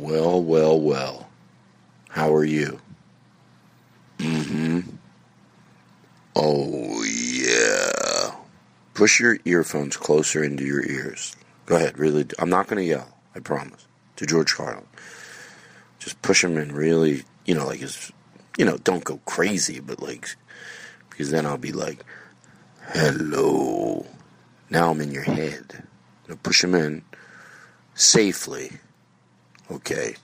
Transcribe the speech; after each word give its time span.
Well, 0.00 0.42
well, 0.42 0.80
well. 0.80 1.28
How 2.08 2.34
are 2.34 2.44
you? 2.44 2.80
Mm-hmm. 4.18 4.80
Oh, 6.34 7.04
yeah. 7.04 8.34
Push 8.94 9.20
your 9.20 9.38
earphones 9.44 9.98
closer 9.98 10.42
into 10.42 10.64
your 10.64 10.84
ears. 10.84 11.36
Go 11.66 11.76
ahead, 11.76 11.98
really. 11.98 12.26
I'm 12.38 12.48
not 12.48 12.66
going 12.66 12.82
to 12.82 12.88
yell, 12.88 13.18
I 13.34 13.40
promise, 13.40 13.86
to 14.16 14.24
George 14.24 14.54
Carlin. 14.54 14.86
Just 15.98 16.20
push 16.22 16.40
them 16.40 16.56
in 16.56 16.72
really, 16.72 17.24
you 17.44 17.54
know, 17.54 17.66
like, 17.66 17.82
it's, 17.82 18.10
you 18.56 18.64
know, 18.64 18.78
don't 18.78 19.04
go 19.04 19.20
crazy, 19.26 19.80
but 19.80 20.00
like, 20.00 20.34
because 21.10 21.30
then 21.30 21.44
I'll 21.44 21.58
be 21.58 21.72
like, 21.72 22.04
hello. 22.94 24.06
Now 24.70 24.90
I'm 24.90 25.00
in 25.02 25.12
your 25.12 25.24
head. 25.24 25.84
Know, 26.26 26.36
push 26.42 26.62
them 26.62 26.74
in 26.74 27.02
safely. 27.94 28.72
Okay. 29.70 30.16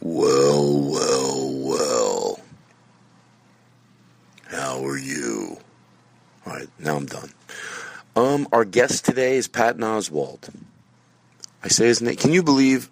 Well, 0.00 0.80
well, 0.80 1.52
well. 1.52 2.40
How 4.48 4.84
are 4.84 4.98
you? 4.98 5.58
All 6.46 6.54
right, 6.54 6.68
now 6.78 6.96
I'm 6.96 7.06
done. 7.06 7.30
Um, 8.16 8.48
our 8.52 8.64
guest 8.64 9.04
today 9.04 9.36
is 9.36 9.46
Patton 9.46 9.84
Oswald. 9.84 10.48
I 11.62 11.68
say 11.68 11.86
his 11.86 12.02
name. 12.02 12.16
Can 12.16 12.32
you 12.32 12.42
believe? 12.42 12.90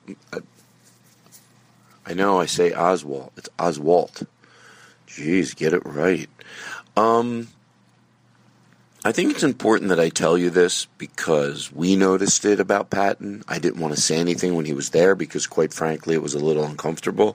I 2.07 2.15
know 2.15 2.41
I 2.41 2.47
say 2.47 2.73
Oswald. 2.73 3.33
It's 3.37 3.49
Oswalt. 3.59 4.27
Jeez, 5.09 5.57
get 5.57 5.73
it 5.73 5.85
right. 5.85 6.29
Um, 6.97 7.49
I 9.03 9.13
think 9.13 9.31
it's 9.31 9.43
important 9.43 9.89
that 9.89 10.01
I 10.01 10.11
tell 10.11 10.37
you 10.37 10.51
this 10.51 10.87
because 10.99 11.73
we 11.73 11.97
noticed 11.97 12.45
it 12.45 12.61
about 12.61 12.91
Patton. 12.91 13.43
I 13.49 13.59
didn't 13.59 13.81
want 13.81 13.95
to 13.95 14.01
say 14.01 14.19
anything 14.19 14.55
when 14.55 14.67
he 14.67 14.75
was 14.75 14.91
there 14.91 15.15
because, 15.15 15.47
quite 15.47 15.73
frankly, 15.73 16.15
it 16.15 16.23
was 16.23 16.35
a 16.35 16.39
little 16.39 16.65
uncomfortable. 16.65 17.35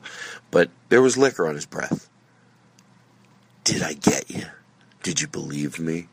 But 0.51 0.69
there 0.89 1.01
was 1.01 1.17
liquor 1.17 1.47
on 1.47 1.55
his 1.55 1.65
breath. 1.65 2.07
Did 3.63 3.81
I 3.81 3.93
get 3.93 4.29
you? 4.29 4.45
Did 5.01 5.21
you 5.21 5.27
believe 5.27 5.79
me? 5.79 6.07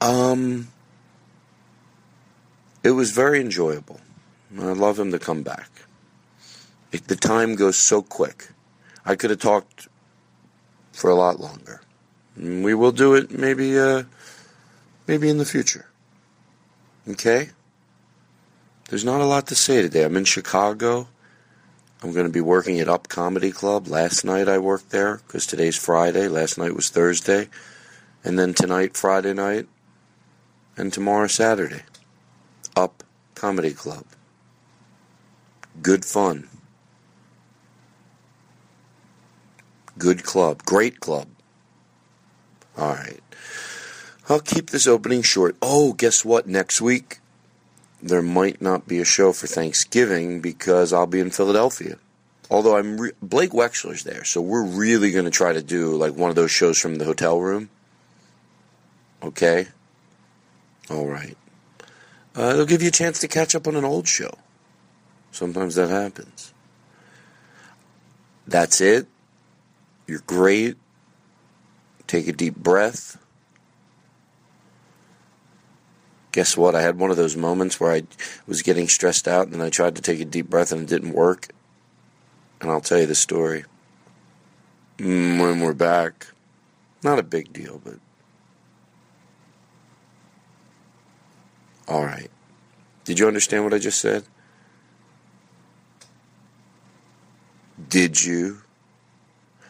Um, 0.00 0.68
it 2.84 2.92
was 2.92 3.10
very 3.10 3.40
enjoyable. 3.40 4.00
I'd 4.56 4.76
love 4.76 4.96
him 4.96 5.10
to 5.10 5.18
come 5.18 5.42
back. 5.42 5.70
It, 6.92 7.08
the 7.08 7.16
time 7.16 7.56
goes 7.56 7.76
so 7.76 8.00
quick. 8.00 8.50
I 9.04 9.16
could 9.16 9.30
have 9.30 9.40
talked 9.40 9.88
for 10.92 11.10
a 11.10 11.16
lot 11.16 11.40
longer. 11.40 11.80
We 12.36 12.74
will 12.74 12.92
do 12.92 13.14
it 13.14 13.30
maybe 13.30 13.78
uh, 13.78 14.04
maybe 15.06 15.28
in 15.28 15.38
the 15.38 15.44
future. 15.44 15.86
Okay? 17.08 17.50
There's 18.88 19.04
not 19.04 19.20
a 19.20 19.26
lot 19.26 19.46
to 19.48 19.54
say 19.54 19.82
today. 19.82 20.04
I'm 20.04 20.16
in 20.16 20.24
Chicago. 20.24 21.08
I'm 22.02 22.12
going 22.12 22.26
to 22.26 22.32
be 22.32 22.40
working 22.40 22.78
at 22.78 22.88
Up 22.88 23.08
Comedy 23.08 23.50
Club. 23.50 23.88
Last 23.88 24.24
night 24.24 24.48
I 24.48 24.58
worked 24.58 24.90
there 24.90 25.16
because 25.26 25.46
today's 25.46 25.76
Friday. 25.76 26.28
Last 26.28 26.58
night 26.58 26.74
was 26.74 26.90
Thursday. 26.90 27.48
And 28.22 28.38
then 28.38 28.54
tonight, 28.54 28.96
Friday 28.96 29.32
night. 29.32 29.66
And 30.76 30.92
tomorrow, 30.92 31.26
Saturday. 31.26 31.82
Up 32.76 33.02
Comedy 33.34 33.72
Club. 33.72 34.04
Good 35.82 36.04
fun. 36.04 36.48
Good 39.98 40.22
club. 40.22 40.64
Great 40.64 41.00
club. 41.00 41.28
All 42.76 42.92
right. 42.92 43.20
I'll 44.28 44.40
keep 44.40 44.70
this 44.70 44.86
opening 44.86 45.22
short. 45.22 45.56
Oh, 45.62 45.92
guess 45.92 46.24
what? 46.24 46.46
Next 46.46 46.80
week, 46.80 47.20
there 48.02 48.22
might 48.22 48.60
not 48.60 48.88
be 48.88 48.98
a 48.98 49.04
show 49.04 49.32
for 49.32 49.46
Thanksgiving 49.46 50.40
because 50.40 50.92
I'll 50.92 51.06
be 51.06 51.20
in 51.20 51.30
Philadelphia. 51.30 51.98
Although 52.50 52.76
I'm 52.76 53.00
re- 53.00 53.12
Blake 53.22 53.50
Wexler's 53.50 54.04
there, 54.04 54.24
so 54.24 54.40
we're 54.40 54.64
really 54.64 55.10
going 55.10 55.24
to 55.24 55.30
try 55.30 55.52
to 55.52 55.62
do 55.62 55.96
like 55.96 56.14
one 56.14 56.30
of 56.30 56.36
those 56.36 56.50
shows 56.50 56.78
from 56.78 56.96
the 56.96 57.04
hotel 57.04 57.40
room. 57.40 57.70
Okay. 59.22 59.68
All 60.90 61.06
right. 61.06 61.36
Uh, 62.36 62.50
it'll 62.52 62.66
give 62.66 62.82
you 62.82 62.88
a 62.88 62.92
chance 62.92 63.18
to 63.20 63.28
catch 63.28 63.54
up 63.54 63.66
on 63.66 63.74
an 63.76 63.84
old 63.84 64.06
show. 64.06 64.32
Sometimes 65.32 65.74
that 65.74 65.88
happens. 65.88 66.52
That's 68.46 68.80
it. 68.80 69.06
You're 70.06 70.22
great. 70.26 70.76
Take 72.06 72.28
a 72.28 72.32
deep 72.32 72.56
breath. 72.56 73.18
Guess 76.32 76.56
what? 76.56 76.74
I 76.74 76.82
had 76.82 76.98
one 76.98 77.10
of 77.10 77.16
those 77.16 77.36
moments 77.36 77.80
where 77.80 77.92
I 77.92 78.02
was 78.46 78.62
getting 78.62 78.88
stressed 78.88 79.26
out 79.26 79.46
and 79.46 79.54
then 79.54 79.62
I 79.62 79.70
tried 79.70 79.96
to 79.96 80.02
take 80.02 80.20
a 80.20 80.24
deep 80.24 80.50
breath 80.50 80.70
and 80.70 80.82
it 80.82 80.88
didn't 80.88 81.14
work. 81.14 81.48
And 82.60 82.70
I'll 82.70 82.80
tell 82.80 82.98
you 82.98 83.06
the 83.06 83.14
story. 83.14 83.64
Mm, 84.98 85.40
when 85.40 85.60
we're 85.60 85.72
back. 85.72 86.26
Not 87.02 87.18
a 87.18 87.22
big 87.22 87.52
deal, 87.52 87.80
but. 87.82 87.98
Alright. 91.88 92.30
Did 93.04 93.18
you 93.18 93.26
understand 93.26 93.64
what 93.64 93.74
I 93.74 93.78
just 93.78 94.00
said? 94.00 94.24
Did 97.88 98.24
you? 98.24 98.62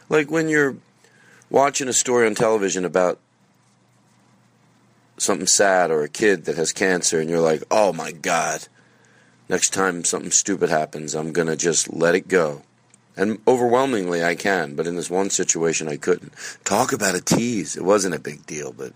Like 0.09 0.31
when 0.31 0.49
you're 0.49 0.77
watching 1.49 1.87
a 1.87 1.93
story 1.93 2.27
on 2.27 2.35
television 2.35 2.85
about 2.85 3.19
something 5.17 5.47
sad 5.47 5.91
or 5.91 6.03
a 6.03 6.09
kid 6.09 6.45
that 6.45 6.57
has 6.57 6.71
cancer 6.71 7.19
and 7.19 7.29
you're 7.29 7.39
like, 7.39 7.63
oh 7.71 7.91
my 7.91 8.11
God, 8.11 8.67
next 9.49 9.73
time 9.73 10.03
something 10.03 10.31
stupid 10.31 10.69
happens, 10.69 11.15
I'm 11.15 11.33
going 11.33 11.47
to 11.47 11.55
just 11.55 11.91
let 11.91 12.15
it 12.15 12.27
go. 12.27 12.63
And 13.15 13.39
overwhelmingly, 13.47 14.23
I 14.23 14.35
can, 14.35 14.75
but 14.75 14.85
in 14.85 14.95
this 14.95 15.09
one 15.09 15.31
situation, 15.31 15.87
I 15.87 15.97
couldn't. 15.97 16.33
Talk 16.63 16.93
about 16.93 17.15
a 17.15 17.21
tease. 17.21 17.75
It 17.75 17.83
wasn't 17.83 18.13
a 18.13 18.19
big 18.19 18.45
deal, 18.45 18.71
but 18.71 18.93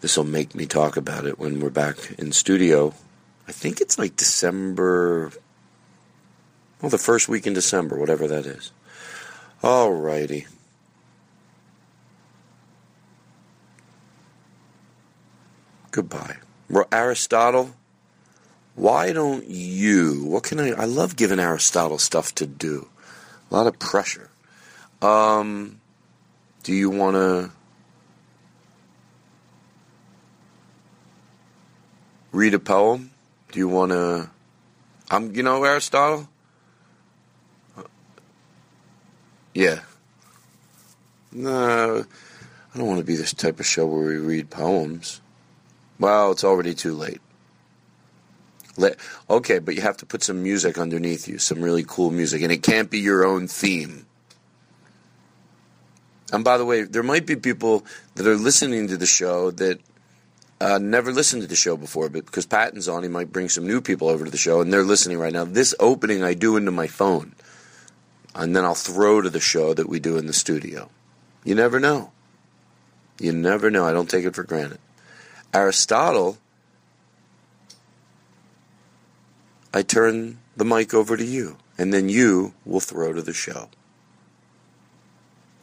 this 0.00 0.16
will 0.16 0.24
make 0.24 0.54
me 0.54 0.66
talk 0.66 0.96
about 0.96 1.26
it 1.26 1.38
when 1.38 1.58
we're 1.58 1.70
back 1.70 2.12
in 2.16 2.30
studio. 2.30 2.94
I 3.48 3.52
think 3.52 3.80
it's 3.80 3.98
like 3.98 4.14
December, 4.14 5.32
well, 6.80 6.90
the 6.90 6.98
first 6.98 7.28
week 7.28 7.44
in 7.44 7.54
December, 7.54 7.98
whatever 7.98 8.28
that 8.28 8.46
is. 8.46 8.70
All 9.60 9.92
righty. 9.92 10.46
Goodbye. 15.94 16.38
Aristotle 16.90 17.74
why 18.74 19.12
don't 19.12 19.46
you? 19.46 20.24
What 20.24 20.42
can 20.42 20.58
I? 20.58 20.70
I 20.70 20.84
love 20.84 21.16
giving 21.16 21.38
Aristotle 21.38 21.98
stuff 21.98 22.34
to 22.36 22.46
do. 22.46 22.88
A 23.50 23.54
lot 23.54 23.66
of 23.66 23.78
pressure. 23.78 24.30
Um, 25.00 25.80
do 26.64 26.74
you 26.74 26.90
want 26.90 27.14
to 27.14 27.50
read 32.32 32.54
a 32.54 32.58
poem? 32.58 33.12
Do 33.52 33.60
you 33.60 33.68
want 33.68 33.92
to? 33.92 34.30
I'm. 35.10 35.34
You 35.34 35.44
know 35.44 35.62
Aristotle. 35.62 36.28
Yeah. 39.54 39.80
No, 41.30 42.04
I 42.74 42.78
don't 42.78 42.88
want 42.88 42.98
to 42.98 43.04
be 43.04 43.14
this 43.14 43.32
type 43.32 43.60
of 43.60 43.66
show 43.66 43.86
where 43.86 44.06
we 44.06 44.16
read 44.16 44.50
poems. 44.50 45.20
Well, 45.98 46.32
it's 46.32 46.44
already 46.44 46.74
too 46.74 46.94
late. 46.94 47.20
Okay, 49.30 49.60
but 49.60 49.74
you 49.74 49.82
have 49.82 49.96
to 49.98 50.06
put 50.06 50.22
some 50.22 50.42
music 50.42 50.78
underneath 50.78 51.28
you, 51.28 51.38
some 51.38 51.62
really 51.62 51.84
cool 51.86 52.10
music, 52.10 52.42
and 52.42 52.50
it 52.50 52.62
can't 52.62 52.90
be 52.90 52.98
your 52.98 53.24
own 53.24 53.46
theme. 53.46 54.06
And 56.32 56.42
by 56.42 56.58
the 56.58 56.64
way, 56.64 56.82
there 56.82 57.04
might 57.04 57.26
be 57.26 57.36
people 57.36 57.84
that 58.16 58.26
are 58.26 58.34
listening 58.34 58.88
to 58.88 58.96
the 58.96 59.06
show 59.06 59.52
that 59.52 59.78
uh, 60.60 60.78
never 60.78 61.12
listened 61.12 61.42
to 61.42 61.48
the 61.48 61.54
show 61.54 61.76
before, 61.76 62.08
but 62.08 62.26
because 62.26 62.46
Patton's 62.46 62.88
on, 62.88 63.02
he 63.02 63.08
might 63.08 63.32
bring 63.32 63.48
some 63.48 63.66
new 63.66 63.80
people 63.80 64.08
over 64.08 64.24
to 64.24 64.30
the 64.30 64.36
show, 64.36 64.60
and 64.60 64.72
they're 64.72 64.82
listening 64.82 65.18
right 65.18 65.32
now. 65.32 65.44
This 65.44 65.74
opening 65.78 66.24
I 66.24 66.34
do 66.34 66.56
into 66.56 66.72
my 66.72 66.88
phone, 66.88 67.34
and 68.34 68.56
then 68.56 68.64
I'll 68.64 68.74
throw 68.74 69.20
to 69.20 69.30
the 69.30 69.40
show 69.40 69.74
that 69.74 69.88
we 69.88 70.00
do 70.00 70.16
in 70.16 70.26
the 70.26 70.32
studio. 70.32 70.90
You 71.44 71.54
never 71.54 71.78
know. 71.78 72.10
You 73.20 73.32
never 73.32 73.70
know. 73.70 73.84
I 73.84 73.92
don't 73.92 74.10
take 74.10 74.24
it 74.24 74.34
for 74.34 74.42
granted. 74.42 74.78
Aristotle, 75.54 76.38
I 79.72 79.82
turn 79.82 80.38
the 80.56 80.64
mic 80.64 80.92
over 80.92 81.16
to 81.16 81.24
you, 81.24 81.58
and 81.78 81.94
then 81.94 82.08
you 82.08 82.54
will 82.64 82.80
throw 82.80 83.12
to 83.12 83.22
the 83.22 83.32
show. 83.32 83.68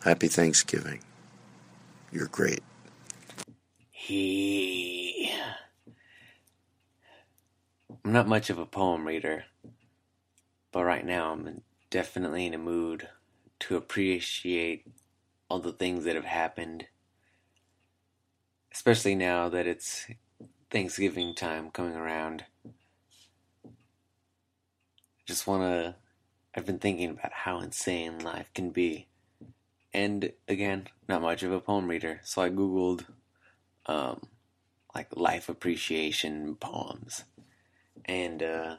Happy 0.03 0.29
Thanksgiving. 0.29 1.01
You're 2.11 2.27
great. 2.27 2.63
He. 3.91 5.31
I'm 8.03 8.13
not 8.13 8.27
much 8.27 8.49
of 8.49 8.57
a 8.57 8.65
poem 8.65 9.05
reader, 9.05 9.45
but 10.71 10.85
right 10.85 11.05
now 11.05 11.33
I'm 11.33 11.61
definitely 11.89 12.45
in 12.47 12.53
a 12.53 12.57
mood 12.57 13.09
to 13.59 13.75
appreciate 13.75 14.87
all 15.49 15.59
the 15.59 15.73
things 15.73 16.05
that 16.05 16.15
have 16.15 16.25
happened, 16.25 16.87
especially 18.71 19.15
now 19.15 19.49
that 19.49 19.67
it's 19.67 20.07
Thanksgiving 20.69 21.35
time 21.35 21.69
coming 21.71 21.95
around. 21.95 22.45
I 23.65 23.69
just 25.25 25.47
want 25.47 25.63
to. 25.63 25.95
I've 26.55 26.65
been 26.65 26.79
thinking 26.79 27.11
about 27.11 27.31
how 27.31 27.59
insane 27.59 28.19
life 28.19 28.49
can 28.53 28.71
be. 28.71 29.07
And 29.93 30.31
again, 30.47 30.87
not 31.07 31.21
much 31.21 31.43
of 31.43 31.51
a 31.51 31.59
poem 31.59 31.87
reader, 31.87 32.21
so 32.23 32.41
I 32.41 32.49
googled 32.49 33.05
um, 33.85 34.21
like 34.95 35.15
life 35.15 35.49
appreciation 35.49 36.55
poems, 36.55 37.25
and 38.05 38.41
uh, 38.41 38.77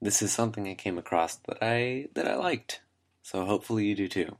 this 0.00 0.22
is 0.22 0.32
something 0.32 0.68
I 0.68 0.74
came 0.74 0.98
across 0.98 1.36
that 1.36 1.58
I 1.60 2.08
that 2.14 2.28
I 2.28 2.36
liked. 2.36 2.80
So 3.22 3.44
hopefully 3.44 3.86
you 3.86 3.94
do 3.94 4.08
too. 4.08 4.36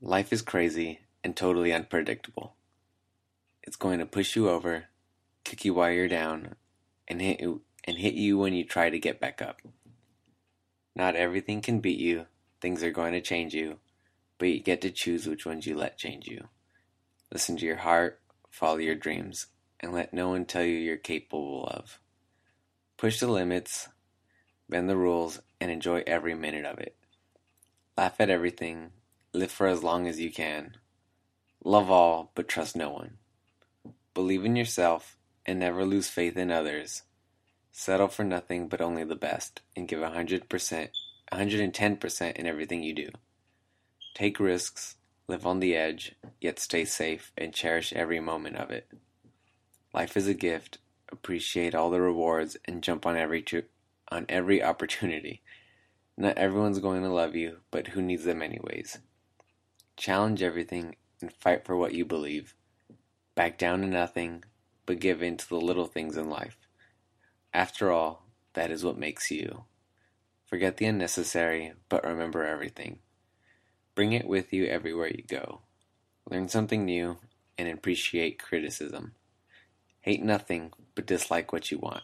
Life 0.00 0.32
is 0.32 0.42
crazy 0.42 1.00
and 1.22 1.36
totally 1.36 1.72
unpredictable. 1.72 2.54
It's 3.62 3.76
going 3.76 3.98
to 3.98 4.06
push 4.06 4.36
you 4.36 4.48
over, 4.48 4.86
kick 5.44 5.64
you 5.64 5.74
while 5.74 5.90
you're 5.90 6.08
down, 6.08 6.54
and 7.06 7.20
hit 7.20 7.40
you 7.40 7.62
and 7.84 7.98
hit 7.98 8.14
you 8.14 8.38
when 8.38 8.52
you 8.52 8.64
try 8.64 8.90
to 8.90 8.98
get 8.98 9.20
back 9.20 9.40
up. 9.40 9.62
Not 10.94 11.16
everything 11.16 11.60
can 11.60 11.80
beat 11.80 11.98
you. 11.98 12.26
Things 12.60 12.82
are 12.82 12.90
going 12.90 13.12
to 13.12 13.20
change 13.20 13.54
you, 13.54 13.78
but 14.36 14.48
you 14.48 14.60
get 14.60 14.80
to 14.82 14.90
choose 14.90 15.26
which 15.26 15.46
ones 15.46 15.66
you 15.66 15.76
let 15.76 15.96
change 15.96 16.26
you. 16.26 16.48
Listen 17.32 17.56
to 17.56 17.66
your 17.66 17.76
heart, 17.76 18.20
follow 18.50 18.78
your 18.78 18.94
dreams, 18.94 19.46
and 19.80 19.92
let 19.92 20.12
no 20.12 20.30
one 20.30 20.44
tell 20.44 20.64
you 20.64 20.76
you're 20.76 20.96
capable 20.96 21.66
of. 21.66 22.00
Push 22.96 23.20
the 23.20 23.28
limits, 23.28 23.88
bend 24.68 24.88
the 24.88 24.96
rules, 24.96 25.40
and 25.60 25.70
enjoy 25.70 26.02
every 26.06 26.34
minute 26.34 26.64
of 26.64 26.78
it. 26.78 26.96
Laugh 27.96 28.20
at 28.20 28.30
everything, 28.30 28.90
live 29.32 29.50
for 29.50 29.66
as 29.66 29.82
long 29.82 30.06
as 30.06 30.18
you 30.20 30.32
can. 30.32 30.76
Love 31.64 31.90
all, 31.90 32.30
but 32.34 32.48
trust 32.48 32.76
no 32.76 32.90
one. 32.90 33.18
Believe 34.14 34.44
in 34.44 34.56
yourself 34.56 35.16
and 35.44 35.58
never 35.58 35.84
lose 35.84 36.08
faith 36.08 36.36
in 36.36 36.50
others. 36.50 37.02
Settle 37.72 38.08
for 38.08 38.24
nothing 38.24 38.68
but 38.68 38.80
only 38.80 39.04
the 39.04 39.16
best 39.16 39.60
and 39.76 39.88
give 39.88 40.00
100%, 40.00 40.88
110% 41.32 42.36
in 42.36 42.46
everything 42.46 42.82
you 42.82 42.94
do. 42.94 43.08
Take 44.14 44.40
risks, 44.40 44.96
live 45.28 45.46
on 45.46 45.60
the 45.60 45.76
edge, 45.76 46.14
yet 46.40 46.58
stay 46.58 46.84
safe 46.84 47.32
and 47.36 47.54
cherish 47.54 47.92
every 47.92 48.20
moment 48.20 48.56
of 48.56 48.70
it. 48.70 48.90
Life 49.94 50.16
is 50.16 50.26
a 50.26 50.34
gift. 50.34 50.78
Appreciate 51.10 51.74
all 51.74 51.90
the 51.90 52.00
rewards 52.00 52.56
and 52.64 52.82
jump 52.82 53.06
on 53.06 53.16
every 53.16 53.42
tr- 53.42 53.70
on 54.10 54.26
every 54.28 54.62
opportunity. 54.70 55.42
Not 56.16 56.36
everyone's 56.36 56.80
going 56.80 57.02
to 57.02 57.08
love 57.08 57.36
you, 57.36 57.58
but 57.70 57.88
who 57.88 58.02
needs 58.02 58.24
them 58.24 58.42
anyways? 58.42 58.98
Challenge 59.96 60.42
everything 60.42 60.96
and 61.20 61.32
fight 61.32 61.64
for 61.64 61.76
what 61.76 61.94
you 61.94 62.04
believe. 62.04 62.54
Back 63.34 63.58
down 63.58 63.80
to 63.82 63.86
nothing, 63.86 64.44
but 64.86 65.00
give 65.00 65.22
in 65.22 65.36
to 65.36 65.48
the 65.48 65.60
little 65.60 65.86
things 65.86 66.16
in 66.16 66.28
life. 66.28 66.56
After 67.52 67.90
all, 67.90 68.24
that 68.54 68.70
is 68.70 68.84
what 68.84 68.98
makes 68.98 69.30
you. 69.30 69.64
Forget 70.44 70.78
the 70.78 70.86
unnecessary, 70.86 71.72
but 71.88 72.04
remember 72.04 72.44
everything. 72.44 73.00
Bring 73.94 74.12
it 74.12 74.26
with 74.26 74.52
you 74.52 74.66
everywhere 74.66 75.08
you 75.08 75.24
go. 75.26 75.60
Learn 76.30 76.48
something 76.48 76.84
new 76.84 77.18
and 77.58 77.68
appreciate 77.68 78.42
criticism. 78.42 79.12
Hate 80.00 80.22
nothing, 80.22 80.72
but 80.94 81.06
dislike 81.06 81.52
what 81.52 81.70
you 81.70 81.78
want. 81.78 82.02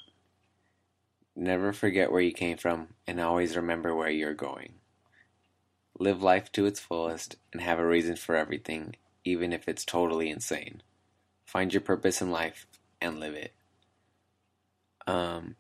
Never 1.36 1.72
forget 1.72 2.12
where 2.12 2.20
you 2.20 2.32
came 2.32 2.56
from 2.56 2.88
and 3.06 3.20
always 3.20 3.56
remember 3.56 3.94
where 3.94 4.10
you're 4.10 4.34
going. 4.34 4.74
Live 5.98 6.22
life 6.22 6.50
to 6.52 6.66
its 6.66 6.80
fullest 6.80 7.36
and 7.52 7.62
have 7.62 7.78
a 7.78 7.86
reason 7.86 8.16
for 8.16 8.34
everything, 8.34 8.96
even 9.24 9.52
if 9.52 9.68
it's 9.68 9.84
totally 9.84 10.30
insane. 10.30 10.82
Find 11.44 11.72
your 11.72 11.80
purpose 11.80 12.20
in 12.20 12.30
life 12.30 12.66
and 13.00 13.20
live 13.20 13.34
it. 13.34 13.52
Um, 15.06 15.56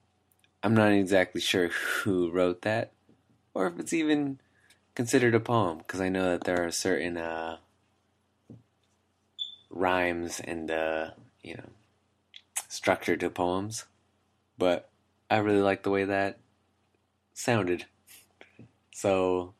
I'm 0.62 0.74
not 0.74 0.92
exactly 0.92 1.40
sure 1.40 1.68
who 1.68 2.30
wrote 2.30 2.62
that, 2.62 2.92
or 3.52 3.66
if 3.66 3.78
it's 3.78 3.92
even 3.92 4.40
considered 4.94 5.34
a 5.34 5.40
poem, 5.40 5.78
because 5.78 6.00
I 6.00 6.08
know 6.08 6.30
that 6.30 6.44
there 6.44 6.64
are 6.64 6.70
certain 6.70 7.18
uh, 7.18 7.58
rhymes 9.68 10.40
and 10.40 10.70
uh, 10.70 11.10
you 11.42 11.56
know 11.56 11.70
structure 12.68 13.16
to 13.16 13.28
poems, 13.28 13.84
but 14.56 14.88
I 15.30 15.36
really 15.38 15.60
like 15.60 15.82
the 15.82 15.90
way 15.90 16.04
that 16.04 16.38
sounded. 17.34 17.86
So, 18.92 19.54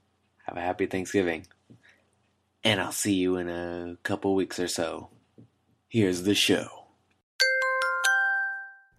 have 0.45 0.57
a 0.57 0.61
happy 0.61 0.87
Thanksgiving, 0.87 1.47
and 2.65 2.81
I'll 2.81 2.93
see 2.93 3.15
you 3.15 3.37
in 3.37 3.49
a 3.49 3.97
couple 4.03 4.35
weeks 4.35 4.59
or 4.59 4.69
so. 4.69 5.11
Here's 5.89 6.23
the 6.23 6.35
show. 6.35 6.67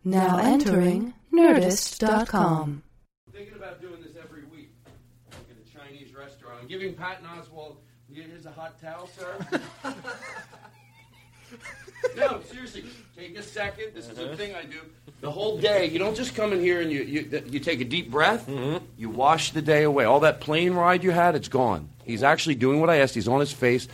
Now 0.04 0.38
entering 0.38 1.16
Nerdist.com. 1.34 2.84
I'm 3.28 3.34
thinking 3.34 3.56
about 3.56 3.82
doing 3.82 4.02
this 4.02 4.14
every 4.22 4.44
week 4.46 4.70
like 5.32 5.40
in 5.50 5.58
a 5.58 5.78
Chinese 5.78 6.14
restaurant. 6.14 6.60
I'm 6.62 6.68
giving 6.68 6.94
Patton 6.94 7.26
Oswald. 7.26 7.78
Here's 8.14 8.46
a 8.46 8.52
hot 8.52 8.80
towel, 8.80 9.10
sir. 9.18 9.36
no, 12.16 12.40
seriously, 12.52 12.86
take 13.18 13.38
a 13.38 13.44
second. 13.44 13.94
This 13.94 14.08
is 14.08 14.20
a 14.20 14.28
uh-huh. 14.28 14.36
thing 14.36 14.56
I 14.56 14.64
do 14.64 14.80
the 15.22 15.32
whole 15.32 15.58
day. 15.58 15.88
You 15.88 15.98
don't 15.98 16.16
just 16.16 16.36
come 16.36 16.54
in 16.54 16.62
here 16.62 16.82
and 16.82 16.92
you 16.92 17.02
you, 17.02 17.44
you 17.48 17.60
take 17.60 17.82
a 17.82 17.84
deep 17.84 18.12
breath. 18.12 18.48
Mm-hmm. 18.48 18.86
You 18.96 19.10
wash 19.10 19.52
the 19.52 19.62
day 19.62 19.84
away. 19.84 20.06
All 20.06 20.20
that 20.22 20.40
plane 20.40 20.74
ride 20.74 21.04
you 21.04 21.12
had, 21.12 21.36
it's 21.36 21.50
gone. 21.50 21.90
He's 22.06 22.24
actually 22.24 22.56
doing 22.56 22.80
what 22.80 22.90
I 22.90 22.98
asked. 22.98 23.16
He's 23.16 23.28
on 23.28 23.40
his 23.40 23.52
face. 23.52 23.88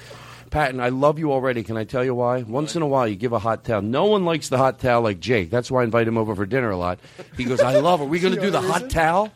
Patton, 0.50 0.82
I 0.82 0.90
love 0.90 1.18
you 1.18 1.32
already. 1.32 1.64
Can 1.64 1.78
I 1.78 1.86
tell 1.86 2.04
you 2.04 2.14
why? 2.14 2.42
Once 2.42 2.76
in 2.76 2.82
a 2.82 2.88
while, 2.88 3.08
you 3.08 3.16
give 3.16 3.32
a 3.32 3.40
hot 3.40 3.64
towel. 3.64 3.82
No 3.82 4.06
one 4.06 4.26
likes 4.26 4.50
the 4.50 4.58
hot 4.58 4.80
towel 4.80 5.02
like 5.02 5.22
Jake. 5.22 5.50
That's 5.50 5.72
why 5.72 5.82
I 5.82 5.84
invite 5.86 6.08
him 6.08 6.18
over 6.18 6.36
for 6.36 6.46
dinner 6.46 6.70
a 6.70 6.78
lot. 6.78 7.00
He 7.38 7.46
goes, 7.46 7.62
I 7.62 7.80
love 7.80 8.02
it. 8.02 8.04
Are 8.04 8.08
we 8.08 8.20
going 8.20 8.36
to 8.36 8.42
do 8.42 8.52
the 8.52 8.60
hot 8.60 8.90
towel? 8.90 9.32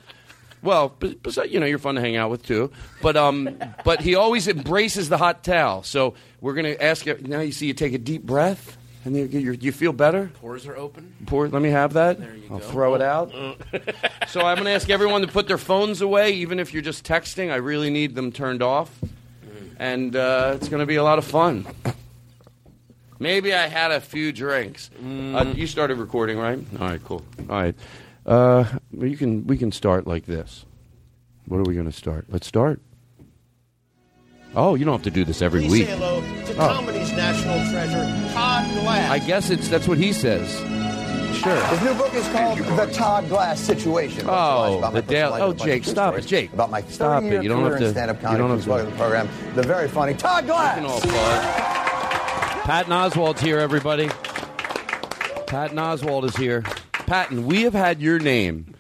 Well, 0.61 0.93
but, 0.99 1.23
but, 1.23 1.51
you 1.51 1.59
know, 1.59 1.67
you're 1.67 1.79
fun 1.79 1.95
to 1.95 2.01
hang 2.01 2.17
out 2.17 2.31
with 2.31 2.43
too. 2.43 2.71
But 3.01 3.15
um, 3.15 3.57
but 3.85 4.01
he 4.01 4.15
always 4.15 4.47
embraces 4.47 5.07
the 5.09 5.17
hot 5.17 5.43
towel. 5.43 5.83
So 5.83 6.15
we're 6.41 6.53
going 6.53 6.65
to 6.65 6.83
ask 6.83 7.05
you 7.05 7.17
now. 7.21 7.39
You 7.39 7.51
see, 7.51 7.67
you 7.67 7.73
take 7.73 7.93
a 7.93 7.99
deep 7.99 8.23
breath, 8.23 8.75
and 9.05 9.15
you, 9.15 9.25
you, 9.25 9.51
you 9.53 9.71
feel 9.71 9.93
better. 9.93 10.29
Pores 10.41 10.65
are 10.67 10.75
open. 10.75 11.13
Pour, 11.25 11.47
let 11.47 11.61
me 11.61 11.69
have 11.69 11.93
that. 11.93 12.19
There 12.19 12.35
you 12.35 12.43
I'll 12.51 12.59
go. 12.59 12.65
throw 12.65 12.95
it 12.95 13.01
out. 13.01 13.31
so 14.27 14.41
I'm 14.41 14.55
going 14.55 14.65
to 14.65 14.71
ask 14.71 14.89
everyone 14.89 15.21
to 15.21 15.27
put 15.27 15.47
their 15.47 15.57
phones 15.57 16.01
away, 16.01 16.31
even 16.33 16.59
if 16.59 16.73
you're 16.73 16.81
just 16.81 17.05
texting. 17.05 17.51
I 17.51 17.55
really 17.57 17.89
need 17.89 18.15
them 18.15 18.31
turned 18.31 18.61
off, 18.63 18.91
and 19.79 20.15
uh, 20.15 20.53
it's 20.55 20.67
going 20.69 20.79
to 20.81 20.85
be 20.85 20.95
a 20.95 21.03
lot 21.03 21.17
of 21.19 21.25
fun. 21.25 21.65
Maybe 23.17 23.53
I 23.53 23.67
had 23.67 23.91
a 23.91 24.01
few 24.01 24.33
drinks. 24.33 24.89
Uh, 25.01 25.53
you 25.55 25.67
started 25.67 25.97
recording, 25.99 26.37
right? 26.37 26.59
All 26.79 26.87
right, 26.87 27.01
cool. 27.05 27.23
All 27.49 27.55
right, 27.55 27.75
uh, 28.25 28.65
you 28.91 29.15
can 29.15 29.47
we 29.47 29.57
can 29.57 29.71
start 29.71 30.05
like 30.05 30.25
this. 30.25 30.65
What 31.47 31.57
are 31.59 31.63
we 31.63 31.75
going 31.75 31.85
to 31.85 31.93
start? 31.95 32.25
Let's 32.27 32.45
start. 32.47 32.81
Oh, 34.55 34.75
you 34.75 34.83
don't 34.85 34.93
have 34.95 35.03
to 35.03 35.11
do 35.11 35.23
this 35.25 35.41
every 35.41 35.61
Please 35.61 35.71
week. 35.71 35.85
say 35.87 35.91
hello 35.95 36.21
to 36.21 36.53
Oh. 36.53 36.75
comedy's 36.75 37.11
national 37.11 37.59
treasure, 37.71 38.05
Todd 38.55 38.73
Glass. 38.75 39.11
I 39.11 39.19
guess 39.19 39.49
it's 39.49 39.67
that's 39.67 39.87
what 39.87 39.97
he 39.97 40.13
says. 40.13 40.49
Sure. 41.37 41.61
His 41.67 41.81
new 41.81 41.93
book 41.95 42.13
is 42.13 42.25
called 42.29 42.57
The 42.59 42.85
Todd 42.93 43.27
Glass 43.27 43.59
Situation. 43.59 44.25
Oh, 44.29 44.89
the 44.91 45.01
Dale- 45.01 45.31
oh, 45.31 45.33
and 45.33 45.43
a 45.43 45.47
bunch 45.47 45.63
Jake, 45.63 45.83
stop 45.83 46.15
it, 46.17 46.25
Jake. 46.25 46.53
About 46.53 46.71
my 46.71 46.81
Stop 46.83 47.23
it. 47.23 47.43
You 47.43 47.49
don't 47.49 47.63
have 47.69 47.77
to- 47.79 47.85
in 47.87 47.91
stand-up 47.91 48.21
you 48.31 48.37
don't 48.37 48.49
have 48.49 48.63
to- 48.63 48.69
welcome 48.69 48.89
the 48.91 48.95
program, 48.95 49.27
the 49.55 49.63
very 49.63 49.89
funny 49.89 50.13
Todd 50.13 50.45
Glass. 50.45 50.77
We 50.77 50.83
can 50.83 50.89
all 50.91 50.97
applaud. 50.99 52.63
Patton 52.63 52.93
Oswald's 52.93 53.41
here, 53.41 53.59
everybody. 53.59 54.09
Patton 55.47 55.77
Oswald 55.77 56.23
is 56.25 56.35
here. 56.37 56.63
Patton, 56.93 57.45
we 57.45 57.63
have 57.63 57.73
had 57.73 58.01
your 58.01 58.19
name 58.19 58.73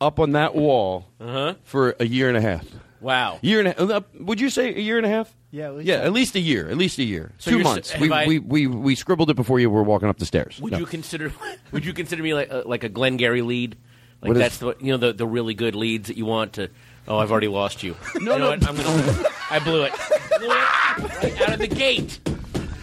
up 0.00 0.18
on 0.18 0.32
that 0.32 0.54
wall 0.54 1.06
Uh-huh. 1.20 1.54
for 1.64 1.94
a 2.00 2.06
year 2.06 2.28
and 2.28 2.36
a 2.38 2.40
half. 2.40 2.64
Wow. 3.00 3.38
Year 3.42 3.60
and 3.60 3.68
a 3.68 3.86
half. 3.94 4.04
Would 4.18 4.40
you 4.40 4.48
say 4.50 4.74
a 4.74 4.80
year 4.80 4.96
and 4.96 5.04
a 5.06 5.10
half? 5.10 5.32
Yeah, 5.50 5.68
at 5.68 5.74
least 5.76 5.86
yeah, 5.88 5.94
at 5.96 6.12
least 6.12 6.34
a 6.34 6.40
year. 6.40 6.68
At 6.68 6.76
least 6.76 6.98
a 6.98 7.04
year. 7.04 7.32
So 7.38 7.50
2 7.50 7.56
you're 7.58 7.66
s- 7.66 7.72
months. 7.74 7.90
have 7.92 8.00
We, 8.02 8.12
I- 8.12 8.26
we, 8.26 8.38
we, 8.38 8.66
we 8.66 8.94
scribbled 8.94 9.30
it 9.30 9.34
before 9.34 9.58
you 9.60 9.70
were 9.70 9.82
walking 9.82 10.08
up 10.08 10.18
the 10.18 10.26
stairs. 10.26 10.60
Would 10.60 10.72
No. 10.72 10.78
you 10.78 10.86
consider 10.86 11.32
Would 11.72 11.84
you 11.86 11.92
consider 11.94 12.22
me 12.22 12.34
like 12.34 12.50
uh, 12.52 12.62
like 12.66 12.84
a 12.84 12.88
Glengarry 12.90 13.40
lead? 13.42 13.76
Like 14.20 14.28
What 14.28 14.36
is- 14.36 14.42
that's 14.42 14.58
the 14.58 14.74
you 14.80 14.92
know 14.92 14.98
the 14.98 15.12
the 15.14 15.26
really 15.26 15.54
good 15.54 15.74
leads 15.74 16.08
that 16.08 16.16
you 16.16 16.26
want 16.26 16.54
to. 16.54 16.68
Oh, 17.06 17.16
I've 17.16 17.30
already 17.32 17.48
lost 17.48 17.82
you. 17.82 17.96
No, 18.16 18.20
you 18.20 18.26
know 18.26 18.38
no. 18.38 18.50
What? 18.50 18.68
I'm 18.68 18.76
gonna. 18.76 19.28
I 19.50 19.58
blew 19.60 19.84
it. 19.84 19.92
Blew 20.38 20.50
it 20.50 21.22
right 21.22 21.40
out 21.42 21.52
of 21.54 21.58
the 21.60 21.68
gate. 21.68 22.20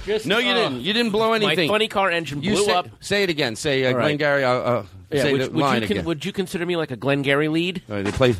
Just, 0.06 0.26
No, 0.26 0.38
you 0.40 0.52
oh. 0.52 0.56
didn't. 0.56 0.82
You 0.82 0.94
didn't 0.94 1.12
blow 1.12 1.34
anything. 1.34 1.68
My 1.68 1.74
funny 1.74 1.88
car 1.88 2.10
engine 2.10 2.42
You 2.42 2.54
blew 2.56 2.66
say, 2.66 2.72
up. 2.74 2.88
Say 3.00 3.24
it 3.24 3.30
again. 3.30 3.56
Say 3.56 3.86
uh, 3.86 3.90
All 3.90 3.96
right. 3.98 4.04
Glengarry. 4.18 4.44
Uh, 4.44 4.50
uh, 4.52 4.86
Yeah, 5.12 5.22
say 5.24 5.32
would, 5.34 5.42
the 5.42 5.50
would 5.52 5.62
line 5.62 5.82
you 5.84 5.88
con- 5.88 5.98
again. 5.98 6.06
would 6.06 6.26
you 6.26 6.32
consider 6.32 6.66
me 6.66 6.76
like 6.78 6.90
a 6.92 6.96
Glengarry 6.96 7.48
lead? 7.48 7.82
All 7.90 7.96
right, 7.98 8.06
they 8.06 8.12
play. 8.12 8.34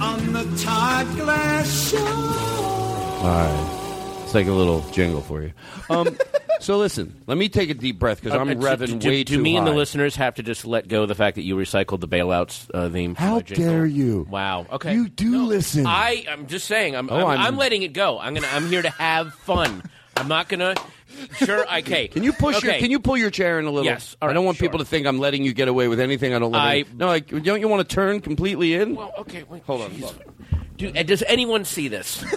on 0.00 0.32
the 0.32 0.44
Todd 0.62 1.06
Glass 1.16 1.90
Show. 1.90 1.98
All 1.98 3.24
right. 3.24 3.74
It's 4.24 4.34
like 4.34 4.46
a 4.46 4.52
little 4.52 4.82
jingle 4.92 5.22
for 5.22 5.42
you. 5.42 5.52
Um, 5.90 6.16
so 6.60 6.76
listen, 6.78 7.20
let 7.26 7.38
me 7.38 7.48
take 7.48 7.70
a 7.70 7.74
deep 7.74 7.98
breath 7.98 8.22
because 8.22 8.38
I'm 8.38 8.48
Uh, 8.48 8.52
uh, 8.52 8.54
revving 8.76 9.00
do, 9.00 9.08
way 9.08 9.24
do 9.24 9.36
too 9.36 9.42
me 9.42 9.56
and 9.56 9.66
the 9.66 9.70
high. 9.72 9.76
listeners 9.78 10.14
have 10.16 10.34
to 10.36 10.42
just 10.42 10.64
let 10.66 10.86
go 10.86 11.02
of 11.02 11.08
the 11.08 11.14
fact 11.14 11.36
that 11.36 11.42
you 11.42 11.56
recycled 11.56 12.00
the 12.00 12.08
bailouts 12.08 12.68
uh, 12.74 12.88
theme? 12.90 13.14
from 13.14 13.24
How 13.26 13.34
my 13.36 13.40
jingle? 13.42 13.66
dare 13.72 13.86
you? 13.86 14.26
Wow. 14.30 14.66
Okay. 14.72 14.92
You 14.92 15.08
do 15.08 15.44
listen. 15.46 15.86
I 15.86 16.26
I'm 16.30 16.46
just 16.46 16.66
saying. 16.66 16.94
I'm, 16.94 17.08
Oh, 17.10 17.16
I'm, 17.16 17.26
I'm- 17.26 17.40
I'm 17.40 17.56
letting 17.56 17.82
it 17.82 17.92
go. 17.94 18.18
I'm 18.18 18.34
gonna. 18.34 18.48
I'm 18.52 18.66
here 18.68 18.82
to 18.82 18.90
have 18.90 19.34
fun. 19.34 19.82
I'm 20.16 20.28
not 20.28 20.48
gonna. 20.48 20.74
Sure. 21.36 21.64
Okay. 21.78 22.08
Can 22.08 22.22
you 22.22 22.32
push 22.32 22.62
your? 22.62 22.74
Can 22.74 22.90
you 22.90 23.00
pull 23.00 23.16
your 23.16 23.30
chair 23.30 23.58
in 23.58 23.64
a 23.66 23.70
little? 23.70 23.84
Yes. 23.84 24.16
All 24.20 24.28
I 24.28 24.32
don't 24.32 24.44
want 24.44 24.58
sure. 24.58 24.66
people 24.68 24.78
to 24.78 24.84
think 24.84 25.06
I'm 25.06 25.18
letting 25.18 25.44
you 25.44 25.52
get 25.52 25.68
away 25.68 25.88
with 25.88 26.00
anything. 26.00 26.34
I 26.34 26.38
don't. 26.38 26.52
Let 26.52 26.60
I- 26.60 26.74
any- 26.78 26.86
no, 26.96 27.06
like, 27.06 27.28
don't 27.28 27.60
you 27.60 27.68
want 27.68 27.88
to 27.88 27.94
turn 27.94 28.20
completely 28.20 28.74
in? 28.74 28.94
Well, 28.94 29.12
okay. 29.18 29.44
Wait, 29.48 29.62
Hold 29.64 29.82
on. 29.82 30.02
Do, 30.76 30.92
uh, 30.94 31.02
does 31.02 31.22
anyone 31.24 31.64
see 31.64 31.88
this? 31.88 32.24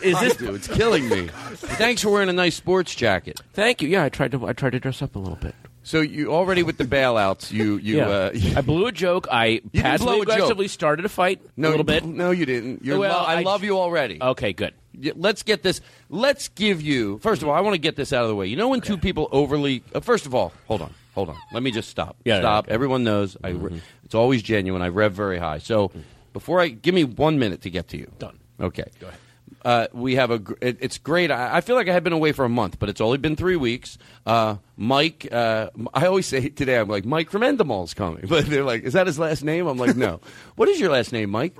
Is 0.00 0.18
this? 0.20 0.36
do. 0.36 0.54
It's 0.54 0.68
killing 0.68 1.08
me. 1.08 1.28
Thanks 1.56 2.02
for 2.02 2.10
wearing 2.10 2.28
a 2.28 2.32
nice 2.32 2.54
sports 2.54 2.94
jacket. 2.94 3.40
Thank 3.52 3.82
you. 3.82 3.88
Yeah, 3.88 4.04
I 4.04 4.08
tried 4.08 4.30
to. 4.32 4.46
I 4.46 4.52
tried 4.52 4.70
to 4.72 4.80
dress 4.80 5.02
up 5.02 5.16
a 5.16 5.18
little 5.18 5.36
bit. 5.36 5.54
So 5.82 6.00
you 6.02 6.32
already 6.32 6.62
with 6.62 6.76
the 6.76 6.84
bailouts. 6.84 7.50
You 7.50 7.78
you. 7.78 7.96
yeah. 7.96 8.08
Uh, 8.08 8.30
I 8.56 8.60
blew 8.60 8.86
a 8.86 8.92
joke. 8.92 9.26
I 9.30 9.54
didn't 9.54 9.72
passively 9.82 10.06
blow 10.06 10.22
a 10.22 10.24
joke. 10.26 10.34
aggressively 10.34 10.68
started 10.68 11.04
a 11.04 11.08
fight 11.08 11.40
no, 11.56 11.68
a 11.68 11.70
little 11.70 11.84
bit. 11.84 12.04
No, 12.04 12.30
you 12.30 12.46
didn't. 12.46 12.84
You're 12.84 12.98
Well, 12.98 13.18
lo- 13.18 13.24
I, 13.24 13.40
I- 13.40 13.42
love 13.42 13.64
you 13.64 13.78
already. 13.78 14.18
Okay, 14.22 14.52
good. 14.52 14.74
Let's 15.16 15.42
get 15.42 15.62
this. 15.62 15.80
Let's 16.08 16.48
give 16.48 16.82
you. 16.82 17.18
First 17.18 17.42
of 17.42 17.48
all, 17.48 17.54
I 17.54 17.60
want 17.60 17.74
to 17.74 17.78
get 17.78 17.96
this 17.96 18.12
out 18.12 18.22
of 18.22 18.28
the 18.28 18.34
way. 18.34 18.46
You 18.46 18.56
know 18.56 18.68
when 18.68 18.80
two 18.80 18.98
people 18.98 19.28
overly. 19.32 19.82
Uh, 19.94 20.00
first 20.00 20.26
of 20.26 20.34
all, 20.34 20.52
hold 20.66 20.82
on, 20.82 20.92
hold 21.14 21.28
on. 21.30 21.36
Let 21.52 21.62
me 21.62 21.70
just 21.70 21.88
stop. 21.88 22.16
Yeah, 22.24 22.34
yeah, 22.36 22.40
stop. 22.40 22.64
okay. 22.66 22.74
Everyone 22.74 23.04
knows. 23.04 23.36
I. 23.42 23.50
re- 23.50 23.80
It's 24.04 24.14
always 24.14 24.42
genuine. 24.42 24.82
I 24.82 24.88
rev 24.88 25.12
very 25.12 25.38
high. 25.38 25.58
So 25.58 25.90
before 26.32 26.60
I 26.60 26.68
give 26.68 26.94
me 26.94 27.04
one 27.04 27.38
minute 27.38 27.62
to 27.62 27.70
get 27.70 27.88
to 27.88 27.96
you. 27.98 28.10
Done. 28.18 28.38
Okay. 28.60 28.84
Go 29.00 29.08
ahead. 29.08 29.18
Uh, 29.64 29.86
we 29.92 30.14
have 30.14 30.30
a. 30.30 30.38
gr- 30.38 30.54
It, 30.60 30.78
it's 30.80 30.98
great. 30.98 31.30
I, 31.30 31.56
I 31.56 31.60
feel 31.62 31.74
like 31.76 31.88
I 31.88 31.92
have 31.92 32.04
been 32.04 32.12
away 32.12 32.32
for 32.32 32.44
a 32.44 32.48
month, 32.48 32.78
but 32.78 32.88
it's 32.88 33.00
only 33.00 33.18
been 33.18 33.34
three 33.36 33.56
weeks. 33.56 33.98
Uh, 34.24 34.56
Mike. 34.76 35.26
Uh, 35.30 35.70
I 35.92 36.06
always 36.06 36.26
say 36.26 36.48
today, 36.48 36.78
I'm 36.78 36.88
like 36.88 37.04
Mike 37.04 37.30
from 37.30 37.42
Endemol's 37.42 37.92
coming, 37.92 38.24
but 38.28 38.46
they're 38.46 38.64
like, 38.64 38.84
"Is 38.84 38.92
that 38.94 39.06
his 39.06 39.18
last 39.18 39.42
name?" 39.42 39.66
I'm 39.66 39.76
like, 39.78 39.96
"No." 39.96 40.20
what 40.56 40.68
is 40.68 40.78
your 40.80 40.90
last 40.90 41.12
name, 41.12 41.30
Mike? 41.30 41.56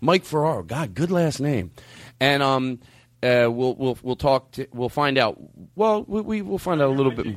Mike 0.00 0.24
Ferraro. 0.24 0.62
God, 0.62 0.94
good 0.94 1.10
last 1.10 1.40
name. 1.40 1.72
And 2.20 2.42
um, 2.42 2.80
uh, 3.22 3.48
we'll 3.50 3.74
we'll 3.74 3.98
we'll 4.02 4.16
talk. 4.16 4.52
To, 4.52 4.66
we'll 4.72 4.88
find 4.88 5.18
out. 5.18 5.38
Well, 5.74 6.04
we, 6.06 6.20
we 6.20 6.42
will 6.42 6.58
find 6.58 6.80
out 6.80 6.88
a 6.88 6.92
little 6.92 7.12
bit. 7.12 7.36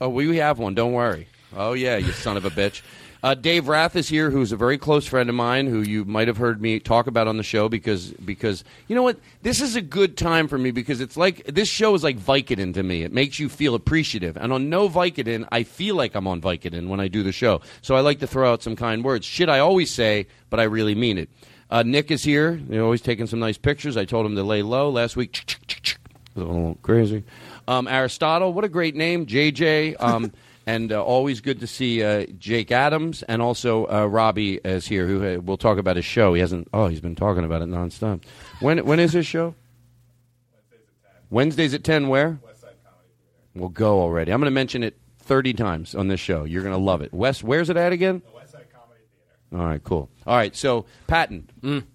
Oh, 0.00 0.08
we 0.08 0.36
have 0.36 0.58
one. 0.58 0.74
Don't 0.74 0.92
worry. 0.92 1.28
Oh 1.56 1.72
yeah, 1.72 1.96
you 1.96 2.12
son 2.12 2.36
of 2.36 2.44
a 2.44 2.50
bitch. 2.50 2.82
Uh, 3.20 3.34
Dave 3.34 3.66
Rath 3.66 3.96
is 3.96 4.08
here, 4.08 4.30
who's 4.30 4.52
a 4.52 4.56
very 4.56 4.78
close 4.78 5.04
friend 5.04 5.28
of 5.28 5.34
mine, 5.34 5.66
who 5.66 5.80
you 5.80 6.04
might 6.04 6.28
have 6.28 6.36
heard 6.36 6.62
me 6.62 6.78
talk 6.78 7.08
about 7.08 7.26
on 7.26 7.36
the 7.36 7.42
show 7.42 7.68
because 7.68 8.12
because 8.12 8.62
you 8.86 8.94
know 8.94 9.02
what, 9.02 9.18
this 9.42 9.60
is 9.60 9.74
a 9.74 9.82
good 9.82 10.16
time 10.16 10.46
for 10.46 10.56
me 10.56 10.70
because 10.70 11.00
it's 11.00 11.16
like 11.16 11.44
this 11.46 11.68
show 11.68 11.94
is 11.96 12.04
like 12.04 12.16
Vicodin 12.16 12.74
to 12.74 12.82
me. 12.84 13.02
It 13.02 13.12
makes 13.12 13.40
you 13.40 13.48
feel 13.48 13.74
appreciative, 13.74 14.36
and 14.36 14.52
on 14.52 14.70
no 14.70 14.88
Vicodin, 14.88 15.48
I 15.50 15.64
feel 15.64 15.96
like 15.96 16.14
I'm 16.14 16.28
on 16.28 16.40
Vicodin 16.40 16.86
when 16.86 17.00
I 17.00 17.08
do 17.08 17.24
the 17.24 17.32
show. 17.32 17.60
So 17.82 17.96
I 17.96 18.00
like 18.00 18.20
to 18.20 18.28
throw 18.28 18.52
out 18.52 18.62
some 18.62 18.76
kind 18.76 19.02
words. 19.02 19.26
Shit, 19.26 19.48
I 19.48 19.58
always 19.58 19.90
say, 19.90 20.28
but 20.48 20.60
I 20.60 20.64
really 20.64 20.94
mean 20.94 21.18
it. 21.18 21.28
Uh, 21.70 21.82
Nick 21.82 22.10
is 22.10 22.24
here. 22.24 22.60
They're 22.68 22.82
always 22.82 23.00
taking 23.02 23.26
some 23.26 23.40
nice 23.40 23.58
pictures. 23.58 23.96
I 23.96 24.04
told 24.04 24.24
him 24.26 24.36
to 24.36 24.42
lay 24.42 24.62
low 24.62 24.90
last 24.90 25.16
week. 25.16 25.58
A 26.36 26.40
little 26.40 26.78
crazy. 26.82 27.24
Um, 27.66 27.86
Aristotle, 27.88 28.52
what 28.52 28.64
a 28.64 28.68
great 28.68 28.94
name. 28.96 29.26
JJ, 29.26 29.96
um, 30.00 30.32
and 30.66 30.92
uh, 30.92 31.02
always 31.02 31.40
good 31.40 31.60
to 31.60 31.66
see 31.66 32.02
uh, 32.02 32.26
Jake 32.38 32.70
Adams, 32.72 33.22
and 33.24 33.42
also 33.42 33.86
uh, 33.86 34.06
Robbie 34.06 34.60
is 34.64 34.86
here, 34.86 35.06
who 35.06 35.24
uh, 35.24 35.40
we'll 35.40 35.56
talk 35.56 35.78
about 35.78 35.96
his 35.96 36.04
show. 36.04 36.32
He 36.34 36.40
hasn't. 36.40 36.68
Oh, 36.72 36.86
he's 36.86 37.00
been 37.00 37.16
talking 37.16 37.44
about 37.44 37.60
it 37.62 37.68
nonstop. 37.68 38.22
When 38.60 38.84
when 38.86 39.00
is 39.00 39.12
his 39.12 39.26
show? 39.26 39.54
Wednesdays 41.30 41.74
at 41.74 41.84
ten. 41.84 42.08
Where? 42.08 42.38
Westside 42.42 42.62
comedy. 42.82 43.08
We'll 43.54 43.68
go 43.68 44.00
already. 44.00 44.32
I'm 44.32 44.40
going 44.40 44.50
to 44.50 44.54
mention 44.54 44.82
it 44.82 44.96
30 45.28 45.52
times 45.52 45.94
on 45.94 46.08
this 46.08 46.20
show. 46.20 46.44
You're 46.44 46.62
going 46.62 46.74
to 46.74 46.80
love 46.80 47.02
it. 47.02 47.12
West, 47.12 47.44
where's 47.44 47.68
it 47.68 47.76
at 47.76 47.92
again? 47.92 48.22
The 48.24 48.32
West 48.34 48.52
Side 48.52 48.66
Comedy 48.72 49.02
Theater. 49.12 49.37
All 49.52 49.58
right, 49.58 49.82
cool. 49.82 50.10
All 50.26 50.36
right, 50.36 50.54
so 50.54 50.84
Patton, 51.06 51.48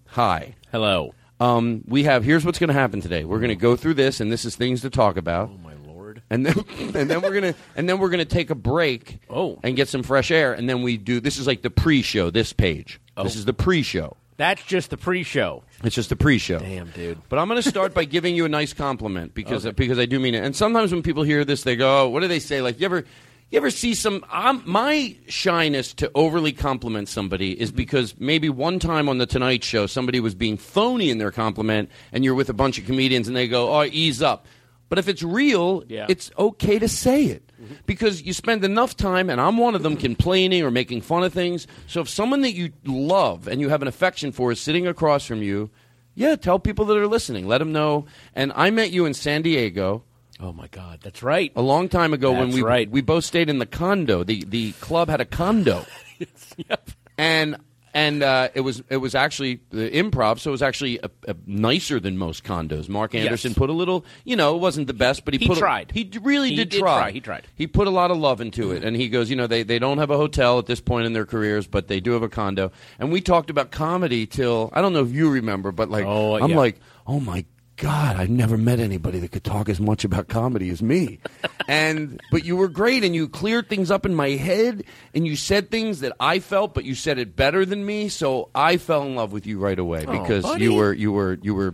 hi. 0.08 0.56
Hello. 0.72 1.14
Um, 1.40 1.84
we 1.88 2.04
have 2.04 2.24
here's 2.24 2.46
what's 2.46 2.60
going 2.60 2.70
to 2.70 2.74
happen 2.74 3.02
today. 3.02 3.26
We're 3.26 3.40
going 3.40 3.50
to 3.50 3.56
go 3.56 3.76
through 3.76 3.96
this, 3.96 4.20
and 4.20 4.32
this 4.32 4.46
is 4.46 4.56
things 4.56 4.82
to 4.82 4.90
talk 4.90 5.18
about. 5.18 5.50
Oh 5.54 5.58
my 5.58 5.74
lord! 5.86 6.22
And 6.30 6.46
then 6.46 6.56
and 6.96 7.10
then 7.10 7.22
we're 7.22 7.34
gonna 7.34 7.56
and 7.76 7.88
then 7.88 8.00
we're 8.00 8.10
gonna 8.10 8.26
take 8.26 8.50
a 8.50 8.56
break. 8.56 9.20
Oh. 9.30 9.60
and 9.62 9.76
get 9.76 9.88
some 9.88 10.04
fresh 10.04 10.32
air, 10.32 10.54
and 10.54 10.70
then 10.70 10.84
we 10.84 10.98
do. 10.98 11.20
This 11.20 11.38
is 11.38 11.46
like 11.46 11.62
the 11.62 11.70
pre-show. 11.70 12.30
This 12.30 12.54
page. 12.54 13.00
This 13.22 13.36
is 13.36 13.46
the 13.46 13.54
pre-show. 13.54 14.16
That's 14.38 14.64
just 14.64 14.90
the 14.90 14.98
pre-show. 14.98 15.64
It's 15.84 15.96
just 15.96 16.10
the 16.10 16.16
pre-show. 16.16 16.58
Damn, 16.60 16.90
dude. 16.90 17.20
But 17.30 17.38
I'm 17.38 17.48
going 17.48 17.62
to 17.62 17.70
start 17.70 17.94
by 17.94 18.06
giving 18.06 18.36
you 18.36 18.46
a 18.46 18.50
nice 18.50 18.74
compliment 18.74 19.36
because 19.36 19.64
because 19.76 20.00
I 20.00 20.06
do 20.06 20.20
mean 20.20 20.34
it. 20.34 20.44
And 20.44 20.56
sometimes 20.56 20.92
when 20.92 21.04
people 21.04 21.24
hear 21.24 21.46
this, 21.46 21.64
they 21.64 21.76
go, 21.76 22.04
oh, 22.04 22.10
"What 22.10 22.22
do 22.22 22.28
they 22.28 22.40
say?" 22.40 22.62
Like 22.62 22.80
you 22.80 22.86
ever 22.86 23.06
you 23.54 23.58
ever 23.58 23.70
see 23.70 23.94
some? 23.94 24.26
I'm, 24.32 24.64
my 24.66 25.16
shyness 25.28 25.94
to 25.96 26.10
overly 26.16 26.54
compliment 26.54 27.08
somebody 27.08 27.52
is 27.60 27.72
because 27.72 28.16
maybe 28.20 28.50
one 28.50 28.80
time 28.80 29.08
on 29.08 29.20
the 29.20 29.28
Tonight 29.28 29.64
Show 29.64 29.86
somebody 29.86 30.20
was 30.20 30.34
being 30.34 30.58
phony 30.58 31.12
in 31.12 31.20
their 31.20 31.30
compliment, 31.30 31.92
and 32.12 32.26
you're 32.26 32.34
with 32.34 32.50
a 32.50 32.54
bunch 32.54 32.80
of 32.80 32.86
comedians, 32.86 33.28
and 33.28 33.38
they 33.38 33.48
go, 33.48 33.72
"Oh, 33.72 33.84
ease 33.84 34.24
up." 34.24 34.48
But 34.90 34.98
if 34.98 35.08
it's 35.08 35.22
real, 35.22 35.84
Yeah. 35.88 36.08
it's 36.10 36.32
okay 36.38 36.80
to 36.80 36.88
say 36.88 37.26
it 37.26 37.52
mm-hmm. 37.62 37.76
because 37.86 38.24
you 38.24 38.34
spend 38.34 38.66
enough 38.66 38.98
time, 38.98 39.30
and 39.30 39.40
I'm 39.40 39.58
one 39.58 39.76
of 39.76 39.84
them, 39.84 39.98
complaining 39.98 40.64
or 40.64 40.72
making 40.72 41.02
fun 41.02 41.24
of 41.24 41.32
things. 41.32 41.68
So 41.86 42.02
if 42.02 42.10
someone 42.10 42.42
that 42.42 42.54
you 42.54 42.72
love 42.86 43.48
and 43.48 43.62
you 43.62 43.70
have 43.70 43.84
an 43.84 43.88
affection 43.88 44.32
for 44.32 44.52
is 44.52 44.60
sitting 44.60 44.88
across 44.88 45.26
from 45.26 45.44
you, 45.44 45.70
yeah, 46.16 46.36
tell 46.36 46.58
people 46.58 46.86
that 46.86 46.98
are 46.98 47.08
listening. 47.08 47.48
Let 47.48 47.60
them 47.60 47.72
know. 47.72 48.06
And 48.34 48.52
I 48.56 48.72
met 48.72 48.90
you 48.90 49.06
in 49.06 49.14
San 49.14 49.44
Diego 49.44 50.04
Oh 50.44 50.52
my 50.52 50.68
God, 50.68 51.00
that's 51.02 51.24
right. 51.24 51.54
a 51.56 51.62
long 51.62 51.88
time 51.88 52.14
ago 52.14 52.32
when 52.34 52.48
That's 52.48 52.56
we 52.56 52.62
right. 52.64 52.90
we 52.92 53.00
both 53.02 53.24
stayed 53.24 53.50
in 53.50 53.60
the 53.60 53.66
condo. 53.66 54.24
The 54.26 54.44
the 54.44 54.74
club 54.74 55.08
had 55.08 55.22
a 55.22 55.26
condo, 55.26 55.86
yep. 56.70 56.90
and 57.18 57.56
and 57.94 58.22
uh, 58.24 58.50
it 58.54 58.60
was 58.60 58.84
it 58.90 58.98
was 58.98 59.16
actually 59.16 59.62
the 59.70 59.90
improv, 59.90 60.40
so 60.40 60.50
it 60.50 60.52
was 60.52 60.62
actually 60.62 61.00
a, 61.02 61.10
a 61.30 61.36
nicer 61.46 61.98
than 61.98 62.18
most 62.18 62.44
condos. 62.44 62.90
Mark 62.90 63.16
Anderson 63.16 63.52
Yes. 63.52 63.58
put 63.58 63.70
a 63.70 63.74
little, 63.74 64.04
you 64.26 64.36
know, 64.36 64.56
it 64.56 64.60
wasn't 64.60 64.88
the 64.88 64.94
best, 64.94 65.24
but 65.24 65.34
he, 65.34 65.38
He 65.38 65.48
put 65.48 65.58
a- 65.58 65.62
tried. 65.62 65.92
he 65.94 66.12
really 66.22 66.50
He 66.50 66.56
did, 66.58 66.70
did 66.70 66.80
try. 66.80 67.00
try. 67.04 67.12
He 67.12 67.22
tried. 67.22 67.48
He 67.56 67.66
put 67.68 67.88
a 67.88 67.92
lot 67.92 68.12
of 68.12 68.18
love 68.18 68.42
into 68.42 68.72
it, 68.74 68.84
and 68.84 68.98
he 68.98 69.08
goes, 69.08 69.30
you 69.30 69.38
know, 69.38 69.48
they 69.48 69.64
they 69.64 69.80
don't 69.80 69.98
have 70.00 70.10
a 70.10 70.18
hotel 70.18 70.60
at 70.60 70.66
this 70.66 70.82
point 70.82 71.06
in 71.06 71.14
their 71.14 71.26
careers, 71.26 71.68
but 71.68 71.88
they 71.88 72.02
do 72.02 72.12
have 72.12 72.24
a 72.24 72.30
condo. 72.30 72.72
And 73.00 73.14
we 73.14 73.22
talked 73.22 73.50
about 73.50 73.72
comedy 73.72 74.26
till 74.26 74.72
I 74.74 74.82
don't 74.82 74.92
know 74.92 75.04
if 75.04 75.12
you 75.14 75.30
remember, 75.30 75.72
but 75.72 75.90
like 75.90 76.04
Oh, 76.06 76.36
I'm 76.36 76.50
yeah. 76.50 76.58
like, 76.58 76.80
oh 77.08 77.22
my 77.22 77.46
God, 77.76 78.18
I've 78.18 78.30
never 78.30 78.56
met 78.58 78.80
anybody 78.80 79.20
that 79.20 79.32
could 79.32 79.44
talk 79.44 79.68
as 79.68 79.80
much 79.80 80.04
about 80.04 80.28
comedy 80.28 80.70
as 80.70 80.84
me. 80.84 81.20
and 81.68 82.22
but 82.32 82.46
you 82.46 82.56
were 82.56 82.68
great, 82.68 83.04
and 83.04 83.16
you 83.16 83.28
cleared 83.28 83.68
things 83.68 83.90
up 83.90 84.06
in 84.06 84.14
my 84.14 84.30
head, 84.30 84.84
and 85.16 85.26
you 85.26 85.36
said 85.36 85.72
things 85.72 86.02
that 86.02 86.14
I 86.20 86.40
felt, 86.40 86.74
but 86.76 86.84
you 86.86 86.94
said 86.94 87.18
it 87.18 87.36
better 87.36 87.66
than 87.66 87.84
me. 87.86 88.10
So 88.10 88.50
I 88.54 88.78
fell 88.78 89.04
in 89.04 89.16
love 89.16 89.32
with 89.32 89.48
you 89.48 89.58
right 89.60 89.78
away 89.80 90.06
Oh, 90.08 90.12
because 90.22 90.44
buddy. 90.44 90.64
you 90.66 90.76
were 90.76 90.94
you 90.94 91.12
were 91.12 91.40
you 91.42 91.56
were 91.56 91.74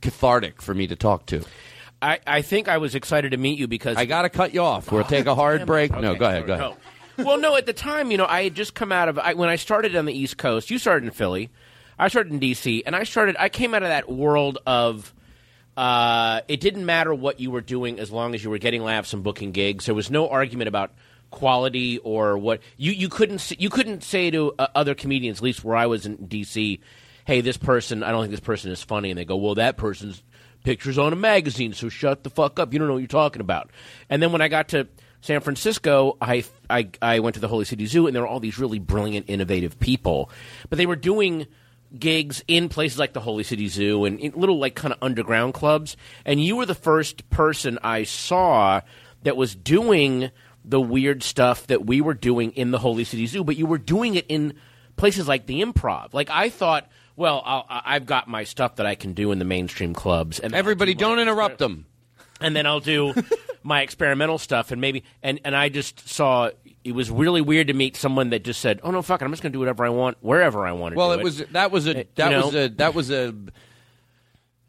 cathartic 0.00 0.62
for 0.62 0.74
me 0.74 0.86
to 0.86 0.96
talk 0.96 1.26
to. 1.26 1.44
I, 2.00 2.20
I 2.26 2.42
think 2.42 2.68
I 2.68 2.78
was 2.78 2.94
excited 2.94 3.30
to 3.32 3.36
meet 3.36 3.58
you 3.58 3.68
because 3.68 3.96
I 3.96 4.04
got 4.04 4.22
to 4.22 4.28
cut 4.30 4.52
you 4.54 4.62
off. 4.62 4.90
We'll 4.92 5.04
take 5.04 5.26
a 5.26 5.34
hard 5.34 5.66
break. 5.66 5.92
no, 5.92 6.14
go 6.14 6.26
ahead. 6.26 6.46
Go 6.46 6.54
ahead. 6.54 6.76
no. 7.18 7.24
well, 7.24 7.38
no, 7.38 7.56
at 7.56 7.64
the 7.66 7.72
time, 7.72 8.10
you 8.10 8.16
know, 8.18 8.26
I 8.26 8.44
had 8.44 8.54
just 8.54 8.74
come 8.74 8.92
out 8.92 9.08
of 9.08 9.18
I, 9.18 9.32
when 9.34 9.48
I 9.48 9.56
started 9.56 9.96
on 9.96 10.04
the 10.04 10.12
East 10.12 10.36
Coast. 10.36 10.70
You 10.70 10.78
started 10.78 11.04
in 11.06 11.10
Philly. 11.10 11.50
I 11.98 12.08
started 12.08 12.32
in 12.32 12.38
D.C. 12.38 12.82
and 12.84 12.94
I 12.94 13.04
started. 13.04 13.36
I 13.38 13.48
came 13.48 13.74
out 13.74 13.82
of 13.82 13.88
that 13.90 14.10
world 14.10 14.58
of. 14.66 15.12
Uh, 15.76 16.40
it 16.48 16.60
didn't 16.60 16.86
matter 16.86 17.14
what 17.14 17.38
you 17.38 17.50
were 17.50 17.60
doing 17.60 18.00
as 18.00 18.10
long 18.10 18.34
as 18.34 18.42
you 18.42 18.50
were 18.50 18.58
getting 18.58 18.82
laughs 18.82 19.12
and 19.12 19.22
booking 19.22 19.52
gigs. 19.52 19.86
There 19.86 19.94
was 19.94 20.10
no 20.10 20.28
argument 20.28 20.68
about 20.68 20.92
quality 21.30 21.98
or 21.98 22.38
what 22.38 22.60
you 22.76 22.92
you 22.92 23.08
couldn't 23.08 23.60
you 23.60 23.68
couldn't 23.68 24.02
say 24.02 24.30
to 24.30 24.54
uh, 24.58 24.68
other 24.74 24.94
comedians, 24.94 25.38
at 25.38 25.42
least 25.42 25.64
where 25.64 25.76
I 25.76 25.86
was 25.86 26.06
in 26.06 26.26
D.C. 26.26 26.80
Hey, 27.26 27.40
this 27.40 27.56
person, 27.56 28.02
I 28.02 28.12
don't 28.12 28.22
think 28.22 28.30
this 28.30 28.40
person 28.40 28.70
is 28.70 28.82
funny, 28.82 29.10
and 29.10 29.18
they 29.18 29.24
go, 29.24 29.36
well, 29.36 29.56
that 29.56 29.76
person's 29.76 30.22
pictures 30.66 30.96
on 30.96 31.12
a 31.12 31.16
magazine, 31.16 31.72
so 31.72 31.88
shut 31.88 32.24
the 32.24 32.30
fuck 32.30 32.58
up. 32.58 32.72
You 32.72 32.78
don't 32.78 32.88
know 32.88 32.94
what 32.94 33.00
you're 33.00 33.08
talking 33.08 33.40
about. 33.40 33.70
And 34.08 34.22
then 34.22 34.32
when 34.32 34.40
I 34.40 34.48
got 34.48 34.68
to 34.68 34.88
San 35.20 35.40
Francisco, 35.40 36.16
I, 36.20 36.44
I, 36.70 36.88
I 37.02 37.20
went 37.20 37.34
to 37.34 37.40
the 37.40 37.48
Holy 37.48 37.64
City 37.64 37.86
Zoo, 37.86 38.06
and 38.06 38.14
there 38.14 38.22
were 38.22 38.28
all 38.28 38.40
these 38.40 38.58
really 38.58 38.78
brilliant, 38.78 39.26
innovative 39.28 39.80
people. 39.80 40.30
But 40.68 40.78
they 40.78 40.86
were 40.86 40.96
doing 40.96 41.46
gigs 41.98 42.42
in 42.48 42.68
places 42.68 42.98
like 42.98 43.12
the 43.12 43.20
Holy 43.20 43.42
City 43.44 43.68
Zoo 43.68 44.04
and 44.04 44.18
in 44.20 44.32
little, 44.32 44.58
like, 44.58 44.74
kind 44.74 44.92
of 44.92 44.98
underground 45.02 45.54
clubs. 45.54 45.96
And 46.24 46.42
you 46.42 46.56
were 46.56 46.66
the 46.66 46.74
first 46.74 47.28
person 47.30 47.78
I 47.82 48.04
saw 48.04 48.80
that 49.22 49.36
was 49.36 49.54
doing 49.54 50.30
the 50.64 50.80
weird 50.80 51.22
stuff 51.22 51.66
that 51.68 51.86
we 51.86 52.00
were 52.00 52.14
doing 52.14 52.50
in 52.52 52.70
the 52.70 52.78
Holy 52.78 53.04
City 53.04 53.26
Zoo, 53.26 53.44
but 53.44 53.56
you 53.56 53.66
were 53.66 53.78
doing 53.78 54.14
it 54.16 54.26
in 54.28 54.54
places 54.96 55.28
like 55.28 55.46
the 55.46 55.62
improv. 55.62 56.12
Like, 56.14 56.30
I 56.30 56.48
thought. 56.50 56.88
Well, 57.16 57.40
I'll, 57.46 57.64
I- 57.70 57.82
I've 57.94 58.04
got 58.04 58.28
my 58.28 58.44
stuff 58.44 58.76
that 58.76 58.84
I 58.84 58.94
can 58.94 59.14
do 59.14 59.32
in 59.32 59.38
the 59.38 59.44
mainstream 59.46 59.94
clubs, 59.94 60.38
and 60.38 60.54
Everybody, 60.54 60.92
don't 60.94 61.18
interrupt 61.18 61.58
them. 61.58 61.86
and 62.42 62.54
then 62.54 62.66
I'll 62.66 62.80
do 62.80 63.14
my 63.62 63.80
experimental 63.80 64.36
stuff, 64.36 64.70
and 64.70 64.80
maybe 64.82 65.02
and 65.22 65.40
and 65.42 65.56
I 65.56 65.70
just 65.70 66.06
saw 66.08 66.50
it 66.86 66.92
was 66.92 67.10
really 67.10 67.40
weird 67.40 67.66
to 67.66 67.74
meet 67.74 67.96
someone 67.96 68.30
that 68.30 68.44
just 68.44 68.60
said, 68.60 68.80
"Oh 68.82 68.90
no, 68.90 69.02
fuck 69.02 69.20
it, 69.20 69.24
I'm 69.24 69.32
just 69.32 69.42
going 69.42 69.52
to 69.52 69.56
do 69.56 69.60
whatever 69.60 69.84
I 69.84 69.88
want, 69.90 70.16
wherever 70.20 70.66
I 70.66 70.72
want 70.72 70.92
to." 70.94 70.96
Well, 70.98 71.12
do 71.14 71.20
it 71.20 71.24
was 71.24 71.38
that 71.52 71.70
was 71.70 71.86
a 71.86 72.00
Uh, 72.00 72.04
that 72.14 72.30
you 72.30 72.36
was 72.44 72.52
know? 72.54 72.64
a 72.64 72.68
that 72.68 72.94
was 72.94 73.10
a. 73.10 73.34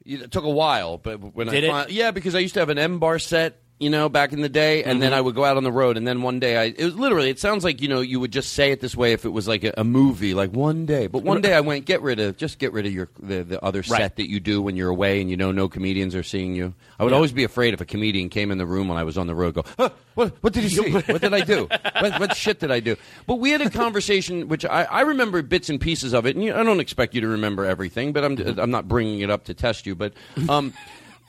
It 0.06 0.32
took 0.32 0.46
a 0.46 0.50
while, 0.50 0.98
but 0.98 1.18
when 1.36 1.48
Did 1.48 1.66
I 1.70 1.84
it? 1.84 1.92
yeah, 1.92 2.12
because 2.12 2.34
I 2.34 2.40
used 2.40 2.54
to 2.54 2.62
have 2.62 2.70
an 2.70 2.78
M 2.78 3.00
bar 3.00 3.20
set, 3.20 3.62
you 3.80 3.90
know, 3.92 4.10
back 4.10 4.34
in 4.34 4.42
the 4.42 4.50
day, 4.50 4.84
and 4.84 5.02
then 5.02 5.12
Mhm. 5.12 5.16
I 5.16 5.22
would 5.22 5.36
go 5.36 5.46
out 5.46 5.56
on 5.56 5.64
the 5.64 5.72
road, 5.72 5.98
and 5.98 6.08
then 6.08 6.24
one 6.24 6.40
day 6.40 6.58
I 6.58 6.64
it 6.76 6.84
was 6.84 6.96
literally 6.96 7.30
it 7.30 7.40
sounds 7.40 7.64
like 7.64 7.80
you 7.82 7.88
know 7.88 8.02
you 8.02 8.20
would 8.20 8.32
just 8.32 8.54
say 8.54 8.72
it 8.72 8.80
this 8.82 8.96
way 8.96 9.14
if 9.14 9.24
it 9.24 9.30
was 9.30 9.48
like 9.48 9.64
a, 9.64 9.74
a 9.78 9.84
movie, 9.84 10.34
like 10.34 10.52
one 10.52 10.86
day, 10.88 11.06
but 11.06 11.22
one 11.24 11.42
day 11.42 11.54
I 11.54 11.62
went 11.62 11.86
get 11.86 12.02
rid 12.02 12.20
of 12.20 12.38
just 12.38 12.58
get 12.58 12.74
rid 12.74 12.86
of 12.88 12.94
your 12.94 13.08
the, 13.22 13.44
the 13.44 13.64
other 13.64 13.84
set 13.84 14.00
Right. 14.00 14.16
that 14.16 14.30
you 14.30 14.40
do 14.40 14.62
when 14.64 14.76
you're 14.76 14.90
away 14.90 15.22
and 15.22 15.30
you 15.30 15.38
know 15.38 15.52
no 15.52 15.70
comedians 15.70 16.16
are 16.16 16.24
seeing 16.24 16.56
you. 16.56 16.74
I 17.00 17.04
would 17.04 17.12
Yeah. 17.12 17.16
always 17.18 17.32
be 17.32 17.44
afraid 17.44 17.76
if 17.76 17.82
a 17.82 17.86
comedian 17.86 18.30
came 18.30 18.50
in 18.52 18.58
the 18.58 18.66
room 18.66 18.88
when 18.88 18.98
I 18.98 19.04
was 19.04 19.16
on 19.18 19.28
the 19.28 19.36
road, 19.36 19.54
go, 19.54 19.64
huh, 19.78 19.90
what 20.16 20.34
what 20.42 20.54
did 20.54 20.64
he 20.64 20.70
see? 20.70 20.92
what 20.92 21.22
did 21.22 21.34
I 21.34 21.42
do? 21.42 21.68
What, 22.02 22.20
what 22.20 22.36
shit 22.36 22.60
did 22.60 22.72
I 22.72 22.80
do? 22.80 22.96
But 23.28 23.36
we 23.36 23.50
had 23.52 23.62
a 23.62 23.70
conversation, 23.70 24.48
which 24.48 24.66
I, 24.66 24.84
I 24.84 25.02
remember 25.02 25.42
bits 25.42 25.70
and 25.70 25.80
pieces 25.82 26.14
of 26.14 26.26
it, 26.28 26.36
and 26.36 26.44
you, 26.46 26.54
I 26.54 26.62
don't 26.64 26.80
expect 26.80 27.16
you 27.16 27.22
to 27.22 27.28
remember 27.28 27.66
everything, 27.66 28.12
but 28.14 28.24
I'm 28.24 28.38
I'm 28.60 28.70
not 28.72 28.88
bringing 28.88 29.20
it 29.22 29.30
up 29.30 29.46
to 29.46 29.54
test 29.54 29.86
you, 29.86 29.94
but. 29.96 30.14
Um, 30.50 30.74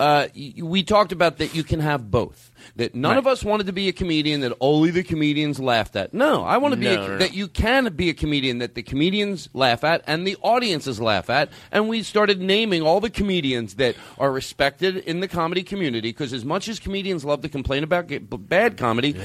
uh, 0.01 0.29
we 0.63 0.83
talked 0.83 1.13
about 1.13 1.39
that 1.39 1.55
you 1.55 1.65
can 1.65 1.81
have 1.81 2.11
both. 2.11 2.51
That 2.77 2.95
none 2.95 3.13
Right. 3.13 3.19
of 3.19 3.27
us 3.27 3.43
wanted 3.45 3.67
to 3.67 3.73
be 3.73 3.89
a 3.89 3.93
comedian 3.93 4.41
that 4.43 4.53
only 4.61 4.91
the 4.91 5.03
comedians 5.03 5.59
laughed 5.59 5.97
at. 5.97 6.15
No, 6.15 6.45
I 6.45 6.59
want 6.59 6.75
to 6.75 6.79
be 6.81 6.87
No, 6.87 6.93
a, 6.93 6.97
no, 6.97 7.07
no. 7.09 7.19
that 7.19 7.35
you 7.35 7.49
can 7.49 7.93
be 7.95 8.09
a 8.09 8.15
comedian 8.15 8.59
that 8.59 8.75
the 8.75 8.83
comedians 8.83 9.49
laugh 9.55 9.83
at 9.85 10.03
and 10.07 10.27
the 10.27 10.37
audiences 10.43 11.01
laugh 11.01 11.31
at. 11.31 11.49
And 11.73 11.89
we 11.89 12.03
started 12.03 12.41
naming 12.41 12.83
all 12.83 13.01
the 13.01 13.11
comedians 13.11 13.75
that 13.75 13.97
are 14.19 14.31
respected 14.31 14.97
in 14.99 15.21
the 15.21 15.29
comedy 15.29 15.63
community 15.63 16.11
because 16.11 16.33
as 16.33 16.45
much 16.45 16.69
as 16.69 16.79
comedians 16.79 17.25
love 17.25 17.43
to 17.43 17.49
complain 17.49 17.83
about 17.85 18.09
bad 18.49 18.77
comedy. 18.77 19.17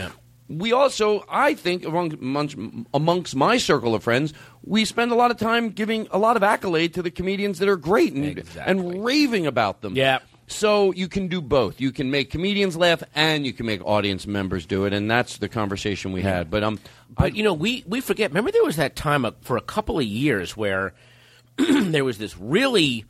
We 0.49 0.73
also, 0.73 1.23
I 1.29 1.53
think, 1.53 1.85
among, 1.85 2.13
amongst, 2.13 2.57
amongst 2.93 3.35
my 3.35 3.57
circle 3.57 3.95
of 3.95 4.03
friends, 4.03 4.33
we 4.63 4.85
spend 4.85 5.11
a 5.11 5.15
lot 5.15 5.31
of 5.31 5.37
time 5.37 5.69
giving 5.69 6.07
a 6.11 6.17
lot 6.19 6.35
of 6.35 6.43
accolade 6.43 6.93
to 6.95 7.01
the 7.01 7.09
comedians 7.11 7.59
that 7.59 7.69
are 7.69 7.77
great 7.77 8.13
and, 8.13 8.43
and 8.65 9.03
raving 9.05 9.47
about 9.47 9.81
them. 9.81 9.95
Yeah. 9.95 10.19
So 10.47 10.91
you 10.91 11.07
can 11.07 11.27
do 11.27 11.41
both. 11.41 11.79
You 11.79 11.91
can 11.91 12.11
make 12.11 12.29
comedians 12.29 12.75
laugh, 12.75 13.01
and 13.15 13.45
you 13.45 13.53
can 13.53 13.65
make 13.65 13.83
audience 13.85 14.27
members 14.27 14.65
do 14.65 14.85
it, 14.85 14.93
and 14.93 15.09
that's 15.09 15.37
the 15.37 15.49
conversation 15.49 16.11
we 16.11 16.21
had. 16.21 16.49
But 16.51 16.63
um, 16.63 16.79
But 17.09 17.35
you 17.35 17.43
know, 17.43 17.53
we 17.53 17.83
we 17.87 18.01
forget. 18.01 18.31
Remember, 18.31 18.51
there 18.51 18.63
was 18.63 18.75
that 18.75 18.95
time 18.95 19.25
for 19.41 19.57
a 19.57 19.61
couple 19.61 19.99
of 19.99 20.05
years 20.05 20.57
where 20.57 20.93
there 21.57 22.03
was 22.03 22.17
this 22.17 22.37
really 22.37 23.05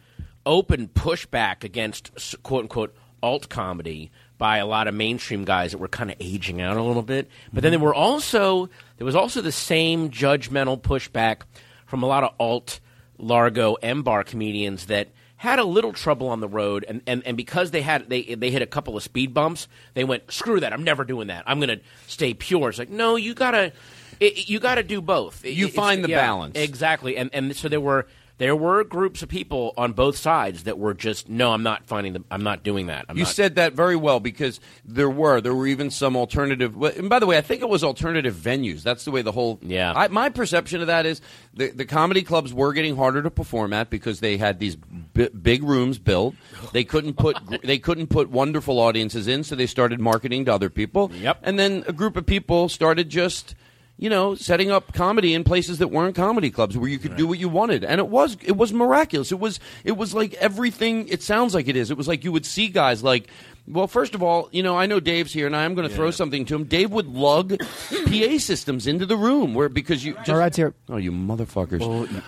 open 0.45 0.87
pushback 0.89 1.63
against 1.63 2.11
quote 2.43 2.63
unquote 2.63 2.95
alt 3.21 3.49
comedy 3.49 4.11
by 4.37 4.57
a 4.57 4.65
lot 4.65 4.87
of 4.87 4.93
mainstream 4.93 5.45
guys 5.45 5.71
that 5.71 5.77
were 5.77 5.87
kind 5.87 6.11
of 6.11 6.17
aging 6.19 6.61
out 6.61 6.75
a 6.77 6.83
little 6.83 7.01
bit. 7.01 7.29
But 7.51 7.63
then 7.63 7.71
there 7.71 7.79
were 7.79 7.95
also 7.95 8.69
there 8.97 9.05
was 9.05 9.15
also 9.15 9.41
the 9.41 9.51
same 9.51 10.11
judgmental 10.11 10.79
pushback 10.79 11.41
from 11.85 12.03
a 12.03 12.07
lot 12.07 12.23
of 12.23 12.33
alt 12.39 12.79
Largo 13.17 13.75
M 13.75 14.03
bar 14.03 14.23
comedians 14.23 14.87
that 14.87 15.09
had 15.43 15.59
a 15.59 15.65
little 15.65 15.91
trouble 15.91 16.29
on 16.29 16.39
the 16.39 16.47
road 16.47 16.85
and, 16.87 17.01
and, 17.05 17.21
and 17.25 17.35
because 17.35 17.71
they 17.71 17.81
had 17.81 18.07
they 18.07 18.21
they 18.35 18.49
hit 18.49 18.61
a 18.61 18.65
couple 18.65 18.95
of 18.95 19.03
speed 19.03 19.33
bumps, 19.33 19.67
they 19.93 20.05
went, 20.05 20.31
Screw 20.31 20.61
that, 20.61 20.71
I'm 20.71 20.85
never 20.85 21.03
doing 21.03 21.27
that. 21.27 21.43
I'm 21.45 21.59
gonna 21.59 21.81
stay 22.07 22.33
pure. 22.33 22.69
It's 22.69 22.79
like, 22.79 22.89
no, 22.89 23.17
you 23.17 23.33
gotta 23.33 23.73
it, 24.21 24.47
you 24.47 24.61
gotta 24.61 24.83
do 24.83 25.01
both. 25.01 25.43
You 25.43 25.65
It's- 25.67 25.75
find 25.75 26.01
the 26.01 26.07
yeah, 26.07 26.21
balance. 26.21 26.57
Exactly. 26.57 27.17
And 27.17 27.29
and 27.33 27.53
so 27.53 27.67
there 27.67 27.81
were 27.81 28.07
there 28.39 28.55
were 28.55 28.83
groups 28.83 29.21
of 29.21 29.29
people 29.29 29.73
on 29.77 29.93
both 29.93 30.17
sides 30.17 30.63
that 30.63 30.77
were 30.79 30.93
just 30.93 31.29
no, 31.29 31.51
I'm 31.51 31.63
not 31.63 31.85
finding 31.85 32.13
the 32.13 32.23
I'm 32.31 32.43
not 32.43 32.63
doing 32.63 32.87
that. 32.87 33.05
I'm 33.07 33.17
you 33.17 33.23
not, 33.23 33.33
said 33.33 33.55
that 33.55 33.73
very 33.73 33.95
well 33.95 34.19
because 34.19 34.59
there 34.83 35.09
were 35.09 35.39
there 35.39 35.53
were 35.53 35.67
even 35.67 35.91
some 35.91 36.15
alternative. 36.15 36.75
And 36.81 37.09
by 37.09 37.19
the 37.19 37.27
way, 37.27 37.37
I 37.37 37.41
think 37.41 37.61
it 37.61 37.69
was 37.69 37.83
alternative 37.83 38.35
venues. 38.35 38.81
That's 38.81 39.05
the 39.05 39.11
way 39.11 39.21
the 39.21 39.31
whole. 39.31 39.59
Yeah. 39.61 39.93
I, 39.95 40.07
my 40.07 40.29
perception 40.29 40.81
of 40.81 40.87
that 40.87 41.05
is 41.05 41.21
the 41.53 41.69
the 41.69 41.85
comedy 41.85 42.23
clubs 42.23 42.53
were 42.53 42.73
getting 42.73 42.95
harder 42.95 43.21
to 43.21 43.29
perform 43.31 43.71
at 43.71 43.89
because 43.89 44.19
they 44.19 44.37
had 44.37 44.59
these 44.59 44.75
bi- 44.75 45.29
big 45.29 45.63
rooms 45.63 45.99
built. 45.99 46.35
They 46.71 46.83
couldn't 46.83 47.13
put 47.13 47.37
they 47.63 47.77
couldn't 47.77 48.07
put 48.07 48.29
wonderful 48.29 48.79
audiences 48.79 49.27
in, 49.27 49.43
so 49.43 49.55
they 49.55 49.67
started 49.67 49.99
marketing 49.99 50.45
to 50.45 50.53
other 50.53 50.69
people. 50.69 51.11
Yep. 51.13 51.39
And 51.43 51.59
then 51.59 51.83
a 51.87 51.93
group 51.93 52.17
of 52.17 52.25
people 52.25 52.67
started 52.67 53.09
just. 53.09 53.55
You 53.95 54.09
know, 54.09 54.35
setting 54.35 54.71
up 54.71 54.91
comedy 54.93 55.33
in 55.33 55.43
places 55.43 55.77
that 55.77 55.89
weren't 55.89 56.15
comedy 56.15 56.49
clubs 56.49 56.75
where 56.75 56.89
you 56.89 56.97
could 56.97 57.15
do 57.15 57.27
what 57.27 57.37
you 57.37 57.47
wanted, 57.47 57.85
and 57.85 57.99
it 57.99 58.07
was 58.07 58.37
it 58.43 58.57
was 58.57 58.73
miraculous. 58.73 59.31
It 59.31 59.39
was 59.39 59.59
it 59.83 59.93
was 59.93 60.13
like 60.13 60.33
everything. 60.35 61.07
It 61.07 61.21
sounds 61.21 61.53
like 61.53 61.67
it 61.67 61.75
is. 61.75 61.91
It 61.91 61.97
was 61.97 62.07
like 62.07 62.23
you 62.23 62.31
would 62.31 62.45
see 62.45 62.69
guys 62.69 63.03
like 63.03 63.29
well, 63.65 63.87
first 63.87 64.13
of 64.13 64.21
all, 64.21 64.49
you 64.51 64.61
know, 64.61 64.77
I 64.77 64.87
know 64.87 64.99
Dave's 64.99 65.31
here, 65.31 65.47
and 65.47 65.55
I'm 65.55 65.73
going 65.73 65.87
to 65.87 65.95
throw 65.95 66.11
something 66.11 66.43
to 66.45 66.55
him. 66.55 66.65
Dave 66.65 66.91
would 66.91 67.07
lug 67.07 67.57
PA 67.59 68.37
systems 68.37 68.87
into 68.87 69.05
the 69.05 69.15
room 69.15 69.53
where 69.53 69.69
because 69.69 70.03
you 70.03 70.15
just, 70.15 70.27
My 70.27 70.35
ride's 70.35 70.57
here. 70.57 70.73
Oh, 70.89 70.97
you 70.97 71.11
motherfuckers! 71.11 71.81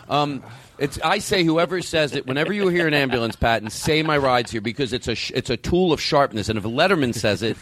Um, 0.10 0.44
it's 0.78 1.00
I 1.02 1.20
say 1.20 1.44
whoever 1.44 1.82
says 1.82 2.16
it 2.16 2.28
whenever 2.28 2.54
you 2.54 2.68
hear 2.68 2.88
an 2.88 2.94
ambulance, 2.94 3.36
Patton, 3.36 3.70
say 3.70 4.04
my 4.04 4.18
ride's 4.18 4.52
here 4.52 4.62
because 4.62 4.94
it's 4.94 5.08
a 5.08 5.16
sh- 5.16 5.32
it's 5.34 5.50
a 5.50 5.58
tool 5.58 5.94
of 5.94 6.02
sharpness, 6.02 6.50
and 6.50 6.58
if 6.58 6.64
Letterman 6.64 7.14
says 7.14 7.42
it, 7.42 7.58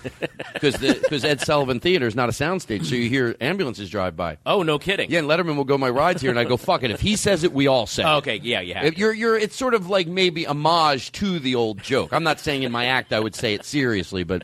because 0.53 0.77
because 0.77 1.23
Ed 1.23 1.41
Sullivan 1.41 1.79
Theater 1.79 2.07
is 2.07 2.15
not 2.15 2.29
a 2.29 2.31
soundstage, 2.31 2.85
so 2.85 2.95
you 2.95 3.09
hear 3.09 3.35
ambulances 3.39 3.89
drive 3.89 4.15
by. 4.15 4.37
Oh, 4.45 4.63
no 4.63 4.79
kidding. 4.79 5.11
Yeah, 5.11 5.19
and 5.19 5.27
Letterman 5.27 5.55
will 5.55 5.63
go 5.63 5.77
my 5.77 5.89
ride's 5.89 6.21
here, 6.21 6.31
and 6.31 6.39
I 6.39 6.43
go 6.43 6.57
fuck 6.57 6.83
it. 6.83 6.91
If 6.91 7.01
he 7.01 7.15
says 7.15 7.43
it, 7.43 7.53
we 7.53 7.67
all 7.67 7.85
say. 7.85 8.03
it. 8.03 8.05
Oh, 8.05 8.17
okay, 8.17 8.39
yeah, 8.41 8.61
yeah. 8.61 8.83
If 8.83 8.97
you're, 8.97 9.13
you're, 9.13 9.37
it's 9.37 9.55
sort 9.55 9.73
of 9.73 9.89
like 9.89 10.07
maybe 10.07 10.45
homage 10.45 11.11
to 11.13 11.39
the 11.39 11.55
old 11.55 11.81
joke. 11.81 12.13
I'm 12.13 12.23
not 12.23 12.39
saying 12.39 12.63
in 12.63 12.71
my 12.71 12.85
act 12.85 13.13
I 13.13 13.19
would 13.19 13.35
say 13.35 13.53
it 13.53 13.65
seriously, 13.65 14.23
but, 14.23 14.43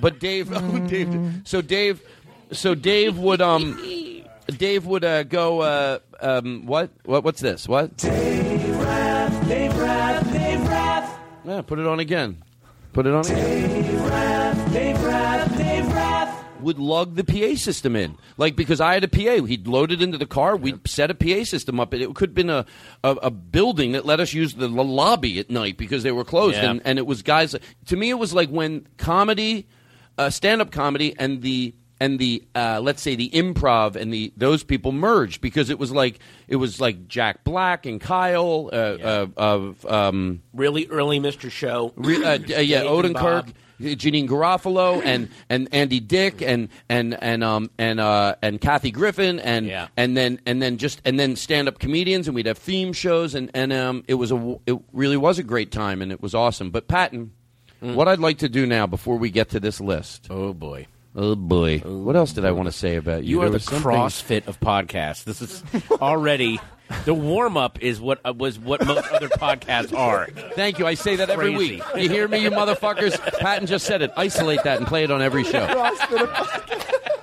but 0.00 0.18
Dave, 0.18 0.50
oh, 0.54 0.78
Dave. 0.86 1.42
So 1.44 1.62
Dave, 1.62 2.02
so 2.52 2.74
Dave 2.74 3.18
would, 3.18 3.40
um, 3.40 4.24
Dave 4.46 4.86
would 4.86 5.04
uh, 5.04 5.22
go, 5.24 5.60
uh, 5.60 5.98
um, 6.22 6.66
what, 6.66 6.90
what, 7.04 7.24
what's 7.24 7.40
this? 7.40 7.68
What? 7.68 7.96
Dave 7.98 8.76
Rath, 8.76 9.48
Dave 9.48 9.76
Rath, 9.78 10.32
Dave 10.32 10.68
Rath. 10.68 11.18
Yeah, 11.44 11.62
put 11.62 11.78
it 11.78 11.86
on 11.86 12.00
again. 12.00 12.42
Put 12.92 13.06
it 13.06 13.12
on 13.12 13.24
again. 13.24 13.82
Dave 13.82 14.00
Rath, 14.04 14.72
Dave 14.72 15.02
Rath, 15.04 15.56
Dave 15.58 15.86
Rath. 15.88 16.44
would 16.60 16.78
lug 16.78 17.14
the 17.16 17.24
PA 17.24 17.56
system 17.56 17.96
in. 17.96 18.16
Like 18.36 18.56
because 18.56 18.80
I 18.80 18.94
had 18.94 19.04
a 19.04 19.08
PA, 19.08 19.44
he'd 19.44 19.66
load 19.66 19.92
it 19.92 20.02
into 20.02 20.18
the 20.18 20.26
car. 20.26 20.56
We'd 20.56 20.86
set 20.88 21.10
a 21.10 21.14
PA 21.14 21.44
system 21.44 21.78
up. 21.80 21.94
It 21.94 22.14
could 22.14 22.30
have 22.30 22.34
been 22.34 22.50
a, 22.50 22.66
a 23.04 23.10
a 23.22 23.30
building 23.30 23.92
that 23.92 24.04
let 24.04 24.20
us 24.20 24.32
use 24.34 24.54
the 24.54 24.68
lo- 24.68 24.82
lobby 24.84 25.38
at 25.38 25.50
night 25.50 25.76
because 25.78 26.02
they 26.02 26.12
were 26.12 26.24
closed. 26.24 26.56
Yeah. 26.56 26.70
And, 26.70 26.82
and 26.84 26.98
it 26.98 27.06
was 27.06 27.22
guys. 27.22 27.54
To 27.86 27.96
me, 27.96 28.10
it 28.10 28.18
was 28.18 28.34
like 28.34 28.48
when 28.50 28.86
comedy, 28.98 29.66
uh, 30.18 30.30
stand 30.30 30.60
up 30.60 30.70
comedy, 30.70 31.14
and 31.18 31.40
the 31.42 31.74
and 32.00 32.18
the 32.18 32.42
uh, 32.54 32.80
let's 32.82 33.02
say 33.02 33.14
the 33.14 33.30
improv 33.30 33.94
and 33.94 34.12
the 34.12 34.32
those 34.36 34.64
people 34.64 34.90
merged 34.92 35.40
because 35.40 35.70
it 35.70 35.78
was 35.78 35.92
like 35.92 36.18
it 36.48 36.56
was 36.56 36.80
like 36.80 37.06
Jack 37.06 37.44
Black 37.44 37.86
and 37.86 38.00
Kyle 38.00 38.70
uh, 38.72 38.76
uh, 38.76 39.26
of 39.36 39.84
um, 39.86 40.42
really 40.54 40.86
early 40.88 41.20
Mr. 41.20 41.50
Show. 41.50 41.92
Re- 41.96 42.24
uh, 42.24 42.38
uh, 42.56 42.60
yeah, 42.60 42.82
Odenkirk. 42.82 43.52
Janeane 43.80 44.28
Garofalo, 44.28 45.02
and 45.02 45.30
and 45.48 45.66
Andy 45.72 46.00
Dick, 46.00 46.42
and 46.42 46.68
and 46.90 47.16
and 47.22 47.42
um 47.42 47.70
and 47.78 47.98
uh 47.98 48.34
and 48.42 48.60
Kathy 48.60 48.90
Griffin, 48.90 49.38
and 49.40 49.64
Yeah. 49.66 49.88
and 49.96 50.14
then 50.14 50.38
and 50.44 50.60
then 50.60 50.76
just 50.76 51.00
and 51.06 51.18
then 51.18 51.34
stand 51.34 51.66
up 51.66 51.78
comedians, 51.78 52.28
and 52.28 52.34
we'd 52.34 52.44
have 52.44 52.58
theme 52.58 52.92
shows, 52.92 53.34
and 53.34 53.50
and 53.54 53.72
um 53.72 54.04
it 54.06 54.16
was 54.16 54.32
a 54.32 54.58
it 54.66 54.78
really 54.92 55.16
was 55.16 55.38
a 55.38 55.42
great 55.42 55.72
time, 55.72 56.02
and 56.02 56.12
it 56.12 56.20
was 56.20 56.34
awesome. 56.34 56.70
But 56.70 56.88
Patton, 56.88 57.32
what 57.80 58.06
I'd 58.06 58.18
like 58.18 58.36
to 58.40 58.50
do 58.50 58.66
now 58.66 58.86
before 58.86 59.16
we 59.16 59.30
get 59.30 59.48
to 59.50 59.60
this 59.60 59.80
list. 59.80 60.26
Oh 60.28 60.52
boy. 60.52 60.86
Oh 61.16 61.34
boy! 61.34 61.78
What 61.78 62.14
else 62.14 62.32
did 62.32 62.44
I 62.44 62.52
want 62.52 62.66
to 62.66 62.72
say 62.72 62.96
about 62.96 63.24
you? 63.24 63.30
You 63.38 63.42
are 63.42 63.46
the 63.46 63.54
was 63.54 63.64
something- 63.64 63.82
CrossFit 63.82 64.46
of 64.46 64.60
podcasts. 64.60 65.24
This 65.24 65.42
is 65.42 65.64
already 65.90 66.60
the 67.04 67.14
warm 67.14 67.56
up 67.56 67.82
is 67.82 68.00
what 68.00 68.20
uh, 68.24 68.32
was 68.36 68.58
what 68.60 68.84
most 68.86 69.08
other 69.10 69.28
podcasts 69.28 69.92
are. 69.96 70.26
Thank 70.54 70.78
you. 70.78 70.86
I 70.86 70.94
say 70.94 71.16
that 71.16 71.28
every 71.30 71.52
Crazy. 71.54 71.74
week. 71.76 71.82
You 71.96 72.08
hear 72.08 72.28
me, 72.28 72.38
you 72.38 72.50
motherfuckers? 72.52 73.18
Patton 73.40 73.66
just 73.66 73.86
said 73.86 74.02
it. 74.02 74.12
Isolate 74.16 74.62
that 74.64 74.78
and 74.78 74.86
play 74.86 75.02
it 75.04 75.10
on 75.10 75.20
every 75.20 75.42
show. 75.44 75.66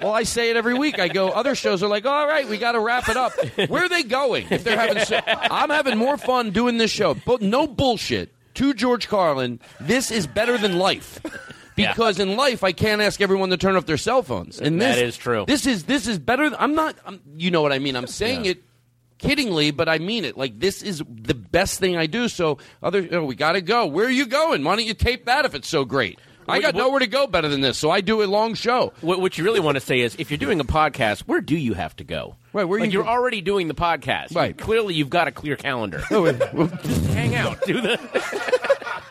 Well, 0.01 0.13
I 0.13 0.23
say 0.23 0.49
it 0.51 0.55
every 0.57 0.73
week. 0.75 0.99
I 0.99 1.07
go. 1.07 1.29
Other 1.29 1.55
shows 1.55 1.81
are 1.81 1.87
like, 1.89 2.05
all 2.05 2.27
right, 2.27 2.47
we 2.47 2.57
got 2.57 2.73
to 2.73 2.79
wrap 2.79 3.09
it 3.09 3.17
up. 3.17 3.33
Where 3.69 3.83
are 3.85 3.89
they 3.89 4.03
going? 4.03 4.45
If 4.51 4.63
they're 4.63 4.77
having, 4.77 5.03
so- 5.03 5.19
I'm 5.25 5.69
having 5.71 5.97
more 5.97 6.17
fun 6.17 6.51
doing 6.51 6.77
this 6.77 6.91
show. 6.91 7.15
But 7.25 7.41
no 7.41 7.65
bullshit. 7.67 8.31
To 8.55 8.73
George 8.73 9.07
Carlin, 9.07 9.59
this 9.79 10.09
is 10.11 10.25
better 10.27 10.57
than 10.57 10.77
life. 10.79 11.19
Because 11.77 12.19
in 12.19 12.35
life, 12.35 12.63
I 12.63 12.71
can't 12.73 13.01
ask 13.01 13.21
everyone 13.21 13.49
to 13.51 13.57
turn 13.57 13.75
off 13.75 13.85
their 13.85 13.97
cell 13.97 14.23
phones. 14.23 14.59
And 14.59 14.81
this 14.81 14.95
That 14.97 15.05
is 15.05 15.15
true. 15.17 15.45
This 15.47 15.65
is 15.65 15.83
this 15.85 16.07
is 16.07 16.19
better. 16.19 16.51
I'm 16.59 16.75
not. 16.75 16.95
I'm, 17.05 17.21
you 17.37 17.51
know 17.51 17.61
what 17.61 17.71
I 17.71 17.79
mean. 17.79 17.95
I'm 17.95 18.07
saying 18.07 18.45
Yeah. 18.45 18.51
it 18.51 18.63
kiddingly, 19.19 19.75
but 19.75 19.87
I 19.89 19.97
mean 19.99 20.25
it. 20.25 20.37
Like 20.37 20.59
this 20.59 20.81
is 20.83 21.01
the 21.07 21.33
best 21.33 21.79
thing 21.79 21.95
I 21.97 22.05
do. 22.07 22.27
So 22.27 22.57
other, 22.83 23.07
oh, 23.11 23.23
we 23.25 23.35
got 23.35 23.53
to 23.53 23.61
go. 23.61 23.85
Where 23.85 24.05
are 24.05 24.11
you 24.11 24.25
going? 24.25 24.63
Why 24.63 24.75
don't 24.75 24.85
you 24.85 24.93
tape 24.93 25.25
that 25.25 25.45
if 25.45 25.55
it's 25.55 25.67
so 25.67 25.85
great? 25.85 26.19
I 26.49 26.61
got 26.61 26.75
nowhere 26.75 26.99
to 26.99 27.07
go 27.07 27.27
better 27.27 27.49
than 27.49 27.59
this, 27.59 27.77
so 27.77 27.91
I 27.91 27.99
do 27.99 28.23
a 28.23 28.25
long 28.25 28.53
show. 28.53 28.93
What, 29.01 29.19
what 29.19 29.37
you 29.37 29.43
really 29.43 29.59
want 29.59 29.75
to 29.75 29.81
say 29.81 29.99
is, 29.99 30.15
if 30.17 30.31
you're 30.31 30.37
doing 30.37 30.61
a 30.61 30.63
podcast, 30.63 31.23
where 31.23 31.41
do 31.41 31.57
you 31.57 31.73
have 31.73 31.93
to 31.97 32.05
go? 32.05 32.37
Right, 32.53 32.63
where 32.63 32.79
like 32.79 32.87
you- 32.93 32.99
you're 32.99 33.07
already 33.07 33.41
doing 33.41 33.67
the 33.67 33.73
podcast. 33.75 34.33
Right. 34.33 34.57
Clearly, 34.57 34.93
you've 34.93 35.09
got 35.09 35.27
a 35.27 35.31
clear 35.33 35.57
calendar. 35.57 36.01
Oh, 36.09 36.31
Just 36.31 37.05
hang 37.07 37.35
out. 37.35 37.61
Do 37.65 37.81
the. 37.81 37.99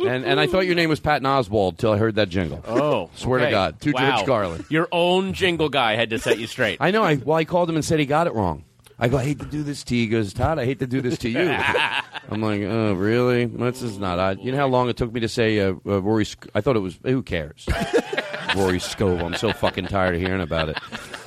and 0.00 0.24
and 0.24 0.40
I 0.40 0.46
thought 0.46 0.66
your 0.66 0.74
name 0.74 0.88
was 0.88 1.00
Patton 1.00 1.26
Oswald 1.26 1.78
till 1.78 1.92
I 1.92 1.98
heard 1.98 2.16
that 2.16 2.28
jingle. 2.28 2.62
Oh, 2.66 3.10
swear 3.14 3.40
to. 3.40 3.50
God, 3.50 3.80
to 3.82 3.92
Wow. 3.92 4.16
George 4.16 4.26
Carlin. 4.26 4.64
Your 4.68 4.88
own 4.92 5.32
jingle 5.32 5.68
guy 5.68 5.94
had 5.96 6.10
to 6.10 6.18
set 6.18 6.38
you 6.38 6.46
straight. 6.46 6.78
I 6.80 6.90
know. 6.90 7.02
I 7.02 7.16
well, 7.16 7.36
I 7.36 7.44
called 7.44 7.68
him 7.68 7.76
and 7.76 7.84
said 7.84 7.98
he 7.98 8.06
got 8.06 8.26
it 8.26 8.34
wrong. 8.34 8.64
I 8.98 9.08
go, 9.08 9.18
I 9.18 9.24
hate 9.24 9.40
to 9.40 9.44
do 9.46 9.62
this 9.62 9.84
to 9.84 9.94
you. 9.94 10.02
He 10.04 10.08
goes, 10.08 10.32
Todd, 10.32 10.58
I 10.58 10.64
hate 10.64 10.78
to 10.78 10.86
do 10.86 11.02
this 11.02 11.18
to 11.18 11.28
you. 11.28 11.50
I'm 12.30 12.40
like, 12.40 12.62
oh, 12.62 12.94
really? 12.94 13.44
This 13.44 13.82
is 13.82 13.98
not 13.98 14.18
odd. 14.18 14.40
You 14.40 14.52
know 14.52 14.58
how 14.58 14.68
long 14.68 14.88
it 14.88 14.96
took 14.96 15.12
me 15.12 15.20
to 15.20 15.28
say 15.28 15.60
uh, 15.60 15.74
uh, 15.86 16.00
Rory? 16.00 16.24
Sc- 16.24 16.46
I 16.54 16.62
thought 16.62 16.76
it 16.76 16.80
was. 16.80 16.98
Who 17.02 17.22
cares? 17.22 17.66
Rory 18.56 18.78
Scovel. 18.80 19.26
I'm 19.26 19.34
so 19.34 19.52
fucking 19.52 19.88
tired 19.88 20.14
of 20.14 20.22
hearing 20.22 20.40
about 20.40 20.70
it. 20.70 20.78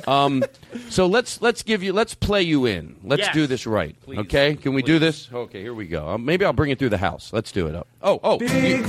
Um, 0.08 0.44
so 0.90 1.06
let's 1.08 1.42
let's 1.42 1.64
give 1.64 1.84
you 1.84 1.94
let's 1.94 2.14
play 2.16 2.42
you 2.42 2.66
in. 2.66 2.96
Let's 3.04 3.22
Yes. 3.24 3.34
do 3.34 3.48
this 3.48 3.66
right. 3.68 3.96
Please. 4.02 4.20
Okay? 4.20 4.56
Can 4.56 4.74
we 4.74 4.82
do 4.82 5.00
this? 5.00 5.30
Okay, 5.32 5.62
here 5.62 5.74
we 5.74 5.88
go. 5.88 6.08
Um, 6.10 6.26
maybe 6.26 6.46
I'll 6.46 6.54
bring 6.54 6.72
it 6.72 6.80
through 6.80 6.90
the 6.90 6.98
house. 6.98 7.32
Let's 7.34 7.52
do 7.52 7.68
it. 7.68 7.76
up. 7.76 7.88
Oh, 8.02 8.20
oh. 8.24 8.40
you- 8.42 8.86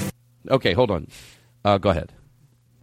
okay, 0.51 0.73
hold 0.73 0.91
on. 0.91 1.09
Uh, 1.65 1.79
go 1.79 1.91
ahead. 1.91 2.13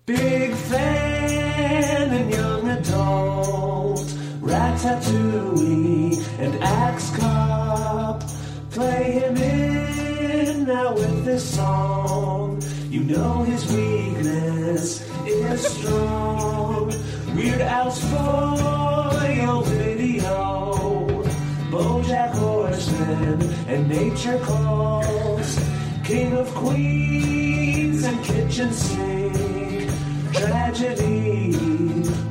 Big 0.05 0.53
fan 0.53 2.09
and 2.13 2.31
young 2.31 2.67
adult. 2.69 3.99
Ratatouille 4.41 6.17
and 6.39 6.63
Axe 6.63 7.15
Cop. 7.17 8.23
Play 8.71 9.11
him 9.11 9.37
in 9.37 10.65
now 10.65 10.93
with 10.93 11.25
this 11.25 11.55
song. 11.55 12.61
You 12.89 13.03
know 13.03 13.43
his 13.43 13.65
weakness 13.73 15.01
is 15.25 15.67
strong. 15.67 16.86
Weird 17.37 17.61
Al's 17.61 17.99
for 17.99 18.57
video. 19.65 21.05
Bojack 21.69 22.31
Horseman 22.31 23.43
and 23.67 23.87
Nature 23.87 24.39
Calls. 24.39 25.59
King 26.03 26.33
of 26.33 26.47
Queens 26.55 28.03
and 28.05 28.25
Kitchen 28.25 28.71
Sink. 28.73 29.91
Tragedy 30.33 31.53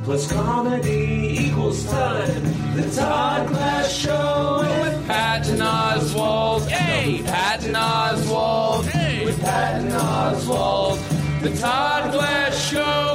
plus 0.03 0.29
comedy 0.29 1.47
equals 1.47 1.85
time. 1.85 2.75
The 2.75 2.91
Todd 2.93 3.47
Glass 3.47 3.89
Show 3.89 4.59
with 4.59 5.07
Patton 5.07 5.61
Oswald. 5.61 6.67
Hey, 6.69 7.23
Patton 7.23 7.77
Oswald. 7.77 8.85
With 9.23 9.39
Patton 9.39 9.93
Oswald. 9.93 10.99
The 11.43 11.55
Todd 11.57 12.11
Glass 12.11 12.69
Show 12.69 13.06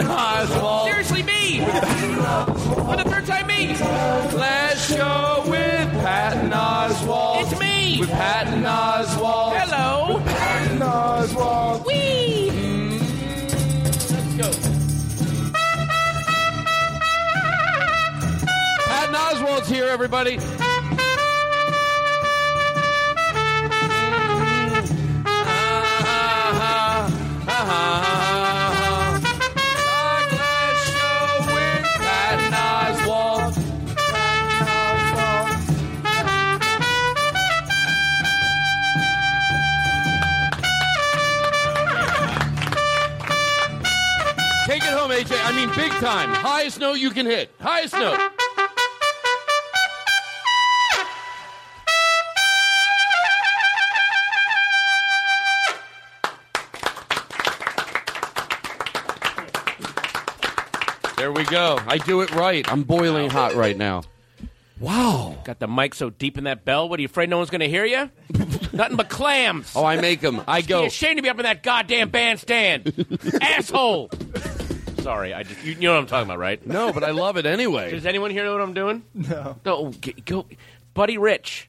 Oswald. 0.00 0.88
Seriously, 0.90 1.22
me. 1.22 1.60
For 1.60 2.96
the 2.96 3.04
third 3.06 3.26
time, 3.26 3.46
me. 3.46 3.74
Glass 3.74 4.88
Show 4.88 5.44
with 5.48 5.90
Patton 6.02 6.52
Oswald. 6.52 7.46
It's 7.46 7.58
me. 7.60 8.00
With 8.00 8.10
Patton 8.10 8.66
Oswald. 8.66 9.54
Hello. 9.56 10.20
Patton 10.24 10.82
Oswald. 10.82 11.86
Wee. 11.86 12.50
Let's 14.10 14.34
go. 14.34 14.50
Patton 18.86 19.14
Oswald's 19.14 19.68
here, 19.68 19.86
everybody. 19.86 20.38
Mean, 45.56 45.68
big 45.74 45.90
time. 45.92 46.28
Highest 46.28 46.78
note 46.78 46.98
you 46.98 47.10
can 47.10 47.26
hit. 47.26 47.50
Highest 47.60 47.94
note. 47.94 48.20
There 61.16 61.32
we 61.32 61.44
go. 61.44 61.78
I 61.86 61.96
do 61.98 62.20
it 62.20 62.30
right. 62.34 62.70
I'm 62.70 62.82
boiling 62.82 63.30
hot 63.30 63.54
right 63.54 63.76
now. 63.76 64.02
Wow. 64.78 65.38
Got 65.44 65.58
the 65.60 65.66
mic 65.66 65.94
so 65.94 66.10
deep 66.10 66.36
in 66.36 66.44
that 66.44 66.66
bell. 66.66 66.88
What 66.90 66.98
are 66.98 67.02
you 67.02 67.06
afraid 67.06 67.30
no 67.30 67.38
one's 67.38 67.48
going 67.48 67.62
to 67.62 67.68
hear 67.68 67.86
you? 67.86 68.10
Nothing 68.74 68.96
but 68.96 69.08
clams. 69.08 69.72
Oh, 69.74 69.84
I 69.84 69.98
make 69.98 70.20
them. 70.20 70.42
I 70.46 70.60
Be 70.60 70.66
go. 70.66 70.84
ashamed 70.84 71.16
to 71.16 71.22
be 71.22 71.30
up 71.30 71.38
in 71.38 71.44
that 71.44 71.62
goddamn 71.62 72.10
bandstand, 72.10 72.92
asshole. 73.40 74.10
Sorry, 75.06 75.32
I 75.32 75.44
just 75.44 75.64
you, 75.64 75.72
you 75.74 75.80
know 75.82 75.92
what 75.94 76.00
I'm 76.00 76.06
talking 76.06 76.26
about, 76.28 76.38
right? 76.40 76.66
No, 76.66 76.92
but 76.92 77.04
I 77.04 77.12
love 77.12 77.36
it 77.36 77.46
anyway. 77.46 77.92
Does 77.92 78.06
anyone 78.06 78.32
here 78.32 78.42
know 78.44 78.52
what 78.52 78.60
I'm 78.60 78.74
doing? 78.74 79.04
No. 79.14 79.56
No, 79.64 79.92
g- 80.00 80.14
go, 80.24 80.46
Buddy 80.94 81.16
Rich. 81.16 81.68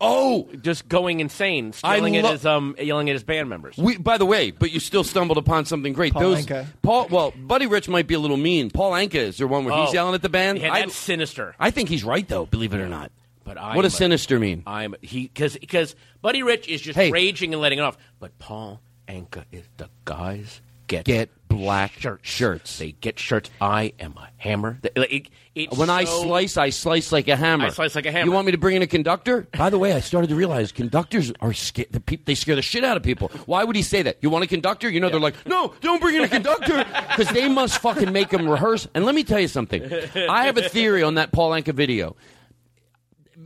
Oh, 0.00 0.48
just 0.62 0.88
going 0.88 1.20
insane, 1.20 1.74
I 1.84 1.96
yelling 1.96 2.16
at 2.16 2.24
his 2.24 2.46
um, 2.46 2.74
yelling 2.80 3.10
at 3.10 3.12
his 3.12 3.24
band 3.24 3.50
members. 3.50 3.76
We, 3.76 3.98
by 3.98 4.16
the 4.16 4.24
way, 4.24 4.50
but 4.50 4.70
you 4.72 4.80
still 4.80 5.04
stumbled 5.04 5.36
upon 5.36 5.66
something 5.66 5.92
great. 5.92 6.14
Paul 6.14 6.22
Those 6.22 6.46
Anka. 6.46 6.66
Paul, 6.80 7.08
well, 7.10 7.34
Buddy 7.36 7.66
Rich 7.66 7.86
might 7.90 8.06
be 8.06 8.14
a 8.14 8.18
little 8.18 8.38
mean. 8.38 8.70
Paul 8.70 8.92
Anka 8.92 9.16
is 9.16 9.36
there 9.36 9.46
one 9.46 9.66
where 9.66 9.76
he's 9.78 9.90
Oh. 9.90 9.92
yelling 9.92 10.14
at 10.14 10.22
the 10.22 10.30
band? 10.30 10.58
Yeah, 10.60 10.72
I- 10.72 10.80
that's 10.80 10.96
sinister. 10.96 11.54
I 11.60 11.70
think 11.70 11.90
he's 11.90 12.04
right 12.04 12.26
though. 12.26 12.46
Believe 12.46 12.72
it 12.72 12.80
or 12.80 12.88
not. 12.88 13.12
But 13.44 13.58
I'm 13.60 13.76
what 13.76 13.82
does 13.82 13.94
sinister 13.94 14.40
mean? 14.40 14.62
I'm 14.66 14.94
he 15.02 15.24
because 15.24 15.58
because 15.58 15.94
Buddy 16.22 16.42
Rich 16.42 16.68
is 16.68 16.80
just 16.80 16.96
Hey. 16.98 17.10
raging 17.10 17.52
and 17.52 17.60
letting 17.60 17.78
it 17.78 17.82
off. 17.82 17.98
But 18.18 18.38
Paul 18.38 18.80
Anka 19.06 19.44
is 19.52 19.64
the 19.76 19.90
guy's 20.06 20.62
get 20.86 21.04
get 21.04 21.28
black 21.48 21.92
shirts. 21.92 22.28
shirts. 22.28 22.78
They 22.78 22.92
get 22.92 23.18
shirts. 23.18 23.50
I 23.60 23.92
am 24.00 24.14
a 24.16 24.28
hammer. 24.36 24.78
They- 24.82 24.90
like, 24.96 25.12
it- 25.12 25.28
it's 25.54 25.76
When 25.78 25.88
I 25.88 26.04
slice, 26.04 26.58
I 26.58 26.68
slice 26.68 27.12
like 27.12 27.28
a 27.28 27.36
hammer. 27.36 27.64
I 27.66 27.68
slice 27.70 27.94
like 27.94 28.04
a 28.04 28.12
hammer. 28.12 28.26
You 28.26 28.32
want 28.32 28.44
me 28.44 28.52
to 28.52 28.58
bring 28.58 28.76
in 28.76 28.82
a 28.82 28.86
conductor? 28.86 29.48
By 29.56 29.70
the 29.70 29.78
way, 29.78 29.94
I 29.94 30.00
started 30.00 30.28
to 30.28 30.34
realize 30.36 30.70
conductors 30.70 31.32
are 31.40 31.54
sca- 31.54 31.86
the 31.90 31.98
peop 32.00 32.26
they 32.26 32.34
scare 32.34 32.56
the 32.56 32.60
shit 32.62 32.84
out 32.84 32.98
of 32.98 33.02
people. 33.02 33.28
Why 33.46 33.64
would 33.64 33.74
he 33.74 33.80
say 33.80 34.02
that? 34.02 34.18
You 34.20 34.28
want 34.28 34.44
a 34.44 34.48
conductor? 34.48 34.90
You 34.90 35.00
know, 35.00 35.08
they're 35.08 35.18
like, 35.18 35.46
no, 35.46 35.72
don't 35.80 35.98
bring 36.00 36.16
in 36.16 36.24
a 36.24 36.28
conductor 36.28 36.84
because 37.08 37.28
they 37.30 37.48
must 37.48 37.78
fucking 37.80 38.12
make 38.12 38.28
them 38.28 38.46
rehearse. 38.46 38.86
And 38.94 39.06
let 39.06 39.14
me 39.14 39.24
tell 39.24 39.40
you 39.40 39.48
something. 39.48 39.82
I 40.28 40.44
have 40.44 40.58
a 40.58 40.68
theory 40.68 41.02
on 41.02 41.14
that 41.14 41.32
Paul 41.32 41.52
Anka 41.52 41.72
video. 41.72 42.16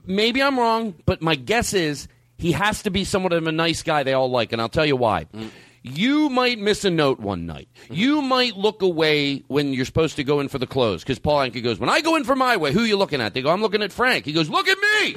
Maybe 0.07 0.43
I'm 0.43 0.59
wrong, 0.59 0.95
but 1.07 1.23
my 1.23 1.35
guess 1.37 1.75
is 1.75 2.09
he 2.39 2.53
has 2.53 2.83
to 2.83 2.91
be 2.91 3.05
somewhat 3.05 3.33
of 3.33 3.47
a 3.47 3.53
nice 3.53 3.83
guy 3.83 4.03
they 4.03 4.15
all 4.15 4.31
like, 4.31 4.53
and 4.53 4.61
I'll 4.61 4.69
tell 4.69 4.87
you 4.87 4.97
why. 4.97 5.27
Mm. 5.35 5.51
You 5.83 6.29
might 6.29 6.59
miss 6.59 6.85
a 6.85 6.91
note 6.91 7.21
one 7.21 7.47
night. 7.47 7.69
You 7.91 8.21
might 8.21 8.57
look 8.57 8.83
away 8.83 9.45
when 9.49 9.73
you're 9.73 9.87
supposed 9.87 10.17
to 10.17 10.25
go 10.25 10.41
in 10.41 10.49
for 10.49 10.59
the 10.59 10.67
close 10.67 11.03
because 11.03 11.19
Paul 11.19 11.39
Anka 11.39 11.63
goes, 11.63 11.79
"When 11.79 11.89
I 11.89 12.03
go 12.03 12.17
in 12.17 12.25
for 12.25 12.37
my 12.37 12.57
way, 12.59 12.73
who 12.73 12.81
are 12.81 12.87
you 12.87 12.97
looking 12.99 13.21
at?" 13.21 13.33
They 13.33 13.41
go, 13.41 13.51
"I'm 13.51 13.63
looking 13.63 13.83
at 13.83 13.93
Frank." 13.93 14.27
He 14.27 14.33
goes, 14.33 14.51
"Look 14.51 14.69
at 14.69 14.77
me, 14.79 15.17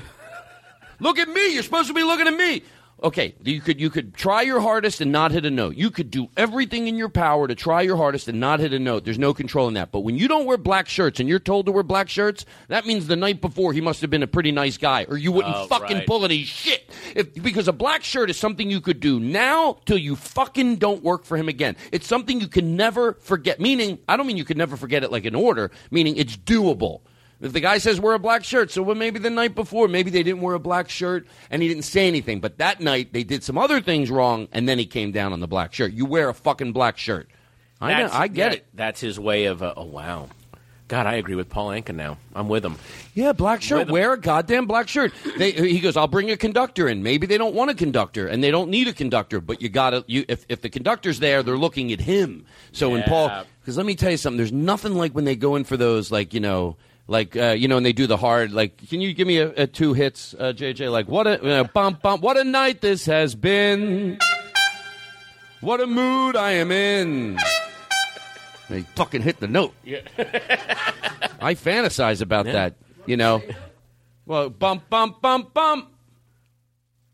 look 1.00 1.20
at 1.20 1.28
me. 1.28 1.54
You're 1.54 1.64
supposed 1.64 1.90
to 1.90 1.94
be 1.94 2.04
looking 2.04 2.28
at 2.28 2.36
me." 2.36 2.64
Okay, 3.04 3.36
you 3.44 3.60
could 3.60 3.82
you 3.82 3.90
could 3.90 4.14
try 4.14 4.44
your 4.44 4.62
hardest 4.62 5.02
and 5.02 5.12
not 5.12 5.32
hit 5.32 5.44
a 5.44 5.52
note. 5.52 5.76
You 5.76 5.92
could 5.92 6.10
do 6.10 6.30
everything 6.38 6.88
in 6.88 6.96
your 6.96 7.10
power 7.10 7.50
to 7.50 7.54
try 7.56 7.82
your 7.82 7.98
hardest 7.98 8.30
and 8.30 8.40
not 8.40 8.62
hit 8.62 8.72
a 8.72 8.80
note. 8.80 9.04
There's 9.04 9.20
no 9.20 9.34
control 9.34 9.68
in 9.68 9.74
that. 9.74 9.92
But 9.92 10.02
when 10.02 10.18
you 10.18 10.30
don't 10.30 10.46
wear 10.46 10.58
black 10.58 10.88
shirts 10.88 11.20
and 11.20 11.28
you're 11.28 11.40
told 11.40 11.66
to 11.66 11.74
wear 11.74 11.84
black 11.84 12.08
shirts, 12.08 12.46
that 12.70 12.86
means 12.86 13.08
the 13.08 13.18
night 13.18 13.42
before 13.42 13.74
he 13.74 13.82
must 13.82 14.00
have 14.00 14.10
been 14.10 14.24
a 14.24 14.28
pretty 14.28 14.54
nice 14.54 14.78
guy, 14.78 15.06
or 15.10 15.18
you 15.18 15.34
wouldn't 15.34 15.54
Oh, 15.54 15.68
fucking 15.68 15.98
right. 15.98 16.08
pull 16.08 16.24
any 16.24 16.44
shit. 16.46 16.90
If, 17.14 17.34
because 17.44 17.68
a 17.68 17.74
black 17.74 18.06
shirt 18.06 18.30
is 18.30 18.38
something 18.38 18.72
you 18.72 18.80
could 18.80 19.02
do 19.02 19.20
now 19.20 19.80
till 19.86 19.98
you 19.98 20.16
fucking 20.16 20.78
don't 20.78 21.04
work 21.04 21.26
for 21.26 21.36
him 21.36 21.50
again. 21.50 21.76
It's 21.92 22.08
something 22.08 22.40
you 22.40 22.48
can 22.48 22.78
never 22.78 23.16
forget. 23.16 23.60
Meaning, 23.60 24.00
I 24.08 24.16
don't 24.16 24.28
mean 24.28 24.38
you 24.38 24.46
can 24.46 24.58
never 24.58 24.78
forget 24.78 25.04
it 25.04 25.12
like 25.12 25.26
an 25.26 25.36
order. 25.36 25.72
Meaning, 25.92 26.16
it's 26.16 26.38
doable. 26.38 27.02
If 27.44 27.52
the 27.52 27.60
guy 27.60 27.78
says 27.78 28.00
wear 28.00 28.14
a 28.14 28.20
black 28.20 28.46
shirt, 28.46 28.72
so 28.72 28.82
well, 28.82 28.96
maybe 28.96 29.20
the 29.20 29.30
night 29.30 29.54
before, 29.54 29.90
maybe 29.90 30.10
they 30.10 30.24
didn't 30.24 30.42
wear 30.42 30.56
a 30.56 30.60
black 30.60 30.90
shirt 30.90 31.28
and 31.52 31.62
he 31.62 31.68
didn't 31.68 31.84
say 31.84 32.08
anything. 32.08 32.40
But 32.40 32.58
that 32.60 32.80
night 32.80 33.12
they 33.12 33.26
did 33.26 33.44
some 33.44 33.58
other 33.58 33.82
things 33.82 34.10
wrong, 34.10 34.48
and 34.54 34.68
then 34.68 34.80
he 34.80 34.86
came 34.86 35.12
down 35.12 35.34
on 35.34 35.42
the 35.42 35.48
black 35.48 35.74
shirt. 35.74 35.92
You 35.92 36.06
wear 36.06 36.30
a 36.30 36.34
fucking 36.34 36.72
black 36.72 36.98
shirt. 36.98 37.30
I 37.82 38.02
know, 38.02 38.10
I 38.14 38.30
get 38.30 38.52
yeah, 38.52 38.58
it. 38.58 38.68
That's 38.74 39.02
his 39.02 39.20
way 39.20 39.46
of. 39.46 39.62
Uh, 39.62 39.74
oh 39.76 39.84
wow, 39.84 40.30
God, 40.88 41.06
I 41.06 41.16
agree 41.16 41.36
with 41.36 41.50
Paul 41.50 41.70
Anka 41.70 41.94
now. 41.94 42.18
I'm 42.34 42.48
with 42.48 42.64
him. 42.64 42.78
Yeah, 43.14 43.34
black 43.34 43.62
shirt. 43.62 43.90
Wear 43.90 44.14
a 44.14 44.20
goddamn 44.20 44.66
black 44.66 44.88
shirt. 44.88 45.12
They, 45.38 45.52
he 45.52 45.82
goes, 45.82 45.98
I'll 45.98 46.08
bring 46.08 46.32
a 46.32 46.38
conductor 46.38 46.88
in. 46.88 47.04
Maybe 47.04 47.28
they 47.28 47.38
don't 47.38 47.56
want 47.56 47.72
a 47.72 47.74
conductor 47.74 48.28
and 48.28 48.42
they 48.42 48.52
don't 48.52 48.70
need 48.70 48.88
a 48.88 48.94
conductor, 48.94 49.42
but 49.42 49.62
you 49.62 49.68
gotta. 49.68 50.06
You 50.08 50.24
if 50.30 50.46
if 50.48 50.62
the 50.62 50.70
conductor's 50.70 51.20
there, 51.20 51.44
they're 51.44 51.58
looking 51.58 51.92
at 51.92 52.00
him. 52.00 52.46
So 52.72 52.92
when 52.92 53.04
Paul, 53.04 53.44
because 53.60 53.76
let 53.76 53.86
me 53.86 53.96
tell 53.96 54.12
you 54.12 54.18
something. 54.18 54.38
There's 54.38 54.54
nothing 54.54 54.96
like 54.96 55.14
when 55.14 55.26
they 55.26 55.36
go 55.36 55.58
in 55.58 55.66
for 55.66 55.76
those, 55.76 56.10
like 56.10 56.34
you 56.34 56.40
know. 56.40 56.78
Like 57.08 57.36
uh, 57.36 57.50
you 57.50 57.68
know, 57.68 57.78
and 57.78 57.86
they 57.86 57.94
do 57.94 58.08
the 58.08 58.18
hard. 58.18 58.54
Like, 58.54 58.88
can 58.88 59.02
you 59.02 59.14
give 59.14 59.28
me 59.28 59.38
a, 59.38 59.50
a 59.50 59.68
two 59.68 59.94
hits, 59.94 60.34
uh, 60.40 60.54
JJ? 60.56 60.92
Like, 60.92 61.08
what 61.08 61.28
a 61.28 61.44
uh, 61.44 61.64
bump 61.66 62.02
bump. 62.02 62.22
What 62.22 62.38
a 62.38 62.44
night 62.44 62.80
this 62.82 63.06
has 63.06 63.36
been. 63.36 64.18
What 65.60 65.82
a 65.82 65.88
mood 65.88 66.36
I 66.36 66.52
am 66.52 66.72
in. 66.72 67.38
They 68.70 68.82
fucking 68.96 69.22
hit 69.22 69.40
the 69.40 69.48
note. 69.48 69.74
Yeah. 69.84 70.02
I 71.42 71.56
fantasize 71.56 72.22
about 72.22 72.46
that, 72.46 72.76
you 73.06 73.18
know. 73.18 73.42
Well, 74.26 74.50
bump, 74.50 74.90
bump, 74.90 75.22
bump, 75.22 75.54
bump. 75.54 75.90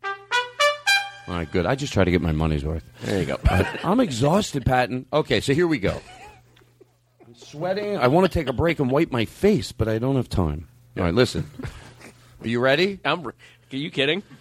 All 0.04 1.36
right, 1.36 1.50
good. 1.50 1.66
I 1.66 1.74
just 1.74 1.92
try 1.92 2.04
to 2.04 2.10
get 2.10 2.20
my 2.20 2.32
money's 2.32 2.64
worth. 2.64 2.84
There 3.02 3.20
you 3.20 3.26
go. 3.26 3.38
I'm 3.84 4.00
exhausted, 4.00 4.64
Patton. 4.64 5.06
Okay, 5.12 5.40
so 5.40 5.52
here 5.52 5.66
we 5.66 5.78
go. 5.78 6.00
I'm 7.30 7.36
sweating. 7.36 7.96
I 7.96 8.08
want 8.08 8.30
to 8.30 8.38
take 8.38 8.48
a 8.48 8.52
break 8.52 8.80
and 8.80 8.90
wipe 8.90 9.12
my 9.12 9.24
face, 9.24 9.70
but 9.70 9.86
I 9.86 9.98
don't 10.00 10.16
have 10.16 10.28
time. 10.28 10.66
All 10.96 11.04
right, 11.04 11.14
listen. 11.14 11.48
Are 12.42 12.48
you 12.48 12.58
ready? 12.58 12.98
I'm. 13.04 13.24
Are 13.24 13.32
you 13.70 13.90
kidding? 13.90 14.22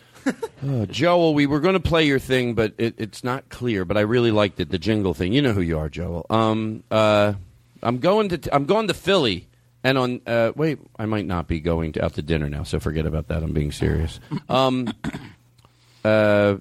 Uh, 0.62 0.86
Joel, 0.86 1.34
we 1.34 1.48
were 1.48 1.62
going 1.62 1.74
to 1.74 1.80
play 1.80 2.06
your 2.06 2.20
thing, 2.20 2.54
but 2.54 2.74
it, 2.78 2.94
it's 2.98 3.24
not 3.24 3.48
clear. 3.48 3.86
But 3.86 3.96
I 3.96 4.02
really 4.02 4.30
liked 4.30 4.60
it, 4.60 4.70
the 4.70 4.78
jingle 4.78 5.14
thing. 5.14 5.32
You 5.32 5.42
know 5.42 5.54
who 5.54 5.62
you 5.62 5.80
are, 5.80 5.88
Joel. 5.88 6.26
Um, 6.30 6.84
uh, 6.92 7.34
I'm 7.82 8.00
going 8.00 8.28
to 8.30 8.38
t- 8.38 8.50
I'm 8.52 8.66
going 8.66 8.90
to 8.90 8.94
Philly, 8.94 9.48
and 9.82 9.98
on 9.98 10.22
uh, 10.28 10.52
wait, 10.58 10.80
I 11.00 11.06
might 11.06 11.26
not 11.26 11.48
be 11.48 11.62
going 11.62 11.94
to, 11.94 12.04
out 12.04 12.16
to 12.16 12.22
dinner 12.22 12.50
now, 12.50 12.64
so 12.64 12.82
forget 12.82 13.06
about 13.06 13.30
that. 13.30 13.42
I'm 13.42 13.54
being 13.54 13.72
serious. 13.72 14.20
Um, 14.50 14.94
uh, 16.04 16.58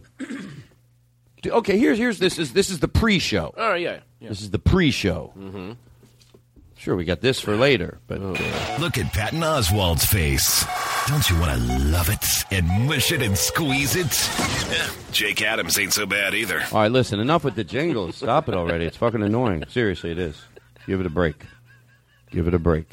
okay, 1.45 1.79
here's 1.79 1.99
here's 1.99 2.21
this 2.21 2.39
is 2.39 2.53
this 2.53 2.71
is 2.71 2.79
the 2.79 2.89
pre-show. 2.89 3.53
All 3.59 3.69
right, 3.71 3.83
yeah. 3.83 3.99
yeah. 4.21 4.29
This 4.29 4.41
is 4.41 4.51
the 4.51 4.61
pre-show. 4.61 5.33
Mm-hmm. 5.37 5.73
Sure, 6.89 6.97
we 6.97 7.05
got 7.05 7.21
this 7.21 7.39
for 7.39 7.55
later, 7.55 7.99
but 8.07 8.23
uh, 8.23 8.77
Look 8.81 8.97
at 8.97 9.13
Patton 9.13 9.41
Oswald's 9.41 10.07
face. 10.07 10.65
Don't 11.07 11.29
you 11.29 11.39
want 11.39 11.53
to 11.53 11.79
love 11.85 12.09
it 12.09 12.25
and 12.51 12.67
mush 12.89 13.13
it 13.13 13.21
and 13.21 13.37
squeeze 13.37 13.95
it? 13.95 14.09
Jake 15.13 15.43
Adams 15.43 15.79
ain't 15.79 15.93
so 15.93 16.07
bad 16.07 16.33
either. 16.33 16.63
All 16.73 16.81
right, 16.81 16.91
listen, 16.91 17.21
enough 17.21 17.45
with 17.45 17.57
the 17.57 17.63
jingles. 17.65 18.17
Stop 18.17 18.49
it 18.49 18.55
already. 18.55 18.87
It's 18.87 18.97
fucking 18.97 19.23
annoying. 19.23 19.65
Seriously, 19.69 20.13
it 20.13 20.19
is. 20.19 20.43
Give 20.87 20.99
it 20.99 21.05
a 21.05 21.11
break. 21.11 21.45
Give 22.31 22.49
it 22.49 22.55
a 22.55 22.59
break. 22.59 22.89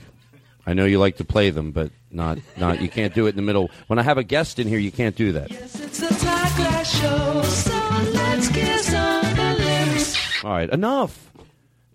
I 0.67 0.73
know 0.73 0.84
you 0.84 0.99
like 0.99 1.15
to 1.15 1.23
play 1.23 1.49
them, 1.51 1.71
but 1.71 1.89
not 2.12 2.38
not 2.58 2.81
you 2.81 2.89
can't 2.89 3.13
do 3.13 3.27
it 3.27 3.29
in 3.29 3.36
the 3.38 3.43
middle. 3.43 3.71
When 3.88 3.97
I 3.97 4.01
have 4.01 4.17
a 4.17 4.25
guest 4.25 4.60
in 4.60 4.67
here, 4.67 4.77
you 4.79 4.91
can't 4.91 5.15
do 5.15 5.31
that. 5.31 5.51
It's 5.51 5.99
the 5.99 6.08
Todd 6.08 6.55
Glass 6.58 6.99
Show, 6.99 7.43
so 7.43 8.12
let's 8.12 8.49
kiss 8.49 8.93
on 8.93 9.36
the 9.38 9.55
lips. 9.93 10.43
All 10.43 10.51
right, 10.51 10.69
enough. 10.69 11.31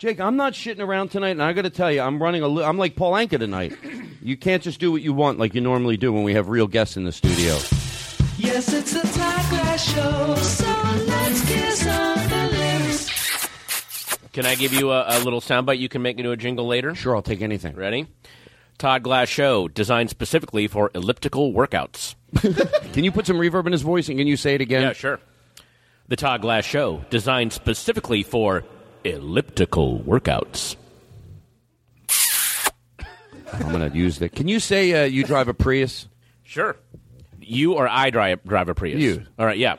Jake, 0.01 0.19
I'm 0.19 0.37
not 0.37 0.55
shitting 0.55 0.81
around 0.81 1.11
tonight, 1.11 1.33
and 1.33 1.43
I 1.43 1.53
got 1.53 1.63
to 1.63 1.71
tell 1.71 1.93
you, 1.93 2.01
I'm 2.01 2.23
running 2.23 2.41
a. 2.41 2.49
Li- 2.49 2.65
I'm 2.65 2.79
like 2.79 2.97
Paul 2.97 3.13
Anka 3.13 3.39
tonight. 3.39 3.77
You 4.23 4.35
can't 4.35 4.63
just 4.63 4.81
do 4.81 4.91
what 4.91 5.03
you 5.03 5.13
want 5.13 5.39
like 5.39 5.55
you 5.55 5.61
normally 5.61 5.99
do 5.99 6.11
when 6.11 6.23
we 6.23 6.33
have 6.33 6.49
real 6.49 6.67
guests 6.67 6.97
in 6.97 7.05
the 7.05 7.13
studio. 7.13 7.53
Yes, 8.39 8.73
it's 8.73 8.95
the 8.95 9.03
Todd 9.03 9.51
Glass 9.51 9.85
Show, 9.85 10.35
so 10.37 10.67
let's 11.07 11.47
kiss 11.47 11.87
on 11.87 12.17
the 12.31 12.49
lips. 12.87 13.49
Can 14.33 14.47
I 14.47 14.55
give 14.55 14.73
you 14.73 14.91
a, 14.91 15.05
a 15.07 15.21
little 15.23 15.43
soundbite 15.43 15.79
you 15.79 15.91
can 15.91 16.01
make 16.01 16.17
into 16.17 16.31
a 16.31 16.37
jingle 16.39 16.67
later? 16.67 16.95
Sure, 16.95 17.15
I'll 17.15 17.21
take 17.21 17.43
anything. 17.43 17.77
Ready? 17.77 18.07
Todd 18.79 19.03
Glass 19.03 19.29
Show, 19.29 19.69
designed 19.69 20.09
specifically 20.09 20.67
for 20.67 20.91
elliptical 20.95 21.53
workouts. 21.53 22.15
Can 22.95 23.05
you 23.05 23.13
put 23.13 23.27
some 23.27 23.37
reverb 23.37 23.67
in 23.67 23.73
his 23.73 23.83
voice, 23.83 24.09
and 24.09 24.17
can 24.17 24.27
you 24.27 24.39
say 24.39 24.55
it 24.55 24.63
again? 24.63 24.81
Yeah, 24.81 24.93
sure. 24.95 25.21
The 26.09 26.17
Todd 26.17 26.41
Glass 26.41 26.65
Show, 26.65 27.05
designed 27.11 27.53
specifically 27.53 28.23
for 28.23 28.65
elliptical 29.05 30.01
workouts. 30.01 30.77
I'm 33.53 33.73
going 33.73 33.91
to 33.91 33.97
use 33.97 34.19
that. 34.21 34.33
Can 34.33 34.49
you 34.49 34.61
say 34.61 35.03
uh, 35.03 35.05
you 35.07 35.25
drive 35.25 35.49
a 35.49 35.55
Prius? 35.55 36.09
Sure. 36.45 36.77
You 37.41 37.75
or 37.75 37.89
I 37.89 38.11
drive, 38.11 38.45
drive 38.45 38.69
a 38.69 38.75
Prius? 38.75 39.01
You. 39.01 39.27
All 39.39 39.47
right, 39.47 39.59
yeah. 39.59 39.77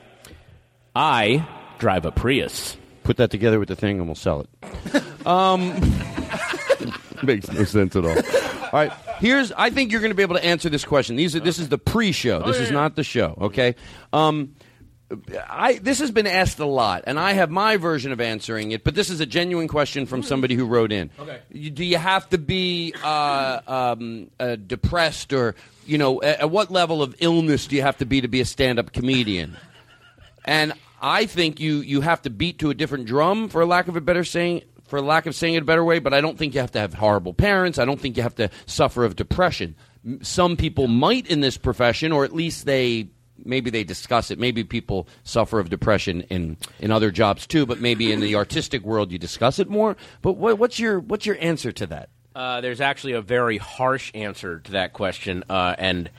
I 0.94 1.46
drive 1.78 2.04
a 2.04 2.12
Prius. 2.12 2.76
Put 3.04 3.16
that 3.16 3.30
together 3.30 3.58
with 3.58 3.68
the 3.68 3.76
thing, 3.76 3.98
and 3.98 4.06
we'll 4.06 4.14
sell 4.14 4.40
it. 4.40 5.26
Um, 5.26 5.70
makes 7.22 7.50
no 7.50 7.64
sense 7.64 7.96
at 7.96 8.04
all. 8.04 8.10
All 8.10 8.70
right, 8.72 8.92
here's. 9.18 9.52
I 9.52 9.70
think 9.70 9.90
you're 9.90 10.00
going 10.00 10.10
to 10.10 10.16
be 10.16 10.22
able 10.22 10.36
to 10.36 10.44
answer 10.44 10.68
this 10.68 10.84
question. 10.84 11.16
These 11.16 11.34
are. 11.34 11.40
This 11.40 11.58
is 11.58 11.68
the 11.68 11.78
pre-show. 11.78 12.42
This 12.42 12.58
is 12.58 12.70
not 12.70 12.96
the 12.96 13.04
show. 13.04 13.36
Okay. 13.40 13.74
Um, 14.12 14.54
I 15.48 15.74
this 15.82 15.98
has 16.00 16.10
been 16.10 16.26
asked 16.26 16.58
a 16.58 16.66
lot, 16.66 17.04
and 17.06 17.18
I 17.18 17.32
have 17.32 17.50
my 17.50 17.76
version 17.76 18.12
of 18.12 18.20
answering 18.20 18.70
it. 18.72 18.84
But 18.84 18.94
this 18.94 19.10
is 19.10 19.20
a 19.20 19.26
genuine 19.26 19.68
question 19.68 20.06
from 20.06 20.22
somebody 20.22 20.54
who 20.54 20.66
wrote 20.66 20.92
in. 20.92 21.10
Okay. 21.18 21.40
You- 21.50 21.70
Do 21.70 21.84
you 21.84 21.98
have 21.98 22.28
to 22.30 22.38
be 22.38 22.94
uh, 23.02 23.60
um, 23.66 24.30
uh, 24.40 24.56
depressed, 24.56 25.32
or 25.32 25.54
you 25.86 25.98
know, 25.98 26.22
at, 26.22 26.40
at 26.40 26.50
what 26.50 26.70
level 26.70 27.02
of 27.02 27.14
illness 27.20 27.66
do 27.66 27.76
you 27.76 27.82
have 27.82 27.98
to 27.98 28.06
be 28.06 28.20
to 28.20 28.28
be 28.28 28.40
a 28.40 28.44
stand-up 28.44 28.92
comedian? 28.92 29.56
And 30.44 30.72
I 31.00 31.26
think 31.26 31.60
you 31.60 31.76
you 31.80 32.00
have 32.00 32.22
to 32.22 32.30
beat 32.30 32.58
to 32.60 32.70
a 32.70 32.74
different 32.74 33.06
drum, 33.06 33.48
for 33.48 33.64
lack 33.64 33.88
of 33.88 33.96
a 33.96 34.00
better 34.00 34.24
saying, 34.24 34.62
for 34.86 35.00
lack 35.00 35.26
of 35.26 35.34
saying 35.34 35.54
it 35.54 35.62
a 35.62 35.64
better 35.66 35.84
way. 35.84 35.98
But 35.98 36.14
I 36.14 36.20
don't 36.20 36.38
think 36.38 36.54
you 36.54 36.60
have 36.60 36.72
to 36.72 36.78
have 36.80 36.94
horrible 36.94 37.34
parents. 37.34 37.78
I 37.78 37.84
don't 37.84 38.00
think 38.00 38.16
you 38.16 38.22
have 38.22 38.36
to 38.36 38.50
suffer 38.66 39.04
of 39.04 39.16
depression. 39.16 39.74
M- 40.04 40.22
Some 40.22 40.56
people 40.56 40.88
might 40.88 41.26
in 41.28 41.40
this 41.40 41.56
profession, 41.58 42.12
or 42.12 42.24
at 42.24 42.34
least 42.34 42.66
they 42.66 43.08
maybe 43.44 43.70
they 43.70 43.84
discuss 43.84 44.30
it. 44.30 44.38
Maybe 44.38 44.64
people 44.64 45.06
suffer 45.24 45.58
of 45.58 45.70
depression 45.70 46.22
in 46.22 46.56
in 46.78 46.90
other 46.90 47.10
jobs 47.10 47.46
too. 47.46 47.66
But 47.66 47.80
maybe 47.80 48.12
in 48.12 48.20
the 48.20 48.34
artistic 48.36 48.82
world 48.82 49.12
you 49.12 49.18
discuss 49.18 49.58
it 49.58 49.68
more. 49.68 49.96
But 50.22 50.32
what, 50.34 50.58
what's 50.58 50.78
your 50.78 51.00
what's 51.00 51.26
your 51.26 51.36
answer 51.40 51.72
to 51.72 51.86
that? 51.86 52.08
Uh, 52.34 52.60
there's 52.62 52.80
actually 52.80 53.12
a 53.12 53.20
very 53.20 53.58
harsh 53.58 54.10
answer 54.14 54.60
to 54.60 54.72
that 54.72 54.94
question, 54.94 55.44
uh, 55.50 55.74
and 55.76 56.10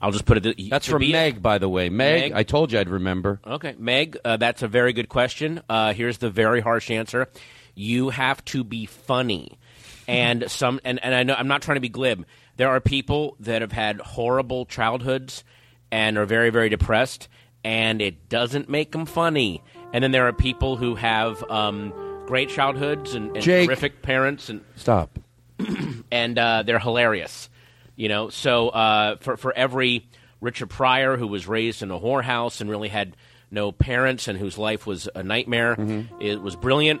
I'll 0.00 0.12
just 0.12 0.24
put 0.24 0.38
it. 0.38 0.42
th- 0.56 0.70
That's 0.70 0.86
from 0.86 1.02
Meg, 1.10 1.42
by 1.42 1.58
the 1.58 1.68
way. 1.68 1.90
Meg, 1.90 2.22
Meg? 2.22 2.32
I 2.32 2.42
told 2.42 2.72
you 2.72 2.78
I'd 2.78 2.88
remember. 2.88 3.38
Okay, 3.46 3.74
Meg, 3.78 4.16
uh, 4.24 4.38
that's 4.38 4.62
a 4.62 4.68
very 4.68 4.92
good 4.94 5.08
question. 5.10 5.60
Uh, 5.68 5.92
here's 5.92 6.18
the 6.18 6.30
very 6.30 6.60
harsh 6.60 6.90
answer: 6.90 7.28
you 7.74 8.08
have 8.08 8.42
to 8.46 8.64
be 8.64 8.86
funny, 8.86 9.58
and 10.06 10.50
some, 10.50 10.80
and, 10.84 11.04
and 11.04 11.14
I 11.14 11.22
know 11.24 11.34
I'm 11.34 11.48
not 11.48 11.60
trying 11.60 11.76
to 11.76 11.80
be 11.82 11.90
glib. 11.90 12.24
There 12.56 12.70
are 12.70 12.80
people 12.80 13.36
that 13.40 13.60
have 13.60 13.72
had 13.72 14.00
horrible 14.00 14.64
childhoods 14.66 15.44
and 15.90 16.18
are 16.18 16.26
very, 16.26 16.50
very 16.50 16.68
depressed, 16.68 17.28
and 17.64 18.00
it 18.00 18.28
doesn't 18.28 18.68
make 18.68 18.92
them 18.92 19.06
funny. 19.06 19.62
And 19.92 20.04
then 20.04 20.12
there 20.12 20.26
are 20.28 20.32
people 20.32 20.76
who 20.76 20.94
have 20.96 21.42
um, 21.50 21.92
great 22.26 22.50
childhoods 22.50 23.14
and, 23.14 23.34
and 23.34 23.42
Jake. 23.42 23.66
terrific 23.66 24.02
parents 24.02 24.48
and 24.50 24.62
Stop. 24.76 25.18
and 26.10 26.38
uh, 26.38 26.62
they're 26.64 26.78
hilarious. 26.78 27.48
You 27.96 28.08
know, 28.08 28.28
so 28.28 28.68
uh, 28.68 29.16
for 29.16 29.36
for 29.36 29.52
every 29.54 30.06
Richard 30.40 30.70
Pryor 30.70 31.16
who 31.16 31.26
was 31.26 31.48
raised 31.48 31.82
in 31.82 31.90
a 31.90 31.98
whorehouse 31.98 32.60
and 32.60 32.70
really 32.70 32.88
had 32.88 33.16
no 33.50 33.72
parents 33.72 34.28
and 34.28 34.38
whose 34.38 34.56
life 34.56 34.86
was 34.86 35.08
a 35.14 35.22
nightmare, 35.22 35.74
it 36.20 36.40
was 36.40 36.54
brilliant. 36.54 37.00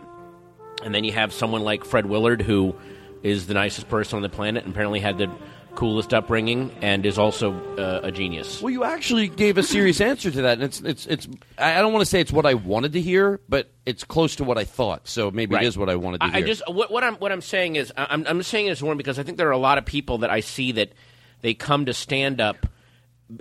And 0.82 0.94
then 0.94 1.04
you 1.04 1.12
have 1.12 1.32
someone 1.32 1.62
like 1.62 1.84
Fred 1.84 2.06
Willard 2.06 2.42
who 2.42 2.74
is 3.22 3.46
the 3.46 3.54
nicest 3.54 3.88
person 3.88 4.16
on 4.16 4.22
the 4.22 4.28
planet 4.28 4.64
and 4.64 4.72
apparently 4.72 5.00
had 5.00 5.18
the 5.18 5.30
coolest 5.78 6.12
upbringing 6.12 6.72
and 6.82 7.06
is 7.06 7.20
also 7.20 7.54
uh, 7.76 8.00
a 8.02 8.10
genius. 8.10 8.60
Well, 8.60 8.72
you 8.72 8.82
actually 8.82 9.28
gave 9.28 9.58
a 9.58 9.62
serious 9.62 10.00
answer 10.00 10.28
to 10.28 10.42
that, 10.42 10.54
and 10.54 10.64
it's 10.64 10.80
it's 10.80 11.06
it's. 11.06 11.28
I 11.56 11.80
don't 11.80 11.92
want 11.92 12.00
to 12.04 12.10
say 12.10 12.20
it's 12.20 12.32
what 12.32 12.46
I 12.46 12.54
wanted 12.54 12.94
to 12.94 13.00
hear, 13.00 13.38
but 13.48 13.70
it's 13.86 14.02
close 14.02 14.34
to 14.36 14.44
what 14.44 14.58
I 14.58 14.64
thought. 14.64 15.06
So 15.06 15.30
maybe 15.30 15.54
Right. 15.54 15.62
it 15.62 15.68
is 15.68 15.78
what 15.78 15.88
I 15.88 15.94
wanted 15.94 16.18
to 16.22 16.26
I, 16.26 16.30
hear. 16.30 16.36
I 16.38 16.42
just 16.42 16.62
what, 16.68 16.90
what 16.90 17.04
I'm 17.04 17.14
what 17.14 17.30
I'm 17.30 17.40
saying 17.40 17.76
is 17.76 17.92
I'm 17.96 18.26
I'm 18.26 18.42
saying 18.42 18.66
this 18.66 18.82
one 18.82 18.96
because 18.96 19.20
I 19.20 19.22
think 19.22 19.38
there 19.38 19.46
are 19.46 19.52
a 19.52 19.56
lot 19.58 19.78
of 19.78 19.84
people 19.84 20.18
that 20.18 20.30
I 20.30 20.40
see 20.40 20.72
that 20.72 20.94
they 21.42 21.54
come 21.54 21.86
to 21.86 21.94
stand 21.94 22.40
up, 22.40 22.66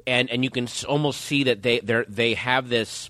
and 0.05 0.29
and 0.29 0.43
you 0.43 0.51
can 0.51 0.67
almost 0.87 1.21
see 1.21 1.45
that 1.45 1.63
they 1.63 1.79
they 1.79 2.05
they 2.07 2.33
have 2.35 2.69
this. 2.69 3.09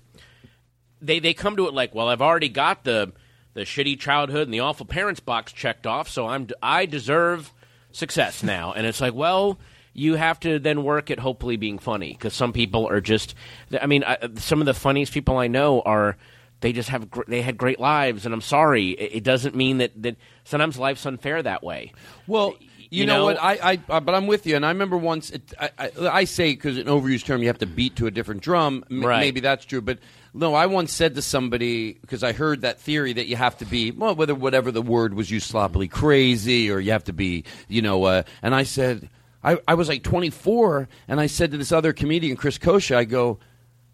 They 1.02 1.18
they 1.18 1.34
come 1.34 1.54
to 1.56 1.68
it 1.68 1.74
like, 1.74 1.94
well, 1.94 2.08
I've 2.08 2.22
already 2.22 2.48
got 2.48 2.84
the 2.84 3.12
the 3.52 3.60
shitty 3.60 4.00
childhood 4.00 4.46
and 4.46 4.54
the 4.54 4.60
awful 4.60 4.86
parents 4.86 5.20
box 5.20 5.52
checked 5.52 5.86
off, 5.86 6.08
so 6.08 6.26
I'm 6.26 6.48
I 6.62 6.86
deserve 6.86 7.52
success 7.92 8.42
now, 8.42 8.72
and 8.72 8.86
it's 8.86 9.00
like, 9.00 9.14
well. 9.14 9.58
You 9.94 10.14
have 10.14 10.38
to 10.40 10.60
then 10.60 10.84
work 10.84 11.10
at 11.10 11.18
hopefully 11.18 11.56
being 11.56 11.80
funny 11.80 12.12
because 12.12 12.32
some 12.32 12.52
people 12.52 12.86
are 12.88 13.00
just. 13.00 13.34
I 13.80 13.86
mean, 13.86 14.04
I, 14.04 14.16
some 14.36 14.60
of 14.60 14.66
the 14.66 14.74
funniest 14.74 15.12
people 15.12 15.38
I 15.38 15.48
know 15.48 15.80
are 15.80 16.16
they 16.60 16.72
just 16.72 16.90
have 16.90 17.10
gr- 17.10 17.22
they 17.26 17.42
had 17.42 17.56
great 17.58 17.80
lives, 17.80 18.24
and 18.24 18.32
I'm 18.32 18.42
sorry, 18.42 18.90
it, 18.90 19.16
it 19.16 19.24
doesn't 19.24 19.56
mean 19.56 19.78
that 19.78 20.00
that 20.02 20.14
sometimes 20.44 20.78
life's 20.78 21.04
unfair 21.04 21.42
that 21.42 21.64
way. 21.64 21.90
Well, 22.28 22.54
you, 22.78 22.86
you 22.90 23.06
know, 23.06 23.16
know- 23.16 23.24
what? 23.24 23.42
I, 23.42 23.58
I, 23.72 23.80
uh, 23.88 23.98
but 23.98 24.14
I'm 24.14 24.28
with 24.28 24.46
you, 24.46 24.54
and 24.54 24.64
I 24.64 24.68
remember 24.68 24.96
once. 24.96 25.30
It, 25.30 25.52
I, 25.58 25.70
I, 25.76 25.90
I 26.08 26.24
say 26.24 26.52
because 26.52 26.78
an 26.78 26.86
overused 26.86 27.24
term, 27.24 27.40
you 27.42 27.48
have 27.48 27.58
to 27.58 27.66
beat 27.66 27.96
to 27.96 28.06
a 28.06 28.12
different 28.12 28.42
drum. 28.42 28.84
M- 28.88 29.04
Right. 29.04 29.18
Maybe 29.20 29.40
that's 29.40 29.64
true, 29.64 29.80
but 29.80 29.98
no. 30.34 30.54
I 30.54 30.66
once 30.66 30.92
said 30.92 31.14
to 31.14 31.22
somebody 31.22 31.94
because 31.94 32.22
I 32.22 32.32
heard 32.32 32.62
that 32.62 32.80
theory 32.80 33.12
that 33.14 33.26
you 33.26 33.36
have 33.36 33.58
to 33.58 33.64
be 33.64 33.90
well, 33.90 34.14
whether 34.14 34.34
whatever 34.34 34.70
the 34.70 34.82
word 34.82 35.14
was 35.14 35.30
used 35.30 35.48
sloppily, 35.48 35.88
crazy, 35.88 36.70
or 36.70 36.80
you 36.80 36.92
have 36.92 37.04
to 37.04 37.12
be, 37.12 37.44
you 37.68 37.82
know. 37.82 38.04
Uh, 38.04 38.22
and 38.42 38.54
I 38.54 38.62
said, 38.62 39.08
I, 39.42 39.58
I 39.66 39.74
was 39.74 39.88
like 39.88 40.02
24, 40.02 40.88
and 41.06 41.20
I 41.20 41.26
said 41.26 41.52
to 41.52 41.58
this 41.58 41.72
other 41.72 41.92
comedian, 41.92 42.36
Chris 42.36 42.58
Kosha, 42.58 42.96
I 42.96 43.04
go. 43.04 43.38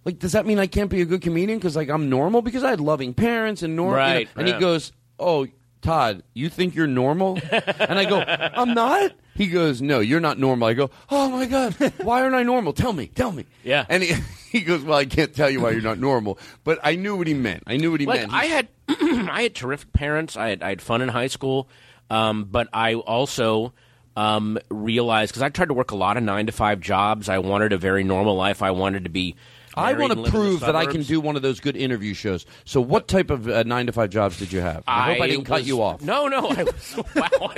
Like, 0.05 0.19
does 0.19 0.33
that 0.33 0.45
mean 0.45 0.59
I 0.59 0.67
can't 0.67 0.91
be 0.91 1.01
a 1.01 1.07
good 1.07 1.23
comedian 1.23 1.59
because, 1.59 1.77
like, 1.77 1.89
I'm 1.89 2.11
normal? 2.11 2.43
Because 2.43 2.63
I 2.63 2.71
had 2.71 2.81
loving 2.81 3.15
parents 3.15 3.63
and 3.63 3.75
normal. 3.75 3.97
Right, 3.97 4.29
and 4.37 4.47
yeah. 4.47 4.55
he 4.55 4.61
goes, 4.61 4.93
"Oh, 5.19 5.47
Todd, 5.81 6.23
you 6.35 6.51
think 6.51 6.75
you're 6.75 6.87
normal?" 6.87 7.39
and 7.51 7.99
I 7.99 8.05
go, 8.05 8.23
"I'm 8.23 8.75
not." 8.75 9.13
He 9.35 9.49
goes, 9.49 9.83
"No, 9.83 10.01
you're 10.01 10.21
not 10.21 10.39
normal." 10.39 10.69
I 10.69 10.75
go, 10.75 10.91
"Oh 11.11 11.29
my 11.31 11.47
god, 11.47 11.75
why 12.03 12.23
aren't 12.23 12.35
I 12.35 12.43
normal? 12.43 12.73
Tell 12.73 12.93
me, 12.93 13.09
tell 13.09 13.33
me." 13.33 13.47
Yeah. 13.63 13.85
And 13.89 14.03
he, 14.03 14.15
he 14.51 14.61
goes, 14.61 14.83
"Well, 14.83 14.99
I 14.99 15.05
can't 15.05 15.35
tell 15.35 15.51
you 15.51 15.61
why 15.61 15.71
you're 15.71 15.83
not 15.83 15.99
normal, 15.99 16.39
but 16.63 16.79
I 16.83 16.97
knew 16.97 17.17
what 17.17 17.27
he 17.27 17.35
meant. 17.35 17.65
I 17.67 17.77
knew 17.77 17.91
what 17.91 18.01
he 18.01 18.07
like 18.07 18.21
meant." 18.21 18.33
I 18.33 18.45
had 18.47 18.69
I 18.89 19.43
had 19.43 19.55
terrific 19.55 19.93
parents. 19.93 20.37
I 20.37 20.49
had 20.51 20.63
I 20.63 20.69
had 20.71 20.83
fun 20.83 21.03
in 21.03 21.09
high 21.09 21.27
school, 21.27 21.69
um, 22.11 22.45
but 22.45 22.69
I 22.73 22.95
also 22.95 23.73
um, 24.17 24.59
realized 24.71 25.33
because 25.33 25.43
I 25.43 25.49
tried 25.49 25.69
to 25.69 25.75
work 25.75 25.91
a 25.91 25.97
lot 25.97 26.17
of 26.17 26.23
nine 26.23 26.47
to 26.47 26.53
five 26.53 26.81
jobs. 26.81 27.29
I 27.29 27.39
wanted 27.39 27.73
a 27.73 27.79
very 27.79 28.05
normal 28.05 28.37
life. 28.37 28.63
I 28.63 28.71
wanted 28.71 29.05
to 29.05 29.11
be. 29.11 29.37
I 29.77 29.93
want 29.95 30.13
to 30.13 30.19
live 30.19 30.19
in 30.19 30.23
the 30.25 30.31
prove 30.31 30.61
that 30.61 30.77
I 30.77 30.87
can 30.87 31.03
do 31.03 31.21
one 31.21 31.37
of 31.37 31.43
those 31.43 31.61
good 31.61 31.77
interview 31.77 32.15
shows. 32.15 32.47
So, 32.65 32.81
what 32.81 33.09
type 33.09 33.31
of 33.31 33.49
uh, 33.49 33.63
nine 33.65 33.87
to 33.87 33.93
five 33.93 34.11
jobs 34.11 34.39
did 34.39 34.53
you 34.53 34.61
have? 34.61 34.85
I, 34.87 35.15
hope 35.15 35.23
I 35.23 35.27
didn't 35.29 35.45
cut 35.45 35.65
you 35.65 35.83
off. 35.83 36.03
No, 36.03 36.29
no. 36.29 36.49
I 36.49 36.65
was, 36.65 36.97
wow. 37.17 37.55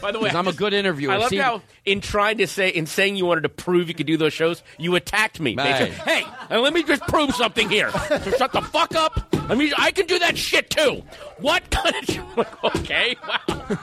By 0.00 0.12
the 0.12 0.18
way, 0.18 0.30
I'm 0.30 0.48
a 0.48 0.52
good 0.52 0.72
interviewer. 0.72 1.12
I 1.12 1.16
love 1.16 1.30
See- 1.30 1.36
how 1.36 1.62
in 1.84 2.00
trying 2.00 2.38
to 2.38 2.46
say 2.46 2.68
in 2.68 2.86
saying 2.86 3.16
you 3.16 3.26
wanted 3.26 3.42
to 3.42 3.48
prove 3.48 3.88
you 3.88 3.94
could 3.94 4.06
do 4.06 4.16
those 4.16 4.32
shows, 4.32 4.62
you 4.78 4.94
attacked 4.96 5.40
me. 5.40 5.54
Hey, 5.56 6.24
and 6.50 6.62
let 6.62 6.72
me 6.72 6.82
just 6.82 7.02
prove 7.02 7.34
something 7.34 7.68
here. 7.68 7.90
So 7.90 8.18
shut 8.32 8.52
the 8.52 8.62
fuck 8.62 8.94
up. 8.94 9.28
I 9.48 9.54
mean, 9.54 9.72
I 9.78 9.92
can 9.92 10.06
do 10.06 10.18
that 10.18 10.36
shit 10.36 10.70
too. 10.70 11.02
What 11.38 11.70
kind 11.70 11.94
of? 12.36 12.48
okay, 12.76 13.16
wow. 13.26 13.76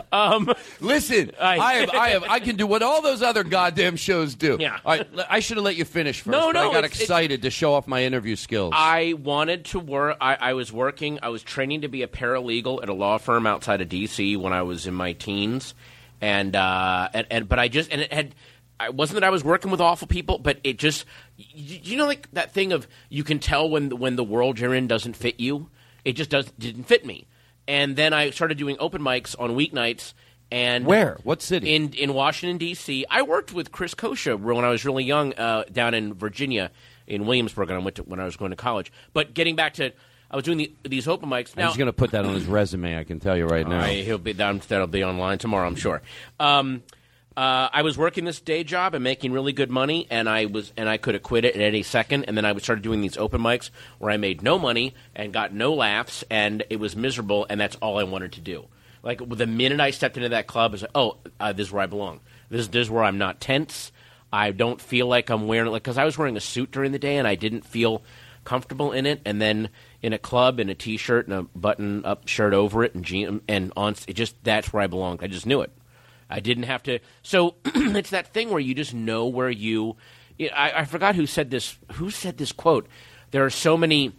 um, 0.12 0.52
Listen, 0.80 1.32
I- 1.40 1.58
I, 1.58 1.74
have, 1.74 1.90
I 1.90 2.08
have, 2.10 2.24
I 2.24 2.40
can 2.40 2.56
do 2.56 2.66
what 2.66 2.82
all 2.82 3.02
those 3.02 3.22
other 3.22 3.44
goddamn 3.44 3.96
shows 3.96 4.34
do. 4.34 4.56
Yeah. 4.60 4.78
All 4.84 4.96
right, 4.96 5.08
l- 5.16 5.24
I 5.28 5.40
should 5.40 5.56
have 5.56 5.64
let 5.64 5.76
you 5.76 5.84
finish 5.84 6.20
first. 6.20 6.28
No, 6.32 6.48
but 6.48 6.52
no, 6.52 6.70
I 6.70 6.72
got 6.72 6.84
excited 6.84 7.42
to 7.42 7.50
show 7.50 7.74
off 7.74 7.86
my 7.86 8.04
interview 8.04 8.36
skills. 8.36 8.72
I 8.76 9.14
wanted 9.14 9.64
to 9.66 9.78
work. 9.78 10.16
I, 10.20 10.34
I 10.36 10.52
was 10.54 10.72
working. 10.72 11.18
I 11.22 11.28
was 11.30 11.42
training 11.42 11.82
to 11.82 11.88
be 11.88 12.02
a 12.02 12.08
paralegal 12.08 12.82
at 12.82 12.88
a 12.88 12.94
law 12.94 13.18
firm 13.18 13.46
outside 13.46 13.80
of 13.80 13.88
D.C. 13.88 14.36
when 14.36 14.52
I 14.52 14.62
was 14.62 14.86
in 14.86 14.94
my 14.94 15.12
teens, 15.12 15.74
and 16.20 16.54
uh, 16.56 17.08
and, 17.12 17.26
and 17.30 17.48
but 17.48 17.58
I 17.58 17.68
just 17.68 17.90
and 17.92 18.00
it 18.00 18.12
had. 18.12 18.34
I 18.80 18.88
wasn't 18.88 19.20
that 19.20 19.24
I 19.24 19.30
was 19.30 19.44
working 19.44 19.70
with 19.70 19.80
awful 19.80 20.08
people, 20.08 20.38
but 20.38 20.58
it 20.64 20.76
just 20.76 21.04
you, 21.36 21.78
you 21.84 21.96
know 21.96 22.06
like 22.06 22.28
that 22.32 22.52
thing 22.52 22.72
of 22.72 22.88
you 23.10 23.22
can 23.22 23.38
tell 23.38 23.70
when 23.70 23.90
the, 23.90 23.96
when 23.96 24.16
the 24.16 24.24
world 24.24 24.58
you're 24.58 24.74
in 24.74 24.88
doesn't 24.88 25.14
fit 25.14 25.38
you. 25.38 25.68
It 26.04 26.14
just 26.14 26.30
does 26.30 26.50
didn't 26.58 26.84
fit 26.84 27.06
me, 27.06 27.28
and 27.68 27.96
then 27.96 28.12
I 28.12 28.30
started 28.30 28.58
doing 28.58 28.76
open 28.80 29.02
mics 29.02 29.34
on 29.38 29.50
weeknights. 29.50 30.14
And 30.50 30.84
Where? 30.84 31.18
What 31.22 31.40
city? 31.40 31.74
In 31.74 31.92
in 31.94 32.12
Washington 32.12 32.58
D.C. 32.58 33.06
I 33.08 33.22
worked 33.22 33.54
with 33.54 33.72
Chris 33.72 33.94
Kosha 33.94 34.38
when 34.38 34.64
I 34.64 34.68
was 34.68 34.84
really 34.84 35.04
young 35.04 35.32
uh, 35.34 35.64
down 35.72 35.94
in 35.94 36.12
Virginia 36.12 36.70
in 37.06 37.26
Williamsburg, 37.26 37.70
and 37.70 37.80
I 37.80 37.82
went 37.82 37.96
to, 37.96 38.02
when 38.02 38.20
I 38.20 38.24
was 38.24 38.36
going 38.36 38.50
to 38.50 38.56
college. 38.56 38.92
But 39.14 39.32
getting 39.32 39.56
back 39.56 39.74
to, 39.74 39.92
I 40.30 40.36
was 40.36 40.44
doing 40.44 40.58
the, 40.58 40.72
these 40.84 41.08
open 41.08 41.28
mics. 41.30 41.56
Now 41.56 41.68
He's 41.68 41.76
going 41.78 41.86
to 41.86 41.92
put 41.92 42.10
that 42.10 42.26
on 42.26 42.34
his 42.34 42.44
resume. 42.44 42.98
I 42.98 43.04
can 43.04 43.18
tell 43.18 43.36
you 43.36 43.46
right 43.46 43.66
now. 43.66 43.80
I- 43.80 44.02
he'll 44.02 44.18
be 44.18 44.32
that'll 44.32 44.86
be 44.86 45.04
online 45.04 45.38
tomorrow, 45.38 45.66
I'm 45.66 45.76
sure. 45.76 46.02
Um, 46.38 46.82
uh, 47.36 47.68
I 47.72 47.82
was 47.82 47.96
working 47.96 48.24
this 48.24 48.40
day 48.40 48.64
job 48.64 48.94
and 48.94 49.02
making 49.02 49.32
really 49.32 49.52
good 49.52 49.70
money, 49.70 50.06
and 50.10 50.28
I 50.28 50.46
was 50.46 50.72
and 50.76 50.88
I 50.88 50.96
could 50.96 51.14
have 51.14 51.22
quit 51.22 51.44
it 51.44 51.54
at 51.54 51.60
any 51.60 51.82
second. 51.82 52.24
And 52.24 52.36
then 52.36 52.44
I 52.44 52.56
started 52.58 52.82
doing 52.82 53.00
these 53.00 53.16
open 53.16 53.40
mics 53.40 53.70
where 53.98 54.10
I 54.10 54.16
made 54.16 54.42
no 54.42 54.58
money 54.58 54.94
and 55.14 55.32
got 55.32 55.52
no 55.52 55.74
laughs, 55.74 56.24
and 56.30 56.64
it 56.68 56.76
was 56.78 56.94
miserable. 56.94 57.46
And 57.48 57.60
that's 57.60 57.76
all 57.76 57.98
I 57.98 58.04
wanted 58.04 58.32
to 58.32 58.40
do. 58.40 58.66
Like 59.02 59.26
the 59.28 59.46
minute 59.46 59.80
I 59.80 59.90
stepped 59.90 60.16
into 60.16 60.28
that 60.30 60.46
club, 60.46 60.70
I 60.70 60.74
was 60.74 60.82
like, 60.82 60.90
"Oh, 60.94 61.16
uh, 61.40 61.52
this 61.52 61.68
is 61.68 61.72
where 61.72 61.82
I 61.82 61.86
belong. 61.86 62.20
This, 62.50 62.68
this 62.68 62.86
is 62.86 62.90
where 62.90 63.04
I'm 63.04 63.18
not 63.18 63.40
tense. 63.40 63.92
I 64.32 64.50
don't 64.52 64.80
feel 64.80 65.06
like 65.06 65.30
I'm 65.30 65.46
wearing 65.46 65.70
like 65.70 65.82
because 65.82 65.98
I 65.98 66.04
was 66.04 66.16
wearing 66.16 66.36
a 66.36 66.40
suit 66.40 66.70
during 66.70 66.92
the 66.92 66.98
day 66.98 67.16
and 67.16 67.28
I 67.28 67.34
didn't 67.34 67.66
feel 67.66 68.02
comfortable 68.44 68.92
in 68.92 69.06
it. 69.06 69.20
And 69.24 69.40
then 69.40 69.70
in 70.02 70.12
a 70.12 70.18
club 70.18 70.60
in 70.60 70.68
a 70.68 70.74
t-shirt 70.74 71.28
and 71.28 71.34
a 71.34 71.42
button-up 71.58 72.28
shirt 72.28 72.54
over 72.54 72.84
it 72.84 72.94
and 72.94 73.40
and 73.48 73.72
on 73.76 73.94
it 74.06 74.14
just 74.14 74.42
that's 74.44 74.72
where 74.72 74.82
I 74.82 74.86
belonged. 74.86 75.20
I 75.22 75.26
just 75.26 75.46
knew 75.46 75.60
it. 75.60 75.70
I 76.32 76.40
didn't 76.40 76.64
have 76.64 76.82
to. 76.84 76.98
So 77.22 77.56
it's 77.64 78.10
that 78.10 78.32
thing 78.32 78.50
where 78.50 78.60
you 78.60 78.74
just 78.74 78.94
know 78.94 79.26
where 79.26 79.50
you. 79.50 79.96
I, 80.40 80.72
I 80.76 80.84
forgot 80.86 81.14
who 81.14 81.26
said 81.26 81.50
this. 81.50 81.78
Who 81.92 82.10
said 82.10 82.38
this 82.38 82.52
quote? 82.52 82.88
There 83.30 83.44
are 83.44 83.50
so 83.50 83.76
many 83.76 84.12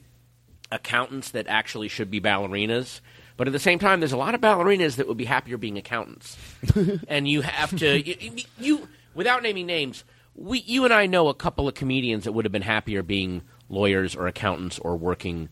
accountants 0.71 1.32
that 1.32 1.47
actually 1.47 1.88
should 1.88 2.12
be 2.12 2.21
ballerinas. 2.21 3.02
But 3.36 3.47
at 3.47 3.54
the 3.54 3.60
same 3.60 3.80
time, 3.80 3.99
there's 3.99 4.12
a 4.12 4.17
lot 4.17 4.36
of 4.36 4.41
ballerinas 4.41 4.97
that 4.97 5.08
would 5.08 5.17
be 5.17 5.26
happier 5.26 5.58
being 5.58 5.78
accountants. 5.78 6.38
and 7.08 7.28
you 7.28 7.41
have 7.41 7.76
to 7.78 7.99
you, 7.99 8.43
you 8.60 8.88
without 9.15 9.41
naming 9.41 9.65
names. 9.65 10.04
We, 10.36 10.60
you 10.60 10.84
and 10.86 10.93
I 10.93 11.08
know 11.08 11.30
a 11.30 11.34
couple 11.34 11.67
of 11.67 11.76
comedians 11.76 12.23
that 12.23 12.32
would 12.32 12.45
have 12.45 12.52
been 12.52 12.63
happier 12.63 13.04
being 13.04 13.43
lawyers 13.69 14.15
or 14.15 14.28
accountants 14.28 14.80
or 14.80 14.95
working 14.95 15.49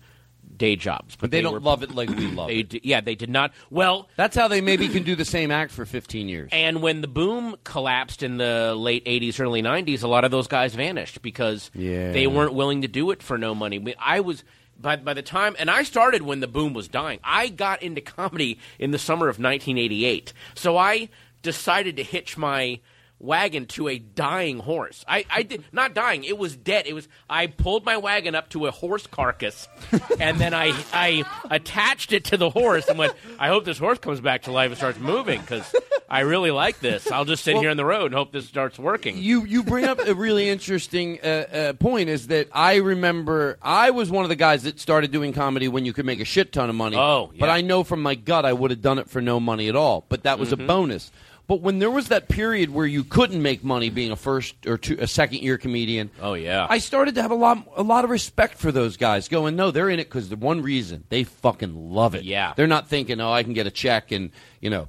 day 0.61 0.75
jobs. 0.75 1.15
but 1.15 1.31
they, 1.31 1.41
don't 1.41 1.53
were- 1.53 1.59
love 1.59 1.81
it 1.83 1.93
like 1.95 2.09
we 2.09 2.27
love 2.39 2.47
They 2.47 2.59
it. 2.59 2.85
yeah, 2.85 3.01
they 3.01 3.15
did 3.15 3.29
not. 3.29 3.51
Well, 3.71 4.07
That's 4.15 4.35
how 4.35 4.47
they 4.47 4.61
maybe 4.61 4.87
can 4.87 5.03
do 5.03 5.15
the 5.15 5.25
same 5.25 5.49
act 5.51 5.71
for 5.71 5.85
15 5.85 6.29
years. 6.29 6.49
and 6.53 6.81
when 6.81 7.01
the 7.01 7.07
boom 7.07 7.55
collapsed 7.63 8.21
in 8.23 8.37
the 8.37 8.75
late 8.77 9.03
80s, 9.05 9.39
early 9.39 9.61
90s, 9.63 10.03
a 10.03 10.07
lot 10.07 10.23
of 10.23 10.31
those 10.31 10.47
guys 10.47 10.75
vanished 10.75 11.21
because 11.23 11.71
Yeah. 11.73 12.11
they 12.11 12.27
weren't 12.27 12.53
willing 12.53 12.83
to 12.83 12.87
do 12.87 13.09
it 13.11 13.23
for 13.23 13.37
no 13.37 13.53
money. 13.55 13.95
I 13.99 14.19
was. 14.21 14.43
By, 14.79 14.95
by 14.95 15.13
the 15.13 15.21
time, 15.21 15.55
and 15.59 15.69
I 15.69 15.83
started 15.83 16.23
when 16.23 16.39
the 16.39 16.47
boom 16.47 16.73
was 16.73 16.87
dying. 16.87 17.19
I 17.23 17.49
got 17.49 17.83
into 17.83 18.01
comedy 18.01 18.57
in 18.79 18.89
the 18.89 18.97
summer 18.97 19.27
of 19.27 19.37
1988. 19.37 20.33
So 20.55 20.75
I 20.75 21.09
decided 21.43 21.97
to 21.97 22.03
hitch 22.03 22.35
my 22.35 22.79
wagon 23.21 23.65
to 23.67 23.87
a 23.87 23.99
dying 23.99 24.59
horse. 24.59 25.05
I, 25.07 25.25
I 25.29 25.43
did 25.43 25.63
not 25.71 25.93
dying; 25.93 26.23
it 26.23 26.37
was 26.37 26.55
dead. 26.55 26.87
It 26.87 26.93
was. 26.93 27.07
I 27.29 27.47
pulled 27.47 27.85
my 27.85 27.97
wagon 27.97 28.35
up 28.35 28.49
to 28.49 28.65
a 28.65 28.71
horse 28.71 29.07
carcass, 29.07 29.67
and 30.19 30.39
then 30.39 30.53
I 30.53 30.73
I 30.91 31.23
attached 31.49 32.11
it 32.13 32.25
to 32.25 32.37
the 32.37 32.49
horse 32.49 32.87
and 32.87 32.97
went. 32.97 33.13
I 33.39 33.47
hope 33.47 33.65
this 33.65 33.77
horse 33.77 33.99
comes 33.99 34.19
back 34.21 34.43
to 34.43 34.51
life 34.51 34.69
and 34.71 34.77
starts 34.77 34.99
moving 34.99 35.39
because 35.41 35.73
I 36.09 36.21
really 36.21 36.51
like 36.51 36.79
this. 36.79 37.11
I'll 37.11 37.25
just 37.25 37.43
sit 37.43 37.57
here 37.57 37.69
on 37.69 37.77
the 37.77 37.85
road 37.85 38.05
and 38.07 38.15
hope 38.15 38.31
this 38.31 38.47
starts 38.47 38.77
working. 38.79 39.17
You 39.17 39.45
you 39.45 39.63
bring 39.63 39.85
up 39.85 39.99
a 39.99 40.13
really 40.13 40.49
interesting 40.49 41.19
uh, 41.23 41.25
uh, 41.27 41.73
point. 41.73 42.09
Is 42.09 42.27
that 42.27 42.47
I 42.51 42.75
remember 42.77 43.57
I 43.61 43.91
was 43.91 44.09
one 44.09 44.23
of 44.25 44.29
the 44.29 44.35
guys 44.35 44.63
that 44.63 44.79
started 44.79 45.11
doing 45.11 45.33
comedy 45.33 45.67
when 45.67 45.85
you 45.85 45.93
could 45.93 46.05
make 46.05 46.19
a 46.19 46.25
shit 46.25 46.51
ton 46.51 46.69
of 46.69 46.75
money. 46.75 46.97
Oh, 46.97 47.31
but. 47.37 47.49
I 47.51 47.59
know 47.61 47.83
from 47.83 48.01
my 48.01 48.15
gut 48.15 48.45
I 48.45 48.53
would 48.53 48.71
have 48.71 48.81
done 48.81 48.97
it 48.97 49.09
for 49.09 49.21
no 49.21 49.39
money 49.39 49.67
at 49.67 49.75
all. 49.75 50.05
But 50.07 50.23
that 50.23 50.39
was 50.39 50.51
Mm-hmm. 50.51 50.63
a 50.63 50.67
bonus. 50.67 51.11
But 51.47 51.59
when 51.61 51.79
there 51.79 51.91
was 51.91 52.07
that 52.09 52.29
period 52.29 52.69
where 52.69 52.85
you 52.85 53.03
couldn't 53.03 53.41
make 53.41 53.63
money 53.63 53.89
being 53.89 54.11
a 54.11 54.15
first 54.15 54.55
or 54.65 54.77
two, 54.77 54.95
a 54.99 55.07
second 55.07 55.39
year 55.39 55.57
comedian, 55.57 56.09
Oh 56.21 56.33
yeah. 56.33 56.65
I 56.69 56.77
started 56.77 57.15
to 57.15 57.21
have 57.21 57.31
a 57.31 57.35
lot 57.35 57.67
a 57.75 57.83
lot 57.83 58.03
of 58.05 58.09
respect 58.09 58.57
for 58.57 58.71
those 58.71 58.95
guys. 58.95 59.27
Going, 59.27 59.55
no, 59.57 59.69
they're 59.71 59.89
in 59.89 59.99
it 59.99 60.05
because 60.05 60.29
the 60.29 60.37
one 60.37 60.61
reason 60.61 61.03
they 61.09 61.23
fucking 61.25 61.91
love 61.91 62.15
it. 62.15 62.23
Yeah. 62.23 62.53
they're 62.55 62.67
not 62.67 62.87
thinking, 62.87 63.19
oh, 63.19 63.31
I 63.31 63.43
can 63.43 63.53
get 63.53 63.67
a 63.67 63.71
check 63.71 64.11
and 64.11 64.31
you 64.61 64.69
know 64.69 64.87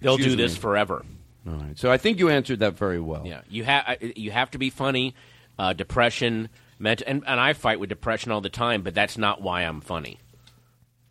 They'll 0.00 0.16
do 0.16 0.34
this 0.36 0.54
me. 0.54 0.58
forever. 0.60 1.04
All 1.46 1.54
right, 1.54 1.78
so 1.78 1.90
I 1.90 1.98
think 1.98 2.18
you 2.18 2.28
answered 2.30 2.60
that 2.60 2.78
very 2.78 3.00
well. 3.00 3.26
Yeah, 3.26 3.42
you 3.50 3.64
have 3.64 3.98
you 4.16 4.30
have 4.30 4.50
to 4.52 4.58
be 4.58 4.70
funny. 4.70 5.14
Uh, 5.58 5.74
depression, 5.74 6.48
ment- 6.78 7.02
and 7.06 7.22
and 7.26 7.38
I 7.40 7.52
fight 7.52 7.78
with 7.80 7.90
depression 7.90 8.32
all 8.32 8.40
the 8.40 8.48
time, 8.48 8.80
but 8.82 8.94
that's 8.94 9.18
not 9.18 9.42
why 9.42 9.62
I'm 9.62 9.80
funny. 9.82 10.18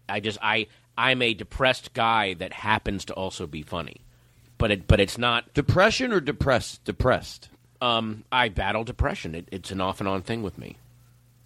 I 0.07 0.19
just 0.19 0.39
I 0.41 0.65
I'm 0.97 1.21
a 1.21 1.33
depressed 1.35 1.93
guy 1.93 2.33
that 2.35 2.53
happens 2.53 3.05
to 3.05 3.13
also 3.13 3.45
be 3.47 3.61
funny, 3.61 4.01
but 4.59 4.69
it 4.69 4.87
but 4.87 4.99
it's 4.99 5.17
not 5.17 5.51
depression 5.55 6.13
or 6.13 6.19
depressed. 6.19 6.83
Depressed. 6.83 7.49
Um, 7.81 8.25
I 8.31 8.49
battle 8.49 8.83
depression. 8.83 9.33
It, 9.33 9.47
it's 9.51 9.71
an 9.71 9.81
off 9.81 9.99
and 9.99 10.07
on 10.07 10.21
thing 10.21 10.43
with 10.43 10.59
me. 10.59 10.77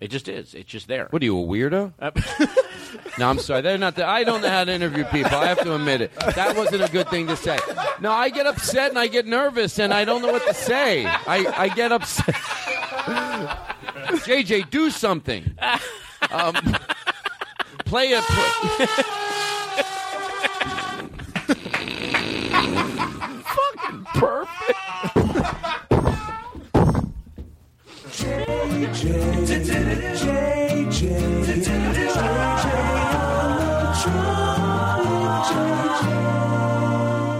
It 0.01 0.11
just 0.11 0.27
is. 0.27 0.53
It's 0.53 0.69
just 0.69 0.89
there. 0.89 1.07
What 1.11 1.21
are 1.21 1.25
you, 1.25 1.39
a 1.39 1.45
weirdo? 1.45 1.93
no, 3.17 3.29
I'm 3.29 3.39
sorry. 3.39 3.61
They're 3.61 3.77
not. 3.77 3.95
The, 3.95 4.05
I 4.05 4.25
don't 4.25 4.41
know 4.41 4.49
how 4.49 4.65
to 4.65 4.71
interview 4.73 5.05
people. 5.05 5.35
I 5.35 5.45
have 5.45 5.61
to 5.61 5.73
admit 5.75 6.01
it. 6.01 6.13
That 6.35 6.57
wasn't 6.57 6.83
a 6.83 6.91
good 6.91 7.07
thing 7.09 7.27
to 7.27 7.37
say. 7.37 7.57
No, 8.01 8.11
I 8.11 8.27
get 8.27 8.45
upset 8.45 8.89
and 8.89 8.99
I 8.99 9.07
get 9.07 9.25
nervous 9.25 9.79
and 9.79 9.93
I 9.93 10.03
don't 10.03 10.21
know 10.21 10.31
what 10.31 10.45
to 10.45 10.53
say. 10.53 11.05
I, 11.05 11.53
I 11.55 11.69
get 11.69 11.93
upset. 11.93 12.35
JJ, 14.25 14.69
do 14.69 14.89
something. 14.89 15.57
Um, 16.31 16.55
play 17.85 18.11
a. 18.11 18.21
Play. 18.21 19.19
Perfect. 24.45 24.79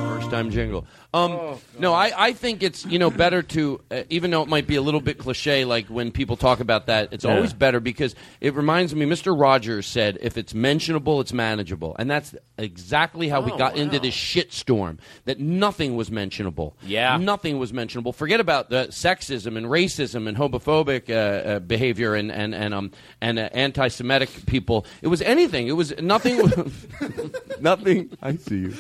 First 0.10 0.32
time 0.32 0.50
jingle. 0.50 0.86
Um, 1.14 1.60
no, 1.78 1.94
I, 1.94 2.12
I 2.30 2.34
think 2.34 2.64
it's 2.64 2.86
you 2.88 2.98
know 2.98 3.12
better 3.12 3.44
to 3.44 3.80
uh, 3.92 4.02
even 4.10 4.32
though 4.32 4.42
it 4.42 4.50
might 4.50 4.66
be 4.66 4.76
a 4.78 4.82
little 4.82 5.00
bit 5.00 5.20
cliche, 5.20 5.64
like 5.64 5.86
when 5.88 6.12
people 6.12 6.38
talk 6.38 6.60
about 6.60 6.88
that, 6.88 7.10
it's 7.14 7.24
Yeah. 7.24 7.36
always 7.36 7.54
better 7.54 7.80
because 7.80 8.16
it 8.42 8.56
reminds 8.56 8.96
me. 8.96 9.06
Mr. 9.06 9.40
Rogers 9.40 9.86
said, 9.86 10.18
"If 10.22 10.38
it's 10.38 10.56
mentionable, 10.56 11.22
it's 11.22 11.32
manageable," 11.32 11.96
and 12.00 12.10
that's 12.10 12.34
exactly 12.58 13.30
how 13.30 13.42
we 13.42 13.52
Oh, 13.52 13.58
got 13.58 13.78
into 13.78 14.00
this 14.00 14.16
shitstorm. 14.16 14.98
That 15.26 15.40
nothing 15.40 15.96
was 15.96 16.10
mentionable. 16.10 16.76
Yeah. 16.82 17.18
nothing 17.18 17.60
was 17.60 17.72
mentionable. 17.74 18.12
Forget 18.14 18.40
about 18.40 18.72
the 18.72 18.88
sexism 18.90 19.56
and 19.56 19.68
racism 19.68 20.28
and 20.28 20.36
homophobic 20.36 21.10
uh, 21.12 21.14
uh, 21.14 21.60
behavior 21.60 22.16
and 22.16 22.32
and 22.32 22.56
and 22.56 22.74
um 22.74 22.92
and 23.22 23.38
uh, 23.38 23.50
anti-Semitic 23.54 24.48
people. 24.48 24.86
It 25.04 25.10
was 25.10 25.22
anything. 25.22 25.68
It 25.68 25.74
was 25.74 25.94
nothing. 26.02 26.40
nothing. 27.60 28.10
I 28.22 28.36
see 28.36 28.58
you. 28.62 28.74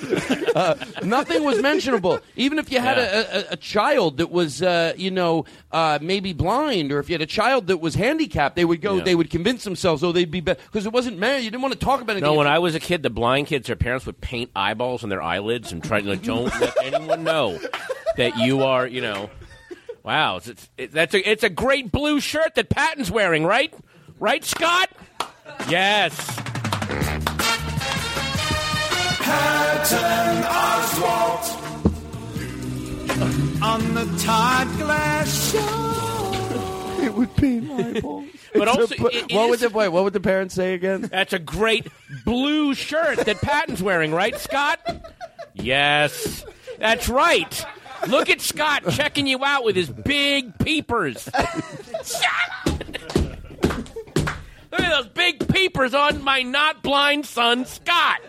Uh, 0.56 0.76
nothing 1.04 1.44
was 1.44 1.62
mentionable. 1.62 2.20
Even 2.36 2.60
if 2.60 2.72
you 2.72 2.80
had 2.80 2.98
a, 2.98 3.50
a, 3.50 3.54
a 3.54 3.58
child 3.58 4.18
that 4.18 4.32
was, 4.32 4.62
uh, 4.62 4.94
you 4.98 5.12
know, 5.12 5.46
uh, 5.72 6.00
maybe 6.02 6.34
blind, 6.34 6.92
or 6.92 7.00
if 7.00 7.10
you 7.10 7.14
had 7.14 7.22
a 7.22 7.26
child 7.26 7.68
that 7.68 7.78
was 7.78 7.96
handicapped, 7.96 8.56
they 8.56 8.66
would 8.66 8.82
go. 8.82 8.98
Yeah. 8.98 9.04
They 9.04 9.16
would 9.16 9.30
convince 9.30 9.64
themselves, 9.64 10.04
oh, 10.04 10.12
they'd 10.12 10.32
be 10.32 10.42
better 10.42 10.60
because 10.66 10.86
it 10.86 10.94
wasn't 10.94 11.20
man. 11.20 11.44
You 11.44 11.52
didn't 11.52 11.62
want 11.62 11.74
to 11.74 11.80
talk 11.80 12.02
about 12.02 12.18
it. 12.18 12.22
No, 12.22 12.34
when 12.34 12.48
I 12.48 12.60
was 12.60 12.76
a 12.76 12.80
kid, 12.80 13.04
the 13.04 13.10
blind 13.10 13.48
kids, 13.48 13.68
their 13.68 13.76
parents 13.76 14.06
would 14.06 14.20
paint 14.20 14.52
eyeballs 14.56 15.04
on 15.04 15.10
their 15.10 15.22
eyelids 15.22 15.72
and 15.72 15.84
try 15.84 16.02
to 16.02 16.08
like, 16.08 16.24
don't 16.24 16.46
let 16.60 16.76
anyone 16.84 17.24
know 17.24 17.60
that 18.18 18.38
you 18.38 18.64
are, 18.64 18.88
you 18.88 19.02
know. 19.02 19.30
Wow, 20.04 20.38
it's, 20.38 20.48
it's, 20.50 20.70
it, 20.78 20.92
that's 20.92 21.14
a 21.14 21.30
it's 21.30 21.44
a 21.44 21.50
great 21.50 21.92
blue 21.92 22.20
shirt 22.20 22.56
that 22.56 22.70
Patton's 22.70 23.10
wearing, 23.10 23.46
right? 23.46 23.74
Right, 24.20 24.44
Scott? 24.44 24.90
Yes. 25.70 26.14
Patton 29.24 30.44
Oswalt 30.44 31.63
on 33.62 33.94
the 33.94 34.06
Todd 34.24 34.68
Glass 34.80 35.52
Show. 35.52 37.04
It 37.04 37.14
would 37.14 37.36
paint 37.36 37.70
eyeballs. 37.72 38.26
But 38.56 38.68
also, 38.68 38.96
what 38.98 39.16
it- 39.16 39.32
it 39.32 39.36
would 39.36 39.56
is- 39.56 39.60
the 39.62 39.70
wait, 39.70 39.88
what 39.90 40.04
would 40.04 40.14
the 40.14 40.20
parents 40.20 40.54
say 40.54 40.76
again? 40.76 41.02
That's 41.02 41.34
a 41.34 41.40
great 41.40 41.88
blue 42.24 42.76
shirt 42.76 43.18
that 43.26 43.42
Patton's 43.42 43.82
wearing, 43.82 44.12
right, 44.14 44.38
Scott? 44.38 44.80
Yes, 45.56 46.46
that's 46.78 47.10
right. 47.10 47.66
Look 48.08 48.30
at 48.30 48.42
Scott 48.42 48.84
checking 48.92 49.26
you 49.26 49.44
out 49.44 49.64
with 49.64 49.76
his 49.76 49.90
big 49.90 50.56
peepers. 50.60 51.28
Look 54.72 54.82
at 54.82 54.90
those 54.92 55.08
big 55.08 55.48
peepers 55.52 55.96
on 55.96 56.22
my 56.24 56.44
not 56.44 56.84
blind 56.84 57.26
son, 57.26 57.66
Scott. 57.66 58.20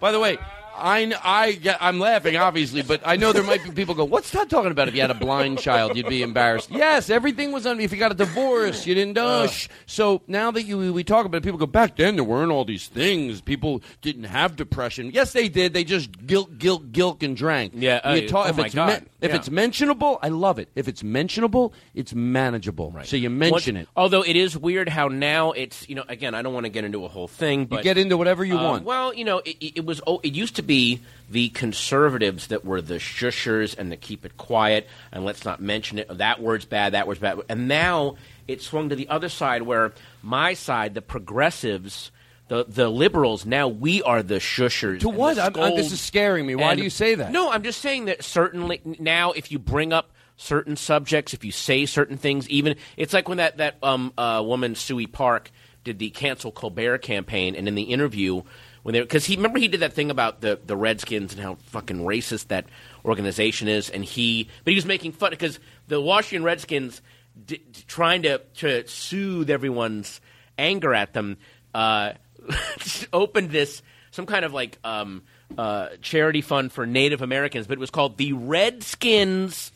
By 0.00 0.12
the 0.12 0.20
way, 0.20 0.36
I, 0.76 1.12
I, 1.22 1.76
I'm 1.80 2.00
laughing, 2.00 2.36
obviously, 2.36 2.82
but 2.82 3.00
I 3.04 3.16
know 3.16 3.32
there 3.32 3.42
might 3.42 3.62
be 3.62 3.70
people 3.70 3.94
go, 3.94 4.04
what's 4.04 4.30
Todd 4.30 4.50
talking 4.50 4.70
about? 4.70 4.88
If 4.88 4.94
you 4.94 5.00
had 5.00 5.10
a 5.10 5.14
blind 5.14 5.58
child, 5.58 5.96
you'd 5.96 6.08
be 6.08 6.22
embarrassed. 6.22 6.70
Yes, 6.70 7.10
everything 7.10 7.52
was 7.52 7.66
on. 7.66 7.80
If 7.80 7.92
you 7.92 7.98
got 7.98 8.12
a 8.12 8.14
divorce, 8.14 8.86
you 8.86 8.94
didn't. 8.94 9.16
Uh. 9.16 9.48
So 9.86 10.22
now 10.26 10.50
that 10.50 10.64
you 10.64 10.92
we 10.92 11.04
talk 11.04 11.26
about 11.26 11.38
it, 11.38 11.42
people 11.44 11.58
go, 11.58 11.66
back 11.66 11.96
then 11.96 12.16
there 12.16 12.24
weren't 12.24 12.50
all 12.50 12.64
these 12.64 12.88
things. 12.88 13.40
People 13.40 13.82
didn't 14.02 14.24
have 14.24 14.56
depression. 14.56 15.10
Yes, 15.12 15.32
they 15.32 15.48
did. 15.48 15.74
They 15.74 15.84
just 15.84 16.26
guilt, 16.26 16.58
guilt, 16.58 16.92
guilt, 16.92 17.22
and 17.22 17.36
drank. 17.36 17.72
Yeah, 17.76 18.00
uh, 18.04 18.14
You 18.14 18.28
talk- 18.28 18.46
oh 18.46 18.50
if 18.50 18.56
my 18.56 18.66
it's 18.66 18.74
God, 18.74 19.06
if 19.20 19.30
yeah. 19.30 19.36
it's 19.36 19.50
mentionable, 19.50 20.18
I 20.22 20.28
love 20.28 20.58
it. 20.58 20.68
If 20.74 20.88
it's 20.88 21.02
mentionable, 21.04 21.72
it's 21.94 22.14
manageable. 22.14 22.90
Right. 22.90 23.06
So 23.06 23.16
you 23.16 23.30
mention 23.30 23.76
Once- 23.76 23.84
it. 23.84 23.88
Although 23.96 24.22
it 24.22 24.36
is 24.36 24.56
weird 24.58 24.88
how 24.88 25.08
now 25.08 25.52
it's 25.52 25.88
you 25.88 25.94
know 25.94 26.04
again 26.08 26.34
I 26.34 26.42
don't 26.42 26.54
want 26.54 26.64
to 26.64 26.70
get 26.70 26.84
into 26.84 27.04
a 27.04 27.08
whole 27.08 27.28
thing, 27.28 27.66
but 27.66 27.82
get 27.82 27.98
into 27.98 28.16
whatever 28.16 28.44
you 28.44 28.58
uh, 28.58 28.64
want. 28.64 28.84
Well, 28.84 29.14
you 29.14 29.24
know 29.24 29.38
it, 29.38 29.56
it 29.60 29.72
it 29.78 29.84
was 29.86 30.00
oh, 30.06 30.20
it 30.22 30.32
used 30.32 30.56
to 30.56 30.63
be 30.66 31.00
the 31.30 31.48
conservatives 31.50 32.48
that 32.48 32.64
were 32.64 32.80
the 32.80 32.96
shushers 32.96 33.76
and 33.76 33.90
the 33.90 33.96
keep 33.96 34.24
it 34.24 34.36
quiet 34.36 34.86
and 35.10 35.24
let's 35.24 35.44
not 35.44 35.60
mention 35.60 35.98
it. 35.98 36.18
That 36.18 36.40
word's 36.40 36.64
bad. 36.64 36.92
That 36.92 37.06
word's 37.06 37.20
bad. 37.20 37.40
And 37.48 37.66
now 37.68 38.16
it 38.46 38.60
swung 38.62 38.90
to 38.90 38.96
the 38.96 39.08
other 39.08 39.28
side 39.28 39.62
where 39.62 39.92
my 40.22 40.54
side, 40.54 40.94
the 40.94 41.02
progressives. 41.02 42.10
The, 42.46 42.66
the 42.68 42.90
liberals 42.90 43.46
now 43.46 43.68
we 43.68 44.02
are 44.02 44.22
the 44.22 44.34
shushers. 44.34 45.00
To 45.00 45.08
what? 45.08 45.38
I'm- 45.38 45.54
I'm- 45.56 45.76
this 45.76 45.92
is 45.92 46.00
scaring 46.00 46.46
me. 46.46 46.54
Why 46.54 46.72
and- 46.72 46.78
do 46.78 46.84
you 46.84 46.90
say 46.90 47.14
that? 47.14 47.32
No, 47.32 47.50
I'm 47.50 47.62
just 47.62 47.80
saying 47.80 48.04
that 48.04 48.22
certainly 48.22 48.82
now, 48.84 49.32
if 49.32 49.50
you 49.50 49.58
bring 49.58 49.94
up 49.94 50.10
certain 50.36 50.76
subjects, 50.76 51.32
if 51.32 51.42
you 51.42 51.52
say 51.52 51.86
certain 51.86 52.18
things, 52.18 52.46
even 52.50 52.76
it's 52.98 53.14
like 53.14 53.30
when 53.30 53.38
that 53.38 53.56
that 53.56 53.76
um, 53.82 54.12
uh, 54.18 54.42
woman 54.44 54.74
Suey 54.74 55.06
Park 55.06 55.50
did 55.84 55.98
the 55.98 56.10
cancel 56.10 56.52
Colbert 56.52 56.98
campaign, 56.98 57.54
and 57.54 57.66
in 57.66 57.74
the 57.74 57.84
interview 57.84 58.42
when 58.84 58.92
they 58.92 59.00
because 59.00 59.24
he 59.24 59.34
remember 59.34 59.58
he 59.58 59.66
did 59.66 59.80
that 59.80 59.94
thing 59.94 60.10
about 60.10 60.42
the 60.42 60.60
the 60.64 60.76
Redskins 60.76 61.32
and 61.32 61.42
how 61.42 61.56
fucking 61.66 62.00
racist 62.00 62.48
that 62.48 62.66
organization 63.04 63.66
is, 63.66 63.88
and 63.88 64.04
he 64.04 64.48
but 64.62 64.70
he 64.70 64.76
was 64.76 64.84
making 64.84 65.12
fun 65.12 65.30
because 65.30 65.58
the 65.88 66.00
Washington 66.00 66.44
Redskins 66.44 67.00
d- 67.46 67.62
d- 67.72 67.82
trying 67.88 68.22
to 68.22 68.42
to 68.56 68.86
soothe 68.86 69.48
everyone's 69.48 70.20
anger 70.58 70.94
at 70.94 71.14
them. 71.14 71.38
Uh, 71.72 72.12
opened 73.12 73.50
this 73.50 73.82
some 74.10 74.26
kind 74.26 74.44
of 74.44 74.52
like 74.52 74.78
um, 74.84 75.22
uh, 75.56 75.88
charity 76.02 76.42
fund 76.42 76.70
for 76.70 76.86
Native 76.86 77.22
Americans, 77.22 77.66
but 77.66 77.78
it 77.78 77.80
was 77.80 77.90
called 77.90 78.18
the 78.18 78.34
Redskins, 78.34 79.72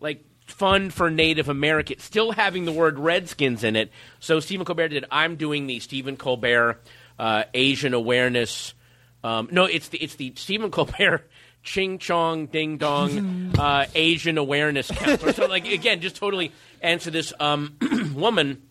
like 0.00 0.24
fund 0.44 0.92
for 0.92 1.08
Native 1.08 1.48
Americans, 1.48 2.02
still 2.02 2.32
having 2.32 2.64
the 2.64 2.72
word 2.72 2.98
Redskins 2.98 3.62
in 3.62 3.76
it. 3.76 3.92
So 4.18 4.40
Stephen 4.40 4.66
Colbert 4.66 4.88
did. 4.88 5.04
I'm 5.08 5.36
doing 5.36 5.68
the 5.68 5.78
Stephen 5.78 6.16
Colbert 6.16 6.80
uh, 7.20 7.44
Asian 7.54 7.92
awareness. 7.94 8.74
Um, 9.22 9.48
no, 9.52 9.66
it's 9.66 9.88
the 9.88 9.98
it's 9.98 10.14
the 10.16 10.32
Stephen 10.36 10.70
Colbert. 10.70 11.28
Ching 11.62 11.98
chong 11.98 12.46
ding 12.46 12.78
dong 12.78 13.52
uh, 13.58 13.84
Asian 13.94 14.38
awareness 14.38 14.90
council. 14.90 15.30
So 15.34 15.44
like 15.46 15.70
again, 15.70 16.00
just 16.00 16.16
totally. 16.16 16.52
And 16.80 17.02
so 17.02 17.10
this 17.10 17.34
um, 17.38 17.76
woman 18.14 18.62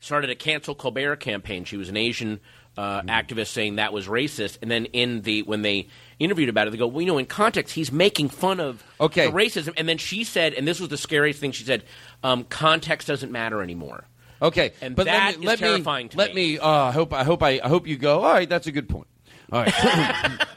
started 0.00 0.30
a 0.30 0.34
cancel 0.34 0.74
Colbert 0.74 1.16
campaign. 1.16 1.64
She 1.64 1.76
was 1.76 1.90
an 1.90 1.98
Asian 1.98 2.40
uh, 2.78 3.02
activist 3.02 3.48
saying 3.48 3.76
that 3.76 3.92
was 3.92 4.06
racist, 4.06 4.56
and 4.62 4.70
then 4.70 4.86
in 4.86 5.20
the 5.20 5.42
when 5.42 5.60
they 5.60 5.88
interviewed 6.18 6.48
about 6.48 6.66
it, 6.66 6.70
they 6.70 6.78
go, 6.78 6.86
"Well, 6.86 7.02
you 7.02 7.08
know, 7.08 7.18
in 7.18 7.26
context, 7.26 7.74
he's 7.74 7.92
making 7.92 8.30
fun 8.30 8.58
of 8.58 8.82
Okay. 8.98 9.26
the 9.26 9.32
racism." 9.36 9.74
And 9.76 9.86
then 9.86 9.98
she 9.98 10.24
said, 10.24 10.54
and 10.54 10.66
this 10.66 10.80
was 10.80 10.88
the 10.88 10.96
scariest 10.96 11.40
thing. 11.40 11.52
She 11.52 11.64
said, 11.64 11.84
um, 12.22 12.44
"Context 12.44 13.06
doesn't 13.06 13.30
matter 13.30 13.60
anymore." 13.62 14.06
Okay, 14.42 14.72
And 14.80 14.96
but 14.96 15.06
that 15.06 15.34
let 15.34 15.40
me, 15.40 15.46
let 15.46 15.58
terrifying 15.60 16.06
me, 16.06 16.10
to 16.10 16.16
let 16.18 16.34
me. 16.34 16.54
me. 16.54 16.58
Uh, 16.58 16.68
I 16.68 16.90
hope. 16.90 17.12
I 17.12 17.22
hope. 17.22 17.42
I, 17.42 17.60
I 17.62 17.68
hope 17.68 17.86
you 17.86 17.96
go. 17.96 18.22
All 18.22 18.32
right, 18.32 18.48
that's 18.48 18.66
a 18.66 18.72
good 18.72 18.88
point. 18.88 19.06
All 19.52 19.62
right, 19.62 19.72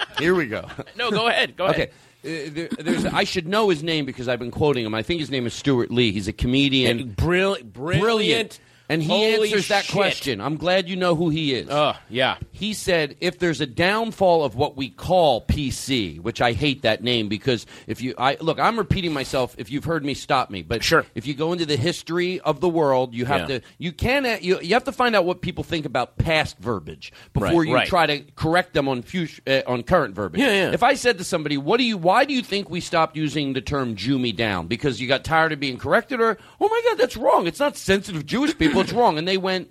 here 0.20 0.34
we 0.34 0.48
go. 0.48 0.66
No, 0.98 1.12
go 1.12 1.28
ahead. 1.28 1.56
Go 1.56 1.68
okay. 1.68 1.90
ahead. 2.24 2.48
Uh, 2.48 2.50
there, 2.54 2.70
there's, 2.80 3.06
I 3.06 3.24
should 3.24 3.48
know 3.48 3.70
his 3.70 3.84
name 3.84 4.06
because 4.06 4.28
I've 4.28 4.40
been 4.40 4.50
quoting 4.50 4.84
him. 4.86 4.96
I 4.96 5.04
think 5.04 5.20
his 5.20 5.30
name 5.30 5.46
is 5.46 5.54
Stewart 5.54 5.92
Lee. 5.92 6.12
He's 6.12 6.28
a 6.28 6.34
comedian. 6.34 7.12
Brilliant, 7.12 7.72
brilliant, 7.74 8.60
And 8.88 9.02
he 9.02 9.08
Holy 9.10 9.50
answers 9.50 9.68
that 9.70 9.86
shit. 9.86 9.94
question. 9.96 10.40
I'm 10.42 10.58
glad 10.58 10.88
you 10.88 10.96
know 10.96 11.16
who 11.16 11.30
he 11.30 11.56
is. 11.56 11.70
Uh, 11.70 11.96
yeah. 12.10 12.38
He 12.52 12.74
said 12.74 13.16
if 13.20 13.40
there's 13.40 13.60
a 13.60 13.66
downfall 13.66 14.44
of 14.44 14.56
what 14.56 14.78
we 14.78 14.90
call 14.90 15.42
PC, 15.46 16.20
which 16.20 16.40
I 16.42 16.52
hate 16.54 16.84
that 16.84 17.04
name 17.04 17.28
because 17.28 17.66
if 17.88 18.02
you 18.02 18.14
I 18.18 18.38
look, 18.40 18.60
I'm 18.60 18.78
repeating 18.78 19.12
myself. 19.14 19.56
If 19.58 19.72
you've 19.72 19.86
heard 19.86 20.06
me, 20.06 20.14
stop 20.14 20.50
me. 20.52 20.62
But 20.62 20.84
Sure. 20.84 21.04
if 21.16 21.26
you 21.26 21.34
go 21.34 21.52
into 21.52 21.66
the 21.66 21.78
history 21.78 22.40
of 22.42 22.60
the 22.62 22.70
world, 22.70 23.14
you 23.16 23.26
have 23.26 23.50
Yeah. 23.50 23.60
to 23.60 23.66
you 23.80 23.92
can 23.92 24.26
you, 24.42 24.60
you 24.62 24.74
have 24.76 24.84
to 24.84 24.92
find 24.92 25.16
out 25.16 25.26
what 25.26 25.42
people 25.42 25.64
think 25.64 25.86
about 25.86 26.18
past 26.18 26.58
verbiage 26.60 27.12
before 27.34 27.62
Right, 27.62 27.68
you 27.68 27.74
right. 27.74 27.88
try 27.88 28.06
to 28.06 28.20
correct 28.36 28.74
them 28.74 28.88
on 28.88 29.02
future 29.02 29.42
uh, 29.48 29.62
on 29.66 29.82
current 29.84 30.14
verbiage. 30.16 30.42
Yeah, 30.42 30.52
yeah. 30.68 30.72
If 30.74 30.84
I 30.84 30.94
said 30.94 31.18
to 31.18 31.24
somebody, 31.24 31.58
"What 31.58 31.78
do 31.78 31.84
you? 31.84 31.98
Why 31.98 32.26
do 32.26 32.34
you 32.34 32.44
think 32.44 32.70
we 32.70 32.82
stopped 32.82 33.16
using 33.16 33.54
the 33.54 33.62
term 33.62 33.96
Jew 33.96 34.20
me 34.20 34.32
down? 34.32 34.68
Because 34.68 35.02
you 35.02 35.08
got 35.08 35.24
tired 35.24 35.52
of 35.54 35.60
being 35.60 35.78
corrected, 35.78 36.22
or 36.22 36.38
oh 36.62 36.70
my 36.70 36.82
God, 36.90 36.98
that's 37.00 37.18
wrong. 37.18 37.48
It's 37.48 37.60
not 37.60 37.76
sensitive 37.78 38.26
Jewish 38.28 38.56
people. 38.58 38.75
It's 38.82 38.94
wrong." 38.94 39.18
And 39.18 39.28
they 39.28 39.38
went. 39.38 39.70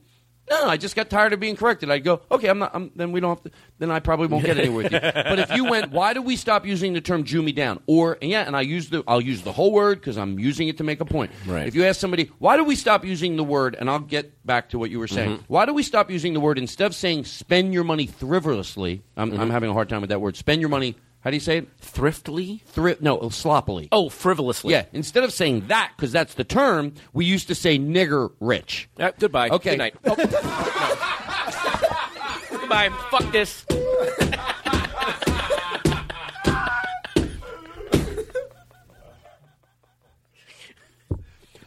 No, 0.51 0.69
I 0.69 0.77
just 0.77 0.95
got 0.95 1.09
tired 1.09 1.33
of 1.33 1.41
being 1.41 1.57
corrected. 1.57 1.91
I'd 1.91 2.05
go, 2.05 2.21
okay, 2.31 2.49
I'm 2.49 2.59
not. 2.59 2.73
I'm, 2.75 2.91
then 2.95 3.13
we 3.13 3.21
don't 3.21 3.31
have 3.31 3.43
to. 3.45 3.51
Then 3.79 3.91
I 3.91 3.99
probably 4.01 4.27
won't 4.27 4.45
get 4.45 4.59
anywhere 4.59 4.83
with 4.83 4.93
you. 4.93 4.99
But 5.15 5.39
if 5.39 5.51
you 5.57 5.65
went, 5.65 5.91
why 5.91 6.13
do 6.13 6.21
we 6.21 6.37
stop 6.37 6.67
using 6.67 6.93
the 6.93 7.01
term 7.01 7.25
"Jew 7.25 7.43
me 7.43 7.53
down"? 7.53 7.81
Or 7.87 8.19
and 8.21 8.31
yeah, 8.31 8.43
and 8.43 8.55
I 8.55 8.61
use 8.61 8.91
the. 8.91 9.03
I'll 9.09 9.23
use 9.23 9.41
the 9.41 9.53
whole 9.53 9.73
word 9.73 10.01
because 10.01 10.19
I'm 10.19 10.39
using 10.39 10.69
it 10.69 10.77
to 10.77 10.85
make 10.85 11.01
a 11.01 11.07
point. 11.07 11.31
Right. 11.47 11.67
If 11.67 11.75
you 11.75 11.87
ask 11.87 11.99
somebody, 11.99 12.31
why 12.41 12.59
do 12.59 12.65
we 12.65 12.77
stop 12.77 13.07
using 13.07 13.37
the 13.37 13.43
word? 13.45 13.75
And 13.81 13.89
I'll 13.89 14.01
get 14.01 14.45
back 14.45 14.69
to 14.71 14.79
what 14.79 14.91
you 14.91 14.99
were 14.99 15.09
saying. 15.09 15.39
Mhm. 15.39 15.45
Why 15.49 15.65
do 15.65 15.73
we 15.73 15.83
stop 15.83 16.11
using 16.11 16.35
the 16.35 16.41
word 16.41 16.59
instead 16.59 16.89
of 16.89 16.95
saying 16.95 17.25
"spend 17.25 17.73
your 17.73 17.85
money 17.85 18.07
frivolously"? 18.07 19.03
I'm, 19.17 19.33
I'm 19.33 19.49
Mhm. 19.49 19.51
having 19.51 19.71
a 19.71 19.73
hard 19.73 19.89
time 19.89 20.03
with 20.03 20.11
that 20.11 20.21
word. 20.21 20.37
Spend 20.37 20.61
your 20.61 20.69
money. 20.69 20.95
How 21.25 21.31
do 21.31 21.37
you 21.37 21.41
say 21.41 21.57
it? 21.57 21.69
Thriftily? 21.81 22.63
Thrift? 22.67 23.01
No, 23.01 23.31
sloppily. 23.31 23.89
Oh, 23.91 24.11
frivolously. 24.11 24.73
Yeah. 24.73 24.85
Instead 24.93 25.25
of 25.25 25.33
saying 25.33 25.69
that, 25.69 25.93
because 25.97 26.13
that's 26.13 26.35
the 26.35 26.45
term, 26.45 26.93
we 27.15 27.25
used 27.25 27.49
to 27.49 27.55
say 27.55 27.79
nigger 27.79 28.31
rich. 28.41 28.91
Uh, 28.99 29.11
goodbye. 29.19 29.49
Okay. 29.49 29.71
Good 29.71 29.79
night. 29.79 29.95
Oh, 30.05 30.15
no. 32.51 32.59
Goodbye. 32.61 32.91
Fuck 33.11 33.33
this. 33.33 33.65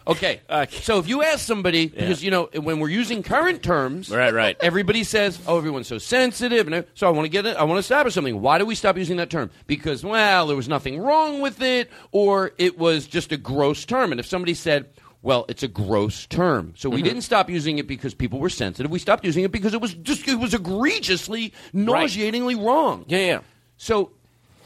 Okay. 0.07 0.41
So 0.81 0.99
if 0.99 1.07
you 1.07 1.21
ask 1.23 1.45
somebody, 1.45 1.87
because 1.87 2.23
you 2.23 2.31
know 2.31 2.49
when 2.53 2.79
we're 2.79 2.89
using 2.89 3.21
current 3.23 3.61
terms, 3.61 4.09
Right, 4.09 4.33
right. 4.33 4.55
Everybody 4.61 5.03
says, 5.03 5.39
"Oh, 5.47 5.57
everyone's 5.57 5.87
so 5.87 5.97
sensitive," 5.97 6.67
and 6.67 6.85
so 6.93 7.07
I 7.07 7.09
want 7.11 7.25
to 7.25 7.29
get 7.29 7.45
it. 7.45 7.57
I 7.57 7.63
want 7.63 7.75
to 7.77 7.79
establish 7.79 8.13
something. 8.13 8.41
Why 8.41 8.57
do 8.57 8.65
we 8.65 8.75
stop 8.75 8.97
using 8.97 9.17
that 9.17 9.29
term? 9.29 9.49
Because 9.67 10.03
well, 10.03 10.47
there 10.47 10.55
was 10.55 10.67
nothing 10.69 10.99
wrong 10.99 11.41
with 11.41 11.61
it, 11.61 11.89
or 12.11 12.51
it 12.57 12.77
was 12.77 13.05
just 13.07 13.31
a 13.31 13.37
gross 13.37 13.85
term. 13.85 14.11
And 14.11 14.19
if 14.19 14.25
somebody 14.25 14.53
said, 14.53 14.87
"Well, 15.21 15.45
it's 15.49 15.63
a 15.63 15.67
gross 15.67 16.25
term," 16.25 16.73
so 16.77 16.89
we 16.89 17.01
Mhm. 17.01 17.05
didn't 17.05 17.21
stop 17.23 17.49
using 17.49 17.77
it 17.77 17.87
because 17.87 18.13
people 18.13 18.39
were 18.39 18.49
sensitive. 18.49 18.89
We 18.91 18.99
stopped 18.99 19.25
using 19.25 19.43
it 19.43 19.51
because 19.51 19.73
it 19.73 19.81
was 19.81 19.93
just 19.93 20.27
it 20.27 20.39
was 20.39 20.53
egregiously, 20.53 21.53
nauseatingly 21.73 22.55
wrong. 22.55 23.05
Yeah, 23.07 23.19
yeah. 23.19 23.39
So 23.77 24.11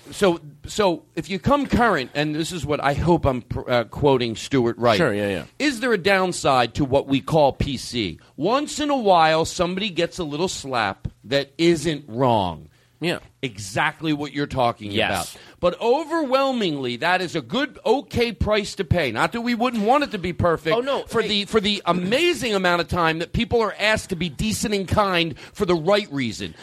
so 0.09 0.39
so 0.65 1.03
if 1.15 1.29
you 1.29 1.37
come 1.39 1.67
current, 1.67 2.11
and 2.15 2.33
this 2.35 2.51
is 2.51 2.65
what 2.65 2.83
I 2.83 2.93
hope 2.93 3.25
I'm 3.25 3.41
pr- 3.43 3.69
uh, 3.69 3.83
quoting 3.85 4.35
Stewart 4.35 4.77
right. 4.77 4.97
Sure, 4.97 5.13
yeah, 5.13 5.29
yeah. 5.29 5.45
Is 5.59 5.79
there 5.79 5.93
a 5.93 5.97
downside 5.97 6.73
to 6.75 6.85
what 6.85 7.07
we 7.07 7.21
call 7.21 7.53
PC? 7.53 8.19
Once 8.35 8.79
in 8.79 8.89
a 8.89 8.97
while, 8.97 9.45
somebody 9.45 9.89
gets 9.89 10.17
a 10.19 10.23
little 10.23 10.47
slap 10.47 11.07
that 11.25 11.51
isn't 11.57 12.05
wrong. 12.07 12.67
Yeah. 12.99 13.19
Exactly 13.41 14.13
what 14.13 14.31
you're 14.33 14.45
talking 14.47 14.91
Yes. 14.91 15.33
about. 15.33 15.41
But 15.61 15.79
overwhelmingly, 15.79 16.97
that 16.97 17.21
is 17.21 17.35
a 17.35 17.41
good, 17.41 17.79
okay 17.85 18.31
price 18.33 18.75
to 18.75 18.83
pay. 18.83 19.11
Not 19.11 19.31
that 19.33 19.41
we 19.41 19.53
wouldn't 19.55 19.83
want 19.83 20.03
it 20.03 20.11
to 20.11 20.17
be 20.17 20.33
perfect. 20.33 20.75
Oh, 20.75 20.81
no. 20.81 21.03
For 21.03 21.21
the 21.21 21.45
for 21.45 21.61
the 21.61 21.81
amazing 21.85 22.55
amount 22.55 22.81
of 22.81 22.87
time 22.87 23.19
that 23.19 23.31
people 23.31 23.61
are 23.61 23.73
asked 23.77 24.09
to 24.09 24.15
be 24.15 24.27
decent 24.27 24.73
and 24.73 24.87
kind 24.87 25.37
for 25.53 25.65
the 25.67 25.75
right 25.75 26.11
reason. 26.11 26.55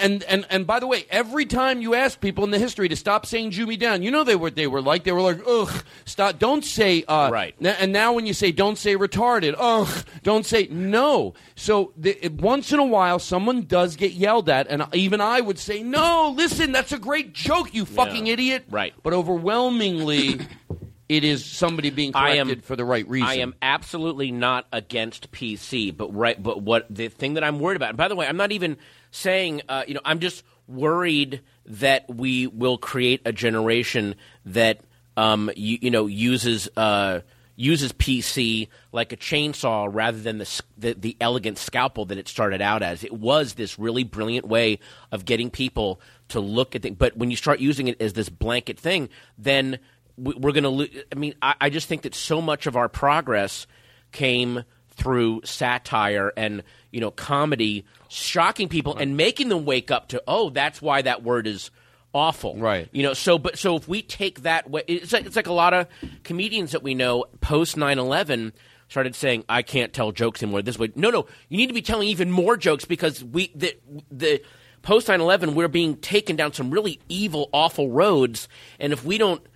And 0.00 0.22
and 0.24 0.46
and 0.50 0.66
by 0.66 0.80
the 0.80 0.86
way, 0.86 1.04
every 1.10 1.44
time 1.44 1.82
you 1.82 1.94
ask 1.94 2.18
people 2.18 2.44
in 2.44 2.50
the 2.50 2.58
history 2.58 2.88
to 2.88 2.96
stop 2.96 3.26
saying 3.26 3.50
"Jew 3.50 3.66
me 3.66 3.76
down," 3.76 4.02
you 4.02 4.10
know 4.10 4.24
they 4.24 4.36
were 4.36 4.50
they 4.50 4.66
were 4.66 4.80
like 4.80 5.04
they 5.04 5.12
were 5.12 5.20
like, 5.20 5.40
"Ugh, 5.46 5.84
stop! 6.06 6.38
Don't 6.38 6.64
say 6.64 7.04
uh, 7.06 7.28
Right. 7.30 7.54
And 7.60 7.92
now 7.92 8.14
when 8.14 8.24
you 8.24 8.32
say 8.32 8.52
"Don't 8.52 8.78
say 8.78 8.96
retarded," 8.96 9.54
ugh, 9.58 10.04
don't 10.22 10.46
say 10.46 10.66
no. 10.70 11.34
So 11.56 11.92
the, 11.96 12.16
it- 12.24 12.32
once 12.40 12.72
in 12.72 12.78
a 12.78 12.84
while, 12.86 13.18
someone 13.18 13.62
does 13.66 13.96
get 13.96 14.12
yelled 14.12 14.48
at, 14.48 14.66
and 14.68 14.82
even 14.94 15.20
I 15.20 15.42
would 15.42 15.58
say, 15.58 15.82
"No, 15.82 16.32
listen, 16.34 16.72
that's 16.72 16.92
a 16.92 16.98
great 16.98 17.34
joke, 17.34 17.74
you 17.74 17.84
fucking 17.84 18.26
Yeah. 18.26 18.32
idiot." 18.32 18.45
Right. 18.70 18.94
But 19.02 19.12
overwhelmingly, 19.12 20.40
it 21.08 21.24
is 21.24 21.44
somebody 21.44 21.90
being 21.90 22.12
I 22.14 22.36
corrected 22.36 22.58
am 22.58 22.62
for 22.62 22.76
the 22.76 22.84
right 22.84 23.08
reason. 23.08 23.28
I 23.28 23.38
am 23.38 23.54
absolutely 23.62 24.32
not 24.32 24.66
against 24.72 25.30
PC, 25.32 25.96
but 25.96 26.14
right, 26.14 26.40
but 26.40 26.62
what 26.62 26.86
the 26.90 27.08
thing 27.08 27.34
that 27.34 27.44
I'm 27.44 27.60
worried 27.60 27.76
about. 27.76 27.90
And 27.90 27.98
by 27.98 28.08
the 28.08 28.16
way, 28.16 28.26
I'm 28.26 28.36
not 28.36 28.52
even 28.52 28.76
saying, 29.10 29.62
uh, 29.68 29.84
you 29.86 29.94
know, 29.94 30.00
I'm 30.04 30.18
just 30.18 30.42
worried 30.66 31.42
that 31.66 32.04
we 32.08 32.46
will 32.46 32.78
create 32.78 33.22
a 33.24 33.32
generation 33.32 34.14
that, 34.46 34.80
um, 35.16 35.50
you, 35.56 35.78
you 35.80 35.90
know, 35.90 36.06
uses. 36.06 36.68
Uh, 36.76 37.20
uses 37.56 37.92
PC 37.92 38.68
like 38.92 39.12
a 39.12 39.16
chainsaw 39.16 39.88
rather 39.90 40.18
than 40.18 40.38
the, 40.38 40.62
the 40.76 40.92
the 40.94 41.16
elegant 41.20 41.58
scalpel 41.58 42.04
that 42.06 42.18
it 42.18 42.28
started 42.28 42.60
out 42.62 42.82
as. 42.82 43.02
It 43.02 43.12
was 43.14 43.54
this 43.54 43.78
really 43.78 44.04
brilliant 44.04 44.46
way 44.46 44.78
of 45.10 45.24
getting 45.24 45.50
people 45.50 46.00
to 46.28 46.40
look 46.40 46.76
at 46.76 46.82
things. 46.82 46.96
But 46.98 47.16
when 47.16 47.30
you 47.30 47.36
start 47.36 47.58
using 47.60 47.88
it 47.88 48.00
as 48.00 48.12
this 48.12 48.28
blanket 48.28 48.78
thing, 48.78 49.08
then 49.38 49.78
we- 50.16 50.34
we're 50.34 50.52
going 50.52 50.64
to 50.64 50.68
lose. 50.70 50.90
I 51.10 51.14
mean, 51.14 51.34
I, 51.40 51.54
I 51.62 51.70
just 51.70 51.88
think 51.88 52.02
that 52.02 52.14
so 52.14 52.40
much 52.40 52.66
of 52.66 52.76
our 52.76 52.88
progress 52.88 53.66
came 54.12 54.64
through 54.90 55.42
satire 55.44 56.32
and 56.36 56.62
you 56.90 57.00
know 57.00 57.10
comedy, 57.10 57.84
shocking 58.08 58.68
people 58.68 58.96
and 58.96 59.16
making 59.16 59.48
them 59.50 59.64
wake 59.64 59.90
up 59.90 60.08
to 60.08 60.22
oh, 60.26 60.50
that's 60.50 60.80
why 60.80 61.02
that 61.02 61.22
word 61.22 61.46
is 61.46 61.70
awful. 62.16 62.56
Right. 62.56 62.88
You 62.92 63.02
know, 63.02 63.12
so 63.12 63.38
but 63.38 63.58
so 63.58 63.76
if 63.76 63.86
we 63.86 64.00
take 64.00 64.42
that 64.42 64.70
way, 64.70 64.82
it's 64.88 65.12
like 65.12 65.26
it's 65.26 65.36
like 65.36 65.46
a 65.46 65.52
lot 65.52 65.74
of 65.74 65.86
comedians 66.24 66.72
that 66.72 66.82
we 66.82 66.94
know 66.94 67.26
post 67.40 67.76
9-11 67.76 68.52
started 68.88 69.14
saying 69.14 69.44
I 69.48 69.62
can't 69.62 69.92
tell 69.92 70.12
jokes 70.12 70.42
anymore 70.42 70.62
this 70.62 70.78
way. 70.78 70.92
No, 70.94 71.10
no, 71.10 71.26
you 71.48 71.58
need 71.58 71.66
to 71.66 71.74
be 71.74 71.82
telling 71.82 72.08
even 72.08 72.30
more 72.30 72.56
jokes 72.56 72.86
because 72.86 73.22
we 73.22 73.52
the 73.54 73.76
the 74.10 74.42
post 74.82 75.08
9-11 75.08 75.54
we're 75.54 75.68
being 75.68 75.96
taken 75.96 76.36
down 76.36 76.54
some 76.54 76.70
really 76.70 77.00
evil, 77.08 77.50
awful 77.52 77.90
roads, 77.90 78.48
and 78.80 78.92
if 78.92 79.04
we 79.04 79.18
don't. 79.18 79.46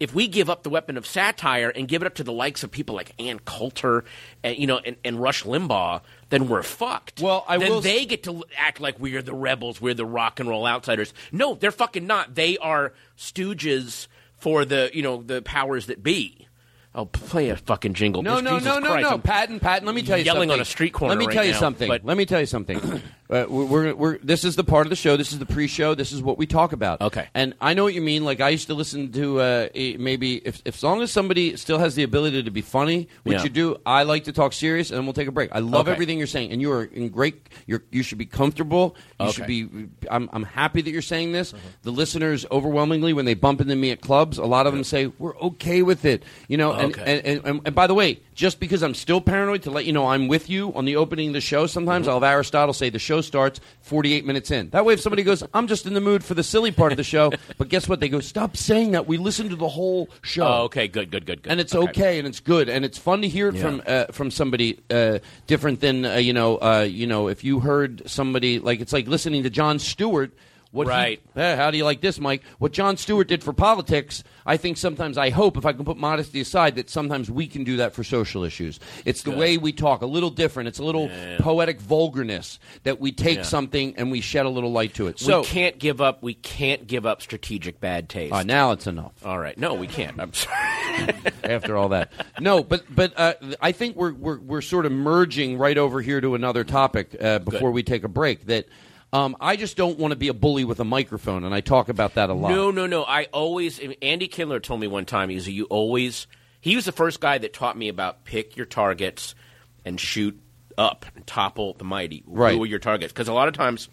If 0.00 0.14
we 0.14 0.26
give 0.26 0.50
up 0.50 0.64
the 0.64 0.70
weapon 0.70 0.96
of 0.96 1.06
satire 1.06 1.68
and 1.70 1.86
give 1.86 2.02
it 2.02 2.06
up 2.06 2.14
to 2.16 2.24
the 2.24 2.32
likes 2.32 2.64
of 2.64 2.70
people 2.70 2.94
like 2.94 3.12
Ann 3.18 3.38
Coulter, 3.38 4.04
and 4.42 4.58
you 4.58 4.66
know, 4.66 4.78
and, 4.84 4.96
and 5.04 5.20
Rush 5.20 5.44
Limbaugh, 5.44 6.00
then 6.30 6.48
we're 6.48 6.62
fucked. 6.62 7.20
Well, 7.20 7.44
I 7.48 7.58
then 7.58 7.70
will 7.70 7.80
they 7.80 8.04
get 8.04 8.24
to 8.24 8.44
act 8.56 8.80
like 8.80 8.98
we 8.98 9.14
are 9.16 9.22
the 9.22 9.34
rebels, 9.34 9.80
we're 9.80 9.94
the 9.94 10.04
rock 10.06 10.40
and 10.40 10.48
roll 10.48 10.66
outsiders. 10.66 11.14
No, 11.30 11.54
they're 11.54 11.70
fucking 11.70 12.06
not. 12.06 12.34
They 12.34 12.58
are 12.58 12.92
stooges 13.16 14.08
for 14.38 14.64
the 14.64 14.90
you 14.92 15.02
know 15.02 15.22
the 15.22 15.42
powers 15.42 15.86
that 15.86 16.02
be. 16.02 16.48
Oh, 16.96 17.06
play 17.06 17.48
a 17.48 17.56
fucking 17.56 17.94
jingle. 17.94 18.22
No, 18.22 18.34
Just 18.34 18.44
no, 18.44 18.50
Jesus 18.58 18.66
no, 18.66 18.78
no, 18.78 18.88
Christ, 18.88 19.02
no, 19.02 19.14
I'm 19.14 19.22
Patton, 19.22 19.58
Patton. 19.58 19.84
Let 19.84 19.96
me 19.96 20.02
tell 20.02 20.16
you 20.16 20.24
yelling 20.24 20.42
something. 20.42 20.52
on 20.52 20.60
a 20.60 20.64
street 20.64 20.92
corner. 20.92 21.10
Let 21.10 21.18
me 21.18 21.26
right 21.26 21.34
tell 21.34 21.44
you 21.44 21.52
now, 21.52 21.58
something. 21.58 21.88
But 21.88 22.04
Let 22.04 22.16
me 22.16 22.24
tell 22.24 22.38
you 22.38 22.46
something. 22.46 22.78
uh, 23.34 23.46
we're, 23.48 23.64
we're, 23.64 23.94
we're, 23.94 24.18
this 24.18 24.44
is 24.44 24.56
the 24.56 24.64
part 24.64 24.86
of 24.86 24.90
the 24.90 24.96
show. 24.96 25.16
This 25.16 25.32
is 25.32 25.38
the 25.38 25.46
pre-show. 25.46 25.94
This 25.94 26.12
is 26.12 26.22
what 26.22 26.38
we 26.38 26.46
talk 26.46 26.72
about. 26.72 27.00
Okay. 27.00 27.28
And 27.34 27.54
I 27.60 27.74
know 27.74 27.84
what 27.84 27.94
you 27.94 28.00
mean. 28.00 28.24
Like 28.24 28.40
I 28.40 28.50
used 28.50 28.68
to 28.68 28.74
listen 28.74 29.12
to 29.12 29.40
uh, 29.40 29.68
maybe 29.74 30.36
if, 30.36 30.62
if 30.64 30.76
as 30.76 30.82
long 30.82 31.02
as 31.02 31.10
somebody 31.10 31.56
still 31.56 31.78
has 31.78 31.94
the 31.94 32.02
ability 32.04 32.42
to 32.44 32.50
be 32.50 32.60
funny, 32.62 33.08
which 33.24 33.38
Yeah. 33.38 33.42
you 33.44 33.50
do. 33.50 33.76
I 33.84 34.04
like 34.04 34.24
to 34.24 34.32
talk 34.32 34.52
serious, 34.52 34.90
and 34.90 34.98
then 34.98 35.04
we'll 35.06 35.12
take 35.14 35.28
a 35.28 35.32
break. 35.32 35.50
I 35.52 35.58
love 35.58 35.82
Okay. 35.86 35.92
everything 35.92 36.18
you're 36.18 36.26
saying, 36.26 36.52
and 36.52 36.60
you 36.60 36.70
are 36.72 36.84
in 36.84 37.08
great. 37.08 37.48
You're, 37.66 37.82
you 37.90 38.02
should 38.02 38.18
be 38.18 38.26
comfortable. 38.26 38.96
You 39.20 39.32
should 39.32 39.46
be. 39.46 39.68
I'm, 40.10 40.28
I'm 40.32 40.44
happy 40.44 40.80
that 40.82 40.90
you're 40.90 41.02
saying 41.02 41.32
this. 41.32 41.52
The 41.82 41.90
listeners 41.90 42.46
overwhelmingly, 42.50 43.12
when 43.12 43.24
they 43.24 43.34
bump 43.34 43.60
into 43.60 43.74
me 43.76 43.90
at 43.90 44.00
clubs, 44.00 44.38
a 44.38 44.44
lot 44.44 44.66
of 44.66 44.72
them 44.72 44.84
say 44.84 45.06
we're 45.18 45.36
okay 45.38 45.82
with 45.82 46.04
it. 46.04 46.22
You 46.48 46.56
know, 46.56 46.72
and, 46.72 46.92
Okay. 46.92 47.02
and, 47.18 47.26
and, 47.26 47.46
and, 47.46 47.60
and 47.66 47.74
by 47.74 47.86
the 47.86 47.94
way, 47.94 48.20
just 48.34 48.60
because 48.60 48.82
I'm 48.82 48.94
still 48.94 49.20
paranoid, 49.20 49.62
to 49.62 49.70
let 49.70 49.84
you 49.84 49.92
know 49.92 50.06
I'm 50.06 50.28
with 50.28 50.48
you 50.50 50.72
on 50.74 50.84
the 50.84 50.96
opening 50.96 51.28
of 51.28 51.34
the 51.34 51.40
show, 51.40 51.66
sometimes 51.66 52.06
I'll 52.08 52.14
have 52.20 52.22
Aristotle 52.22 52.72
say 52.74 52.90
the 52.90 52.98
show 52.98 53.20
starts 53.24 53.60
48 53.82 54.24
minutes 54.24 54.50
in. 54.50 54.70
That 54.70 54.84
way, 54.84 54.94
if 54.94 55.00
somebody 55.00 55.22
goes, 55.22 55.42
I'm 55.52 55.66
just 55.66 55.86
in 55.86 55.94
the 55.94 56.00
mood 56.00 56.22
for 56.24 56.34
the 56.34 56.42
silly 56.42 56.70
part 56.70 56.92
of 56.92 56.96
the 56.96 57.04
show, 57.04 57.32
but 57.58 57.68
guess 57.68 57.88
what? 57.88 58.00
They 58.00 58.08
go, 58.08 58.20
stop 58.20 58.56
saying 58.56 58.92
that. 58.92 59.06
We 59.06 59.16
listen 59.18 59.48
to 59.48 59.56
the 59.56 59.68
whole 59.68 60.08
show. 60.22 60.46
Oh, 60.46 60.62
okay, 60.64 60.86
good, 60.88 61.10
good, 61.10 61.26
good, 61.26 61.42
good. 61.42 61.50
And 61.50 61.60
it's 61.60 61.74
okay. 61.74 62.18
and 62.18 62.28
it's 62.28 62.40
good, 62.40 62.68
and 62.68 62.84
it's 62.84 62.98
fun 62.98 63.22
to 63.22 63.28
hear 63.28 63.48
it 63.48 63.56
Yeah. 63.56 63.62
from 63.62 63.82
uh, 63.86 64.04
from 64.12 64.30
somebody 64.30 64.78
uh, 64.90 65.18
different 65.46 65.80
than 65.80 66.04
uh, 66.04 66.14
you 66.16 66.32
know 66.32 66.56
uh, 66.58 66.86
you 66.88 67.06
know 67.06 67.28
if 67.28 67.42
you 67.44 67.60
heard 67.60 68.02
somebody 68.08 68.58
like 68.58 68.80
it's 68.80 68.92
like 68.92 69.06
listening 69.08 69.42
to 69.42 69.50
Jon 69.50 69.78
Stewart 69.78 70.32
What 70.74 70.88
he- 70.88 70.90
Right. 70.90 71.20
Eh, 71.36 71.54
how 71.56 71.70
do 71.70 71.76
you 71.78 71.84
like 71.84 72.00
this, 72.00 72.18
Mike? 72.18 72.42
What 72.58 72.72
Jon 72.72 72.96
Stewart 72.96 73.28
did 73.28 73.44
for 73.44 73.52
politics, 73.52 74.24
I 74.44 74.56
think 74.56 74.76
sometimes 74.76 75.16
I 75.16 75.30
hope, 75.30 75.56
if 75.56 75.64
I 75.64 75.72
can 75.72 75.84
put 75.84 75.96
modesty 75.96 76.40
aside, 76.40 76.74
that 76.74 76.90
sometimes 76.90 77.30
we 77.30 77.46
can 77.46 77.62
do 77.62 77.76
that 77.76 77.94
for 77.94 78.02
social 78.02 78.42
issues. 78.42 78.80
It's 79.04 79.22
the 79.22 79.30
Good. 79.30 79.38
way 79.38 79.56
we 79.56 79.72
talk, 79.72 80.02
a 80.02 80.06
little 80.06 80.30
different. 80.30 80.68
It's 80.68 80.80
a 80.80 80.84
little 80.84 81.06
Yeah. 81.08 81.36
poetic 81.38 81.80
vulgarness 81.80 82.58
that 82.82 82.98
we 83.00 83.12
take 83.12 83.38
Yeah. 83.38 83.42
something 83.44 83.94
and 83.96 84.10
we 84.10 84.20
shed 84.20 84.46
a 84.46 84.48
little 84.48 84.72
light 84.72 84.94
to 84.94 85.06
it. 85.06 85.20
So 85.20 85.40
we 85.42 85.46
can't 85.46 85.78
give 85.78 86.00
up. 86.00 86.22
We 86.24 86.34
can't 86.34 86.88
give 86.88 87.06
up 87.06 87.22
strategic 87.22 87.80
bad 87.80 88.08
taste. 88.08 88.34
Uh, 88.34 88.42
now 88.42 88.72
it's 88.72 88.88
enough. 88.88 89.12
All 89.24 89.38
right. 89.38 89.56
No, 89.56 89.74
we 89.74 89.86
can't. 89.86 90.20
I'm 90.20 90.32
sorry. 90.34 91.14
after 91.44 91.76
all 91.76 91.90
that. 91.90 92.10
No, 92.40 92.64
but 92.64 92.82
but 92.92 93.12
uh, 93.16 93.34
I 93.60 93.70
think 93.72 93.94
we're, 93.96 94.12
we're 94.12 94.38
we're 94.40 94.60
sort 94.60 94.86
of 94.86 94.92
merging 94.92 95.56
right 95.56 95.78
over 95.78 96.00
here 96.00 96.20
to 96.20 96.34
another 96.34 96.64
topic 96.64 97.14
uh, 97.20 97.38
before 97.38 97.70
we 97.70 97.82
take 97.84 98.02
a 98.04 98.08
break. 98.08 98.46
That 98.46 98.66
um, 99.14 99.36
I 99.40 99.54
just 99.54 99.76
don't 99.76 99.96
want 99.96 100.10
to 100.10 100.16
be 100.16 100.26
a 100.26 100.34
bully 100.34 100.64
with 100.64 100.80
a 100.80 100.84
microphone, 100.84 101.44
and 101.44 101.54
I 101.54 101.60
talk 101.60 101.88
about 101.88 102.14
that 102.14 102.30
a 102.30 102.34
lot. 102.34 102.50
No, 102.50 102.72
no, 102.72 102.86
no. 102.86 103.04
I 103.04 103.26
always. 103.32 103.80
Andy 104.02 104.26
Kindler 104.26 104.58
told 104.58 104.80
me 104.80 104.88
one 104.88 105.04
time. 105.04 105.28
He's 105.28 105.48
you 105.48 105.66
always. 105.66 106.26
He 106.60 106.74
was 106.74 106.84
the 106.84 106.92
first 106.92 107.20
guy 107.20 107.38
that 107.38 107.52
taught 107.52 107.78
me 107.78 107.88
about 107.88 108.24
pick 108.24 108.56
your 108.56 108.66
targets 108.66 109.36
and 109.84 110.00
shoot 110.00 110.40
up 110.76 111.06
and 111.14 111.24
topple 111.24 111.74
the 111.74 111.84
mighty. 111.84 112.24
Right. 112.26 112.56
Who 112.56 112.64
are 112.64 112.66
your 112.66 112.80
targets? 112.80 113.12
Because 113.12 113.28
a 113.28 113.32
lot 113.32 113.46
of 113.46 113.54
times, 113.54 113.88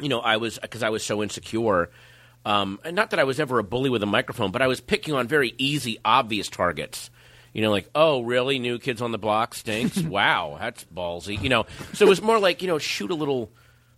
you 0.00 0.08
know, 0.08 0.20
I 0.20 0.36
was 0.36 0.60
because 0.60 0.84
I 0.84 0.90
was 0.90 1.02
so 1.02 1.24
insecure. 1.24 1.90
Um, 2.46 2.78
and 2.84 2.94
not 2.94 3.10
that 3.10 3.18
I 3.18 3.24
was 3.24 3.40
ever 3.40 3.58
a 3.58 3.64
bully 3.64 3.90
with 3.90 4.02
a 4.04 4.06
microphone, 4.06 4.52
but 4.52 4.62
I 4.62 4.68
was 4.68 4.80
picking 4.80 5.12
on 5.12 5.26
very 5.26 5.54
easy, 5.58 5.98
obvious 6.04 6.48
targets. 6.48 7.10
You 7.52 7.62
know, 7.62 7.72
like, 7.72 7.90
oh, 7.96 8.22
really? 8.22 8.60
New 8.60 8.78
Kids 8.78 9.02
on 9.02 9.10
the 9.10 9.18
Block 9.18 9.56
stinks? 9.56 9.98
wow, 10.02 10.56
that's 10.60 10.84
ballsy. 10.84 11.42
You 11.42 11.48
know, 11.48 11.66
so 11.94 12.06
it 12.06 12.08
was 12.08 12.22
more 12.22 12.38
like, 12.38 12.62
you 12.62 12.68
know, 12.68 12.78
shoot 12.78 13.10
a 13.10 13.14
little 13.16 13.50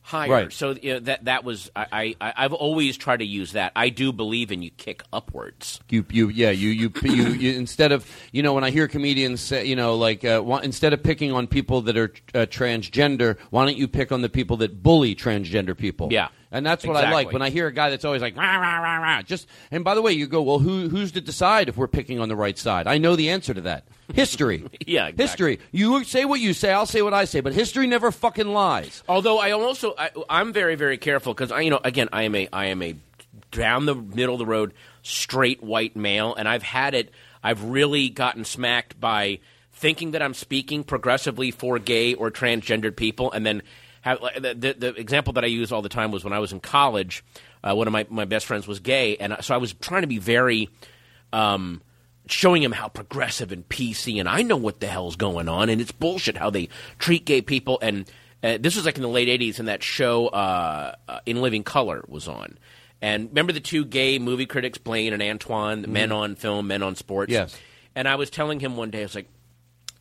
higher. 0.02 0.30
Right. 0.30 0.52
So 0.52 0.72
you 0.80 0.94
know, 0.94 1.00
that 1.00 1.24
that 1.24 1.44
was 1.44 1.70
I, 1.74 2.14
I 2.20 2.32
I've 2.36 2.52
always 2.52 2.96
tried 2.96 3.18
to 3.18 3.24
use 3.24 3.52
that. 3.52 3.72
I 3.74 3.88
do 3.88 4.12
believe 4.12 4.52
in 4.52 4.62
you 4.62 4.70
kick 4.70 5.02
upwards. 5.12 5.80
You, 5.88 6.04
you, 6.10 6.28
yeah, 6.28 6.50
you, 6.50 6.70
you, 6.70 6.92
you, 7.02 7.28
you. 7.28 7.52
Instead 7.58 7.92
of, 7.92 8.08
you 8.32 8.42
know, 8.42 8.52
when 8.52 8.64
I 8.64 8.70
hear 8.70 8.88
comedians 8.88 9.40
say, 9.40 9.64
you 9.64 9.76
know, 9.76 9.96
like, 9.96 10.24
uh, 10.24 10.40
why, 10.40 10.62
instead 10.62 10.92
of 10.92 11.02
picking 11.02 11.32
on 11.32 11.46
people 11.46 11.82
that 11.82 11.96
are 11.96 12.12
uh, 12.34 12.46
transgender, 12.46 13.38
why 13.50 13.64
don't 13.64 13.76
you 13.76 13.88
pick 13.88 14.12
on 14.12 14.22
the 14.22 14.28
people 14.28 14.56
that 14.58 14.82
bully 14.82 15.14
transgender 15.14 15.76
people? 15.76 16.08
Yeah. 16.10 16.28
And 16.52 16.64
that's 16.64 16.84
what 16.84 16.96
I 16.96 17.10
like 17.10 17.32
when 17.32 17.42
I 17.42 17.50
hear 17.50 17.66
a 17.66 17.72
guy 17.72 17.90
that's 17.90 18.04
always 18.04 18.20
like, 18.22 18.36
rah, 18.36 18.56
rah, 18.56 18.78
rah, 18.78 18.96
rah. 18.98 19.22
just. 19.22 19.48
And 19.70 19.82
by 19.82 19.94
the 19.94 20.02
way, 20.02 20.12
you 20.12 20.26
go, 20.26 20.42
well, 20.42 20.58
who, 20.58 20.88
who's 20.88 21.12
to 21.12 21.20
decide 21.20 21.68
if 21.68 21.76
we're 21.76 21.88
picking 21.88 22.20
on 22.20 22.28
the 22.28 22.36
right 22.36 22.56
side? 22.58 22.86
I 22.86 22.98
know 22.98 23.16
the 23.16 23.30
answer 23.30 23.54
to 23.54 23.62
that. 23.62 23.84
History. 24.14 24.64
Yeah, 24.86 25.06
exactly. 25.06 25.52
history. 25.52 25.60
You 25.72 26.04
say 26.04 26.26
what 26.26 26.40
you 26.40 26.52
say, 26.52 26.70
I'll 26.72 26.84
say 26.84 27.00
what 27.00 27.14
I 27.14 27.24
say, 27.24 27.40
but 27.40 27.54
history 27.54 27.86
never 27.86 28.12
fucking 28.12 28.48
lies. 28.48 29.02
Although 29.08 29.38
I 29.38 29.52
also 29.52 29.94
I, 29.96 30.10
I'm 30.28 30.52
very 30.52 30.74
very 30.74 30.98
careful 30.98 31.32
because 31.32 31.50
I 31.50 31.60
you 31.60 31.70
know 31.70 31.80
again 31.82 32.10
I 32.12 32.24
am 32.24 32.34
a 32.34 32.48
I 32.52 32.66
am 32.66 32.82
a 32.82 32.96
down 33.50 33.86
the 33.86 33.94
middle 33.94 34.34
of 34.34 34.38
the 34.38 34.46
road 34.46 34.74
straight 35.02 35.62
white 35.62 35.96
male 35.96 36.34
and 36.34 36.46
I've 36.46 36.62
had 36.62 36.94
it 36.94 37.10
I've 37.42 37.64
really 37.64 38.10
gotten 38.10 38.44
smacked 38.44 39.00
by 39.00 39.38
thinking 39.72 40.10
that 40.10 40.20
I'm 40.20 40.34
speaking 40.34 40.84
progressively 40.84 41.50
for 41.50 41.78
gay 41.78 42.14
or 42.14 42.30
transgendered 42.30 42.96
people 42.96 43.32
and 43.32 43.46
then 43.46 43.62
have, 44.02 44.20
the, 44.36 44.54
the, 44.54 44.74
the 44.78 44.88
example 44.94 45.32
that 45.32 45.44
I 45.44 45.48
use 45.48 45.72
all 45.72 45.82
the 45.82 45.88
time 45.88 46.12
was 46.12 46.22
when 46.22 46.32
I 46.32 46.38
was 46.38 46.52
in 46.52 46.60
college 46.60 47.24
uh, 47.64 47.74
one 47.74 47.86
of 47.86 47.92
my, 47.92 48.06
my 48.10 48.24
best 48.24 48.46
friends 48.46 48.68
was 48.68 48.78
gay 48.78 49.16
and 49.16 49.36
so 49.40 49.54
I 49.54 49.58
was 49.58 49.72
trying 49.72 50.02
to 50.02 50.08
be 50.08 50.18
very 50.18 50.68
um, 51.32 51.82
showing 52.26 52.62
him 52.62 52.72
how 52.72 52.88
progressive 52.88 53.52
and 53.52 53.68
PC, 53.68 54.18
and 54.20 54.28
I 54.28 54.42
know 54.42 54.56
what 54.56 54.80
the 54.80 54.86
hell's 54.86 55.16
going 55.16 55.48
on, 55.48 55.68
and 55.68 55.80
it's 55.80 55.92
bullshit 55.92 56.36
how 56.36 56.50
they 56.50 56.68
treat 56.98 57.24
gay 57.24 57.42
people. 57.42 57.78
And 57.82 58.10
uh, 58.42 58.58
this 58.60 58.76
was 58.76 58.84
like 58.84 58.96
in 58.96 59.02
the 59.02 59.08
late 59.08 59.28
'80s, 59.28 59.58
and 59.58 59.68
that 59.68 59.82
show 59.82 60.28
uh, 60.28 60.94
uh, 61.08 61.20
In 61.26 61.40
Living 61.40 61.64
Color 61.64 62.04
was 62.08 62.28
on. 62.28 62.58
And 63.00 63.28
remember 63.30 63.52
the 63.52 63.60
two 63.60 63.84
gay 63.84 64.18
movie 64.18 64.46
critics, 64.46 64.78
Blaine 64.78 65.12
and 65.12 65.22
Antoine, 65.22 65.82
the 65.82 65.88
men 65.88 66.12
on 66.12 66.36
film, 66.36 66.68
men 66.68 66.82
on 66.82 66.94
sports. 66.94 67.32
Yes. 67.32 67.58
And 67.94 68.06
I 68.06 68.14
was 68.14 68.30
telling 68.30 68.60
him 68.60 68.76
one 68.76 68.90
day, 68.90 69.00
I 69.00 69.02
was 69.02 69.14
like, 69.14 69.28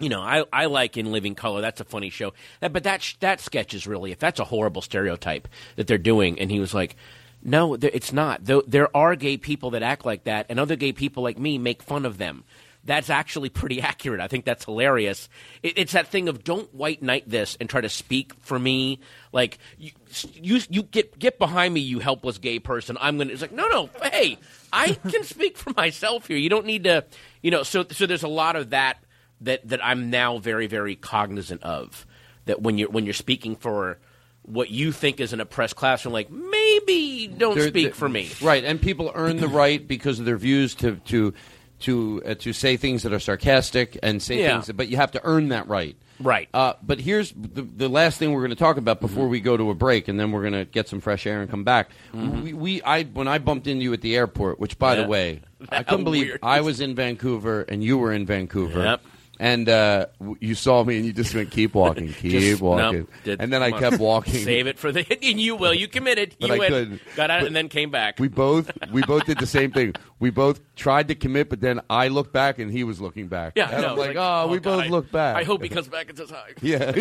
you 0.01 0.09
know, 0.09 0.21
I, 0.21 0.43
I 0.51 0.65
like 0.65 0.97
In 0.97 1.11
Living 1.11 1.35
Color. 1.35 1.61
That's 1.61 1.79
a 1.79 1.85
funny 1.85 2.09
show. 2.09 2.33
But 2.59 2.83
that 2.83 3.13
that 3.19 3.39
sketch 3.39 3.73
is 3.73 3.87
really, 3.87 4.11
if 4.11 4.19
that's 4.19 4.39
a 4.39 4.43
horrible 4.45 4.81
stereotype 4.81 5.47
that 5.75 5.87
they're 5.87 5.97
doing. 5.97 6.39
And 6.39 6.51
he 6.51 6.59
was 6.59 6.73
like, 6.73 6.95
no, 7.43 7.75
it's 7.75 8.11
not. 8.11 8.41
There 8.43 8.95
are 8.95 9.15
gay 9.15 9.37
people 9.37 9.71
that 9.71 9.83
act 9.83 10.05
like 10.05 10.25
that, 10.25 10.47
and 10.49 10.59
other 10.59 10.75
gay 10.75 10.91
people 10.91 11.23
like 11.23 11.39
me 11.39 11.57
make 11.57 11.81
fun 11.81 12.05
of 12.05 12.17
them. 12.17 12.43
That's 12.83 13.11
actually 13.11 13.49
pretty 13.49 13.79
accurate. 13.81 14.19
I 14.21 14.27
think 14.27 14.45
that's 14.45 14.65
hilarious. 14.65 15.29
It, 15.61 15.77
it's 15.77 15.93
that 15.93 16.07
thing 16.07 16.29
of 16.29 16.43
don't 16.43 16.73
white 16.73 17.01
knight 17.01 17.29
this 17.29 17.57
and 17.59 17.69
try 17.69 17.81
to 17.81 17.89
speak 17.89 18.33
for 18.41 18.57
me. 18.57 18.99
Like 19.31 19.59
you, 19.77 19.91
you, 20.33 20.59
you 20.69 20.83
get 20.83 21.17
get 21.17 21.39
behind 21.39 21.73
me, 21.73 21.81
you 21.81 21.99
helpless 21.99 22.37
gay 22.37 22.59
person. 22.59 22.97
I'm 22.99 23.17
gonna. 23.17 23.33
It's 23.33 23.41
like 23.41 23.51
no, 23.51 23.67
no. 23.67 23.89
Hey, 24.03 24.37
I 24.71 24.93
can 24.93 25.23
speak 25.23 25.57
for 25.57 25.73
myself 25.77 26.27
here. 26.27 26.37
You 26.37 26.49
don't 26.49 26.65
need 26.65 26.83
to. 26.85 27.05
You 27.41 27.51
know. 27.51 27.63
So 27.63 27.85
so 27.89 28.05
there's 28.05 28.23
a 28.23 28.27
lot 28.27 28.55
of 28.55 28.71
that 28.71 28.97
that 29.41 29.67
that 29.67 29.83
I'm 29.83 30.09
now 30.09 30.37
very 30.37 30.67
very 30.67 30.95
cognizant 30.95 31.63
of. 31.63 32.05
That 32.45 32.61
when 32.61 32.77
you're 32.77 32.89
when 32.89 33.05
you're 33.05 33.13
speaking 33.13 33.55
for 33.55 33.99
what 34.43 34.71
you 34.71 34.91
think 34.91 35.19
is 35.19 35.33
an 35.33 35.39
oppressed 35.39 35.75
classroom, 35.75 36.13
like 36.13 36.31
maybe 36.31 37.27
don't 37.27 37.55
They're- 37.57 37.67
speak 37.67 37.83
they're- 37.87 37.93
for 37.93 38.09
me. 38.09 38.29
Right, 38.41 38.63
and 38.63 38.81
people 38.81 39.11
earn 39.13 39.37
the 39.37 39.47
right 39.47 39.85
because 39.87 40.19
of 40.19 40.25
their 40.25 40.37
views 40.37 40.73
to 40.75 40.95
to 41.05 41.33
to 41.81 42.21
uh, 42.25 42.33
to 42.35 42.53
say 42.53 42.77
things 42.77 43.03
that 43.03 43.13
are 43.13 43.19
sarcastic 43.19 43.97
and 44.03 44.21
say 44.21 44.39
Yeah. 44.41 44.53
things, 44.61 44.71
but 44.75 44.87
you 44.87 44.97
have 44.97 45.11
to 45.11 45.21
earn 45.23 45.49
that 45.49 45.67
right. 45.67 45.95
Right. 46.19 46.47
Uh, 46.53 46.73
but 46.83 46.99
here's 46.99 47.31
the, 47.31 47.63
the 47.63 47.89
last 47.89 48.19
thing 48.19 48.31
we're 48.31 48.41
going 48.41 48.51
to 48.51 48.55
talk 48.55 48.77
about 48.77 49.01
before 49.01 49.27
we 49.27 49.39
go 49.39 49.57
to 49.57 49.71
a 49.71 49.73
break, 49.73 50.07
and 50.07 50.19
then 50.19 50.31
we're 50.31 50.41
going 50.41 50.53
to 50.53 50.65
get 50.65 50.87
some 50.87 50.99
fresh 51.01 51.25
air 51.25 51.41
and 51.41 51.49
come 51.49 51.63
back. 51.63 51.89
We, 52.13 52.53
we, 52.53 52.81
I, 52.83 53.03
when 53.05 53.27
I 53.27 53.39
bumped 53.39 53.65
into 53.65 53.81
you 53.83 53.93
at 53.93 54.01
the 54.01 54.15
airport, 54.15 54.59
which, 54.59 54.77
by 54.77 54.95
Yeah. 54.95 55.01
the 55.01 55.07
way, 55.07 55.41
I 55.69 55.81
couldn't 55.81 56.03
believe. 56.03 56.37
I 56.43 56.61
was 56.61 56.79
in 56.79 56.93
Vancouver 56.93 57.61
and 57.63 57.83
you 57.83 57.97
were 57.97 58.13
in 58.13 58.27
Vancouver. 58.27 58.83
Yep. 58.83 59.01
And 59.43 59.67
uh, 59.69 60.05
you 60.39 60.53
saw 60.53 60.83
me, 60.83 60.97
and 60.97 61.05
you 61.07 61.13
just 61.13 61.33
went, 61.33 61.49
"Keep 61.49 61.73
walking, 61.73 62.13
keep 62.13 62.31
Just- 62.31 62.61
walking." 62.61 63.07
nope, 63.25 63.37
and 63.39 63.51
then 63.51 63.63
I 63.63 63.71
kept 63.71 63.97
walking. 63.97 64.35
Save 64.35 64.67
it 64.67 64.77
for 64.77 64.91
the. 64.91 65.01
And 65.31 65.41
you 65.41 65.55
will. 65.55 65.73
You 65.73 65.87
committed. 65.87 66.35
But 66.39 66.49
you 66.49 66.55
I 66.55 66.57
went, 66.59 66.69
couldn't. 66.71 67.01
got 67.15 67.31
out 67.31 67.39
But- 67.39 67.47
and 67.47 67.55
then 67.55 67.67
came 67.67 67.89
back. 67.89 68.19
We 68.19 68.27
both 68.27 68.71
we 68.91 69.01
both 69.07 69.25
did 69.25 69.39
the 69.39 69.47
same 69.47 69.71
thing. 69.71 69.95
We 70.19 70.29
both 70.29 70.61
tried 70.75 71.07
to 71.07 71.15
commit, 71.15 71.49
but 71.49 71.59
then 71.59 71.81
I 71.89 72.09
looked 72.09 72.31
back 72.33 72.59
and 72.59 72.71
he 72.71 72.83
was 72.83 73.01
looking 73.01 73.29
back. 73.29 73.53
yeah, 73.55 73.71
and 73.71 73.81
no, 73.81 73.87
I'm 73.93 73.97
it's 73.97 74.07
like, 74.09 74.17
oh, 74.17 74.47
we 74.47 74.59
God, 74.59 74.63
both 74.75 74.83
I- 74.83 74.87
looked 74.89 75.11
back. 75.11 75.35
I 75.37 75.43
hope 75.43 75.63
he 75.63 75.69
comes 75.69 75.87
back 75.87 76.09
and 76.09 76.17
says 76.19 76.29
hi. 76.29 76.51
Yeah. 76.61 76.91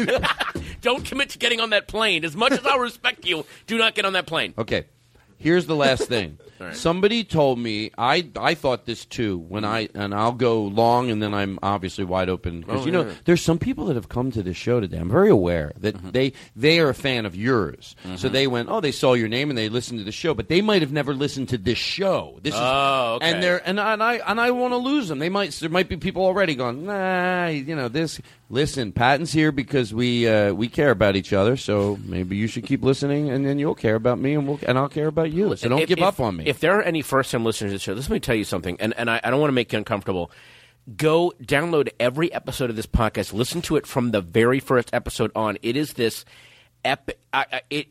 Don't 0.80 1.04
commit 1.04 1.28
to 1.30 1.38
getting 1.38 1.60
on 1.60 1.68
that 1.70 1.88
plane. 1.88 2.24
As 2.24 2.34
much 2.34 2.52
as 2.52 2.64
I 2.64 2.76
respect 2.76 3.26
you, 3.26 3.44
do 3.66 3.76
not 3.76 3.94
get 3.94 4.06
on 4.06 4.14
that 4.14 4.24
plane. 4.26 4.54
okay. 4.56 4.86
Here's 5.40 5.66
the 5.66 5.76
last 5.76 6.04
thing. 6.04 6.38
Right. 6.60 6.76
Somebody 6.76 7.24
told 7.24 7.58
me 7.58 7.90
I 7.96 8.28
I 8.38 8.52
thought 8.52 8.84
this 8.84 9.06
too 9.06 9.38
when 9.38 9.64
I 9.64 9.88
and 9.94 10.12
I'll 10.14 10.32
go 10.32 10.60
long 10.64 11.10
and 11.10 11.22
then 11.22 11.32
I'm 11.32 11.58
obviously 11.62 12.04
wide 12.04 12.28
open 12.28 12.60
because 12.60 12.82
Oh, 12.82 12.84
you 12.84 12.92
know 12.92 13.06
yeah. 13.06 13.14
there's 13.24 13.40
some 13.40 13.58
people 13.58 13.86
that 13.86 13.96
have 13.96 14.10
come 14.10 14.30
to 14.32 14.42
this 14.42 14.58
show 14.58 14.78
today. 14.78 14.98
I'm 14.98 15.08
very 15.08 15.30
aware 15.30 15.72
that 15.78 15.96
Mm-hmm. 15.96 16.10
they 16.10 16.34
they 16.54 16.78
are 16.80 16.90
a 16.90 16.94
fan 16.94 17.24
of 17.24 17.34
yours, 17.34 17.96
so 18.16 18.28
they 18.28 18.46
went 18.46 18.68
oh 18.70 18.82
they 18.82 18.92
saw 18.92 19.14
your 19.14 19.28
name 19.28 19.48
and 19.48 19.56
they 19.56 19.70
listened 19.70 20.00
to 20.00 20.04
the 20.04 20.12
show, 20.12 20.34
but 20.34 20.48
they 20.48 20.60
might 20.60 20.82
have 20.82 20.92
never 20.92 21.14
listened 21.14 21.48
to 21.48 21.56
this 21.56 21.78
show. 21.78 22.38
This 22.42 22.52
is 22.52 22.60
Oh, 22.62 23.14
okay. 23.16 23.32
and 23.32 23.42
they're 23.42 23.66
and 23.66 23.80
I 23.80 23.94
and 23.94 24.02
I, 24.02 24.14
and 24.26 24.38
I 24.38 24.50
want 24.50 24.72
to 24.72 24.76
lose 24.76 25.08
them. 25.08 25.18
They 25.18 25.30
might 25.30 25.52
there 25.52 25.70
might 25.70 25.88
be 25.88 25.96
people 25.96 26.26
already 26.26 26.56
going 26.56 26.84
nah 26.84 27.46
you 27.46 27.74
know 27.74 27.88
this. 27.88 28.20
Listen, 28.52 28.90
Patton's 28.90 29.32
here 29.32 29.52
because 29.52 29.94
we 29.94 30.26
uh, 30.28 30.52
we 30.52 30.68
care 30.68 30.90
about 30.90 31.14
each 31.14 31.32
other. 31.32 31.56
So 31.56 31.96
maybe 32.04 32.36
you 32.36 32.48
should 32.48 32.66
keep 32.66 32.82
listening, 32.82 33.30
and 33.30 33.46
then 33.46 33.60
you'll 33.60 33.76
care 33.76 33.94
about 33.94 34.18
me, 34.18 34.34
and 34.34 34.46
we'll 34.46 34.58
and 34.66 34.76
I'll 34.76 34.88
care 34.88 35.06
about 35.06 35.29
you. 35.29 35.29
So 35.56 35.68
don't 35.68 35.80
If- 35.80 35.88
give 35.88 35.98
if- 35.98 36.04
up 36.04 36.20
on 36.20 36.36
me. 36.36 36.44
If 36.46 36.60
there 36.60 36.78
are 36.78 36.82
any 36.82 37.02
first 37.02 37.30
time 37.30 37.44
listeners 37.44 37.70
to 37.72 37.74
the 37.74 37.78
show, 37.80 37.92
let 37.94 38.08
me 38.10 38.20
tell 38.20 38.34
you 38.34 38.44
something, 38.44 38.76
and, 38.80 38.94
and 38.96 39.10
I, 39.10 39.20
I 39.22 39.30
don't 39.30 39.40
want 39.40 39.48
to 39.50 39.54
make 39.54 39.72
you 39.72 39.78
uncomfortable. 39.78 40.30
Go 40.96 41.32
download 41.42 41.90
every 42.00 42.32
episode 42.32 42.70
of 42.70 42.76
this 42.76 42.86
podcast. 42.86 43.32
Listen 43.32 43.62
to 43.62 43.76
it 43.76 43.86
from 43.86 44.10
the 44.10 44.20
very 44.20 44.60
first 44.60 44.90
episode 44.92 45.30
on. 45.36 45.58
It 45.62 45.76
is 45.76 45.92
this 45.92 46.24
epic. 46.84 47.20
I, 47.32 47.44
I, 47.52 47.60
it, 47.70 47.88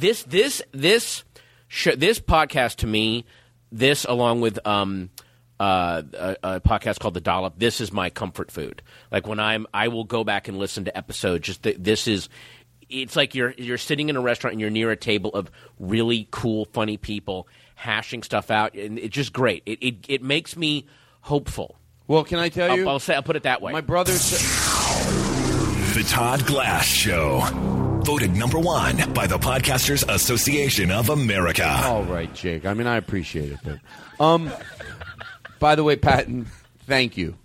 this 0.00 0.22
this 0.22 0.62
this 0.72 1.24
sh- 1.68 1.96
this 1.96 2.20
podcast 2.20 2.76
to 2.76 2.86
me. 2.86 3.24
This 3.72 4.04
along 4.04 4.40
with 4.40 4.64
um, 4.66 5.10
uh, 5.58 6.02
a, 6.14 6.36
a 6.42 6.60
podcast 6.60 6.98
called 7.00 7.14
The 7.14 7.20
Dollop. 7.20 7.58
This 7.58 7.80
is 7.80 7.92
my 7.92 8.10
comfort 8.10 8.50
food. 8.50 8.82
Like 9.12 9.26
when 9.26 9.38
I'm, 9.38 9.66
I 9.74 9.88
will 9.88 10.04
go 10.04 10.24
back 10.24 10.48
and 10.48 10.58
listen 10.58 10.86
to 10.86 10.96
episodes. 10.96 11.46
Just 11.46 11.62
th- 11.62 11.76
this 11.78 12.08
is 12.08 12.28
it's 12.90 13.16
like 13.16 13.34
you're 13.34 13.54
you're 13.56 13.78
sitting 13.78 14.08
in 14.08 14.16
a 14.16 14.20
restaurant 14.20 14.52
and 14.52 14.60
you're 14.60 14.70
near 14.70 14.90
a 14.90 14.96
table 14.96 15.30
of 15.30 15.50
really 15.78 16.28
cool, 16.30 16.66
funny 16.72 16.96
people 16.96 17.48
hashing 17.76 18.22
stuff 18.22 18.50
out, 18.50 18.74
and 18.74 18.98
it's 18.98 19.14
just 19.14 19.32
great. 19.32 19.62
It 19.66 19.78
it, 19.82 19.94
it 20.08 20.22
makes 20.22 20.56
me 20.56 20.86
hopeful. 21.22 21.76
well, 22.06 22.24
can 22.24 22.38
I 22.38 22.48
tell 22.48 22.76
you? 22.76 22.82
I'll, 22.84 22.90
I'll 22.90 22.98
say 22.98 23.14
I'll 23.14 23.22
put 23.22 23.36
it 23.36 23.44
that 23.44 23.62
way. 23.62 23.72
My 23.72 23.80
brother 23.80 24.12
said. 24.12 24.40
The 25.94 26.04
Todd 26.04 26.46
Glass 26.46 26.84
Show. 26.86 27.40
Voted 28.04 28.34
number 28.34 28.58
one 28.58 29.12
by 29.12 29.26
the 29.26 29.38
Podcasters 29.38 30.08
Association 30.08 30.90
of 30.90 31.10
America. 31.10 31.68
All 31.84 32.04
right, 32.04 32.32
Jake. 32.34 32.64
I 32.64 32.72
mean, 32.74 32.86
I 32.86 32.96
appreciate 32.96 33.52
it, 33.52 33.58
but 33.62 33.78
um, 34.24 34.50
by 35.58 35.74
the 35.74 35.84
way, 35.84 35.96
Patton, 35.96 36.46
thank 36.86 37.16
you, 37.18 37.36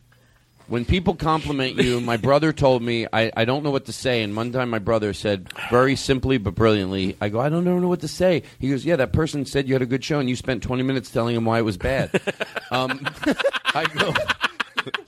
when 0.68 0.86
people 0.86 1.16
compliment 1.16 1.78
you, 1.78 2.02
my 2.02 2.18
brother 2.18 2.52
told 2.54 2.82
me 2.82 3.08
I, 3.14 3.32
I 3.36 3.46
don't 3.46 3.64
know 3.64 3.72
what 3.72 3.86
to 3.86 3.94
say. 3.94 4.24
And 4.24 4.36
one 4.36 4.52
time 4.52 4.70
my 4.70 4.80
brother 4.80 5.14
said 5.14 5.48
very 5.70 5.96
simply 5.96 6.38
but 6.38 6.56
brilliantly, 6.56 7.16
I 7.22 7.30
go, 7.30 7.40
I 7.40 7.50
don't 7.50 7.64
know 7.64 7.88
what 7.88 8.02
to 8.02 8.08
say. 8.08 8.44
He 8.60 8.70
goes, 8.70 8.86
Yeah, 8.86 8.96
that 8.98 9.14
person 9.14 9.46
said 9.46 9.68
you 9.68 9.74
had 9.76 9.82
a 9.82 9.86
good 9.86 10.04
show 10.04 10.20
and 10.20 10.30
you 10.30 10.36
spent 10.36 10.64
20 10.64 10.84
minutes 10.84 11.12
telling 11.12 11.36
him 11.36 11.46
why 11.46 11.60
it 11.60 11.64
was 11.64 11.78
bad. 11.78 12.10
um, 12.72 13.00
I 13.76 13.86
go, 13.86 14.14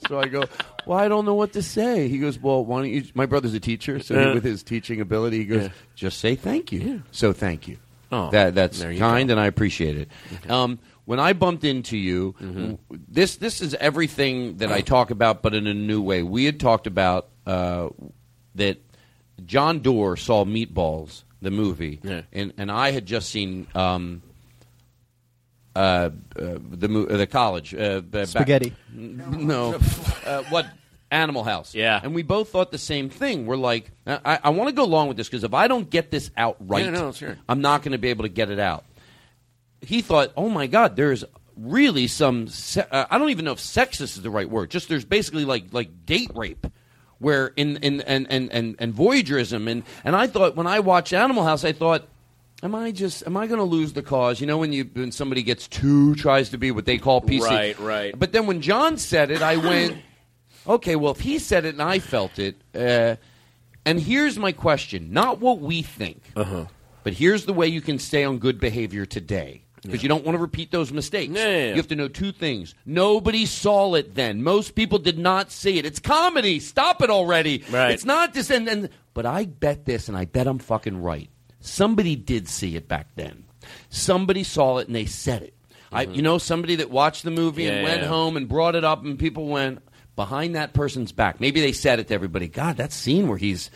so 0.08 0.18
I 0.20 0.26
go, 0.28 0.44
Well, 0.86 0.98
I 0.98 1.08
don't 1.08 1.24
know 1.24 1.34
what 1.34 1.52
to 1.54 1.62
say. 1.62 2.08
He 2.08 2.18
goes, 2.18 2.38
Well, 2.38 2.64
why 2.64 2.82
don't 2.82 2.90
you? 2.90 3.04
My 3.14 3.26
brother's 3.26 3.54
a 3.54 3.60
teacher, 3.60 4.00
so 4.00 4.18
he- 4.18 4.34
with 4.34 4.44
his 4.44 4.62
teaching 4.62 5.00
ability, 5.00 5.38
he 5.38 5.44
goes, 5.44 5.62
Yeah. 5.64 5.68
Just 5.94 6.18
say 6.20 6.34
thank 6.36 6.72
you. 6.72 7.02
So 7.10 7.32
thank 7.32 7.68
you. 7.68 7.78
Oh, 8.10 8.30
that 8.30 8.54
that's 8.54 8.82
kind, 8.82 9.28
go. 9.28 9.32
and 9.32 9.38
I 9.40 9.46
appreciate 9.46 9.98
it. 9.98 10.50
Um, 10.50 10.78
when 11.08 11.18
I 11.20 11.32
bumped 11.32 11.64
into 11.64 11.96
you, 11.96 12.34
Mm-hmm. 12.40 12.74
this 13.08 13.36
this 13.36 13.60
is 13.62 13.72
everything 13.74 14.58
that 14.58 14.70
I 14.70 14.82
talk 14.82 15.10
about, 15.10 15.40
but 15.42 15.54
in 15.54 15.66
a 15.66 15.72
new 15.74 16.02
way. 16.02 16.22
We 16.22 16.44
had 16.44 16.60
talked 16.60 16.86
about 16.86 17.28
uh, 17.46 17.88
that 18.56 18.76
John 19.46 19.80
Doerr 19.80 20.16
saw 20.16 20.44
Meatballs, 20.44 21.24
the 21.40 21.50
movie, 21.50 22.00
Yeah. 22.02 22.22
and 22.32 22.52
and 22.58 22.70
I 22.70 22.90
had 22.90 23.06
just 23.06 23.30
seen. 23.30 23.66
Um, 23.74 24.22
uh, 25.76 26.10
uh, 26.36 26.58
the 26.70 26.88
mo- 26.88 27.06
uh, 27.06 27.16
the 27.16 27.26
college 27.26 27.72
uh, 27.74 28.00
b- 28.00 28.08
back- 28.10 28.26
Spaghetti. 28.28 28.74
No, 28.92 29.74
uh, 30.26 30.42
what 30.50 30.66
Animal 31.10 31.44
House? 31.44 31.74
Yeah. 31.74 32.00
and 32.02 32.14
we 32.14 32.22
both 32.22 32.48
thought 32.50 32.70
the 32.72 32.78
same 32.78 33.08
thing. 33.10 33.46
We're 33.46 33.56
like, 33.56 33.90
I, 34.06 34.40
I 34.44 34.50
want 34.50 34.68
to 34.70 34.74
go 34.74 34.82
along 34.84 35.08
with 35.08 35.16
this 35.16 35.28
because 35.28 35.44
if 35.44 35.54
I 35.54 35.68
don't 35.68 35.88
get 35.88 36.10
this 36.10 36.30
out 36.36 36.56
right, 36.60 36.84
Yeah, 36.84 36.90
no, 36.90 37.12
sure. 37.12 37.38
I'm 37.48 37.60
not 37.60 37.82
going 37.82 37.92
to 37.92 37.98
be 37.98 38.08
able 38.08 38.24
to 38.24 38.28
get 38.28 38.50
it 38.50 38.58
out. 38.58 38.84
He 39.80 40.00
thought, 40.02 40.32
oh 40.36 40.48
my 40.48 40.66
God, 40.66 40.96
there's 40.96 41.24
really 41.56 42.06
some. 42.06 42.48
Se- 42.48 42.86
uh, 42.90 43.06
I 43.10 43.18
don't 43.18 43.30
even 43.30 43.44
know 43.44 43.52
if 43.52 43.58
sexist 43.60 44.02
is 44.02 44.22
the 44.22 44.30
right 44.30 44.48
word. 44.48 44.70
Just 44.70 44.88
there's 44.88 45.04
basically 45.04 45.44
like 45.44 45.72
like 45.72 46.06
date 46.06 46.30
rape. 46.34 46.66
Where 47.20 47.48
in, 47.56 47.78
in 47.78 48.00
and, 48.02 48.30
and, 48.30 48.52
and, 48.52 48.76
and 48.78 48.94
voyagerism 48.94 49.68
and, 49.68 49.82
and 50.04 50.14
I 50.14 50.28
thought 50.28 50.54
when 50.54 50.68
I 50.68 50.78
watched 50.78 51.12
Animal 51.12 51.42
House 51.42 51.64
I 51.64 51.72
thought 51.72 52.06
am 52.62 52.76
I 52.76 52.92
just 52.92 53.26
am 53.26 53.36
I 53.36 53.48
going 53.48 53.58
to 53.58 53.64
lose 53.64 53.92
the 53.92 54.02
cause? 54.02 54.40
You 54.40 54.46
know 54.46 54.56
when 54.58 54.72
you 54.72 54.88
when 54.92 55.10
somebody 55.10 55.42
gets 55.42 55.66
too 55.66 56.14
tries 56.14 56.50
to 56.50 56.58
be 56.58 56.70
what 56.70 56.84
they 56.86 56.96
call 56.96 57.20
PC. 57.20 57.40
Right, 57.40 57.78
right. 57.80 58.16
But 58.16 58.30
then 58.30 58.46
when 58.46 58.60
John 58.60 58.98
said 58.98 59.32
it, 59.32 59.42
I 59.42 59.56
went, 59.56 59.98
okay. 60.68 60.94
Well, 60.94 61.10
if 61.10 61.18
he 61.18 61.40
said 61.40 61.64
it 61.64 61.70
and 61.74 61.82
I 61.82 61.98
felt 61.98 62.38
it, 62.38 62.54
uh, 62.72 63.16
and 63.84 63.98
here's 63.98 64.38
my 64.38 64.52
question: 64.52 65.12
not 65.12 65.40
what 65.40 65.58
we 65.58 65.82
think, 65.82 66.22
Uh-huh. 66.36 66.66
but 67.02 67.14
here's 67.14 67.46
the 67.46 67.52
way 67.52 67.66
you 67.66 67.80
can 67.80 67.98
stay 67.98 68.22
on 68.22 68.38
good 68.38 68.60
behavior 68.60 69.06
today. 69.06 69.62
Because 69.82 70.02
you 70.02 70.08
don't 70.08 70.24
want 70.24 70.36
to 70.36 70.40
repeat 70.40 70.70
those 70.70 70.92
mistakes. 70.92 71.32
Yeah, 71.34 71.44
yeah, 71.46 71.56
yeah. 71.56 71.68
You 71.70 71.76
have 71.76 71.88
to 71.88 71.96
know 71.96 72.08
two 72.08 72.32
things. 72.32 72.74
Nobody 72.84 73.46
saw 73.46 73.94
it 73.94 74.14
then. 74.14 74.42
Most 74.42 74.74
people 74.74 74.98
did 74.98 75.18
not 75.18 75.50
see 75.52 75.78
it. 75.78 75.86
It's 75.86 76.00
comedy. 76.00 76.58
Stop 76.60 77.02
it 77.02 77.10
already. 77.10 77.64
Right. 77.70 77.92
It's 77.92 78.04
not 78.04 78.34
this 78.34 78.50
and, 78.50 78.68
and 78.68 78.88
but 79.14 79.26
I 79.26 79.44
bet 79.44 79.84
this 79.84 80.08
and 80.08 80.16
I 80.16 80.24
bet 80.24 80.46
I'm 80.46 80.58
fucking 80.58 81.00
right. 81.00 81.30
Somebody 81.60 82.16
did 82.16 82.48
see 82.48 82.76
it 82.76 82.88
back 82.88 83.08
then. 83.16 83.44
Somebody 83.88 84.42
saw 84.44 84.78
it 84.78 84.86
and 84.86 84.96
they 84.96 85.06
said 85.06 85.42
it. 85.42 85.54
I 85.92 86.02
you 86.02 86.22
know 86.22 86.38
somebody 86.38 86.76
that 86.76 86.90
watched 86.90 87.22
the 87.22 87.30
movie 87.30 87.66
and 87.66 87.76
Mm-hmm. 87.76 87.84
Went 87.84 88.02
yeah. 88.02 88.08
home 88.08 88.36
and 88.36 88.48
brought 88.48 88.74
it 88.74 88.84
up 88.84 89.04
and 89.04 89.18
people 89.18 89.46
went 89.46 89.82
behind 90.16 90.56
that 90.56 90.72
person's 90.72 91.12
back. 91.12 91.40
Maybe 91.40 91.60
they 91.60 91.72
said 91.72 92.00
it 92.00 92.08
to 92.08 92.14
everybody. 92.14 92.48
God, 92.48 92.76
that 92.78 92.92
scene 92.92 93.28
where 93.28 93.38
he's 93.38 93.70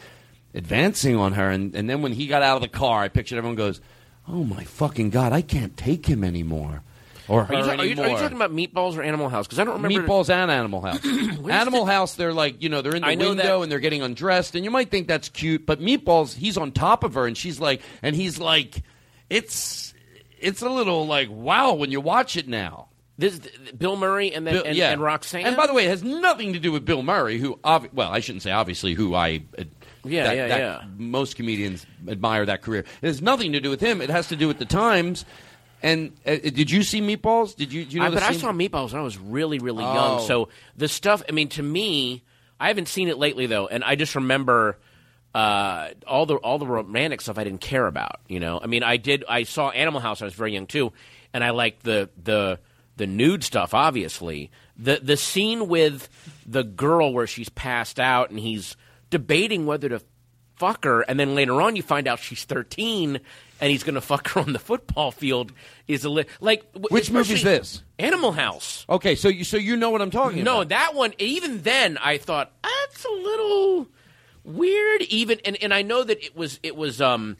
advancing 0.54 1.16
on 1.16 1.32
her 1.34 1.48
and, 1.50 1.74
and 1.74 1.88
then 1.88 2.02
when 2.02 2.12
he 2.12 2.26
got 2.26 2.42
out 2.42 2.56
of 2.56 2.62
the 2.62 2.68
car, 2.68 3.02
I 3.02 3.08
pictured 3.08 3.38
everyone 3.38 3.56
goes, 3.56 3.80
"Oh 4.28 4.44
my 4.44 4.64
fucking 4.64 5.10
god, 5.10 5.32
I 5.32 5.42
can't 5.42 5.76
take 5.76 6.06
him 6.06 6.22
anymore." 6.24 6.82
Or 7.28 7.42
Are 7.44 7.52
you, 7.54 7.58
her 7.58 7.62
ta- 7.76 7.82
are, 7.82 7.84
you, 7.86 8.02
are 8.02 8.08
you 8.08 8.16
talking 8.16 8.36
about 8.36 8.52
Meatballs 8.52 8.96
or 8.96 9.02
Animal 9.02 9.28
House? 9.28 9.46
Because 9.46 9.60
I 9.60 9.64
don't 9.64 9.80
remember. 9.80 10.06
Meatballs 10.08 10.28
and 10.28 10.50
Animal 10.50 10.80
House. 10.80 11.04
Animal 11.48 11.86
House, 11.86 12.14
they're 12.16 12.32
like, 12.32 12.60
you 12.62 12.68
know, 12.68 12.82
they're 12.82 12.96
in 12.96 13.02
the 13.02 13.08
I 13.08 13.14
know 13.14 13.28
window 13.28 13.42
that- 13.58 13.62
and 13.62 13.72
they're 13.72 13.78
getting 13.78 14.02
undressed, 14.02 14.56
and 14.56 14.64
you 14.64 14.70
might 14.72 14.90
think 14.90 15.06
that's 15.06 15.28
cute, 15.28 15.64
but 15.64 15.80
Meatballs, 15.80 16.34
he's 16.34 16.58
on 16.58 16.72
top 16.72 17.04
of 17.04 17.14
her, 17.14 17.26
and 17.26 17.36
she's 17.38 17.60
like, 17.60 17.80
and 18.02 18.16
he's 18.16 18.38
like, 18.38 18.82
it's, 19.30 19.94
it's 20.40 20.62
a 20.62 20.68
little 20.68 21.06
like, 21.06 21.28
wow, 21.30 21.74
when 21.74 21.90
you 21.92 22.00
watch 22.00 22.36
it 22.36 22.48
now. 22.48 22.88
This 23.18 23.38
Bill 23.76 23.94
Murray 23.96 24.32
and 24.34 24.44
then 24.46 24.54
Bill- 24.54 24.64
and, 24.66 24.76
yeah. 24.76 24.90
and 24.90 25.00
Roxanne. 25.00 25.44
And 25.46 25.54
by 25.56 25.66
the 25.68 25.74
way, 25.74 25.84
it 25.84 25.88
has 25.90 26.02
nothing 26.02 26.54
to 26.54 26.58
do 26.58 26.72
with 26.72 26.84
Bill 26.84 27.02
Murray, 27.02 27.38
who, 27.38 27.56
obvi- 27.56 27.92
well, 27.92 28.10
I 28.10 28.18
shouldn't 28.20 28.42
say 28.42 28.50
obviously, 28.50 28.94
who 28.94 29.14
I. 29.14 29.42
Uh, 29.56 29.64
Yeah, 30.04 30.24
that- 30.24 30.36
yeah, 30.36 30.48
that- 30.48 30.58
yeah. 30.60 30.84
Most 30.96 31.36
comedians 31.36 31.86
admire 32.08 32.46
that 32.46 32.62
career. 32.62 32.84
It 33.02 33.06
has 33.06 33.22
nothing 33.22 33.52
to 33.52 33.60
do 33.60 33.70
with 33.70 33.80
him. 33.80 34.00
It 34.00 34.10
has 34.10 34.28
to 34.28 34.36
do 34.36 34.48
with 34.48 34.58
the 34.58 34.64
times. 34.64 35.24
And 35.82 36.12
uh, 36.26 36.36
did 36.36 36.70
you 36.70 36.82
see 36.84 37.00
Meatballs? 37.00 37.56
Did 37.56 37.72
you? 37.72 37.84
Do 37.84 37.94
you 37.94 38.00
know 38.00 38.06
I, 38.06 38.10
but 38.10 38.22
I 38.22 38.32
saw 38.32 38.52
Meatballs 38.52 38.92
when 38.92 39.00
I 39.00 39.04
was 39.04 39.18
really, 39.18 39.58
really 39.58 39.84
Oh. 39.84 39.94
young. 39.94 40.26
So 40.26 40.48
the 40.76 40.86
stuff, 40.88 41.22
I 41.28 41.32
mean, 41.32 41.48
to 41.50 41.62
me, 41.62 42.22
I 42.60 42.68
haven't 42.68 42.86
seen 42.88 43.08
it 43.08 43.18
lately 43.18 43.46
though, 43.46 43.66
and 43.66 43.82
I 43.82 43.96
just 43.96 44.14
remember 44.14 44.78
uh, 45.34 45.88
all 46.06 46.26
the 46.26 46.36
all 46.36 46.58
the 46.58 46.66
romantic 46.66 47.20
stuff 47.20 47.38
I 47.38 47.44
didn't 47.44 47.60
care 47.62 47.86
about. 47.86 48.20
You 48.28 48.38
know, 48.38 48.60
I 48.62 48.66
mean, 48.66 48.82
I 48.82 48.96
did. 48.96 49.24
I 49.28 49.42
saw 49.44 49.70
Animal 49.70 50.00
House. 50.00 50.20
When 50.20 50.26
I 50.26 50.28
was 50.28 50.34
very 50.34 50.52
young 50.54 50.66
too, 50.66 50.92
and 51.32 51.42
I 51.42 51.50
liked 51.50 51.82
the 51.82 52.10
the 52.22 52.60
the 52.96 53.06
nude 53.08 53.42
stuff. 53.42 53.74
Obviously, 53.74 54.50
the 54.76 55.00
the 55.02 55.16
scene 55.16 55.66
with 55.68 56.08
the 56.46 56.62
girl 56.62 57.12
where 57.12 57.26
she's 57.26 57.48
passed 57.48 57.98
out 57.98 58.30
and 58.30 58.38
he's 58.38 58.76
debating 59.12 59.66
whether 59.66 59.88
to 59.88 60.02
fuck 60.56 60.82
her, 60.84 61.02
and 61.02 61.20
then 61.20 61.36
later 61.36 61.62
on 61.62 61.76
you 61.76 61.82
find 61.82 62.08
out 62.08 62.18
she's 62.18 62.44
thirteen. 62.44 63.20
And 63.60 63.70
he's 63.70 63.84
going 63.84 63.94
to 63.94 64.00
fuck 64.00 64.26
her 64.30 64.40
on 64.40 64.52
the 64.52 64.58
football 64.58 65.12
field. 65.12 65.52
Is 65.86 66.04
a 66.04 66.08
li- 66.10 66.24
like 66.40 66.64
Which 66.90 67.12
movie 67.12 67.34
is 67.34 67.44
this? 67.44 67.84
Animal 67.96 68.32
House. 68.32 68.84
Okay, 68.88 69.14
so 69.14 69.28
you 69.28 69.44
so 69.44 69.56
you 69.56 69.76
know 69.76 69.90
what 69.90 70.02
I'm 70.02 70.10
talking 70.10 70.42
No, 70.42 70.54
about. 70.54 70.58
No, 70.62 70.64
that 70.64 70.94
one. 70.96 71.14
Even 71.18 71.62
then, 71.62 71.96
I 71.98 72.18
thought 72.18 72.50
that's 72.60 73.04
a 73.04 73.10
little 73.12 73.86
weird. 74.42 75.02
Even 75.02 75.38
and, 75.44 75.56
and 75.62 75.72
I 75.72 75.82
know 75.82 76.02
that 76.02 76.24
it 76.24 76.36
was 76.36 76.58
it 76.64 76.74
was 76.74 77.00
um. 77.00 77.36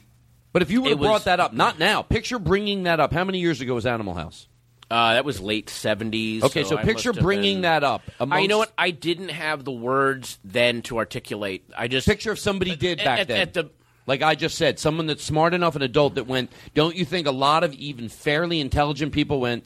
But 0.53 0.61
if 0.61 0.71
you 0.71 0.81
would 0.83 0.91
have 0.91 0.99
brought 0.99 1.25
that 1.25 1.41
up, 1.41 1.51
not 1.51 1.77
now. 1.77 2.03
Picture 2.03 2.39
bringing 2.39 2.83
that 2.83 3.01
up. 3.01 3.11
How 3.11 3.25
many 3.25 3.39
years 3.39 3.59
ago 3.59 3.73
was 3.73 3.85
Animal 3.85 4.13
House? 4.13 4.47
Uh, 4.93 5.15
that 5.15 5.25
was 5.25 5.41
late 5.41 5.71
seventies. 5.71 6.43
Okay, 6.43 6.63
so 6.63 6.77
picture 6.77 7.13
bringing 7.13 7.61
that 7.61 7.83
up. 7.83 8.03
I 8.19 8.41
you 8.41 8.47
know 8.47 8.59
what? 8.59 8.71
I 8.77 8.91
didn't 8.91 9.29
have 9.29 9.65
the 9.65 9.71
words 9.71 10.37
then 10.43 10.83
to 10.83 10.99
articulate. 10.99 11.67
I 11.75 11.87
just 11.87 12.07
Picture 12.07 12.33
if 12.33 12.39
somebody 12.39 12.75
did 12.75 12.99
back 12.99 13.21
at, 13.21 13.27
then. 13.27 13.41
At 13.41 13.53
the 13.55 13.71
like 14.05 14.21
I 14.21 14.35
just 14.35 14.55
said, 14.55 14.77
someone 14.77 15.07
that's 15.07 15.23
smart 15.23 15.55
enough, 15.55 15.75
an 15.75 15.81
adult 15.81 16.13
that 16.15 16.27
went. 16.27 16.51
Don't 16.75 16.95
you 16.95 17.05
think 17.05 17.25
a 17.25 17.31
lot 17.31 17.63
of 17.63 17.73
even 17.73 18.07
fairly 18.07 18.59
intelligent 18.59 19.13
people 19.13 19.39
went? 19.41 19.65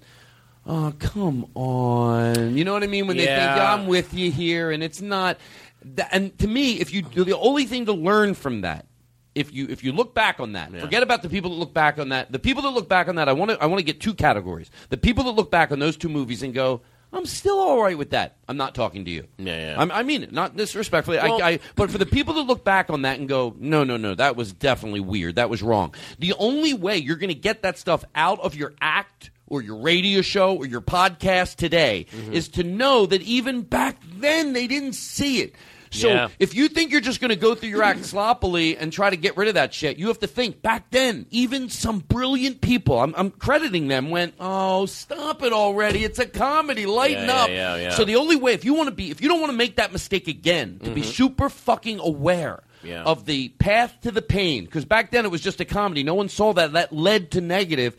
Oh, 0.65 0.93
come 0.97 1.49
on. 1.55 2.55
You 2.55 2.63
know 2.63 2.71
what 2.71 2.83
I 2.83 2.87
mean? 2.87 3.07
When 3.07 3.17
they 3.17 3.25
think 3.25 3.37
Yeah. 3.37 3.73
I'm 3.73 3.87
with 3.87 4.13
you 4.13 4.31
here, 4.31 4.71
and 4.71 4.81
it's 4.81 5.01
not. 5.01 5.37
That, 5.83 6.07
and 6.13 6.37
to 6.39 6.47
me, 6.47 6.79
if 6.79 6.93
you 6.93 7.01
the 7.01 7.37
only 7.37 7.65
thing 7.65 7.85
to 7.87 7.93
learn 7.93 8.33
from 8.33 8.61
that, 8.61 8.85
if 9.37 9.53
you 9.53 9.67
if 9.69 9.83
you 9.83 9.91
look 9.91 10.13
back 10.13 10.39
on 10.39 10.53
that, 10.53 10.71
forget 10.71 11.03
about 11.03 11.21
the 11.21 11.29
people 11.29 11.51
that 11.51 11.57
look 11.57 11.73
back 11.73 11.99
on 11.99 12.09
that. 12.09 12.31
The 12.31 12.39
people 12.39 12.63
that 12.63 12.71
look 12.71 12.89
back 12.89 13.07
on 13.07 13.15
that, 13.15 13.29
I 13.29 13.33
want 13.33 13.51
to 13.51 13.61
I 13.61 13.65
want 13.67 13.79
to 13.79 13.85
get 13.85 14.01
two 14.01 14.13
categories. 14.13 14.69
The 14.89 14.97
people 14.97 15.23
that 15.25 15.31
look 15.31 15.51
back 15.51 15.71
on 15.71 15.79
those 15.79 15.95
two 15.97 16.09
movies 16.09 16.43
and 16.43 16.53
go. 16.53 16.81
I'm 17.13 17.25
still 17.25 17.57
all 17.57 17.81
right 17.81 17.97
with 17.97 18.09
that. 18.09 18.35
I'm 18.49 18.57
not 18.57 18.75
talking 18.75 19.05
to 19.05 19.09
you. 19.11 19.27
Yeah, 19.37 19.55
yeah. 19.71 19.75
I'm, 19.81 19.91
I 19.93 20.03
mean 20.03 20.23
it, 20.23 20.33
not 20.33 20.57
disrespectfully. 20.57 21.15
Well- 21.17 21.41
I, 21.41 21.51
I, 21.51 21.59
but 21.77 21.89
for 21.89 21.97
the 21.97 22.05
people 22.05 22.33
that 22.33 22.41
look 22.41 22.65
back 22.65 22.89
on 22.89 23.03
that 23.03 23.17
and 23.17 23.29
go, 23.29 23.55
no, 23.57 23.85
no, 23.85 23.95
no, 23.95 24.13
that 24.13 24.35
was 24.35 24.51
definitely 24.51 24.99
weird. 24.99 25.35
That 25.35 25.49
was 25.49 25.63
wrong. 25.63 25.95
The 26.19 26.33
only 26.37 26.73
way 26.73 26.97
you're 26.97 27.15
going 27.15 27.29
to 27.29 27.33
get 27.33 27.61
that 27.61 27.77
stuff 27.77 28.03
out 28.13 28.41
of 28.41 28.55
your 28.55 28.73
act 28.81 29.31
or 29.47 29.61
your 29.61 29.77
radio 29.77 30.21
show 30.21 30.57
or 30.57 30.65
your 30.65 30.81
podcast 30.81 31.55
today 31.55 32.07
Mm-hmm. 32.11 32.33
is 32.33 32.49
to 32.49 32.63
know 32.65 33.05
that 33.05 33.21
even 33.21 33.61
back 33.61 34.01
then 34.17 34.51
they 34.51 34.67
didn't 34.67 34.93
see 34.93 35.39
it. 35.39 35.55
So 35.91 36.09
Yeah. 36.09 36.27
if 36.39 36.53
you 36.55 36.67
think 36.67 36.91
you're 36.91 37.01
just 37.01 37.21
going 37.21 37.29
to 37.29 37.35
go 37.35 37.55
through 37.55 37.69
your 37.69 37.83
act 37.83 38.05
sloppily 38.05 38.75
and 38.77 38.91
try 38.91 39.09
to 39.09 39.15
get 39.17 39.37
rid 39.37 39.47
of 39.47 39.53
that 39.55 39.73
shit, 39.73 39.97
you 39.97 40.07
have 40.07 40.19
to 40.19 40.27
think 40.27 40.61
back 40.61 40.89
then, 40.91 41.25
even 41.29 41.69
some 41.69 41.99
brilliant 41.99 42.61
people, 42.61 42.99
I'm, 42.99 43.13
I'm 43.17 43.31
crediting 43.31 43.87
them, 43.87 44.09
went, 44.09 44.33
oh, 44.39 44.85
stop 44.85 45.43
it 45.43 45.53
already. 45.53 46.03
It's 46.03 46.19
a 46.19 46.25
comedy. 46.25 46.85
Lighten 46.85 47.25
Yeah, 47.27 47.75
yeah, 47.75 47.87
up. 47.89 47.93
So 47.93 48.05
the 48.05 48.17
only 48.17 48.35
way, 48.35 48.53
if 48.53 48.65
you 48.65 48.73
want 48.73 48.89
to 48.89 48.95
be, 48.95 49.11
if 49.11 49.21
you 49.21 49.29
don't 49.29 49.39
want 49.39 49.51
to 49.51 49.57
make 49.57 49.77
that 49.77 49.91
mistake 49.93 50.27
again, 50.27 50.79
to 50.83 50.91
be 50.91 51.03
super 51.03 51.49
fucking 51.49 51.99
aware 51.99 52.63
Mm-hmm. 52.77 52.87
Yeah. 52.89 53.03
of 53.03 53.25
the 53.25 53.49
path 53.49 53.97
to 54.01 54.11
the 54.11 54.21
pain, 54.21 54.63
because 54.65 54.85
back 54.85 55.09
then 55.09 55.25
it 55.25 55.31
was 55.31 55.41
just 55.41 55.59
a 55.59 55.65
comedy. 55.65 56.03
No 56.03 56.13
one 56.13 56.29
saw 56.29 56.53
that. 56.53 56.73
That 56.73 56.93
led 56.93 57.31
to 57.31 57.41
negative. 57.41 57.97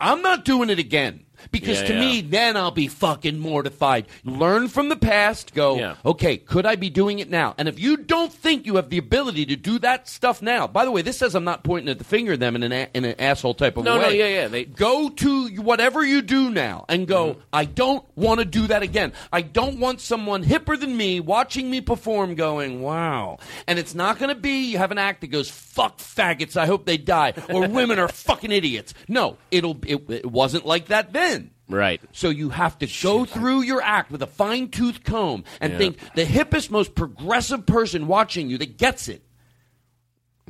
I'm 0.00 0.22
not 0.22 0.46
doing 0.46 0.70
it 0.70 0.78
again. 0.78 1.26
Because 1.50 1.80
Yeah, 1.82 1.86
to 1.88 1.94
yeah. 1.94 2.00
me, 2.00 2.20
then 2.20 2.56
I'll 2.56 2.70
be 2.70 2.88
fucking 2.88 3.38
mortified. 3.38 4.06
Learn 4.24 4.68
from 4.68 4.88
the 4.88 4.96
past. 4.96 5.54
Go, 5.54 5.76
Yeah. 5.78 5.94
okay, 6.04 6.36
could 6.36 6.66
I 6.66 6.76
be 6.76 6.90
doing 6.90 7.18
it 7.18 7.30
now? 7.30 7.54
And 7.58 7.68
if 7.68 7.78
you 7.80 7.96
don't 7.96 8.32
think 8.32 8.66
you 8.66 8.76
have 8.76 8.90
the 8.90 8.98
ability 8.98 9.46
to 9.46 9.56
do 9.56 9.78
that 9.80 10.08
stuff 10.08 10.42
now, 10.42 10.66
by 10.66 10.84
the 10.84 10.90
way, 10.90 11.02
this 11.02 11.18
says 11.18 11.34
I'm 11.34 11.44
not 11.44 11.64
pointing 11.64 11.88
at 11.90 11.98
the 11.98 12.04
finger 12.04 12.32
at 12.34 12.40
them 12.40 12.56
in 12.56 12.62
an, 12.62 12.72
a- 12.72 12.88
in 12.94 13.04
an 13.04 13.14
asshole 13.18 13.54
type 13.54 13.76
of 13.76 13.84
No, 13.84 13.96
way. 13.96 14.02
no, 14.02 14.08
yeah, 14.10 14.26
yeah, 14.28 14.48
they- 14.48 14.64
go 14.64 15.08
to 15.08 15.48
whatever 15.60 16.04
you 16.04 16.22
do 16.22 16.50
now 16.50 16.84
and 16.88 17.06
go, 17.06 17.20
Mm-hmm. 17.30 17.40
I 17.52 17.64
don't 17.64 18.04
want 18.16 18.38
to 18.40 18.44
do 18.44 18.66
that 18.68 18.82
again. 18.82 19.12
I 19.32 19.42
don't 19.42 19.78
want 19.78 20.00
someone 20.00 20.44
hipper 20.44 20.78
than 20.78 20.96
me 20.96 21.20
watching 21.20 21.70
me 21.70 21.80
perform 21.80 22.34
going, 22.34 22.80
wow. 22.82 23.38
And 23.66 23.78
it's 23.78 23.94
not 23.94 24.18
going 24.18 24.28
to 24.34 24.40
be 24.40 24.70
you 24.70 24.78
have 24.78 24.90
an 24.90 24.98
act 24.98 25.20
that 25.20 25.28
goes, 25.28 25.50
fuck 25.50 25.98
faggots, 25.98 26.56
I 26.56 26.66
hope 26.66 26.86
they 26.86 26.96
die, 26.96 27.34
or 27.48 27.68
women 27.68 27.98
are 27.98 28.08
fucking 28.26 28.50
idiots. 28.52 28.94
No, 29.08 29.36
it'll, 29.50 29.76
it, 29.86 30.02
it 30.10 30.26
wasn't 30.30 30.64
like 30.66 30.86
that 30.86 31.12
then. 31.12 31.29
Right. 31.70 32.00
So 32.12 32.28
you 32.30 32.50
have 32.50 32.78
to 32.80 32.88
go 33.02 33.24
through 33.24 33.62
your 33.62 33.80
act 33.80 34.10
with 34.10 34.22
a 34.22 34.26
fine 34.26 34.68
tooth 34.68 35.04
comb 35.04 35.44
and 35.60 35.72
Yeah. 35.72 35.78
think 35.78 35.98
the 36.14 36.24
hippest, 36.24 36.70
most 36.70 36.94
progressive 36.94 37.64
person 37.64 38.06
watching 38.06 38.50
you 38.50 38.58
that 38.58 38.76
gets 38.76 39.08
it 39.08 39.22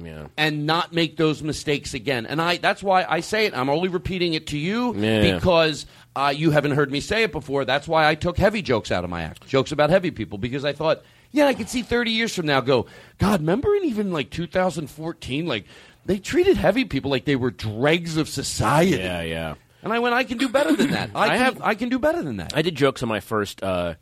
Yeah. 0.03 0.29
and 0.39 0.67
not 0.67 0.93
make 0.95 1.17
those 1.19 1.43
mistakes 1.43 1.93
again. 1.93 2.25
And 2.25 2.41
I 2.41 2.57
that's 2.57 2.83
why 2.83 3.05
I 3.09 3.21
say 3.21 3.45
it. 3.47 3.55
I'm 3.57 3.69
only 3.69 3.89
repeating 3.89 4.33
it 4.35 4.47
to 4.49 4.59
you 4.59 4.95
Yeah. 4.97 5.35
because 5.35 5.85
uh, 6.17 6.33
you 6.35 6.51
haven't 6.51 6.73
heard 6.73 6.91
me 6.91 7.01
say 7.01 7.23
it 7.23 7.33
before. 7.33 7.65
That's 7.65 7.87
why 7.87 8.09
I 8.09 8.15
took 8.15 8.37
heavy 8.39 8.63
jokes 8.63 8.91
out 8.91 9.05
of 9.05 9.11
my 9.11 9.23
act, 9.23 9.47
jokes 9.47 9.73
about 9.73 9.91
heavy 9.91 10.11
people, 10.11 10.39
because 10.39 10.65
I 10.65 10.73
thought, 10.73 11.03
yeah, 11.33 11.47
I 11.47 11.55
could 11.55 11.69
see 11.69 11.83
30 11.83 12.11
years 12.11 12.35
from 12.35 12.47
now 12.47 12.61
go, 12.61 12.87
God, 13.19 13.41
remember 13.41 13.75
in 13.77 13.85
even 13.85 14.11
like 14.11 14.31
2014, 14.31 15.47
like 15.47 15.67
they 16.07 16.19
treated 16.19 16.57
heavy 16.57 16.85
people 16.85 17.11
like 17.11 17.27
they 17.27 17.37
were 17.37 17.51
dregs 17.53 18.17
of 18.17 18.29
society. 18.29 18.97
Yeah, 18.97 19.23
yeah. 19.23 19.55
And 19.83 19.93
I 19.93 19.99
went, 19.99 20.15
I 20.15 20.25
can 20.25 20.39
do 20.39 20.49
better 20.49 20.75
than 20.77 20.91
that. 20.91 21.11
I, 21.15 21.23
I 21.25 21.29
can, 21.29 21.39
have- 21.39 21.63
I 21.63 21.75
can 21.75 21.89
do 21.89 21.99
better 21.99 22.23
than 22.23 22.37
that. 22.39 22.55
I 22.57 22.63
did 22.63 22.75
jokes 22.75 23.03
on 23.03 23.09
my 23.09 23.21
first 23.21 23.63
uh, 23.63 23.95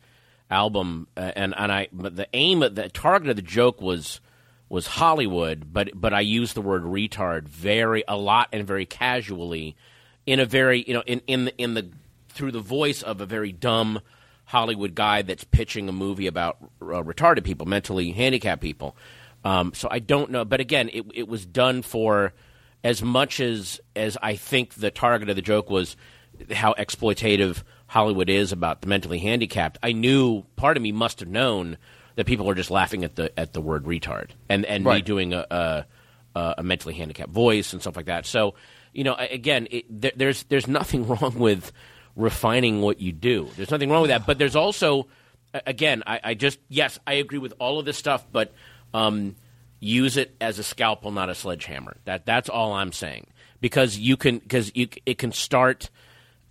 album, 0.49 1.07
uh, 1.15 1.31
and 1.35 1.53
and 1.57 1.71
I 1.71 1.87
but 1.91 2.15
the 2.15 2.27
aim, 2.33 2.63
of 2.63 2.75
the 2.75 2.89
target 2.89 3.29
of 3.29 3.35
the 3.35 3.41
joke 3.41 3.81
was 3.81 4.19
was 4.67 4.87
Hollywood, 4.87 5.71
but 5.71 5.89
but 5.93 6.13
I 6.13 6.19
used 6.21 6.55
the 6.55 6.61
word 6.61 6.83
retard 6.83 7.47
very 7.47 8.03
a 8.07 8.17
lot 8.17 8.49
and 8.51 8.67
very 8.67 8.85
casually, 8.85 9.75
in 10.25 10.39
a 10.39 10.45
very 10.45 10.83
you 10.85 10.93
know 10.93 11.03
in 11.05 11.21
in 11.27 11.45
the, 11.45 11.57
in 11.57 11.73
the 11.75 11.89
through 12.29 12.51
the 12.51 12.59
voice 12.59 13.01
of 13.01 13.21
a 13.21 13.25
very 13.25 13.51
dumb 13.51 14.01
Hollywood 14.45 14.95
guy 14.95 15.21
that's 15.21 15.43
pitching 15.43 15.87
a 15.89 15.91
movie 15.91 16.27
about 16.27 16.57
uh, 16.81 16.85
retarded 17.03 17.43
people, 17.43 17.65
mentally 17.67 18.11
handicapped 18.11 18.61
people. 18.61 18.95
Um, 19.45 19.73
so 19.73 19.87
I 19.89 19.99
don't 19.99 20.31
know, 20.31 20.43
but 20.43 20.59
again, 20.59 20.89
it 20.91 21.05
it 21.13 21.27
was 21.27 21.45
done 21.45 21.81
for 21.81 22.33
as 22.83 23.01
much 23.01 23.39
as 23.39 23.79
as 23.95 24.17
I 24.21 24.35
think 24.35 24.75
the 24.75 24.91
target 24.91 25.29
of 25.29 25.35
the 25.35 25.41
joke 25.41 25.69
was 25.69 25.95
how 26.51 26.73
exploitative 26.73 27.63
Hollywood 27.87 28.29
is 28.29 28.51
about 28.51 28.81
the 28.81 28.87
mentally 28.87 29.19
handicapped. 29.19 29.77
I 29.83 29.91
knew 29.91 30.43
part 30.55 30.77
of 30.77 30.83
me 30.83 30.91
must 30.91 31.19
have 31.19 31.29
known 31.29 31.77
that 32.15 32.25
people 32.25 32.49
are 32.49 32.55
just 32.55 32.71
laughing 32.71 33.03
at 33.03 33.15
the 33.15 33.37
at 33.39 33.53
the 33.53 33.61
word 33.61 33.85
retard 33.85 34.29
and 34.47 34.65
and 34.65 34.83
me 34.83 35.01
doing 35.01 35.33
a, 35.33 35.45
a 35.49 35.85
a 36.57 36.63
mentally 36.63 36.93
handicapped 36.93 37.31
voice 37.31 37.73
and 37.73 37.81
stuff 37.81 37.95
like 37.95 38.05
that. 38.05 38.25
So 38.25 38.55
you 38.93 39.03
know, 39.03 39.15
again, 39.15 39.67
it, 39.71 39.85
there, 39.89 40.11
there's 40.15 40.43
there's 40.43 40.67
nothing 40.67 41.07
wrong 41.07 41.37
with 41.37 41.71
refining 42.15 42.81
what 42.81 42.99
you 42.99 43.11
do. 43.11 43.49
There's 43.55 43.71
nothing 43.71 43.89
wrong 43.89 44.01
with 44.01 44.09
that. 44.09 44.25
But 44.25 44.37
there's 44.37 44.55
also, 44.55 45.07
again, 45.53 46.03
I, 46.05 46.19
I 46.23 46.33
just 46.33 46.59
yes, 46.67 46.99
I 47.05 47.13
agree 47.13 47.39
with 47.39 47.53
all 47.59 47.79
of 47.79 47.85
this 47.85 47.97
stuff, 47.97 48.25
but 48.31 48.53
um, 48.93 49.35
use 49.79 50.17
it 50.17 50.35
as 50.41 50.59
a 50.59 50.63
scalpel, 50.63 51.11
not 51.11 51.29
a 51.29 51.35
sledgehammer. 51.35 51.97
That 52.05 52.25
that's 52.25 52.49
all 52.49 52.73
I'm 52.73 52.91
saying. 52.91 53.27
Because 53.61 53.97
you 53.97 54.17
can 54.17 54.39
because 54.39 54.71
you 54.75 54.87
it 55.05 55.17
can 55.17 55.31
start. 55.31 55.89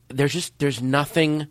There's 0.08 0.32
just 0.32 0.58
there's 0.58 0.82
nothing 0.82 1.46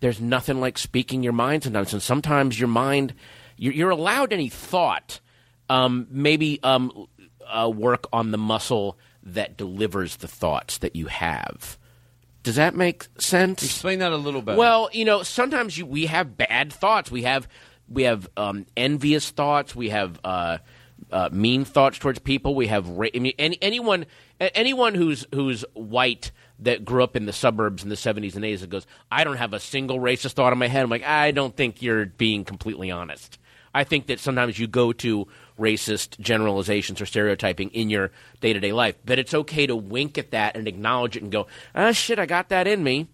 there's 0.00 0.20
nothing 0.20 0.60
like 0.60 0.78
speaking 0.78 1.22
your 1.22 1.32
mind 1.32 1.64
sometimes, 1.64 1.92
and 1.92 2.02
sometimes 2.02 2.58
your 2.58 2.68
mind 2.68 3.14
you're, 3.56 3.74
you're 3.74 3.90
allowed 3.90 4.32
any 4.32 4.48
thought. 4.48 5.20
Um, 5.68 6.08
maybe 6.10 6.58
um, 6.64 7.06
uh, 7.46 7.70
work 7.70 8.06
on 8.12 8.32
the 8.32 8.38
muscle 8.38 8.98
that 9.22 9.56
delivers 9.56 10.16
the 10.16 10.26
thoughts 10.26 10.78
that 10.78 10.96
you 10.96 11.06
have. 11.06 11.78
Does 12.42 12.56
that 12.56 12.74
make 12.74 13.06
sense? 13.18 13.62
Explain 13.62 13.98
that 13.98 14.12
a 14.12 14.16
little 14.16 14.42
bit. 14.42 14.56
Well, 14.56 14.88
you 14.92 15.04
know, 15.04 15.22
sometimes 15.22 15.76
you, 15.76 15.84
we 15.86 16.06
have 16.06 16.36
bad 16.36 16.72
thoughts. 16.72 17.10
We 17.10 17.22
have 17.24 17.46
we 17.88 18.04
have 18.04 18.28
um, 18.36 18.66
envious 18.76 19.30
thoughts. 19.30 19.76
We 19.76 19.90
have 19.90 20.18
uh, 20.24 20.58
uh, 21.12 21.28
mean 21.32 21.64
thoughts 21.64 21.98
towards 21.98 22.18
people. 22.18 22.54
We 22.54 22.68
have 22.68 22.88
ra- 22.88 23.08
I 23.14 23.18
mean, 23.18 23.34
any, 23.38 23.58
anyone 23.62 24.06
anyone 24.40 24.94
who's 24.94 25.26
who's 25.34 25.64
white 25.74 26.30
that 26.58 26.84
grew 26.84 27.02
up 27.02 27.16
in 27.16 27.26
the 27.26 27.32
suburbs 27.32 27.82
in 27.82 27.88
the 27.88 27.96
seventies 27.96 28.36
and 28.36 28.44
eighties 28.44 28.60
that 28.62 28.70
goes, 28.70 28.86
I 29.10 29.24
don't 29.24 29.36
have 29.36 29.52
a 29.52 29.60
single 29.60 29.98
racist 29.98 30.32
thought 30.32 30.52
in 30.52 30.58
my 30.58 30.68
head. 30.68 30.82
I'm 30.82 30.90
like, 30.90 31.04
I 31.04 31.30
don't 31.30 31.56
think 31.56 31.82
you're 31.82 32.06
being 32.06 32.44
completely 32.44 32.90
honest. 32.90 33.38
I 33.72 33.84
think 33.84 34.06
that 34.08 34.18
sometimes 34.18 34.58
you 34.58 34.66
go 34.66 34.92
to 34.94 35.28
racist 35.58 36.18
generalizations 36.18 37.00
or 37.00 37.06
stereotyping 37.06 37.70
in 37.70 37.88
your 37.88 38.10
day 38.40 38.52
to 38.52 38.60
day 38.60 38.72
life, 38.72 38.96
but 39.04 39.18
it's 39.18 39.34
okay 39.34 39.66
to 39.66 39.76
wink 39.76 40.18
at 40.18 40.32
that 40.32 40.56
and 40.56 40.66
acknowledge 40.66 41.16
it 41.16 41.22
and 41.22 41.30
go, 41.30 41.46
ah, 41.74 41.92
shit, 41.92 42.18
I 42.18 42.26
got 42.26 42.48
that 42.48 42.66
in 42.66 42.82
me 42.82 43.08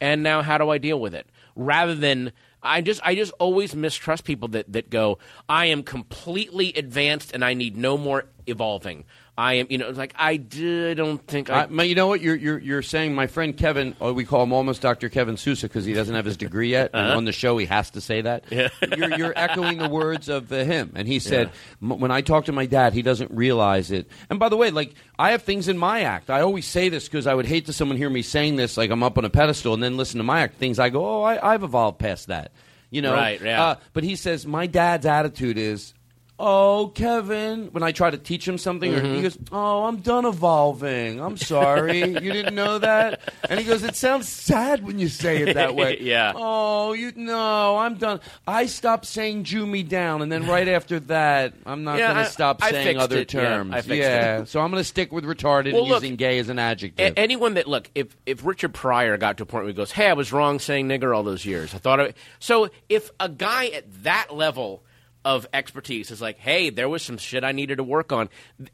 and 0.00 0.22
now 0.22 0.42
how 0.42 0.58
do 0.58 0.68
I 0.70 0.78
deal 0.78 1.00
with 1.00 1.14
it? 1.14 1.26
Rather 1.54 1.94
than 1.94 2.32
I 2.66 2.80
just 2.80 3.00
I 3.04 3.14
just 3.14 3.32
always 3.38 3.74
mistrust 3.74 4.24
people 4.24 4.48
that 4.48 4.72
that 4.72 4.90
go 4.90 5.18
I 5.48 5.66
am 5.66 5.82
completely 5.82 6.72
advanced 6.74 7.32
and 7.32 7.44
I 7.44 7.54
need 7.54 7.76
no 7.76 7.96
more 7.96 8.26
evolving. 8.46 9.04
I 9.38 9.54
am 9.54 9.66
you 9.68 9.76
know 9.78 9.90
like 9.90 10.14
I 10.16 10.36
d- 10.38 10.94
don't 10.94 11.18
think 11.26 11.50
I, 11.50 11.64
I, 11.70 11.82
you 11.82 11.94
know 11.94 12.06
what 12.06 12.20
you're, 12.22 12.36
you're 12.36 12.58
you're 12.58 12.82
saying? 12.82 13.14
My 13.14 13.26
friend 13.26 13.54
Kevin, 13.56 13.94
oh, 14.00 14.12
we 14.14 14.24
call 14.24 14.42
him 14.42 14.52
almost 14.52 14.80
Dr. 14.80 15.08
Kevin 15.10 15.36
Sousa 15.36 15.68
because 15.68 15.84
he 15.84 15.92
doesn't 15.92 16.14
have 16.14 16.24
his 16.24 16.36
degree 16.38 16.70
yet. 16.70 16.90
Uh-huh. 16.94 17.16
on 17.16 17.26
the 17.26 17.32
show, 17.32 17.58
he 17.58 17.66
has 17.66 17.90
to 17.90 18.00
say 18.00 18.22
that. 18.22 18.44
Yeah. 18.50 18.68
you're, 18.96 19.18
you're 19.18 19.32
echoing 19.36 19.76
the 19.78 19.88
words 19.90 20.28
of 20.30 20.50
uh, 20.50 20.64
him. 20.64 20.92
And 20.94 21.06
he 21.06 21.18
said, 21.18 21.50
"M- 21.82 22.00
when 22.00 22.10
I 22.10 22.22
talk 22.22 22.46
to 22.46 22.52
my 22.52 22.64
dad, 22.64 22.94
he 22.94 23.02
doesn't 23.02 23.30
realize 23.30 23.90
it. 23.90 24.08
And 24.30 24.38
by 24.38 24.48
the 24.48 24.56
way, 24.56 24.70
like 24.70 24.94
I 25.18 25.32
have 25.32 25.42
things 25.42 25.68
in 25.68 25.76
my 25.76 26.02
act. 26.02 26.30
I 26.30 26.40
always 26.40 26.64
say 26.66 26.88
this 26.88 27.04
because 27.04 27.26
I 27.26 27.34
would 27.34 27.46
hate 27.46 27.66
to 27.66 27.72
someone 27.74 27.98
hear 27.98 28.08
me 28.10 28.22
saying 28.22 28.56
this, 28.56 28.76
like 28.78 28.90
I'm 28.90 29.02
up 29.02 29.18
on 29.18 29.26
a 29.26 29.30
pedestal, 29.30 29.74
and 29.74 29.82
then 29.82 29.98
listen 29.98 30.16
to 30.18 30.24
my 30.24 30.40
act. 30.40 30.56
Things 30.56 30.78
I 30.78 30.88
go, 30.88 31.04
oh, 31.04 31.22
I, 31.22 31.52
I've 31.54 31.62
evolved 31.62 31.98
past 31.98 32.28
that. 32.28 32.52
You 32.88 33.02
know, 33.02 33.12
Right, 33.12 33.40
yeah. 33.42 33.62
Uh, 33.62 33.74
but 33.92 34.04
he 34.04 34.16
says 34.16 34.46
my 34.46 34.66
dad's 34.66 35.04
attitude 35.04 35.58
is. 35.58 35.92
Oh, 36.38 36.92
Kevin! 36.94 37.68
When 37.72 37.82
I 37.82 37.92
try 37.92 38.10
to 38.10 38.18
teach 38.18 38.46
him 38.46 38.58
something, 38.58 38.92
or 38.94 39.00
Mm-hmm. 39.00 39.14
he 39.14 39.22
goes, 39.22 39.38
"Oh, 39.52 39.84
I'm 39.84 39.96
done 40.00 40.26
evolving. 40.26 41.18
I'm 41.18 41.38
sorry, 41.38 42.00
you 42.00 42.30
didn't 42.32 42.54
know 42.54 42.78
that." 42.78 43.20
And 43.48 43.58
he 43.58 43.64
goes, 43.64 43.82
"It 43.82 43.96
sounds 43.96 44.28
sad 44.28 44.84
when 44.84 44.98
you 44.98 45.08
say 45.08 45.42
it 45.42 45.54
that 45.54 45.74
way." 45.74 45.96
Yeah. 46.06 46.32
Oh, 46.36 46.92
you 46.92 47.12
no, 47.16 47.78
I'm 47.78 47.94
done. 47.94 48.20
I 48.46 48.66
stopped 48.66 49.06
saying 49.06 49.44
"Jew 49.44 49.66
me 49.66 49.82
down," 49.82 50.20
and 50.20 50.30
then 50.30 50.46
right 50.46 50.68
after 50.68 51.00
that, 51.00 51.54
I'm 51.64 51.84
not 51.84 51.98
Yeah, 51.98 52.08
going 52.08 52.18
I- 52.18 52.24
to 52.24 52.30
stop 52.30 52.62
I 52.62 52.70
saying 52.70 52.86
fixed 52.88 53.02
other 53.04 53.18
it. 53.20 53.32
Yeah, 53.32 53.40
terms. 53.42 53.72
I 53.72 53.76
fixed 53.80 53.88
yeah, 54.08 54.38
it. 54.42 54.48
so 54.48 54.60
I'm 54.60 54.70
going 54.70 54.80
to 54.80 54.84
stick 54.84 55.12
with 55.12 55.24
retarded 55.24 55.72
Well, 55.72 55.82
and 55.84 55.90
look, 55.90 56.02
using 56.02 56.16
gay 56.16 56.38
as 56.38 56.50
an 56.50 56.58
adjective. 56.58 57.14
A- 57.16 57.18
anyone 57.18 57.54
that 57.54 57.66
look, 57.66 57.90
if 57.94 58.14
if 58.26 58.44
Richard 58.44 58.74
Pryor 58.74 59.16
got 59.16 59.38
to 59.38 59.44
a 59.44 59.46
point 59.46 59.64
where 59.64 59.68
he 59.72 59.74
goes, 59.74 59.90
"Hey, 59.90 60.08
I 60.10 60.12
was 60.12 60.34
wrong 60.34 60.58
saying 60.58 60.86
nigger 60.86 61.16
all 61.16 61.22
those 61.22 61.46
years. 61.46 61.74
I 61.74 61.78
thought 61.78 61.98
of 61.98 62.08
it." 62.08 62.16
So 62.40 62.68
if 62.90 63.10
a 63.18 63.30
guy 63.30 63.68
at 63.68 63.84
that 64.04 64.34
level 64.36 64.82
of 65.26 65.44
expertise 65.52 66.12
is 66.12 66.22
like, 66.22 66.38
"Hey, 66.38 66.70
there 66.70 66.88
was 66.88 67.02
some 67.02 67.18
shit 67.18 67.42
I 67.42 67.50
needed 67.50 67.78
to 67.78 67.84
work 67.84 68.12
on," 68.12 68.28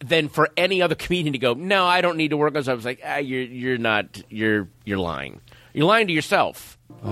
then 0.05 0.29
for 0.29 0.51
any 0.55 0.83
other 0.83 0.95
comedian 1.03 1.33
to 1.33 1.39
go, 1.39 1.55
"No, 1.55 1.87
I 1.87 2.03
don't 2.03 2.19
need 2.19 2.29
to 2.29 2.37
work 2.37 2.55
on," 2.55 2.63
so 2.63 2.73
I 2.73 2.75
was 2.75 2.85
like, 2.85 3.01
ah, 3.05 3.17
"You're 3.17 3.43
you're 3.43 3.79
not 3.79 4.23
you're 4.29 4.69
you're 4.85 4.99
lying. 4.99 5.41
You're 5.73 5.87
lying 5.87 6.07
to 6.09 6.13
yourself." 6.13 6.79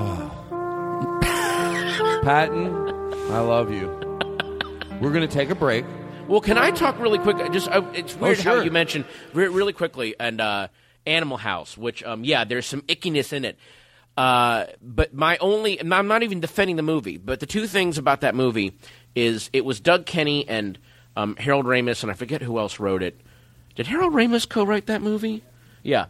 Patton, 2.23 2.67
I 3.33 3.41
love 3.41 3.73
you. 3.73 3.89
We're 5.01 5.11
going 5.11 5.27
to 5.27 5.35
take 5.35 5.49
a 5.49 5.55
break. 5.55 5.87
Well, 6.29 6.43
can 6.43 6.59
I 6.59 6.71
talk 6.71 6.99
really 7.01 7.19
quick? 7.19 7.39
Just 7.51 7.69
uh, 7.69 7.83
it's 7.95 8.15
weird 8.15 8.39
how 8.41 8.57
sure. 8.57 8.63
you 8.63 8.71
mentioned 8.71 9.07
re- 9.33 9.49
really 9.49 9.73
quickly 9.73 10.15
and 10.21 10.39
uh, 10.39 10.69
Animal 11.07 11.39
House, 11.39 11.79
which 11.79 12.05
um, 12.05 12.25
yeah, 12.25 12.45
there's 12.45 12.67
some 12.67 12.83
ickiness 12.83 13.33
in 13.33 13.47
it. 13.47 13.59
Uh, 14.17 14.67
but 14.83 15.15
my 15.15 15.39
only, 15.39 15.81
I'm 15.81 16.07
not 16.07 16.23
even 16.23 16.41
defending 16.41 16.77
the 16.77 16.83
movie, 16.83 17.17
but 17.17 17.41
the 17.41 17.47
two 17.47 17.67
things 17.67 17.97
about 17.97 18.21
that 18.21 18.35
movie 18.35 18.77
is 19.15 19.51
it 19.53 19.65
was 19.65 19.81
Doug 19.81 20.07
Kenney 20.07 20.49
and 20.49 20.79
um, 21.17 21.37
Harold 21.37 21.67
Ramis, 21.67 22.03
and 22.03 22.11
I 22.11 22.15
forget 22.15 22.43
who 22.43 22.59
else 22.59 22.79
wrote 22.79 23.03
it. 23.03 23.21
Did 23.75 23.87
Harold 23.87 24.13
Ramis 24.13 24.49
co-write 24.49 24.87
that 24.87 25.03
movie? 25.03 25.43
Yeah, 25.83 26.07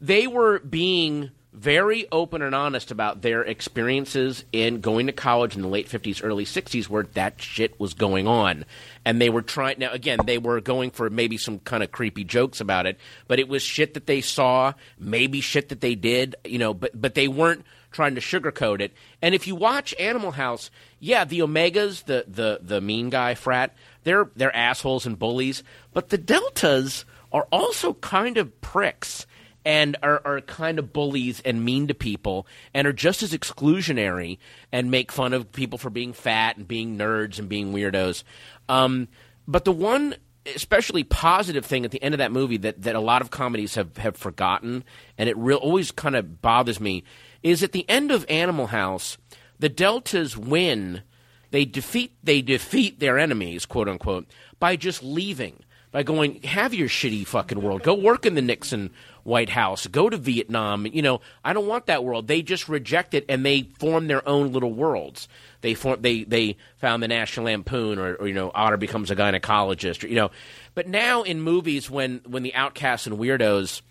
they 0.00 0.26
were 0.26 0.58
being 0.60 1.30
very 1.52 2.06
open 2.12 2.42
and 2.42 2.54
honest 2.54 2.90
about 2.90 3.22
their 3.22 3.42
experiences 3.42 4.44
in 4.52 4.80
going 4.80 5.06
to 5.06 5.12
college 5.12 5.56
in 5.56 5.62
the 5.62 5.68
late 5.68 5.88
50s 5.88 6.20
early 6.22 6.44
60s 6.44 6.88
where 6.88 7.02
that 7.14 7.42
shit 7.42 7.78
was 7.80 7.92
going 7.92 8.28
on 8.28 8.64
and 9.04 9.20
they 9.20 9.28
were 9.28 9.42
trying 9.42 9.76
now 9.80 9.90
again 9.90 10.20
they 10.26 10.38
were 10.38 10.60
going 10.60 10.92
for 10.92 11.10
maybe 11.10 11.36
some 11.36 11.58
kind 11.58 11.82
of 11.82 11.90
creepy 11.90 12.22
jokes 12.22 12.60
about 12.60 12.86
it 12.86 12.96
but 13.26 13.40
it 13.40 13.48
was 13.48 13.64
shit 13.64 13.94
that 13.94 14.06
they 14.06 14.20
saw 14.20 14.72
maybe 14.96 15.40
shit 15.40 15.70
that 15.70 15.80
they 15.80 15.96
did 15.96 16.36
you 16.44 16.58
know 16.58 16.72
but 16.72 16.98
but 16.98 17.16
they 17.16 17.26
weren't 17.26 17.64
trying 17.90 18.14
to 18.14 18.20
sugarcoat 18.20 18.80
it 18.80 18.92
and 19.20 19.34
if 19.34 19.46
you 19.46 19.54
watch 19.54 19.94
animal 19.98 20.32
house 20.32 20.70
yeah 20.98 21.24
the 21.24 21.40
omegas 21.40 22.04
the 22.04 22.24
the 22.28 22.58
the 22.62 22.80
mean 22.80 23.10
guy 23.10 23.34
frat 23.34 23.74
they're 24.04 24.30
they're 24.36 24.54
assholes 24.54 25.06
and 25.06 25.18
bullies 25.18 25.62
but 25.92 26.08
the 26.08 26.18
deltas 26.18 27.04
are 27.32 27.46
also 27.52 27.94
kind 27.94 28.36
of 28.36 28.60
pricks 28.60 29.26
and 29.64 29.96
are, 30.02 30.22
are 30.24 30.40
kind 30.40 30.78
of 30.78 30.92
bullies 30.92 31.40
and 31.40 31.64
mean 31.64 31.86
to 31.88 31.94
people 31.94 32.46
and 32.72 32.86
are 32.86 32.92
just 32.92 33.22
as 33.22 33.32
exclusionary 33.32 34.38
and 34.72 34.90
make 34.90 35.12
fun 35.12 35.32
of 35.32 35.52
people 35.52 35.78
for 35.78 35.90
being 35.90 36.12
fat 36.12 36.56
and 36.56 36.66
being 36.66 36.96
nerds 36.96 37.38
and 37.38 37.48
being 37.48 37.72
weirdos. 37.72 38.22
Um, 38.68 39.08
but 39.46 39.64
the 39.64 39.72
one 39.72 40.14
especially 40.46 41.04
positive 41.04 41.66
thing 41.66 41.84
at 41.84 41.90
the 41.90 42.02
end 42.02 42.14
of 42.14 42.18
that 42.18 42.32
movie 42.32 42.56
that, 42.56 42.80
that 42.82 42.96
a 42.96 43.00
lot 43.00 43.20
of 43.20 43.30
comedies 43.30 43.74
have, 43.74 43.96
have 43.98 44.16
forgotten 44.16 44.82
and 45.18 45.28
it 45.28 45.36
real 45.36 45.58
always 45.58 45.90
kind 45.90 46.16
of 46.16 46.40
bothers 46.40 46.80
me 46.80 47.04
is 47.42 47.62
at 47.62 47.72
the 47.72 47.88
end 47.88 48.10
of 48.10 48.24
Animal 48.28 48.68
House, 48.68 49.16
the 49.58 49.68
Deltas 49.68 50.36
win. 50.36 51.02
They 51.50 51.64
defeat 51.64 52.12
they 52.22 52.42
defeat 52.42 53.00
their 53.00 53.18
enemies, 53.18 53.66
quote 53.66 53.88
unquote, 53.88 54.26
by 54.58 54.76
just 54.76 55.02
leaving 55.02 55.64
by 55.92 56.02
going 56.02 56.42
have 56.42 56.72
your 56.72 56.88
shitty 56.88 57.26
fucking 57.26 57.60
world. 57.60 57.82
Go 57.82 57.94
work 57.94 58.24
in 58.24 58.34
the 58.34 58.42
Nixon 58.42 58.90
White 59.24 59.48
House. 59.48 59.86
Go 59.86 60.08
to 60.08 60.16
Vietnam. 60.16 60.86
You 60.86 61.02
know, 61.02 61.20
I 61.44 61.52
don't 61.52 61.66
want 61.66 61.86
that 61.86 62.04
world. 62.04 62.28
They 62.28 62.42
just 62.42 62.68
reject 62.68 63.14
it 63.14 63.24
and 63.28 63.44
they 63.44 63.62
form 63.78 64.06
their 64.06 64.26
own 64.28 64.52
little 64.52 64.72
worlds. 64.72 65.28
They 65.62 65.74
form 65.74 66.00
they 66.00 66.24
they 66.24 66.56
found 66.78 67.02
the 67.02 67.08
National 67.08 67.46
Lampoon 67.46 67.98
or, 67.98 68.14
or 68.14 68.28
you 68.28 68.34
know 68.34 68.50
Otter 68.54 68.76
becomes 68.76 69.10
a 69.10 69.16
gynecologist 69.16 70.04
or 70.04 70.08
you 70.08 70.14
know. 70.14 70.30
But 70.74 70.86
now 70.88 71.22
in 71.22 71.40
movies 71.40 71.90
when 71.90 72.20
when 72.26 72.42
the 72.42 72.54
outcasts 72.54 73.06
and 73.06 73.18
weirdos 73.18 73.82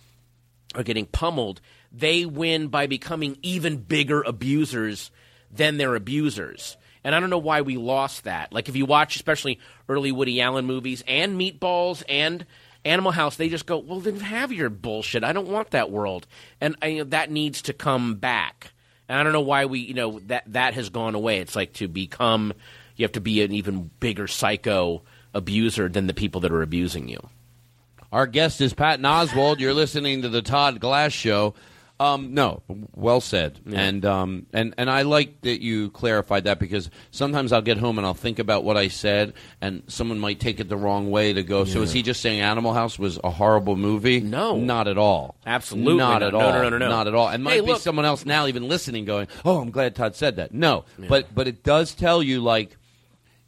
are 0.75 0.83
getting 0.83 1.05
pummeled, 1.05 1.59
they 1.91 2.25
win 2.25 2.67
by 2.67 2.87
becoming 2.87 3.37
even 3.41 3.77
bigger 3.77 4.21
abusers 4.21 5.11
than 5.51 5.77
their 5.77 5.95
abusers. 5.95 6.77
And 7.03 7.15
I 7.15 7.19
don't 7.19 7.29
know 7.29 7.37
why 7.37 7.61
we 7.61 7.77
lost 7.77 8.25
that. 8.25 8.51
Like 8.53 8.69
if 8.69 8.75
you 8.75 8.85
watch 8.85 9.15
especially 9.15 9.59
early 9.87 10.11
Woody 10.11 10.41
Allen 10.41 10.65
movies 10.65 11.03
and 11.07 11.39
Meatballs 11.39 12.03
and 12.09 12.45
Animal 12.85 13.11
House, 13.11 13.35
they 13.35 13.49
just 13.49 13.65
go, 13.65 13.77
"Well, 13.77 13.99
then 13.99 14.19
have 14.19 14.51
your 14.51 14.69
bullshit. 14.69 15.23
I 15.23 15.33
don't 15.33 15.47
want 15.47 15.71
that 15.71 15.91
world." 15.91 16.27
And 16.61 16.75
I, 16.81 16.87
you 16.87 16.97
know, 16.99 17.09
that 17.09 17.31
needs 17.31 17.61
to 17.63 17.73
come 17.73 18.15
back. 18.15 18.71
And 19.07 19.17
I 19.17 19.23
don't 19.23 19.33
know 19.33 19.41
why 19.41 19.65
we, 19.65 19.79
you 19.79 19.93
know, 19.93 20.19
that 20.27 20.43
that 20.47 20.75
has 20.75 20.89
gone 20.89 21.15
away. 21.15 21.39
It's 21.39 21.55
like 21.55 21.73
to 21.73 21.87
become 21.87 22.53
you 22.95 23.03
have 23.03 23.13
to 23.13 23.21
be 23.21 23.41
an 23.41 23.53
even 23.53 23.89
bigger 23.99 24.27
psycho 24.27 25.01
abuser 25.33 25.87
than 25.87 26.07
the 26.07 26.13
people 26.13 26.41
that 26.41 26.51
are 26.51 26.61
abusing 26.61 27.07
you. 27.07 27.29
Our 28.11 28.27
guest 28.27 28.59
is 28.59 28.73
Patton 28.73 29.05
Oswalt. 29.05 29.59
You're 29.59 29.73
listening 29.73 30.23
to 30.23 30.29
the 30.29 30.41
Todd 30.41 30.79
Glass 30.79 31.13
Show. 31.13 31.53
Um, 32.01 32.33
no, 32.33 32.61
well 32.95 33.19
said, 33.19 33.59
and 33.73 34.05
um, 34.05 34.45
and 34.53 34.73
and 34.77 34.89
I 34.89 35.01
like 35.01 35.41
that 35.41 35.61
you 35.61 35.89
clarified 35.89 36.45
that 36.45 36.57
because 36.57 36.89
sometimes 37.11 37.51
I'll 37.51 37.61
get 37.61 37.77
home 37.77 37.97
and 37.97 38.07
I'll 38.07 38.13
think 38.13 38.39
about 38.39 38.63
what 38.63 38.77
I 38.77 38.87
said, 38.87 39.33
and 39.59 39.83
someone 39.87 40.17
might 40.17 40.39
take 40.39 40.61
it 40.61 40.69
the 40.69 40.77
wrong 40.77 41.11
way 41.11 41.33
to 41.33 41.43
go. 41.43 41.65
So 41.65 41.81
is 41.81 41.91
he 41.91 42.01
just 42.01 42.21
saying 42.21 42.39
Animal 42.39 42.73
House 42.73 42.97
was 42.97 43.19
a 43.21 43.29
horrible 43.29 43.75
movie? 43.75 44.21
No. 44.21 44.55
not 44.55 44.87
at 44.87 44.97
all. 44.97 45.35
Absolutely 45.45 45.95
not 45.97 46.21
not. 46.21 46.23
at 46.23 46.31
No, 46.33 46.39
all. 46.39 46.51
no, 46.53 46.61
no, 46.63 46.69
no, 46.69 46.77
no. 46.77 46.89
not 46.89 47.07
at 47.07 47.15
all. 47.15 47.27
And 47.27 47.43
might 47.43 47.55
Hey, 47.55 47.59
be 47.61 47.67
look- 47.67 47.81
someone 47.81 48.05
else 48.05 48.25
now 48.25 48.47
even 48.47 48.69
listening, 48.69 49.03
going, 49.03 49.27
"Oh, 49.43 49.59
I'm 49.59 49.69
glad 49.71 49.93
Todd 49.95 50.15
said 50.15 50.37
that." 50.37 50.53
No, 50.53 50.85
but 51.09 51.35
but 51.35 51.49
it 51.49 51.63
does 51.63 51.93
tell 51.93 52.23
you 52.23 52.39
like 52.39 52.77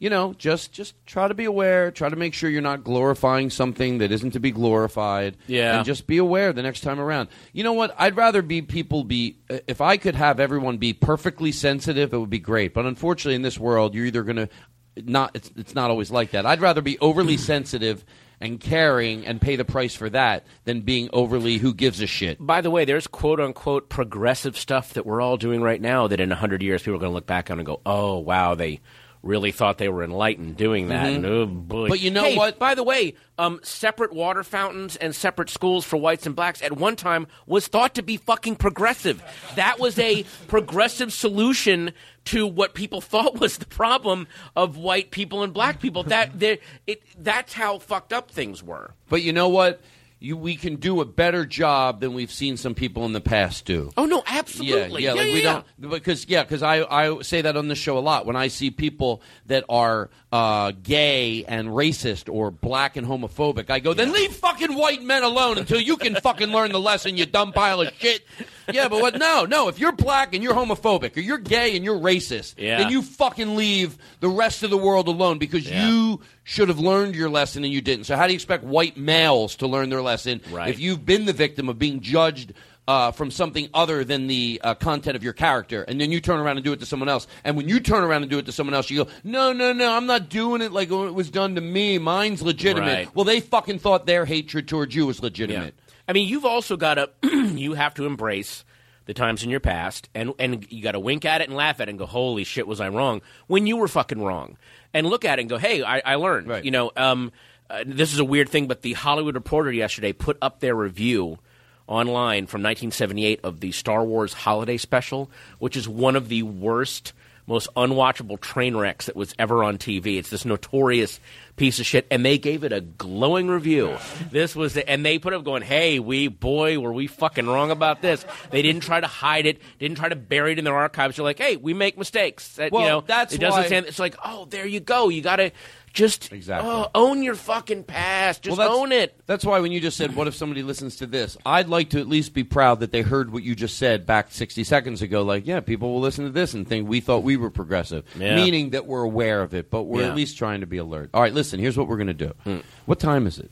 you 0.02 0.10
know, 0.10 0.34
just 0.34 0.72
just 0.72 0.96
try 1.06 1.28
to 1.28 1.32
be 1.34 1.44
aware. 1.44 1.92
Try 1.92 2.08
to 2.08 2.16
make 2.16 2.34
sure 2.34 2.50
you're 2.50 2.60
not 2.60 2.82
glorifying 2.82 3.50
something 3.50 3.98
that 3.98 4.10
isn't 4.10 4.32
to 4.32 4.40
be 4.40 4.50
glorified. 4.50 5.36
Yeah. 5.46 5.76
and 5.76 5.86
just 5.86 6.08
be 6.08 6.18
aware 6.18 6.52
the 6.52 6.60
next 6.60 6.80
time 6.80 6.98
around. 6.98 7.28
You 7.52 7.62
know 7.62 7.74
what? 7.74 7.94
I'd 7.96 8.16
rather 8.16 8.42
be 8.42 8.62
people 8.62 9.04
be. 9.04 9.38
If 9.48 9.80
I 9.80 9.98
could 9.98 10.16
have 10.16 10.40
everyone 10.40 10.78
be 10.78 10.92
perfectly 10.92 11.52
sensitive, 11.52 12.12
it 12.12 12.18
would 12.18 12.30
be 12.30 12.40
great. 12.40 12.74
But 12.74 12.84
unfortunately, 12.84 13.36
in 13.36 13.42
this 13.42 13.60
world, 13.60 13.94
you're 13.94 14.06
either 14.06 14.24
going 14.24 14.38
to 14.38 14.48
not. 14.96 15.36
It's 15.36 15.52
it's 15.54 15.74
not 15.76 15.88
always 15.88 16.10
like 16.10 16.32
that. 16.32 16.46
I'd 16.46 16.60
rather 16.60 16.82
be 16.82 16.98
overly 16.98 17.36
sensitive 17.36 18.04
and 18.40 18.58
caring 18.58 19.24
and 19.24 19.40
pay 19.40 19.54
the 19.54 19.64
price 19.64 19.94
for 19.94 20.10
that 20.10 20.44
than 20.64 20.80
being 20.80 21.10
overly 21.12 21.58
who 21.58 21.72
gives 21.72 22.00
a 22.00 22.08
shit. 22.08 22.44
By 22.44 22.60
the 22.60 22.72
way, 22.72 22.84
there's 22.84 23.06
quote 23.06 23.38
unquote 23.38 23.88
progressive 23.88 24.58
stuff 24.58 24.94
that 24.94 25.06
we're 25.06 25.20
all 25.20 25.36
doing 25.36 25.62
right 25.62 25.80
now 25.80 26.08
that 26.08 26.18
in 26.18 26.30
100 26.30 26.60
years 26.60 26.82
people 26.82 26.96
are 26.96 26.98
going 26.98 27.10
to 27.12 27.14
look 27.14 27.26
back 27.26 27.52
on 27.52 27.60
and 27.60 27.66
go, 27.66 27.80
oh, 27.86 28.18
wow, 28.18 28.56
they 28.56 28.80
really 29.22 29.52
thought 29.52 29.78
they 29.78 29.88
were 29.88 30.02
enlightened 30.02 30.56
doing 30.56 30.88
that. 30.88 31.06
Mhm. 31.06 31.14
And, 31.16 31.26
oh, 31.26 31.46
boy. 31.46 31.88
But 31.88 32.00
you 32.00 32.10
know 32.10 32.24
Hey, 32.24 32.36
what? 32.36 32.58
By 32.58 32.74
the 32.74 32.82
way, 32.82 33.14
um, 33.38 33.60
separate 33.62 34.12
water 34.12 34.42
fountains 34.42 34.96
and 34.96 35.14
separate 35.14 35.48
schools 35.48 35.84
for 35.84 35.96
whites 35.96 36.26
and 36.26 36.34
blacks 36.34 36.60
at 36.62 36.72
one 36.76 36.96
time 36.96 37.26
was 37.46 37.68
thought 37.68 37.94
to 37.94 38.02
be 38.02 38.16
fucking 38.16 38.56
progressive. 38.56 39.22
That 39.54 39.78
was 39.78 39.98
a 39.98 40.24
progressive 40.48 41.12
solution 41.12 41.92
to 42.26 42.46
what 42.46 42.74
people 42.74 43.00
thought 43.00 43.38
was 43.38 43.58
the 43.58 43.66
problem 43.66 44.26
of 44.56 44.76
white 44.76 45.10
people 45.12 45.42
and 45.42 45.52
black 45.52 45.80
people. 45.80 46.02
That 46.04 46.30
it, 46.40 47.02
that's 47.16 47.52
how 47.52 47.78
fucked 47.78 48.12
up 48.12 48.30
things 48.30 48.62
were. 48.62 48.94
But 49.08 49.22
you 49.22 49.32
know 49.32 49.48
what? 49.48 49.80
You, 50.22 50.36
we 50.36 50.54
can 50.56 50.76
do 50.76 51.00
a 51.00 51.04
better 51.04 51.44
job 51.44 52.00
than 52.00 52.14
we've 52.14 52.30
seen 52.30 52.56
some 52.56 52.74
people 52.74 53.04
in 53.04 53.12
the 53.12 53.20
past 53.20 53.64
do. 53.64 53.90
Oh 53.96 54.04
no, 54.04 54.22
absolutely. 54.26 55.02
Yeah, 55.02 55.14
yeah, 55.14 55.20
like 55.20 55.26
yeah, 55.26 55.32
we 55.32 55.42
yeah. 55.42 55.62
don't 55.80 55.90
because 55.90 56.28
yeah, 56.28 56.44
because 56.44 56.62
I 56.62 56.84
I 56.84 57.22
say 57.22 57.42
that 57.42 57.56
on 57.56 57.68
the 57.68 57.74
show 57.74 57.98
a 57.98 58.00
lot 58.00 58.24
when 58.24 58.36
I 58.36 58.48
see 58.48 58.70
people 58.70 59.22
that 59.46 59.64
are 59.68 60.10
uh, 60.30 60.72
gay 60.82 61.44
and 61.44 61.68
racist 61.68 62.32
or 62.32 62.50
black 62.50 62.96
and 62.96 63.06
homophobic. 63.06 63.68
I 63.68 63.80
go, 63.80 63.94
then 63.94 64.12
leave 64.12 64.32
fucking 64.32 64.74
white 64.74 65.02
men 65.02 65.22
alone 65.22 65.58
until 65.58 65.80
you 65.80 65.96
can 65.96 66.14
fucking 66.14 66.50
learn 66.50 66.72
the 66.72 66.80
lesson, 66.80 67.16
you 67.16 67.26
dumb 67.26 67.52
pile 67.52 67.80
of 67.80 67.92
shit. 67.98 68.24
Yeah, 68.72 68.88
but 68.88 69.00
what? 69.00 69.18
No, 69.18 69.44
no. 69.44 69.68
If 69.68 69.78
you're 69.78 69.92
black 69.92 70.34
and 70.34 70.42
you're 70.42 70.54
homophobic, 70.54 71.16
or 71.16 71.20
you're 71.20 71.38
gay 71.38 71.74
and 71.76 71.84
you're 71.84 71.98
racist, 71.98 72.54
Yeah. 72.58 72.78
then 72.78 72.90
you 72.90 73.02
fucking 73.02 73.56
leave 73.56 73.96
the 74.20 74.28
rest 74.28 74.62
of 74.62 74.70
the 74.70 74.76
world 74.76 75.08
alone 75.08 75.38
because 75.38 75.68
Yeah. 75.68 75.88
you 75.88 76.20
should 76.44 76.68
have 76.68 76.78
learned 76.78 77.14
your 77.14 77.30
lesson 77.30 77.64
and 77.64 77.72
you 77.72 77.80
didn't. 77.80 78.04
So 78.04 78.16
how 78.16 78.26
do 78.26 78.32
you 78.32 78.36
expect 78.36 78.64
white 78.64 78.96
males 78.96 79.56
to 79.56 79.66
learn 79.66 79.90
their 79.90 80.02
lesson 80.02 80.40
Right. 80.50 80.70
if 80.70 80.78
you've 80.80 81.04
been 81.06 81.24
the 81.26 81.32
victim 81.32 81.68
of 81.68 81.78
being 81.78 82.00
judged? 82.00 82.52
Uh, 82.88 83.12
from 83.12 83.30
something 83.30 83.68
other 83.72 84.02
than 84.02 84.26
the 84.26 84.60
uh, 84.64 84.74
content 84.74 85.14
of 85.14 85.22
your 85.22 85.32
character, 85.32 85.82
and 85.84 86.00
then 86.00 86.10
you 86.10 86.20
turn 86.20 86.40
around 86.40 86.56
and 86.56 86.64
do 86.64 86.72
it 86.72 86.80
to 86.80 86.84
someone 86.84 87.08
else. 87.08 87.28
And 87.44 87.56
when 87.56 87.68
you 87.68 87.78
turn 87.78 88.02
around 88.02 88.22
and 88.22 88.30
do 88.30 88.38
it 88.38 88.46
to 88.46 88.50
someone 88.52 88.74
else, 88.74 88.90
you 88.90 89.04
go, 89.04 89.10
"No, 89.22 89.52
no, 89.52 89.72
no, 89.72 89.92
I'm 89.92 90.06
not 90.06 90.28
doing 90.28 90.60
it 90.62 90.72
like 90.72 90.90
it 90.90 91.14
was 91.14 91.30
done 91.30 91.54
to 91.54 91.60
me. 91.60 91.98
Mine's 91.98 92.42
legitimate." 92.42 92.86
Right. 92.92 93.08
Well, 93.14 93.24
they 93.24 93.38
fucking 93.38 93.78
thought 93.78 94.06
their 94.06 94.24
hatred 94.24 94.66
towards 94.66 94.96
you 94.96 95.06
was 95.06 95.22
legitimate. 95.22 95.74
I 96.12 96.14
mean, 96.14 96.28
you've 96.28 96.44
also 96.44 96.76
got 96.76 96.94
to 96.96 97.08
you 97.22 97.72
have 97.72 97.94
to 97.94 98.04
embrace 98.04 98.66
the 99.06 99.14
times 99.14 99.42
in 99.44 99.48
your 99.48 99.60
past, 99.60 100.10
and 100.14 100.34
and 100.38 100.70
you 100.70 100.82
got 100.82 100.92
to 100.92 101.00
wink 101.00 101.24
at 101.24 101.40
it 101.40 101.48
and 101.48 101.56
laugh 101.56 101.80
at 101.80 101.88
it 101.88 101.92
and 101.92 101.98
go, 101.98 102.04
"Holy 102.04 102.44
shit, 102.44 102.66
was 102.66 102.82
I 102.82 102.90
wrong?" 102.90 103.22
When 103.46 103.66
you 103.66 103.78
were 103.78 103.88
fucking 103.88 104.20
wrong, 104.20 104.58
and 104.92 105.06
look 105.06 105.24
at 105.24 105.38
it 105.38 105.40
and 105.40 105.48
go, 105.48 105.56
"Hey, 105.56 105.82
I, 105.82 106.02
I 106.04 106.14
learned." 106.16 106.48
You 106.66 106.70
know, 106.70 106.92
um, 106.98 107.32
uh, 107.70 107.84
this 107.86 108.12
is 108.12 108.18
a 108.18 108.26
weird 108.26 108.50
thing, 108.50 108.66
but 108.66 108.82
the 108.82 108.92
Hollywood 108.92 109.36
Reporter 109.36 109.72
yesterday 109.72 110.12
put 110.12 110.36
up 110.42 110.60
their 110.60 110.74
review 110.74 111.38
online 111.86 112.44
from 112.46 112.60
1978 112.60 113.40
of 113.42 113.60
the 113.60 113.72
Star 113.72 114.04
Wars 114.04 114.34
Holiday 114.34 114.76
Special, 114.76 115.30
which 115.60 115.78
is 115.78 115.88
one 115.88 116.14
of 116.14 116.28
the 116.28 116.42
worst, 116.42 117.14
most 117.46 117.68
unwatchable 117.76 118.40
train 118.40 118.76
wrecks 118.76 119.06
that 119.06 119.16
was 119.16 119.34
ever 119.38 119.64
on 119.64 119.78
TV. 119.78 120.18
It's 120.18 120.30
this 120.30 120.44
notorious 120.44 121.18
piece 121.56 121.80
of 121.80 121.86
shit, 121.86 122.06
and 122.10 122.24
they 122.24 122.38
gave 122.38 122.64
it 122.64 122.72
a 122.72 122.80
glowing 122.80 123.48
review. 123.48 123.96
This 124.30 124.54
was, 124.56 124.74
the, 124.74 124.88
and 124.88 125.04
they 125.04 125.18
put 125.18 125.32
up 125.34 125.44
going, 125.44 125.62
"Hey, 125.62 125.98
we 125.98 126.28
boy, 126.28 126.78
were 126.78 126.92
we 126.92 127.06
fucking 127.06 127.46
wrong 127.46 127.70
about 127.70 128.00
this?" 128.00 128.24
They 128.50 128.62
didn't 128.62 128.82
try 128.82 129.00
to 129.00 129.06
hide 129.06 129.46
it, 129.46 129.60
didn't 129.78 129.96
try 129.98 130.08
to 130.08 130.16
bury 130.16 130.52
it 130.52 130.58
in 130.58 130.64
their 130.64 130.76
archives. 130.76 131.16
They're 131.16 131.24
like, 131.24 131.38
"Hey, 131.38 131.56
we 131.56 131.74
make 131.74 131.98
mistakes." 131.98 132.54
That, 132.56 132.72
Well, 132.72 132.82
you 132.82 132.88
know, 132.88 133.00
that's 133.02 133.34
it 133.34 133.38
doesn't 133.38 133.60
why- 133.60 133.66
stand. 133.66 133.86
It's 133.86 133.98
like, 133.98 134.16
oh, 134.24 134.46
there 134.46 134.66
you 134.66 134.80
go. 134.80 135.08
You 135.08 135.20
got 135.20 135.36
to 135.36 135.50
just 135.92 136.32
Exactly. 136.32 136.70
oh, 136.70 136.88
own 136.94 137.22
your 137.22 137.34
fucking 137.34 137.84
past. 137.84 138.42
Just 138.42 138.56
Well, 138.58 138.72
own 138.80 138.92
it. 138.92 139.20
That's 139.26 139.44
why 139.44 139.60
when 139.60 139.72
you 139.72 139.80
just 139.80 139.96
said, 139.96 140.14
"What 140.16 140.26
if 140.26 140.34
somebody 140.34 140.62
listens 140.62 140.96
to 140.96 141.06
this?" 141.06 141.36
I'd 141.44 141.68
like 141.68 141.90
to 141.90 142.00
at 142.00 142.08
least 142.08 142.32
be 142.34 142.44
proud 142.44 142.80
that 142.80 142.92
they 142.92 143.02
heard 143.02 143.32
what 143.32 143.42
you 143.42 143.54
just 143.54 143.76
said 143.78 144.06
back 144.06 144.30
60 144.30 144.64
seconds 144.64 145.02
ago. 145.02 145.22
Like, 145.22 145.46
yeah, 145.46 145.60
people 145.60 145.92
will 145.92 146.00
listen 146.00 146.24
to 146.24 146.30
this 146.30 146.54
and 146.54 146.66
think 146.66 146.88
we 146.88 147.00
thought 147.00 147.22
we 147.22 147.36
were 147.36 147.50
progressive, 147.50 148.04
Yeah. 148.18 148.36
meaning 148.36 148.70
that 148.70 148.86
we're 148.86 149.02
aware 149.02 149.42
of 149.42 149.54
it, 149.54 149.70
but 149.70 149.82
we're 149.84 150.02
Yeah. 150.02 150.08
at 150.08 150.16
least 150.16 150.38
trying 150.38 150.60
to 150.60 150.66
be 150.66 150.78
alert. 150.78 151.10
All 151.12 151.20
right, 151.20 151.32
listen. 151.34 151.60
Here's 151.60 151.76
what 151.76 151.88
we're 151.88 151.96
going 151.98 152.06
to 152.08 152.14
do. 152.14 152.32
Hmm. 152.44 152.58
What 152.86 152.98
time 152.98 153.26
is 153.26 153.38
it? 153.38 153.50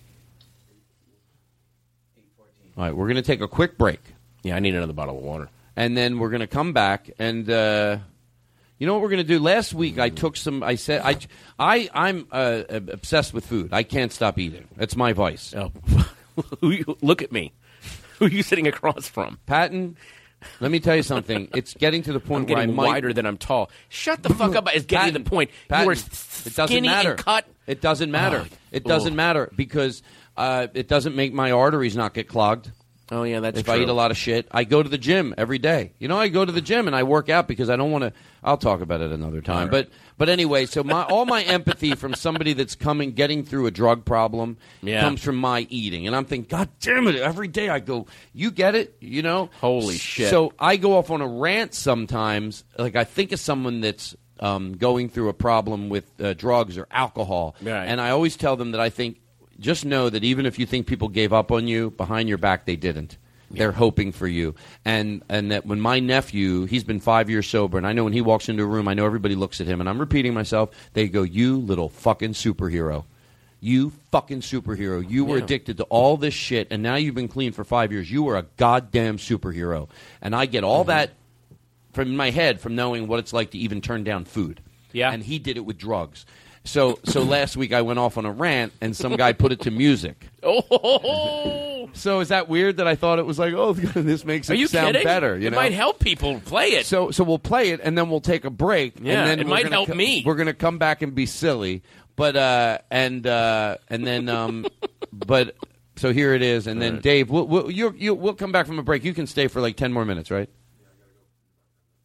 All 2.76 2.84
right, 2.84 2.96
we're 2.96 3.06
going 3.06 3.16
to 3.16 3.22
take 3.22 3.40
a 3.40 3.48
quick 3.48 3.76
break. 3.76 4.00
Yeah, 4.42 4.56
I 4.56 4.60
need 4.60 4.74
another 4.74 4.92
bottle 4.92 5.18
of 5.18 5.22
water. 5.24 5.50
And 5.76 5.96
then 5.96 6.18
we're 6.18 6.30
going 6.30 6.40
to 6.40 6.46
come 6.46 6.72
back 6.72 7.10
and. 7.18 7.48
Uh, 7.50 7.98
you 8.80 8.86
know 8.86 8.94
what 8.94 9.02
we're 9.02 9.10
going 9.10 9.18
to 9.18 9.28
do? 9.28 9.38
Last 9.38 9.74
week 9.74 9.98
I 9.98 10.08
took 10.08 10.36
some. 10.36 10.62
I 10.62 10.74
said 10.74 11.02
I, 11.04 11.18
I 11.58 11.90
I'm 11.92 12.26
uh, 12.32 12.62
obsessed 12.70 13.34
with 13.34 13.46
food. 13.46 13.72
I 13.72 13.82
can't 13.82 14.10
stop 14.10 14.38
eating. 14.38 14.66
That's 14.74 14.96
my 14.96 15.12
vice. 15.12 15.54
Oh, 15.54 15.70
look 17.02 17.20
at 17.22 17.30
me. 17.30 17.52
Who 18.18 18.24
are 18.24 18.28
you 18.28 18.42
sitting 18.42 18.66
across 18.66 19.06
from? 19.06 19.38
Patton, 19.44 19.96
let 20.60 20.70
me 20.70 20.80
tell 20.80 20.96
you 20.96 21.02
something. 21.02 21.48
It's 21.54 21.74
getting 21.74 22.02
to 22.04 22.12
the 22.12 22.20
I'm 22.20 22.26
point 22.26 22.48
where 22.48 22.56
I 22.58 22.62
getting 22.62 22.74
might. 22.74 22.86
wider 22.86 23.12
than 23.12 23.26
I'm 23.26 23.36
tall. 23.36 23.70
Shut 23.90 24.22
the 24.22 24.32
fuck 24.32 24.56
up! 24.56 24.66
It's 24.74 24.86
getting 24.86 25.12
to 25.12 25.18
the 25.18 25.28
point. 25.28 25.50
Patton, 25.68 25.84
you 25.84 25.90
are 25.90 25.92
it 25.92 26.54
doesn't 26.56 26.68
skinny 26.68 26.88
matter. 26.88 27.10
and 27.10 27.18
cut. 27.18 27.46
It 27.66 27.82
doesn't 27.82 28.10
matter. 28.10 28.46
Oh, 28.50 28.56
it 28.72 28.84
doesn't 28.84 29.12
ugh. 29.12 29.16
matter 29.16 29.52
because 29.56 30.02
uh, 30.38 30.68
it 30.72 30.88
doesn't 30.88 31.14
make 31.14 31.34
my 31.34 31.50
arteries 31.50 31.96
not 31.96 32.14
get 32.14 32.28
clogged. 32.28 32.70
Oh 33.12 33.24
yeah, 33.24 33.40
that's 33.40 33.58
if 33.60 33.64
true. 33.66 33.74
I 33.74 33.78
eat 33.78 33.88
a 33.88 33.92
lot 33.92 34.10
of 34.10 34.16
shit, 34.16 34.46
I 34.52 34.64
go 34.64 34.82
to 34.82 34.88
the 34.88 34.96
gym 34.98 35.34
every 35.36 35.58
day. 35.58 35.92
You 35.98 36.06
know, 36.08 36.16
I 36.16 36.28
go 36.28 36.44
to 36.44 36.52
the 36.52 36.60
gym 36.60 36.86
and 36.86 36.94
I 36.94 37.02
work 37.02 37.28
out 37.28 37.48
because 37.48 37.68
I 37.68 37.76
don't 37.76 37.90
want 37.90 38.04
to. 38.04 38.12
I'll 38.44 38.56
talk 38.56 38.80
about 38.80 39.00
it 39.00 39.10
another 39.12 39.40
time. 39.40 39.68
But 39.68 39.88
but 40.16 40.28
anyway, 40.28 40.66
so 40.66 40.84
my 40.84 41.02
all 41.04 41.26
my 41.26 41.42
empathy 41.42 41.94
from 41.94 42.14
somebody 42.14 42.52
that's 42.52 42.74
coming 42.76 43.12
getting 43.12 43.44
through 43.44 43.66
a 43.66 43.70
drug 43.70 44.04
problem 44.04 44.58
Yeah. 44.82 45.00
comes 45.00 45.22
from 45.22 45.36
my 45.36 45.66
eating, 45.70 46.06
and 46.06 46.14
I'm 46.14 46.24
thinking, 46.24 46.48
God 46.48 46.68
damn 46.80 47.08
it! 47.08 47.16
Every 47.16 47.48
day 47.48 47.68
I 47.68 47.80
go, 47.80 48.06
you 48.32 48.50
get 48.50 48.74
it, 48.74 48.96
you 49.00 49.22
know? 49.22 49.50
Holy 49.60 49.96
shit. 49.98 50.30
So 50.30 50.52
I 50.58 50.76
go 50.76 50.96
off 50.96 51.10
on 51.10 51.20
a 51.20 51.26
rant 51.26 51.74
sometimes. 51.74 52.64
Like 52.78 52.96
I 52.96 53.04
think 53.04 53.32
of 53.32 53.40
someone 53.40 53.80
that's. 53.80 54.16
Um, 54.42 54.72
going 54.72 55.10
through 55.10 55.28
a 55.28 55.34
problem 55.34 55.90
with 55.90 56.10
uh, 56.18 56.32
drugs 56.32 56.78
or 56.78 56.86
alcohol, 56.90 57.54
Right. 57.60 57.84
and 57.84 58.00
I 58.00 58.08
always 58.08 58.38
tell 58.38 58.56
them 58.56 58.70
that 58.70 58.80
I 58.80 58.88
think 58.88 59.20
just 59.60 59.84
know 59.84 60.08
that 60.10 60.24
even 60.24 60.46
if 60.46 60.58
you 60.58 60.66
think 60.66 60.86
people 60.86 61.08
gave 61.08 61.32
up 61.32 61.52
on 61.52 61.68
you, 61.68 61.90
behind 61.90 62.28
your 62.28 62.38
back 62.38 62.64
they 62.64 62.76
didn't. 62.76 63.16
They're 63.52 63.72
hoping 63.72 64.12
for 64.12 64.28
you, 64.28 64.54
and 64.84 65.22
and 65.28 65.50
that 65.50 65.66
when 65.66 65.80
my 65.80 65.98
nephew, 65.98 66.66
he's 66.66 66.84
been 66.84 67.00
five 67.00 67.28
years 67.28 67.48
sober, 67.48 67.78
and 67.78 67.84
I 67.86 67.92
know 67.92 68.04
when 68.04 68.12
he 68.12 68.20
walks 68.20 68.48
into 68.48 68.62
a 68.62 68.66
room, 68.66 68.86
I 68.86 68.94
know 68.94 69.04
everybody 69.04 69.34
looks 69.34 69.60
at 69.60 69.66
him, 69.66 69.80
and 69.80 69.88
I'm 69.88 69.98
repeating 69.98 70.32
myself. 70.34 70.70
They 70.92 71.08
go, 71.08 71.22
"You 71.24 71.58
little 71.58 71.88
fucking 71.88 72.34
superhero." 72.34 73.04
You 73.62 73.92
fucking 74.12 74.40
superhero. 74.40 75.04
You 75.06 75.24
were 75.26 75.36
Yeah. 75.36 75.42
addicted 75.44 75.76
to 75.78 75.82
all 75.84 76.16
this 76.16 76.32
shit, 76.32 76.68
and 76.70 76.80
now 76.82 76.94
you've 76.94 77.14
been 77.16 77.28
clean 77.28 77.52
for 77.52 77.62
five 77.64 77.90
years. 77.92 78.10
You 78.10 78.26
are 78.28 78.38
a 78.38 78.46
goddamn 78.56 79.18
superhero. 79.18 79.88
And 80.22 80.34
I 80.34 80.46
get 80.46 80.58
Mm-hmm. 80.62 80.70
all 80.70 80.84
that 80.84 81.10
from 81.92 82.16
my 82.16 82.30
head 82.30 82.60
from 82.60 82.74
knowing 82.76 83.06
what 83.08 83.18
it's 83.18 83.32
like 83.34 83.50
to 83.50 83.58
even 83.58 83.80
turn 83.82 84.02
down 84.04 84.24
food. 84.24 84.60
Yeah. 84.92 85.10
And 85.12 85.22
he 85.24 85.38
did 85.38 85.56
it 85.58 85.66
with 85.66 85.76
drugs. 85.76 86.24
So 86.64 86.98
so 87.04 87.22
last 87.22 87.56
week 87.56 87.72
I 87.72 87.82
went 87.82 87.98
off 87.98 88.18
on 88.18 88.26
a 88.26 88.30
rant 88.32 88.72
and 88.80 88.94
some 88.94 89.16
guy 89.16 89.32
put 89.32 89.50
it 89.52 89.60
to 89.62 89.70
music. 89.70 90.26
Oh, 90.42 91.88
So 91.94 92.20
is 92.20 92.28
that 92.28 92.48
weird 92.48 92.76
that 92.76 92.86
I 92.86 92.94
thought 92.94 93.18
it 93.18 93.26
was 93.26 93.38
like, 93.38 93.52
oh, 93.54 93.72
this 93.74 94.24
makes 94.24 94.48
are 94.50 94.54
it 94.54 94.58
you 94.58 94.66
sound 94.68 94.88
kidding? 94.88 95.04
better? 95.04 95.38
You 95.38 95.48
it 95.48 95.50
know? 95.50 95.56
might 95.56 95.72
help 95.72 95.98
people 95.98 96.40
play 96.40 96.68
it. 96.72 96.86
So 96.86 97.10
so 97.10 97.24
we'll 97.24 97.38
play 97.38 97.70
it 97.70 97.80
and 97.82 97.96
then 97.96 98.10
we'll 98.10 98.20
take 98.20 98.44
a 98.44 98.50
break. 98.50 98.94
Yeah, 99.00 99.20
and 99.22 99.30
then 99.30 99.40
it 99.40 99.46
might 99.46 99.62
gonna 99.64 99.74
help 99.76 99.88
co- 99.88 99.94
me. 99.94 100.22
We're 100.24 100.34
gonna 100.36 100.54
come 100.54 100.78
back 100.78 101.02
and 101.02 101.14
be 101.14 101.26
silly, 101.26 101.82
but 102.16 102.36
uh 102.36 102.78
and 102.90 103.26
uh 103.26 103.78
and 103.88 104.06
then 104.06 104.28
um 104.28 104.66
but 105.12 105.56
so 105.96 106.12
here 106.12 106.32
it 106.34 106.42
is, 106.42 106.66
and 106.66 106.80
then 106.80 107.00
Dave, 107.00 107.28
we'll 107.30 107.46
we'll, 107.46 107.70
you 107.70 107.94
you 107.98 108.14
we'll 108.14 108.34
come 108.34 108.52
back 108.52 108.66
from 108.66 108.78
a 108.78 108.82
break. 108.82 109.02
You 109.04 109.12
can 109.14 109.26
stay 109.26 109.48
for 109.48 109.60
like 109.60 109.76
ten 109.76 109.92
more 109.92 110.04
minutes, 110.04 110.30
right? 110.30 110.48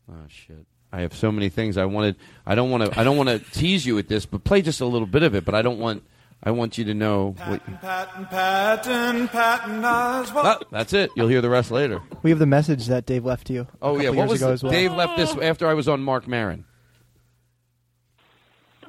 Oh 0.10 0.16
shit. 0.28 0.66
I 0.96 1.02
have 1.02 1.14
so 1.14 1.30
many 1.30 1.50
things 1.50 1.76
I 1.76 1.84
wanted. 1.84 2.16
I 2.46 2.56
don't 2.56 2.72
want 2.72 2.86
to. 2.86 2.98
I 2.98 3.04
don't 3.04 3.18
want 3.18 3.28
to 3.28 3.39
tease 3.39 3.86
you 3.86 3.96
with 3.96 4.08
this, 4.08 4.26
but 4.26 4.46
play 4.46 4.62
just 4.62 4.80
a 4.80 4.86
little 4.86 5.06
bit 5.06 5.24
of 5.24 5.36
it. 5.36 5.43
But 5.43 5.54
I 5.54 5.62
don't 5.62 5.78
want. 5.78 6.04
I 6.41 6.52
want 6.52 6.78
you 6.78 6.86
to 6.86 6.93
know. 6.93 7.36
What, 7.46 7.66
Patton, 7.82 8.26
Patton, 8.28 9.28
Patton 9.28 9.82
Oswalt. 9.82 10.46
Ah, 10.46 10.60
that's 10.72 10.93
it. 10.93 11.12
You'll 11.18 11.28
hear 11.28 11.41
the 11.41 11.50
rest 11.50 11.70
later. 11.70 12.02
We 12.24 12.30
have 12.30 12.39
the 12.39 12.46
message 12.46 12.88
that 12.88 13.06
Dave 13.06 13.26
left 13.26 13.50
you. 13.50 13.64
a 13.64 13.68
Oh 13.82 14.00
yeah, 14.00 14.08
what 14.10 14.20
years 14.20 14.30
was 14.30 14.41
ago 14.41 14.54
as 14.54 14.64
well. 14.64 14.72
Dave 14.72 14.93
left 14.93 15.18
this 15.18 15.36
after 15.36 15.68
I 15.68 15.74
was 15.74 15.89
on 15.89 16.02
Mark 16.02 16.30
Maron. 16.30 16.64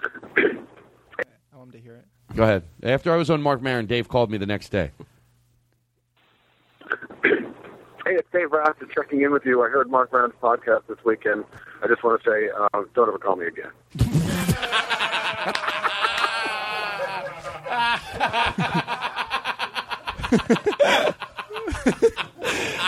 I 0.04 1.56
want 1.56 1.68
him 1.68 1.72
to 1.72 1.80
hear 1.80 1.96
it. 1.96 2.04
Go 2.36 2.44
ahead. 2.44 2.62
After 2.84 3.12
I 3.12 3.16
was 3.16 3.30
on 3.30 3.42
Mark 3.42 3.62
Maron, 3.62 3.86
Dave 3.86 4.06
called 4.06 4.30
me 4.30 4.38
the 4.38 4.46
next 4.46 4.68
day. 4.68 4.92
Hey, 8.06 8.14
it's 8.14 8.30
Dave 8.32 8.52
Rath 8.52 8.78
just 8.78 8.92
checking 8.92 9.22
in 9.22 9.32
with 9.32 9.44
you. 9.44 9.64
I 9.64 9.68
heard 9.68 9.90
Mark 9.90 10.12
Maron's 10.12 10.34
podcast 10.40 10.86
this 10.86 10.98
weekend. 11.04 11.44
I 11.82 11.88
just 11.88 12.02
want 12.02 12.22
to 12.22 12.30
say, 12.30 12.48
uh, 12.50 12.68
don't 12.94 13.08
ever 13.08 13.18
call 13.18 13.36
me 13.36 13.46
again. 13.46 13.70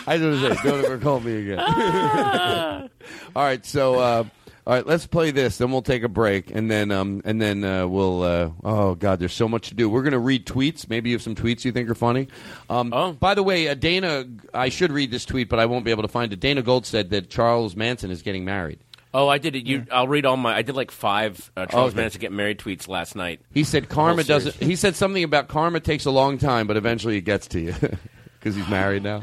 I 0.06 0.16
just 0.18 0.62
say, 0.62 0.68
don't 0.68 0.84
ever 0.84 0.98
call 0.98 1.20
me 1.20 1.42
again. 1.42 1.58
all 3.36 3.42
right, 3.42 3.64
so 3.64 3.98
uh, 4.00 4.24
all 4.68 4.74
right, 4.74 4.86
let's 4.86 5.06
play 5.06 5.30
this. 5.30 5.56
Then 5.56 5.70
we'll 5.70 5.80
take 5.80 6.02
a 6.02 6.10
break, 6.10 6.50
and 6.50 6.70
then 6.70 6.90
um, 6.90 7.22
and 7.24 7.40
then 7.40 7.64
uh, 7.64 7.86
we'll. 7.86 8.22
Uh, 8.22 8.50
oh 8.62 8.94
God, 8.96 9.18
there's 9.18 9.32
so 9.32 9.48
much 9.48 9.70
to 9.70 9.74
do. 9.74 9.88
We're 9.88 10.02
gonna 10.02 10.18
read 10.18 10.44
tweets. 10.44 10.90
Maybe 10.90 11.08
you 11.08 11.16
have 11.16 11.22
some 11.22 11.34
tweets 11.34 11.64
you 11.64 11.72
think 11.72 11.88
are 11.88 11.94
funny. 11.94 12.28
Um, 12.68 12.92
oh. 12.92 13.12
By 13.12 13.32
the 13.32 13.42
way, 13.42 13.68
uh, 13.68 13.72
Dana, 13.72 14.26
I 14.52 14.68
should 14.68 14.92
read 14.92 15.10
this 15.10 15.24
tweet, 15.24 15.48
but 15.48 15.58
I 15.58 15.64
won't 15.64 15.86
be 15.86 15.90
able 15.90 16.02
to 16.02 16.08
find 16.08 16.34
it. 16.34 16.40
Dana 16.40 16.60
Gould 16.60 16.84
said 16.84 17.08
that 17.10 17.30
Charles 17.30 17.76
Manson 17.76 18.10
is 18.10 18.20
getting 18.20 18.44
married. 18.44 18.78
Oh, 19.14 19.26
I 19.26 19.38
did 19.38 19.56
it. 19.56 19.64
You, 19.66 19.86
I'll 19.90 20.06
read 20.06 20.26
all 20.26 20.36
my. 20.36 20.54
I 20.54 20.60
did 20.60 20.76
like 20.76 20.90
five 20.90 21.50
uh, 21.56 21.64
Charles 21.64 21.92
Okay. 21.92 22.02
Manson 22.02 22.20
get 22.20 22.30
married 22.30 22.58
tweets 22.58 22.88
last 22.88 23.16
night. 23.16 23.40
He 23.54 23.64
said 23.64 23.88
karma 23.88 24.22
doesn't. 24.22 24.54
He 24.56 24.76
said 24.76 24.96
something 24.96 25.24
about 25.24 25.48
karma 25.48 25.80
takes 25.80 26.04
a 26.04 26.10
long 26.10 26.36
time, 26.36 26.66
but 26.66 26.76
eventually 26.76 27.16
it 27.16 27.22
gets 27.22 27.48
to 27.48 27.60
you 27.60 27.72
because 28.38 28.54
he's 28.54 28.68
married 28.68 29.02
now. 29.02 29.22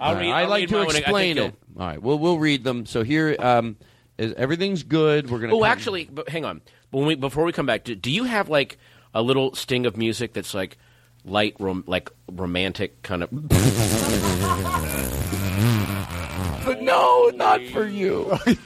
I'll 0.00 0.08
All 0.08 0.14
right, 0.16 0.20
read- 0.22 0.30
I 0.32 0.42
I'll 0.42 0.48
like 0.48 0.60
read 0.62 0.68
to 0.70 0.78
I- 0.78 0.80
I 0.80 0.98
explain 0.98 1.38
it. 1.38 1.54
All 1.78 1.86
right, 1.86 2.02
we'll 2.02 2.18
we'll 2.18 2.40
read 2.40 2.64
them. 2.64 2.86
So 2.86 3.04
here, 3.04 3.36
um, 3.38 3.76
everything's 4.18 4.82
good. 4.82 5.30
We're 5.30 5.38
gonna. 5.38 5.54
Oh, 5.54 5.60
come- 5.60 5.70
actually, 5.70 6.08
but 6.10 6.28
hang 6.28 6.44
on. 6.44 6.60
When 6.90 7.06
we 7.06 7.14
before 7.14 7.44
we 7.44 7.52
come 7.52 7.66
back, 7.66 7.84
do, 7.84 7.94
do 7.94 8.10
you 8.10 8.24
have 8.24 8.48
like 8.48 8.78
a 9.14 9.22
little 9.22 9.54
sting 9.54 9.86
of 9.86 9.96
music 9.96 10.32
that's 10.32 10.54
like 10.54 10.76
light, 11.24 11.56
rom- 11.58 11.84
like 11.86 12.10
romantic 12.30 13.02
kind 13.02 13.22
of? 13.22 13.30
but 16.64 16.82
no, 16.82 17.30
not 17.34 17.62
for 17.66 17.86
you. 17.86 18.36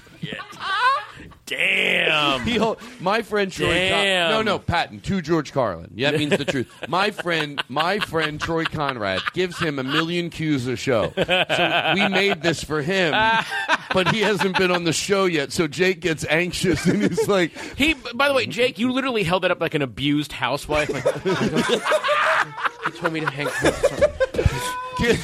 Damn. 1.48 2.40
He 2.48 2.56
hol- 2.56 2.78
my 3.00 3.22
friend 3.22 3.50
Troy. 3.52 3.66
Con- 3.66 3.74
Damn. 3.74 4.30
no, 4.30 4.42
no, 4.42 4.58
Patton 4.58 5.00
to 5.00 5.20
George 5.20 5.52
Carlin. 5.52 5.90
Yeah, 5.94 6.10
that 6.12 6.18
means 6.18 6.36
the 6.36 6.44
truth. 6.44 6.70
My 6.88 7.10
friend, 7.10 7.62
my 7.68 7.98
friend 7.98 8.40
Troy 8.40 8.64
Conrad 8.64 9.20
gives 9.34 9.58
him 9.58 9.78
a 9.78 9.82
million 9.82 10.30
cues 10.30 10.66
a 10.66 10.76
show. 10.76 11.12
So 11.16 11.92
we 11.94 12.08
made 12.08 12.42
this 12.42 12.62
for 12.64 12.80
him, 12.82 13.12
but 13.92 14.08
he 14.14 14.20
hasn't 14.20 14.56
been 14.56 14.70
on 14.70 14.84
the 14.84 14.92
show 14.92 15.24
yet. 15.26 15.52
So 15.52 15.66
Jake 15.66 16.00
gets 16.00 16.24
anxious 16.26 16.86
and 16.86 17.02
he's 17.02 17.28
like, 17.28 17.52
He. 17.76 17.94
By 18.14 18.28
the 18.28 18.34
way, 18.34 18.46
Jake, 18.46 18.78
you 18.78 18.92
literally 18.92 19.22
held 19.24 19.42
that 19.44 19.50
up 19.50 19.60
like 19.60 19.74
an 19.74 19.82
abused 19.82 20.32
housewife. 20.32 20.88
Like, 20.90 21.04
he 22.84 22.90
told 22.98 23.12
me 23.12 23.20
to 23.20 23.26
hang. 23.30 23.48
Can, 24.98 25.16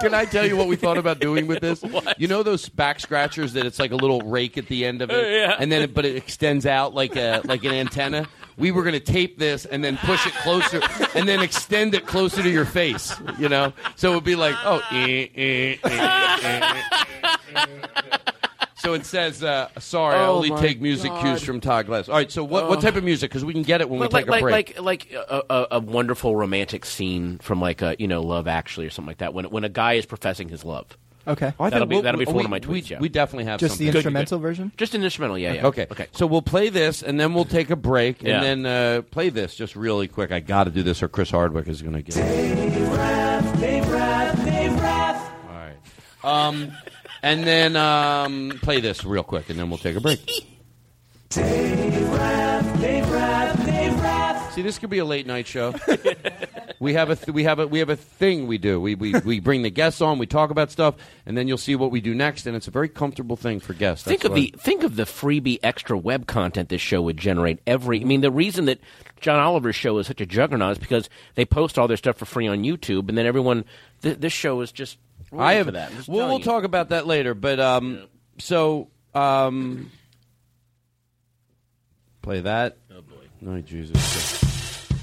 can 0.00 0.14
I 0.14 0.24
tell 0.24 0.46
you 0.46 0.56
what 0.56 0.68
we 0.68 0.76
thought 0.76 0.98
about 0.98 1.18
doing 1.20 1.46
with 1.46 1.60
this? 1.60 1.82
You 2.18 2.28
know 2.28 2.42
those 2.42 2.68
back 2.68 3.00
scratchers 3.00 3.52
that 3.54 3.66
it's 3.66 3.78
like 3.78 3.90
a 3.90 3.96
little 3.96 4.20
rake 4.22 4.56
at 4.56 4.66
the 4.68 4.84
end 4.86 5.02
of 5.02 5.10
it, 5.10 5.30
Yeah. 5.32 5.56
and 5.58 5.70
then 5.70 5.82
it, 5.82 5.92
but 5.94 6.04
it 6.04 6.16
extends 6.16 6.64
out 6.66 6.94
like 6.94 7.16
a 7.16 7.40
like 7.44 7.64
an 7.64 7.72
antenna. 7.72 8.26
We 8.56 8.70
were 8.70 8.82
going 8.82 8.94
to 8.94 9.00
tape 9.00 9.38
this 9.38 9.66
and 9.66 9.84
then 9.84 9.98
push 9.98 10.26
it 10.26 10.32
closer, 10.34 10.80
and 11.14 11.28
then 11.28 11.40
extend 11.42 11.94
it 11.94 12.06
closer 12.06 12.42
to 12.42 12.48
your 12.50 12.64
face. 12.64 13.14
You 13.38 13.48
know, 13.50 13.72
so 13.96 14.12
it 14.12 14.14
would 14.14 14.24
be 14.24 14.36
like, 14.36 14.54
oh, 14.64 14.82
eh, 14.92 15.28
eh, 15.36 15.76
eh, 15.84 15.88
eh, 16.42 16.82
eh. 17.54 18.32
So 18.86 18.94
it 18.94 19.04
says, 19.04 19.42
uh, 19.42 19.68
"Sorry, 19.78 20.16
I 20.16 20.26
Oh, 20.26 20.36
only 20.36 20.50
my 20.50 20.60
take 20.60 20.80
music 20.80 21.10
God. 21.10 21.24
cues 21.24 21.42
from 21.42 21.60
Todd 21.60 21.86
Glass." 21.86 22.08
All 22.08 22.14
right, 22.14 22.30
so 22.30 22.42
what 22.44 22.68
what 22.68 22.80
type 22.80 22.96
of 22.96 23.04
music? 23.04 23.30
Because 23.30 23.44
we 23.44 23.52
can 23.52 23.62
get 23.62 23.80
it 23.80 23.90
when 23.90 24.00
we 24.00 24.06
Like, 24.06 24.24
take 24.24 24.30
like, 24.30 24.40
a 24.40 24.44
break. 24.44 24.78
like, 24.80 24.80
like 24.80 25.12
a, 25.12 25.42
a, 25.50 25.66
a 25.72 25.80
wonderful 25.80 26.34
romantic 26.36 26.84
scene 26.84 27.38
from 27.38 27.60
like 27.60 27.82
a 27.82 27.96
you 27.98 28.08
know 28.08 28.22
Love 28.22 28.48
Actually 28.48 28.86
or 28.86 28.90
something 28.90 29.08
like 29.08 29.18
that. 29.18 29.34
When 29.34 29.44
when 29.46 29.64
a 29.64 29.68
guy 29.68 29.94
is 29.94 30.06
professing 30.06 30.48
his 30.48 30.64
love. 30.64 30.86
Okay. 31.28 31.46
I 31.46 31.50
think 31.50 31.70
that'll 31.72 31.86
be 31.88 31.96
we'll- 31.96 32.02
that'll 32.04 32.18
be 32.20 32.24
for 32.24 32.30
we- 32.30 32.36
one 32.36 32.44
of 32.44 32.50
my 32.52 32.60
we- 32.68 32.80
tweets. 32.82 32.88
yeah. 32.88 33.00
we 33.00 33.08
definitely 33.08 33.46
have 33.46 33.58
Just 33.58 33.72
something. 33.72 33.86
the 33.88 33.92
Good, 33.94 33.98
instrumental 33.98 34.38
version? 34.38 34.70
Just 34.76 34.94
an 34.94 35.02
instrumental, 35.02 35.36
yeah, 35.36 35.54
yeah. 35.54 35.66
Okay. 35.66 35.88
Okay. 35.90 36.06
So 36.12 36.24
we'll 36.24 36.40
play 36.40 36.68
this, 36.68 37.02
and 37.02 37.18
then 37.18 37.34
we'll 37.34 37.44
take 37.44 37.70
a 37.70 37.74
break, 37.74 38.22
Yeah. 38.22 38.36
and 38.44 38.64
then 38.64 38.66
uh, 38.98 39.02
play 39.02 39.30
this 39.30 39.56
just 39.56 39.74
really 39.74 40.06
quick. 40.06 40.30
I 40.30 40.38
got 40.38 40.64
to 40.64 40.70
do 40.70 40.84
this, 40.84 41.02
or 41.02 41.08
Chris 41.08 41.32
Hardwick 41.32 41.66
is 41.66 41.82
going 41.82 41.94
to 41.94 42.02
get. 42.02 42.16
it. 42.16 42.22
Dave 42.22 42.88
Rath, 42.92 43.60
Dave 43.60 43.88
Rath, 43.88 44.44
Dave 44.44 44.80
Rath. 44.80 45.32
All 45.48 46.30
right. 46.32 46.46
Um, 46.46 46.72
and 47.26 47.44
then 47.44 47.74
um, 47.74 48.58
play 48.62 48.80
this 48.80 49.04
real 49.04 49.24
quick, 49.24 49.50
and 49.50 49.58
then 49.58 49.68
we'll 49.68 49.78
take 49.78 49.96
a 49.96 50.00
break. 50.00 50.24
Dave 51.30 52.12
Rath, 52.12 52.80
Dave 52.80 53.10
Rath, 53.10 53.66
Dave 53.66 54.00
Rath. 54.00 54.54
See, 54.54 54.62
this 54.62 54.78
could 54.78 54.90
be 54.90 54.98
a 54.98 55.04
late 55.04 55.26
night 55.26 55.48
show. 55.48 55.74
we 56.78 56.94
have 56.94 57.10
a 57.10 57.16
th- 57.16 57.34
we 57.34 57.42
have 57.42 57.58
a 57.58 57.66
we 57.66 57.80
have 57.80 57.90
a 57.90 57.96
thing 57.96 58.46
we 58.46 58.58
do. 58.58 58.80
We, 58.80 58.94
we 58.94 59.12
we 59.12 59.40
bring 59.40 59.62
the 59.62 59.70
guests 59.70 60.00
on, 60.00 60.18
we 60.20 60.26
talk 60.26 60.50
about 60.50 60.70
stuff, 60.70 60.94
and 61.26 61.36
then 61.36 61.48
you'll 61.48 61.58
see 61.58 61.74
what 61.74 61.90
we 61.90 62.00
do 62.00 62.14
next, 62.14 62.46
and 62.46 62.56
it's 62.56 62.68
a 62.68 62.70
very 62.70 62.88
comfortable 62.88 63.36
thing 63.36 63.58
for 63.58 63.74
guests. 63.74 64.04
Think 64.04 64.22
That's 64.22 64.30
of 64.30 64.36
the 64.36 64.54
think 64.56 64.84
of 64.84 64.94
the 64.94 65.02
freebie 65.02 65.58
extra 65.64 65.98
web 65.98 66.28
content 66.28 66.68
this 66.68 66.80
show 66.80 67.02
would 67.02 67.16
generate 67.16 67.58
every. 67.66 68.00
I 68.00 68.04
mean, 68.04 68.20
the 68.20 68.30
reason 68.30 68.66
that 68.66 68.78
John 69.20 69.40
Oliver's 69.40 69.76
show 69.76 69.98
is 69.98 70.06
such 70.06 70.20
a 70.20 70.26
juggernaut 70.26 70.72
is 70.72 70.78
because 70.78 71.10
they 71.34 71.44
post 71.44 71.76
all 71.76 71.88
their 71.88 71.96
stuff 71.96 72.16
for 72.18 72.24
free 72.24 72.46
on 72.46 72.62
YouTube, 72.62 73.08
and 73.08 73.18
then 73.18 73.26
everyone. 73.26 73.64
Th- 74.02 74.16
this 74.16 74.32
show 74.32 74.60
is 74.60 74.70
just. 74.70 74.98
I 75.36 75.54
have. 75.54 75.72
that. 75.72 75.90
I'm 75.92 76.04
We'll, 76.06 76.26
we'll 76.28 76.38
you. 76.38 76.44
talk 76.44 76.64
about 76.64 76.90
that 76.90 77.06
later. 77.06 77.34
But 77.34 77.60
um, 77.60 78.06
so 78.38 78.88
um, 79.14 79.90
play 82.22 82.40
that. 82.40 82.76
Oh 82.90 83.00
boy! 83.02 83.16
No, 83.40 83.60
Jesus. 83.60 83.94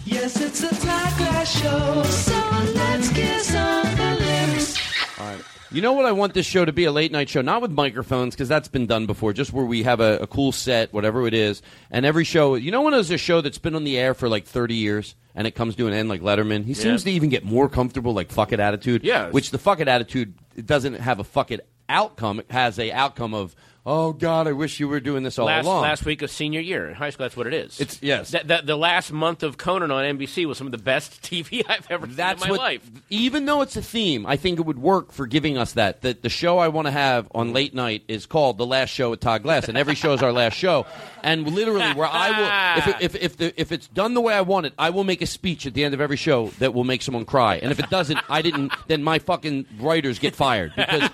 Yes, 0.05 0.39
it's 0.41 0.59
the 0.61 0.67
Todd 0.67 1.17
Glass 1.17 1.61
Show, 1.61 2.03
so 2.03 2.73
let's 2.75 3.09
kiss 3.13 3.55
on 3.55 3.83
the 3.95 4.15
lips. 4.53 4.77
All 5.19 5.27
right. 5.27 5.41
You 5.71 5.81
know 5.81 5.93
what 5.93 6.05
I 6.05 6.11
want 6.11 6.33
this 6.35 6.45
show 6.45 6.65
to 6.65 6.73
be 6.73 6.83
a 6.85 6.91
late 6.91 7.11
night 7.11 7.29
show, 7.29 7.41
not 7.41 7.61
with 7.61 7.71
microphones 7.71 8.35
because 8.35 8.47
that's 8.49 8.67
been 8.67 8.85
done 8.85 9.05
before. 9.07 9.33
Just 9.33 9.53
where 9.53 9.65
we 9.65 9.83
have 9.83 10.01
a, 10.01 10.17
a 10.17 10.27
cool 10.27 10.51
set, 10.51 10.93
whatever 10.93 11.25
it 11.25 11.33
is, 11.33 11.61
and 11.89 12.05
every 12.05 12.25
show. 12.25 12.55
You 12.55 12.69
know 12.71 12.81
when 12.81 12.91
there's 12.93 13.09
a 13.11 13.17
show 13.17 13.41
that's 13.41 13.57
been 13.57 13.73
on 13.75 13.83
the 13.85 13.97
air 13.97 14.13
for 14.13 14.27
like 14.29 14.45
30 14.45 14.75
years 14.75 15.15
and 15.35 15.47
it 15.47 15.51
comes 15.55 15.75
to 15.75 15.87
an 15.87 15.93
end, 15.93 16.09
like 16.09 16.21
Letterman. 16.21 16.63
He 16.65 16.73
Yeah. 16.73 16.81
seems 16.81 17.03
to 17.05 17.11
even 17.11 17.29
get 17.29 17.43
more 17.43 17.67
comfortable, 17.69 18.13
like 18.13 18.31
fuck 18.31 18.51
it 18.51 18.59
attitude. 18.59 19.03
Yeah. 19.03 19.29
Which 19.29 19.51
the 19.51 19.57
fuck 19.57 19.79
it 19.79 19.87
attitude 19.87 20.33
it 20.55 20.65
doesn't 20.65 20.95
have 20.95 21.19
a 21.19 21.23
fuck 21.23 21.51
it 21.51 21.67
outcome. 21.89 22.39
It 22.39 22.45
has 22.51 22.77
a 22.79 22.91
outcome 22.91 23.33
of 23.33 23.55
oh 23.85 24.13
god, 24.13 24.47
I 24.47 24.53
wish 24.53 24.79
you 24.79 24.87
were 24.87 24.99
doing 24.99 25.23
this 25.23 25.37
all 25.37 25.45
last, 25.45 25.65
along. 25.65 25.81
last 25.81 26.05
week 26.05 26.21
of 26.21 26.31
senior 26.31 26.59
year 26.59 26.87
in 26.87 26.95
high 26.95 27.09
school. 27.09 27.25
That's 27.25 27.37
what 27.37 27.47
it 27.47 27.53
is. 27.53 27.79
It's- 27.79 27.99
yes. 28.01 28.31
That, 28.31 28.47
that, 28.47 28.65
the 28.65 28.75
last 28.75 29.11
month 29.11 29.43
of 29.43 29.57
Conan 29.57 29.91
on 29.91 30.17
NBC 30.17 30.45
was 30.45 30.57
some 30.57 30.67
of 30.67 30.71
the 30.71 30.77
best 30.77 31.21
TV 31.23 31.63
I've 31.67 31.85
ever 31.89 32.07
That's 32.07 32.41
seen 32.41 32.51
in 32.51 32.55
my 32.55 32.57
what, 32.57 32.63
life. 32.63 32.91
Even 33.09 33.45
though 33.45 33.61
it's 33.61 33.75
a 33.75 33.81
theme, 33.81 34.25
I 34.25 34.37
think 34.37 34.59
it 34.59 34.65
would 34.65 34.79
work 34.79 35.11
for 35.11 35.27
giving 35.27 35.57
us 35.57 35.73
that. 35.73 36.01
That 36.01 36.21
the 36.21 36.29
show 36.29 36.57
I 36.57 36.69
want 36.69 36.87
to 36.87 36.91
have 36.91 37.27
on 37.33 37.53
late 37.53 37.73
night 37.73 38.03
is 38.07 38.25
called 38.25 38.57
the 38.57 38.65
last 38.65 38.89
show 38.89 39.09
with 39.11 39.19
Todd 39.19 39.43
Glass, 39.43 39.67
and 39.67 39.77
every 39.77 39.95
show 39.95 40.13
is 40.13 40.23
our 40.23 40.31
last 40.31 40.55
show. 40.55 40.85
And 41.21 41.47
literally, 41.47 41.93
where 41.93 42.07
I 42.07 42.75
will, 42.75 42.77
if 42.77 42.87
it, 42.87 43.01
if 43.01 43.23
if, 43.23 43.37
the, 43.37 43.61
if 43.61 43.71
it's 43.71 43.87
done 43.87 44.13
the 44.13 44.21
way 44.21 44.33
I 44.33 44.41
want 44.41 44.65
it, 44.65 44.73
I 44.77 44.89
will 44.89 45.03
make 45.03 45.21
a 45.21 45.25
speech 45.25 45.65
at 45.65 45.73
the 45.73 45.83
end 45.83 45.93
of 45.93 46.01
every 46.01 46.17
show 46.17 46.47
that 46.59 46.73
will 46.73 46.83
make 46.83 47.01
someone 47.01 47.25
cry. 47.25 47.55
And 47.55 47.71
if 47.71 47.79
it 47.79 47.89
doesn't, 47.89 48.19
I 48.29 48.41
didn't. 48.41 48.73
Then 48.87 49.03
my 49.03 49.19
fucking 49.19 49.65
writers 49.79 50.19
get 50.19 50.35
fired 50.35 50.73
because 50.75 51.09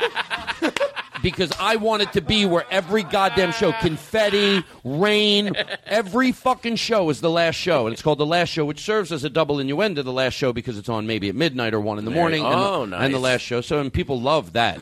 because 1.22 1.52
I 1.60 1.76
want 1.78 2.02
it 2.04 2.14
to 2.14 2.22
be 2.22 2.46
where 2.46 2.66
every 2.72 3.04
goddamn 3.04 3.52
show, 3.52 3.72
confetti, 3.74 4.64
rain, 4.84 5.54
every 5.86 6.32
fucking 6.32 6.76
show 6.78 7.10
is 7.10 7.22
the 7.22 7.30
last 7.30 7.56
show, 7.56 7.86
and 7.88 7.94
it's 7.94 8.02
called 8.02 8.18
the 8.20 8.26
last 8.26 8.50
show, 8.50 8.66
which 8.66 8.80
serves 8.82 9.12
as 9.12 9.24
a 9.24 9.30
double 9.30 9.60
innuendo. 9.60 10.02
The 10.04 10.14
last 10.14 10.34
show 10.34 10.54
because 10.54 10.78
it's 10.78 10.90
on 10.90 11.08
maybe 11.08 11.30
at 11.30 11.36
midnight 11.36 11.74
or 11.74 11.80
one 11.82 11.98
in 12.00 12.06
the 12.06 12.12
There- 12.12 12.20
morning. 12.20 12.44
and, 12.46 12.54
oh, 12.56 12.86
the, 12.86 12.98
and 12.98 13.14
the 13.14 13.20
last 13.20 13.42
show. 13.42 13.62
So 13.62 13.80
and 13.80 13.92
people 13.92 14.20
love 14.22 14.54
that. 14.54 14.82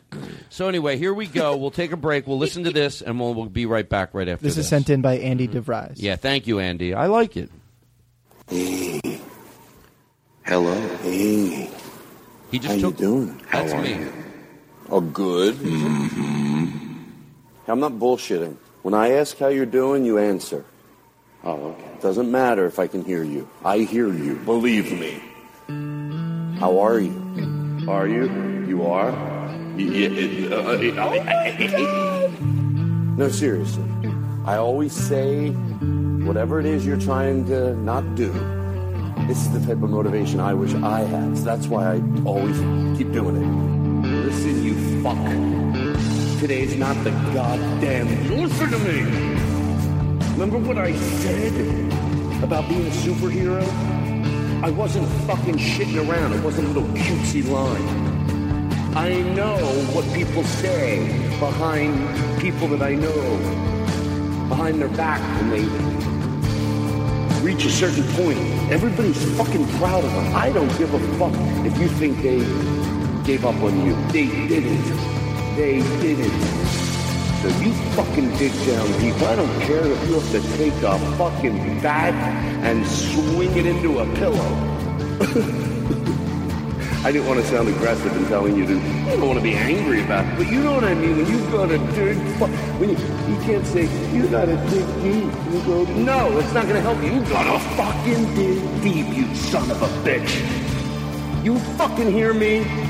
So 0.50 0.68
anyway, 0.68 0.96
here 0.96 1.12
we 1.14 1.26
go. 1.26 1.56
We'll 1.56 1.70
take 1.70 1.92
a 1.92 1.96
break. 1.96 2.26
We'll 2.26 2.38
listen 2.38 2.64
to 2.64 2.70
this, 2.70 3.02
and 3.02 3.18
we'll, 3.20 3.34
we'll 3.34 3.46
be 3.46 3.66
right 3.66 3.88
back 3.88 4.14
right 4.14 4.28
after 4.28 4.42
This 4.44 4.54
this. 4.56 4.64
is 4.64 4.68
sent 4.70 4.90
in 4.90 5.02
by 5.02 5.18
Andy 5.18 5.48
DeVries. 5.48 5.94
Yeah, 5.96 6.16
thank 6.16 6.46
you, 6.46 6.58
Andy. 6.58 6.94
I 6.94 7.06
like 7.06 7.36
it. 7.36 7.50
Hello. 10.44 10.74
Hey. 11.02 11.70
He 12.50 12.58
just 12.58 12.68
How 12.68 12.74
you 12.74 12.80
took- 12.80 12.96
doing? 12.96 13.40
That's 13.52 13.72
How 13.72 13.78
are 13.78 13.82
me. 13.82 13.90
you? 13.90 14.12
Oh, 14.90 15.00
good. 15.00 15.54
Mm-hmm. 15.56 16.98
I'm 17.66 17.80
not 17.80 17.92
bullshitting. 17.92 18.56
When 18.82 18.94
I 18.94 19.12
ask 19.12 19.36
how 19.38 19.48
you're 19.48 19.66
doing, 19.66 20.04
you 20.06 20.16
answer. 20.18 20.64
Oh, 21.44 21.72
okay. 21.72 21.90
Doesn't 22.00 22.30
matter 22.30 22.64
if 22.66 22.78
I 22.78 22.86
can 22.86 23.04
hear 23.04 23.22
you. 23.22 23.48
I 23.64 23.78
hear 23.80 24.10
you. 24.12 24.36
Believe 24.36 24.90
me. 24.98 25.20
How 26.58 26.78
are 26.78 26.98
you? 26.98 27.84
Are 27.86 28.08
you? 28.08 28.64
You 28.66 28.86
are? 28.86 29.12
No, 33.16 33.28
seriously. 33.28 33.84
I 34.46 34.56
always 34.56 34.92
say 34.92 35.50
whatever 35.50 36.60
it 36.60 36.66
is 36.66 36.86
you're 36.86 36.98
trying 36.98 37.44
to 37.46 37.74
not 37.76 38.14
do. 38.14 38.32
This 39.26 39.38
is 39.38 39.50
the 39.52 39.60
type 39.60 39.82
of 39.82 39.90
motivation 39.90 40.40
I 40.40 40.54
wish 40.54 40.72
I 40.74 41.00
had. 41.00 41.36
So 41.36 41.44
that's 41.44 41.66
why 41.66 41.96
I 41.96 42.02
always 42.24 42.58
keep 42.96 43.12
doing 43.12 43.36
it. 43.36 43.77
Listen, 44.28 44.62
you 44.62 44.74
fuck. 45.02 46.38
Today's 46.38 46.76
not 46.76 47.02
the 47.02 47.12
goddamn. 47.32 48.28
Listen 48.28 48.70
to 48.72 48.78
me. 48.80 49.04
Remember 50.32 50.58
what 50.58 50.76
I 50.76 50.94
said 50.94 51.54
about 52.42 52.68
being 52.68 52.86
a 52.86 52.90
superhero? 52.90 53.66
I 54.62 54.68
wasn't 54.68 55.08
fucking 55.26 55.56
shitting 55.56 56.06
around. 56.06 56.34
It 56.34 56.44
wasn't 56.44 56.68
a 56.68 56.72
little 56.72 56.90
cutesy 56.90 57.42
line. 57.48 57.88
I 58.94 59.22
know 59.32 59.56
what 59.94 60.04
people 60.12 60.44
say 60.44 61.08
behind 61.40 62.38
people 62.38 62.68
that 62.68 62.82
I 62.82 62.96
know, 62.96 63.38
behind 64.50 64.78
their 64.78 64.88
back 64.88 65.22
when 65.40 65.48
they 65.48 65.64
reach 67.40 67.64
a 67.64 67.70
certain 67.70 68.04
point. 68.12 68.38
Everybody's 68.70 69.24
fucking 69.38 69.66
proud 69.78 70.04
of 70.04 70.12
them. 70.12 70.36
I 70.36 70.52
don't 70.52 70.76
give 70.76 70.92
a 70.92 71.00
fuck 71.16 71.32
if 71.64 71.78
you 71.78 71.88
think 71.88 72.20
they 72.20 72.40
gave 73.28 73.44
up 73.44 73.62
on 73.62 73.84
you. 73.84 73.94
They 74.10 74.26
didn't. 74.48 74.82
They 75.54 75.82
didn't. 76.00 76.40
So 77.42 77.48
you 77.60 77.72
fucking 77.92 78.34
dig 78.38 78.52
down 78.66 78.90
deep. 79.00 79.20
I 79.20 79.36
don't 79.36 79.60
care 79.60 79.84
if 79.84 80.08
you 80.08 80.14
have 80.18 80.30
to 80.32 80.40
take 80.56 80.72
a 80.82 80.98
fucking 81.18 81.82
bat 81.82 82.14
and 82.64 82.86
swing 82.86 83.54
it 83.54 83.66
into 83.66 83.98
a 83.98 84.06
pillow. 84.14 84.48
I 87.04 87.12
didn't 87.12 87.28
want 87.28 87.38
to 87.40 87.46
sound 87.48 87.68
aggressive 87.68 88.16
in 88.16 88.24
telling 88.28 88.56
you 88.56 88.64
to. 88.64 88.80
I 88.80 89.16
don't 89.16 89.26
want 89.28 89.38
to 89.38 89.42
be 89.42 89.52
angry 89.52 90.02
about 90.02 90.24
it, 90.24 90.38
but 90.38 90.50
you 90.50 90.62
know 90.62 90.72
what 90.72 90.84
I 90.84 90.94
mean. 90.94 91.18
When 91.18 91.26
you've 91.26 91.52
got 91.52 91.70
a 91.70 91.76
dig, 91.76 92.16
fu- 92.38 92.46
when 92.80 92.88
you 92.88 92.96
you 92.96 93.36
can't 93.42 93.66
say 93.66 93.82
you 94.10 94.26
got 94.28 94.46
to 94.46 94.56
dig 94.70 94.86
deep. 95.02 95.30
You 95.52 95.62
go, 95.66 95.84
no, 95.84 96.38
it's 96.38 96.54
not 96.54 96.62
going 96.62 96.76
to 96.76 96.80
help 96.80 96.96
you. 97.02 97.12
You 97.12 97.20
got 97.28 97.44
to 97.44 97.58
fucking 97.76 98.34
dig 98.34 98.82
deep, 98.82 99.14
you 99.14 99.34
son 99.34 99.70
of 99.70 99.82
a 99.82 99.88
bitch. 100.02 100.32
You 101.44 101.58
fucking 101.76 102.10
hear 102.10 102.32
me? 102.32 102.87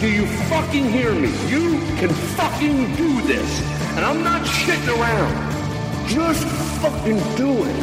Do 0.00 0.10
you 0.10 0.24
fucking 0.48 0.88
hear 0.88 1.14
me? 1.14 1.28
You 1.50 1.78
can 1.98 2.08
fucking 2.08 2.96
do 2.96 3.20
this, 3.20 3.60
and 3.96 4.02
I'm 4.02 4.22
not 4.24 4.46
shitting 4.46 4.98
around. 4.98 6.08
Just 6.08 6.46
fucking 6.80 7.18
do 7.36 7.64
it. 7.64 7.76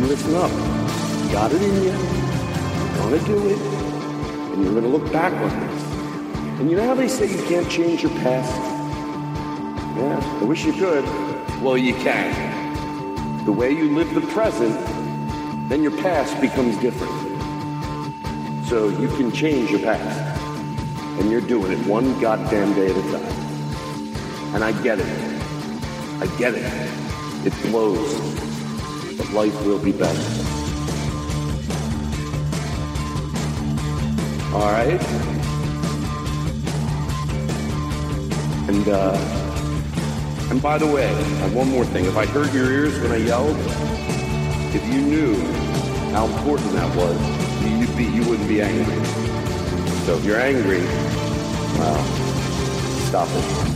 Listen 0.00 0.34
up. 0.34 0.50
You 1.22 1.32
got 1.32 1.52
it 1.52 1.62
in 1.62 1.84
you 1.84 1.90
you 1.92 2.96
gonna 2.96 3.20
do 3.20 3.48
it, 3.48 3.58
and 3.60 4.64
you're 4.64 4.74
gonna 4.74 4.88
look 4.88 5.12
back 5.12 5.32
on 5.34 5.68
this. 5.68 5.82
And 6.58 6.68
you 6.68 6.78
know 6.78 6.88
how 6.88 6.94
they 6.94 7.06
say 7.06 7.30
you 7.30 7.44
can't 7.44 7.70
change 7.70 8.02
your 8.02 8.10
past? 8.22 8.50
Yeah, 9.96 10.38
I 10.40 10.44
wish 10.44 10.64
you 10.64 10.72
could. 10.72 11.04
Well, 11.62 11.78
you 11.78 11.94
can. 11.94 13.44
The 13.44 13.52
way 13.52 13.70
you 13.70 13.94
live 13.94 14.12
the 14.12 14.26
present, 14.32 14.74
then 15.68 15.84
your 15.84 15.96
past 16.02 16.40
becomes 16.40 16.76
different. 16.78 17.23
So 18.68 18.88
you 18.88 19.08
can 19.08 19.30
change 19.30 19.70
your 19.70 19.80
past. 19.80 20.40
And 21.20 21.30
you're 21.30 21.40
doing 21.40 21.72
it 21.72 21.86
one 21.86 22.18
goddamn 22.20 22.74
day 22.74 22.90
at 22.90 22.96
a 22.96 23.02
time. 23.02 24.54
And 24.54 24.64
I 24.64 24.72
get 24.82 24.98
it. 24.98 25.06
I 26.20 26.26
get 26.38 26.54
it. 26.54 26.64
It 27.46 27.52
blows. 27.70 28.14
But 29.18 29.30
life 29.32 29.54
will 29.66 29.78
be 29.78 29.92
better. 29.92 30.44
All 34.54 34.70
right. 34.70 35.02
And 38.68 38.88
uh, 38.88 39.44
and 40.50 40.62
by 40.62 40.78
the 40.78 40.86
way, 40.86 41.12
one 41.52 41.68
more 41.68 41.84
thing. 41.84 42.04
If 42.06 42.16
I 42.16 42.24
hurt 42.26 42.52
your 42.54 42.70
ears 42.70 42.98
when 43.00 43.12
I 43.12 43.16
yelled, 43.16 43.56
if 44.74 44.84
you 44.86 45.00
knew 45.00 45.34
how 46.12 46.26
important 46.26 46.72
that 46.72 46.96
was, 46.96 47.33
be 47.96 48.04
you 48.04 48.28
wouldn't 48.28 48.48
be 48.48 48.60
angry. 48.60 49.04
So 50.04 50.16
if 50.16 50.24
you're 50.24 50.40
angry, 50.40 50.82
well, 51.78 52.04
stop 53.06 53.28
it. 53.30 53.73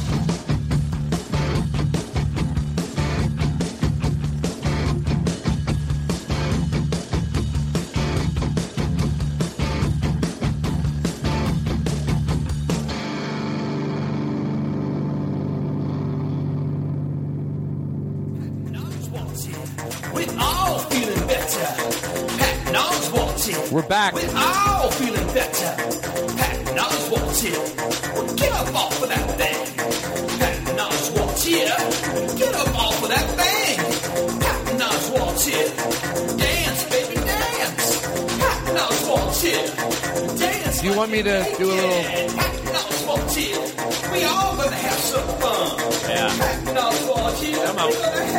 Do 41.18 41.24
to 41.24 41.44
do 41.58 41.64
a 41.64 41.74
little? 41.74 42.38
Pat 46.06 46.76
Oswalt 46.76 47.42
here. 47.42 48.38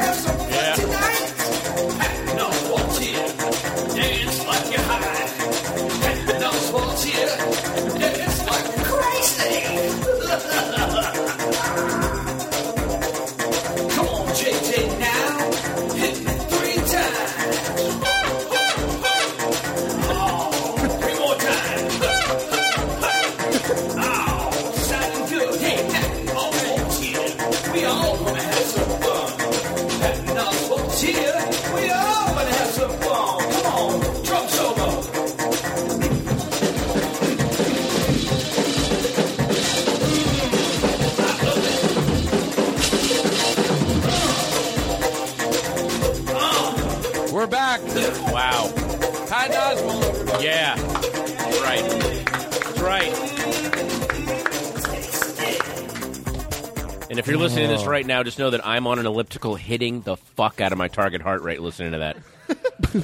Now, 58.20 58.24
just 58.24 58.38
know 58.40 58.50
that 58.50 58.66
I'm 58.68 58.86
on 58.86 59.00
an 59.00 59.06
elliptical 59.06 59.56
hitting 59.56 60.02
the 60.02 60.18
fuck 60.18 60.60
out 60.60 60.72
of 60.74 60.78
my 60.78 60.90
target 60.90 61.22
heart 61.22 61.42
rate 61.42 61.62
listening 61.62 61.94
to 61.94 62.00
that. 62.00 62.18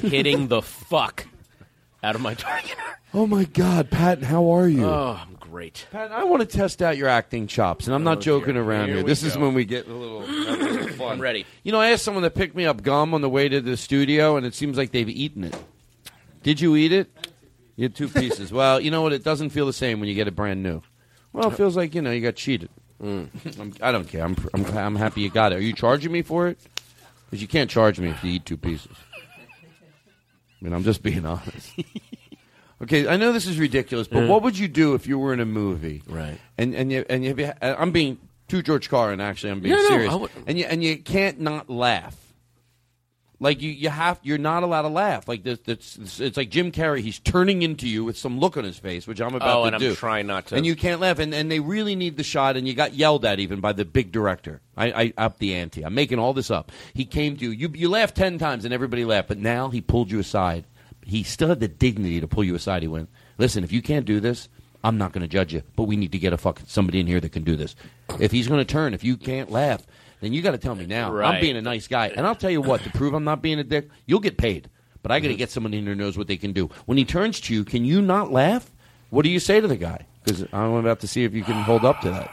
hitting 0.02 0.48
the 0.48 0.60
fuck 0.60 1.26
out 2.02 2.14
of 2.14 2.20
my 2.20 2.34
target. 2.34 2.72
heart. 2.72 2.98
Oh 3.14 3.26
my 3.26 3.44
God, 3.44 3.90
Patton, 3.90 4.24
how 4.24 4.50
are 4.50 4.68
you? 4.68 4.84
Oh, 4.84 5.18
I'm 5.26 5.36
great. 5.36 5.86
Patton, 5.90 6.12
I 6.12 6.24
want 6.24 6.42
to 6.42 6.46
test 6.46 6.82
out 6.82 6.98
your 6.98 7.08
acting 7.08 7.46
chops, 7.46 7.86
and 7.86 7.94
I'm 7.94 8.04
not 8.04 8.18
Oh, 8.18 8.20
joking 8.20 8.54
dear. 8.54 8.62
around 8.62 8.86
Here 8.88 8.96
here. 8.96 9.04
we 9.04 9.08
This 9.10 9.22
is 9.22 9.38
when 9.38 9.54
we 9.54 9.64
get 9.64 9.86
a 9.88 9.92
little, 9.94 10.22
a 10.22 10.26
little 10.26 10.88
fun. 10.98 11.12
I'm 11.12 11.20
ready. 11.20 11.46
You 11.62 11.72
know, 11.72 11.80
I 11.80 11.92
asked 11.92 12.04
someone 12.04 12.24
to 12.24 12.30
pick 12.30 12.54
me 12.54 12.66
up 12.66 12.82
gum 12.82 13.14
on 13.14 13.22
the 13.22 13.30
way 13.30 13.48
to 13.48 13.62
the 13.62 13.78
studio, 13.78 14.36
and 14.36 14.44
it 14.44 14.54
seems 14.54 14.76
like 14.76 14.90
they've 14.92 15.08
eaten 15.08 15.44
it. 15.44 15.56
Did 16.42 16.60
you 16.60 16.76
eat 16.76 16.92
it? 16.92 17.08
You 17.76 17.84
had 17.84 17.94
two 17.94 18.08
pieces. 18.08 18.52
well, 18.52 18.80
you 18.80 18.90
know 18.90 19.00
what? 19.00 19.14
It 19.14 19.24
doesn't 19.24 19.48
feel 19.50 19.64
the 19.64 19.72
same 19.72 19.98
when 19.98 20.10
you 20.10 20.14
get 20.14 20.28
it 20.28 20.36
brand 20.36 20.62
new. 20.62 20.82
Well, 21.32 21.50
it 21.50 21.56
feels 21.56 21.74
like 21.76 21.94
you 21.94 22.02
know 22.02 22.10
you 22.10 22.20
got 22.20 22.36
cheated. 22.36 22.68
Mm. 23.02 23.28
I'm, 23.60 23.74
I 23.82 23.92
don't 23.92 24.08
care. 24.08 24.24
I'm, 24.24 24.36
I'm 24.54 24.64
I'm 24.76 24.96
happy 24.96 25.20
you 25.20 25.30
got 25.30 25.52
it. 25.52 25.56
Are 25.56 25.60
you 25.62 25.72
charging 25.72 26.12
me 26.12 26.22
for 26.22 26.48
it? 26.48 26.58
Because 27.26 27.42
you 27.42 27.48
can't 27.48 27.68
charge 27.70 27.98
me 28.00 28.08
if 28.08 28.22
you 28.24 28.32
eat 28.32 28.46
two 28.46 28.56
pieces. 28.56 28.96
I 30.60 30.64
mean, 30.64 30.72
I'm 30.72 30.84
just 30.84 31.02
being 31.02 31.26
honest. 31.26 31.72
Okay, 32.82 33.08
I 33.08 33.16
know 33.16 33.32
this 33.32 33.46
is 33.46 33.58
ridiculous, 33.58 34.06
but 34.08 34.28
what 34.28 34.42
would 34.42 34.58
you 34.58 34.68
do 34.68 34.94
if 34.94 35.06
you 35.06 35.18
were 35.18 35.32
in 35.32 35.40
a 35.40 35.46
movie? 35.46 36.02
Right. 36.08 36.38
And 36.58 36.74
and 36.74 36.90
you, 36.92 37.04
and 37.08 37.24
you, 37.24 37.52
I'm 37.62 37.90
being 37.90 38.18
to 38.48 38.62
George 38.62 38.88
Carlin. 38.88 39.20
Actually, 39.20 39.52
I'm 39.52 39.60
being 39.60 39.74
No, 39.74 39.82
no, 39.82 39.88
serious. 39.88 40.12
I 40.12 40.16
would- 40.16 40.30
and 40.46 40.58
you 40.58 40.64
and 40.66 40.82
you 40.84 40.98
can't 40.98 41.40
not 41.40 41.68
laugh. 41.70 42.16
Like 43.38 43.60
you, 43.60 43.70
you 43.70 43.90
have. 43.90 44.18
You're 44.22 44.38
not 44.38 44.62
allowed 44.62 44.82
to 44.82 44.88
laugh. 44.88 45.28
Like 45.28 45.42
this, 45.42 45.58
it's, 45.66 46.20
it's 46.20 46.38
like 46.38 46.48
Jim 46.48 46.72
Carrey. 46.72 47.00
He's 47.00 47.18
turning 47.18 47.60
into 47.60 47.86
you 47.86 48.02
with 48.02 48.16
some 48.16 48.38
look 48.38 48.56
on 48.56 48.64
his 48.64 48.78
face, 48.78 49.06
which 49.06 49.20
I'm 49.20 49.34
about 49.34 49.58
Oh, 49.58 49.60
to 49.62 49.76
and 49.76 49.84
I'm 49.84 49.94
trying 49.94 50.26
not 50.26 50.46
to. 50.46 50.54
And 50.56 50.64
you 50.64 50.74
can't 50.74 51.02
laugh. 51.02 51.18
And, 51.18 51.34
and 51.34 51.50
they 51.50 51.60
really 51.60 51.96
need 51.96 52.16
the 52.16 52.22
shot. 52.22 52.56
And 52.56 52.66
you 52.66 52.72
got 52.72 52.94
yelled 52.94 53.26
at 53.26 53.38
even 53.38 53.60
by 53.60 53.74
the 53.74 53.84
big 53.84 54.10
director. 54.10 54.62
I, 54.74 54.86
I 54.86 55.12
upped 55.18 55.38
the 55.38 55.54
ante. 55.54 55.84
I'm 55.84 55.94
making 55.94 56.18
all 56.18 56.32
this 56.32 56.50
up. 56.50 56.72
He 56.94 57.04
came 57.04 57.36
to 57.36 57.44
you. 57.44 57.50
You 57.50 57.70
you 57.74 57.88
laughed 57.90 58.16
ten 58.16 58.38
times 58.38 58.64
and 58.64 58.72
everybody 58.72 59.04
laughed. 59.04 59.28
But 59.28 59.38
now 59.38 59.68
he 59.68 59.82
pulled 59.82 60.10
you 60.10 60.18
aside. 60.18 60.64
He 61.04 61.22
still 61.22 61.48
had 61.48 61.60
the 61.60 61.68
dignity 61.68 62.20
to 62.20 62.26
pull 62.26 62.42
you 62.42 62.54
aside. 62.54 62.80
He 62.82 62.88
went, 62.88 63.10
"Listen, 63.36 63.64
if 63.64 63.70
you 63.72 63.82
can't 63.82 64.06
do 64.06 64.18
this, 64.18 64.48
I'm 64.82 64.96
not 64.96 65.12
going 65.12 65.22
to 65.22 65.28
judge 65.28 65.52
you. 65.52 65.62
But 65.76 65.84
we 65.84 65.96
need 65.96 66.12
to 66.12 66.18
get 66.18 66.32
a 66.32 66.38
fucking 66.38 66.66
somebody 66.68 67.00
in 67.00 67.06
here 67.06 67.20
that 67.20 67.32
can 67.32 67.44
do 67.44 67.54
this. 67.54 67.76
If 68.18 68.32
he's 68.32 68.48
going 68.48 68.60
to 68.60 68.64
turn, 68.64 68.94
if 68.94 69.04
you 69.04 69.18
can't 69.18 69.50
laugh." 69.50 69.86
Then 70.20 70.32
you 70.32 70.42
got 70.42 70.52
to 70.52 70.58
tell 70.58 70.74
me 70.74 70.86
now. 70.86 71.10
I'm 71.18 71.40
being 71.40 71.56
a 71.56 71.62
nice 71.62 71.88
guy, 71.88 72.08
and 72.08 72.26
I'll 72.26 72.34
tell 72.34 72.50
you 72.50 72.60
what. 72.62 72.82
To 72.82 72.90
prove 72.90 73.14
I'm 73.14 73.24
not 73.24 73.42
being 73.42 73.58
a 73.58 73.64
dick, 73.64 73.88
you'll 74.06 74.20
get 74.20 74.38
paid. 74.38 74.68
But 75.02 75.12
I 75.12 75.20
got 75.20 75.28
to 75.28 75.34
get 75.36 75.50
someone 75.50 75.72
in 75.74 75.84
here 75.84 75.94
who 75.94 76.00
knows 76.00 76.18
what 76.18 76.26
they 76.26 76.36
can 76.36 76.52
do. 76.52 76.68
When 76.86 76.98
he 76.98 77.04
turns 77.04 77.38
to 77.42 77.54
you, 77.54 77.64
can 77.64 77.84
you 77.84 78.02
not 78.02 78.32
laugh? 78.32 78.72
What 79.10 79.22
do 79.22 79.28
you 79.30 79.38
say 79.38 79.60
to 79.60 79.68
the 79.68 79.76
guy? 79.76 80.06
Because 80.24 80.44
I'm 80.52 80.72
about 80.72 81.00
to 81.00 81.06
see 81.06 81.22
if 81.24 81.32
you 81.34 81.44
can 81.44 81.62
hold 81.62 81.84
up 81.84 82.00
to 82.00 82.10
that. 82.10 82.30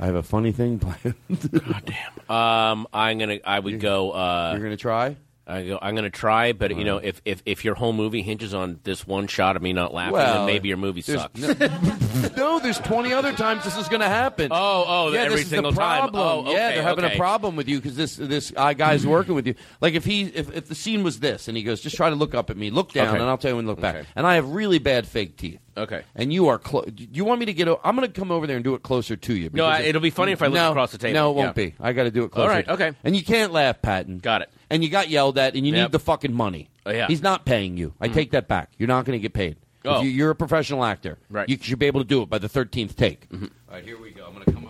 I 0.00 0.06
have 0.06 0.14
a 0.14 0.22
funny 0.22 0.52
thing 0.52 0.78
planned. 0.80 1.14
God 1.52 1.82
damn. 1.84 2.34
Um, 2.34 2.86
I'm 2.92 3.18
gonna. 3.18 3.38
I 3.44 3.58
would 3.58 3.80
go. 3.80 4.12
Uh, 4.12 4.52
You're 4.54 4.62
gonna 4.62 4.76
try. 4.76 5.16
I 5.48 5.64
go, 5.64 5.78
I'm 5.80 5.94
gonna 5.94 6.10
try, 6.10 6.52
but 6.52 6.76
you 6.76 6.84
know, 6.84 6.98
if, 6.98 7.22
if 7.24 7.42
if 7.46 7.64
your 7.64 7.74
whole 7.74 7.92
movie 7.94 8.20
hinges 8.22 8.52
on 8.52 8.80
this 8.84 9.06
one 9.06 9.26
shot 9.28 9.56
of 9.56 9.62
me 9.62 9.72
not 9.72 9.94
laughing, 9.94 10.12
Well, 10.12 10.46
then 10.46 10.46
maybe 10.46 10.68
your 10.68 10.76
movie 10.76 11.00
there's- 11.00 11.22
sucks. 11.22 11.40
No, 11.40 12.28
no, 12.36 12.58
there's 12.58 12.78
20 12.78 13.12
other 13.14 13.32
times 13.32 13.64
this 13.64 13.76
is 13.78 13.88
going 13.88 14.00
to 14.02 14.08
happen. 14.08 14.48
Oh, 14.52 14.84
oh, 14.86 15.12
yeah, 15.12 15.20
every 15.20 15.36
this 15.36 15.44
is 15.44 15.50
single 15.50 15.72
the 15.72 15.78
time. 15.80 16.10
problem. 16.10 16.46
Oh, 16.48 16.50
yeah, 16.52 16.66
okay, 16.66 16.74
they're 16.74 16.82
having 16.82 17.04
okay. 17.04 17.14
a 17.14 17.18
problem 17.18 17.56
with 17.56 17.68
you 17.68 17.78
because 17.78 17.96
this 17.96 18.16
this 18.16 18.52
uh, 18.56 18.72
guy's 18.74 19.06
working 19.16 19.34
with 19.34 19.46
you. 19.46 19.54
Like 19.80 19.94
if 19.94 20.04
he 20.04 20.22
if, 20.24 20.54
if 20.54 20.68
the 20.68 20.74
scene 20.74 21.02
was 21.02 21.20
this 21.20 21.48
and 21.48 21.56
he 21.56 21.62
goes, 21.62 21.80
just 21.80 21.96
try 21.96 22.10
to 22.10 22.16
look 22.16 22.34
up 22.34 22.50
at 22.50 22.56
me, 22.56 22.70
look 22.70 22.92
down, 22.92 23.08
Okay. 23.08 23.16
and 23.18 23.24
I'll 23.24 23.38
tell 23.38 23.50
you 23.52 23.56
when 23.56 23.64
to 23.64 23.70
look 23.70 23.80
back. 23.80 23.94
Okay. 23.96 24.06
And 24.16 24.26
I 24.26 24.34
have 24.34 24.50
really 24.50 24.78
bad 24.78 25.06
fake 25.06 25.36
teeth. 25.38 25.60
Okay. 25.78 26.02
And 26.14 26.32
you 26.32 26.48
are 26.48 26.58
close. 26.58 26.86
Do 26.86 27.06
you 27.10 27.24
want 27.24 27.40
me 27.40 27.46
to 27.46 27.52
get? 27.52 27.68
O- 27.68 27.80
I'm 27.84 27.96
going 27.96 28.06
to 28.06 28.12
come 28.20 28.30
over 28.30 28.46
there 28.46 28.56
and 28.56 28.64
do 28.64 28.74
it 28.74 28.82
closer 28.82 29.16
to 29.16 29.34
you. 29.34 29.48
No, 29.52 29.64
I- 29.64 29.80
it'll 29.80 30.00
be 30.02 30.10
funny 30.10 30.32
if 30.32 30.42
I 30.42 30.46
look 30.46 30.54
No, 30.54 30.70
across 30.70 30.92
the 30.92 30.98
table. 30.98 31.14
No, 31.14 31.30
it 31.30 31.34
won't 31.34 31.56
Yeah. 31.56 31.64
be. 31.68 31.74
I 31.80 31.92
got 31.92 32.04
to 32.04 32.10
do 32.10 32.24
it 32.24 32.30
closer. 32.32 32.48
All 32.50 32.54
right, 32.54 32.68
okay. 32.68 32.92
And 33.04 33.16
you 33.16 33.24
can't 33.24 33.52
laugh, 33.52 33.80
Patton. 33.80 34.18
Got 34.18 34.42
it. 34.42 34.50
And 34.70 34.82
you 34.84 34.90
got 34.90 35.08
yelled 35.08 35.38
at, 35.38 35.54
and 35.54 35.66
you 35.66 35.72
Yep. 35.74 35.82
need 35.84 35.92
the 35.92 35.98
fucking 35.98 36.34
money. 36.34 36.68
Oh, 36.84 36.90
yeah. 36.90 37.06
He's 37.06 37.22
not 37.22 37.44
paying 37.46 37.76
you. 37.76 37.94
I 38.00 38.08
take 38.08 38.32
that 38.32 38.48
back. 38.48 38.70
You're 38.78 38.88
not 38.88 39.04
going 39.04 39.18
to 39.18 39.22
get 39.22 39.32
paid. 39.32 39.56
Oh. 39.84 39.98
If 39.98 40.04
you, 40.04 40.10
you're 40.10 40.30
a 40.30 40.34
professional 40.34 40.84
actor. 40.84 41.18
Right. 41.30 41.48
You 41.48 41.56
should 41.60 41.78
be 41.78 41.86
able 41.86 42.00
to 42.00 42.06
do 42.06 42.20
it 42.22 42.28
by 42.28 42.38
the 42.38 42.48
13th 42.48 42.96
take. 42.96 43.28
Mm-hmm. 43.30 43.44
All 43.44 43.74
right, 43.74 43.84
here 43.84 43.98
we 44.00 44.10
go. 44.10 44.26
I'm 44.26 44.32
going 44.34 44.44
to 44.44 44.52
come. 44.52 44.67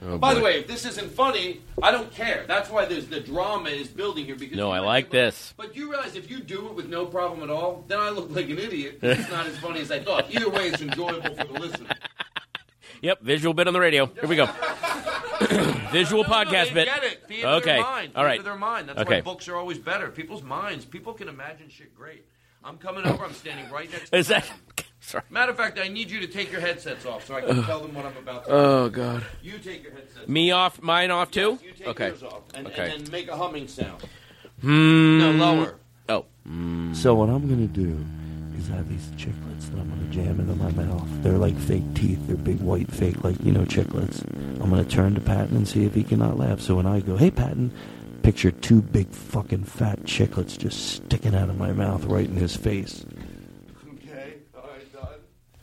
Oh, 0.00 0.16
by 0.16 0.32
boy. 0.32 0.38
the 0.38 0.44
way, 0.44 0.58
if 0.60 0.68
this 0.68 0.84
isn't 0.86 1.10
funny, 1.10 1.60
I 1.82 1.90
don't 1.90 2.12
care. 2.12 2.44
That's 2.46 2.70
why 2.70 2.84
there's 2.84 3.08
the 3.08 3.20
drama 3.20 3.70
is 3.70 3.88
building 3.88 4.26
here. 4.26 4.36
Because 4.36 4.56
No, 4.56 4.70
I 4.70 4.78
like 4.78 5.10
this. 5.10 5.54
But 5.56 5.74
you 5.74 5.90
realize 5.90 6.14
if 6.14 6.30
you 6.30 6.38
do 6.38 6.68
it 6.68 6.74
with 6.74 6.88
no 6.88 7.04
problem 7.04 7.42
at 7.42 7.50
all, 7.50 7.84
then 7.88 7.98
I 7.98 8.10
look 8.10 8.30
like 8.30 8.48
an 8.48 8.58
idiot. 8.58 9.00
It's 9.02 9.28
not 9.28 9.46
as 9.46 9.58
funny 9.58 9.80
as 9.80 9.90
I 9.90 9.98
thought. 9.98 10.26
Either 10.34 10.50
way, 10.50 10.68
it's 10.68 10.80
enjoyable 10.80 11.34
for 11.34 11.44
the 11.44 11.58
listener. 11.58 11.88
Yep, 13.02 13.22
visual 13.22 13.54
bit 13.54 13.66
on 13.66 13.74
the 13.74 13.80
radio. 13.80 14.06
Here 14.06 14.28
we 14.28 14.36
go. 14.36 14.46
visual 15.90 16.24
podcast 16.24 16.68
they 16.68 16.74
bit. 16.74 16.86
Get 16.86 17.04
it. 17.04 17.24
Theater 17.26 17.48
okay. 17.48 17.78
All 18.14 18.24
right. 18.24 18.42
Their 18.42 18.56
mind. 18.56 18.88
That's 18.88 19.00
okay. 19.00 19.16
why 19.16 19.20
books 19.20 19.48
are 19.48 19.56
always 19.56 19.78
better. 19.78 20.08
People's 20.08 20.42
minds. 20.42 20.84
People 20.84 21.12
can 21.12 21.28
imagine 21.28 21.68
shit 21.68 21.94
great. 21.94 22.24
I'm 22.64 22.78
coming 22.78 23.04
over. 23.04 23.24
I'm 23.24 23.34
standing 23.34 23.70
right 23.70 23.90
next. 23.90 24.10
to 24.10 24.16
Is 24.16 24.28
that? 24.28 24.48
Sorry. 25.08 25.24
Matter 25.30 25.52
of 25.52 25.56
fact, 25.56 25.78
I 25.78 25.88
need 25.88 26.10
you 26.10 26.20
to 26.20 26.26
take 26.26 26.52
your 26.52 26.60
headsets 26.60 27.06
off 27.06 27.26
so 27.26 27.34
I 27.34 27.40
can 27.40 27.62
tell 27.64 27.80
them 27.80 27.94
what 27.94 28.04
I'm 28.04 28.16
about 28.18 28.44
to. 28.44 28.50
Do. 28.50 28.56
Oh 28.56 28.88
God. 28.90 29.24
You 29.42 29.58
take 29.58 29.82
your 29.82 29.92
headsets. 29.92 30.28
Me 30.28 30.50
off, 30.50 30.82
mine 30.82 31.10
off 31.10 31.30
too. 31.30 31.58
You 31.64 31.72
take 31.72 31.88
okay. 31.88 32.08
yours 32.08 32.22
off, 32.22 32.42
and, 32.54 32.66
okay. 32.66 32.92
and 32.92 33.06
then 33.06 33.10
make 33.10 33.28
a 33.28 33.36
humming 33.36 33.68
sound. 33.68 34.04
Hmm. 34.60 35.18
No, 35.18 35.30
lower. 35.32 35.78
Oh. 36.10 36.26
So 36.92 37.14
what 37.14 37.30
I'm 37.30 37.48
gonna 37.48 37.66
do 37.66 38.04
is 38.58 38.70
I 38.70 38.74
have 38.74 38.88
these 38.90 39.06
chiclets 39.16 39.70
that 39.70 39.78
I'm 39.78 39.88
gonna 39.88 40.10
jam 40.10 40.40
into 40.40 40.54
my 40.56 40.70
mouth. 40.72 41.06
They're 41.22 41.38
like 41.38 41.56
fake 41.56 41.94
teeth. 41.94 42.18
They're 42.26 42.36
big 42.36 42.60
white 42.60 42.90
fake, 42.90 43.24
like 43.24 43.42
you 43.42 43.52
know, 43.52 43.64
chiclets. 43.64 44.22
I'm 44.62 44.68
gonna 44.68 44.84
turn 44.84 45.14
to 45.14 45.22
Patton 45.22 45.56
and 45.56 45.66
see 45.66 45.84
if 45.86 45.94
he 45.94 46.02
cannot 46.04 46.36
laugh. 46.38 46.60
So 46.60 46.74
when 46.74 46.86
I 46.86 47.00
go, 47.00 47.16
"Hey, 47.16 47.30
Patton," 47.30 47.72
picture 48.22 48.50
two 48.50 48.82
big 48.82 49.08
fucking 49.10 49.64
fat 49.64 50.02
chiclets 50.02 50.58
just 50.58 50.96
sticking 50.96 51.34
out 51.34 51.48
of 51.48 51.56
my 51.56 51.72
mouth 51.72 52.04
right 52.04 52.26
in 52.28 52.36
his 52.36 52.56
face. 52.56 53.06
Okay, 53.94 54.34
all 54.56 54.62
right, 54.62 54.92
done. 54.92 55.20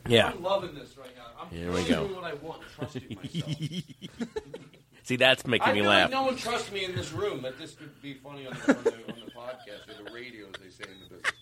Yeah. 0.08 0.28
I'm 0.30 0.42
loving 0.42 0.74
this 0.74 0.96
right 0.96 1.10
now. 1.16 1.24
I'm 1.40 1.48
Here 1.50 1.68
we 1.68 1.76
really 1.76 1.88
go. 1.88 2.06
doing 2.06 2.16
what 2.20 2.24
I 2.24 2.34
want, 2.34 2.62
trusting 2.74 3.16
myself. 3.22 3.56
See, 5.04 5.16
that's 5.16 5.46
making 5.46 5.68
I 5.68 5.72
me 5.72 5.80
feel 5.80 5.88
laugh. 5.90 6.10
like 6.10 6.20
no 6.20 6.22
one 6.24 6.36
trusts 6.36 6.72
me 6.72 6.84
in 6.84 6.94
this 6.96 7.12
room. 7.12 7.42
That 7.42 7.58
this 7.58 7.74
could 7.74 8.00
be 8.02 8.14
funny 8.14 8.46
on 8.46 8.54
the, 8.66 8.76
on 8.76 8.82
the, 8.84 8.90
on 8.92 9.20
the 9.24 9.30
podcast 9.32 9.88
or 10.00 10.04
the 10.04 10.10
radio, 10.12 10.46
as 10.46 10.60
they 10.60 10.70
say 10.70 10.90
in 10.90 10.98
the 11.00 11.14
business. 11.14 11.32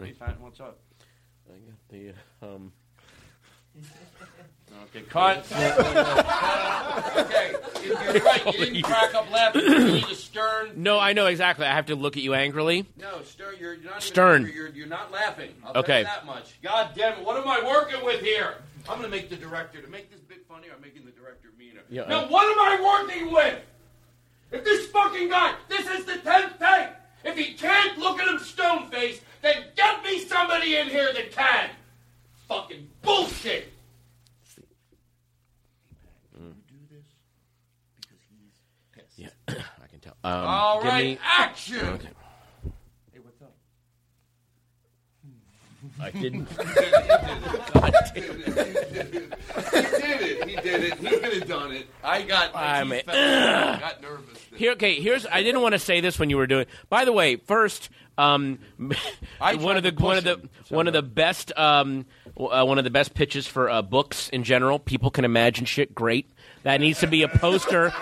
Hey, 0.00 0.12
Patton, 0.12 0.40
what's 0.40 0.60
up? 0.60 0.78
I 1.48 1.58
got 1.58 1.88
the 1.88 2.12
um. 2.46 2.72
Okay, 4.96 5.04
cut. 5.08 5.46
okay, 7.16 7.54
you're 7.84 7.94
right. 8.24 8.44
You 8.46 8.52
didn't 8.52 8.82
crack 8.82 9.14
up 9.14 9.30
laughing. 9.30 9.62
You 9.62 9.78
need 9.84 10.04
a 10.08 10.14
stern. 10.16 10.72
No, 10.82 10.98
I 10.98 11.12
know 11.12 11.26
exactly. 11.26 11.64
I 11.64 11.72
have 11.74 11.86
to 11.86 11.94
look 11.94 12.16
at 12.16 12.24
you 12.24 12.34
angrily. 12.34 12.86
No, 12.98 13.22
stern. 13.22 13.54
You're, 13.60 13.74
you're 13.74 13.84
not 13.90 14.02
Stern. 14.02 14.50
You're, 14.52 14.68
you're 14.70 14.88
not 14.88 15.12
laughing. 15.12 15.50
I'll 15.64 15.74
tell 15.74 15.82
Okay. 15.84 15.98
you 16.00 16.04
that 16.06 16.26
much. 16.26 16.60
God 16.60 16.90
damn 16.96 17.18
it! 17.20 17.24
What 17.24 17.36
am 17.36 17.46
I 17.46 17.62
working 17.64 18.04
with 18.04 18.20
here? 18.20 18.54
I'm 18.88 18.98
going 18.98 19.08
to 19.08 19.16
make 19.16 19.30
the 19.30 19.36
director 19.36 19.80
to 19.80 19.88
make 19.88 20.10
this 20.10 20.18
bit 20.20 20.44
funnier. 20.48 20.72
I'm 20.74 20.82
making 20.82 21.04
the 21.04 21.12
director 21.12 21.50
meaner. 21.56 21.82
Yeah, 21.88 22.06
now, 22.08 22.22
I- 22.24 22.26
what 22.26 22.44
am 22.50 22.58
I 22.58 23.06
working 23.06 23.30
with? 23.32 23.60
If 24.50 24.64
this 24.64 24.86
fucking 24.88 25.28
guy, 25.28 25.54
this 25.68 25.86
is 25.86 26.04
the 26.04 26.16
tenth 26.16 26.58
take. 26.58 26.88
If 27.24 27.36
he 27.38 27.54
can't 27.54 27.96
look 27.98 28.18
at 28.18 28.26
him 28.26 28.40
stone 28.40 28.88
faced, 28.90 29.22
then 29.42 29.54
get 29.76 30.02
me 30.02 30.18
somebody 30.20 30.76
in 30.78 30.88
here 30.88 31.12
that 31.12 31.30
can. 31.30 31.70
Fucking 32.48 32.88
bullshit. 33.02 33.68
Yeah, 39.16 39.28
I 39.48 39.86
can 39.88 40.00
tell. 40.00 40.08
Um, 40.22 40.32
All 40.32 40.82
give 40.82 40.92
right, 40.92 41.04
me- 41.04 41.18
action. 41.24 41.78
Okay. 41.78 42.08
Hey, 43.12 43.20
what's 43.22 43.40
up? 43.42 43.52
I 46.00 46.10
didn't. 46.10 46.48
he 48.14 48.20
did 48.20 49.32
it. 50.22 50.48
He 50.48 50.56
did 50.56 50.84
it. 50.84 50.94
He 50.98 51.06
could 51.08 51.32
have 51.32 51.48
done 51.48 51.72
it. 51.72 51.86
I 52.04 52.22
got. 52.22 52.54
I'm 52.54 52.90
teeth 52.90 53.02
a- 53.08 53.12
fell 53.12 53.48
out. 53.48 53.76
I 53.76 53.80
got 53.80 54.02
nervous. 54.02 54.38
Here, 54.56 54.72
okay. 54.72 55.00
Here's. 55.00 55.26
I 55.26 55.42
didn't 55.42 55.62
want 55.62 55.72
to 55.72 55.78
say 55.78 56.00
this 56.00 56.18
when 56.18 56.28
you 56.28 56.36
were 56.36 56.46
doing. 56.46 56.66
By 56.90 57.06
the 57.06 57.12
way, 57.12 57.36
first, 57.36 57.88
um, 58.18 58.58
I 59.40 59.54
one 59.54 59.78
of 59.78 59.82
the 59.82 59.92
one 59.92 60.18
of 60.18 60.24
the 60.24 60.34
him, 60.34 60.50
one 60.68 60.86
of 60.86 60.92
the 60.92 61.02
best 61.02 61.56
um, 61.56 62.04
uh, 62.38 62.64
one 62.64 62.76
of 62.78 62.84
the 62.84 62.90
best 62.90 63.14
pitches 63.14 63.46
for 63.46 63.70
uh, 63.70 63.80
books 63.80 64.28
in 64.28 64.44
general. 64.44 64.78
People 64.78 65.10
can 65.10 65.24
imagine 65.24 65.64
shit 65.64 65.94
great. 65.94 66.30
That 66.62 66.80
needs 66.80 67.00
to 67.00 67.06
be 67.06 67.22
a 67.22 67.28
poster 67.28 67.92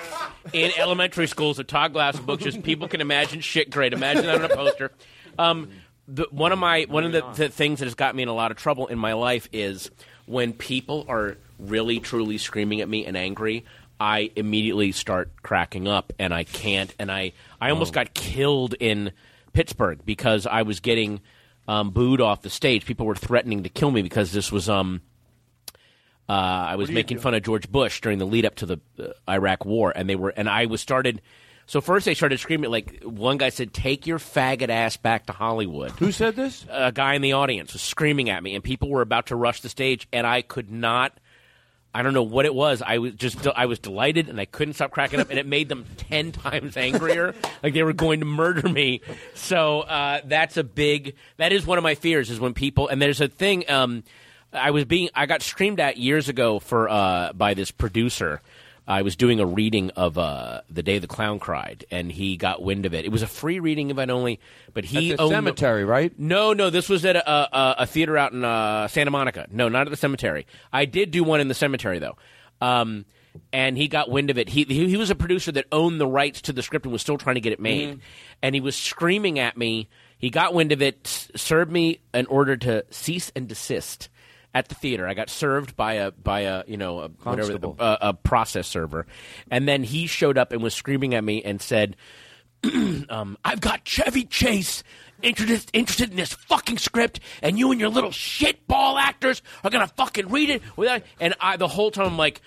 in 0.53 0.73
elementary 0.77 1.27
schools 1.27 1.59
of 1.59 1.67
Todd 1.67 1.93
Glass 1.93 2.19
books. 2.19 2.43
Just 2.43 2.63
people 2.63 2.89
can 2.89 3.01
imagine 3.01 3.41
shit 3.41 3.71
great. 3.71 3.93
Imagine 3.93 4.27
that 4.27 4.37
on 4.37 4.51
a 4.51 4.55
poster. 4.55 4.91
Um, 5.39 5.71
the, 6.09 6.27
one 6.31 6.53
of 6.53 6.59
my 6.59 6.87
one 6.89 7.05
of 7.05 7.13
the, 7.13 7.23
the 7.35 7.49
things 7.49 7.79
that 7.79 7.85
has 7.85 7.95
got 7.95 8.17
me 8.17 8.23
in 8.23 8.29
a 8.29 8.35
lot 8.35 8.51
of 8.51 8.57
trouble 8.57 8.87
in 8.87 8.99
my 8.99 9.13
life 9.13 9.49
is 9.53 9.91
when 10.27 10.53
people 10.53 11.05
are 11.09 11.37
really 11.59 12.01
truly 12.01 12.39
screaming 12.39 12.81
at 12.81 12.89
me 12.89 13.07
and 13.07 13.17
angry. 13.17 13.65
I 14.01 14.31
immediately 14.37 14.93
start 14.93 15.31
cracking 15.43 15.89
up, 15.89 16.13
and 16.19 16.33
I 16.33 16.45
can't. 16.45 16.95
And 16.99 17.11
I 17.11 17.33
I 17.61 17.71
almost 17.71 17.93
got 17.93 18.15
killed 18.15 18.75
in 18.81 19.13
Pittsburgh 19.53 20.01
because 20.05 20.47
I 20.47 20.63
was 20.63 20.81
getting 20.81 21.21
um, 21.67 21.91
booed 21.91 22.21
off 22.21 22.43
the 22.43 22.51
stage. 22.51 22.87
People 22.87 23.07
were 23.07 23.15
threatening 23.15 23.65
to 23.65 23.69
kill 23.69 23.91
me 23.91 24.03
because 24.03 24.33
this 24.33 24.51
was 24.51 24.69
um. 24.69 25.03
Uh, 26.29 26.33
I 26.33 26.77
was 26.77 26.91
making 26.91 27.19
fun 27.19 27.33
of 27.35 27.43
George 27.43 27.71
Bush 27.71 28.01
during 28.03 28.19
the 28.19 28.27
lead 28.27 28.45
up 28.45 28.57
to 28.57 28.67
the 28.67 28.81
uh, 29.01 29.13
Iraq 29.31 29.65
War, 29.65 29.93
and 29.95 30.09
they 30.09 30.17
were, 30.17 30.29
and 30.31 30.49
I 30.49 30.67
was 30.67 30.81
started 30.81 31.23
So 31.67 31.81
first 31.81 32.05
they 32.07 32.15
started 32.15 32.39
screaming 32.39 32.71
like 32.71 33.03
one 33.03 33.39
guy 33.39 33.49
said, 33.49 33.73
"Take 33.73 34.07
your 34.07 34.19
faggot 34.19 34.69
ass 34.69 34.97
back 34.97 35.27
to 35.27 35.33
Hollywood." 35.33 35.93
Who 35.93 36.13
said 36.13 36.37
this? 36.37 36.67
A 36.71 36.93
guy 36.93 37.15
in 37.15 37.23
the 37.23 37.33
audience 37.33 37.73
was 37.73 37.83
screaming 37.83 38.29
at 38.31 38.43
me, 38.43 38.55
and 38.55 38.63
people 38.65 38.89
were 38.91 39.03
about 39.03 39.27
to 39.29 39.37
rush 39.37 39.61
the 39.63 39.69
stage, 39.71 40.07
and 40.13 40.27
I 40.27 40.43
could 40.43 40.71
not. 40.71 41.13
I 41.95 42.03
don't 42.03 42.13
know 42.13 42.23
what 42.23 42.45
it 42.45 42.55
was. 42.55 42.83
I 42.83 42.99
was 42.99 43.15
just 43.15 43.47
I 43.47 43.65
was 43.65 43.79
delighted, 43.79 44.29
and 44.29 44.39
I 44.39 44.45
couldn't 44.45 44.75
stop 44.75 44.91
cracking 44.91 45.21
up, 45.21 45.31
and 45.31 45.39
it 45.39 45.47
made 45.47 45.69
them 45.71 45.87
ten 45.97 46.33
times 46.45 46.77
angrier, 46.77 47.35
like 47.63 47.73
they 47.73 47.83
were 47.83 47.95
going 47.95 48.21
to 48.21 48.27
murder 48.27 48.69
me. 48.69 49.01
So 49.35 49.81
uh, 49.81 50.21
that's 50.25 50.59
a 50.59 50.65
big. 50.65 51.17
That 51.39 51.53
is 51.53 51.67
one 51.67 51.79
of 51.79 51.85
my 51.85 51.95
fears 51.95 52.29
is 52.31 52.39
when 52.39 52.53
people. 52.53 52.89
And 52.89 53.01
there's 53.01 53.23
a 53.23 53.29
thing. 53.29 53.69
Um, 53.71 54.05
I 54.53 54.71
was 54.71 54.85
being. 54.85 55.11
I 55.15 55.27
got 55.27 55.43
screamed 55.43 55.81
at 55.81 55.97
years 55.97 56.29
ago 56.29 56.59
for 56.59 56.89
uh, 56.89 57.33
by 57.33 57.55
this 57.55 57.71
producer. 57.71 58.41
I 58.87 59.03
was 59.03 59.17
doing 59.17 59.39
a 59.39 59.45
reading 59.45 59.91
of 59.97 60.17
uh, 60.17 60.63
the 60.71 60.83
day 60.83 60.99
the 60.99 61.07
clown 61.07 61.39
cried, 61.39 61.85
and 61.91 62.11
he 62.11 62.39
got 62.39 62.63
wind 62.63 62.87
of 62.87 62.95
it. 62.95 63.05
It 63.05 63.13
was 63.13 63.21
a 63.21 63.27
free 63.27 63.61
reading 63.61 63.91
event 63.91 64.11
only, 64.11 64.41
but 64.73 64.87
he 64.87 65.11
At 65.13 65.19
the 65.19 65.23
owned 65.25 65.33
cemetery, 65.33 65.85
right? 65.85 66.19
No, 66.19 66.55
no, 66.55 66.71
this 66.71 66.89
was 66.89 67.05
at 67.05 67.15
a, 67.15 67.31
a, 67.31 67.75
a 67.81 67.87
theater 67.87 68.17
out 68.17 68.33
in 68.33 68.43
uh, 68.47 68.89
Santa 68.89 69.11
Monica. 69.11 69.47
No, 69.51 69.69
not 69.69 69.87
at 69.87 69.91
the 69.91 69.97
cemetery. 69.97 70.47
I 70.73 70.87
did 70.87 71.11
do 71.11 71.23
one 71.23 71.41
in 71.41 71.49
the 71.49 71.55
cemetery 71.55 71.99
though, 71.99 72.17
um, 72.63 73.05
and 73.53 73.77
he 73.77 73.89
got 73.89 74.09
wind 74.11 74.31
of 74.31 74.39
it. 74.39 74.49
He, 74.49 74.65
he 74.65 74.89
he 74.89 74.97
was 74.97 75.11
a 75.11 75.15
producer 75.15 75.53
that 75.53 75.67
owned 75.71 76.01
the 76.01 76.07
rights 76.07 76.41
to 76.43 76.55
the 76.55 76.63
script 76.63 76.87
and 76.87 76.93
was 76.95 77.03
still 77.03 77.19
trying 77.19 77.35
to 77.35 77.43
get 77.43 77.53
it 77.53 77.61
made, 77.61 77.97
Mhm. 77.97 78.01
and 78.43 78.55
he 78.55 78.63
was 78.63 78.75
screaming 78.75 79.39
at 79.39 79.59
me. 79.59 79.89
He 80.17 80.31
got 80.31 80.55
wind 80.55 80.73
of 80.73 80.81
it, 80.81 81.07
served 81.37 81.71
me 81.71 82.01
an 82.15 82.25
order 82.27 82.57
to 82.57 82.87
cease 82.91 83.31
and 83.37 83.47
desist 83.47 84.09
at 84.59 84.69
the 84.69 84.75
theater. 84.75 85.07
I 85.07 85.15
got 85.15 85.31
served 85.31 85.77
by 85.77 85.95
a 85.95 86.11
by 86.11 86.41
a 86.41 86.65
you 86.67 86.77
know 86.77 87.01
a, 87.01 87.09
whatever 87.09 87.59
a, 87.79 87.99
a 88.01 88.15
process 88.15 88.67
server, 88.67 89.07
and 89.51 89.67
then 89.69 89.83
he 89.83 90.07
showed 90.07 90.37
up 90.37 90.53
and 90.53 90.63
was 90.63 90.75
screaming 90.75 91.15
at 91.15 91.25
me 91.25 91.43
and 91.43 91.63
said, 91.63 91.97
um, 93.09 93.39
"I've 93.45 93.61
got 93.61 93.85
Chevy 93.85 94.25
Chase." 94.25 94.83
Interested, 95.21 95.69
interested 95.73 96.11
in 96.11 96.17
this 96.17 96.33
fucking 96.33 96.79
script, 96.79 97.19
and 97.43 97.59
you 97.59 97.73
and 97.73 97.81
your 97.81 97.89
little 97.89 98.11
shitball 98.11 99.01
actors 99.01 99.43
are 99.65 99.71
gonna 99.71 99.89
fucking 99.89 100.29
read 100.29 100.49
it 100.49 100.63
without. 100.77 101.03
And 101.19 101.35
I, 101.41 101.57
the 101.57 101.67
whole 101.67 101.91
time, 101.91 102.07
I'm 102.07 102.17
like, 102.17 102.41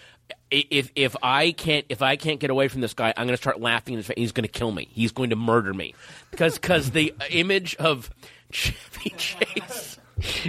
if 0.49 0.91
if 0.95 1.15
I 1.21 1.51
can't 1.51 1.85
if 1.89 2.01
I 2.01 2.15
can't 2.15 2.39
get 2.39 2.49
away 2.49 2.67
from 2.67 2.81
this 2.81 2.93
guy, 2.93 3.13
I'm 3.15 3.27
gonna 3.27 3.37
start 3.37 3.59
laughing 3.59 3.93
in 3.93 3.97
his 3.97 4.07
face. 4.07 4.15
He's 4.17 4.31
gonna 4.31 4.47
kill 4.47 4.71
me. 4.71 4.87
He's 4.91 5.11
going 5.11 5.31
to 5.31 5.35
murder 5.35 5.73
me 5.73 5.95
because 6.29 6.55
because 6.55 6.91
the 6.91 7.13
image 7.29 7.75
of 7.75 8.09
Chevy 8.51 9.09
Chase, 9.17 9.99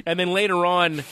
and 0.07 0.19
then 0.19 0.33
later 0.33 0.65
on. 0.67 1.03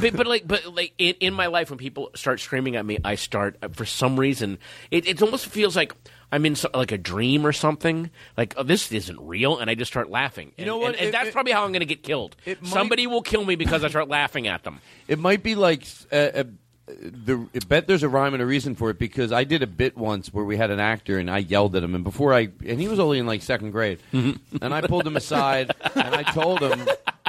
But, 0.00 0.16
but 0.16 0.26
like, 0.26 0.46
but 0.46 0.66
like 0.74 0.94
in, 0.98 1.14
in 1.20 1.34
my 1.34 1.46
life, 1.46 1.70
when 1.70 1.78
people 1.78 2.10
start 2.14 2.40
screaming 2.40 2.76
at 2.76 2.84
me, 2.86 2.98
I 3.04 3.14
start 3.16 3.56
uh, 3.62 3.68
for 3.68 3.84
some 3.84 4.18
reason. 4.18 4.58
It, 4.90 5.06
it 5.06 5.22
almost 5.22 5.46
feels 5.46 5.76
like 5.76 5.94
I'm 6.32 6.46
in 6.46 6.56
so, 6.56 6.70
like 6.74 6.92
a 6.92 6.98
dream 6.98 7.46
or 7.46 7.52
something. 7.52 8.10
Like 8.36 8.54
oh, 8.56 8.62
this 8.62 8.90
isn't 8.92 9.20
real, 9.20 9.58
and 9.58 9.68
I 9.70 9.74
just 9.74 9.90
start 9.92 10.10
laughing. 10.10 10.52
You 10.56 10.64
know 10.66 10.78
what? 10.78 10.92
And, 10.92 10.96
and 10.96 11.08
It- 11.08 11.12
that's 11.12 11.28
it- 11.28 11.32
probably 11.32 11.52
how 11.52 11.64
I'm 11.64 11.72
going 11.72 11.80
to 11.80 11.86
get 11.86 12.02
killed. 12.02 12.36
Might- 12.46 12.64
Somebody 12.66 13.06
will 13.06 13.22
kill 13.22 13.44
me 13.44 13.56
because 13.56 13.84
I 13.84 13.88
start 13.88 14.08
laughing 14.08 14.46
at 14.48 14.62
them. 14.64 14.80
It 15.08 15.18
might 15.18 15.42
be 15.42 15.54
like 15.54 15.84
uh, 16.10 16.14
uh, 16.16 16.44
the. 16.86 17.46
I 17.54 17.58
bet 17.66 17.86
there's 17.86 18.02
a 18.02 18.08
rhyme 18.08 18.34
and 18.34 18.42
a 18.42 18.46
reason 18.46 18.74
for 18.74 18.90
it 18.90 18.98
because 18.98 19.32
I 19.32 19.44
did 19.44 19.62
a 19.62 19.66
bit 19.66 19.96
once 19.96 20.32
where 20.32 20.44
we 20.44 20.56
had 20.56 20.70
an 20.70 20.80
actor 20.80 21.18
and 21.18 21.30
I 21.30 21.38
yelled 21.38 21.74
at 21.76 21.82
him, 21.82 21.94
and 21.94 22.04
before 22.04 22.34
I 22.34 22.48
and 22.66 22.80
he 22.80 22.88
was 22.88 22.98
only 22.98 23.18
in 23.18 23.26
like 23.26 23.42
second 23.42 23.70
grade, 23.70 23.98
and 24.12 24.38
I 24.62 24.80
pulled 24.82 25.06
him 25.06 25.16
aside 25.16 25.72
and 25.94 26.14
I 26.14 26.22
told 26.22 26.60
him. 26.60 26.86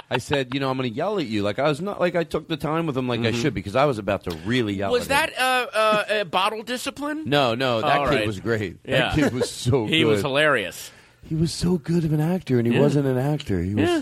I 0.07 0.19
said, 0.19 0.53
you 0.53 0.59
know, 0.59 0.69
I'm 0.69 0.77
going 0.77 0.87
to 0.87 0.95
yell 0.95 1.17
at 1.17 1.25
you. 1.25 1.41
Like 1.41 1.57
I 1.57 1.67
was 1.67 1.81
not 1.81 1.99
like 1.99 2.15
I 2.15 2.23
took 2.23 2.47
the 2.47 2.57
time 2.57 2.85
with 2.85 2.95
him 2.95 3.07
like 3.07 3.21
I 3.21 3.31
Mhm. 3.31 3.41
should 3.41 3.53
because 3.55 3.75
I 3.75 3.85
was 3.85 3.97
about 3.97 4.23
to 4.25 4.37
really 4.45 4.75
yell. 4.75 4.91
Was 4.91 5.09
at 5.09 5.29
him. 5.29 5.33
Was 5.33 5.37
that 5.39 5.41
uh, 5.41 5.77
uh, 5.77 6.13
uh, 6.19 6.23
bottle 6.25 6.61
discipline? 6.61 7.23
No, 7.25 7.55
no, 7.55 7.81
that 7.81 7.99
All 8.01 8.07
kid 8.09 8.15
right. 8.17 8.27
was 8.27 8.39
great. 8.39 8.77
Yeah. 8.85 8.97
That 8.97 9.15
kid 9.15 9.33
was 9.33 9.49
so 9.49 9.85
he 9.87 10.01
good. 10.03 10.05
was 10.11 10.21
hilarious. 10.21 10.91
He 11.23 11.33
was 11.33 11.51
so 11.51 11.79
good 11.79 12.05
of 12.05 12.13
an 12.13 12.21
actor, 12.21 12.59
and 12.59 12.67
he 12.67 12.73
Yeah. 12.75 12.81
wasn't 12.81 13.07
an 13.07 13.17
actor. 13.17 13.63
He 13.63 13.73
was. 13.73 13.89
Yeah. 13.89 14.01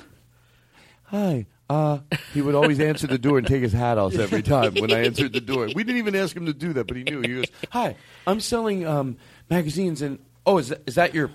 Hi. 1.05 1.45
Uh, 1.69 1.99
he 2.34 2.41
would 2.41 2.56
always 2.56 2.80
answer 2.80 3.07
the 3.07 3.18
door 3.18 3.38
and 3.38 3.48
take 3.48 3.61
his 3.61 3.73
hat 3.73 3.98
off 3.98 4.15
every 4.15 4.41
time 4.41 4.73
when 4.76 4.91
I 4.91 5.06
answered 5.06 5.34
the 5.34 5.41
door. 5.41 5.68
We 5.73 5.84
didn't 5.84 5.98
even 5.98 6.15
ask 6.15 6.35
him 6.35 6.45
to 6.45 6.53
do 6.53 6.73
that, 6.73 6.88
but 6.88 6.98
he 6.98 7.03
knew. 7.03 7.22
He 7.22 7.35
goes, 7.35 7.45
"Hi, 7.72 7.95
I'm 8.27 8.40
selling 8.41 8.85
um, 8.85 9.18
magazines, 9.49 10.02
and 10.02 10.19
oh, 10.45 10.57
is 10.57 10.69
that, 10.69 10.81
is 10.85 10.95
that 10.95 11.14
your? 11.14 11.31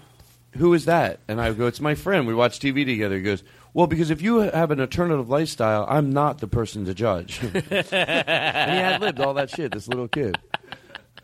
Who 0.53 0.75
is 0.75 0.85
that?" 0.85 1.21
And 1.29 1.41
I 1.41 1.53
go, 1.53 1.67
"It's 1.67 1.81
my 1.81 1.95
friend. 1.95 2.27
We 2.27 2.35
watch 2.35 2.61
TV 2.61 2.85
together." 2.85 3.17
He 3.17 3.23
goes, 3.23 3.43
"Well, 3.73 3.87
because 3.87 4.11
if 4.11 4.21
you 4.21 4.41
have 4.41 4.71
an 4.71 4.81
alternative 4.81 5.31
lifestyle, 5.31 5.87
I'm 5.89 6.11
not 6.11 6.39
the 6.39 6.47
person 6.47 6.85
to 6.85 6.95
judge." 6.95 7.41
and 7.43 7.55
he 7.55 8.77
had 8.77 9.01
lived 9.01 9.21
all 9.21 9.35
that 9.35 9.51
shit. 9.51 9.73
This 9.73 9.89
little 9.89 10.09
kid. 10.09 10.39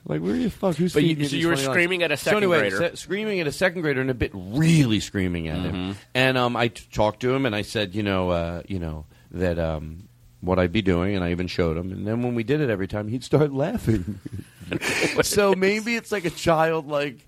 Like, 0.06 0.20
where 0.20 0.34
the 0.36 0.50
fuck? 0.50 0.76
Who's 0.76 0.92
But 0.92 1.02
you- 1.04 1.24
so 1.24 1.34
you 1.36 1.48
were 1.48 1.54
funny 1.56 1.66
lines? 1.66 1.74
screaming 1.74 2.02
at 2.02 2.12
a 2.12 2.16
So 2.18 2.24
second 2.24 2.36
anyway, 2.38 2.58
grader. 2.70 2.76
se- 2.76 2.94
screaming 2.96 3.40
at 3.40 3.46
a 3.46 3.52
second 3.52 3.80
grader 3.82 4.00
and 4.02 4.10
a 4.10 4.14
bit 4.14 4.32
really 4.34 5.00
screaming 5.00 5.48
at 5.48 5.56
Mm-hmm. 5.58 5.66
him. 5.74 5.96
And 6.14 6.36
um, 6.36 6.56
I 6.56 6.68
t- 6.68 6.84
talked 6.92 7.20
to 7.20 7.34
him 7.34 7.46
and 7.46 7.54
I 7.56 7.62
said, 7.62 7.94
you 7.94 8.02
know, 8.02 8.28
uh, 8.30 8.62
you 8.68 8.78
know 8.78 9.06
that 9.30 9.58
um, 9.58 10.08
what 10.44 10.58
I'd 10.58 10.72
be 10.72 10.82
doing, 10.82 11.14
and 11.14 11.24
I 11.24 11.30
even 11.30 11.46
showed 11.46 11.76
him. 11.76 11.92
And 11.92 12.06
then 12.06 12.22
when 12.22 12.34
we 12.34 12.44
did 12.44 12.60
it 12.60 12.70
every 12.70 12.88
time, 12.88 13.08
he'd 13.08 13.24
start 13.24 13.52
laughing. 13.54 14.20
so 15.22 15.54
maybe 15.54 15.96
it's 15.96 16.10
like 16.10 16.24
a 16.24 16.30
child, 16.30 16.88
like 16.88 17.18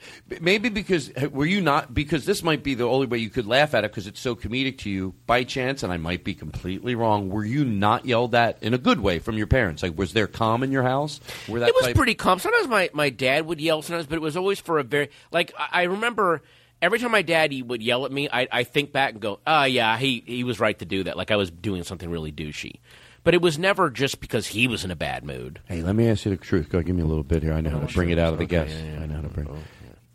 maybe 0.40 0.68
because 0.68 1.12
were 1.32 1.44
you 1.44 1.60
not 1.60 1.92
because 1.92 2.24
this 2.24 2.42
might 2.42 2.62
be 2.62 2.74
the 2.74 2.84
only 2.84 3.06
way 3.06 3.18
you 3.18 3.30
could 3.30 3.46
laugh 3.46 3.74
at 3.74 3.84
it 3.84 3.90
because 3.90 4.06
it's 4.06 4.20
so 4.20 4.34
comedic 4.34 4.78
to 4.78 4.90
you 4.90 5.14
by 5.26 5.44
chance, 5.44 5.82
and 5.82 5.92
I 5.92 5.96
might 5.96 6.24
be 6.24 6.34
completely 6.34 6.94
wrong. 6.94 7.28
Were 7.28 7.44
you 7.44 7.64
not 7.64 8.06
yelled 8.06 8.34
at 8.34 8.62
in 8.62 8.74
a 8.74 8.78
good 8.78 9.00
way 9.00 9.18
from 9.18 9.36
your 9.36 9.46
parents? 9.46 9.82
Like, 9.82 9.98
was 9.98 10.12
there 10.12 10.26
calm 10.26 10.62
in 10.62 10.72
your 10.72 10.82
house? 10.82 11.20
Were 11.48 11.60
that 11.60 11.68
it 11.68 11.74
was 11.74 11.86
type- 11.86 11.96
pretty 11.96 12.14
calm. 12.14 12.38
Sometimes 12.38 12.68
my, 12.68 12.90
my 12.92 13.10
dad 13.10 13.46
would 13.46 13.60
yell 13.60 13.82
sometimes, 13.82 14.06
but 14.06 14.16
it 14.16 14.22
was 14.22 14.36
always 14.36 14.60
for 14.60 14.78
a 14.78 14.82
very 14.82 15.10
like 15.30 15.52
I 15.58 15.84
remember 15.84 16.42
every 16.80 16.98
time 16.98 17.10
my 17.10 17.22
dad 17.22 17.52
he 17.52 17.62
would 17.62 17.82
yell 17.82 18.04
at 18.04 18.12
me, 18.12 18.28
I 18.32 18.48
I 18.50 18.64
think 18.64 18.92
back 18.92 19.12
and 19.12 19.20
go, 19.20 19.40
oh 19.46 19.64
yeah, 19.64 19.98
he 19.98 20.22
he 20.26 20.44
was 20.44 20.60
right 20.60 20.78
to 20.78 20.84
do 20.84 21.04
that. 21.04 21.16
Like 21.16 21.30
I 21.30 21.36
was 21.36 21.50
doing 21.50 21.84
something 21.84 22.10
really 22.10 22.32
douchey. 22.32 22.80
But 23.26 23.34
it 23.34 23.42
was 23.42 23.58
never 23.58 23.90
just 23.90 24.20
because 24.20 24.46
he 24.46 24.68
was 24.68 24.84
in 24.84 24.92
a 24.92 24.94
bad 24.94 25.24
mood. 25.24 25.58
Hey, 25.66 25.82
let 25.82 25.96
me 25.96 26.08
ask 26.08 26.24
you 26.26 26.30
the 26.30 26.36
truth. 26.36 26.68
Go, 26.68 26.80
give 26.80 26.94
me 26.94 27.02
a 27.02 27.06
little 27.06 27.24
bit 27.24 27.42
here. 27.42 27.54
I 27.54 27.60
know 27.60 27.70
how 27.70 27.80
to 27.80 27.92
bring 27.92 28.10
it 28.10 28.20
out 28.20 28.32
of 28.32 28.38
the 28.38 28.44
guest. 28.46 28.72
I 29.00 29.06
know 29.06 29.16
how 29.16 29.22
to 29.22 29.28
bring. 29.28 29.48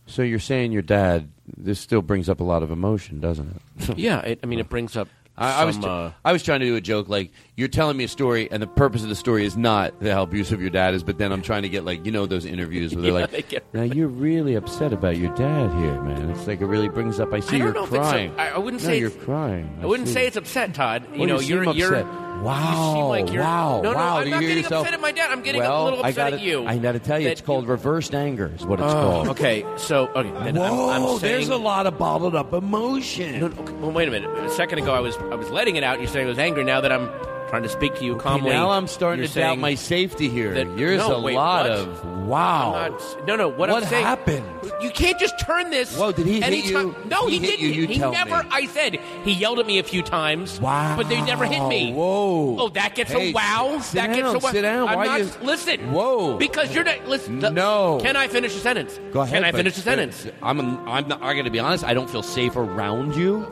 So 0.05 0.21
you're 0.21 0.39
saying 0.39 0.71
your 0.71 0.81
dad? 0.81 1.29
This 1.57 1.77
still 1.77 2.01
brings 2.01 2.29
up 2.29 2.39
a 2.39 2.45
lot 2.45 2.63
of 2.63 2.71
emotion, 2.71 3.19
doesn't 3.19 3.61
it? 3.89 3.97
yeah, 3.99 4.21
it, 4.21 4.39
I 4.43 4.45
mean 4.45 4.59
it 4.59 4.69
brings 4.69 4.95
up. 4.95 5.09
I, 5.37 5.63
I 5.63 5.65
was 5.65 5.75
some, 5.75 5.83
uh, 5.83 6.11
I 6.23 6.31
was 6.31 6.41
trying 6.41 6.61
to 6.61 6.65
do 6.65 6.77
a 6.77 6.81
joke 6.81 7.09
like 7.09 7.31
you're 7.57 7.67
telling 7.67 7.97
me 7.97 8.05
a 8.05 8.07
story, 8.07 8.49
and 8.49 8.63
the 8.63 8.67
purpose 8.67 9.03
of 9.03 9.09
the 9.09 9.15
story 9.15 9.43
is 9.45 9.57
not 9.57 9.99
the 9.99 10.13
how 10.13 10.23
abusive 10.23 10.61
your 10.61 10.69
dad 10.69 10.93
is, 10.93 11.03
but 11.03 11.17
then 11.17 11.33
I'm 11.33 11.41
trying 11.41 11.63
to 11.63 11.69
get 11.69 11.83
like 11.83 12.05
you 12.05 12.13
know 12.13 12.25
those 12.27 12.45
interviews 12.45 12.95
where 12.95 13.01
they're 13.01 13.11
Yeah, 13.19 13.27
like, 13.29 13.49
get- 13.49 13.73
now 13.73 13.83
you're 13.83 14.07
really 14.07 14.55
upset 14.55 14.93
about 14.93 15.17
your 15.17 15.35
dad 15.35 15.69
here, 15.81 16.01
man. 16.01 16.29
It's 16.29 16.47
like 16.47 16.61
it 16.61 16.65
really 16.65 16.87
brings 16.87 17.19
up. 17.19 17.33
I 17.33 17.41
see 17.41 17.57
I 17.57 17.59
don't 17.59 17.67
you're 17.67 17.73
know 17.73 17.83
if 17.83 17.89
it's 17.93 17.95
a- 17.95 18.09
crying. 18.09 18.33
I- 18.39 18.51
I 18.51 18.57
wouldn't 18.57 18.81
no, 18.83 18.87
say 18.87 18.99
you're 18.99 19.09
it's- 19.09 19.25
crying. 19.25 19.79
I 19.81 19.85
wouldn't 19.85 20.07
see. 20.07 20.13
say 20.13 20.27
it's 20.27 20.37
upset, 20.37 20.73
Todd. 20.73 21.07
You 21.13 21.19
Well, 21.19 21.27
know, 21.27 21.39
you 21.41 21.59
are 21.59 21.65
seem 21.65 21.75
you're 21.75 21.95
upset. 21.95 22.30
Wow! 22.41 22.69
You 22.69 22.95
seem 22.95 23.05
like 23.05 23.33
you're, 23.33 23.43
wow! 23.43 23.81
No, 23.83 23.91
no, 23.91 23.97
wow! 23.97 24.17
I'm 24.17 24.25
you 24.25 24.31
not 24.31 24.39
getting 24.41 24.57
yourself? 24.57 24.85
upset 24.85 24.93
at 24.93 25.01
my 25.01 25.11
dad. 25.11 25.29
I'm 25.31 25.41
getting 25.41 25.61
well, 25.61 25.83
a 25.83 25.85
little 25.85 25.99
upset 25.99 26.15
gotta, 26.15 26.35
at 26.37 26.41
you. 26.41 26.65
I 26.65 26.77
got 26.77 26.93
to 26.93 26.99
tell 26.99 27.19
you, 27.19 27.27
it's 27.29 27.41
called 27.41 27.67
reversed 27.67 28.15
anger. 28.15 28.51
Is 28.55 28.65
what 28.65 28.79
it's 28.79 28.87
Oh, 28.87 29.01
called. 29.01 29.27
Okay, 29.29 29.65
so 29.77 30.07
okay, 30.15 30.29
Whoa! 30.29 30.89
I'm, 30.89 31.03
I'm 31.03 31.19
there's 31.19 31.49
a 31.49 31.57
lot 31.57 31.85
of 31.87 31.97
bottled 31.97 32.35
up 32.35 32.53
emotion. 32.53 33.39
No, 33.39 33.47
no, 33.49 33.61
okay, 33.61 33.73
well, 33.73 33.91
wait 33.91 34.07
a 34.07 34.11
minute. 34.11 34.29
A 34.39 34.49
second 34.49 34.79
ago, 34.79 34.93
I 34.93 34.99
was 34.99 35.15
I 35.17 35.35
was 35.35 35.49
letting 35.49 35.75
it 35.75 35.83
out. 35.83 35.95
And 35.95 36.03
you're 36.03 36.11
saying 36.11 36.25
I 36.25 36.29
was 36.29 36.39
angry. 36.39 36.63
Now 36.63 36.81
that 36.81 36.91
I'm 36.91 37.09
trying 37.51 37.63
to 37.63 37.69
speak 37.69 37.93
to 37.95 38.05
you 38.05 38.13
Okay, 38.13 38.23
calmly, 38.23 38.49
now 38.49 38.71
I'm 38.71 38.87
starting 38.87 39.27
to 39.27 39.33
doubt 39.33 39.57
my 39.59 39.75
safety 39.75 40.29
here. 40.29 40.53
that- 40.53 40.77
There's 40.77 40.99
no, 40.99 41.15
a 41.17 41.21
wait, 41.21 41.35
lot 41.35 41.69
what? 41.69 41.79
of 41.79 42.05
wow. 42.25 42.71
Not- 42.89 43.27
no, 43.27 43.35
no. 43.35 43.49
What, 43.49 43.69
What 43.69 43.83
I'm 43.83 43.89
saying, 43.89 44.05
happened? 44.05 44.45
You 44.81 44.89
can't 44.89 45.19
just 45.19 45.37
turn 45.37 45.69
this. 45.69 45.95
Whoa, 45.97 46.13
did 46.13 46.25
he 46.27 46.39
hit 46.39 46.63
you? 46.65 46.95
No, 47.09 47.27
He 47.27 47.39
he, 47.39 47.45
didn't. 47.47 47.59
you, 47.59 47.67
you 47.81 47.87
he 47.87 47.97
never. 47.97 48.41
me. 48.43 48.49
I 48.51 48.65
said 48.67 48.99
he 49.25 49.33
yelled 49.33 49.59
at 49.59 49.67
me 49.67 49.79
a 49.79 49.83
few 49.83 50.01
times. 50.01 50.61
Wow. 50.61 50.95
but 50.95 51.09
they 51.09 51.21
never 51.21 51.45
hit 51.45 51.67
me. 51.67 51.91
Whoa. 51.91 52.55
Oh, 52.57 52.69
that 52.69 52.95
gets 52.95 53.11
Hey, 53.11 53.31
a 53.31 53.33
wow. 53.33 53.79
sit 53.81 53.95
that 53.95 54.15
gets 54.15 54.29
a 54.33 54.39
wow. 54.39 54.51
sit 54.51 54.61
down. 54.61 54.87
I'm 54.87 54.95
Why 54.95 55.05
not. 55.07 55.19
you- 55.19 55.29
Listen. 55.41 55.91
Whoa. 55.91 56.37
Because 56.37 56.73
you're 56.73 56.85
not. 56.85 57.05
Listen. 57.05 57.39
the- 57.39 57.49
No. 57.49 57.99
Can 58.01 58.15
I 58.15 58.29
finish 58.29 58.55
a 58.55 58.59
sentence? 58.59 58.97
Go 59.11 59.19
ahead. 59.21 59.35
Can 59.35 59.43
I 59.43 59.51
finish 59.51 59.75
a 59.75 59.81
uh, 59.81 59.83
sentence? 59.83 60.25
I'm. 60.41 60.61
I'm 60.87 61.05
not. 61.09 61.21
I 61.21 61.33
got 61.35 61.43
to 61.43 61.49
be 61.51 61.59
honest. 61.59 61.83
I 61.83 61.93
don't 61.93 62.09
feel 62.09 62.23
safe 62.23 62.55
around 62.55 63.17
you. 63.17 63.45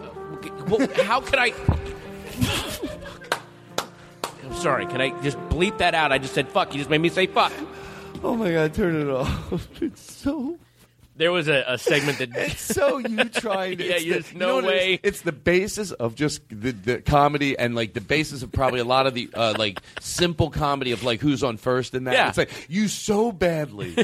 Well, 0.69 0.87
how 1.03 1.19
could 1.19 1.37
I? 1.37 1.51
Sorry. 4.59 4.85
Can 4.87 4.99
I 4.99 5.09
just 5.21 5.37
bleep 5.49 5.77
that 5.77 5.95
out? 5.95 6.11
I 6.11 6.17
just 6.17 6.33
said 6.33 6.49
fuck. 6.49 6.73
You 6.73 6.79
just 6.79 6.89
made 6.89 6.99
me 6.99 7.07
say 7.09 7.27
fuck. 7.27 7.53
Oh 8.21 8.35
my 8.35 8.51
god! 8.51 8.73
Turn 8.73 8.95
it 8.95 9.09
off. 9.09 9.67
It's 9.81 10.01
so. 10.01 10.57
There 11.15 11.33
was 11.33 11.49
a, 11.49 11.65
a 11.67 11.77
segment 11.77 12.19
that. 12.19 12.29
It's 12.35 12.61
so 12.61 12.97
you 12.97 13.23
trying 13.29 13.77
to. 13.77 13.85
Yeah, 13.85 13.95
it's 13.95 14.05
there's 14.05 14.29
the, 14.31 14.37
no 14.37 14.45
you 14.57 14.61
know 14.61 14.67
what 14.67 14.75
it 14.75 14.77
way. 14.77 14.99
It's 15.03 15.21
the 15.21 15.31
basis 15.33 15.91
of 15.91 16.15
just 16.15 16.41
the, 16.49 16.71
the 16.71 17.01
comedy 17.01 17.57
and 17.57 17.75
like 17.75 17.93
the 17.93 18.01
basis 18.01 18.41
of 18.43 18.51
probably 18.51 18.79
a 18.79 18.85
lot 18.85 19.05
of 19.07 19.13
the 19.13 19.29
uh, 19.33 19.53
like 19.57 19.81
simple 19.99 20.49
comedy 20.49 20.91
of 20.91 21.03
like 21.03 21.19
who's 21.21 21.43
on 21.43 21.57
first 21.57 21.93
and 21.93 22.07
that. 22.07 22.13
Yeah. 22.13 22.29
It's 22.29 22.37
like 22.37 22.67
you 22.69 22.87
so 22.87 23.31
badly 23.33 23.95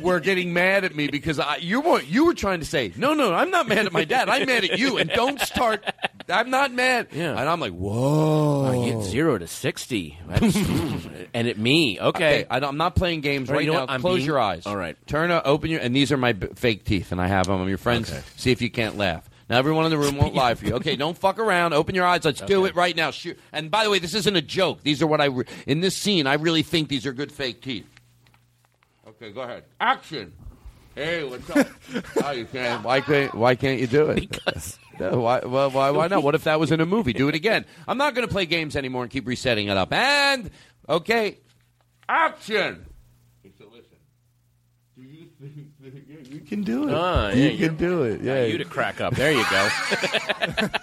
were 0.00 0.20
getting 0.20 0.52
mad 0.52 0.84
at 0.84 0.94
me 0.94 1.08
because 1.08 1.38
I 1.38 1.56
you 1.56 1.80
were 1.80 2.02
you 2.02 2.26
were 2.26 2.34
trying 2.34 2.60
to 2.60 2.66
say 2.66 2.92
no 2.96 3.14
no 3.14 3.34
I'm 3.34 3.50
not 3.50 3.66
mad 3.66 3.86
at 3.86 3.92
my 3.92 4.04
dad 4.04 4.28
I'm 4.28 4.46
mad 4.46 4.64
at 4.64 4.78
you 4.78 4.98
and 4.98 5.08
don't 5.10 5.40
start 5.40 5.84
I'm 6.28 6.50
not 6.50 6.72
mad. 6.72 7.08
Yeah. 7.12 7.30
And 7.38 7.48
I'm 7.48 7.60
like, 7.60 7.72
whoa. 7.72 8.84
You 8.84 8.92
get 8.94 9.02
zero 9.04 9.38
to 9.38 9.46
sixty, 9.46 10.18
That's- 10.28 10.56
and 11.34 11.46
at 11.48 11.56
me. 11.58 12.00
Okay, 12.00 12.46
I 12.50 12.58
don't, 12.60 12.70
I'm 12.70 12.76
not 12.76 12.96
playing 12.96 13.20
games 13.20 13.48
right, 13.48 13.56
right 13.56 13.64
you 13.64 13.68
know 13.70 13.74
now. 13.78 13.80
what? 13.82 13.90
I'm 13.90 14.00
Close 14.00 14.16
being- 14.16 14.26
your 14.26 14.40
eyes. 14.40 14.66
All 14.66 14.76
right. 14.76 14.96
Turn, 15.06 15.30
uh, 15.30 15.42
open 15.44 15.70
your, 15.70 15.80
and 15.80 15.94
these 15.94 16.10
are 16.12 16.16
my 16.16 16.32
b- 16.32 16.48
fake 16.56 16.84
teeth, 16.84 17.12
and 17.12 17.20
I 17.20 17.28
have 17.28 17.46
them. 17.46 17.60
I'm 17.60 17.68
your 17.68 17.78
friends. 17.78 18.12
See 18.36 18.50
if 18.50 18.60
you 18.60 18.70
can't 18.70 18.96
laugh. 18.96 19.28
Now 19.48 19.58
everyone 19.58 19.84
in 19.84 19.92
the 19.92 19.98
room 19.98 20.16
won't 20.16 20.34
lie 20.42 20.54
for 20.54 20.66
you. 20.66 20.74
Okay, 20.74 20.96
don't 20.96 21.16
fuck 21.16 21.38
around. 21.38 21.72
Open 21.74 21.94
your 21.94 22.04
eyes. 22.04 22.24
Let's 22.24 22.40
do 22.40 22.64
it 22.64 22.74
right 22.74 22.96
now. 22.96 23.12
Shoot. 23.12 23.38
And 23.52 23.70
by 23.70 23.84
the 23.84 23.90
way, 23.90 24.00
this 24.00 24.14
isn't 24.14 24.34
a 24.34 24.42
joke. 24.42 24.82
These 24.82 25.02
are 25.02 25.06
what 25.06 25.20
I 25.20 25.26
re- 25.26 25.44
in 25.68 25.80
this 25.80 25.94
scene. 25.96 26.26
I 26.26 26.34
really 26.34 26.62
think 26.62 26.88
these 26.88 27.06
are 27.06 27.12
good 27.12 27.30
fake 27.30 27.62
teeth. 27.62 27.86
Okay, 29.06 29.30
go 29.30 29.42
ahead. 29.42 29.62
Action. 29.80 30.32
Hey, 30.96 31.22
what's 31.24 31.48
up? 31.50 31.68
oh, 32.24 32.30
you 32.32 32.46
can't. 32.46 32.82
Why 32.82 33.00
can't? 33.00 33.34
Why 33.34 33.54
can't 33.54 33.78
you 33.80 33.86
do 33.86 34.10
it? 34.10 34.28
Because. 34.28 34.78
No, 34.98 35.20
why, 35.20 35.40
well, 35.40 35.70
why, 35.70 35.90
why 35.90 36.08
not? 36.08 36.22
What 36.22 36.34
if 36.34 36.44
that 36.44 36.58
was 36.58 36.72
in 36.72 36.80
a 36.80 36.86
movie? 36.86 37.12
Do 37.12 37.28
it 37.28 37.34
again. 37.34 37.64
I'm 37.86 37.98
not 37.98 38.14
going 38.14 38.26
to 38.26 38.32
play 38.32 38.46
games 38.46 38.76
anymore 38.76 39.02
and 39.02 39.10
keep 39.10 39.26
resetting 39.26 39.68
it 39.68 39.76
up. 39.76 39.92
And 39.92 40.50
okay, 40.88 41.38
action. 42.08 42.86
So 43.58 43.64
listen. 43.66 43.96
Do 44.96 45.02
you 45.02 45.26
think 45.40 45.70
that 45.82 46.30
you 46.32 46.40
can 46.40 46.62
do 46.62 46.88
it? 46.88 46.94
Ah, 46.94 47.28
you 47.30 47.42
yeah, 47.42 47.48
can 47.50 47.58
you're- 47.58 47.76
do 47.76 48.02
it. 48.04 48.20
Yeah. 48.22 48.44
you 48.44 48.58
to 48.58 48.64
crack 48.64 49.00
up. 49.00 49.14
There 49.14 49.32
you 49.32 49.44
go. 49.50 49.68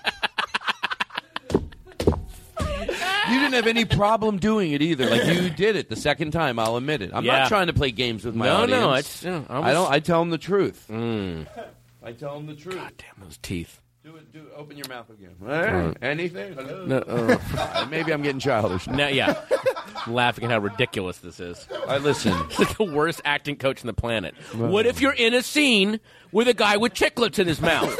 You 3.30 3.40
didn't 3.40 3.54
have 3.54 3.68
any 3.68 3.86
problem 3.86 4.38
doing 4.38 4.74
it 4.74 4.82
either. 4.82 5.10
Like 5.10 5.26
you 5.26 5.50
did 5.50 5.78
it 5.78 5.88
the 5.90 5.96
second 5.96 6.32
time. 6.32 6.60
I'll 6.60 6.76
admit 6.76 7.02
it. 7.02 7.12
I'm 7.14 7.24
Yeah. 7.24 7.40
not 7.40 7.48
trying 7.48 7.68
to 7.68 7.74
play 7.74 7.90
games 7.92 8.26
with 8.26 8.36
my 8.36 8.46
No, 8.48 8.56
audience. 8.64 8.82
no, 8.82 8.94
it's- 8.96 9.24
yeah, 9.24 9.42
I 9.50 9.56
I, 9.56 9.60
was- 9.60 9.74
don't. 9.74 9.92
I 9.94 10.00
tell 10.02 10.20
them 10.20 10.30
the 10.30 10.38
truth. 10.38 10.86
Mm. 10.92 11.48
I 12.04 12.12
tell 12.12 12.36
them 12.36 12.48
the 12.48 12.56
truth. 12.56 12.76
God 12.76 12.92
damn 12.98 13.24
those 13.24 13.38
teeth. 13.38 13.80
Do 14.04 14.18
it. 14.18 14.34
Do 14.34 14.40
it. 14.40 14.54
Open 14.58 14.76
your 14.76 14.88
mouth 14.90 15.10
again. 15.10 15.34
All 15.42 15.48
right. 15.48 15.86
Right. 15.86 15.98
Anything? 16.02 16.56
No, 16.88 16.98
uh. 16.98 17.38
Uh, 17.58 17.88
Maybe 17.90 18.12
I'm 18.12 18.22
getting 18.22 18.40
childish. 18.40 18.86
No, 18.88 19.08
yeah. 19.08 19.40
Laughing 20.08 20.44
at 20.46 20.52
how 20.52 20.60
ridiculous 20.60 21.20
this 21.20 21.40
is. 21.40 21.68
I 21.88 21.98
listen. 22.00 22.34
It's 22.60 22.76
the 22.76 22.84
worst 22.84 23.22
acting 23.24 23.56
coach 23.56 23.82
on 23.82 23.88
the 23.88 23.94
planet. 23.94 24.36
What 24.54 24.86
if 24.86 25.00
you're 25.00 25.14
in 25.14 25.34
a 25.34 25.42
scene 25.42 26.02
with 26.34 26.48
a 26.50 26.54
guy 26.54 26.76
with 26.78 26.94
chiclets 26.94 27.40
in 27.40 27.48
his 27.48 27.62
mouth? 27.62 27.98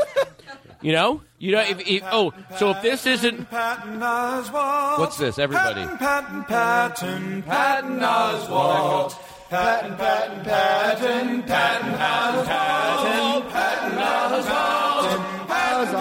You 0.82 0.92
know, 0.92 1.22
you 1.40 1.54
know. 1.54 1.62
If, 1.62 1.80
if, 1.88 2.04
oh, 2.12 2.34
so 2.58 2.72
if 2.72 2.82
this 2.82 3.06
isn't 3.06 3.50
Patton 3.50 4.02
Oswalt. 4.02 5.00
What's 5.00 5.18
this, 5.18 5.40
everybody? 5.40 5.86
Patton, 5.98 6.44
Patton, 6.44 7.44
Patton 7.44 8.00
Oswalt. 8.00 9.16
Patton, 9.54 9.96
Patton, 9.98 10.44
Patton, 10.44 11.44
Patton 11.44 11.94
Oswalt. 11.94 13.50
Patton 13.52 14.00
Oswalt. 14.02 15.24
Patton 15.48 15.94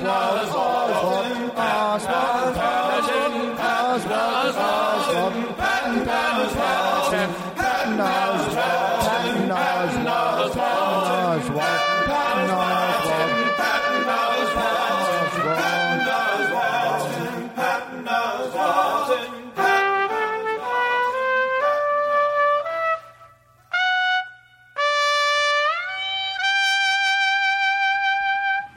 Oswalt. 0.00 0.90
Oswald, 0.90 1.54
Patton, 1.54 2.39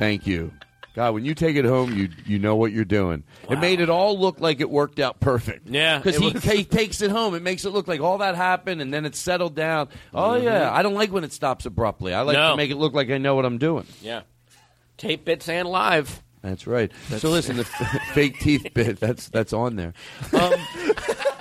Thank 0.03 0.27
you. 0.27 0.51
God, 0.95 1.15
when 1.15 1.25
you 1.25 1.33
take 1.33 1.55
it 1.55 1.65
home, 1.65 1.91
you 1.97 2.09
you 2.25 2.37
know 2.37 2.55
what 2.55 2.71
you're 2.71 2.85
doing. 2.85 3.23
It 3.49 3.57
made 3.59 3.79
it 3.79 3.89
all 3.89 4.19
look 4.19 4.39
like 4.39 4.59
it 4.61 4.69
worked 4.69 4.99
out 4.99 5.19
perfect. 5.19 5.67
Yeah, 5.67 5.97
because 5.97 6.17
he, 6.17 6.29
was- 6.31 6.43
he 6.43 6.63
takes 6.63 7.01
it 7.01 7.09
home. 7.09 7.33
It 7.33 7.41
makes 7.41 7.65
it 7.65 7.71
look 7.71 7.87
like 7.87 7.99
all 7.99 8.19
that 8.19 8.35
happened, 8.35 8.79
and 8.79 8.93
then 8.93 9.03
it 9.05 9.15
settled 9.15 9.55
down. 9.55 9.89
Oh 10.13 10.35
yeah, 10.35 10.71
I 10.71 10.83
don't 10.83 10.93
like 10.93 11.11
when 11.11 11.23
it 11.23 11.33
stops 11.33 11.65
abruptly. 11.65 12.13
I 12.13 12.21
like 12.21 12.35
No. 12.35 12.51
to 12.51 12.57
make 12.57 12.69
it 12.69 12.77
look 12.77 12.93
like 12.93 13.09
I 13.09 13.17
know 13.17 13.33
what 13.33 13.43
I'm 13.45 13.57
doing. 13.57 13.87
yeah, 14.03 14.21
tape 14.97 15.25
bits 15.25 15.49
and 15.49 15.67
live. 15.67 16.21
That's 16.43 16.67
right. 16.67 16.91
so 17.17 17.29
listen, 17.31 17.57
the 17.57 17.63
fake 18.13 18.37
teeth 18.39 18.67
bit 18.75 18.99
that's 18.99 19.29
that's 19.29 19.53
on 19.53 19.75
there. 19.77 19.93
Um, 20.33 20.53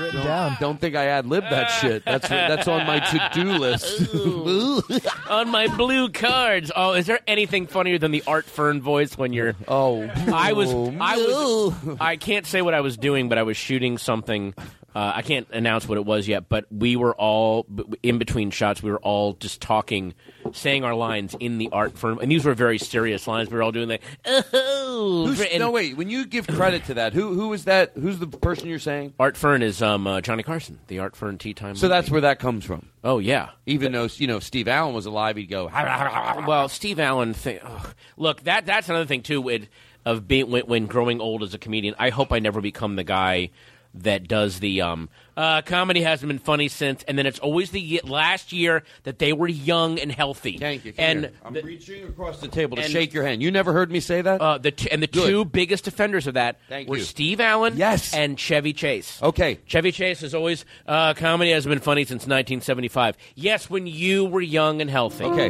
written 0.00 0.16
don't, 0.16 0.26
down. 0.26 0.56
Don't 0.60 0.80
think 0.80 0.96
I 0.96 1.06
ad 1.06 1.26
lib 1.26 1.44
that 1.44 1.66
ah. 1.68 1.78
shit. 1.80 2.04
That's 2.04 2.28
that's 2.28 2.68
on 2.68 2.86
my 2.86 3.00
to 3.00 3.30
do 3.34 3.52
list. 3.52 4.14
on 5.30 5.50
my 5.50 5.66
blue 5.76 6.08
cards. 6.08 6.72
Oh, 6.74 6.92
is 6.94 7.06
there 7.06 7.20
anything 7.26 7.66
funnier 7.66 7.98
than 7.98 8.10
the 8.10 8.22
Art 8.26 8.46
Fern 8.46 8.80
voice 8.80 9.16
when 9.16 9.32
you're? 9.32 9.54
Oh, 9.68 10.02
I 10.32 10.52
was. 10.52 10.72
I 10.72 11.16
was. 11.16 11.74
I 12.00 12.16
can't 12.16 12.46
say 12.46 12.62
what 12.62 12.74
I 12.74 12.80
was 12.80 12.96
doing, 12.96 13.28
but 13.28 13.38
I 13.38 13.42
was 13.42 13.56
shooting 13.56 13.98
something. 13.98 14.54
Uh, 14.94 15.12
I 15.16 15.22
can't 15.22 15.46
announce 15.52 15.86
what 15.86 15.98
it 15.98 16.04
was 16.04 16.26
yet, 16.26 16.48
but 16.48 16.66
we 16.70 16.96
were 16.96 17.14
all 17.14 17.66
in 18.02 18.18
between 18.18 18.50
shots. 18.50 18.82
We 18.82 18.90
were 18.90 18.98
all 18.98 19.34
just 19.34 19.60
talking, 19.60 20.14
saying 20.52 20.82
our 20.84 20.94
lines 20.94 21.36
in 21.38 21.58
the 21.58 21.68
Art 21.70 21.96
Fern, 21.96 22.18
and 22.20 22.30
these 22.30 22.44
were 22.44 22.54
very 22.54 22.78
serious 22.78 23.28
lines. 23.28 23.50
We 23.50 23.56
were 23.56 23.62
all 23.62 23.70
doing 23.70 23.88
like, 23.88 24.02
oh, 24.26 25.26
Who's, 25.26 25.40
and 25.40 25.60
no, 25.60 25.70
wait. 25.70 25.96
When 25.96 26.10
you 26.10 26.26
give 26.26 26.46
credit 26.48 26.86
to 26.86 26.94
that, 26.94 27.12
who 27.12 27.34
who 27.34 27.52
is 27.52 27.66
that? 27.66 27.92
Who's 27.94 28.18
the 28.18 28.26
person 28.26 28.68
you're 28.68 28.80
saying? 28.80 29.14
Art 29.20 29.36
Fern 29.36 29.62
is 29.62 29.80
um, 29.80 30.06
uh, 30.06 30.20
Johnny 30.20 30.42
Carson, 30.42 30.80
the 30.88 30.98
Art 30.98 31.14
Fern 31.14 31.38
Tea 31.38 31.54
Time. 31.54 31.76
So 31.76 31.86
that's 31.86 32.10
where 32.10 32.22
that 32.22 32.40
comes 32.40 32.64
from. 32.64 32.88
Oh 33.04 33.18
yeah. 33.18 33.50
Even 33.66 33.92
though 33.92 34.08
you 34.16 34.26
know 34.26 34.40
Steve 34.40 34.66
Allen 34.66 34.94
was 34.94 35.06
alive, 35.06 35.36
he'd 35.36 35.46
go. 35.46 35.70
well, 35.72 36.68
Steve 36.68 36.98
Allen. 36.98 37.34
Th- 37.34 37.60
ugh. 37.62 37.94
Look, 38.16 38.42
that 38.42 38.66
that's 38.66 38.88
another 38.88 39.06
thing 39.06 39.22
too. 39.22 39.40
With, 39.40 39.68
of 40.04 40.26
being 40.26 40.50
when, 40.50 40.66
when 40.66 40.86
growing 40.86 41.20
old 41.20 41.42
as 41.42 41.54
a 41.54 41.58
comedian, 41.58 41.94
I 41.98 42.10
hope 42.10 42.32
I 42.32 42.38
never 42.38 42.60
become 42.60 42.96
the 42.96 43.04
guy 43.04 43.50
that 43.92 44.28
does 44.28 44.60
the 44.60 44.80
um, 44.82 45.08
uh, 45.36 45.62
comedy 45.62 46.00
hasn't 46.02 46.28
been 46.28 46.38
funny 46.38 46.68
since, 46.68 47.02
and 47.08 47.18
then 47.18 47.26
it's 47.26 47.40
always 47.40 47.70
the 47.72 47.80
ye- 47.80 48.00
last 48.04 48.52
year 48.52 48.84
that 49.02 49.18
they 49.18 49.32
were 49.32 49.48
young 49.48 49.98
and 49.98 50.12
healthy. 50.12 50.58
Thank 50.58 50.84
you. 50.84 50.92
Come 50.92 51.04
and 51.04 51.20
here. 51.22 51.32
I'm 51.44 51.54
reaching 51.54 52.04
across 52.06 52.40
the 52.40 52.46
table 52.48 52.76
to 52.76 52.82
and- 52.84 52.92
shake 52.92 53.12
your 53.12 53.24
hand. 53.24 53.42
You 53.42 53.50
never 53.50 53.72
heard 53.72 53.90
me 53.90 53.98
say 53.98 54.22
that? 54.22 54.40
Uh, 54.40 54.58
the 54.58 54.70
t- 54.70 54.88
and 54.90 55.02
the 55.02 55.08
Good. 55.08 55.26
two 55.28 55.44
biggest 55.44 55.88
offenders 55.88 56.26
of 56.28 56.34
that 56.34 56.58
Thank 56.68 56.88
were 56.88 56.98
you. 56.98 57.02
Steve 57.02 57.40
Allen, 57.40 57.74
Yes. 57.76 58.14
and 58.14 58.38
Chevy 58.38 58.72
Chase. 58.72 59.20
Okay. 59.20 59.58
Chevy 59.66 59.90
Chase 59.90 60.22
is 60.22 60.34
always 60.36 60.64
uh, 60.86 61.14
comedy 61.14 61.50
hasn't 61.50 61.70
been 61.70 61.80
funny 61.82 62.04
since 62.04 62.22
1975. 62.28 63.16
Yes, 63.34 63.68
when 63.68 63.88
you 63.88 64.24
were 64.24 64.40
young 64.40 64.80
and 64.80 64.88
healthy. 64.88 65.24
Okay. 65.24 65.48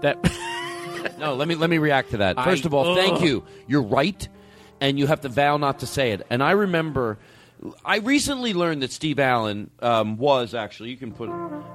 That 0.00 0.16
No, 1.18 1.34
let 1.34 1.48
me 1.48 1.54
let 1.54 1.68
me 1.68 1.76
react 1.78 2.12
to 2.12 2.16
that. 2.18 2.38
I- 2.38 2.44
First 2.44 2.64
of 2.64 2.72
all, 2.72 2.94
thank 2.94 3.20
you. 3.20 3.44
You're 3.66 3.82
right, 3.82 4.26
and 4.80 4.98
you 4.98 5.06
have 5.06 5.20
to 5.20 5.28
vow 5.28 5.58
not 5.58 5.80
to 5.80 5.86
say 5.86 6.12
it. 6.12 6.26
And 6.30 6.42
I 6.42 6.52
remember, 6.52 7.18
I 7.84 7.96
recently 7.98 8.52
learned 8.52 8.82
that 8.82 8.92
Steve 8.92 9.18
Allen 9.18 9.70
um, 9.80 10.18
was 10.18 10.54
actually. 10.54 10.90
You 10.90 10.96
can 10.98 11.12
put 11.12 11.30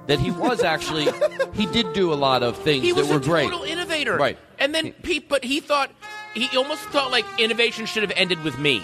that 0.07 0.19
he 0.19 0.29
was 0.29 0.61
actually. 0.63 1.07
he 1.53 1.65
did 1.65 1.93
do 1.93 2.13
a 2.13 2.15
lot 2.15 2.43
of 2.43 2.55
things 2.57 2.83
he 2.83 2.91
that 2.91 2.97
was 2.97 3.09
were 3.09 3.17
a 3.17 3.21
great. 3.21 3.49
total 3.49 3.63
innovator. 3.63 4.15
Right. 4.15 4.37
And 4.59 4.73
then 4.75 4.91
Pete, 5.01 5.27
but 5.27 5.43
he 5.43 5.59
thought 5.59 5.89
he 6.35 6.47
almost 6.55 6.81
thought 6.89 7.09
like 7.11 7.25
innovation 7.39 7.87
should 7.87 8.03
have 8.03 8.13
ended 8.15 8.43
with 8.43 8.59
me. 8.59 8.83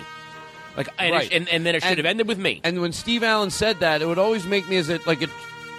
Like 0.75 0.89
and, 0.97 1.13
Right. 1.13 1.31
and, 1.31 1.47
and 1.49 1.63
then 1.65 1.75
it 1.75 1.83
should 1.83 1.89
And- 1.91 1.97
have 1.99 2.05
ended 2.07 2.27
with 2.27 2.39
me. 2.39 2.59
And 2.63 2.81
when 2.81 2.91
Steve 2.91 3.23
Allen 3.23 3.51
said 3.51 3.79
that, 3.81 4.01
it 4.01 4.07
would 4.07 4.17
always 4.19 4.45
make 4.45 4.67
me 4.67 4.77
as 4.77 4.89
it 4.89 5.05
like 5.05 5.21
it. 5.21 5.29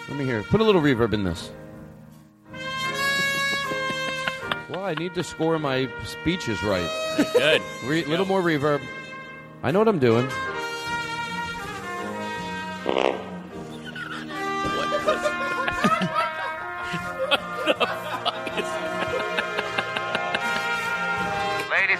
Let 0.08 0.16
me 0.18 0.24
hear. 0.24 0.44
Put 0.44 0.60
a 0.60 0.64
little 0.64 0.80
reverb 0.80 1.12
in 1.12 1.24
this. 1.24 1.50
well, 4.70 4.84
I 4.84 4.94
need 4.94 5.14
to 5.14 5.24
score 5.24 5.58
my 5.58 5.88
speeches 6.04 6.62
right. 6.62 6.88
Good. 7.32 7.62
Re- 7.84 8.04
little 8.04 8.26
more 8.26 8.42
reverb. 8.42 8.80
I 9.62 9.70
know 9.72 9.80
what 9.80 9.88
I'm 9.88 9.98
doing. 9.98 10.28
Ladies 12.86 13.02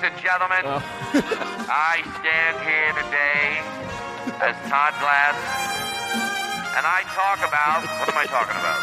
and 0.03 0.15
gentlemen, 0.23 0.63
oh. 0.65 0.81
I 1.69 2.03
stand 2.21 2.57
here 2.63 2.93
today 3.03 3.59
as 4.41 4.55
Todd 4.71 4.95
Glass, 5.01 5.35
and 6.77 6.87
I 6.87 7.03
talk 7.11 7.39
about 7.39 7.83
what 7.99 8.09
am 8.09 8.17
I 8.17 8.27
talking 8.27 8.57
about? 8.57 8.79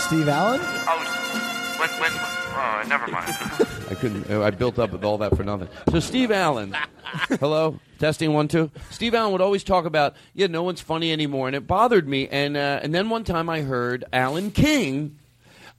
Steve 0.00 0.28
Allen? 0.28 0.60
Oh, 0.62 1.43
when, 1.78 1.88
when, 2.00 2.10
oh, 2.12 2.84
never 2.88 3.06
mind. 3.08 3.28
I 3.90 3.94
couldn't. 3.94 4.30
I 4.30 4.50
built 4.50 4.78
up 4.78 4.92
with 4.92 5.04
all 5.04 5.18
that 5.18 5.36
for 5.36 5.44
nothing. 5.44 5.68
So 5.90 6.00
Steve 6.00 6.30
Allen, 6.30 6.74
hello, 7.40 7.78
testing 7.98 8.32
one 8.32 8.48
two. 8.48 8.70
Steve 8.90 9.14
Allen 9.14 9.32
would 9.32 9.40
always 9.40 9.64
talk 9.64 9.84
about, 9.84 10.16
yeah, 10.32 10.46
no 10.46 10.62
one's 10.62 10.80
funny 10.80 11.12
anymore, 11.12 11.46
and 11.46 11.56
it 11.56 11.66
bothered 11.66 12.08
me. 12.08 12.28
And 12.28 12.56
uh, 12.56 12.80
and 12.82 12.94
then 12.94 13.10
one 13.10 13.24
time 13.24 13.48
I 13.48 13.60
heard 13.62 14.04
Alan 14.12 14.50
King. 14.50 15.18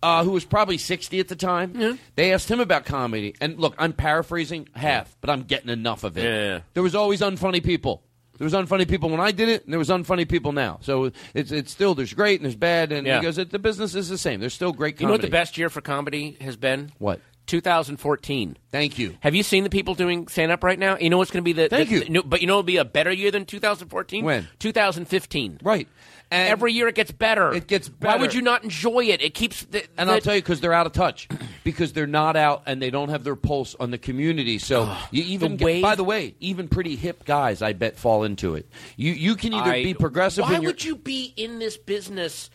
Uh, 0.03 0.23
who 0.23 0.31
was 0.31 0.45
probably 0.45 0.77
60 0.77 1.19
at 1.19 1.29
the 1.29 1.35
time. 1.35 1.97
They 2.15 2.31
asked 2.31 2.51
him 2.51 2.59
about 2.59 2.85
comedy. 2.85 3.33
And 3.41 3.57
look, 3.57 3.73
I'm 3.79 3.91
paraphrasing 3.91 4.69
half, 4.75 5.15
but 5.19 5.31
I'm 5.31 5.43
getting 5.43 5.69
enough 5.69 6.03
of 6.03 6.15
it. 6.15 6.25
Yeah. 6.25 6.59
There 6.75 6.83
was 6.83 6.93
always 6.93 7.21
unfunny 7.21 7.63
people. 7.63 8.03
There 8.37 8.45
was 8.45 8.53
unfunny 8.53 8.87
people 8.87 9.09
when 9.09 9.19
I 9.19 9.31
did 9.31 9.49
it, 9.49 9.63
and 9.63 9.71
there 9.71 9.79
was 9.79 9.89
unfunny 9.89 10.27
people 10.27 10.51
now. 10.51 10.79
So 10.81 11.11
it's 11.33 11.51
it's 11.51 11.71
still 11.71 11.95
there's 11.95 12.13
great 12.13 12.39
and 12.39 12.45
there's 12.45 12.55
bad, 12.55 12.91
and 12.91 13.05
Yeah. 13.07 13.19
because 13.19 13.37
it, 13.37 13.49
the 13.51 13.59
business 13.59 13.95
is 13.95 14.09
the 14.09 14.17
same. 14.17 14.39
There's 14.39 14.53
still 14.53 14.73
great. 14.73 14.99
you 14.99 15.05
know 15.07 15.13
what 15.13 15.21
the 15.21 15.27
best 15.29 15.57
year 15.57 15.69
for 15.69 15.81
comedy 15.81 16.37
has 16.41 16.55
been? 16.57 16.91
What? 16.99 17.21
2014. 17.47 18.57
Thank 18.71 18.97
you. 18.97 19.15
Have 19.19 19.35
you 19.35 19.43
seen 19.43 19.63
the 19.63 19.69
people 19.69 19.93
doing 19.93 20.27
stand 20.27 20.51
up 20.51 20.63
right 20.63 20.79
now? 20.79 20.97
You 20.97 21.09
know 21.11 21.17
what's 21.17 21.29
going 21.31 21.43
to 21.43 21.45
be 21.45 21.53
the 21.53 21.69
Thank 21.69 21.89
the- 21.89 21.95
you. 22.07 22.21
the- 22.21 22.23
but 22.27 22.41
you 22.41 22.47
know 22.47 22.53
it'll 22.53 22.63
be 22.63 22.77
a 22.77 22.85
better 22.85 23.11
year 23.11 23.29
than 23.31 23.45
2014. 23.45 24.23
When? 24.25 24.47
2015. 24.59 25.59
Right. 25.63 25.87
And 26.31 26.49
Every 26.49 26.73
year 26.73 26.87
it 26.87 26.95
gets 26.95 27.11
better. 27.11 27.53
It 27.53 27.67
gets 27.67 27.87
better. 27.87 28.17
Why 28.17 28.21
would 28.21 28.33
you 28.33 28.41
not 28.41 28.63
enjoy 28.63 29.05
it? 29.05 29.21
It 29.21 29.33
keeps. 29.33 29.63
The, 29.65 29.83
And 29.97 30.09
I'll 30.09 30.19
tell 30.19 30.35
you 30.35 30.41
because 30.41 30.59
they're 30.59 30.73
out 30.73 30.87
of 30.87 30.91
touch, 30.91 31.27
because 31.63 31.93
they're 31.93 32.07
not 32.07 32.35
out 32.35 32.63
and 32.65 32.81
they 32.81 32.89
don't 32.89 33.09
have 33.09 33.23
their 33.23 33.35
pulse 33.35 33.75
on 33.79 33.91
the 33.91 33.97
community. 33.97 34.57
So 34.57 34.95
you 35.11 35.23
even 35.23 35.57
the 35.57 35.65
get- 35.65 35.81
by 35.83 35.95
the 35.95 36.03
way, 36.03 36.35
even 36.39 36.67
pretty 36.67 36.95
hip 36.95 37.25
guys, 37.25 37.61
I 37.61 37.73
bet, 37.73 37.97
fall 37.97 38.23
into 38.23 38.55
it. 38.55 38.67
You 38.97 39.13
you 39.13 39.35
can 39.35 39.53
either 39.53 39.71
I- 39.71 39.83
be 39.83 39.93
progressive. 39.93 40.43
Why 40.45 40.59
would 40.59 40.83
you 40.83 40.95
be 40.95 41.31
in 41.37 41.59
this 41.59 41.77
business 41.77 42.49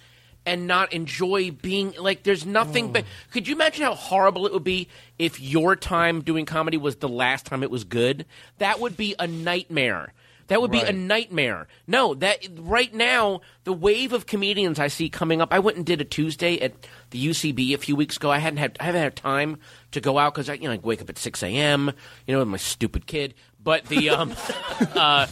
and 0.45 0.67
not 0.67 0.93
enjoy 0.93 1.51
being 1.53 1.95
like? 1.99 2.25
There's 2.25 2.45
nothing. 2.45 2.87
Oh. 2.87 2.93
But 2.93 3.05
could 3.31 3.47
you 3.47 3.55
imagine 3.55 3.85
how 3.85 3.95
horrible 3.95 4.47
it 4.47 4.53
would 4.53 4.65
be 4.65 4.89
if 5.19 5.41
your 5.41 5.77
time 5.77 6.23
doing 6.23 6.45
comedy 6.45 6.77
was 6.77 6.97
the 6.97 7.09
last 7.09 7.47
time 7.47 7.63
it 7.63 7.71
was 7.71 7.85
good? 7.85 8.27
That 8.59 8.81
would 8.81 8.97
be 8.97 9.15
a 9.19 9.27
nightmare. 9.29 10.13
That 10.51 10.61
would 10.61 10.71
be 10.73 10.81
a 10.81 10.93
nightmare. 10.93 11.69
No, 11.87 12.13
that 12.15 12.47
right 12.59 12.93
now 12.93 13.41
the 13.65 13.73
wave 13.73 14.13
of 14.13 14.27
comedians 14.27 14.79
I 14.81 14.89
see 14.89 15.09
coming 15.09 15.41
up. 15.41 15.49
I 15.53 15.61
went 15.61 15.77
and 15.77 15.87
did 15.87 16.01
a 16.01 16.05
Tuesday 16.05 16.59
at 16.61 16.73
the 17.11 17.25
UCB 17.29 17.73
a 17.73 17.79
few 17.79 17.95
weeks 17.97 18.17
ago. 18.17 18.31
I 18.31 18.39
hadn't 18.39 18.59
had 18.59 18.77
I 18.81 18.85
haven't 18.87 19.01
had 19.03 19.17
time 19.17 19.59
to 19.93 20.01
go 20.01 20.19
out 20.19 20.35
because 20.35 20.51
I 20.51 20.55
you 20.55 20.65
know 20.65 20.73
I 20.73 20.77
wake 20.83 21.01
up 21.01 21.09
at 21.09 21.19
six 21.19 21.43
a.m. 21.45 21.93
You 22.27 22.35
know 22.35 22.41
with 22.41 22.49
my 22.49 22.57
stupid 22.59 23.07
kid. 23.07 23.35
But 23.63 23.85
the 23.87 24.11
um, 24.11 24.35
uh, 24.95 25.29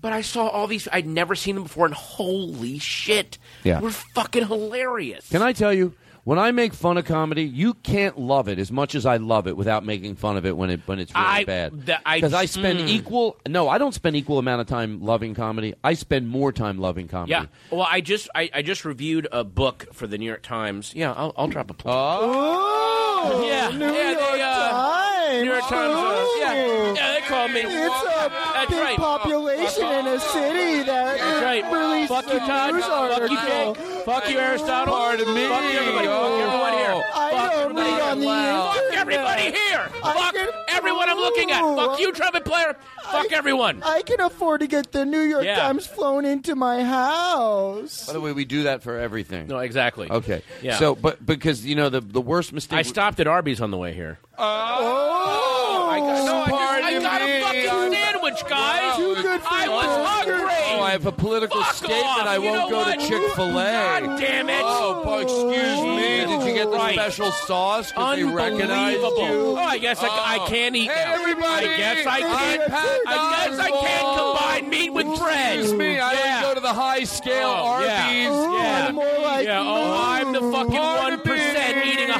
but 0.00 0.12
I 0.12 0.22
saw 0.22 0.48
all 0.48 0.66
these. 0.66 0.88
I'd 0.92 1.06
never 1.06 1.34
seen 1.34 1.54
them 1.54 1.64
before, 1.64 1.86
and 1.86 1.94
holy 1.94 2.78
shit, 2.78 3.38
Yeah. 3.62 3.80
we're 3.80 3.90
fucking 3.90 4.46
hilarious. 4.46 5.28
Can 5.28 5.42
I 5.42 5.52
tell 5.52 5.72
you? 5.72 5.94
When 6.28 6.38
I 6.38 6.50
make 6.50 6.74
fun 6.74 6.98
of 6.98 7.06
comedy, 7.06 7.42
you 7.44 7.72
can't 7.72 8.18
love 8.18 8.48
it 8.48 8.58
as 8.58 8.70
much 8.70 8.94
as 8.94 9.06
I 9.06 9.16
love 9.16 9.46
it 9.46 9.56
without 9.56 9.82
making 9.82 10.16
fun 10.16 10.36
of 10.36 10.44
it 10.44 10.54
when 10.54 10.68
it 10.68 10.80
when 10.84 10.98
it's 10.98 11.14
really 11.14 11.26
I- 11.26 11.44
bad. 11.44 11.86
the- 11.86 12.06
I- 12.06 12.18
Because 12.18 12.34
I, 12.34 12.44
spend 12.44 12.80
mm. 12.80 12.88
equal. 12.88 13.38
No, 13.48 13.66
I 13.66 13.78
don't 13.78 13.94
spend 13.94 14.14
equal 14.14 14.38
amount 14.38 14.60
of 14.60 14.66
time 14.66 15.00
loving 15.00 15.34
comedy. 15.34 15.72
I 15.82 15.94
spend 15.94 16.28
more 16.28 16.52
time 16.52 16.76
loving 16.76 17.08
comedy. 17.08 17.30
Yeah. 17.30 17.46
Well, 17.70 17.88
I 17.90 18.02
just 18.02 18.28
I, 18.34 18.50
I 18.52 18.60
just 18.60 18.84
reviewed 18.84 19.26
a 19.32 19.42
book 19.42 19.86
for 19.94 20.06
the 20.06 20.18
New 20.18 20.26
York 20.26 20.42
Times. 20.42 20.92
Yeah, 20.94 21.14
I'll, 21.14 21.32
I'll 21.34 21.48
drop 21.48 21.70
a 21.70 21.74
plug. 21.74 22.20
Oh, 22.22 23.46
yeah, 23.48 23.70
New 23.70 23.86
yeah, 23.86 24.10
York 24.10 24.32
they, 24.32 24.42
uh, 24.42 24.70
Times. 24.70 25.44
New 25.44 25.50
York 25.50 25.62
Times. 25.62 25.94
Uh, 25.94 26.26
yeah, 26.40 26.92
yeah, 26.92 27.12
they 27.14 27.20
call 27.26 27.48
me. 27.48 27.60
It's 27.60 28.04
a 28.04 28.28
That's 28.58 28.70
big 28.70 28.80
right. 28.80 28.96
population 28.98 29.86
in 29.86 30.06
a 30.08 30.18
city 30.18 30.82
that 30.82 31.18
That's 31.18 31.42
right. 31.44 31.72
releases 31.72 32.08
Fuck 32.08 32.26
you, 32.26 32.36
a 32.36 32.38
Todd. 32.40 32.74
news 32.74 32.84
Fuck 32.84 33.30
you. 33.30 33.36
Jake. 33.38 34.04
Fuck 34.04 34.30
you, 34.30 34.38
Aristotle. 34.38 34.94
Pardon 34.94 35.32
me. 35.34 35.46
Fuck 35.46 35.62
everybody. 35.62 36.06
Fuck 36.06 36.16
oh. 36.18 36.40
everyone 36.42 36.72
here. 36.72 37.04
I 37.14 37.30
Fuck 37.30 37.52
don't 37.52 37.60
everybody 37.60 37.86
read 37.86 37.94
here. 37.94 38.02
on 38.02 38.18
the 38.18 38.82
Fuck 38.82 38.94
everybody 38.94 39.42
here. 39.42 39.90
I 40.02 40.14
Fuck 40.14 40.34
can- 40.34 40.48
everyone 40.70 41.08
I'm 41.08 41.18
looking 41.18 41.50
at. 41.52 41.60
Fuck 41.60 42.00
you, 42.00 42.12
trumpet 42.12 42.44
player. 42.44 42.76
Fuck 43.04 43.32
everyone. 43.32 43.82
I 43.84 44.02
can 44.02 44.20
afford 44.20 44.60
to 44.60 44.66
get 44.66 44.92
the 44.92 45.04
New 45.04 45.20
York 45.20 45.44
Yeah. 45.44 45.56
Times 45.60 45.86
flown 45.86 46.24
into 46.24 46.54
my 46.56 46.82
house. 46.84 48.06
By 48.06 48.12
the 48.12 48.20
way, 48.20 48.32
we 48.32 48.44
do 48.44 48.64
that 48.64 48.82
for 48.82 48.98
everything. 48.98 49.46
No, 49.46 49.58
exactly. 49.58 50.10
Okay. 50.10 50.42
Yeah. 50.62 50.76
So, 50.78 50.94
but 50.94 51.24
because 51.24 51.64
you 51.64 51.74
know 51.74 51.88
the 51.90 52.00
the 52.00 52.20
worst 52.20 52.52
mistake. 52.52 52.78
I 52.78 52.82
stopped 52.82 53.20
at 53.20 53.26
Arby's 53.26 53.60
on 53.60 53.70
the 53.70 53.76
way 53.78 53.94
here. 53.94 54.18
Oh, 54.40 55.88
I 55.90 55.98
got, 55.98 56.24
no, 56.24 56.56
I, 56.56 56.92
just, 56.92 57.06
I 57.06 57.18
got 57.18 57.22
a 57.22 57.40
fucking 57.42 57.97
sandwich, 58.36 58.48
guys. 58.50 58.96
Too 58.96 59.14
good 59.22 59.40
for 59.40 59.48
I 59.50 59.68
was 59.68 60.08
hungry. 60.08 60.54
Oh, 60.70 60.80
I 60.82 60.90
have 60.92 61.06
a 61.06 61.12
political 61.12 61.62
Fuck 61.62 61.74
statement. 61.74 62.04
off. 62.04 62.26
I 62.26 62.38
won't 62.38 62.54
know 62.58 62.70
go 62.70 62.76
what? 62.78 63.00
to 63.00 63.06
Chick 63.06 63.22
Fil 63.34 63.58
A. 63.58 63.72
God 63.72 64.20
damn 64.20 64.48
it. 64.48 64.62
Oh, 64.64 65.02
but 65.04 65.22
excuse 65.22 65.80
me. 65.82 66.18
Jesus 66.18 66.44
Did 66.44 66.48
you 66.48 66.54
get 66.54 66.70
the 66.70 66.76
Christ. 66.76 66.94
special 66.94 67.32
sauce? 67.32 67.92
'Cause 67.92 68.16
they 68.16 68.24
recognized 68.24 69.02
Unbelievable. 69.02 69.28
you. 69.52 69.56
Oh, 69.58 69.64
I 69.64 69.78
guess 69.78 70.02
I, 70.02 70.08
I 70.08 70.38
Oh. 70.40 70.46
can't 70.46 70.76
eat 70.76 70.90
Hey, 70.90 71.04
now. 71.04 71.14
everybody. 71.14 71.66
I 71.68 71.76
guess 71.76 72.06
I 72.06 72.16
I'm 72.16 72.22
can't. 72.38 72.70
Pat 72.70 73.00
I 73.06 73.46
guess 73.48 73.58
I 73.58 73.70
can't 73.70 74.18
combine 74.18 74.68
meat 74.70 74.90
with 74.92 75.06
bread. 75.18 75.58
Excuse 75.58 75.78
me. 75.78 75.98
I 75.98 76.12
yeah. 76.12 76.22
didn't 76.22 76.42
go 76.42 76.54
to 76.54 76.60
the 76.60 76.72
high 76.74 77.04
scale 77.04 77.48
Oh, 77.48 77.66
Arby's. 77.66 77.88
yeah. 77.90 78.84
Yeah. 78.86 78.90
more 78.92 79.18
like 79.22 79.46
yeah. 79.46 79.62
Oh, 79.64 79.92
I'm 80.00 80.32
the 80.32 80.40
fucking 80.40 80.76
Pardon 80.76 81.18
one 81.18 81.20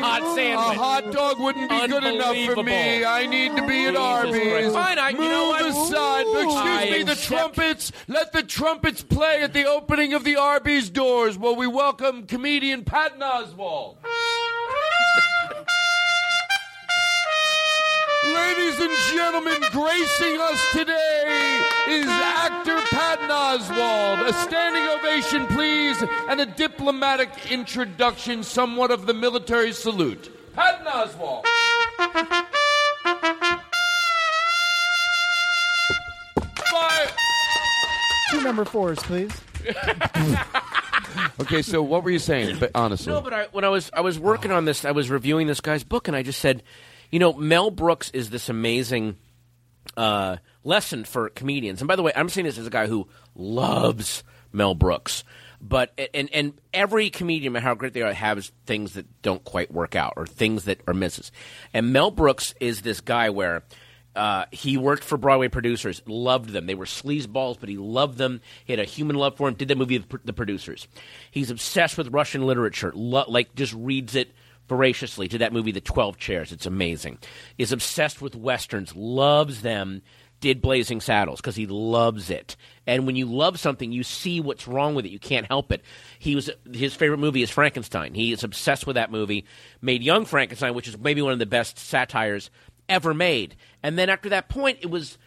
hot 0.09 0.35
sandwich. 0.37 0.77
A 0.77 0.79
hot 0.79 1.13
dog 1.13 1.39
wouldn't 1.41 1.69
be 1.71 1.87
good 1.89 2.05
enough 2.05 2.37
for 2.55 2.63
me. 2.63 3.05
I 3.05 3.27
need 3.27 3.57
to 3.57 3.67
be 3.67 3.87
at 3.87 3.95
Jesus 3.95 3.97
Arby's. 3.99 4.49
Christ. 4.49 4.73
Fine, 4.75 4.99
I- 4.99 5.11
you 5.11 5.17
Move 5.19 5.31
know 5.31 5.49
what? 5.49 5.67
aside. 5.67 6.27
Excuse 6.27 6.55
I 6.55 6.85
me, 6.91 7.03
the 7.03 7.13
accept- 7.13 7.29
trumpets. 7.29 7.93
Let 8.09 8.33
the 8.33 8.43
trumpets 8.43 9.03
play 9.03 9.43
at 9.43 9.53
the 9.53 9.65
opening 9.67 10.15
of 10.15 10.25
the 10.25 10.37
Arby's 10.37 10.91
doors 10.91 11.37
while 11.39 11.57
we 11.57 11.67
welcome 11.67 12.25
comedian 12.27 12.85
Patton 12.85 13.21
Oswalt. 13.21 13.97
Ladies 18.25 18.81
and 18.81 18.91
gentlemen, 19.15 19.61
gracing 19.71 20.41
us 20.41 20.67
today 20.73 21.63
is 21.89 22.07
actor 22.07 22.81
Patton 22.91 23.29
Oswalt. 23.29 24.29
A 24.29 24.33
standing 24.33 24.85
ovation, 24.89 25.47
please, 25.47 26.03
and 26.29 26.41
a 26.41 26.47
diplomatic 26.47 27.31
introduction, 27.51 28.43
somewhat 28.43 28.91
of 28.91 29.07
the 29.07 29.15
military 29.15 29.73
salute. 29.73 30.31
Patton 30.55 30.87
Oswalt. 30.87 31.45
Fire. 36.71 37.07
Two 38.31 38.41
number 38.43 38.65
fours, 38.65 38.99
please. 39.01 39.33
Okay, 41.41 41.63
so 41.63 41.83
what 41.83 42.05
were 42.05 42.11
you 42.11 42.19
saying? 42.19 42.59
But 42.59 42.73
honestly, 42.75 43.13
No, 43.13 43.21
but 43.21 43.33
I, 43.33 43.45
when 43.53 43.65
I 43.65 43.69
was 43.69 43.91
I 43.95 44.01
was 44.03 44.19
working 44.19 44.51
on 44.51 44.65
this, 44.67 44.85
I 44.85 44.91
was 44.91 45.09
reviewing 45.09 45.47
this 45.47 45.61
guy's 45.61 45.83
book, 45.85 46.07
and 46.07 46.17
I 46.17 46.23
just 46.23 46.41
said, 46.41 46.63
you 47.11 47.19
know, 47.19 47.33
Mel 47.33 47.71
Brooks 47.71 48.11
is 48.11 48.31
this 48.31 48.49
amazing 48.49 49.17
uh, 49.97 50.37
lesson 50.65 51.05
for 51.05 51.29
comedians. 51.31 51.81
And 51.81 51.89
by 51.89 51.97
the 51.97 52.03
way, 52.03 52.13
I'm 52.15 52.29
saying 52.29 52.45
this 52.47 52.59
as 52.59 52.67
a 52.67 52.71
guy 52.71 52.87
who 52.87 53.09
loves 53.35 54.23
Mel 54.53 54.75
Brooks. 54.75 55.25
But 55.61 55.93
and 56.15 56.31
and 56.33 56.61
every 56.73 57.11
comedian, 57.11 57.53
how 57.57 57.75
great 57.75 57.93
they 57.93 58.03
are, 58.03 58.13
has 58.13 58.53
things 58.65 58.95
that 58.95 59.23
don't 59.23 59.43
quite 59.43 59.73
work 59.73 59.97
out 59.97 60.15
or 60.17 60.25
things 60.25 60.65
that 60.65 60.81
are 60.87 60.95
misses. 60.95 61.33
And 61.75 61.93
Mel 61.93 62.13
Brooks 62.13 62.55
is 62.61 62.83
this 62.83 63.01
guy 63.01 63.31
where 63.31 63.65
uh, 64.15 64.45
he 64.53 64.77
worked 64.77 65.03
for 65.03 65.17
Broadway 65.17 65.49
producers, 65.49 66.01
loved 66.07 66.51
them. 66.51 66.67
They 66.67 66.77
were 66.77 66.85
sleazeballs, 66.85 67.59
but 67.59 67.69
he 67.69 67.77
loved 67.77 68.19
them. 68.19 68.41
He 68.65 68.73
had 68.73 68.79
a 68.79 68.85
human 68.85 69.17
love 69.17 69.37
for 69.37 69.49
them. 69.49 69.55
Did 69.57 69.69
the 69.69 69.75
movie 69.75 69.99
the 70.25 70.33
producers. 70.33 70.87
He's 71.31 71.51
obsessed 71.51 71.99
with 71.99 72.09
Russian 72.09 72.47
literature. 72.47 72.93
Lo- 72.95 73.25
like 73.27 73.55
just 73.57 73.75
reads 73.75 74.15
it 74.15 74.33
voraciously. 74.69 75.29
to 75.29 75.39
that 75.39 75.53
movie, 75.53 75.73
The 75.73 75.81
Twelve 75.81 76.19
Chairs? 76.19 76.53
It's 76.53 76.67
amazing. 76.67 77.19
Is 77.57 77.73
obsessed 77.73 78.21
with 78.23 78.37
westerns. 78.37 78.95
Loves 78.95 79.63
them. 79.63 80.03
Did 80.41 80.63
Blazing 80.63 81.01
Saddles 81.01 81.41
because 81.41 81.57
he 81.57 81.67
loves 81.67 82.31
it. 82.31 82.55
And 82.87 83.07
when 83.07 83.17
you 83.17 83.27
love 83.27 83.59
something, 83.59 83.91
you 83.91 84.05
see 84.05 84.41
what's 84.41 84.69
wrong 84.69 84.95
with 84.95 85.05
it. 85.05 85.11
You 85.11 85.19
can't 85.19 85.49
help 85.49 85.73
it. 85.73 85.83
He 86.21 86.37
was 86.37 86.49
his 86.73 86.95
favorite 86.95 87.19
movie 87.19 87.43
is 87.43 87.51
Frankenstein. 87.51 88.15
He 88.15 88.33
is 88.33 88.45
obsessed 88.45 88.87
with 88.87 88.95
that 88.95 89.11
movie. 89.11 89.47
Made 89.83 90.05
Young 90.05 90.25
Frankenstein, 90.25 90.75
which 90.75 90.87
is 90.87 90.97
maybe 90.97 91.23
one 91.23 91.33
of 91.33 91.41
the 91.41 91.47
best 91.47 91.77
satires 91.77 92.51
ever 92.89 93.13
made. 93.13 93.57
And 93.83 93.99
then 93.99 94.09
after 94.09 94.29
that 94.29 94.49
point, 94.49 94.79
it 94.81 94.91
was 94.91 95.19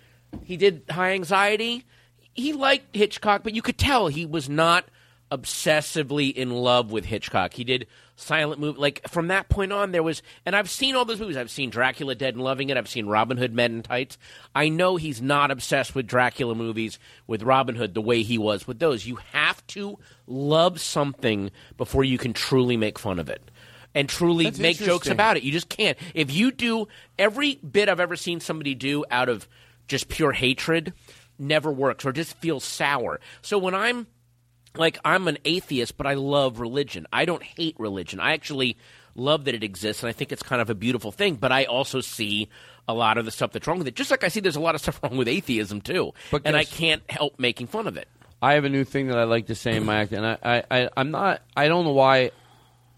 he 0.46 0.56
did 0.56 0.84
High 0.90 1.12
Anxiety. 1.12 1.86
He 2.34 2.54
liked 2.54 2.96
Hitchcock, 2.96 3.44
but 3.44 3.54
you 3.54 3.62
could 3.62 3.78
tell 3.78 4.08
he 4.08 4.26
was 4.26 4.48
not 4.48 4.86
obsessively 5.32 6.34
in 6.34 6.52
love 6.52 6.92
with 6.92 7.06
Hitchcock. 7.06 7.54
He 7.54 7.64
did 7.64 7.88
silent 8.16 8.60
movie. 8.60 8.80
Like 8.80 9.08
from 9.08 9.30
that 9.30 9.50
point 9.50 9.72
on, 9.72 9.92
there 9.92 10.04
was, 10.04 10.22
and 10.46 10.56
I've 10.56 10.70
seen 10.70 10.96
all 10.96 11.06
those 11.06 11.20
movies. 11.20 11.38
I've 11.38 11.50
seen 11.50 11.70
Dracula 11.70 12.16
Dead 12.16 12.36
and 12.36 12.44
loving 12.44 12.70
it. 12.70 12.78
I've 12.78 12.90
seen 12.90 13.08
Robin 13.08 13.38
Hood 13.38 13.54
Men 13.54 13.76
in 13.76 13.84
Tights. 13.84 14.18
I 14.54 14.70
know 14.70 14.98
he's 14.98 15.22
not 15.22 15.50
obsessed 15.50 15.96
with 15.96 16.08
Dracula 16.08 16.54
movies 16.54 17.00
with 17.28 17.44
Robin 17.44 17.76
Hood 17.76 17.94
the 17.94 18.02
way 18.02 18.24
he 18.24 18.38
was 18.38 18.68
with 18.68 18.80
those. 18.80 19.06
You 19.06 19.16
have 19.32 19.66
to 19.68 19.98
love 20.28 20.82
something 20.82 21.52
before 21.78 22.04
you 22.04 22.18
can 22.18 22.34
truly 22.34 22.78
make 22.78 23.00
fun 23.00 23.18
of 23.18 23.30
it. 23.30 23.42
And 23.94 24.08
truly 24.08 24.46
That's 24.46 24.60
make 24.60 24.78
jokes 24.78 25.08
about 25.08 25.38
it. 25.38 25.44
You 25.44 25.52
just 25.52 25.68
can't. 25.70 25.98
If 26.14 26.32
you 26.32 26.52
do 26.52 26.88
every 27.20 27.56
bit 27.56 27.90
I've 27.90 28.00
ever 28.00 28.16
seen 28.16 28.40
somebody 28.40 28.74
do 28.74 29.04
out 29.12 29.28
of 29.28 29.50
just 29.88 30.08
pure 30.08 30.32
hatred, 30.32 30.94
never 31.38 31.72
works 31.72 32.06
or 32.06 32.14
just 32.14 32.38
feels 32.38 32.64
sour. 32.64 33.20
So 33.42 33.58
when 33.58 33.76
I'm 33.76 34.08
like 34.76 34.98
I'm 35.04 35.28
an 35.28 35.38
atheist, 35.46 35.98
but 35.98 36.08
I 36.08 36.14
love 36.14 36.60
religion. 36.60 37.08
I 37.12 37.26
don't 37.26 37.44
hate 37.44 37.76
religion. 37.80 38.20
I 38.20 38.34
actually 38.34 38.78
love 39.16 39.46
that 39.46 39.56
it 39.56 39.64
exists, 39.64 40.04
and 40.04 40.10
I 40.10 40.14
think 40.14 40.32
it's 40.32 40.44
kind 40.44 40.62
of 40.62 40.70
a 40.70 40.76
beautiful 40.76 41.12
thing. 41.12 41.36
But 41.36 41.52
I 41.52 41.66
also 41.66 42.02
see 42.02 42.50
a 42.88 42.94
lot 42.94 43.18
of 43.18 43.26
the 43.26 43.32
stuff 43.32 43.52
that's 43.52 43.68
wrong 43.68 43.78
with 43.78 43.88
it. 43.88 43.96
Just 43.96 44.12
like 44.12 44.24
I 44.24 44.28
see 44.30 44.40
there's 44.40 44.56
a 44.56 44.62
lot 44.62 44.76
of 44.76 44.82
stuff 44.82 45.02
wrong 45.04 45.18
with 45.18 45.28
atheism 45.28 45.82
too, 45.82 46.14
But 46.32 46.44
and 46.46 46.56
I 46.56 46.64
can't 46.64 47.04
help 47.10 47.40
making 47.40 47.68
fun 47.68 47.88
of 47.88 47.98
it. 47.98 48.08
I 48.42 48.54
have 48.54 48.66
a 48.66 48.70
new 48.70 48.84
thing 48.84 49.08
that 49.08 49.20
I 49.20 49.26
like 49.26 49.48
to 49.48 49.56
say 49.56 49.76
in 49.76 49.86
my 49.86 49.98
act, 50.02 50.14
and 50.14 50.26
I, 50.26 50.38
I, 50.44 50.64
I 50.72 50.90
I'm 50.98 51.12
not. 51.12 51.42
I 51.56 51.68
don't 51.68 51.86
know 51.86 51.92
why. 51.92 52.32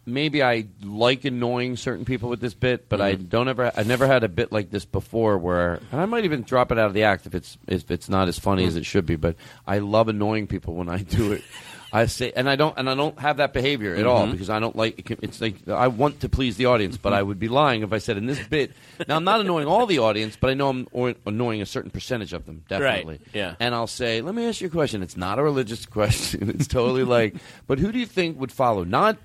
Maybe 0.06 0.44
I 0.44 0.66
like 0.84 1.24
annoying 1.24 1.78
certain 1.78 2.04
people 2.04 2.28
with 2.30 2.42
this 2.42 2.54
bit, 2.54 2.90
but 2.90 3.00
I 3.00 3.14
don't 3.16 3.48
ever. 3.48 3.72
I 3.76 3.84
never 3.84 4.06
had 4.06 4.24
a 4.26 4.28
bit 4.30 4.52
like 4.52 4.70
this 4.70 4.84
before, 4.84 5.38
where 5.38 5.80
and 5.92 6.02
I 6.02 6.06
might 6.06 6.26
even 6.26 6.44
drop 6.44 6.72
it 6.74 6.78
out 6.78 6.88
of 6.88 6.94
the 6.94 7.04
act 7.04 7.26
if 7.26 7.34
it's 7.34 7.58
if 7.68 7.90
it's 7.90 8.10
not 8.10 8.28
as 8.28 8.38
funny 8.38 8.66
as 8.66 8.76
it 8.76 8.86
should 8.86 9.06
be. 9.06 9.16
But 9.16 9.38
I 9.66 9.80
love 9.80 10.10
annoying 10.10 10.48
people 10.48 10.74
when 10.76 10.90
I 10.90 10.98
do 11.04 11.32
it. 11.32 11.44
I 11.96 12.08
say, 12.08 12.34
and 12.36 12.50
I 12.50 12.56
don't, 12.56 12.76
and 12.76 12.90
I 12.90 12.96
don't 12.96 13.20
have 13.20 13.38
that 13.38 13.54
behavior 13.54 13.94
at 13.96 14.08
all 14.08 14.26
Mhm. 14.26 14.32
because 14.32 14.50
I 14.50 14.60
don't 14.60 14.76
like. 14.76 15.12
It's 15.22 15.40
like 15.40 15.68
I 15.70 15.88
want 15.90 16.22
to 16.22 16.28
please 16.30 16.58
the 16.58 16.66
audience, 16.66 16.98
but 16.98 17.14
I 17.14 17.22
would 17.22 17.38
be 17.40 17.50
lying 17.50 17.84
if 17.84 17.94
I 17.94 18.00
said 18.00 18.18
in 18.18 18.26
this 18.26 18.46
bit. 18.48 18.72
Now 19.08 19.16
I'm 19.16 19.24
not 19.24 19.42
annoying 19.42 19.68
all 19.68 19.86
the 19.86 20.00
audience, 20.00 20.36
but 20.36 20.50
I 20.50 20.56
know 20.56 20.70
I'm 20.70 20.88
or- 20.92 21.14
annoying 21.28 21.62
a 21.62 21.68
certain 21.68 21.92
percentage 21.92 22.34
of 22.34 22.48
them, 22.48 22.64
definitely. 22.68 23.20
yeah. 23.32 23.56
And 23.60 23.76
I'll 23.76 23.86
say, 23.86 24.22
let 24.22 24.34
me 24.34 24.48
ask 24.48 24.60
you 24.60 24.68
a 24.68 24.72
question. 24.72 25.04
It's 25.04 25.16
not 25.16 25.38
a 25.38 25.44
religious 25.44 25.86
question. 26.00 26.50
It's 26.50 26.66
totally 26.68 27.04
like, 27.04 27.36
but 27.68 27.78
who 27.78 27.92
do 27.92 28.00
you 28.00 28.08
think 28.08 28.40
would 28.40 28.52
follow? 28.52 28.84
Not 28.84 29.18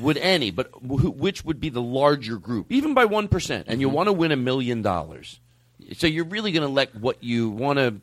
would 0.00 0.16
any, 0.18 0.50
but 0.50 0.70
who, 0.82 1.10
which 1.10 1.44
would 1.44 1.60
be 1.60 1.68
the 1.68 1.82
larger 1.82 2.36
group, 2.36 2.66
even 2.70 2.94
by 2.94 3.04
one 3.04 3.28
percent? 3.28 3.66
And 3.68 3.80
you 3.80 3.88
mm-hmm. 3.88 3.96
want 3.96 4.06
to 4.08 4.12
win 4.12 4.32
a 4.32 4.36
million 4.36 4.82
dollars, 4.82 5.40
so 5.94 6.06
you're 6.06 6.24
really 6.24 6.52
going 6.52 6.66
to 6.66 6.72
let 6.72 6.94
what 6.94 7.22
you 7.22 7.50
want 7.50 7.78
to 7.78 8.00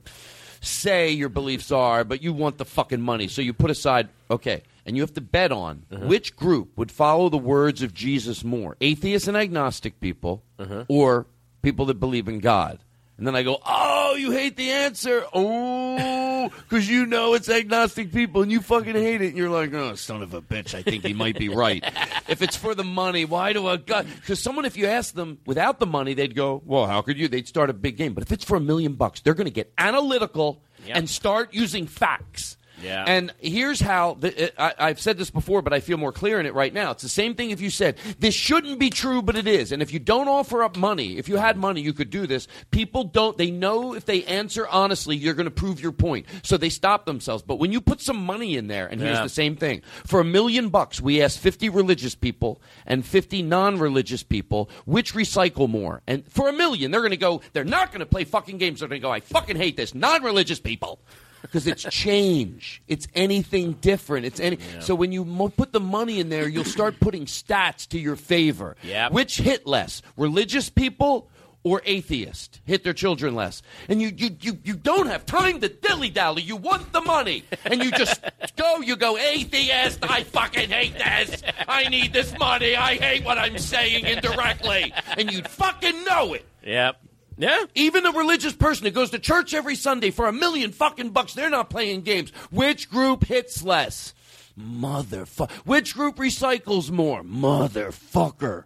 say 0.62 1.12
your 1.12 1.30
beliefs 1.30 1.72
are, 1.72 2.04
but 2.04 2.22
you 2.22 2.34
want 2.34 2.58
the 2.58 2.66
fucking 2.66 3.02
money. 3.02 3.28
So 3.28 3.42
you 3.42 3.54
put 3.54 3.72
aside, 3.72 4.10
okay, 4.30 4.64
and 4.86 4.96
you 4.96 5.04
have 5.04 5.14
to 5.14 5.22
bet 5.22 5.52
on 5.52 5.84
uh-huh. 5.92 6.08
which 6.08 6.36
group 6.36 6.78
would 6.78 6.92
follow 6.92 7.30
the 7.30 7.38
words 7.38 7.82
of 7.84 7.94
Jesus 7.94 8.44
more 8.44 8.76
atheists 8.82 9.28
and 9.28 9.38
agnostic 9.38 10.00
people 10.00 10.42
uh-huh. 10.58 10.86
or 10.88 11.28
people 11.62 11.86
that 11.86 12.00
believe 12.00 12.28
in 12.28 12.40
God. 12.40 12.80
And 13.18 13.26
then 13.26 13.36
I 13.36 13.42
go, 13.42 13.58
oh, 13.66 14.16
you 14.16 14.30
hate 14.32 14.58
the 14.58 14.70
answer. 14.70 15.26
Oh, 15.34 16.50
because 16.50 16.88
you 16.88 17.08
know 17.08 17.34
it's 17.34 17.50
agnostic 17.50 18.12
people 18.12 18.44
and 18.44 18.52
you 18.52 18.62
fucking 18.62 18.94
hate 18.94 19.24
it. 19.24 19.30
And 19.30 19.38
you're 19.38 19.50
like, 19.50 19.74
oh, 19.74 19.96
son 19.96 20.22
of 20.22 20.36
a 20.36 20.42
bitch, 20.42 20.76
I 20.76 20.84
think 20.84 21.04
he 21.04 21.14
might 21.14 21.38
be 21.38 21.50
right. 21.50 21.84
if 22.28 22.44
it's 22.44 22.56
for 22.56 22.76
the 22.76 22.84
money, 22.84 23.26
why 23.26 23.54
do 23.54 23.66
I 23.66 23.78
got? 23.78 24.06
Because 24.06 24.40
someone, 24.40 24.66
if 24.66 24.78
you 24.78 24.86
ask 24.86 25.16
them 25.16 25.40
without 25.48 25.80
the 25.80 25.88
money, 25.88 26.14
they'd 26.14 26.36
go, 26.36 26.62
well, 26.64 26.86
how 26.86 27.02
could 27.02 27.18
you? 27.18 27.28
They'd 27.28 27.48
start 27.48 27.72
a 27.72 27.74
big 27.74 27.98
game. 27.98 28.14
But 28.14 28.22
if 28.22 28.32
it's 28.32 28.46
for 28.46 28.56
a 28.56 28.62
million 28.62 28.94
bucks, 28.94 29.22
they're 29.22 29.34
going 29.34 29.46
to 29.46 29.52
get 29.52 29.74
analytical 29.80 30.62
and 30.88 31.10
start 31.10 31.54
using 31.54 31.88
facts. 31.88 32.57
Yeah. 32.82 33.06
And 33.08 33.34
here's 33.40 33.80
how 33.80 34.16
the, 34.16 34.62
I, 34.62 34.74
I've 34.90 35.00
said 35.00 35.18
this 35.18 35.30
before, 35.30 35.62
but 35.62 35.74
I 35.74 35.80
feel 35.80 35.98
more 35.98 36.12
clear 36.12 36.40
in 36.40 36.46
it 36.46 36.54
right 36.54 36.74
now. 36.74 36.92
It's 36.92 37.04
the 37.04 37.10
same 37.10 37.36
thing 37.36 37.52
if 37.52 37.62
you 37.62 37.70
said, 37.70 37.98
this 38.20 38.36
shouldn't 38.36 38.80
be 38.80 38.90
true, 38.90 39.22
but 39.22 39.36
it 39.36 39.48
is. 39.48 39.72
And 39.72 39.82
if 39.82 39.92
you 39.92 40.00
don't 40.00 40.28
offer 40.28 40.64
up 40.64 40.78
money, 40.78 41.18
if 41.18 41.28
you 41.28 41.38
had 41.38 41.58
money, 41.58 41.82
you 41.82 41.94
could 41.94 42.10
do 42.10 42.28
this. 42.28 42.48
People 42.72 43.04
don't, 43.04 43.38
they 43.38 43.52
know 43.52 43.94
if 43.94 44.06
they 44.06 44.24
answer 44.26 44.68
honestly, 44.68 45.16
you're 45.16 45.34
going 45.34 45.46
to 45.46 45.52
prove 45.52 45.82
your 45.82 45.92
point. 45.92 46.28
So 46.44 46.58
they 46.58 46.70
stop 46.70 47.06
themselves. 47.06 47.44
But 47.44 47.56
when 47.56 47.72
you 47.72 47.82
put 47.82 48.02
some 48.02 48.18
money 48.18 48.56
in 48.58 48.68
there, 48.68 48.88
and 48.88 49.02
here's 49.02 49.22
the 49.22 49.30
same 49.30 49.56
thing 49.56 49.82
for 50.06 50.20
a 50.20 50.26
million 50.26 50.70
bucks, 50.70 51.02
we 51.02 51.22
asked 51.22 51.40
50 51.40 51.70
religious 51.70 52.16
people 52.16 52.62
and 52.86 53.06
50 53.06 53.42
non 53.42 53.80
religious 53.80 54.24
people 54.24 54.70
which 54.86 55.14
recycle 55.14 55.70
more. 55.70 56.02
And 56.08 56.26
for 56.32 56.50
a 56.50 56.54
million, 56.54 56.92
they're 56.92 57.02
going 57.02 57.12
to 57.12 57.18
go, 57.18 57.42
they're 57.54 57.64
not 57.64 57.92
going 57.92 58.00
to 58.00 58.06
play 58.06 58.24
fucking 58.24 58.58
games. 58.58 58.80
They're 58.80 58.90
going 58.90 59.02
to 59.02 59.06
go, 59.06 59.12
I 59.12 59.20
fucking 59.20 59.56
hate 59.56 59.78
this. 59.78 59.96
Non 59.96 60.24
religious 60.24 60.60
people 60.60 61.00
because 61.42 61.68
it's 61.68 61.84
change. 61.84 62.82
It's 62.88 63.08
anything 63.16 63.74
different. 63.74 64.26
It's 64.26 64.40
any. 64.40 64.58
So 64.80 64.96
when 64.96 65.12
you 65.12 65.26
mo- 65.26 65.50
put 65.50 65.72
the 65.74 65.80
money 65.80 66.20
in 66.20 66.30
there, 66.30 66.48
you'll 66.48 66.64
start 66.66 67.00
putting 67.00 67.26
stats 67.26 67.88
to 67.90 68.00
your 68.00 68.16
favor. 68.16 68.76
Yep. 68.84 69.12
Which 69.12 69.38
hit 69.38 69.66
less, 69.68 70.02
religious 70.16 70.70
people 70.70 71.30
or 71.64 71.82
atheists 71.86 72.62
hit 72.66 72.84
their 72.84 72.94
children 72.94 73.36
less? 73.36 73.62
And 73.90 74.02
you 74.02 74.12
you 74.16 74.30
you, 74.42 74.58
you 74.64 74.76
don't 74.76 75.08
have 75.08 75.26
time 75.26 75.60
to 75.62 75.70
dilly 75.70 76.10
dally. 76.10 76.42
You 76.42 76.56
want 76.56 76.92
the 76.94 77.02
money, 77.02 77.44
and 77.66 77.84
you 77.84 77.92
just 77.92 78.22
go. 78.56 78.78
You 78.82 78.96
go 78.96 79.18
atheist. 79.18 80.00
I 80.04 80.24
fucking 80.24 80.70
hate 80.70 80.94
this. 80.98 81.44
I 81.68 81.90
need 81.90 82.14
this 82.14 82.38
money. 82.38 82.76
I 82.76 82.96
hate 82.96 83.26
what 83.26 83.38
I'm 83.38 83.58
saying 83.58 84.06
indirectly, 84.06 84.94
and 85.18 85.32
you'd 85.32 85.48
fucking 85.48 86.04
know 86.06 86.34
it. 86.34 86.46
Yep. 86.64 87.02
Yeah. 87.38 87.66
Even 87.76 88.06
a 88.06 88.12
religious 88.12 88.54
person 88.54 88.86
that 88.86 88.94
goes 88.94 89.12
to 89.12 89.20
church 89.20 89.54
every 89.54 89.76
Sunday 89.76 90.12
for 90.12 90.28
a 90.28 90.34
million 90.34 90.72
fucking 90.72 91.10
bucks, 91.10 91.34
they're 91.34 91.50
not 91.50 91.70
playing 91.70 92.02
games. 92.02 92.32
Which 92.50 92.90
group 92.90 93.26
hits 93.26 93.64
less? 93.64 94.14
Motherfucker. 94.60 95.52
Which 95.66 95.94
group 95.94 96.16
recycles 96.16 96.90
more? 96.90 97.22
Motherfucker. 97.24 98.64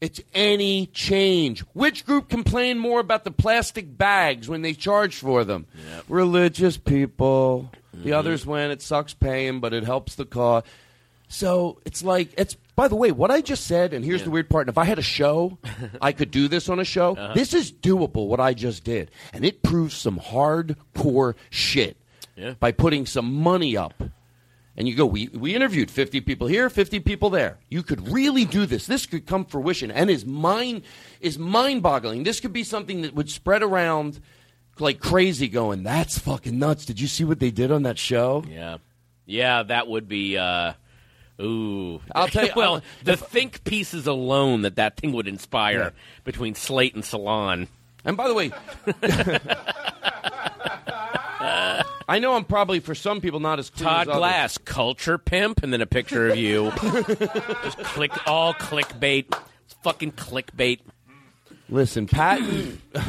It's 0.00 0.20
any 0.34 0.86
change. 0.86 1.60
Which 1.72 2.04
group 2.04 2.28
complain 2.28 2.78
more 2.78 3.00
about 3.00 3.24
the 3.24 3.30
plastic 3.30 3.96
bags 3.96 4.48
when 4.48 4.62
they 4.62 4.74
charge 4.74 5.16
for 5.16 5.44
them? 5.44 5.66
Religious 6.08 6.76
people. 6.76 7.70
The 7.92 8.10
mm-hmm. 8.10 8.18
others 8.18 8.44
when 8.44 8.70
it 8.70 8.82
sucks 8.82 9.14
paying, 9.14 9.60
but 9.60 9.72
it 9.72 9.84
helps 9.84 10.16
the 10.16 10.26
cause. 10.26 10.64
So 11.28 11.80
it's 11.84 12.02
like 12.02 12.34
it's. 12.36 12.56
By 12.76 12.88
the 12.88 12.96
way, 12.96 13.12
what 13.12 13.30
I 13.30 13.40
just 13.40 13.66
said, 13.66 13.92
and 13.94 14.04
here's 14.04 14.24
the 14.24 14.30
weird 14.30 14.50
part. 14.50 14.66
And 14.66 14.74
if 14.74 14.78
I 14.78 14.84
had 14.84 14.98
a 14.98 15.02
show, 15.02 15.58
I 16.02 16.12
could 16.12 16.30
do 16.30 16.48
this 16.48 16.68
on 16.68 16.80
a 16.80 16.84
show. 16.84 17.14
Uh-huh. 17.16 17.34
This 17.34 17.54
is 17.54 17.70
doable. 17.70 18.26
What 18.26 18.40
I 18.40 18.52
just 18.54 18.82
did, 18.84 19.10
and 19.32 19.44
it 19.44 19.62
proves 19.62 19.94
some 19.94 20.18
hardcore 20.18 21.34
shit 21.50 21.96
Yeah. 22.36 22.54
by 22.58 22.72
putting 22.72 23.06
some 23.06 23.32
money 23.32 23.76
up. 23.76 23.94
And 24.76 24.88
you 24.88 24.96
go, 24.96 25.06
we, 25.06 25.28
we 25.28 25.54
interviewed 25.54 25.88
50 25.88 26.20
people 26.22 26.48
here, 26.48 26.68
50 26.68 26.98
people 26.98 27.30
there. 27.30 27.58
You 27.68 27.84
could 27.84 28.08
really 28.08 28.44
do 28.44 28.66
this. 28.66 28.86
This 28.86 29.06
could 29.06 29.24
come 29.24 29.44
fruition 29.44 29.92
and 29.92 30.10
is 30.10 30.26
mind 30.26 30.82
is 31.20 31.38
mind-boggling. 31.38 32.24
This 32.24 32.40
could 32.40 32.52
be 32.52 32.64
something 32.64 33.02
that 33.02 33.14
would 33.14 33.30
spread 33.30 33.62
around 33.62 34.18
like 34.80 34.98
crazy 34.98 35.46
going, 35.46 35.84
that's 35.84 36.18
fucking 36.18 36.58
nuts. 36.58 36.84
Did 36.86 36.98
you 37.00 37.06
see 37.06 37.22
what 37.22 37.38
they 37.38 37.52
did 37.52 37.70
on 37.70 37.84
that 37.84 37.98
show? 37.98 38.42
Yeah. 38.50 38.78
Yeah, 39.26 39.62
that 39.62 39.86
would 39.86 40.08
be. 40.08 40.36
Uh, 40.36 40.72
ooh. 41.40 42.00
I'll 42.14 42.28
tell 42.28 42.46
you- 42.46 42.52
well, 42.56 42.82
the 43.04 43.16
think 43.16 43.64
pieces 43.64 44.06
alone 44.06 44.62
that 44.62 44.76
that 44.76 44.96
thing 44.96 45.12
would 45.12 45.28
inspire 45.28 45.78
Yeah. 45.78 45.90
between 46.24 46.54
Slate 46.54 46.94
and 46.94 47.04
Salon. 47.04 47.68
And 48.04 48.16
by 48.16 48.28
the 48.28 48.34
way, 48.34 48.50
I 52.06 52.18
know 52.18 52.34
I'm 52.34 52.44
probably 52.44 52.80
for 52.80 52.94
some 52.94 53.20
people 53.22 53.40
not 53.40 53.58
as 53.58 53.70
Todd 53.70 54.08
as. 54.08 54.16
Glass, 54.16 54.58
culture 54.58 55.16
pimp, 55.16 55.62
and 55.62 55.72
then 55.72 55.80
a 55.80 55.86
picture 55.86 56.28
of 56.28 56.36
you. 56.36 56.70
Just 56.82 57.78
click 57.78 58.12
all 58.26 58.52
clickbait. 58.54 59.24
It's 59.64 59.74
fucking 59.82 60.12
clickbait. 60.12 60.80
Listen, 61.70 62.06
Patton. 62.06 62.80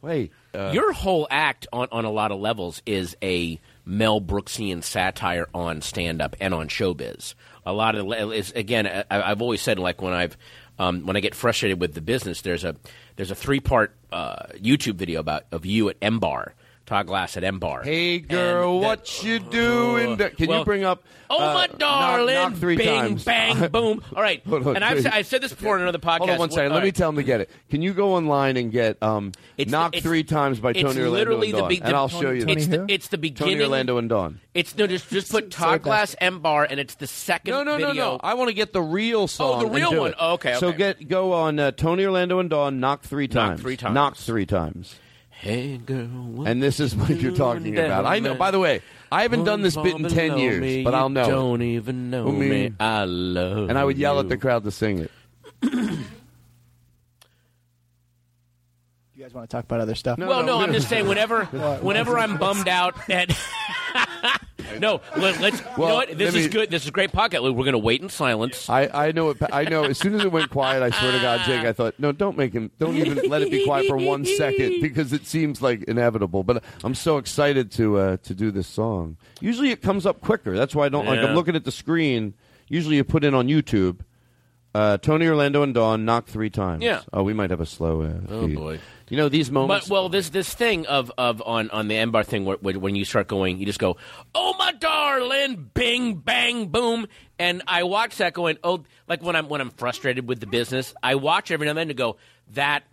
Wait, 0.00 0.32
uh, 0.54 0.70
Your 0.72 0.92
whole 0.92 1.26
act 1.30 1.66
on, 1.72 1.88
on 1.90 2.04
a 2.04 2.10
lot 2.10 2.30
of 2.30 2.38
levels 2.40 2.80
is 2.86 3.16
a 3.22 3.58
Mel 3.88 4.20
Brooksian 4.20 4.84
satire 4.84 5.48
on 5.54 5.80
stand 5.80 6.20
up 6.20 6.36
and 6.40 6.52
on 6.52 6.68
showbiz. 6.68 7.34
A 7.64 7.72
lot 7.72 7.94
of 7.94 8.32
is 8.32 8.52
again, 8.52 8.86
I, 8.86 9.04
I've 9.10 9.40
always 9.40 9.62
said 9.62 9.78
like 9.78 10.02
when 10.02 10.12
I've 10.12 10.36
um, 10.78 11.06
when 11.06 11.16
I 11.16 11.20
get 11.20 11.34
frustrated 11.34 11.80
with 11.80 11.94
the 11.94 12.00
business, 12.02 12.42
there's 12.42 12.64
a 12.64 12.76
there's 13.16 13.30
a 13.30 13.34
three 13.34 13.60
part 13.60 13.96
uh, 14.12 14.46
YouTube 14.54 14.96
video 14.96 15.20
about 15.20 15.44
of 15.50 15.66
you 15.66 15.88
at 15.88 15.96
M 16.02 16.18
Bar, 16.18 16.54
Todd 16.88 17.06
Glass 17.06 17.36
at 17.36 17.44
M 17.44 17.58
Bar. 17.58 17.82
Hey 17.82 18.18
girl, 18.18 18.76
And 18.76 18.82
that- 18.82 18.86
what 18.88 19.22
you 19.22 19.38
doing? 19.40 20.16
there? 20.16 20.30
Can 20.30 20.48
Well, 20.48 20.60
you 20.60 20.64
bring 20.64 20.84
up? 20.84 21.04
Oh 21.30 21.36
uh, 21.50 21.52
my 21.52 21.66
darling! 21.66 22.34
knock 22.34 22.54
three 22.54 22.76
Bing, 22.78 22.86
times. 22.88 23.24
bang, 23.24 23.68
boom. 23.72 24.02
All 24.16 24.22
right, 24.22 24.42
Hold 24.46 24.66
on, 24.66 24.76
and 24.76 24.84
I've. 24.84 25.06
I've 25.06 25.26
said 25.26 25.42
this 25.42 25.52
before 25.52 25.76
in 25.76 25.82
another 25.82 25.98
podcast. 25.98 26.18
Hold 26.20 26.30
on 26.30 26.38
one 26.38 26.50
second. 26.50 26.72
All 26.72 26.78
Let 26.78 26.84
me 26.84 26.90
tell 26.92 27.10
him 27.10 27.16
to 27.16 27.22
get 27.22 27.42
it. 27.42 27.50
Can 27.68 27.82
you 27.82 27.92
go 27.92 28.14
online 28.14 28.56
and 28.56 28.72
get 28.72 29.02
um, 29.02 29.32
It's 29.58 29.70
"Knock 29.70 29.92
the- 29.92 29.98
it's- 29.98 30.08
Three 30.08 30.24
Times" 30.24 30.58
by 30.60 30.70
it's 30.70 30.80
Tony 30.80 31.00
Orlando 31.00 31.10
literally 31.10 31.48
and 31.48 31.56
the 31.56 31.60
Dawn, 31.60 31.68
big- 31.68 31.82
and 31.84 31.94
I'll 31.94 32.08
show 32.08 32.30
you. 32.30 32.46
It's 32.48 32.66
the, 32.68 32.86
it's 32.88 33.08
the 33.08 33.18
beginning. 33.18 33.54
Tony 33.56 33.64
Orlando 33.64 33.98
and 33.98 34.08
Dawn. 34.08 34.40
It's 34.54 34.74
no, 34.78 34.86
just 34.86 35.10
just 35.10 35.30
put 35.30 35.50
Todd 35.50 35.82
Glass 35.82 36.16
M 36.22 36.40
Bar, 36.40 36.66
and 36.70 36.80
it's 36.80 36.94
the 36.94 37.06
second. 37.06 37.52
No, 37.52 37.62
no, 37.62 37.76
no, 37.76 37.88
video. 37.88 38.12
no. 38.12 38.20
I 38.22 38.32
want 38.32 38.48
to 38.48 38.54
get 38.54 38.72
the 38.72 38.80
real 38.82 39.28
song. 39.28 39.60
Oh, 39.62 39.68
the 39.68 39.70
real 39.74 39.94
one. 40.00 40.14
Oh, 40.18 40.32
okay, 40.34 40.54
So 40.54 40.72
get 40.72 41.06
go 41.08 41.34
on 41.34 41.58
uh, 41.58 41.72
Tony 41.72 42.06
Orlando 42.06 42.38
and 42.38 42.48
Dawn. 42.48 42.80
Knock 42.80 43.02
three 43.02 43.28
times. 43.28 43.58
Knock 43.58 43.60
three 43.60 43.76
times. 43.76 43.94
Knock 43.94 44.16
three 44.16 44.46
times. 44.46 44.94
Hey 45.40 45.76
girl, 45.78 46.06
what 46.06 46.48
And 46.48 46.60
this 46.60 46.80
is 46.80 46.96
what 46.96 47.10
you're 47.20 47.30
talking 47.34 47.62
doing 47.62 47.78
about. 47.78 48.06
I 48.06 48.18
know. 48.18 48.34
By 48.34 48.50
the 48.50 48.58
way, 48.58 48.82
I 49.12 49.22
haven't 49.22 49.44
done 49.44 49.62
this 49.62 49.76
bit 49.76 49.94
in 49.94 50.08
ten 50.08 50.36
years, 50.36 50.60
me, 50.60 50.82
but 50.82 50.94
I'll 50.94 51.08
know. 51.08 51.22
it. 51.22 51.28
Don't 51.28 51.62
even 51.62 52.10
know 52.10 52.26
I 52.28 52.30
mean- 52.32 52.48
me. 52.50 52.72
I 52.80 53.04
love. 53.04 53.68
And 53.70 53.78
I 53.78 53.84
would 53.84 53.96
yell 53.98 54.18
at 54.18 54.28
the 54.28 54.36
crowd 54.36 54.64
to 54.64 54.70
sing 54.70 54.98
it. 54.98 55.10
You 59.14 59.24
guys 59.24 59.34
want 59.34 59.50
to 59.50 59.56
talk 59.56 59.64
about 59.64 59.80
other 59.80 59.96
stuff? 59.96 60.16
well, 60.16 60.44
no, 60.44 60.60
I'm 60.60 60.72
just 60.72 60.88
saying. 60.88 61.08
Whenever, 61.08 61.44
whenever 61.82 62.16
I'm 62.16 62.36
bummed 62.36 62.68
out 62.68 62.94
at. 63.10 63.36
no, 64.80 65.00
let, 65.16 65.40
us 65.42 65.60
You 65.60 65.66
Well, 65.76 65.88
know 65.88 65.94
what? 65.96 66.08
This 66.08 66.32
let 66.32 66.40
is 66.40 66.46
me- 66.46 66.52
good. 66.52 66.70
This 66.70 66.84
is 66.84 66.90
great 66.90 67.12
podcast. 67.12 67.42
We're 67.42 67.52
going 67.52 67.72
to 67.72 67.78
wait 67.78 68.00
in 68.02 68.08
silence. 68.08 68.68
I, 68.68 68.88
I 69.08 69.12
know 69.12 69.30
it. 69.30 69.38
I 69.52 69.64
know. 69.64 69.84
As 69.84 69.98
soon 69.98 70.14
as 70.14 70.24
it 70.24 70.32
went 70.32 70.50
quiet, 70.50 70.82
I 70.82 70.90
swear 70.90 71.12
to 71.12 71.18
God, 71.20 71.40
Jake, 71.46 71.64
I 71.64 71.72
thought, 71.72 71.94
no, 71.98 72.12
don't 72.12 72.36
make 72.36 72.52
him. 72.52 72.70
Don't 72.78 72.96
even 72.96 73.28
let 73.28 73.42
it 73.42 73.50
be 73.50 73.64
quiet 73.64 73.86
for 73.86 73.96
one 73.96 74.24
second 74.24 74.80
because 74.80 75.12
it 75.12 75.26
seems 75.26 75.62
like 75.62 75.82
inevitable. 75.84 76.42
But 76.44 76.62
I'm 76.84 76.94
so 76.94 77.18
excited 77.18 77.70
to 77.72 77.98
uh, 77.98 78.16
to 78.18 78.34
do 78.34 78.50
this 78.50 78.66
song. 78.66 79.16
Usually 79.40 79.70
it 79.70 79.82
comes 79.82 80.06
up 80.06 80.20
quicker. 80.20 80.56
That's 80.56 80.74
why 80.74 80.86
I 80.86 80.88
don't 80.88 81.06
like. 81.06 81.20
Yeah. 81.20 81.26
I'm 81.28 81.34
looking 81.34 81.56
at 81.56 81.64
the 81.64 81.72
screen. 81.72 82.34
Usually 82.68 82.96
you 82.96 83.04
put 83.04 83.24
in 83.24 83.34
on 83.34 83.48
YouTube. 83.48 84.00
Uh, 84.74 84.98
Tony 84.98 85.26
Orlando 85.26 85.62
and 85.62 85.72
Dawn 85.74 86.04
knock 86.04 86.26
three 86.26 86.50
times. 86.50 86.84
Yeah. 86.84 87.00
Oh, 87.12 87.22
we 87.22 87.32
might 87.32 87.50
have 87.50 87.60
a 87.60 87.66
slow. 87.66 88.02
Uh, 88.02 88.12
Oh, 88.28 88.46
feed. 88.46 88.56
boy. 88.56 88.80
You 89.08 89.16
know 89.16 89.30
these 89.30 89.50
moments. 89.50 89.88
But 89.88 89.92
well, 89.92 90.08
this 90.10 90.28
this 90.28 90.52
thing 90.52 90.86
of 90.86 91.10
of 91.16 91.42
on 91.46 91.70
on 91.70 91.88
the 91.88 91.96
M 91.96 92.10
bar 92.10 92.22
thing 92.22 92.44
where, 92.44 92.58
where 92.60 92.78
when 92.78 92.94
you 92.94 93.06
start 93.06 93.26
going, 93.26 93.58
you 93.58 93.64
just 93.64 93.78
go, 93.78 93.96
"Oh 94.34 94.54
my 94.58 94.72
darling, 94.72 95.70
bing 95.72 96.16
bang 96.16 96.66
boom," 96.66 97.06
and 97.38 97.62
I 97.66 97.84
watch 97.84 98.18
that 98.18 98.34
going, 98.34 98.58
"Oh," 98.62 98.84
like 99.08 99.22
when 99.22 99.34
I'm 99.34 99.48
when 99.48 99.62
I'm 99.62 99.70
frustrated 99.70 100.28
with 100.28 100.40
the 100.40 100.46
business, 100.46 100.92
I 101.02 101.14
watch 101.14 101.50
every 101.50 101.64
now 101.64 101.70
and 101.70 101.78
then 101.78 101.88
to 101.88 101.94
go, 101.94 102.18
"That 102.52 102.84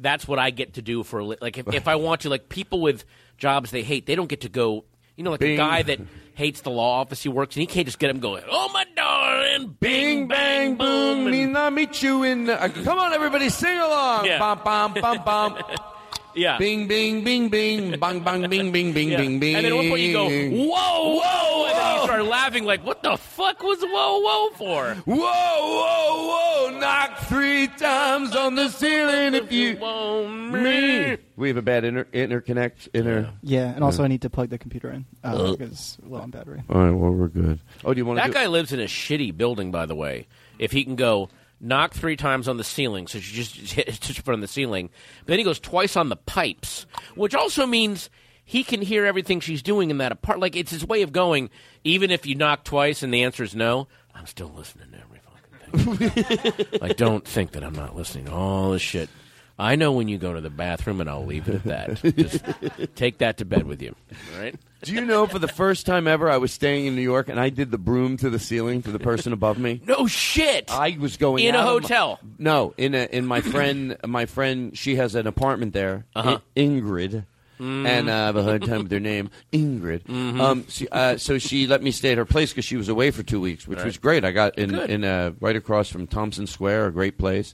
that's 0.00 0.26
what 0.26 0.38
I 0.38 0.48
get 0.50 0.74
to 0.74 0.82
do 0.82 1.02
for 1.02 1.18
a 1.20 1.24
like 1.24 1.58
if, 1.58 1.68
if 1.74 1.86
I 1.86 1.96
want 1.96 2.22
to 2.22 2.30
like 2.30 2.48
people 2.48 2.80
with 2.80 3.04
jobs 3.36 3.70
they 3.70 3.82
hate, 3.82 4.06
they 4.06 4.14
don't 4.14 4.28
get 4.28 4.40
to 4.42 4.48
go 4.48 4.84
You 5.16 5.24
know, 5.24 5.32
like 5.32 5.40
Bing. 5.40 5.54
a 5.54 5.56
guy 5.58 5.82
that 5.82 6.00
hates 6.38 6.60
the 6.62 6.70
law 6.70 7.00
office 7.00 7.20
he 7.22 7.28
works 7.28 7.56
in. 7.56 7.60
He 7.60 7.66
can't 7.66 7.84
just 7.86 7.98
get 7.98 8.08
him 8.10 8.20
going. 8.20 8.44
Oh 8.48 8.70
my 8.72 8.84
darling, 8.96 9.76
bing 9.80 10.28
bang 10.28 10.76
boom. 10.76 11.22
and- 11.26 11.30
Mean 11.30 11.56
I 11.56 11.68
meet 11.70 12.00
you 12.00 12.22
in. 12.22 12.48
Uh, 12.48 12.68
come 12.84 12.96
on, 12.98 13.12
everybody, 13.12 13.48
sing 13.48 13.76
along. 13.78 14.24
Yeah. 14.24 14.38
Bum, 14.38 14.60
bum, 14.64 14.94
bum, 14.94 15.22
bum. 15.24 15.58
Yeah. 16.38 16.58
Bing, 16.58 16.86
bing, 16.86 17.22
bing, 17.24 17.48
bing. 17.48 17.98
Bang, 17.98 18.20
bang, 18.20 18.48
bing, 18.48 18.72
bing, 18.72 18.92
bing, 18.92 19.08
Yeah. 19.10 19.18
bing, 19.18 19.38
bing. 19.38 19.56
And 19.56 19.64
then 19.64 19.72
at 19.72 19.76
one 19.76 19.88
point 19.88 20.00
you 20.02 20.12
go, 20.12 20.28
whoa, 20.28 21.20
whoa, 21.20 21.66
and 21.66 21.76
then 21.76 21.96
you 21.96 22.02
start 22.04 22.24
laughing 22.24 22.64
like, 22.64 22.84
what 22.86 23.02
the 23.02 23.16
fuck 23.16 23.62
was 23.62 23.78
whoa, 23.82 24.20
whoa 24.20 24.50
for? 24.56 24.94
Whoa, 25.04 25.16
whoa, 25.16 26.70
whoa! 26.70 26.78
Knock 26.78 27.18
three 27.28 27.66
times 27.68 28.34
on 28.36 28.54
the 28.54 28.68
ceiling 28.68 29.34
if 29.34 29.50
you 29.52 29.76
want 29.78 30.52
me. 30.52 31.16
We 31.36 31.48
have 31.48 31.56
a 31.56 31.62
bad 31.62 31.84
inter- 31.84 32.04
interconnect. 32.12 32.88
Inter. 32.94 33.30
Yeah, 33.42 33.72
and 33.74 33.82
also 33.84 34.02
Yeah. 34.02 34.06
I 34.06 34.08
need 34.08 34.22
to 34.22 34.30
plug 34.30 34.48
the 34.50 34.58
computer 34.58 34.90
in 34.90 35.04
uh, 35.24 35.52
because 35.52 35.72
it's 35.72 35.98
low 36.06 36.18
on 36.20 36.30
battery. 36.30 36.62
All 36.68 36.78
right, 36.80 36.90
well 36.90 37.10
we're 37.12 37.28
good. 37.28 37.60
Oh, 37.84 37.94
do 37.94 37.98
you 37.98 38.06
want 38.06 38.18
to? 38.18 38.24
That 38.26 38.32
guy 38.32 38.46
lives 38.46 38.72
in 38.72 38.80
a 38.80 38.84
shitty 38.84 39.36
building, 39.36 39.70
by 39.70 39.86
the 39.86 39.94
way. 39.94 40.26
If 40.58 40.72
he 40.72 40.84
can 40.84 40.96
go 40.96 41.28
knock 41.60 41.94
three 41.94 42.16
times 42.16 42.48
on 42.48 42.56
the 42.56 42.64
ceiling, 42.64 43.06
so 43.06 43.18
she 43.20 43.34
just 43.34 43.54
hit 43.72 44.00
just 44.00 44.24
put 44.24 44.34
on 44.34 44.40
the 44.40 44.48
ceiling, 44.48 44.90
but 45.20 45.26
then 45.28 45.38
he 45.38 45.44
goes 45.44 45.60
twice 45.60 45.96
on 45.96 46.08
the 46.08 46.16
pipes, 46.16 46.86
which 47.14 47.34
also 47.34 47.66
means 47.66 48.10
he 48.44 48.64
can 48.64 48.80
hear 48.80 49.04
everything 49.04 49.40
she's 49.40 49.62
doing 49.62 49.90
in 49.90 49.98
that 49.98 50.12
apart. 50.12 50.40
Like 50.40 50.56
it's 50.56 50.70
his 50.70 50.86
way 50.86 51.02
of 51.02 51.12
going. 51.12 51.50
Even 51.84 52.10
if 52.10 52.26
you 52.26 52.34
knock 52.34 52.64
twice 52.64 53.02
and 53.02 53.12
the 53.12 53.24
answer 53.24 53.42
is 53.42 53.54
no, 53.54 53.88
I'm 54.14 54.26
still 54.26 54.50
listening 54.54 54.88
to 54.92 54.98
every 54.98 55.20
fucking 55.72 55.98
thing. 55.98 56.66
like, 56.80 56.96
don't 56.96 57.26
think 57.26 57.52
that 57.52 57.62
I'm 57.62 57.74
not 57.74 57.94
listening 57.94 58.24
to 58.26 58.32
all 58.32 58.72
this 58.72 58.82
shit. 58.82 59.10
I 59.58 59.74
know 59.76 59.92
when 59.92 60.06
you 60.08 60.18
go 60.18 60.32
to 60.34 60.40
the 60.40 60.50
bathroom, 60.50 61.00
and 61.00 61.10
I'll 61.10 61.26
leave 61.26 61.48
it 61.48 61.56
at 61.56 61.64
that. 61.64 62.16
Just 62.16 62.44
take 62.94 63.18
that 63.18 63.38
to 63.38 63.44
bed 63.44 63.66
with 63.66 63.82
you. 63.82 63.94
All 64.34 64.40
right. 64.40 64.54
Do 64.82 64.94
you 64.94 65.00
know 65.04 65.26
for 65.26 65.40
the 65.40 65.48
first 65.48 65.84
time 65.86 66.06
ever 66.06 66.30
I 66.30 66.36
was 66.36 66.52
staying 66.52 66.86
in 66.86 66.94
New 66.94 67.02
York 67.02 67.28
and 67.28 67.40
I 67.40 67.48
did 67.48 67.72
the 67.72 67.78
broom 67.78 68.16
to 68.18 68.30
the 68.30 68.38
ceiling 68.38 68.80
for 68.82 68.92
the 68.92 69.00
person 69.00 69.32
above 69.32 69.58
me? 69.58 69.80
No 69.84 70.06
shit. 70.06 70.70
I 70.70 70.96
was 71.00 71.16
going 71.16 71.42
In 71.44 71.56
a 71.56 71.58
of 71.58 71.64
my- 71.64 71.70
hotel? 71.72 72.20
no, 72.38 72.74
in 72.76 72.94
a 72.94 73.08
in 73.10 73.26
my 73.26 73.40
friend 73.40 73.96
my 74.06 74.26
friend 74.26 74.78
she 74.78 74.94
has 74.94 75.16
an 75.16 75.26
apartment 75.26 75.72
there. 75.72 76.04
Uh-huh. 76.14 76.38
I- 76.56 76.60
Ingrid. 76.60 77.24
Mm. 77.58 77.86
And 77.88 78.08
uh, 78.08 78.12
I 78.12 78.16
have 78.26 78.36
a 78.36 78.44
hard 78.44 78.62
time 78.64 78.84
with 78.84 78.92
her 78.92 79.00
name, 79.00 79.30
Ingrid. 79.52 80.04
Mhm. 80.04 80.40
Um, 80.40 80.64
she, 80.68 80.86
uh, 80.90 81.16
so 81.16 81.38
she 81.38 81.66
let 81.66 81.82
me 81.82 81.90
stay 81.90 82.12
at 82.12 82.18
her 82.18 82.24
place 82.24 82.50
because 82.52 82.64
she 82.64 82.76
was 82.76 82.88
away 82.88 83.10
for 83.10 83.24
two 83.24 83.40
weeks, 83.40 83.66
which 83.66 83.78
Right. 83.78 83.86
was 83.86 83.98
great. 83.98 84.24
I 84.24 84.30
got 84.30 84.56
in 84.56 84.70
Good. 84.70 84.90
in 84.90 85.02
uh, 85.02 85.32
right 85.40 85.56
across 85.56 85.88
from 85.88 86.06
Thompson 86.06 86.46
Square, 86.46 86.86
a 86.86 86.92
great 86.92 87.18
place. 87.18 87.52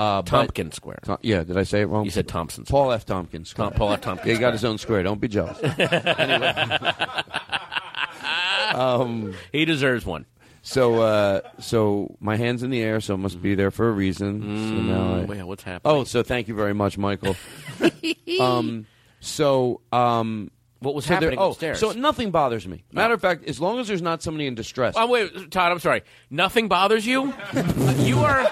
Uh, 0.00 0.22
Tompkins 0.22 0.76
Square. 0.76 1.00
Tom- 1.04 1.18
yeah, 1.20 1.42
did 1.44 1.58
I 1.58 1.64
say 1.64 1.82
it 1.82 1.86
wrong? 1.86 2.06
You 2.06 2.10
said 2.10 2.26
Thompson 2.26 2.64
Paul 2.64 2.90
F. 2.92 3.04
Tompkins 3.04 3.50
Square. 3.50 3.70
Tom- 3.70 3.76
Paul 3.78 3.92
F. 3.92 4.00
Tompkins 4.00 4.28
Yeah, 4.28 4.34
he 4.34 4.40
got 4.40 4.54
his 4.54 4.64
own 4.64 4.78
square. 4.78 5.02
Don't 5.02 5.20
be 5.20 5.28
jealous. 5.28 5.58
um, 8.74 9.34
he 9.52 9.64
deserves 9.64 10.04
one. 10.06 10.26
So, 10.62 11.00
uh, 11.00 11.40
so 11.58 12.16
my 12.20 12.36
hands 12.36 12.62
in 12.62 12.68
the 12.70 12.82
air, 12.82 13.00
so 13.00 13.14
it 13.14 13.18
must 13.18 13.40
be 13.40 13.54
there 13.54 13.70
for 13.70 13.88
a 13.88 13.92
reason. 13.92 14.42
so 14.42 14.74
now 14.82 15.14
I, 15.14 15.20
Mm, 15.26 15.36
yeah, 15.36 15.42
what's 15.44 15.62
happening? 15.62 15.96
Oh, 15.96 16.04
so 16.04 16.22
thank 16.22 16.48
you 16.48 16.54
very 16.54 16.74
much, 16.74 16.98
Michael. 16.98 17.34
um, 18.40 18.86
so, 19.20 19.80
um, 19.92 20.50
What 20.80 20.94
was 20.94 21.04
so 21.04 21.10
there- 21.10 21.20
happening 21.20 21.38
oh, 21.38 21.50
upstairs? 21.50 21.78
So 21.78 21.92
nothing 21.92 22.30
bothers 22.30 22.66
me. 22.66 22.84
Matter 22.92 23.14
of 23.14 23.20
fact, 23.20 23.44
as 23.48 23.60
long 23.60 23.78
as 23.78 23.88
there's 23.88 24.02
not 24.02 24.22
somebody 24.22 24.46
in 24.46 24.54
distress. 24.54 24.94
Oh 24.96 25.06
wait, 25.06 25.50
Todd. 25.50 25.72
I'm 25.72 25.78
sorry. 25.78 26.02
Nothing 26.30 26.68
bothers 26.68 27.06
you. 27.06 27.34
you 27.96 28.18
are 28.20 28.50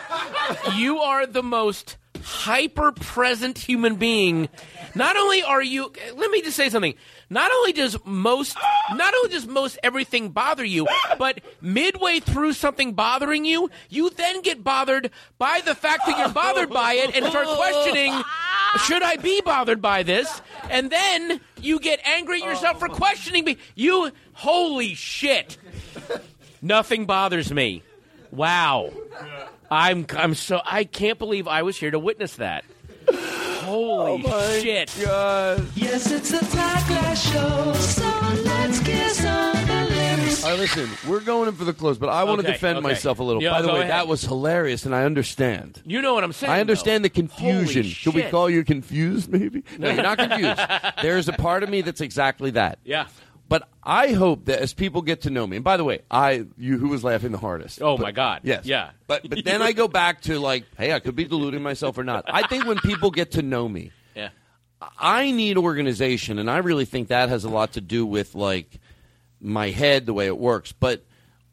you 0.76 0.98
are 0.98 1.26
the 1.26 1.42
most 1.42 1.96
hyper 2.22 2.92
present 2.92 3.58
human 3.58 3.96
being. 3.96 4.48
Not 4.94 5.16
only 5.16 5.42
are 5.42 5.62
you. 5.62 5.92
Let 6.16 6.30
me 6.30 6.42
just 6.42 6.56
say 6.56 6.68
something. 6.70 6.94
Not 7.30 7.50
only 7.52 7.72
does 7.72 7.96
most 8.04 8.56
not 8.94 9.14
only 9.14 9.30
does 9.30 9.46
most 9.46 9.78
everything 9.82 10.30
bother 10.30 10.64
you, 10.64 10.86
but 11.18 11.40
midway 11.60 12.20
through 12.20 12.54
something 12.54 12.94
bothering 12.94 13.44
you, 13.44 13.70
you 13.90 14.10
then 14.10 14.40
get 14.42 14.64
bothered 14.64 15.10
by 15.36 15.60
the 15.64 15.74
fact 15.74 16.06
that 16.06 16.18
you're 16.18 16.28
bothered 16.30 16.70
by 16.70 16.94
it 16.94 17.14
and 17.14 17.26
start 17.26 17.46
questioning. 17.46 18.14
Should 18.84 19.02
I 19.02 19.16
be 19.16 19.40
bothered 19.40 19.80
by 19.80 20.02
this? 20.02 20.40
And 20.70 20.90
then 20.90 21.40
you 21.60 21.80
get 21.80 22.00
angry 22.04 22.42
at 22.42 22.48
yourself 22.48 22.78
for 22.78 22.88
questioning 22.88 23.44
me. 23.44 23.56
You, 23.74 24.10
holy 24.34 24.94
shit. 24.94 25.56
Nothing 26.62 27.06
bothers 27.06 27.52
me. 27.52 27.82
Wow. 28.30 28.92
I'm 29.70 30.06
I'm 30.16 30.34
so 30.34 30.60
I 30.64 30.84
can't 30.84 31.18
believe 31.18 31.46
I 31.46 31.62
was 31.62 31.76
here 31.76 31.90
to 31.90 31.98
witness 31.98 32.36
that. 32.36 32.64
Holy 33.68 34.24
oh 34.26 34.60
shit. 34.60 34.96
Yes, 34.96 36.10
it's 36.10 36.30
the 36.30 36.38
Todd 36.38 36.86
Glass 36.86 37.22
Show, 37.30 37.72
so 37.74 38.42
let's 38.44 38.80
kiss 38.80 39.24
on 39.24 39.66
the 39.66 39.86
lips. 39.90 40.44
All 40.44 40.50
right, 40.50 40.58
listen, 40.58 40.88
we're 41.06 41.20
going 41.20 41.48
in 41.48 41.54
for 41.54 41.64
the 41.64 41.74
close, 41.74 41.98
but 41.98 42.08
I 42.08 42.24
want 42.24 42.40
to 42.40 42.46
defend 42.46 42.78
okay. 42.78 42.86
myself 42.86 43.18
a 43.18 43.22
little. 43.22 43.42
Yeah, 43.42 43.50
By 43.50 43.62
the 43.62 43.68
way, 43.68 43.80
ahead. 43.80 43.90
that 43.90 44.08
was 44.08 44.22
hilarious, 44.22 44.86
and 44.86 44.94
I 44.94 45.04
understand. 45.04 45.82
You 45.84 46.00
know 46.00 46.14
what 46.14 46.24
I'm 46.24 46.32
saying? 46.32 46.50
I 46.50 46.60
understand 46.60 47.04
though. 47.04 47.08
the 47.08 47.10
confusion. 47.10 47.82
Holy 47.82 47.92
Should 47.92 48.14
we 48.14 48.22
call 48.22 48.48
you 48.48 48.64
confused, 48.64 49.30
maybe? 49.30 49.64
No, 49.78 49.90
you're 49.90 50.02
not 50.02 50.16
confused. 50.18 50.60
There's 51.02 51.28
a 51.28 51.34
part 51.34 51.62
of 51.62 51.68
me 51.68 51.82
that's 51.82 52.00
exactly 52.00 52.52
that. 52.52 52.78
Yeah. 52.84 53.06
But 53.48 53.66
I 53.82 54.12
hope 54.12 54.44
that 54.44 54.58
as 54.60 54.74
people 54.74 55.00
get 55.00 55.22
to 55.22 55.30
know 55.30 55.46
me, 55.46 55.56
and 55.56 55.64
by 55.64 55.76
the 55.78 55.84
way, 55.84 56.00
I 56.10 56.44
you 56.58 56.76
who 56.78 56.88
was 56.88 57.02
laughing 57.02 57.32
the 57.32 57.38
hardest? 57.38 57.80
Oh 57.80 57.96
But- 57.96 58.02
my 58.02 58.12
god. 58.12 58.40
Yes. 58.44 58.66
Yeah. 58.66 58.90
But 59.06 59.28
but 59.28 59.44
then 59.44 59.62
I 59.62 59.72
go 59.72 59.88
back 60.02 60.20
to 60.22 60.38
like, 60.38 60.64
hey, 60.76 60.92
I 60.92 61.00
could 61.00 61.16
be 61.16 61.24
deluding 61.24 61.62
myself 61.62 61.96
or 61.96 62.04
not. 62.04 62.24
I 62.28 62.46
think 62.46 62.66
when 62.66 62.78
people 62.78 63.10
get 63.10 63.32
to 63.32 63.42
know 63.42 63.66
me, 63.68 63.90
Yeah. 64.14 64.28
I 64.98 65.30
need 65.30 65.56
organization, 65.56 66.38
and 66.38 66.50
I 66.50 66.58
really 66.58 66.84
think 66.84 67.08
that 67.08 67.30
has 67.30 67.44
a 67.44 67.48
lot 67.48 67.72
to 67.72 67.80
do 67.80 68.04
with 68.04 68.34
like 68.34 68.78
my 69.40 69.70
head, 69.70 70.04
the 70.06 70.12
way 70.12 70.26
it 70.26 70.36
works. 70.38 70.72
But 70.72 71.04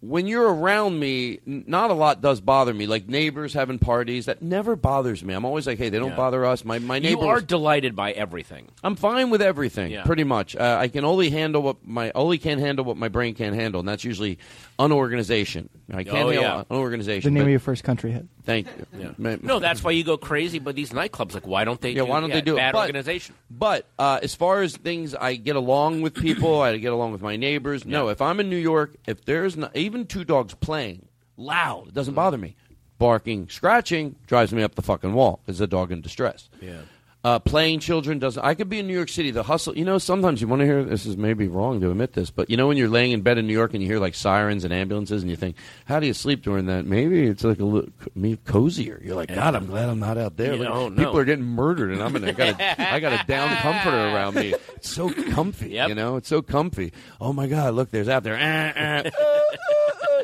when 0.08 0.28
you're 0.28 0.54
around 0.54 1.00
me, 1.00 1.40
not 1.46 1.90
a 1.92 1.94
lot 1.94 2.22
does 2.22 2.42
bother 2.42 2.74
me. 2.74 2.86
Like 2.88 3.08
neighbors 3.08 3.54
having 3.54 3.80
parties, 3.80 4.26
that 4.26 4.42
never 4.42 4.76
bothers 4.76 5.24
me. 5.24 5.34
I'm 5.34 5.46
always 5.46 5.66
like, 5.68 5.78
hey, 5.78 5.90
they 5.90 6.00
don't 6.00 6.10
Yeah. 6.12 6.16
bother 6.16 6.46
us. 6.46 6.64
My 6.64 6.80
my 6.80 6.96
You 6.98 7.02
neighbors. 7.02 7.26
are 7.26 7.42
delighted 7.42 7.96
by 7.96 8.12
everything. 8.12 8.68
I'm 8.84 8.96
fine 8.96 9.30
with 9.30 9.42
everything, 9.42 9.92
Yeah. 9.92 10.04
pretty 10.04 10.24
much. 10.24 10.56
Uh, 10.56 10.78
I 10.80 10.88
can 10.88 11.06
only 11.06 11.30
handle 11.30 11.62
what 11.62 11.78
my 11.86 12.12
only 12.16 12.38
can 12.38 12.60
handle 12.60 12.86
what 12.86 12.98
my 12.98 13.08
brain 13.10 13.34
can't 13.36 13.56
handle, 13.56 13.80
and 13.80 13.88
that's 13.90 14.04
usually 14.04 14.38
unorganization. 14.80 15.70
I 15.92 16.04
can't 16.04 16.08
Oh, 16.16 16.30
handle 16.30 16.34
yeah. 16.34 16.64
unorganization. 16.70 17.28
The 17.28 17.32
name 17.34 17.44
but- 17.44 17.48
of 17.48 17.52
your 17.52 17.60
first 17.60 17.84
country 17.84 18.12
hit. 18.12 18.26
Thank 18.44 18.68
you. 18.68 18.86
Yeah. 19.00 19.12
Ma- 19.18 19.36
No, 19.42 19.60
that's 19.60 19.84
why 19.84 19.92
you 19.92 20.04
go 20.04 20.18
crazy. 20.18 20.60
But 20.60 20.76
these 20.76 20.92
nightclubs, 20.92 21.34
like, 21.34 21.48
why 21.48 21.64
don't 21.66 21.80
they? 21.82 21.92
Yeah, 21.92 22.04
do, 22.04 22.06
why 22.08 22.20
don't 22.20 22.30
they 22.30 22.42
do 22.42 22.54
it? 22.54 22.58
bad 22.58 22.76
organization? 22.76 23.36
But 23.50 23.86
uh, 23.98 24.20
as 24.22 24.36
far 24.36 24.62
as 24.62 24.76
things, 24.78 25.16
I 25.16 25.36
get 25.36 25.56
along 25.56 26.02
with 26.02 26.14
people. 26.16 26.62
I 26.62 26.78
get 26.78 26.94
along 26.94 27.12
with 27.12 27.22
my 27.22 27.36
neighbors. 27.36 27.86
No, 27.86 28.10
if 28.10 28.22
I'm 28.22 28.40
in 28.40 28.50
New 28.50 28.56
York, 28.58 28.96
if 29.08 29.26
there's 29.26 29.58
not, 29.58 29.76
even 29.76 30.06
two 30.06 30.24
dogs 30.24 30.54
playing 30.56 31.08
loud, 31.38 31.88
it 31.90 31.94
doesn't 31.94 32.14
bother 32.14 32.38
me. 32.38 32.56
Barking, 32.98 33.50
scratching 33.50 34.16
drives 34.26 34.54
me 34.54 34.64
up 34.64 34.76
the 34.76 34.82
fucking 34.82 35.14
wall. 35.14 35.42
Is 35.48 35.60
a 35.60 35.68
dog 35.68 35.92
in 35.92 36.02
distress. 36.02 36.50
Yeah. 36.62 36.82
Uh, 37.26 37.40
playing 37.40 37.80
children 37.80 38.20
doesn't. 38.20 38.46
I 38.46 38.54
could 38.54 38.70
be 38.70 38.78
in 38.78 38.86
New 38.86 38.94
York 38.94 39.10
City. 39.10 39.32
The 39.32 39.42
hustle. 39.42 39.76
You 39.76 39.84
know, 39.84 39.98
sometimes 39.98 40.42
you 40.42 40.48
want 40.48 40.60
to 40.60 40.66
hear. 40.68 40.84
This 40.84 41.08
is 41.08 41.18
maybe 41.18 41.48
wrong 41.48 41.82
to 41.82 41.90
admit 41.90 42.14
this, 42.14 42.30
but 42.30 42.52
you 42.52 42.56
know 42.56 42.68
when 42.68 42.78
you're 42.78 42.88
laying 42.88 43.14
in 43.14 43.22
bed 43.22 43.40
in 43.40 43.48
New 43.48 43.54
York 43.54 43.74
and 43.74 43.82
you 43.82 43.90
hear 43.90 43.98
like 43.98 44.14
sirens 44.14 44.64
and 44.64 44.72
ambulances, 44.72 45.24
and 45.24 45.32
you 45.32 45.36
think, 45.36 45.56
"How 45.86 46.00
do 46.00 46.06
you 46.06 46.14
sleep 46.14 46.44
during 46.44 46.68
that?" 46.68 46.86
Maybe 46.86 47.26
it's 47.26 47.44
like 47.44 47.60
a 47.60 47.66
little 47.66 47.90
me 48.14 48.38
cozier. 48.46 49.02
You're 49.04 49.16
like, 49.16 49.34
God, 49.34 49.56
I'm 49.56 49.66
glad 49.66 49.90
I'm 49.90 49.98
not 49.98 50.20
out 50.20 50.38
there. 50.38 50.56
Look, 50.56 50.68
don't 50.68 50.96
people 50.96 51.14
know. 51.14 51.20
are 51.20 51.26
getting 51.26 51.46
murdered, 51.46 51.94
and 51.94 52.04
I'm 52.04 52.16
in. 52.16 52.26
I 52.26 52.32
got 52.32 52.62
a, 52.62 52.94
I 52.94 53.00
got 53.00 53.14
a 53.20 53.26
down 53.26 53.58
comforter 53.58 53.98
around 53.98 54.36
me. 54.36 54.54
It's 54.76 54.92
so 54.92 55.10
comfy. 55.10 55.72
You 55.72 55.96
know, 55.96 56.18
it's 56.18 56.30
so 56.30 56.44
comfy. 56.44 56.94
Oh 57.20 57.34
my 57.34 57.48
God, 57.48 57.74
look, 57.74 57.90
there's 57.90 58.08
out 58.08 58.22
there. 58.22 58.36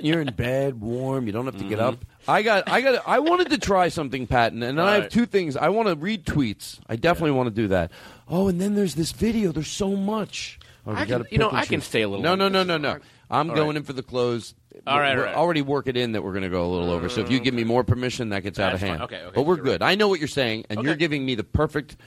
You're 0.03 0.21
in 0.21 0.33
bed, 0.33 0.79
warm. 0.79 1.25
You 1.25 1.33
don't 1.33 1.45
have 1.45 1.57
to 1.57 1.63
get 1.63 1.79
up. 1.79 2.05
I 2.27 2.41
got, 2.43 2.69
I 2.69 2.81
got, 2.81 3.07
I 3.07 3.19
wanted 3.19 3.49
to 3.49 3.57
try 3.57 3.89
something, 3.89 4.27
Patton, 4.27 4.61
and 4.63 4.77
then 4.77 4.85
I 4.85 4.95
have 4.95 5.09
two 5.09 5.25
things. 5.25 5.57
I 5.57 5.69
want 5.69 5.87
to 5.87 5.95
read 5.95 6.25
tweets. 6.25 6.79
I 6.87 6.95
definitely 6.95 7.31
want 7.31 7.47
to 7.47 7.55
do 7.55 7.67
that. 7.69 7.91
Oh, 8.27 8.47
and 8.47 8.61
then 8.61 8.75
there's 8.75 8.95
this 8.95 9.11
video. 9.11 9.51
There's 9.51 9.67
so 9.67 9.95
much. 9.95 10.59
Oh, 10.85 10.93
I 10.93 11.05
can- 11.05 11.25
you 11.31 11.37
know, 11.37 11.51
I 11.51 11.65
can 11.65 11.81
stay 11.81 12.01
a 12.01 12.07
little 12.07 12.23
No, 12.23 12.35
no, 12.35 12.49
no, 12.49 12.63
no, 12.63 12.77
no. 12.77 12.97
I'm 13.29 13.49
All 13.49 13.55
going 13.55 13.69
right. 13.69 13.77
in 13.77 13.83
for 13.83 13.93
the 13.93 14.03
close. 14.03 14.53
All 14.85 14.99
right, 14.99 15.15
We're 15.15 15.21
all 15.21 15.27
right. 15.27 15.35
already 15.35 15.61
work 15.61 15.87
it 15.87 15.95
in 15.95 16.13
that 16.13 16.23
we're 16.23 16.31
going 16.31 16.43
to 16.43 16.49
go 16.49 16.65
a 16.65 16.71
little 16.71 16.89
over. 16.89 17.07
So 17.07 17.21
if 17.21 17.29
you 17.29 17.37
mm-hmm. 17.37 17.43
give 17.43 17.53
me 17.53 17.63
more 17.63 17.83
permission, 17.83 18.29
that 18.29 18.43
gets 18.43 18.59
out 18.59 18.73
of 18.73 18.81
hand. 18.81 19.01
Okay, 19.03 19.21
okay, 19.21 19.31
But 19.33 19.43
we're 19.43 19.57
good. 19.57 19.81
I 19.81 19.95
know 19.95 20.07
what 20.07 20.19
you're 20.19 20.27
saying, 20.27 20.65
and 20.69 20.83
you're 20.83 20.95
giving 20.95 21.25
me 21.25 21.35
the 21.35 21.43
perfect. 21.43 21.97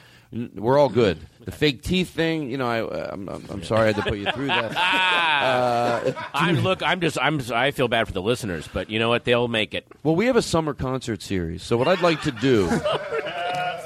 We're 0.54 0.78
all 0.78 0.88
good. 0.88 1.18
The 1.44 1.52
fake 1.52 1.82
teeth 1.82 2.10
thing, 2.10 2.50
you 2.50 2.56
know. 2.56 2.66
I, 2.66 2.80
uh, 2.82 3.10
I'm, 3.12 3.28
I'm, 3.28 3.44
I'm 3.50 3.62
sorry 3.62 3.82
I 3.82 3.86
had 3.92 3.96
to 3.96 4.02
put 4.02 4.18
you 4.18 4.30
through 4.32 4.48
that. 4.48 4.74
Uh, 5.34 6.12
I'm 6.32 6.60
look. 6.60 6.82
I'm 6.82 7.00
just. 7.00 7.18
I'm. 7.20 7.40
I 7.52 7.70
feel 7.72 7.88
bad 7.88 8.06
for 8.06 8.12
the 8.14 8.22
listeners, 8.22 8.66
but 8.72 8.88
you 8.88 8.98
know 8.98 9.10
what? 9.10 9.24
They'll 9.24 9.48
make 9.48 9.74
it. 9.74 9.86
Well, 10.02 10.16
we 10.16 10.26
have 10.26 10.36
a 10.36 10.42
summer 10.42 10.72
concert 10.72 11.20
series. 11.20 11.62
So 11.62 11.76
what 11.76 11.86
I'd 11.88 12.00
like 12.00 12.22
to 12.22 12.30
do, 12.30 12.70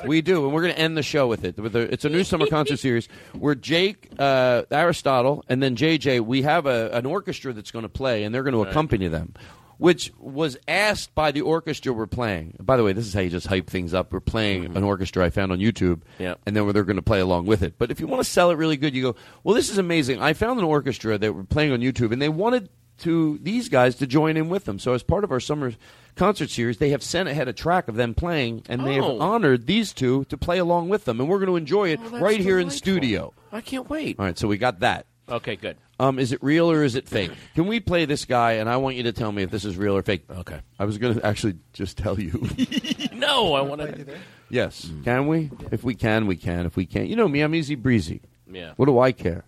we 0.06 0.20
do, 0.20 0.44
and 0.44 0.54
we're 0.54 0.62
going 0.62 0.74
to 0.74 0.78
end 0.78 0.96
the 0.96 1.02
show 1.02 1.26
with 1.26 1.44
it. 1.44 1.58
With 1.58 1.74
a, 1.74 1.92
it's 1.92 2.04
a 2.04 2.08
new 2.08 2.22
summer 2.22 2.46
concert 2.46 2.78
series 2.78 3.08
where 3.32 3.56
Jake, 3.56 4.08
uh, 4.18 4.64
Aristotle, 4.70 5.44
and 5.48 5.60
then 5.62 5.74
JJ, 5.74 6.20
we 6.20 6.42
have 6.42 6.66
a, 6.66 6.90
an 6.92 7.06
orchestra 7.06 7.52
that's 7.52 7.70
going 7.70 7.84
to 7.84 7.88
play, 7.88 8.22
and 8.22 8.32
they're 8.34 8.44
going 8.44 8.54
to 8.54 8.62
accompany 8.62 9.08
them. 9.08 9.34
Which 9.78 10.12
was 10.18 10.56
asked 10.66 11.14
by 11.14 11.30
the 11.32 11.40
orchestra 11.40 11.92
we're 11.92 12.06
playing. 12.06 12.54
By 12.60 12.76
the 12.76 12.84
way, 12.84 12.92
this 12.92 13.06
is 13.06 13.14
how 13.14 13.20
you 13.20 13.30
just 13.30 13.46
hype 13.46 13.68
things 13.68 13.94
up. 13.94 14.12
We're 14.12 14.20
playing 14.20 14.64
mm-hmm. 14.64 14.76
an 14.76 14.84
orchestra 14.84 15.24
I 15.24 15.30
found 15.30 15.52
on 15.52 15.58
YouTube, 15.58 16.02
Yeah. 16.18 16.34
and 16.46 16.54
then 16.56 16.70
they're 16.72 16.84
going 16.84 16.96
to 16.96 17.02
play 17.02 17.20
along 17.20 17.46
with 17.46 17.62
it. 17.62 17.74
But 17.78 17.90
if 17.90 18.00
you 18.00 18.06
want 18.06 18.22
to 18.22 18.28
sell 18.30 18.50
it 18.50 18.54
really 18.56 18.76
good, 18.76 18.94
you 18.94 19.02
go, 19.02 19.16
well, 19.44 19.54
this 19.54 19.70
is 19.70 19.78
amazing. 19.78 20.20
I 20.20 20.32
found 20.34 20.58
an 20.58 20.64
orchestra 20.64 21.16
that 21.16 21.32
were 21.32 21.44
playing 21.44 21.72
on 21.72 21.80
YouTube, 21.80 22.12
and 22.12 22.20
they 22.20 22.28
wanted 22.28 22.68
to 22.98 23.38
these 23.42 23.68
guys 23.68 23.94
to 23.96 24.06
join 24.08 24.36
in 24.36 24.48
with 24.48 24.64
them. 24.64 24.80
So 24.80 24.92
as 24.92 25.04
part 25.04 25.22
of 25.22 25.30
our 25.30 25.38
summer 25.38 25.72
concert 26.16 26.50
series, 26.50 26.78
they 26.78 26.90
have 26.90 27.02
sent 27.02 27.28
ahead 27.28 27.46
a 27.46 27.52
track 27.52 27.86
of 27.86 27.94
them 27.94 28.12
playing, 28.14 28.64
and 28.68 28.84
they 28.84 28.94
have 28.94 29.04
Oh. 29.04 29.20
honored 29.20 29.66
these 29.68 29.92
two 29.92 30.24
to 30.24 30.36
play 30.36 30.58
along 30.58 30.88
with 30.88 31.04
them, 31.04 31.20
and 31.20 31.28
we're 31.28 31.38
going 31.38 31.50
to 31.50 31.56
enjoy 31.56 31.90
it 31.90 32.00
Oh, 32.02 32.18
right 32.18 32.40
here 32.40 32.58
in 32.58 32.70
studio. 32.70 33.32
I 33.52 33.60
can't 33.60 33.88
wait. 33.88 34.18
All 34.18 34.24
right, 34.24 34.36
so 34.36 34.48
we 34.48 34.58
got 34.58 34.80
that. 34.80 35.06
Okay, 35.28 35.54
good. 35.54 35.76
Um, 36.00 36.18
is 36.18 36.30
it 36.32 36.42
real 36.42 36.70
or 36.70 36.84
is 36.84 36.94
it 36.94 37.08
fake? 37.08 37.32
Can 37.56 37.66
we 37.66 37.80
play 37.80 38.04
this 38.04 38.24
guy? 38.24 38.52
And 38.52 38.68
I 38.68 38.76
want 38.76 38.94
you 38.96 39.02
to 39.04 39.12
tell 39.12 39.32
me 39.32 39.42
if 39.42 39.50
this 39.50 39.64
is 39.64 39.76
real 39.76 39.96
or 39.96 40.02
fake. 40.02 40.24
Okay. 40.30 40.60
I 40.78 40.84
was 40.84 40.96
going 40.96 41.14
to 41.16 41.26
actually 41.26 41.56
just 41.72 41.98
tell 41.98 42.20
you. 42.20 42.48
no, 43.12 43.54
I 43.54 43.62
want 43.62 43.80
to. 43.80 44.16
yes. 44.48 44.88
Can 45.04 45.26
we? 45.26 45.50
If 45.72 45.82
we 45.82 45.96
can, 45.96 46.26
we 46.28 46.36
can. 46.36 46.66
If 46.66 46.76
we 46.76 46.86
can't, 46.86 47.08
you 47.08 47.16
know 47.16 47.26
me. 47.26 47.40
I'm 47.40 47.54
easy 47.54 47.74
breezy. 47.74 48.22
Yeah. 48.46 48.74
What 48.76 48.86
do 48.86 48.98
I 49.00 49.10
care? 49.10 49.44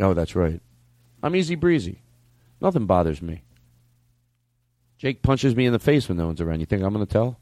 Oh, 0.00 0.14
that's 0.14 0.34
right. 0.34 0.60
I'm 1.22 1.36
easy 1.36 1.54
breezy. 1.54 2.02
Nothing 2.60 2.86
bothers 2.86 3.20
me. 3.20 3.42
Jake 4.96 5.22
punches 5.22 5.54
me 5.54 5.66
in 5.66 5.72
the 5.72 5.78
face 5.78 6.08
when 6.08 6.16
no 6.18 6.26
one's 6.26 6.40
around. 6.40 6.60
You 6.60 6.66
think 6.66 6.82
I'm 6.82 6.92
going 6.94 7.06
to 7.06 7.12
tell? 7.12 7.38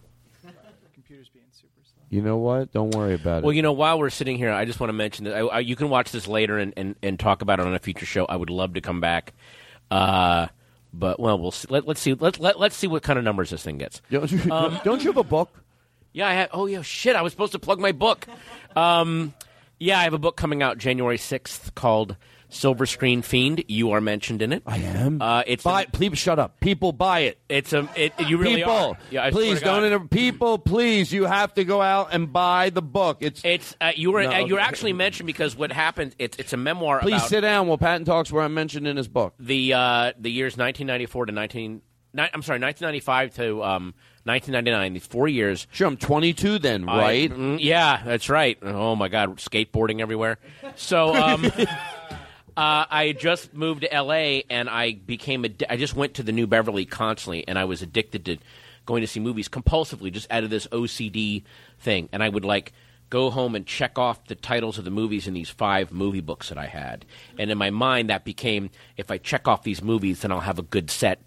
You 2.09 2.23
know 2.23 2.37
what? 2.37 2.73
Don't 2.73 2.95
worry 2.95 3.15
about 3.15 3.39
it. 3.39 3.45
Well, 3.45 3.53
you 3.53 3.63
know, 3.63 3.73
while 3.73 3.99
we're 3.99 4.11
sitting 4.11 4.37
here, 4.39 4.53
I 4.53 4.65
just 4.65 4.79
want 4.79 4.91
to 4.91 4.95
mention 4.95 5.25
that 5.25 5.35
I, 5.35 5.41
I, 5.41 5.59
you 5.61 5.75
can 5.75 5.89
watch 5.89 6.13
this 6.13 6.29
later 6.29 6.57
and, 6.59 6.73
and, 6.77 6.95
and 7.03 7.19
talk 7.19 7.43
about 7.43 7.59
it 7.59 7.67
on 7.67 7.75
a 7.75 7.79
future 7.81 8.07
show. 8.07 8.25
I 8.27 8.37
would 8.37 8.51
love 8.51 8.75
to 8.75 8.81
come 8.81 9.01
back. 9.01 9.33
Uh, 9.91 10.47
but 10.95 11.19
well, 11.19 11.39
we'll 11.39 11.51
see. 11.51 11.67
Let, 11.69 11.87
let's 11.87 12.01
see. 12.01 12.15
Let, 12.15 12.39
let, 12.39 12.61
let's 12.61 12.77
see 12.77 12.87
what 12.87 13.03
kind 13.03 13.19
of 13.19 13.25
numbers 13.25 13.51
this 13.51 13.63
thing 13.63 13.79
gets. 13.79 14.01
Don't 14.11 14.31
you, 14.31 14.53
Um, 14.53 14.81
don't 14.85 15.03
you 15.03 15.11
have 15.11 15.17
a 15.17 15.25
book? 15.25 15.51
Yeah, 16.13 16.29
I 16.29 16.33
have. 16.33 16.49
Oh, 16.55 16.65
yeah, 16.65 16.81
shit. 16.81 17.15
I 17.15 17.21
was 17.21 17.35
supposed 17.35 17.53
to 17.53 17.59
plug 17.59 17.79
my 17.79 17.93
book. 17.93 18.27
Um, 18.75 19.35
yeah, 19.79 19.99
I 20.01 20.05
have 20.05 20.15
a 20.15 20.19
book 20.19 20.35
coming 20.35 20.63
out 20.63 20.79
January 20.79 21.19
6th 21.19 21.75
called 21.75 22.17
Silver 22.49 22.87
Screen 22.87 23.23
Fiend. 23.23 23.65
You 23.69 23.93
are 23.93 24.01
mentioned 24.01 24.43
in 24.43 24.53
it. 24.53 24.63
I 24.67 24.79
am. 24.79 25.21
Uh, 25.21 25.43
it's 25.47 25.65
buy, 25.65 25.83
a, 25.83 25.87
please 25.89 26.17
shut 26.19 26.39
up. 26.39 26.61
People 26.61 26.93
buy 26.93 27.21
it. 27.21 27.39
It's 27.49 27.73
a. 27.73 27.89
It, 27.97 28.13
you 28.21 28.39
really 28.39 28.57
people, 28.57 28.73
are. 28.73 28.99
Yeah, 29.11 29.31
please 29.31 29.61
don't. 29.61 29.85
Inter- 29.85 30.01
people, 30.07 30.59
please, 30.59 31.13
you 31.13 31.25
have 31.25 31.55
to 31.55 31.65
go 31.65 31.83
out 31.83 32.09
and 32.13 32.33
buy 32.33 32.71
the 32.71 32.83
book. 32.83 33.19
It's 33.21 33.41
It's 33.45 33.77
uh, 33.81 33.93
you 33.97 34.13
were 34.13 34.23
No, 34.23 34.31
uh, 34.31 34.39
you 34.39 34.55
were 34.55 34.61
okay. 34.61 34.69
actually 34.69 34.93
mentioned 34.93 35.27
because 35.27 35.57
what 35.57 35.73
happened. 35.73 36.15
It's 36.19 36.39
it's 36.39 36.53
a 36.53 36.57
memoir. 36.57 37.01
please 37.01 37.23
sit 37.27 37.41
down 37.43 37.67
while 37.67 37.79
Patton 37.79 38.05
talks. 38.05 38.31
Where 38.33 38.43
I'm 38.43 38.55
mentioned 38.55 38.87
in 38.87 38.97
his 38.97 39.09
book. 39.09 39.35
the 39.39 39.73
uh, 39.73 40.13
the 40.19 40.31
years 40.31 40.53
1994 40.57 41.27
to 41.27 41.33
19. 41.33 41.83
Ni- 42.15 42.23
I'm 42.23 42.41
sorry, 42.43 42.61
1995 42.61 43.35
to 43.37 43.63
um, 43.63 43.95
1999. 44.25 44.95
These 44.95 45.07
four 45.07 45.29
years. 45.29 45.67
Sure, 45.71 45.87
I'm 45.87 45.97
22 45.99 46.59
then, 46.59 46.89
I- 46.89 46.99
right? 46.99 47.31
mm, 47.31 47.59
yeah, 47.61 48.03
that's 48.05 48.31
right. 48.31 48.59
Oh 48.63 48.97
my 48.97 49.09
God, 49.09 49.37
skateboarding 49.37 50.01
everywhere. 50.01 50.39
So. 50.77 51.15
Um, 51.15 51.51
Uh, 52.57 52.87
I 52.89 53.13
just 53.13 53.53
moved 53.53 53.83
to 53.83 53.93
L.A. 53.93 54.45
and 54.49 54.71
I 54.71 54.93
became 54.95 55.43
addi- 55.45 55.67
I 55.69 55.77
just 55.77 55.95
went 55.95 56.15
to 56.15 56.23
the 56.23 56.33
New 56.33 56.47
Beverly 56.47 56.87
constantly, 56.87 57.47
and 57.47 57.59
I 57.59 57.67
was 57.67 57.83
addicted 57.83 58.25
to 58.25 58.39
going 58.87 59.03
to 59.03 59.07
see 59.07 59.21
movies 59.21 59.49
compulsively, 59.49 60.11
just 60.11 60.31
out 60.31 60.45
of 60.45 60.51
this 60.51 60.67
OCD 60.69 61.43
thing. 61.79 62.09
And 62.13 62.23
I 62.23 62.29
would 62.29 62.45
like 62.45 62.73
go 63.11 63.31
home 63.31 63.55
and 63.55 63.67
check 63.67 63.99
off 63.99 64.25
the 64.27 64.35
titles 64.35 64.79
of 64.79 64.85
the 64.85 64.91
movies 64.91 65.27
in 65.27 65.35
these 65.35 65.51
five 65.51 65.93
movie 65.93 66.21
books 66.21 66.49
that 66.49 66.59
I 66.59 66.67
had. 66.67 67.05
And 67.39 67.51
in 67.51 67.59
my 67.59 67.71
mind, 67.71 68.11
that 68.11 68.25
became 68.25 68.71
if 68.97 69.11
I 69.11 69.19
check 69.19 69.47
off 69.47 69.63
these 69.63 69.83
movies, 69.83 70.21
then 70.21 70.33
I'll 70.33 70.41
have 70.41 70.59
a 70.59 70.63
good 70.63 70.91
set. 70.91 71.21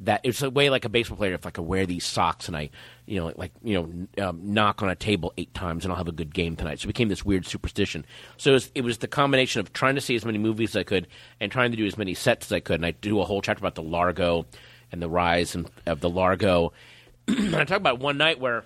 That 0.00 0.20
it's 0.22 0.42
a 0.42 0.50
way 0.50 0.70
like 0.70 0.84
a 0.84 0.88
baseball 0.88 1.16
player. 1.16 1.34
If 1.34 1.44
I 1.44 1.50
could 1.50 1.62
wear 1.62 1.84
these 1.86 2.04
socks 2.04 2.46
and 2.46 2.56
I, 2.56 2.70
you 3.08 3.18
know, 3.18 3.32
like 3.36 3.52
you 3.62 3.74
know, 3.74 4.28
um, 4.28 4.40
knock 4.42 4.82
on 4.82 4.90
a 4.90 4.94
table 4.94 5.32
eight 5.38 5.52
times 5.54 5.84
and 5.84 5.92
I'll 5.92 5.96
have 5.98 6.08
a 6.08 6.12
good 6.12 6.34
game 6.34 6.56
tonight. 6.56 6.80
So 6.80 6.84
it 6.84 6.88
became 6.88 7.08
this 7.08 7.24
weird 7.24 7.46
superstition. 7.46 8.04
So 8.36 8.50
it 8.50 8.54
was, 8.54 8.72
it 8.74 8.80
was 8.82 8.98
the 8.98 9.08
combination 9.08 9.60
of 9.60 9.72
trying 9.72 9.94
to 9.94 10.00
see 10.00 10.14
as 10.14 10.24
many 10.24 10.38
movies 10.38 10.70
as 10.70 10.80
I 10.80 10.82
could 10.84 11.08
and 11.40 11.50
trying 11.50 11.70
to 11.70 11.76
do 11.76 11.86
as 11.86 11.96
many 11.96 12.14
sets 12.14 12.46
as 12.46 12.52
I 12.52 12.60
could. 12.60 12.76
And 12.76 12.86
I 12.86 12.90
do 12.90 13.20
a 13.20 13.24
whole 13.24 13.40
chapter 13.40 13.60
about 13.60 13.76
the 13.76 13.82
Largo 13.82 14.46
and 14.92 15.00
the 15.00 15.08
rise 15.08 15.54
and, 15.54 15.70
of 15.86 16.00
the 16.00 16.10
Largo. 16.10 16.72
and 17.28 17.56
I 17.56 17.64
talk 17.64 17.78
about 17.78 17.98
one 17.98 18.18
night 18.18 18.38
where 18.40 18.64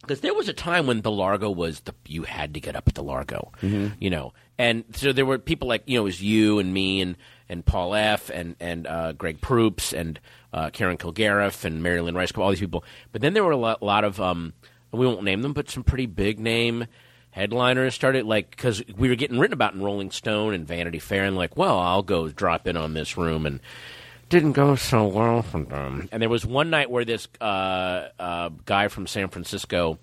because 0.00 0.20
there 0.20 0.34
was 0.34 0.48
a 0.48 0.52
time 0.52 0.86
when 0.86 1.02
the 1.02 1.10
Largo 1.10 1.50
was 1.50 1.80
the 1.80 1.94
you 2.06 2.22
had 2.24 2.54
to 2.54 2.60
get 2.60 2.76
up 2.76 2.88
at 2.88 2.94
the 2.94 3.02
Largo, 3.02 3.52
you 3.98 4.10
know, 4.10 4.32
and 4.58 4.84
so 4.92 5.12
there 5.12 5.26
were 5.26 5.38
people 5.38 5.68
like 5.68 5.82
you 5.86 5.96
know 5.96 6.02
it 6.02 6.04
was 6.04 6.22
you 6.22 6.58
and 6.58 6.72
me 6.72 7.00
and 7.00 7.16
and 7.48 7.64
Paul 7.64 7.94
F 7.94 8.30
and 8.30 8.56
and 8.60 8.86
uh, 8.86 9.12
Greg 9.12 9.40
Proops 9.40 9.92
and 9.92 10.18
uh, 10.52 10.70
Karen 10.70 10.96
Kilgariff 10.96 11.64
and 11.64 11.82
Mary 11.82 12.00
Lynn 12.00 12.14
Rajskub, 12.14 12.38
all 12.38 12.50
these 12.50 12.60
people. 12.60 12.84
But 13.12 13.22
then 13.22 13.34
there 13.34 13.44
were 13.44 13.52
a 13.52 13.56
lot, 13.56 13.82
lot 13.82 14.04
of 14.04 14.20
um, 14.20 14.52
we 14.92 15.06
won't 15.06 15.22
name 15.22 15.42
them, 15.42 15.52
but 15.52 15.70
some 15.70 15.84
pretty 15.84 16.06
big 16.06 16.38
name 16.40 16.86
headliners 17.32 17.94
started 17.94 18.26
like 18.26 18.50
because 18.50 18.82
we 18.96 19.08
were 19.08 19.14
getting 19.14 19.38
written 19.38 19.54
about 19.54 19.74
in 19.74 19.82
Rolling 19.82 20.10
Stone 20.10 20.54
and 20.54 20.66
Vanity 20.66 20.98
Fair, 20.98 21.24
and 21.24 21.36
like, 21.36 21.56
well, 21.56 21.78
I'll 21.78 22.02
go 22.02 22.28
drop 22.28 22.66
in 22.66 22.76
on 22.76 22.94
this 22.94 23.16
room 23.16 23.46
and 23.46 23.60
didn't 24.30 24.52
go 24.52 24.76
so 24.76 25.06
well 25.06 25.42
for 25.42 25.62
them. 25.62 26.08
And 26.10 26.22
there 26.22 26.28
was 26.30 26.46
one 26.46 26.70
night 26.70 26.90
where 26.90 27.04
this 27.04 27.28
uh, 27.40 28.08
uh, 28.18 28.50
guy 28.64 28.88
from 28.88 29.06
San 29.06 29.28
Francisco, 29.28 29.98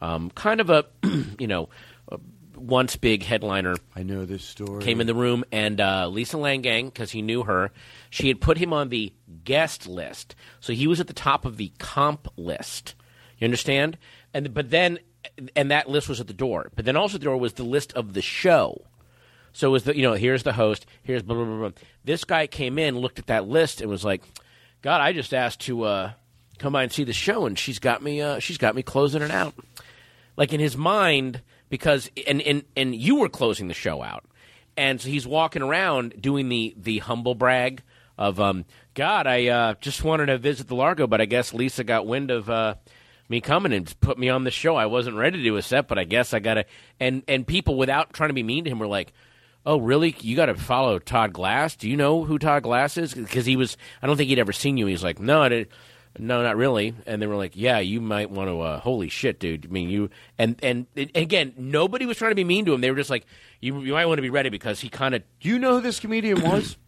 um, 0.00 0.30
kind 0.30 0.60
of 0.60 0.70
a, 0.70 0.86
you 1.38 1.46
know, 1.46 1.68
a 2.10 2.18
once 2.56 2.96
big 2.96 3.24
headliner, 3.24 3.74
I 3.94 4.04
know 4.04 4.24
this 4.24 4.44
story. 4.44 4.82
came 4.82 5.00
in 5.00 5.06
the 5.06 5.14
room, 5.14 5.44
and 5.52 5.80
uh, 5.80 6.08
Lisa 6.08 6.36
Leingang, 6.36 6.86
because 6.86 7.10
he 7.10 7.20
knew 7.20 7.42
her, 7.42 7.72
she 8.08 8.28
had 8.28 8.40
put 8.40 8.56
him 8.56 8.72
on 8.72 8.88
the 8.88 9.12
guest 9.44 9.86
list, 9.86 10.34
so 10.60 10.72
he 10.72 10.86
was 10.86 11.00
at 11.00 11.08
the 11.08 11.12
top 11.12 11.44
of 11.44 11.56
the 11.56 11.72
comp 11.78 12.28
list. 12.36 12.94
You 13.38 13.46
understand? 13.46 13.98
And 14.32 14.54
but 14.54 14.70
then, 14.70 15.00
and 15.56 15.72
that 15.72 15.90
list 15.90 16.08
was 16.08 16.20
at 16.20 16.28
the 16.28 16.32
door. 16.32 16.70
But 16.76 16.84
then 16.84 16.96
also 16.96 17.16
at 17.16 17.20
the 17.20 17.24
door 17.24 17.36
was 17.36 17.54
the 17.54 17.64
list 17.64 17.92
of 17.94 18.14
the 18.14 18.22
show. 18.22 18.86
So 19.52 19.68
it 19.68 19.70
was 19.72 19.84
the 19.84 19.96
you 19.96 20.02
know 20.02 20.14
here's 20.14 20.42
the 20.42 20.52
host, 20.52 20.86
here's 21.02 21.22
blah 21.22 21.36
blah 21.36 21.44
blah. 21.44 21.56
blah. 21.58 21.70
This 22.04 22.24
guy 22.24 22.46
came 22.46 22.78
in, 22.78 22.98
looked 22.98 23.18
at 23.18 23.26
that 23.26 23.46
list, 23.46 23.80
and 23.80 23.90
was 23.90 24.04
like, 24.04 24.22
"God, 24.80 25.00
I 25.00 25.12
just 25.12 25.34
asked 25.34 25.60
to 25.62 25.84
uh, 25.84 26.12
come 26.58 26.72
by 26.72 26.82
and 26.82 26.92
see 26.92 27.04
the 27.04 27.12
show, 27.12 27.46
and 27.46 27.58
she's 27.58 27.78
got 27.78 28.02
me 28.02 28.20
uh, 28.20 28.38
she's 28.38 28.58
got 28.58 28.74
me 28.74 28.82
closing 28.82 29.22
it 29.22 29.30
out." 29.30 29.54
Like 30.36 30.52
in 30.52 30.60
his 30.60 30.76
mind, 30.76 31.42
because 31.68 32.10
and 32.26 32.40
and 32.42 32.64
and 32.76 32.94
you 32.94 33.16
were 33.16 33.28
closing 33.28 33.68
the 33.68 33.74
show 33.74 34.02
out, 34.02 34.24
and 34.76 35.00
so 35.00 35.08
he's 35.08 35.26
walking 35.26 35.62
around 35.62 36.20
doing 36.20 36.48
the 36.48 36.74
the 36.76 36.98
humble 37.00 37.34
brag 37.34 37.82
of 38.16 38.40
um, 38.40 38.64
God, 38.94 39.26
I 39.26 39.48
uh, 39.48 39.74
just 39.80 40.04
wanted 40.04 40.26
to 40.26 40.38
visit 40.38 40.68
the 40.68 40.74
Largo, 40.74 41.06
but 41.06 41.20
I 41.20 41.26
guess 41.26 41.52
Lisa 41.54 41.84
got 41.84 42.06
wind 42.06 42.30
of. 42.30 42.48
Uh, 42.48 42.74
me 43.28 43.40
coming 43.40 43.72
and 43.72 43.98
put 44.00 44.18
me 44.18 44.28
on 44.28 44.44
the 44.44 44.50
show. 44.50 44.76
I 44.76 44.84
wasn't 44.86 45.16
ready 45.16 45.38
to 45.38 45.42
do 45.42 45.56
a 45.56 45.62
set, 45.62 45.88
but 45.88 45.98
I 45.98 46.04
guess 46.04 46.34
I 46.34 46.38
got 46.38 46.54
to. 46.54 46.66
And 47.00 47.22
and 47.26 47.46
people, 47.46 47.76
without 47.76 48.12
trying 48.12 48.28
to 48.28 48.34
be 48.34 48.42
mean 48.42 48.64
to 48.64 48.70
him, 48.70 48.78
were 48.78 48.86
like, 48.86 49.14
"Oh, 49.64 49.78
really? 49.78 50.14
You 50.20 50.36
got 50.36 50.46
to 50.46 50.54
follow 50.54 50.98
Todd 50.98 51.32
Glass? 51.32 51.76
Do 51.76 51.88
you 51.88 51.96
know 51.96 52.24
who 52.24 52.38
Todd 52.38 52.62
Glass 52.62 52.96
is? 52.96 53.14
Because 53.14 53.46
he 53.46 53.56
was. 53.56 53.76
I 54.02 54.06
don't 54.06 54.16
think 54.16 54.28
he'd 54.28 54.38
ever 54.38 54.52
seen 54.52 54.76
you. 54.76 54.86
He's 54.86 55.04
like, 55.04 55.18
no. 55.18 55.64
No, 56.18 56.42
not 56.42 56.56
really. 56.56 56.94
And 57.06 57.22
they 57.22 57.26
were 57.26 57.36
like, 57.36 57.52
"Yeah, 57.54 57.78
you 57.78 57.98
might 58.00 58.30
want 58.30 58.50
to. 58.50 58.60
Uh, 58.60 58.80
holy 58.80 59.08
shit, 59.08 59.40
dude! 59.40 59.64
I 59.64 59.68
mean, 59.68 59.88
you 59.88 60.10
and 60.38 60.58
and 60.62 60.86
and 60.94 61.10
again, 61.14 61.54
nobody 61.56 62.04
was 62.04 62.18
trying 62.18 62.32
to 62.32 62.34
be 62.34 62.44
mean 62.44 62.66
to 62.66 62.74
him. 62.74 62.82
They 62.82 62.90
were 62.90 62.98
just 62.98 63.08
like, 63.08 63.24
"You, 63.60 63.80
you 63.80 63.94
might 63.94 64.04
want 64.04 64.18
to 64.18 64.22
be 64.22 64.28
ready 64.28 64.50
because 64.50 64.78
he 64.80 64.90
kind 64.90 65.14
of." 65.14 65.22
Do 65.40 65.48
you 65.48 65.58
know 65.58 65.76
who 65.76 65.80
this 65.80 66.00
comedian 66.00 66.42
was? 66.42 66.76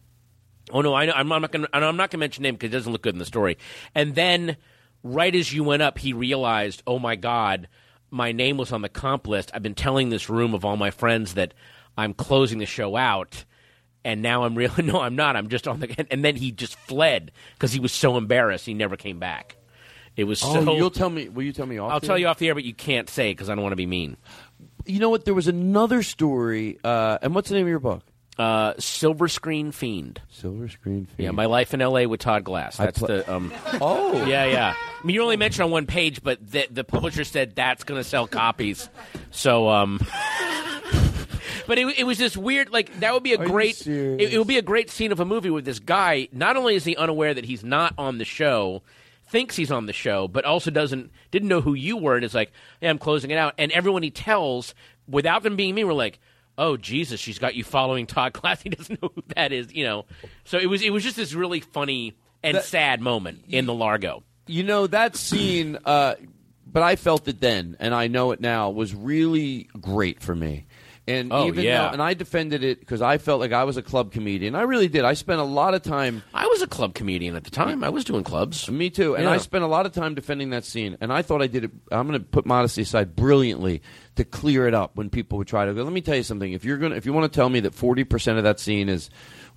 Oh 0.71 0.81
no, 0.81 0.95
I 0.95 1.05
know, 1.05 1.13
I'm 1.13 1.27
not 1.27 1.51
going. 1.51 1.65
to 1.65 1.69
I'm 1.75 1.95
not 1.95 2.09
going 2.09 2.09
to 2.09 2.17
mention 2.17 2.41
name 2.41 2.55
because 2.55 2.69
it 2.69 2.73
doesn't 2.73 2.91
look 2.91 3.03
good 3.03 3.13
in 3.13 3.19
the 3.19 3.25
story. 3.25 3.59
And 3.93 4.15
then, 4.15 4.57
right 5.03 5.33
as 5.35 5.53
you 5.53 5.63
went 5.63 5.83
up, 5.83 5.99
he 5.99 6.11
realized, 6.11 6.81
oh 6.87 6.97
my 6.97 7.15
god, 7.15 7.67
my 8.09 8.31
name 8.31 8.57
was 8.57 8.71
on 8.71 8.81
the 8.81 8.89
comp 8.89 9.27
list. 9.27 9.51
I've 9.53 9.61
been 9.61 9.75
telling 9.75 10.09
this 10.09 10.27
room 10.27 10.55
of 10.55 10.65
all 10.65 10.75
my 10.75 10.89
friends 10.89 11.35
that 11.35 11.53
I'm 11.97 12.13
closing 12.13 12.59
the 12.59 12.65
show 12.65 12.95
out, 12.95 13.45
and 14.03 14.21
now 14.21 14.43
I'm 14.43 14.55
really 14.55 14.83
no, 14.83 15.01
I'm 15.01 15.15
not. 15.15 15.35
I'm 15.35 15.49
just 15.49 15.67
on 15.67 15.79
the. 15.79 16.05
And 16.11 16.23
then 16.23 16.35
he 16.35 16.51
just 16.51 16.75
fled 16.75 17.31
because 17.53 17.71
he 17.71 17.79
was 17.79 17.91
so 17.91 18.17
embarrassed. 18.17 18.65
He 18.65 18.73
never 18.73 18.97
came 18.97 19.19
back. 19.19 19.57
It 20.15 20.23
was 20.23 20.41
oh, 20.43 20.63
so. 20.63 20.75
you'll 20.75 20.91
tell 20.91 21.09
me. 21.09 21.29
Will 21.29 21.43
you 21.43 21.53
tell 21.53 21.65
me 21.65 21.77
off? 21.77 21.91
I'll 21.91 21.99
tell 21.99 22.15
air? 22.15 22.19
you 22.19 22.27
off 22.27 22.39
the 22.39 22.47
air, 22.47 22.55
but 22.55 22.63
you 22.63 22.73
can't 22.73 23.09
say 23.09 23.31
because 23.31 23.49
I 23.49 23.55
don't 23.55 23.63
want 23.63 23.73
to 23.73 23.77
be 23.77 23.85
mean. 23.85 24.17
You 24.85 24.99
know 24.99 25.09
what? 25.09 25.25
There 25.25 25.33
was 25.33 25.47
another 25.47 26.03
story. 26.03 26.79
Uh, 26.83 27.17
and 27.21 27.35
what's 27.35 27.49
the 27.49 27.55
name 27.55 27.65
of 27.65 27.69
your 27.69 27.79
book? 27.79 28.03
Uh, 28.37 28.73
Silver 28.77 29.29
Screen 29.29 29.71
Fiend. 29.71 30.21
Silver 30.29 30.67
Screen 30.67 31.05
Fiend. 31.05 31.17
Yeah, 31.17 31.31
my 31.31 31.45
life 31.45 31.73
in 31.73 31.81
L.A. 31.81 32.05
with 32.05 32.19
Todd 32.19 32.43
Glass. 32.43 32.77
That's 32.77 32.99
pla- 32.99 33.07
the. 33.07 33.33
Um, 33.33 33.53
Oh. 33.79 34.25
yeah, 34.25 34.45
yeah. 34.45 34.75
I 34.77 35.05
mean, 35.07 35.15
you 35.15 35.21
only 35.23 35.37
mentioned 35.37 35.63
on 35.63 35.71
one 35.71 35.85
page, 35.85 36.21
but 36.21 36.45
the, 36.45 36.67
the 36.69 36.83
publisher 36.83 37.23
said 37.23 37.55
that's 37.55 37.85
going 37.85 38.01
to 38.01 38.03
sell 38.03 38.27
copies. 38.27 38.89
So, 39.31 39.69
um, 39.69 40.05
but 41.67 41.77
it, 41.77 41.99
it 41.99 42.03
was 42.03 42.17
this 42.17 42.35
weird. 42.37 42.71
Like 42.71 42.99
that 42.99 43.13
would 43.13 43.23
be 43.23 43.33
a 43.33 43.39
Are 43.39 43.45
great. 43.45 43.85
It, 43.85 44.33
it 44.33 44.37
would 44.37 44.47
be 44.47 44.57
a 44.57 44.61
great 44.63 44.89
scene 44.89 45.11
of 45.11 45.19
a 45.19 45.25
movie 45.25 45.49
with 45.49 45.65
this 45.65 45.79
guy. 45.79 46.27
Not 46.31 46.57
only 46.57 46.75
is 46.75 46.83
he 46.83 46.95
unaware 46.95 47.33
that 47.33 47.45
he's 47.45 47.63
not 47.63 47.93
on 47.97 48.17
the 48.17 48.25
show, 48.25 48.81
thinks 49.27 49.55
he's 49.55 49.71
on 49.71 49.85
the 49.85 49.93
show, 49.93 50.27
but 50.27 50.45
also 50.45 50.71
doesn't 50.71 51.11
didn't 51.31 51.49
know 51.49 51.61
who 51.61 51.73
you 51.73 51.97
were, 51.97 52.15
and 52.15 52.25
is 52.25 52.33
like, 52.35 52.51
"Hey, 52.81 52.87
I'm 52.87 52.97
closing 52.97 53.31
it 53.31 53.37
out." 53.37 53.53
And 53.57 53.71
everyone 53.71 54.03
he 54.03 54.11
tells, 54.11 54.73
without 55.07 55.43
them 55.43 55.55
being 55.55 55.75
me, 55.75 55.83
we're 55.83 55.93
like. 55.93 56.19
Oh 56.57 56.77
Jesus! 56.77 57.19
She's 57.19 57.37
got 57.37 57.55
you 57.55 57.65
following 57.65 58.07
Todd 58.07 58.31
Glass. 58.31 58.61
He 58.63 58.69
doesn't 58.69 59.01
know 59.03 59.11
who 59.13 59.21
that 59.35 59.51
is, 59.51 59.73
you 59.73 59.83
know. 59.83 60.05
So 60.45 60.57
it 60.57 60.67
was 60.67 60.81
it 60.81 60.89
was 60.93 61.03
just 61.03 61.17
this 61.17 61.33
really 61.33 61.59
funny 61.59 62.13
and 62.41 62.55
That- 62.55 62.63
sad 62.63 63.01
moment 63.01 63.43
in 63.49 63.65
the 63.65 63.73
Largo. 63.73 64.23
You 64.47 64.63
know 64.63 64.87
that 64.87 65.17
scene, 65.17 65.77
uh, 65.83 66.15
but 66.65 66.81
I 66.81 66.95
felt 66.95 67.27
it 67.27 67.41
then, 67.41 67.75
and 67.81 67.93
I 67.93 68.07
know 68.07 68.31
it 68.31 68.39
now. 68.39 68.69
Was 68.69 68.95
really 68.95 69.67
great 69.81 70.21
for 70.21 70.33
me. 70.33 70.65
And 71.07 71.31
Oh, 71.31 71.45
even 71.47 71.63
yeah. 71.63 71.83
though, 71.83 71.93
and 71.93 72.01
I 72.01 72.15
defended 72.15 72.63
it 72.63 72.79
because 72.79 73.01
I 73.01 73.19
felt 73.19 73.39
like 73.39 73.51
I 73.51 73.63
was 73.63 73.77
a 73.77 73.83
club 73.83 74.11
comedian. 74.11 74.55
I 74.55 74.63
really 74.63 74.87
did. 74.87 75.05
I 75.05 75.13
spent 75.13 75.39
a 75.39 75.43
lot 75.43 75.75
of 75.75 75.83
time. 75.83 76.23
I 76.33 76.47
was 76.47 76.63
a 76.63 76.67
club 76.67 76.95
comedian 76.95 77.35
at 77.35 77.43
the 77.43 77.51
time. 77.51 77.83
I 77.83 77.89
was 77.89 78.03
doing 78.05 78.23
clubs. 78.23 78.69
Me 78.71 78.89
too. 78.89 79.13
And 79.15 79.25
Yeah. 79.25 79.31
I 79.31 79.37
spent 79.37 79.63
a 79.63 79.67
lot 79.67 79.85
of 79.85 79.91
time 79.91 80.15
defending 80.15 80.49
that 80.49 80.65
scene. 80.65 80.97
And 81.01 81.13
I 81.13 81.21
thought 81.21 81.43
I 81.43 81.47
did 81.47 81.65
it. 81.65 81.71
I'm 81.91 82.07
going 82.07 82.19
to 82.19 82.25
put 82.25 82.47
modesty 82.47 82.81
aside 82.81 83.15
brilliantly 83.15 83.83
to 84.15 84.25
clear 84.25 84.67
it 84.67 84.73
up 84.73 84.95
when 84.95 85.11
people 85.11 85.37
would 85.37 85.47
try 85.47 85.65
to 85.65 85.73
go. 85.75 85.83
Let 85.83 85.93
me 85.93 86.01
tell 86.01 86.15
you 86.15 86.23
something. 86.23 86.53
If 86.53 86.65
you're 86.65 86.77
going, 86.77 86.91
to 86.91 86.97
if 86.97 87.05
you 87.05 87.13
want 87.13 87.31
to 87.31 87.35
tell 87.35 87.49
me 87.49 87.59
that 87.59 87.75
40 87.75 88.03
percent 88.05 88.37
of 88.39 88.43
that 88.45 88.59
scene 88.59 88.89
is 88.89 89.09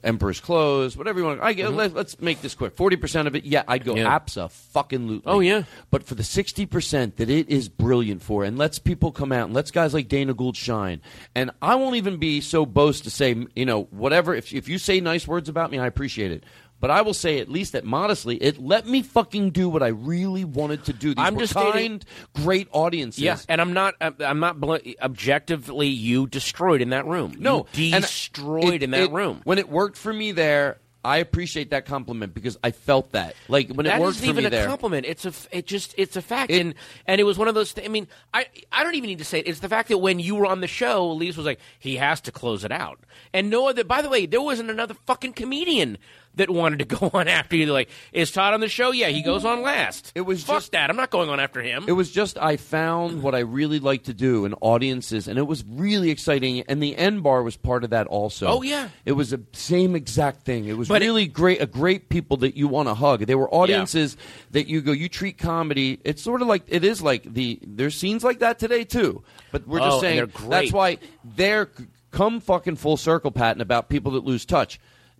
Emperor's 0.04 0.40
Clothes, 0.40 0.96
whatever 0.96 1.18
you 1.18 1.24
want, 1.26 1.40
I 1.42 1.52
get. 1.52 1.72
Let, 1.72 1.96
us 1.96 2.16
make 2.20 2.40
this 2.40 2.54
quick. 2.54 2.76
40 2.76 2.96
percent 2.96 3.28
of 3.28 3.34
it, 3.34 3.44
yeah, 3.44 3.64
I'd 3.66 3.84
go 3.84 3.94
Mm-hmm. 3.94 4.04
Yeah. 4.06 4.18
absa 4.18 4.50
fucking 4.50 5.06
loot. 5.08 5.22
Oh, 5.26 5.40
yeah. 5.40 5.64
But 5.90 6.04
for 6.04 6.14
the 6.14 6.22
60 6.24 6.66
percent 6.66 7.16
that 7.16 7.28
it 7.30 7.48
is 7.48 7.68
brilliant 7.68 8.22
for, 8.22 8.44
and 8.44 8.56
lets 8.56 8.78
people 8.78 9.10
come 9.12 9.32
out 9.32 9.46
and 9.46 9.54
lets 9.54 9.70
guys 9.70 9.94
like 9.94 10.08
Dana 10.08 10.34
Gould 10.34 10.56
shine. 10.56 11.00
And 11.34 11.50
I 11.60 11.74
won't 11.74 11.96
even 11.96 12.18
be 12.18 12.40
so 12.40 12.64
boast 12.66 13.04
to 13.04 13.10
say, 13.10 13.34
you 13.56 13.66
know, 13.66 13.84
whatever. 13.84 14.34
If 14.34 14.52
if 14.52 14.68
you 14.68 14.78
say 14.78 15.00
nice 15.00 15.26
words 15.26 15.48
about 15.48 15.70
me, 15.70 15.78
I 15.78 15.86
appreciate 15.86 16.32
it. 16.32 16.44
But 16.80 16.90
I 16.92 17.02
will 17.02 17.14
say, 17.14 17.40
at 17.40 17.48
least 17.48 17.72
that 17.72 17.84
modestly, 17.84 18.36
it 18.36 18.58
let 18.62 18.86
me 18.86 19.02
fucking 19.02 19.50
do 19.50 19.68
what 19.68 19.82
I 19.82 19.88
really 19.88 20.44
wanted 20.44 20.84
to 20.84 20.92
do. 20.92 21.08
These 21.08 21.16
I'm 21.18 21.36
just 21.38 21.52
kind, 21.54 21.70
stating- 21.72 22.02
great 22.44 22.68
audiences. 22.70 23.20
Yeah, 23.22 23.38
and 23.48 23.60
I'm 23.60 23.72
not. 23.72 23.94
I'm- 24.00 24.38
not 24.38 24.60
bl- 24.60 24.76
objectively. 25.02 25.88
You 25.88 26.26
destroyed 26.28 26.80
in 26.80 26.90
that 26.90 27.04
room. 27.06 27.34
No, 27.38 27.66
you 27.74 27.92
destroyed 27.92 28.74
it- 28.74 28.82
in 28.84 28.90
that 28.92 29.02
it- 29.02 29.10
room. 29.10 29.40
When 29.44 29.58
it 29.58 29.68
worked 29.68 29.96
for 29.96 30.12
me 30.12 30.30
there, 30.32 30.78
I 31.04 31.18
appreciate 31.18 31.70
that 31.70 31.86
compliment 31.86 32.34
because 32.34 32.58
I 32.62 32.70
felt 32.72 33.12
that. 33.12 33.34
Like 33.48 33.70
when 33.70 33.86
it 33.86 33.88
That 33.90 34.00
worked 34.00 34.16
isn't 34.18 34.26
for 34.26 34.30
even 34.30 34.44
me 34.44 34.46
a 34.48 34.50
there. 34.50 34.66
compliment. 34.66 35.06
It's 35.06 35.24
a. 35.24 35.32
It 35.50 35.66
just. 35.66 35.94
It's 35.96 36.16
a 36.16 36.22
fact. 36.22 36.50
and 36.52 36.74
and 37.06 37.20
it 37.20 37.24
was 37.24 37.38
one 37.38 37.48
of 37.48 37.54
those. 37.54 37.72
Th- 37.72 37.86
I 37.86 37.90
mean, 37.90 38.06
I. 38.34 38.46
I 38.70 38.84
don't 38.84 38.94
even 38.94 39.08
need 39.08 39.18
to 39.18 39.24
say 39.24 39.40
it. 39.40 39.48
It's 39.48 39.60
the 39.60 39.68
fact 39.68 39.88
that 39.88 39.98
when 39.98 40.18
you 40.20 40.34
were 40.36 40.46
on 40.46 40.60
the 40.60 40.66
show, 40.68 41.10
Elise 41.10 41.36
was 41.36 41.46
like, 41.46 41.60
he 41.78 41.96
has 41.96 42.20
to 42.22 42.32
close 42.32 42.64
it 42.64 42.72
out. 42.72 43.00
And 43.32 43.50
no 43.50 43.68
other. 43.68 43.84
By 43.84 44.02
the 44.02 44.08
way, 44.08 44.26
there 44.26 44.42
wasn't 44.42 44.70
another 44.70 44.94
fucking 45.06 45.32
comedian 45.34 45.98
that 46.38 46.50
wanted 46.50 46.80
to 46.80 46.84
go 46.86 47.10
on 47.14 47.28
after 47.28 47.54
you. 47.56 47.66
They're 47.66 47.72
like, 47.74 47.90
is 48.12 48.32
Todd 48.32 48.54
on 48.54 48.60
the 48.60 48.68
show? 48.68 48.90
Yeah, 48.90 49.08
he 49.08 49.22
goes 49.22 49.44
on 49.44 49.62
last. 49.62 50.10
It 50.14 50.22
was 50.22 50.42
fuck 50.42 50.64
that. 50.70 50.90
I'm 50.90 50.96
not 50.96 51.10
going 51.10 51.28
on 51.28 51.38
after 51.38 51.60
him. 51.62 51.84
It 51.86 51.92
was 51.92 52.10
just 52.10 52.38
I 52.38 52.56
found 52.56 53.22
what 53.22 53.34
I 53.34 53.40
really 53.40 53.78
like 53.78 54.04
to 54.04 54.14
do 54.14 54.44
in 54.44 54.54
audiences, 54.54 55.28
and 55.28 55.38
it 55.38 55.42
was 55.46 55.64
really 55.68 56.10
exciting. 56.10 56.62
And 56.68 56.82
the 56.82 56.96
M 56.96 57.22
bar 57.22 57.42
was 57.42 57.56
part 57.56 57.84
of 57.84 57.90
that 57.90 58.06
also. 58.08 58.46
Oh, 58.46 58.62
yeah. 58.62 58.88
it 59.04 59.12
was 59.12 59.30
the 59.30 59.42
same 59.52 59.94
exact 59.94 60.42
thing. 60.44 60.64
It 60.66 60.76
was 60.76 60.88
But 60.88 61.02
it- 61.02 61.06
really 61.06 61.26
great. 61.26 61.60
A 61.60 61.66
great 61.66 62.08
people 62.08 62.38
that 62.38 62.56
you 62.56 62.66
want 62.68 62.88
to 62.88 62.94
hug. 62.94 63.20
They 63.26 63.34
were 63.34 63.52
audiences 63.54 64.16
that 64.52 64.66
you 64.68 64.80
go. 64.80 64.92
You 64.92 65.08
treat 65.08 65.38
comedy. 65.38 66.00
It's 66.04 66.22
sort 66.22 66.42
of 66.42 66.48
like 66.48 66.62
it 66.68 66.84
is 66.84 67.02
like 67.02 67.22
the 67.24 67.58
there's 67.62 67.96
scenes 67.96 68.24
like 68.24 68.38
that 68.40 68.58
today 68.58 68.84
too. 68.84 69.22
But 69.52 69.66
we're 69.66 69.80
Oh, 69.80 69.84
just 69.84 70.04
and 70.04 70.32
saying 70.32 70.50
that's 70.50 70.72
why 70.72 70.98
they're 71.24 71.68
come 72.10 72.40
fucking 72.40 72.76
full 72.76 72.96
circle, 72.96 73.30
Patton, 73.30 73.60
about 73.60 73.88
people 73.88 74.12
that 74.12 74.24
lose 74.24 74.44
touch. 74.46 74.78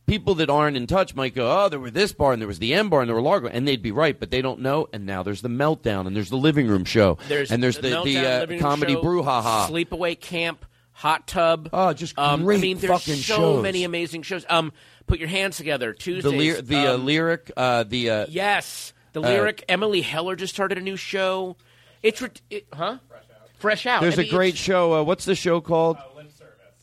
People 0.09 0.35
that 0.37 0.49
aren't 0.49 0.77
in 0.77 0.87
touch 0.87 1.15
might 1.15 1.35
go, 1.35 1.65
oh, 1.65 1.69
there 1.69 1.79
were 1.79 1.91
this 1.91 2.13
bar 2.13 2.33
and 2.33 2.41
there 2.41 2.49
was 2.49 2.59
the 2.59 2.73
M 2.75 2.89
bar 2.89 3.01
and 3.03 3.09
there 3.09 3.15
were 3.15 3.23
Largo, 3.23 3.47
and 3.49 3.69
they'd 3.69 3.83
be 3.83 3.93
right, 3.93 4.19
but 4.19 4.31
they 4.31 4.41
don't 4.41 4.61
know. 4.61 4.89
And 4.93 5.05
now 5.07 5.23
there's 5.23 5.43
the 5.43 5.49
meltdown 5.49 6.07
and 6.07 6.17
there's 6.17 6.31
the 6.31 6.37
living 6.37 6.67
room 6.67 6.85
show 6.85 7.19
There's 7.29 7.53
and 7.53 7.63
there's 7.63 7.77
the, 7.77 7.83
the, 7.83 7.95
Meltdown, 7.95 8.37
uh, 8.37 8.41
Living 8.41 8.61
comedy 8.61 8.95
Show, 8.95 9.03
brouhaha. 9.03 9.69
Sleepaway 9.69 10.19
Camp, 10.19 10.65
Hot 10.93 11.27
Tub. 11.27 11.69
Oh, 11.73 11.93
just 11.93 12.19
um, 12.19 12.41
I 12.41 12.45
great 12.45 12.61
mean, 12.61 12.79
there's 12.79 13.03
so 13.05 13.13
shows. 13.15 13.63
many 13.63 13.85
amazing 13.85 14.23
shows. 14.23 14.47
Um, 14.49 14.73
put 15.07 15.19
your 15.19 15.29
hands 15.29 15.59
together. 15.59 15.93
The 15.93 15.99
Tuesdays. 15.99 16.33
lyr- 16.33 16.63
the 16.63 16.87
uh, 16.89 16.95
um, 16.95 17.05
lyric, 17.05 17.53
uh, 17.57 17.85
the 17.85 18.11
uh, 18.11 18.27
Yes, 18.31 18.93
the 19.13 19.21
uh, 19.21 19.29
lyric. 19.29 19.65
Emily 19.69 20.01
Heller 20.01 20.37
just 20.37 20.55
started 20.55 20.79
a 20.79 20.81
new 20.81 20.97
show. 20.97 21.57
It's 22.03 22.23
ret- 22.23 22.41
it, 22.49 22.67
huh? 22.73 22.99
Fresh 23.59 23.87
out. 23.87 24.01
There's 24.01 24.19
I 24.19 24.23
a 24.23 24.25
mean, 24.25 24.35
great 24.35 24.57
show. 24.57 24.95
Uh, 24.95 25.03
what's 25.03 25.25
the 25.25 25.35
show 25.35 25.61
called? 25.61 25.99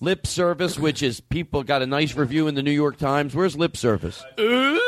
Lip 0.02 0.28
Service, 0.28 0.78
which 0.78 1.02
is 1.02 1.22
people 1.22 1.64
got 1.64 1.82
a 1.82 1.86
nice 1.86 2.16
review 2.16 2.48
in 2.48 2.56
the 2.56 2.64
New 2.64 2.72
York 2.72 2.98
Times. 2.98 3.34
Where's 3.34 3.56
Lip 3.56 3.78
Service? 3.78 4.24
Ooh, 4.40 4.44
the 4.44 4.80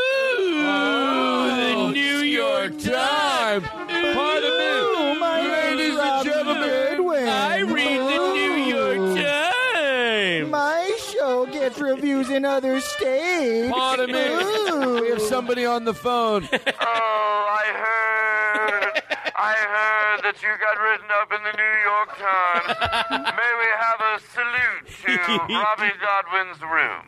oh, 0.65 1.91
New 1.93 2.17
York 2.19 2.71
Times. 2.79 3.65
Pardon 3.67 4.57
me, 4.57 5.49
ladies 5.49 5.97
and 5.97 6.25
gentlemen. 6.25 7.29
I 7.29 7.59
read 7.61 7.99
the 7.99 8.33
New 8.33 8.53
York 8.75 9.17
Times. 9.17 10.51
My 10.51 10.97
show 11.13 11.45
gets 11.45 11.79
reviews 11.79 12.29
in 12.29 12.43
other 12.43 12.81
states. 12.81 13.71
Pardon 13.71 14.11
me. 14.11 14.27
Ooh. 14.27 15.01
We 15.01 15.09
have 15.09 15.21
somebody 15.21 15.65
on 15.65 15.85
the 15.85 15.93
phone. 15.93 16.47
Oh, 16.79 17.47
I 17.49 17.65
heard. 17.73 18.36
I 19.59 19.65
heard 19.65 20.21
that 20.23 20.37
you 20.43 20.49
got 20.61 20.77
written 20.77 21.09
up 21.19 21.31
in 21.33 21.41
the 21.41 21.53
New 21.57 21.75
York 21.89 22.09
Times. 22.17 22.77
May 23.37 23.53
we 23.57 23.69
have 23.81 23.99
a 24.01 24.19
salute 24.33 24.85
to 25.03 25.17
Robbie 25.53 25.97
Godwin's 25.99 26.61
room? 26.61 27.05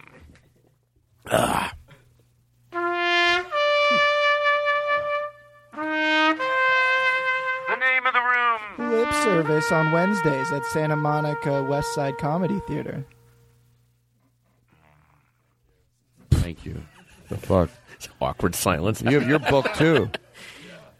The 7.67 7.75
name 7.75 8.07
of 8.07 8.13
the 8.13 8.19
room. 8.19 8.91
Lip 8.91 9.13
service 9.13 9.71
on 9.71 9.91
Wednesdays 9.91 10.51
at 10.51 10.65
Santa 10.65 10.95
Monica 10.95 11.63
West 11.63 11.93
Side 11.93 12.17
Comedy 12.17 12.59
Theater. 12.67 13.05
Thank 16.31 16.65
you. 16.65 16.81
The 17.29 17.37
fuck. 17.37 17.69
Awkward 18.21 18.55
silence. 18.55 19.01
You 19.01 19.19
have 19.19 19.29
your 19.29 19.39
book 19.39 19.71
too. 19.75 20.09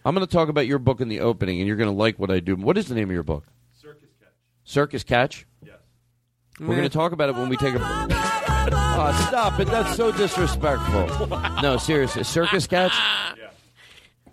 I'm 0.09 0.15
going 0.15 0.25
to 0.25 0.33
talk 0.33 0.49
about 0.49 0.65
your 0.65 0.79
book 0.79 1.01
in 1.01 1.07
the 1.07 1.19
opening, 1.19 1.59
and 1.59 1.67
you're 1.67 1.77
going 1.77 1.89
to 1.89 1.95
like 1.95 2.17
what 2.17 2.31
I 2.31 2.39
do. 2.39 2.55
What 2.55 2.79
is 2.79 2.87
the 2.87 2.95
name 2.95 3.09
of 3.09 3.13
your 3.13 3.21
book? 3.21 3.43
Circus 3.79 4.09
Catch. 4.19 4.29
Circus 4.63 5.03
Catch. 5.03 5.45
Yes. 5.63 5.75
We're 6.59 6.65
going 6.75 6.81
to 6.81 6.89
talk 6.89 7.11
about 7.11 7.29
it 7.29 7.35
when 7.35 7.47
we 7.47 7.57
take 7.57 7.75
a. 7.75 7.79
Oh, 8.71 9.25
stop 9.29 9.59
it! 9.59 9.67
That's 9.69 9.95
so 9.95 10.11
disrespectful. 10.11 11.27
No, 11.61 11.77
seriously, 11.77 12.23
Circus 12.23 12.67
Catch. 12.67 12.91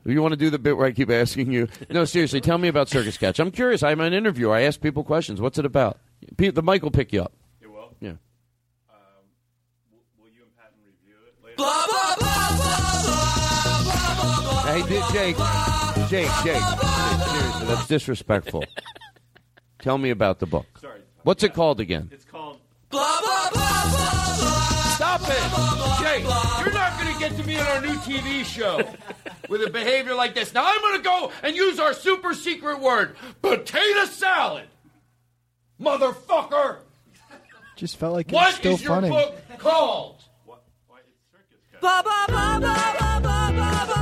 You 0.05 0.21
want 0.21 0.33
to 0.33 0.37
do 0.37 0.51
the 0.51 0.59
bit 0.59 0.77
where 0.77 0.87
I 0.87 0.93
keep 0.93 1.09
asking 1.11 1.53
you? 1.53 1.69
No, 1.89 2.05
seriously, 2.05 2.41
tell 2.41 2.59
me 2.59 2.69
about 2.69 2.89
Circus 2.89 3.17
Catch. 3.17 3.39
I'm 3.39 3.51
curious. 3.51 3.83
I'm 3.83 4.01
an 4.01 4.13
interviewer. 4.13 4.55
I 4.55 4.63
ask 4.63 4.81
people 4.81 5.05
questions. 5.05 5.41
What's 5.41 5.59
it 5.59 5.65
about? 5.65 5.99
Pe- 6.37 6.51
The 6.51 6.63
mic 6.63 6.83
will 6.83 6.91
pick 6.91 7.13
you 7.13 7.23
up. 7.23 7.33
It 7.63 7.71
will. 7.71 7.95
Yeah. 8.01 8.15
Hey, 14.67 14.83
Jake. 14.83 15.07
Jake, 15.13 15.37
Jake. 16.09 16.29
Jake, 16.45 16.63
Seriously, 16.63 17.67
that's 17.67 17.87
disrespectful. 17.87 18.65
Tell 19.81 19.97
me 19.99 20.11
about 20.11 20.41
the 20.41 20.47
book. 20.47 20.67
Sorry. 20.81 21.01
What's 21.23 21.43
it 21.45 21.55
called 21.55 21.81
again? 21.81 22.09
It's 22.13 22.25
called. 22.25 22.59
Blah 22.91 23.21
Blah 23.21 23.51
Blah 23.53 23.91
Blah 23.91 24.37
Blah. 24.39 24.61
Stop 24.97 25.21
it! 25.23 26.03
Jake, 26.03 26.25
you're 26.65 26.75
not 26.75 26.99
going 27.01 27.13
to 27.13 27.19
get 27.21 27.37
to 27.37 27.47
me 27.47 27.59
on 27.59 27.67
our 27.67 27.81
new 27.81 27.95
TV 27.99 28.45
show 28.45 28.83
with 29.49 29.63
a 29.63 29.71
behavior 29.71 30.15
like 30.15 30.35
this. 30.35 30.53
Now 30.55 30.65
I'm 30.67 30.81
going 30.81 30.97
to 30.97 31.03
go 31.03 31.33
and 31.43 31.55
use 31.55 31.79
our 31.79 31.93
super 31.95 32.35
secret 32.35 32.81
word 32.81 33.17
potato 33.43 34.05
salad. 34.07 34.65
Motherfucker! 35.81 36.79
Just 37.77 37.99
felt 37.99 38.15
like 38.15 38.29
it 38.33 38.35
What 38.35 38.47
was 38.47 38.55
still 38.57 38.73
is 38.75 38.83
your 38.83 38.95
funny. 38.95 39.11
book 39.11 39.37
called? 39.59 40.25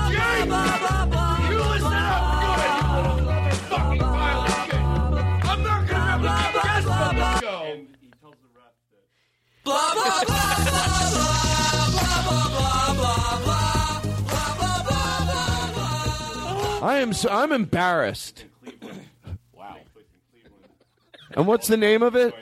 Jake! 0.09 0.49
You 1.51 1.59
listen 1.59 1.93
up 1.93 2.21
good, 2.25 2.65
you 2.65 2.93
little 2.95 3.17
motherfucking 3.21 4.01
pile 4.01 4.41
of 4.41 4.49
shit. 4.65 4.85
I'm 5.45 5.61
not 5.63 5.81
going 5.87 6.01
to 6.01 6.19
be 6.19 6.25
able 6.25 6.25
to 6.25 6.33
get 6.41 6.65
guests 6.65 6.91
on 6.91 7.17
the 7.17 7.41
show. 7.41 7.63
He 8.01 8.09
tells 8.21 8.37
the 8.41 8.49
rep 8.57 8.75
that. 8.91 9.05
I 16.83 16.99
am 16.99 17.13
so, 17.13 17.29
I'm 17.31 17.53
embarrassed. 17.53 18.45
wow. 19.53 19.77
And 21.33 21.47
what's 21.47 21.67
the 21.67 21.77
name 21.77 22.03
of 22.03 22.17
it? 22.17 22.35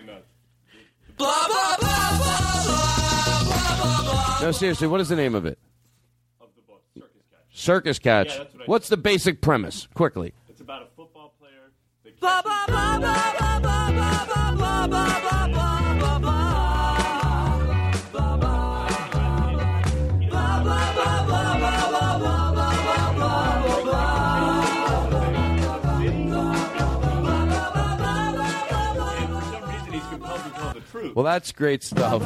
No, 4.43 4.51
seriously, 4.51 4.89
what 4.89 5.01
is 5.01 5.09
the 5.09 5.17
name 5.17 5.35
of 5.37 5.47
it? 5.47 5.59
Of 6.41 6.49
the 6.57 6.63
book, 6.63 6.83
Circus 7.53 7.99
Catch. 7.99 8.29
Yeah, 8.33 8.39
that's 8.39 8.55
what 8.55 8.63
I- 8.63 8.67
What's 8.67 8.89
the 8.89 8.97
basic 8.97 9.41
premise? 9.41 9.87
Quickly. 9.95 10.35
It's 10.49 10.61
about 10.61 10.83
a 10.83 10.87
football 10.97 11.35
player. 11.39 11.71
that 12.21 12.45
And 15.45 15.62
Well, 31.15 31.25
that's 31.25 31.53
great 31.53 31.83
stuff. 31.83 32.23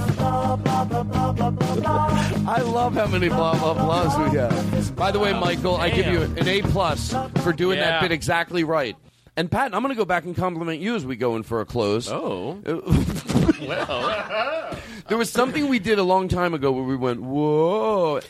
I 2.48 2.60
love 2.64 2.94
how 2.94 3.06
many 3.06 3.28
blah 3.28 3.58
blah 3.58 3.74
blahs 3.74 4.30
we 4.30 4.38
have. 4.38 4.96
By 4.96 5.10
the 5.10 5.18
way, 5.18 5.32
Michael, 5.32 5.76
I 5.76 5.90
give 5.90 6.06
you 6.06 6.22
an 6.22 6.46
A 6.46 6.62
plus 6.62 7.14
for 7.42 7.52
doing 7.52 7.78
Yeah. 7.78 7.90
that 7.90 8.00
bit 8.02 8.12
exactly 8.12 8.64
right. 8.64 8.96
And 9.36 9.50
Pat, 9.50 9.74
I'm 9.74 9.82
going 9.82 9.94
to 9.94 9.98
go 9.98 10.06
back 10.06 10.24
and 10.24 10.34
compliment 10.34 10.80
you 10.80 10.94
as 10.94 11.04
we 11.04 11.16
go 11.16 11.36
in 11.36 11.42
for 11.42 11.60
a 11.60 11.66
close. 11.66 12.08
Oh. 12.10 12.58
well. 13.60 14.78
there 15.08 15.18
was 15.18 15.30
something 15.30 15.68
we 15.68 15.78
did 15.78 15.98
a 15.98 16.02
long 16.02 16.28
time 16.28 16.54
ago 16.54 16.72
where 16.72 16.84
we 16.84 16.96
went, 16.96 17.20
whoa. 17.20 18.20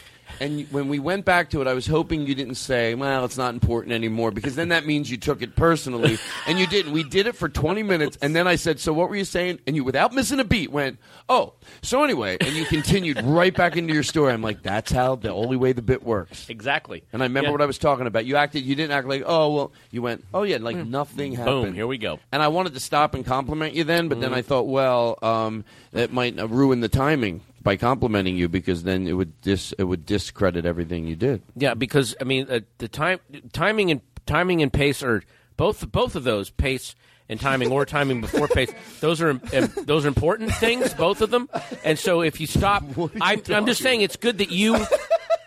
And 0.40 0.66
when 0.72 0.88
we 0.88 0.98
went 0.98 1.24
back 1.24 1.50
to 1.50 1.60
it, 1.62 1.66
I 1.66 1.72
was 1.74 1.86
hoping 1.86 2.26
you 2.26 2.34
didn't 2.34 2.56
say, 2.56 2.94
well, 2.94 3.24
it's 3.24 3.36
not 3.38 3.54
important 3.54 3.92
anymore, 3.92 4.30
because 4.30 4.54
then 4.56 4.68
that 4.68 4.86
means 4.86 5.10
you 5.10 5.16
took 5.16 5.42
it 5.42 5.56
personally. 5.56 6.18
And 6.46 6.60
you 6.60 6.66
didn't. 6.68 6.92
We 6.92 7.02
did 7.02 7.26
it 7.26 7.34
for 7.34 7.48
20 7.48 7.82
minutes, 7.82 8.18
and 8.22 8.36
then 8.36 8.46
I 8.46 8.54
said, 8.54 8.78
so 8.78 8.92
what 8.92 9.08
were 9.08 9.16
you 9.16 9.24
saying? 9.24 9.58
And 9.66 9.74
you, 9.74 9.82
without 9.82 10.12
missing 10.14 10.38
a 10.38 10.44
beat, 10.44 10.70
went, 10.70 10.98
oh, 11.28 11.54
so 11.82 12.04
anyway. 12.04 12.36
And 12.40 12.50
you 12.54 12.64
continued 12.66 13.20
right 13.24 13.52
back 13.54 13.76
into 13.76 13.92
your 13.92 14.04
story. 14.04 14.32
I'm 14.32 14.42
like, 14.42 14.62
that's 14.62 14.92
how 14.92 15.16
the 15.16 15.32
only 15.32 15.56
way 15.56 15.72
the 15.72 15.82
bit 15.82 16.04
works. 16.04 16.48
Exactly. 16.48 17.02
And 17.12 17.20
I 17.20 17.26
remember 17.26 17.48
Yeah. 17.48 17.52
what 17.52 17.62
I 17.62 17.66
was 17.66 17.78
talking 17.78 18.06
about. 18.06 18.26
You 18.26 18.36
acted, 18.36 18.64
you 18.64 18.76
didn't 18.76 18.92
act 18.92 19.08
like, 19.08 19.24
oh, 19.26 19.54
well, 19.54 19.72
you 19.90 20.02
went, 20.02 20.24
oh, 20.32 20.44
yeah, 20.44 20.58
like 20.58 20.76
nothing 20.76 21.32
happened. 21.32 21.64
Boom, 21.64 21.74
here 21.74 21.86
we 21.88 21.98
go. 21.98 22.20
And 22.30 22.42
I 22.42 22.48
wanted 22.48 22.74
to 22.74 22.80
stop 22.80 23.14
and 23.14 23.26
compliment 23.26 23.74
you 23.74 23.82
then, 23.82 24.06
but 24.08 24.20
then 24.20 24.30
Mhm. 24.30 24.36
I 24.36 24.42
thought, 24.42 24.66
well, 24.68 25.18
um, 25.22 25.64
it 25.92 26.12
might 26.12 26.36
ruin 26.48 26.80
the 26.80 26.88
timing 26.88 27.40
by 27.66 27.76
complimenting 27.76 28.36
you 28.36 28.48
because 28.48 28.84
then 28.84 29.08
it 29.08 29.14
would 29.14 29.40
dis 29.40 29.72
it 29.72 29.82
would 29.82 30.06
discredit 30.06 30.64
everything 30.64 31.04
you 31.04 31.16
did. 31.16 31.42
Yeah, 31.56 31.74
because 31.74 32.14
I 32.20 32.24
mean 32.24 32.46
uh, 32.48 32.60
the 32.78 32.86
time 32.86 33.18
timing 33.52 33.90
and 33.90 34.00
timing 34.24 34.62
and 34.62 34.72
pace 34.72 35.02
are 35.02 35.24
both 35.56 35.90
both 35.90 36.14
of 36.14 36.22
those 36.22 36.48
pace 36.48 36.94
and 37.28 37.40
timing 37.40 37.72
or 37.72 37.84
timing 37.84 38.20
before 38.20 38.46
pace. 38.46 38.72
Those 39.00 39.20
are 39.20 39.30
um, 39.30 39.40
those 39.82 40.04
are 40.04 40.08
important 40.08 40.54
things, 40.54 40.94
both 40.94 41.20
of 41.22 41.30
them. 41.32 41.50
And 41.82 41.98
so 41.98 42.20
if 42.20 42.40
you 42.40 42.46
stop, 42.46 42.84
I'm, 43.20 43.42
I'm 43.48 43.66
just 43.66 43.82
saying 43.82 44.00
it's 44.02 44.14
good 44.14 44.38
that 44.38 44.52
you. 44.52 44.76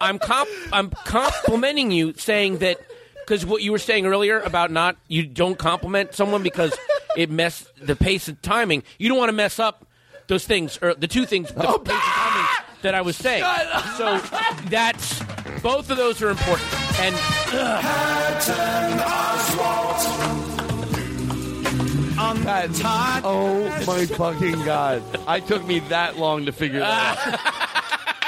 I'm 0.02 0.20
comp, 0.20 0.50
I'm 0.74 0.90
complimenting 0.90 1.92
you, 1.92 2.14
saying 2.16 2.58
that 2.58 2.82
because 3.16 3.46
what 3.46 3.62
you 3.62 3.72
were 3.72 3.80
saying 3.80 4.06
earlier 4.06 4.40
about 4.40 4.72
not 4.72 4.98
you 5.08 5.26
don't 5.26 5.58
compliment 5.58 6.16
someone 6.16 6.44
because 6.44 6.78
it 7.16 7.30
mess 7.30 7.66
the 7.82 7.96
pace 7.96 8.28
and 8.28 8.42
timing. 8.44 8.84
You 8.98 9.08
don't 9.08 9.18
want 9.18 9.30
to 9.30 9.34
mess 9.34 9.58
up 9.58 9.86
those 10.30 10.46
things 10.46 10.80
or 10.82 10.94
the 10.94 11.08
two 11.08 11.26
things. 11.26 11.50
The 11.50 11.62
pace 11.62 11.76
and 11.76 11.88
timing 11.88 12.66
that 12.84 12.96
I 12.96 13.02
was 13.02 13.18
saying. 13.18 13.44
So 13.98 14.18
that's 14.70 15.22
both 15.62 15.90
of 15.90 15.98
those 15.98 16.22
are 16.22 16.30
important. 16.30 16.70
And 17.02 17.16
Pat, 22.82 23.22
oh 23.26 23.64
my 23.88 24.06
fucking 24.06 24.64
god! 24.64 25.04
I 25.28 25.40
took 25.40 25.66
me 25.66 25.80
that 25.90 26.18
long 26.18 26.46
to 26.46 26.52
figure 26.52 26.80
that 26.80 27.18
out. 27.46 27.69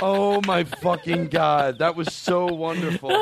Oh 0.01 0.41
my 0.45 0.63
fucking 0.63 1.27
god, 1.27 1.79
that 1.79 1.95
was 1.95 2.13
so 2.13 2.45
wonderful. 2.47 3.11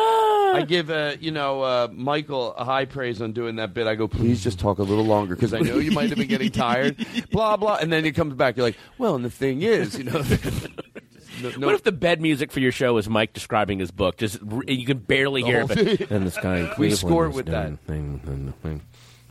I 0.49 0.63
give 0.67 0.89
uh, 0.89 1.15
you 1.19 1.31
know 1.31 1.61
uh, 1.61 1.87
Michael 1.91 2.53
a 2.55 2.63
high 2.65 2.85
praise 2.85 3.21
on 3.21 3.33
doing 3.33 3.57
that 3.57 3.73
bit. 3.73 3.85
I 3.87 3.95
go, 3.95 4.07
please 4.07 4.43
just 4.43 4.59
talk 4.59 4.79
a 4.79 4.83
little 4.83 5.05
longer 5.05 5.35
because 5.35 5.53
I 5.53 5.59
know 5.59 5.77
you 5.77 5.91
might 5.91 6.09
have 6.09 6.17
been 6.17 6.27
getting 6.27 6.51
tired. 6.51 6.95
blah 7.31 7.57
blah, 7.57 7.75
and 7.77 7.91
then 7.91 8.03
he 8.03 8.11
comes 8.11 8.33
back. 8.33 8.57
You're 8.57 8.65
like, 8.67 8.77
well, 8.97 9.15
and 9.15 9.23
the 9.23 9.29
thing 9.29 9.61
is, 9.61 9.97
you 9.97 10.05
know. 10.05 10.21
no- 11.43 11.49
no- 11.57 11.67
What 11.67 11.75
if 11.75 11.83
the 11.83 11.91
bed 11.91 12.19
music 12.21 12.51
for 12.51 12.59
your 12.59 12.71
show 12.71 12.97
is 12.97 13.07
Mike 13.07 13.33
describing 13.33 13.79
his 13.79 13.91
book? 13.91 14.17
Just 14.17 14.39
you 14.67 14.85
can 14.85 14.97
barely 14.99 15.43
hear 15.43 15.65
The 15.67 15.73
it. 15.73 15.77
whole 15.77 15.85
but- 15.97 15.97
thing. 15.99 16.07
And 16.17 16.25
this 16.27 16.37
guy, 16.37 16.57
in 16.57 16.63
We 16.63 16.75
Cleveland 16.75 16.97
score 16.97 17.27
was 17.27 17.35
with 17.37 17.45
doing 17.45 17.71
that. 17.73 17.79
thing, 17.85 18.21
and 18.25 18.47
the 18.47 18.51
thing, 18.53 18.81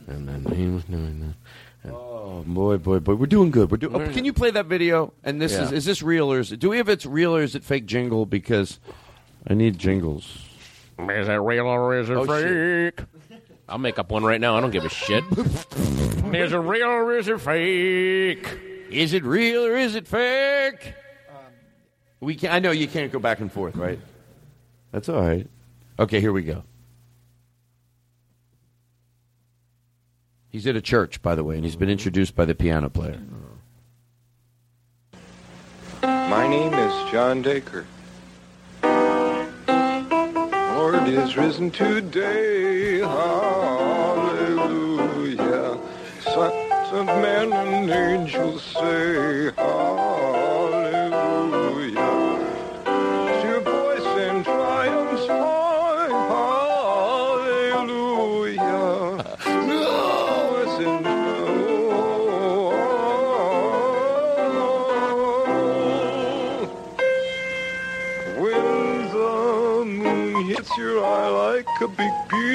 and 0.07 0.27
then 0.27 0.45
he 0.55 0.67
was 0.67 0.83
doing 0.85 1.19
that. 1.19 1.35
Oh 1.85 2.43
boy, 2.45 2.77
boy, 2.77 2.99
boy, 2.99 3.15
we're 3.15 3.25
doing 3.25 3.51
good. 3.51 3.71
We're 3.71 3.77
doing. 3.77 3.95
Oh, 3.95 4.09
can 4.13 4.25
you 4.25 4.33
play 4.33 4.51
that 4.51 4.65
video? 4.65 5.13
And 5.23 5.41
this 5.41 5.53
is 5.53 5.71
Yeah. 5.71 5.77
is 5.77 5.85
this 5.85 6.01
real 6.01 6.31
or 6.31 6.39
is 6.39 6.51
it? 6.51 6.59
Do 6.59 6.69
we 6.69 6.77
have 6.77 6.89
it's 6.89 7.05
real 7.05 7.35
or 7.35 7.41
is 7.41 7.55
it 7.55 7.63
fake 7.63 7.85
jingle? 7.85 8.25
Because 8.25 8.79
I 9.47 9.53
need 9.53 9.77
jingles. 9.79 10.45
Is 10.99 11.27
it 11.29 11.35
real 11.37 11.65
or 11.67 11.95
is 11.97 12.09
it 12.09 12.17
Oh, 12.17 12.25
shit. 12.25 12.99
fake? 12.99 13.05
I'll 13.69 13.77
make 13.77 13.97
up 13.99 14.11
one 14.11 14.23
right 14.23 14.41
now. 14.41 14.57
I 14.57 14.61
don't 14.61 14.71
give 14.71 14.83
a 14.83 14.89
shit. 14.89 15.23
is 16.33 16.51
it 16.53 16.57
real 16.57 16.87
or 16.87 17.15
is 17.17 17.27
it 17.27 17.39
fake? 17.39 18.47
Is 18.91 19.13
it 19.13 19.23
real 19.23 19.65
or 19.65 19.77
is 19.77 19.95
it 19.95 20.07
fake? 20.07 20.93
We 22.19 22.35
can. 22.35 22.51
I 22.51 22.59
know 22.59 22.71
you 22.71 22.87
can't 22.87 23.11
go 23.11 23.19
back 23.19 23.39
and 23.39 23.49
forth, 23.51 23.77
right? 23.77 23.99
That's 24.91 25.07
all 25.07 25.21
right. 25.21 25.47
Okay, 25.99 26.19
here 26.19 26.33
we 26.33 26.41
go. 26.43 26.63
He's 30.51 30.65
at 30.65 30.75
a 30.75 30.81
church, 30.81 31.21
by 31.21 31.35
the 31.35 31.43
way, 31.43 31.55
and 31.55 31.63
he's 31.63 31.75
been 31.75 31.91
introduced 31.91 32.35
by 32.35 32.45
the 32.45 32.55
piano 32.55 32.89
player. 32.89 33.19
My 36.01 36.47
name 36.47 36.73
is 36.73 37.11
John 37.11 37.43
Dacre. 37.43 37.85
Lord 40.75 41.07
is 41.07 41.37
risen 41.37 41.69
today. 41.69 42.99
Hallelujah. 42.99 43.69
Sons 46.21 46.93
of 46.93 47.05
men 47.05 47.53
and 47.53 47.91
angels 47.91 48.63
say 48.63 49.51
hallelujah. 49.55 50.48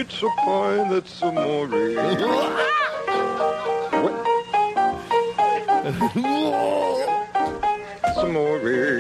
Big 0.04 0.22
a 0.22 0.28
pie, 0.44 0.88
that's 0.90 1.22
amore. 1.22 1.68
It's 8.04 8.18
amore. 8.18 8.98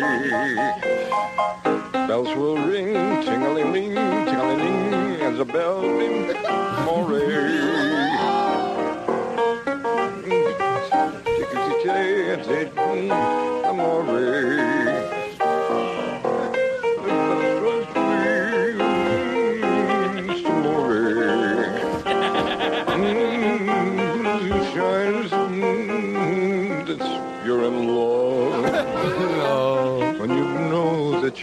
Bells 2.06 2.34
will 2.36 2.56
ring, 2.56 2.94
ting-a-ling-ling, 3.22 3.94
ting-a-ling-ling, 3.94 5.20
as 5.20 5.38
a 5.40 5.44
bell 5.44 5.82
ring, 5.82 6.30
amore. 6.88 7.24
Amore. 13.66 14.83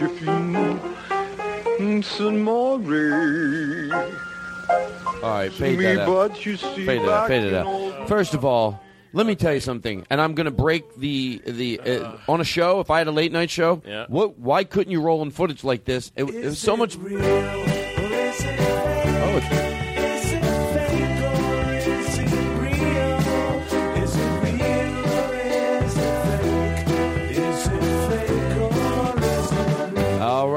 you 0.00 0.08
feel 0.18 1.98
it's 1.98 2.20
amore. 2.20 2.78
All 5.22 5.30
right, 5.30 5.52
fade 5.52 5.78
me, 5.78 5.84
that 5.84 6.08
out. 6.08 6.44
you 6.46 6.56
see 6.56 6.86
fade 6.86 7.02
it 7.02 7.08
out. 7.08 7.28
Fade 7.28 7.44
it 7.44 7.54
out. 7.54 8.08
First 8.08 8.34
of 8.34 8.44
all, 8.44 8.80
let 9.12 9.26
me 9.26 9.34
tell 9.36 9.54
you 9.54 9.60
something, 9.60 10.04
and 10.10 10.20
I'm 10.20 10.34
going 10.34 10.46
to 10.46 10.50
break 10.50 10.96
the 10.96 11.40
the 11.44 11.80
uh, 11.80 12.16
on 12.28 12.40
a 12.40 12.44
show. 12.44 12.80
If 12.80 12.90
I 12.90 12.98
had 12.98 13.06
a 13.08 13.12
late 13.12 13.30
night 13.32 13.50
show, 13.50 13.82
Yeah. 13.86 14.06
what? 14.08 14.38
Why 14.38 14.64
couldn't 14.64 14.90
you 14.92 15.00
roll 15.00 15.22
in 15.22 15.30
footage 15.30 15.62
like 15.64 15.84
this? 15.84 16.10
It, 16.16 16.24
it 16.24 16.44
was 16.44 16.58
so 16.58 16.76
much. 16.76 16.96
Oh, 19.24 19.68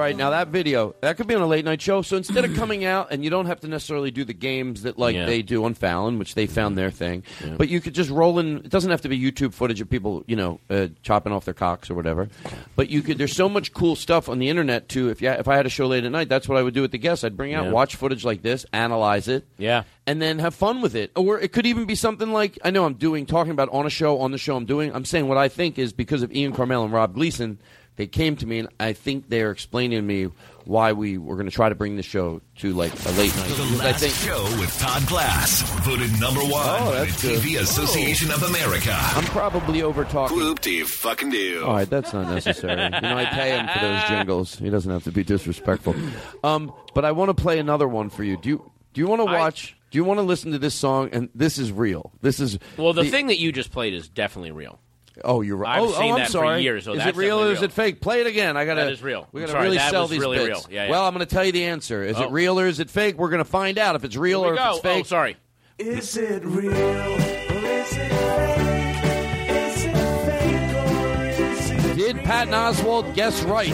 right, 0.05 0.15
now 0.15 0.29
that 0.31 0.47
video 0.49 0.95
that 1.01 1.17
could 1.17 1.27
be 1.27 1.35
on 1.35 1.41
a 1.41 1.47
late 1.47 1.65
night 1.65 1.81
show. 1.81 2.01
So 2.01 2.17
instead 2.17 2.45
of 2.45 2.55
coming 2.55 2.85
out, 2.93 3.07
and 3.11 3.23
you 3.23 3.29
don't 3.29 3.45
have 3.47 3.59
to 3.61 3.67
necessarily 3.67 4.11
do 4.11 4.23
the 4.23 4.33
games 4.33 4.83
that 4.83 4.97
like 4.97 5.15
Yeah. 5.15 5.25
they 5.25 5.41
do 5.41 5.65
on 5.65 5.73
Fallon, 5.73 6.17
which 6.19 6.35
they 6.35 6.45
found 6.47 6.77
their 6.77 6.91
thing, 6.91 7.23
but 7.57 7.69
you 7.69 7.81
could 7.81 7.93
just 7.93 8.09
roll 8.09 8.39
in. 8.39 8.57
It 8.57 8.69
doesn't 8.69 8.91
have 8.91 9.01
to 9.01 9.09
be 9.09 9.19
YouTube 9.19 9.53
footage 9.53 9.81
of 9.81 9.89
people, 9.89 10.23
you 10.27 10.35
know, 10.35 10.59
uh, 10.69 10.87
chopping 11.03 11.33
off 11.33 11.45
their 11.45 11.53
cocks 11.53 11.89
or 11.89 11.95
whatever. 11.95 12.29
But 12.75 12.89
you 12.89 13.01
could. 13.01 13.17
There's 13.17 13.35
so 13.35 13.49
much 13.49 13.73
cool 13.73 13.95
stuff 13.95 14.29
on 14.29 14.39
the 14.39 14.49
internet 14.49 14.89
too. 14.89 15.09
If 15.09 15.21
you, 15.21 15.29
if 15.29 15.47
I 15.47 15.55
had 15.55 15.65
a 15.65 15.69
show 15.69 15.87
late 15.87 16.03
at 16.05 16.11
night, 16.11 16.29
that's 16.29 16.47
what 16.47 16.57
I 16.57 16.61
would 16.63 16.73
do 16.73 16.81
with 16.81 16.91
the 16.91 16.97
guests. 16.97 17.23
I'd 17.23 17.37
bring 17.37 17.53
out 17.53 17.65
Yeah. 17.65 17.71
watch 17.71 17.95
footage 17.95 18.23
like 18.23 18.41
this, 18.41 18.65
analyze 18.73 19.27
it, 19.27 19.45
Yeah. 19.57 19.83
and 20.07 20.21
then 20.21 20.39
have 20.39 20.53
fun 20.55 20.81
with 20.81 20.95
it. 20.95 21.11
Or 21.15 21.39
it 21.39 21.51
could 21.51 21.65
even 21.65 21.85
be 21.85 21.95
something 21.95 22.31
like 22.31 22.57
I 22.63 22.71
know 22.71 22.85
I'm 22.85 22.93
doing 22.95 23.25
talking 23.25 23.51
about 23.51 23.69
on 23.71 23.85
a 23.85 23.89
show 23.89 24.19
on 24.19 24.31
the 24.31 24.37
show 24.37 24.55
I'm 24.55 24.65
doing. 24.65 24.93
I'm 24.93 25.05
saying 25.05 25.27
what 25.27 25.37
I 25.37 25.47
think 25.47 25.79
is 25.79 25.93
because 25.93 26.21
of 26.23 26.31
Ian 26.33 26.53
Karmel 26.53 26.83
and 26.83 26.93
Rob 26.93 27.13
Gleason. 27.13 27.59
They 27.97 28.07
came 28.07 28.35
to 28.37 28.45
me, 28.45 28.59
and 28.59 28.67
I 28.79 28.93
think 28.93 29.29
they're 29.29 29.51
explaining 29.51 29.97
to 29.99 30.01
me 30.01 30.29
why 30.65 30.91
we 30.93 31.17
were 31.17 31.35
going 31.35 31.45
to 31.45 31.51
try 31.51 31.69
to 31.69 31.75
bring 31.75 31.95
the 31.95 32.03
show 32.03 32.41
to 32.57 32.73
like 32.73 32.91
a 33.05 33.11
late 33.11 33.33
night. 33.37 33.47
The 33.49 33.55
Because 33.55 33.81
I 33.81 33.85
last 33.85 33.99
think 34.01 34.13
show 34.15 34.43
with 34.59 34.77
Todd 34.79 35.07
Glass, 35.07 35.61
voted 35.85 36.19
number 36.19 36.41
one 36.41 36.51
Oh, 36.65 36.91
by 36.91 36.99
the 36.99 37.05
that's 37.05 37.21
good. 37.21 37.39
TV 37.41 37.59
Association 37.59 38.31
of 38.31 38.43
America. 38.43 38.91
I'm 38.93 39.23
probably 39.25 39.81
over 39.83 40.03
talking. 40.05 40.35
Whoop 40.37 40.59
do 40.61 40.85
fucking 40.85 41.29
do? 41.29 41.63
All 41.65 41.73
right, 41.73 41.89
that's 41.89 42.11
not 42.13 42.27
necessary. 42.33 42.73
you 42.83 42.89
know, 43.01 43.15
I 43.17 43.25
pay 43.25 43.51
him 43.57 43.67
for 43.67 43.79
those 43.79 44.03
jingles. 44.09 44.55
He 44.57 44.69
doesn't 44.69 44.91
have 44.91 45.03
to 45.05 45.11
be 45.11 45.23
disrespectful. 45.23 45.95
Um, 46.43 46.73
but 46.93 47.05
I 47.05 47.11
want 47.13 47.29
to 47.35 47.41
play 47.41 47.59
another 47.59 47.87
one 47.87 48.09
for 48.09 48.23
you. 48.23 48.35
Do 48.37 48.49
you 48.49 48.71
do 48.93 49.01
you 49.01 49.07
want 49.07 49.21
to 49.21 49.25
watch? 49.25 49.77
do 49.91 49.97
you 49.97 50.03
want 50.03 50.17
to 50.17 50.23
listen 50.23 50.51
to 50.51 50.59
this 50.59 50.73
song? 50.75 51.09
And 51.13 51.29
this 51.35 51.57
is 51.57 51.71
real. 51.71 52.11
This 52.21 52.39
is 52.41 52.59
Well, 52.75 52.91
the, 52.91 53.05
thing 53.05 53.27
that 53.27 53.37
you 53.39 53.51
just 53.53 53.71
played 53.71 53.93
is 53.93 54.09
definitely 54.09 54.51
real. 54.51 54.79
Oh, 55.23 55.41
you're 55.41 55.55
right. 55.57 55.77
I've 55.77 55.83
oh, 55.83 55.91
seen 55.93 56.11
oh, 56.11 56.13
I'm 56.15 56.19
that 56.19 56.25
for 56.27 56.31
sorry. 56.33 56.61
years, 56.61 56.83
so 56.85 56.93
is 56.93 57.05
it 57.05 57.15
real 57.15 57.37
or 57.37 57.47
definitely 57.47 57.53
is 57.53 57.59
real. 57.59 57.65
it 57.65 57.71
fake? 57.71 58.01
Play 58.01 58.21
it 58.21 58.27
again. 58.27 58.57
I 58.57 58.65
gotta. 58.65 58.81
That 58.81 58.91
is 58.91 59.01
real. 59.01 59.27
We 59.31 59.41
I'm 59.41 59.43
gotta 59.47 59.51
sorry, 59.53 59.63
really 59.65 59.77
that 59.77 59.91
sell 59.91 60.01
was 60.03 60.11
these 60.11 60.19
really 60.19 60.37
bits. 60.39 60.47
real. 60.49 60.65
Yeah, 60.69 60.85
yeah. 60.85 60.89
Well, 60.91 61.05
I'm 61.05 61.13
going 61.13 61.25
to 61.25 61.33
tell 61.33 61.45
you 61.45 61.51
the 61.53 61.63
answer. 61.65 62.03
Is 62.03 62.17
Oh. 62.17 62.23
it 62.23 62.31
real 62.31 62.59
or 62.59 62.67
is 62.67 62.79
it 62.79 62.89
fake? 62.89 63.17
We're 63.17 63.29
going 63.29 63.43
to 63.43 63.49
find 63.49 63.77
out 63.77 63.95
if 63.95 64.03
it's 64.03 64.17
real 64.17 64.43
or 64.45 64.51
we 64.53 64.59
if 64.59 64.65
it's 64.71 64.79
fake. 64.79 65.05
Oh, 65.05 65.07
sorry. 65.07 65.37
Is 65.77 66.17
it 66.17 66.43
real 66.43 66.71
or 66.73 66.75
is 66.75 67.97
it 67.97 68.11
fake? 68.11 69.49
Is 69.51 69.85
it 69.85 69.93
fake 70.25 70.75
or 70.75 71.25
is 71.25 71.69
it 71.69 71.95
Did 71.95 72.17
Patton 72.23 72.53
Oswalt 72.53 73.13
guess 73.15 73.41
right? 73.43 73.71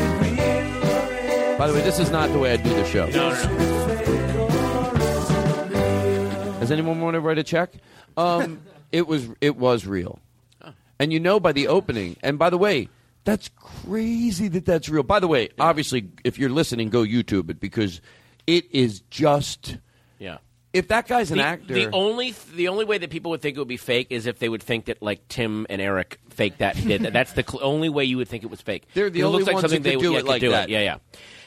By 1.58 1.68
the 1.68 1.74
way, 1.74 1.82
this 1.82 2.00
is 2.00 2.10
not 2.12 2.32
the 2.32 2.40
way 2.40 2.54
I 2.54 2.58
do 2.58 2.70
the 2.70 2.86
show. 2.86 3.08
Has 6.60 6.72
anyone 6.72 7.02
want 7.02 7.16
to 7.16 7.20
write 7.20 7.38
a 7.38 7.44
check? 7.44 7.72
Um, 8.18 8.62
it 8.92 9.08
was 9.08 9.28
it 9.42 9.56
was 9.58 9.86
real, 9.88 10.20
and 11.02 11.12
you 11.12 11.20
know 11.20 11.40
by 11.40 11.52
the 11.52 11.68
opening. 11.68 12.16
And 12.22 12.38
by 12.38 12.52
the 12.52 12.60
way, 12.60 12.88
that's 13.24 13.50
crazy 13.58 14.48
that 14.50 14.66
that's 14.66 14.88
real. 14.88 15.02
By 15.02 15.20
the 15.20 15.28
way, 15.28 15.50
obviously, 15.60 16.10
if 16.24 16.38
you're 16.38 16.52
listening, 16.52 16.90
go 16.90 17.02
YouTube 17.04 17.50
it 17.50 17.60
because 17.60 18.02
it 18.46 18.66
is 18.72 19.02
just. 19.10 19.78
Yeah. 20.20 20.38
If 20.74 20.88
that 20.90 21.08
guy's 21.08 21.32
an 21.32 21.40
the, 21.40 21.44
actor, 21.44 21.74
The 21.74 21.88
only 21.88 22.36
the 22.54 22.68
only 22.68 22.86
way 22.86 23.00
that 23.00 23.10
people 23.10 23.32
would 23.32 23.42
think 23.42 23.58
it 23.58 23.60
would 23.60 23.68
be 23.68 23.78
fake 23.78 24.08
is 24.12 24.28
if 24.28 24.38
they 24.38 24.48
would 24.48 24.62
think 24.64 24.86
that 24.86 25.02
like 25.02 25.28
Tim 25.28 25.66
and 25.70 25.82
Eric 25.82 26.20
faked 26.30 26.60
that 26.60 26.78
and 26.78 26.88
did 26.88 27.02
that. 27.02 27.14
That's 27.14 27.34
the 27.34 27.44
cl- 27.44 27.64
only 27.64 27.90
way 27.90 28.06
you 28.06 28.18
would 28.18 28.30
think 28.30 28.44
it 28.44 28.50
was 28.52 28.62
fake. 28.62 28.86
They're 28.94 29.10
the 29.10 29.22
It 29.22 29.24
only 29.24 29.40
looks 29.40 29.48
like 29.48 29.56
ones 29.56 29.64
something 29.64 29.82
that 29.82 29.90
they 29.90 29.96
could 29.96 30.02
do 30.02 30.14
yeah, 30.14 30.20
it 30.20 30.26
like 30.26 30.40
do 30.40 30.52
that. 30.52 30.70
Yeah, 30.70 30.82
yeah. 30.82 30.98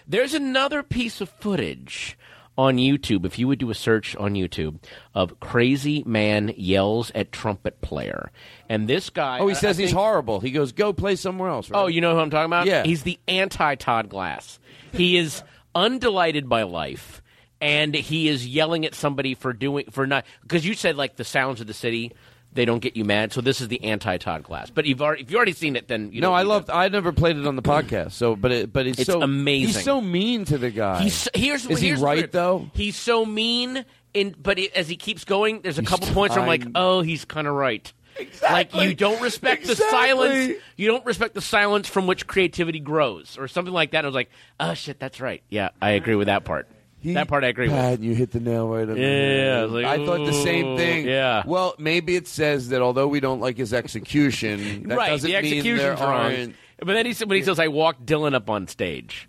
There's 0.07 0.35
another 0.35 0.83
piece 0.83 1.21
of 1.21 1.31
footage 1.31 2.19
on 2.57 2.77
YouTube. 2.77 3.25
If 3.25 3.39
you 3.39 3.49
would 3.49 3.59
do 3.59 3.71
a 3.71 3.75
search 3.75 4.15
on 4.17 4.35
YouTube 4.35 4.79
of 5.15 5.39
crazy 5.41 6.03
man 6.07 6.53
yells 6.57 7.11
at 7.15 7.33
trumpet 7.33 7.81
player, 7.81 8.31
and 8.69 8.89
this 8.89 9.11
guy. 9.11 9.39
oh, 9.41 9.47
he 9.49 9.55
I- 9.55 9.59
says 9.59 9.79
I 9.79 9.83
he's 9.83 9.91
think- 9.91 9.99
horrible. 9.99 10.41
He 10.41 10.51
goes, 10.51 10.73
"Go 10.73 10.93
play 10.93 11.17
somewhere 11.17 11.49
else." 11.51 11.69
Right? 11.71 11.79
Oh, 11.81 11.87
you 11.87 12.01
know 12.01 12.15
who 12.15 12.21
I'm 12.21 12.31
talking 12.31 12.47
about? 12.47 12.67
Yeah. 12.67 12.85
He's 12.85 13.03
the 13.03 13.19
anti 13.29 13.75
Todd 13.75 14.09
Glass. 14.09 14.59
He 14.93 15.17
is 15.17 15.43
undelighted 15.75 16.49
by 16.49 16.63
life, 16.63 17.23
and 17.61 17.95
he 17.95 18.29
is 18.29 18.47
yelling 18.47 18.87
at 18.87 18.95
somebody 18.95 19.35
for 19.35 19.53
doing 19.53 19.87
for 19.91 20.07
not 20.07 20.25
because 20.43 20.65
you 20.65 20.75
said 20.75 20.97
like 20.97 21.17
the 21.17 21.25
sounds 21.25 21.61
of 21.61 21.67
the 21.67 21.75
city. 21.75 22.13
They 22.55 22.65
don't 22.65 22.79
get 22.79 22.97
you 22.97 23.05
mad, 23.05 23.33
so 23.33 23.41
this 23.41 23.61
is 23.61 23.69
the 23.69 23.83
anti 23.83 24.17
Todd 24.17 24.45
Glass. 24.45 24.71
But 24.71 24.87
you've 24.87 25.03
already, 25.03 25.23
if 25.23 25.31
you've 25.31 25.37
already 25.37 25.53
seen 25.53 25.75
it, 25.75 25.89
then 25.89 26.13
you 26.13 26.21
no, 26.21 26.33
I 26.33 26.43
loved. 26.43 26.71
I 26.71 26.89
never 26.89 27.13
played 27.13 27.37
it 27.37 27.47
on 27.47 27.57
the 27.57 27.63
podcast. 27.63 28.13
So, 28.13 28.37
but 28.37 28.53
it, 28.53 28.73
but 28.73 28.87
it's, 28.87 29.01
It's 29.01 29.11
so 29.11 29.23
amazing. 29.23 29.75
He's 29.75 29.85
so 29.85 30.01
mean 30.01 30.45
to 30.47 30.59
the 30.59 30.71
guy. 30.71 31.03
He's 31.03 31.29
here's 31.35 31.67
is 31.67 31.81
he 31.81 31.95
right 31.95 32.19
weird. 32.19 32.33
though? 32.33 32.71
He's 32.75 32.97
so 32.97 33.27
mean, 33.27 33.85
in 34.15 34.37
but 34.41 34.59
it, 34.61 34.73
as 34.75 34.89
he 34.89 34.97
keeps 34.97 35.25
going, 35.25 35.63
there's 35.63 35.79
a 35.79 35.83
couple 35.83 36.07
points 36.09 36.37
where 36.37 36.43
I'm 36.43 36.49
like, 36.49 36.65
oh, 36.77 37.01
he's 37.03 37.25
kind 37.25 37.49
of 37.49 37.55
right. 37.55 37.93
Exactly. 38.17 38.79
Like 38.79 38.89
you 38.89 38.95
don't 38.95 39.21
respect 39.21 39.67
the 39.67 39.75
silence. 39.75 40.55
You 40.77 40.87
don't 40.87 41.05
respect 41.05 41.35
the 41.35 41.41
silence 41.41 41.89
from 41.89 42.07
which 42.07 42.29
creativity 42.29 42.79
grows, 42.79 43.37
or 43.37 43.49
something 43.49 43.75
like 43.75 43.91
that. 43.91 43.99
And 43.99 44.07
I 44.07 44.09
was 44.09 44.15
like, 44.15 44.31
oh 44.61 44.75
shit, 44.75 45.01
that's 45.01 45.21
right. 45.21 45.43
Yeah, 45.49 45.71
I 45.83 45.91
agree 45.91 46.15
with 46.15 46.27
that 46.27 46.45
part. 46.45 46.69
That 47.05 47.29
part 47.29 47.45
I 47.45 47.49
agree 47.49 47.69
with. 47.69 48.01
You 48.03 48.15
hit 48.15 48.31
the 48.33 48.41
nail 48.41 48.67
right 48.69 48.89
on 48.89 48.95
the 48.95 49.01
Yeah, 49.01 49.07
head. 49.07 49.59
I 49.61 49.65
like, 49.67 49.85
I 49.87 50.07
thought 50.07 50.25
the 50.27 50.33
same 50.33 50.77
thing. 50.77 51.07
yeah. 51.07 51.43
Well, 51.47 51.75
maybe 51.79 52.17
it 52.17 52.27
says 52.27 52.71
that 52.71 52.81
although 52.83 53.07
we 53.09 53.21
don't 53.21 53.41
like 53.41 53.57
his 53.57 53.73
execution, 53.75 54.89
that 54.89 54.97
right, 54.97 55.11
doesn't 55.11 55.31
the 55.31 55.35
mean 55.41 55.43
there 55.43 55.59
execution's 55.59 56.01
wrong. 56.01 56.11
aren't. 56.11 56.55
But 56.79 56.95
then 56.95 57.07
he 57.07 57.13
said, 57.13 57.29
when 57.29 57.37
he 57.39 57.45
says, 57.45 57.59
"I 57.59 57.69
walked 57.69 58.05
Dylan 58.05 58.35
up 58.35 58.51
on 58.51 58.67
stage." 58.67 59.29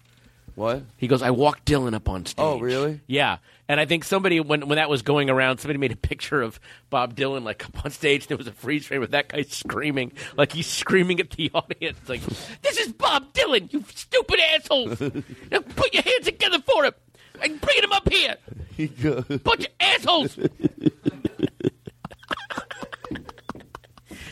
What? 0.55 0.83
He 0.97 1.07
goes, 1.07 1.21
"I 1.21 1.31
walked 1.31 1.65
Dylan 1.65 1.93
up 1.93 2.09
on 2.09 2.25
stage." 2.25 2.43
Oh, 2.43 2.59
really? 2.59 3.01
Yeah. 3.07 3.37
And 3.67 3.79
I 3.79 3.85
think 3.85 4.03
somebody 4.03 4.39
when 4.39 4.67
when 4.67 4.77
that 4.77 4.89
was 4.89 5.01
going 5.01 5.29
around, 5.29 5.57
somebody 5.59 5.77
made 5.79 5.91
a 5.91 5.95
picture 5.97 6.41
of 6.41 6.59
Bob 6.89 7.15
Dylan 7.15 7.43
like 7.43 7.65
up 7.65 7.83
on 7.85 7.91
stage. 7.91 8.23
And 8.23 8.29
there 8.29 8.37
was 8.37 8.47
a 8.47 8.51
freeze 8.51 8.85
frame 8.85 9.01
with 9.01 9.11
that 9.11 9.27
guy 9.29 9.41
screaming, 9.43 10.11
like 10.37 10.51
he's 10.53 10.67
screaming 10.67 11.19
at 11.19 11.31
the 11.31 11.51
audience, 11.55 11.97
like, 12.07 12.21
"This 12.61 12.77
is 12.77 12.93
Bob 12.93 13.33
Dylan, 13.33 13.71
you 13.73 13.83
stupid 13.93 14.39
assholes! 14.55 14.99
now 15.51 15.59
put 15.75 15.93
your 15.93 16.03
hands 16.03 16.25
together 16.25 16.59
for 16.59 16.85
him 16.85 16.93
and 17.41 17.59
bring 17.61 17.83
him 17.83 17.91
up 17.91 18.09
here, 18.11 18.35
He 18.75 18.87
goes, 18.87 19.23
bunch 19.43 19.65
of 19.65 19.71
assholes! 19.79 20.37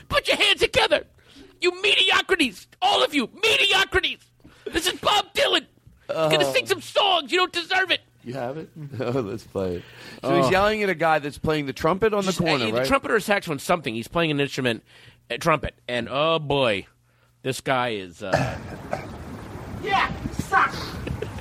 put 0.10 0.28
your 0.28 0.38
hands 0.38 0.60
together, 0.62 1.06
you 1.62 1.72
mediocrities, 1.82 2.68
all 2.82 3.04
of 3.04 3.14
you 3.14 3.30
mediocrities! 3.42 4.20
This 4.66 4.88
is 4.88 5.00
Bob 5.00 5.34
Dylan. 5.34 5.66
He's 6.08 6.16
gonna 6.16 6.46
Oh. 6.46 6.54
sing 6.54 6.66
some 6.68 6.82
songs. 6.82 7.32
You 7.32 7.40
don't 7.40 7.54
deserve 7.54 7.92
it." 7.92 8.02
You 8.24 8.34
have 8.36 8.58
it? 8.58 8.70
Oh, 9.00 9.10
let's 9.12 9.44
play 9.44 9.76
it. 9.78 9.84
So 10.22 10.30
Oh. 10.30 10.42
he's 10.42 10.52
yelling 10.52 10.82
at 10.84 10.90
a 10.90 10.96
guy 10.96 11.20
that's 11.20 11.38
playing 11.38 11.66
the 11.66 11.74
trumpet 11.74 12.14
on 12.14 12.22
the 12.26 12.32
Just, 12.32 12.40
corner, 12.40 12.66
uh, 12.66 12.72
right? 12.72 12.84
The 12.84 12.88
trumpet 12.88 13.12
or 13.12 13.20
saxophone, 13.20 13.60
something. 13.60 13.94
He's 13.96 14.08
playing 14.08 14.32
an 14.32 14.40
instrument, 14.40 14.84
a 15.30 15.38
trumpet, 15.38 15.76
and 15.88 16.08
oh 16.10 16.40
boy, 16.40 16.88
this 17.42 17.60
guy 17.62 17.90
is. 17.90 18.22
Uh, 18.24 18.58
Yeah, 19.84 20.10
suck. 20.34 20.74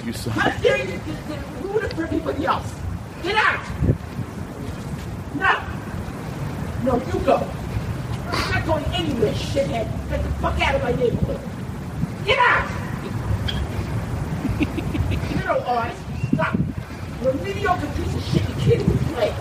You 0.05 0.13
suck. 0.13 0.33
How 0.35 0.51
dare 0.63 0.79
you 0.79 0.85
get- 0.99 1.52
it 1.81 1.93
for 1.95 2.03
everybody 2.05 2.47
else? 2.47 2.75
Get 3.23 3.37
out! 3.37 3.65
No! 5.35 5.73
No, 6.85 6.97
you 6.97 7.21
go. 7.25 7.49
I'm 8.31 8.51
not 8.51 8.67
going 8.67 8.85
anywhere, 8.87 9.33
shithead. 9.33 10.09
Get 10.09 10.23
the 10.23 10.29
fuck 10.41 10.61
out 10.61 10.75
of 10.75 10.83
my 10.83 10.93
neighborhood. 10.93 11.41
Get 12.27 12.39
out! 12.39 12.69
you 14.61 15.45
know, 15.45 15.59
Oz, 15.67 15.95
stop. 16.35 16.59
You're 17.23 17.31
a 17.31 17.35
mediocre 17.37 17.87
piece 17.87 18.15
of 18.15 18.25
shit. 18.25 18.49
You 18.49 18.55
can't 18.57 18.81
even 18.81 18.99
play. 19.15 19.35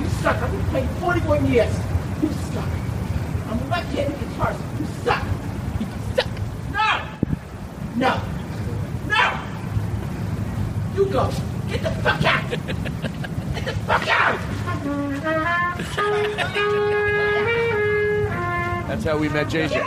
You 0.00 0.08
suck. 0.22 0.36
I've 0.36 0.50
been 0.50 0.64
playing 0.70 0.88
41 1.00 1.46
years. 1.52 1.74
You 2.22 2.28
suck. 2.52 2.68
I'm 3.48 3.58
a 3.58 3.68
left-handed 3.68 4.18
guitarist. 4.18 4.80
You 4.80 4.86
suck. 5.04 5.24
You 5.78 5.86
suck. 6.16 6.28
No! 6.72 6.88
No! 7.96 8.20
No! 9.08 9.24
You 10.96 11.06
go. 11.12 11.30
Get 11.68 11.82
the 11.82 11.90
fuck 11.90 12.24
out! 12.24 12.50
Get 12.50 13.64
the 13.64 13.72
fuck 13.86 14.08
out! 14.08 14.38
That's 18.88 19.04
how 19.04 19.18
we 19.18 19.28
met 19.28 19.48
JJ. 19.48 19.68
Get 19.68 19.82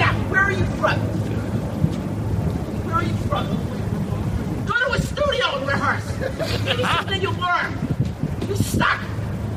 out! 0.00 0.14
Where 0.30 0.40
are 0.40 0.52
you 0.52 0.64
from? 0.64 0.98
Where 2.86 2.94
are 2.94 3.02
you 3.02 3.14
from? 3.28 3.46
Go 4.66 4.72
to 4.72 4.92
a 4.92 4.98
and 5.54 5.66
rehearse. 5.66 6.04
Something 6.80 7.22
you 7.22 7.30
learn. 7.32 7.76
You 8.48 8.56
suck. 8.56 9.00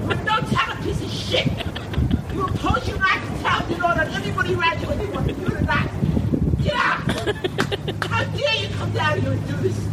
You're 0.01 0.11
a 0.11 0.23
no 0.23 0.39
talent 0.41 0.83
piece 0.83 1.01
of 1.01 1.11
shit. 1.11 1.47
You 2.33 2.47
impose 2.47 2.87
your 2.87 2.97
lack 2.97 3.23
of 3.23 3.39
talent 3.41 3.71
in 3.71 3.81
order 3.81 4.01
on 4.01 4.07
everybody 4.13 4.53
around 4.53 4.81
you, 4.81 4.87
whether 4.87 5.03
you 5.03 5.11
want 5.11 5.27
to 5.27 5.33
do 5.33 5.45
it 5.45 5.53
or 5.53 5.61
not. 5.61 5.89
Get 6.61 6.73
out! 6.73 6.99
How 8.09 8.23
dare 8.23 8.55
you 8.55 8.75
come 8.75 8.91
down 8.91 9.21
here 9.21 9.31
and 9.31 9.47
do 9.47 9.55
this? 9.57 9.87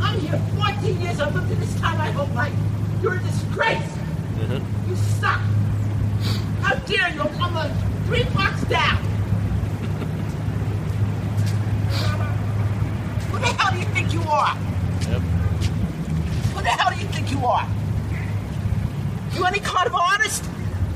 I'm 0.00 0.20
here 0.20 0.40
14 0.56 1.00
years. 1.00 1.20
I've 1.20 1.34
lived 1.34 1.50
in 1.50 1.60
this 1.60 1.80
town 1.80 1.98
my 1.98 2.10
whole 2.10 2.34
life. 2.34 2.54
You're 3.02 3.14
a 3.14 3.18
disgrace. 3.18 3.82
You 4.88 4.96
suck. 4.96 5.40
How 6.62 6.74
dare 6.86 7.10
you? 7.10 7.22
I'm 7.22 7.56
uh, 7.56 7.72
three 8.06 8.24
blocks 8.24 8.64
down. 8.64 8.96
Who 13.30 13.38
the 13.38 13.46
hell 13.46 13.72
do 13.72 13.78
you 13.78 13.86
think 13.86 14.12
you 14.12 14.22
are? 14.22 14.71
Who 15.06 16.62
the 16.62 16.68
hell 16.68 16.90
do 16.92 17.00
you 17.00 17.06
think 17.08 17.30
you 17.30 17.44
are? 17.44 17.66
You 19.34 19.44
any 19.44 19.60
kind 19.60 19.86
of 19.86 19.94
artist? 19.94 20.44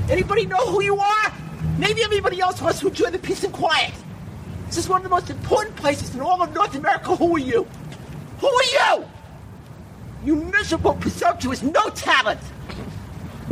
Anybody 0.09 0.45
know 0.45 0.65
who 0.67 0.81
you 0.81 0.97
are? 0.97 1.33
Maybe 1.77 2.03
everybody 2.03 2.39
else 2.39 2.61
wants 2.61 2.79
to 2.79 2.87
enjoy 2.87 3.09
the 3.09 3.19
peace 3.19 3.43
and 3.43 3.53
quiet. 3.53 3.93
This 4.67 4.77
is 4.77 4.89
one 4.89 4.97
of 4.97 5.03
the 5.03 5.09
most 5.09 5.29
important 5.29 5.75
places 5.75 6.13
in 6.13 6.21
all 6.21 6.41
of 6.41 6.53
North 6.53 6.75
America. 6.75 7.15
Who 7.15 7.35
are 7.35 7.39
you? 7.39 7.67
Who 8.39 8.47
are 8.47 8.97
you? 8.97 9.05
You 10.25 10.35
miserable, 10.35 10.93
presumptuous, 10.95 11.63
no 11.63 11.89
talent. 11.89 12.39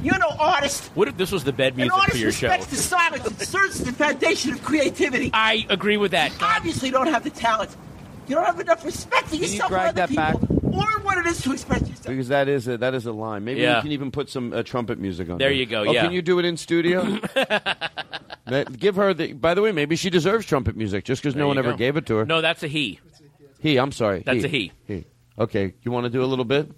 You're 0.01 0.19
no 0.19 0.29
artist. 0.39 0.91
what 0.93 1.07
if 1.07 1.17
this 1.17 1.31
was 1.31 1.43
the 1.43 1.53
bed 1.53 1.75
music 1.75 1.93
for 2.09 2.17
your 2.17 2.31
show? 2.31 2.47
An 2.47 2.51
artist 2.53 2.71
respects 2.71 2.89
the 2.89 2.97
silence 2.97 3.25
and 3.25 3.41
serves 3.41 3.83
the 3.83 3.91
foundation 3.91 4.53
of 4.53 4.63
creativity. 4.63 5.31
I 5.33 5.65
agree 5.69 5.97
with 5.97 6.11
that. 6.11 6.31
Obviously, 6.41 6.91
don't 6.91 7.07
have 7.07 7.23
the 7.23 7.31
talent. 7.31 7.75
You 8.27 8.35
don't 8.35 8.45
have 8.45 8.59
enough 8.59 8.83
respect 8.83 9.25
for 9.25 9.29
Can 9.35 9.39
you 9.43 9.47
yourself 9.49 9.69
drag 9.69 9.85
or 9.85 10.01
other 10.01 10.13
that 10.15 10.33
people, 10.37 10.73
or 10.79 10.85
what 11.03 11.17
it 11.17 11.25
is 11.27 11.41
to 11.43 11.51
express 11.53 11.81
yourself. 11.81 12.05
Because 12.07 12.27
that 12.29 12.47
is 12.47 12.67
a, 12.67 12.77
that 12.77 12.93
is 12.93 13.05
a 13.05 13.11
line. 13.11 13.43
Maybe 13.45 13.61
Yeah. 13.61 13.77
we 13.77 13.81
can 13.83 13.91
even 13.91 14.11
put 14.11 14.29
some 14.29 14.51
uh, 14.53 14.63
trumpet 14.63 14.97
music 14.99 15.29
on. 15.29 15.37
There 15.37 15.51
you 15.51 15.65
go, 15.65 15.81
Oh, 15.81 15.91
yeah. 15.91 16.01
Can 16.03 16.11
you 16.11 16.21
do 16.21 16.39
it 16.39 16.45
in 16.45 16.57
studio? 16.57 17.19
That- 18.47 18.77
Give 18.77 18.95
her 18.97 19.11
the. 19.15 19.33
By 19.33 19.55
the 19.55 19.63
way, 19.63 19.71
maybe 19.71 19.95
she 19.95 20.11
deserves 20.11 20.45
trumpet 20.45 20.75
music 20.75 21.03
just 21.03 21.21
because 21.23 21.35
no 21.35 21.45
you 21.45 21.47
one 21.47 21.57
ever 21.57 21.73
gave 21.73 21.97
it 21.97 22.05
to 22.07 22.17
her. 22.17 22.25
No, 22.27 22.41
that's 22.41 22.61
a 22.61 22.67
he. 22.67 22.99
He. 23.59 23.77
I'm 23.77 23.91
sorry. 23.91 24.21
That's 24.23 24.43
a 24.43 24.47
he. 24.47 24.71
He. 24.87 25.05
Okay. 25.39 25.73
You 25.81 25.91
want 25.91 26.03
to 26.03 26.11
do 26.11 26.23
a 26.23 26.27
little 26.27 26.45
bit? 26.45 26.69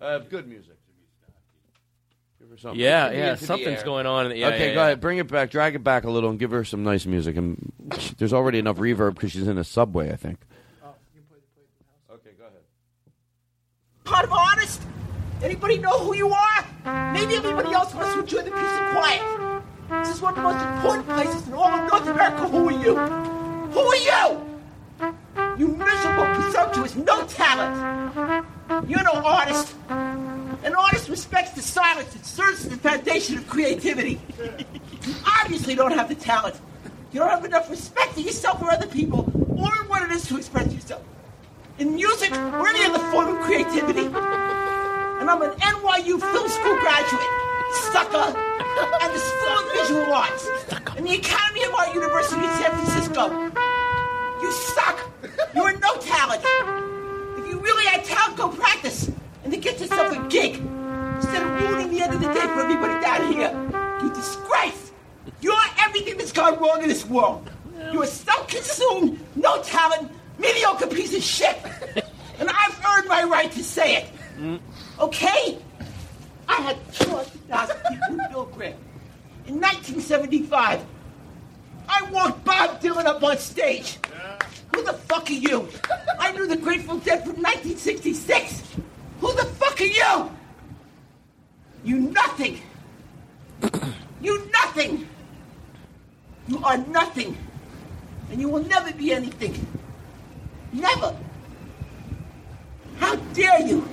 Uh, 0.00 0.20
good 0.20 0.48
music. 0.48 0.66
Give 0.70 0.70
her 0.70 0.70
something. 0.70 0.70
Yeah, 0.70 0.70
Give 0.70 0.79
me 2.64 2.72
yeah, 2.74 3.10
into 3.10 3.40
the 3.40 3.46
something's 3.46 3.82
going 3.82 4.06
on 4.06 4.26
in 4.26 4.32
the- 4.32 4.38
yeah, 4.38 4.48
okay, 4.48 4.68
yeah, 4.68 4.74
go 4.74 4.80
yeah. 4.80 4.86
ahead. 4.86 5.00
Bring 5.00 5.18
it 5.18 5.28
back. 5.28 5.50
Drag 5.50 5.74
it 5.74 5.84
back 5.84 6.04
a 6.04 6.10
little 6.10 6.30
and 6.30 6.38
give 6.38 6.50
her 6.50 6.64
some 6.64 6.84
nice 6.84 7.06
music. 7.06 7.36
And 7.36 7.72
there's 8.18 8.32
already 8.32 8.58
enough 8.58 8.76
reverb 8.76 9.14
because 9.14 9.32
she's 9.32 9.48
in 9.48 9.58
a 9.58 9.64
subway. 9.64 10.12
I 10.12 10.16
think. 10.16 10.38
Okay, 12.12 12.30
go 12.38 12.44
ahead. 12.44 12.62
Part 14.04 14.24
of 14.24 14.32
honest. 14.32 14.82
Anybody 15.42 15.78
know 15.78 15.98
who 16.00 16.14
you 16.14 16.28
are? 16.28 17.12
Maybe 17.14 17.34
everybody 17.36 17.72
else 17.72 17.94
wants 17.94 18.12
to 18.12 18.20
enjoy 18.20 18.42
the 18.42 18.50
peace 18.50 18.60
and 18.60 18.96
quiet. 18.96 19.22
This 20.04 20.14
is 20.16 20.20
one 20.20 20.32
of 20.32 20.36
the 20.36 20.42
most 20.42 20.62
important 20.64 21.06
places 21.08 21.48
in 21.48 21.54
all 21.54 21.64
of 21.72 21.90
North 21.90 22.06
America. 22.06 22.46
Who 22.48 22.68
are 22.68 22.72
you? 22.72 22.96
Who 22.96 23.80
are 23.80 23.96
you? 23.96 24.46
You 25.58 25.68
miserable, 25.68 26.26
presumptuous, 26.34 26.94
no 26.96 27.24
talent. 27.26 28.46
You're 28.88 29.02
no 29.02 29.12
artist. 29.12 29.74
An 30.62 30.74
artist 30.74 31.08
respects 31.08 31.52
the 31.52 31.62
silence 31.62 32.12
that 32.12 32.26
serves 32.26 32.66
as 32.66 32.68
the 32.68 32.76
foundation 32.76 33.38
of 33.38 33.48
creativity. 33.48 34.20
You 35.06 35.14
obviously 35.42 35.74
don't 35.74 35.92
have 35.92 36.08
the 36.10 36.14
talent. 36.14 36.60
You 37.12 37.20
don't 37.20 37.30
have 37.30 37.44
enough 37.46 37.70
respect 37.70 38.12
for 38.12 38.20
yourself 38.20 38.62
or 38.62 38.70
other 38.70 38.86
people, 38.86 39.20
or 39.56 39.70
what 39.88 40.02
it 40.02 40.10
is 40.10 40.26
to 40.28 40.36
express 40.36 40.70
yourself. 40.72 41.02
In 41.78 41.94
music 41.94 42.30
or 42.32 42.68
any 42.68 42.84
other 42.84 42.98
form 43.10 43.36
of 43.36 43.42
creativity. 43.44 44.04
And 44.04 45.30
I'm 45.30 45.40
an 45.40 45.52
NYU 45.52 46.20
film 46.20 46.48
school 46.48 46.76
graduate, 46.76 47.30
sucker, 47.92 48.38
and 49.00 49.14
the 49.14 49.18
School 49.18 49.58
of 49.58 49.72
Visual 49.72 50.12
Arts, 50.12 50.48
and 50.96 51.06
the 51.06 51.14
Academy 51.14 51.64
of 51.64 51.74
Art 51.74 51.94
University 51.94 52.44
in 52.44 52.50
San 52.58 52.70
Francisco. 52.72 53.30
You 54.42 54.52
suck. 54.52 55.10
You 55.54 55.62
are 55.62 55.72
no 55.72 55.96
talent. 55.96 56.42
If 57.38 57.48
you 57.48 57.60
really 57.60 57.86
had 57.86 58.04
talent, 58.04 58.36
go 58.36 58.48
practice 58.48 59.10
and 59.44 59.52
then 59.52 59.60
get 59.60 59.80
yourself 59.80 60.12
a 60.12 60.28
gig 60.28 60.56
instead 61.16 61.42
of 61.42 61.50
ruining 61.60 61.90
the 61.90 62.02
end 62.02 62.14
of 62.14 62.20
the 62.20 62.26
day 62.26 62.40
for 62.40 62.60
everybody 62.60 63.00
down 63.00 63.32
here. 63.32 63.52
You 64.02 64.12
disgrace. 64.14 64.92
You're 65.40 65.54
everything 65.78 66.16
that's 66.16 66.32
gone 66.32 66.58
wrong 66.60 66.82
in 66.82 66.88
this 66.88 67.06
world. 67.06 67.48
You're 67.92 68.04
a 68.04 68.06
self-consumed, 68.06 69.18
no 69.36 69.62
talent, 69.62 70.10
mediocre 70.38 70.86
piece 70.86 71.14
of 71.16 71.22
shit. 71.22 71.56
And 72.38 72.48
I've 72.48 72.80
earned 72.86 73.08
my 73.08 73.24
right 73.24 73.50
to 73.52 73.64
say 73.64 73.96
it. 73.96 74.60
Okay? 74.98 75.58
I 76.48 76.54
had 76.54 76.76
200,000 76.94 77.76
people 77.88 78.08
in 78.08 78.30
Bill 78.30 78.44
Graham. 78.46 78.78
In 79.46 79.60
1975, 79.60 80.84
I 81.88 82.10
walked 82.10 82.44
Bob 82.44 82.80
Dylan 82.80 83.06
up 83.06 83.22
on 83.22 83.38
stage. 83.38 83.98
Who 84.74 84.82
the 84.84 84.92
fuck 84.92 85.28
are 85.28 85.32
you? 85.32 85.68
I 86.18 86.32
knew 86.32 86.46
the 86.46 86.56
Grateful 86.56 86.98
Dead 86.98 87.20
from 87.20 87.42
1966. 87.42 88.62
Who 89.20 89.32
the 89.34 89.44
fuck 89.44 89.80
are 89.80 89.84
you? 89.84 90.30
You 91.84 92.00
nothing. 92.00 92.60
You 94.22 94.50
nothing. 94.52 95.08
You 96.46 96.62
are 96.62 96.76
nothing. 96.76 97.38
And 98.30 98.38
you 98.38 98.50
will 98.50 98.62
never 98.64 98.92
be 98.92 99.14
anything. 99.14 99.66
Never. 100.74 101.16
How 102.98 103.16
dare 103.32 103.62
you? 103.62 103.88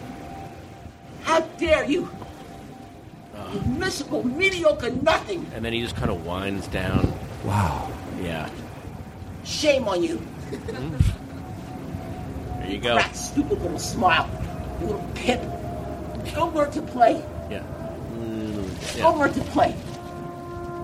How 1.24 1.40
dare 1.40 1.86
you? 1.86 2.10
Uh. 3.34 3.52
You 3.54 3.62
miserable, 3.80 4.24
mediocre 4.28 4.90
nothing. 4.90 5.50
And 5.56 5.64
then 5.64 5.72
he 5.72 5.80
just 5.82 5.96
kind 5.96 6.12
of 6.12 6.26
winds 6.26 6.68
down. 6.68 7.14
Wow. 7.46 7.90
Yeah. 8.22 8.50
Shame 9.46 9.88
on 9.88 10.04
you. 10.04 10.22
There 12.60 12.76
you 12.76 12.82
go. 12.82 12.96
That 12.96 13.16
stupid 13.16 13.62
little 13.62 13.80
smile. 13.80 14.30
You 14.80 14.88
little 14.88 15.06
pimp. 15.16 15.42
Go 16.36 16.48
learn 16.48 16.72
to 16.72 16.82
play. 16.82 17.24
Yeah. 17.50 17.64
Mm, 18.14 19.02
Go 19.02 19.14
learn 19.14 19.34
to 19.34 19.42
play. 19.42 19.76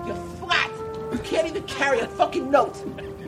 You're 0.06 0.16
flat. 0.38 0.70
You 1.12 1.18
can't 1.18 1.46
even 1.46 1.62
carry 1.64 2.00
a 2.00 2.06
fucking 2.08 2.50
note. 2.50 2.76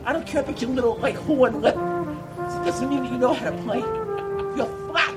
I 0.05 0.13
don't 0.13 0.25
care 0.27 0.41
about 0.41 0.61
your 0.61 0.71
little, 0.71 0.95
like, 0.97 1.15
horn 1.15 1.61
lip. 1.61 1.75
It 1.75 2.65
doesn't 2.65 2.89
mean 2.89 3.03
that 3.03 3.11
you 3.11 3.17
know 3.17 3.33
how 3.33 3.51
to 3.51 3.57
play. 3.63 3.79
You're 3.79 4.89
flat. 4.89 5.15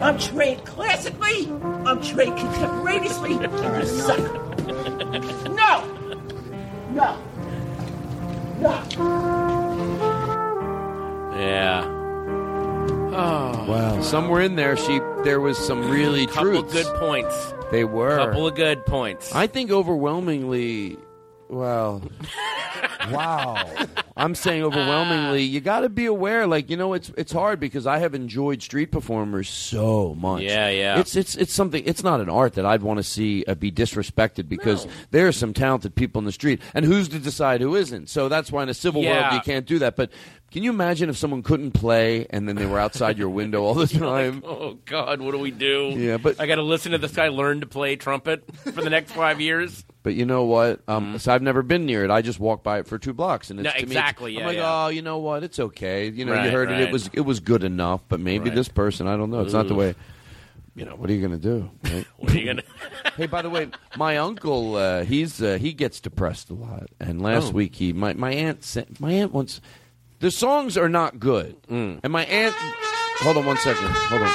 I'm 0.00 0.18
trained 0.18 0.64
classically. 0.64 1.48
I'm 1.86 2.02
trained 2.02 2.36
contemporaneously. 2.38 3.32
You 3.42 3.86
suck. 3.86 4.18
No. 5.48 5.84
No. 6.92 7.18
No. 8.60 8.82
Yeah. 11.36 12.01
Oh. 13.14 13.66
Wow. 13.68 14.00
Somewhere 14.00 14.40
in 14.40 14.56
there, 14.56 14.76
she 14.76 14.98
there 15.22 15.40
was 15.40 15.58
some 15.58 15.90
really 15.90 16.26
Couple 16.26 16.62
truths. 16.62 16.72
good 16.72 16.96
points. 16.98 17.54
They 17.70 17.84
were. 17.84 18.16
Couple 18.16 18.46
of 18.46 18.54
good 18.54 18.84
points. 18.86 19.34
I 19.34 19.46
think 19.46 19.70
overwhelmingly, 19.70 20.96
well, 21.48 22.02
wow. 23.10 23.64
I'm 24.16 24.34
saying 24.34 24.62
overwhelmingly, 24.62 25.42
you 25.42 25.60
got 25.60 25.80
to 25.80 25.88
be 25.88 26.06
aware. 26.06 26.46
Like 26.46 26.70
you 26.70 26.76
know, 26.76 26.92
it's 26.94 27.10
it's 27.16 27.32
hard 27.32 27.60
because 27.60 27.86
I 27.86 27.98
have 27.98 28.14
enjoyed 28.14 28.62
street 28.62 28.92
performers 28.92 29.48
so 29.48 30.14
much. 30.14 30.42
Yeah, 30.42 30.68
yeah. 30.70 30.98
It's 30.98 31.14
it's 31.16 31.34
it's 31.36 31.52
something. 31.52 31.82
It's 31.86 32.02
not 32.02 32.20
an 32.20 32.28
art 32.30 32.54
that 32.54 32.64
I'd 32.66 32.82
want 32.82 32.98
to 32.98 33.02
see 33.02 33.44
uh, 33.46 33.54
be 33.54 33.70
disrespected 33.72 34.48
because 34.48 34.86
there 35.10 35.26
are 35.28 35.32
some 35.32 35.52
talented 35.52 35.94
people 35.94 36.18
in 36.18 36.24
the 36.24 36.32
street, 36.32 36.60
and 36.74 36.84
who's 36.84 37.08
to 37.08 37.18
decide 37.18 37.60
who 37.60 37.74
isn't? 37.74 38.08
So 38.08 38.28
that's 38.28 38.50
why 38.52 38.62
in 38.62 38.68
a 38.68 38.74
civil 38.74 39.02
world 39.02 39.32
you 39.32 39.40
can't 39.40 39.66
do 39.66 39.78
that. 39.80 39.96
But 39.96 40.10
can 40.52 40.62
you 40.62 40.70
imagine 40.70 41.08
if 41.10 41.16
someone 41.16 41.42
couldn't 41.42 41.72
play 41.72 42.26
and 42.30 42.46
then 42.48 42.56
they 42.56 42.66
were 42.66 42.78
outside 42.78 43.18
your 43.18 43.30
window 43.30 43.62
all 43.62 43.74
the 43.74 43.86
time? 43.98 44.42
Oh 44.46 44.78
God, 44.84 45.20
what 45.20 45.32
do 45.32 45.38
we 45.38 45.50
do? 45.50 45.94
Yeah, 45.96 46.18
but- 46.18 46.40
I 46.40 46.46
got 46.46 46.56
to 46.56 46.62
listen 46.62 46.92
to 46.92 46.98
this 46.98 47.12
guy 47.12 47.28
learn 47.28 47.60
to 47.60 47.66
play 47.66 47.96
trumpet 47.96 48.44
for 48.56 48.70
the 48.82 48.90
next 48.90 49.12
five 49.12 49.40
years. 49.40 49.84
But 50.02 50.14
you 50.14 50.26
know 50.26 50.44
what? 50.44 50.80
Um, 50.88 51.18
So 51.18 51.32
I've 51.32 51.42
never 51.42 51.62
been 51.62 51.86
near 51.86 52.04
it. 52.04 52.10
I 52.10 52.22
just 52.22 52.38
walked 52.40 52.64
by 52.64 52.80
it 52.80 52.86
for 52.86 52.98
two 52.98 53.12
blocks, 53.12 53.50
and 53.50 53.60
it's, 53.60 53.68
Mm-hmm. 53.68 53.78
No, 53.78 53.80
to 53.80 53.86
me, 53.86 53.92
it's- 53.92 54.02
exactly, 54.04 54.34
I'm 54.34 54.40
yeah, 54.40 54.46
like, 54.46 54.56
yeah. 54.56 54.84
oh, 54.84 54.88
you 54.88 55.02
know 55.02 55.18
what? 55.18 55.42
It's 55.44 55.58
okay. 55.58 56.08
You 56.10 56.24
know, 56.24 56.42
you 56.42 56.50
heard 56.50 56.70
it. 56.70 56.74
right. 56.74 56.82
It 56.82 56.92
was 56.92 57.08
it 57.12 57.20
was 57.22 57.40
good 57.40 57.64
enough. 57.64 58.02
But 58.08 58.20
maybe 58.20 58.50
Right. 58.50 58.54
this 58.56 58.68
person, 58.68 59.06
I 59.06 59.16
don't 59.16 59.30
know. 59.30 59.40
It's 59.40 59.52
not 59.54 59.68
the 59.68 59.74
way. 59.74 59.94
You 60.74 60.86
know, 60.86 60.96
what 60.96 61.10
are 61.10 61.12
you 61.12 61.20
going 61.26 61.38
to 61.38 61.48
do? 61.48 61.70
right? 61.84 62.06
What 62.16 62.32
are 62.32 62.38
you 62.38 62.46
gonna? 62.46 62.62
hey, 63.16 63.26
by 63.26 63.42
the 63.42 63.50
way, 63.50 63.68
my 63.96 64.16
uncle, 64.16 64.76
uh, 64.76 65.04
he's 65.04 65.42
uh, 65.42 65.58
he 65.60 65.72
gets 65.74 66.00
depressed 66.00 66.48
a 66.50 66.54
lot. 66.54 66.88
And 66.98 67.20
last 67.20 67.48
Oh. 67.48 67.50
week, 67.50 67.74
he 67.76 67.92
my 67.92 68.14
my 68.14 68.32
aunt 68.32 68.64
sent 68.64 68.98
my 69.00 69.12
aunt 69.12 69.32
once. 69.32 69.60
The 70.22 70.30
songs 70.30 70.78
are 70.78 70.88
not 70.88 71.18
good, 71.18 71.56
Mm. 71.68 71.98
and 72.04 72.12
my 72.12 72.24
aunt. 72.26 72.54
Hold 73.26 73.36
on 73.38 73.44
one 73.44 73.56
second. 73.58 73.88
Hold 73.90 74.22
on. 74.22 74.30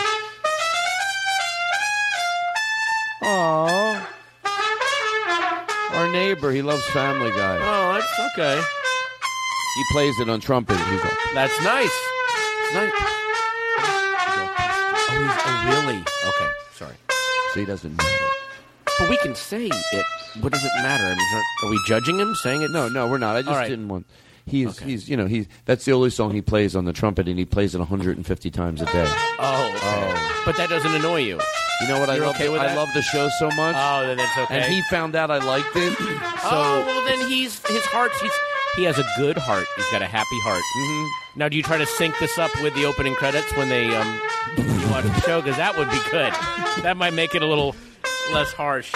Aww. 3.24 4.06
Our 5.94 6.12
neighbor, 6.12 6.52
he 6.52 6.62
loves 6.62 6.84
Family 6.88 7.32
Guy. 7.32 7.58
Oh, 7.62 7.94
that's 7.94 8.20
okay. 8.34 8.62
He 9.78 9.84
plays 9.92 10.20
it 10.20 10.30
on 10.30 10.40
trumpet. 10.42 10.76
He's 10.78 11.02
all, 11.02 11.12
That's 11.34 11.58
nice. 11.64 11.96
Nice. 12.74 12.92
Oh, 13.80 14.50
he's, 15.10 15.32
oh, 15.40 15.64
really? 15.70 16.00
Okay, 16.00 16.50
sorry. 16.74 16.96
so 17.54 17.60
he 17.62 17.66
doesn't 17.66 17.96
know. 17.98 18.30
But 19.00 19.10
we 19.10 19.18
can 19.18 19.36
say 19.36 19.68
it. 19.68 20.06
What 20.42 20.52
does 20.52 20.64
it 20.66 20.72
matter? 20.84 21.06
I 21.06 21.16
mean, 21.16 21.34
are, 21.34 21.44
are 21.68 21.72
we 21.72 21.80
judging 21.88 22.20
him 22.20 22.36
saying 22.36 22.62
it? 22.62 22.72
No, 22.72 22.90
no, 22.90 23.08
we're 23.08 23.18
not. 23.20 23.36
I 23.38 23.42
just 23.42 23.50
All 23.52 23.56
right. 23.56 23.70
didn't 23.70 23.88
want. 23.88 24.06
He's 24.48 24.80
he's 24.80 25.10
you 25.10 25.18
know 25.18 25.26
he's 25.26 25.46
that's 25.66 25.86
the 25.86 25.92
only 25.92 26.10
song 26.10 26.32
he 26.34 26.42
plays 26.42 26.76
on 26.76 26.86
the 26.86 26.94
trumpet, 26.94 27.28
and 27.28 27.38
he 27.38 27.46
plays 27.46 27.76
it 27.76 27.80
150 27.80 28.52
times 28.52 28.82
a 28.82 28.86
day. 28.86 29.06
Oh, 29.40 29.74
okay. 29.76 30.42
but 30.46 30.56
that 30.58 30.70
doesn't 30.70 30.96
annoy 30.96 31.22
you. 31.22 31.40
You 31.82 31.88
know 31.88 32.00
what 32.00 32.10
I 32.10 32.16
You're 32.16 32.26
love? 32.26 32.36
okay 32.36 32.50
with 32.50 32.62
I 32.62 32.74
love 32.74 32.90
the 32.94 33.02
show 33.02 33.30
so 33.40 33.52
much. 33.52 33.76
Oh, 33.78 34.08
then 34.08 34.18
that's 34.18 34.38
okay. 34.38 34.60
And 34.60 34.74
he 34.74 34.82
found 34.90 35.16
out 35.16 35.30
I 35.30 35.38
liked 35.38 35.76
it. 35.76 35.94
So 35.98 36.04
oh, 36.44 36.84
well, 36.88 37.06
then 37.06 37.28
he's 37.30 37.66
his 37.68 37.86
heart's 37.86 38.20
he's 38.22 38.32
he 38.78 38.84
has 38.84 38.98
a 38.98 39.06
good 39.18 39.38
heart. 39.38 39.66
He's 39.76 39.90
got 39.92 40.02
a 40.02 40.08
happy 40.08 40.40
heart. 40.42 40.62
Mm-hmm. 40.78 41.40
Now, 41.40 41.50
do 41.50 41.58
you 41.58 41.64
try 41.64 41.78
to 41.78 41.86
sync 41.86 42.18
this 42.20 42.38
up 42.38 42.52
with 42.62 42.74
the 42.76 42.86
opening 42.86 43.16
credits 43.16 43.52
when 43.56 43.70
they 43.70 43.94
um 43.96 44.22
you 44.58 44.90
watch 44.90 45.04
the 45.04 45.22
show? 45.22 45.42
Because 45.42 45.58
that 45.58 45.78
would 45.78 45.90
be 45.90 46.00
good. 46.10 46.34
That 46.84 46.96
might 46.98 47.14
make 47.14 47.36
it 47.36 47.42
a 47.42 47.48
little 47.48 47.76
less 48.32 48.54
harsh. 48.54 48.94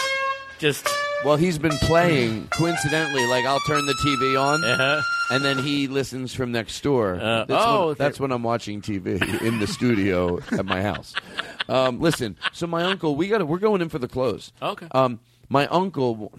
Just 0.59 0.87
well, 1.23 1.35
he's 1.37 1.57
been 1.57 1.77
playing 1.83 2.47
coincidentally. 2.47 3.25
Like 3.27 3.45
I'll 3.45 3.59
turn 3.61 3.85
the 3.85 3.93
TV 3.93 4.41
on, 4.41 4.63
uh-huh. 4.63 5.01
And 5.31 5.43
then 5.43 5.57
he 5.57 5.87
listens 5.87 6.33
from 6.33 6.51
next 6.51 6.81
door. 6.83 7.15
Uh, 7.15 7.45
that's 7.45 7.65
oh, 7.65 7.87
when, 7.87 7.95
that's 7.97 8.19
when 8.19 8.31
I'm 8.31 8.43
watching 8.43 8.81
TV 8.81 9.41
in 9.41 9.59
the 9.59 9.67
studio 9.67 10.39
at 10.51 10.65
my 10.65 10.81
house. 10.81 11.13
Um, 11.69 11.99
listen, 11.99 12.37
so 12.51 12.67
my 12.67 12.83
uncle, 12.83 13.15
we 13.15 13.27
got 13.27 13.45
we're 13.47 13.59
going 13.59 13.81
in 13.81 13.89
for 13.89 13.99
the 13.99 14.07
close. 14.07 14.51
Okay. 14.61 14.87
Um, 14.91 15.19
my 15.49 15.67
uncle, 15.67 16.31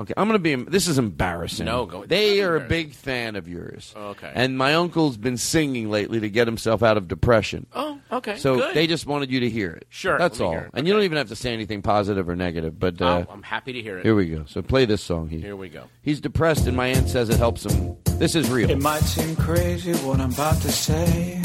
Okay, 0.00 0.14
I'm 0.16 0.28
going 0.28 0.42
to 0.42 0.56
be. 0.56 0.70
This 0.70 0.88
is 0.88 0.96
embarrassing. 0.96 1.66
No, 1.66 1.84
go- 1.84 2.06
They 2.06 2.40
are 2.42 2.56
a 2.56 2.60
big 2.60 2.94
fan 2.94 3.36
of 3.36 3.46
yours. 3.46 3.92
Okay. 3.94 4.32
And 4.34 4.56
my 4.56 4.74
uncle's 4.74 5.18
been 5.18 5.36
singing 5.36 5.90
lately 5.90 6.20
to 6.20 6.30
get 6.30 6.46
himself 6.48 6.82
out 6.82 6.96
of 6.96 7.06
depression. 7.06 7.66
Oh, 7.74 8.00
okay. 8.10 8.38
So 8.38 8.56
good. 8.56 8.74
they 8.74 8.86
just 8.86 9.04
wanted 9.06 9.30
you 9.30 9.40
to 9.40 9.50
hear 9.50 9.72
it. 9.72 9.86
Sure, 9.90 10.16
That's 10.16 10.40
all. 10.40 10.52
hear 10.52 10.60
it. 10.62 10.70
And 10.72 10.86
you 10.86 10.94
don't 10.94 11.02
even 11.02 11.18
have 11.18 11.28
to 11.28 11.36
say 11.36 11.52
anything 11.52 11.82
positive 11.82 12.30
or 12.30 12.34
negative. 12.34 12.78
But 12.78 13.02
uh, 13.02 13.24
Oh, 13.28 13.32
I'm 13.32 13.42
happy 13.42 13.74
to 13.74 13.82
hear 13.82 13.98
it. 13.98 14.04
Here 14.06 14.14
we 14.14 14.30
go. 14.30 14.44
So 14.46 14.62
play 14.62 14.86
this 14.86 15.02
song 15.02 15.28
here. 15.28 15.40
Here 15.40 15.56
we 15.56 15.68
go. 15.68 15.84
He's 16.00 16.18
depressed, 16.22 16.66
and 16.66 16.74
my 16.74 16.86
aunt 16.86 17.10
says 17.10 17.28
it 17.28 17.36
helps 17.36 17.66
him. 17.66 17.94
This 18.18 18.34
is 18.34 18.48
real. 18.50 18.70
It 18.70 18.80
might 18.80 19.02
seem 19.02 19.36
crazy 19.36 19.92
what 20.06 20.18
I'm 20.18 20.32
about 20.32 20.62
to 20.62 20.72
say. 20.72 21.42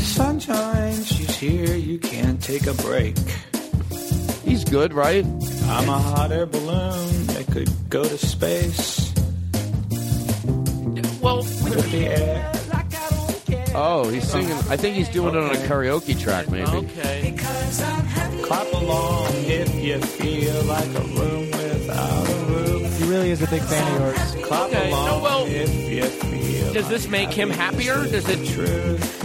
Sunshine, 0.00 1.02
she's 1.04 1.36
here, 1.38 1.76
you 1.76 1.98
can't 2.00 2.42
take 2.42 2.66
a 2.66 2.74
break. 2.74 3.16
He's 4.50 4.64
good, 4.64 4.92
right? 4.92 5.24
I'm 5.24 5.88
a 5.88 5.96
hot 5.96 6.32
air 6.32 6.44
balloon 6.44 7.26
that 7.28 7.46
could 7.52 7.70
go 7.88 8.02
to 8.02 8.18
space. 8.18 9.14
Well, 11.22 11.36
with 11.36 11.92
the 11.92 12.06
air. 12.08 12.52
Oh, 13.76 14.08
he's 14.08 14.28
singing. 14.28 14.50
I 14.68 14.76
think 14.76 14.96
he's 14.96 15.08
doing 15.08 15.36
it 15.36 15.38
on 15.40 15.50
a 15.52 15.58
karaoke 15.68 16.18
track, 16.20 16.50
maybe. 16.50 16.66
Okay. 16.68 17.36
Clap 18.42 18.72
along 18.72 19.28
if 19.34 19.72
you 19.76 20.00
feel 20.00 20.64
like 20.64 20.88
a 20.96 21.00
room 21.00 21.48
without 21.52 22.28
a 22.28 22.44
roof. 22.46 22.98
He 22.98 23.04
really 23.08 23.30
is 23.30 23.42
a 23.42 23.46
big 23.46 23.62
fan 23.62 23.94
of 23.94 24.00
yours. 24.00 24.44
Clap 24.46 24.68
Okay, 24.70 24.88
along 24.90 25.06
no, 25.06 25.22
well- 25.22 25.46
if 25.46 25.72
you 25.88 26.02
feel 26.02 26.72
Does 26.72 26.88
this 26.88 27.06
make 27.06 27.30
him 27.30 27.50
happier? 27.50 28.02
Does 28.04 28.28
it 28.28 28.44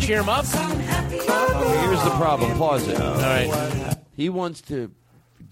cheer 0.02 0.20
him 0.22 0.30
up? 0.30 0.46
Oh, 0.54 1.88
here's 1.88 2.04
the 2.04 2.12
problem. 2.12 2.56
Pause 2.60 2.90
it. 2.90 3.02
All 3.02 3.16
right. 3.16 3.98
He 4.14 4.30
wants 4.30 4.62
to 4.62 4.92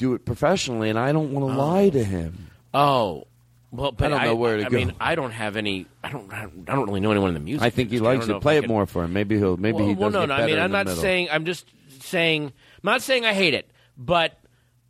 do 0.04 0.14
it 0.14 0.26
professionally, 0.26 0.90
and 0.90 1.00
I 1.00 1.12
don't 1.14 1.32
want 1.32 1.48
to 1.48 1.54
oh. 1.60 1.66
lie 1.66 1.90
to 1.90 2.04
him. 2.04 2.50
Oh. 2.74 3.26
Well, 3.72 3.92
but 3.92 4.06
I 4.06 4.10
don't 4.10 4.24
know 4.26 4.36
where 4.36 4.58
to 4.58 4.66
I 4.66 4.70
go. 4.70 4.78
mean, 4.78 4.94
I 5.00 5.16
don't 5.16 5.32
have 5.32 5.56
any. 5.56 5.88
I 6.04 6.12
don't. 6.12 6.32
I 6.32 6.46
don't 6.46 6.86
really 6.86 7.00
know 7.00 7.10
anyone 7.10 7.30
in 7.30 7.34
the 7.34 7.40
music. 7.40 7.66
I 7.66 7.72
think 7.72 7.90
he 7.90 7.98
industry. 7.98 8.18
Likes 8.18 8.20
don't 8.20 8.28
know 8.28 8.36
it. 8.36 8.38
if 8.38 8.44
Play 8.44 8.56
I 8.56 8.58
it 8.58 8.62
could- 8.62 8.70
more 8.70 8.86
for 8.86 9.04
him. 9.04 9.14
Maybe 9.14 9.38
he'll. 9.38 9.58
Maybe 9.58 9.78
well, 9.78 9.88
he 9.88 9.94
well, 9.96 10.10
does 10.10 10.14
no, 10.14 10.20
get 10.20 10.28
no. 10.28 10.34
I 10.34 10.38
better 10.38 10.48
mean, 10.48 10.58
in 10.58 10.64
I'm 10.64 10.72
the 10.72 10.78
not 10.78 10.86
middle. 10.86 11.02
saying. 11.02 11.28
I'm 11.32 11.46
just 11.46 11.66
saying. 12.02 12.44
I'm 12.46 12.52
not 12.84 13.02
saying 13.02 13.26
I 13.26 13.34
hate 13.34 13.56
it, 13.56 13.72
but 13.98 14.38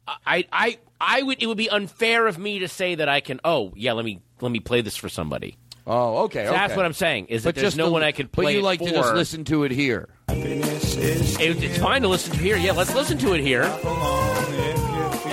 I, 0.05 0.45
I, 0.51 0.79
I 0.99 1.21
would. 1.21 1.41
It 1.41 1.47
would 1.47 1.57
be 1.57 1.69
unfair 1.69 2.27
of 2.27 2.37
me 2.37 2.59
to 2.59 2.67
say 2.67 2.95
that 2.95 3.07
I 3.07 3.21
can. 3.21 3.39
Oh, 3.45 3.71
yeah. 3.75 3.93
Let 3.93 4.03
me 4.03 4.19
let 4.41 4.51
me 4.51 4.59
play 4.59 4.81
this 4.81 4.97
for 4.97 5.07
somebody. 5.07 5.55
Oh, 5.87 6.23
okay. 6.23 6.45
So 6.45 6.51
that's 6.51 6.71
okay. 6.71 6.77
what 6.77 6.85
I'm 6.85 6.93
saying. 6.93 7.27
Is 7.27 7.43
that 7.43 7.49
But 7.49 7.55
there's 7.55 7.67
just 7.67 7.77
no 7.77 7.85
to- 7.85 7.91
one 7.91 8.03
I 8.03 8.11
can 8.11 8.27
play. 8.27 8.45
But 8.45 8.53
you 8.53 8.59
it 8.59 8.63
like 8.63 8.79
to 8.79 8.87
for. 8.87 8.93
just 8.95 9.13
listen 9.13 9.45
to 9.45 9.63
it 9.63 9.71
here. 9.71 10.09
It, 10.27 11.63
it's 11.63 11.77
fine 11.77 12.01
to 12.01 12.09
listen 12.09 12.33
to 12.33 12.39
here. 12.39 12.57
Yeah, 12.57 12.73
let's 12.73 12.93
listen 12.93 13.17
to 13.19 13.33
it 13.33 13.39
here. 13.39 13.63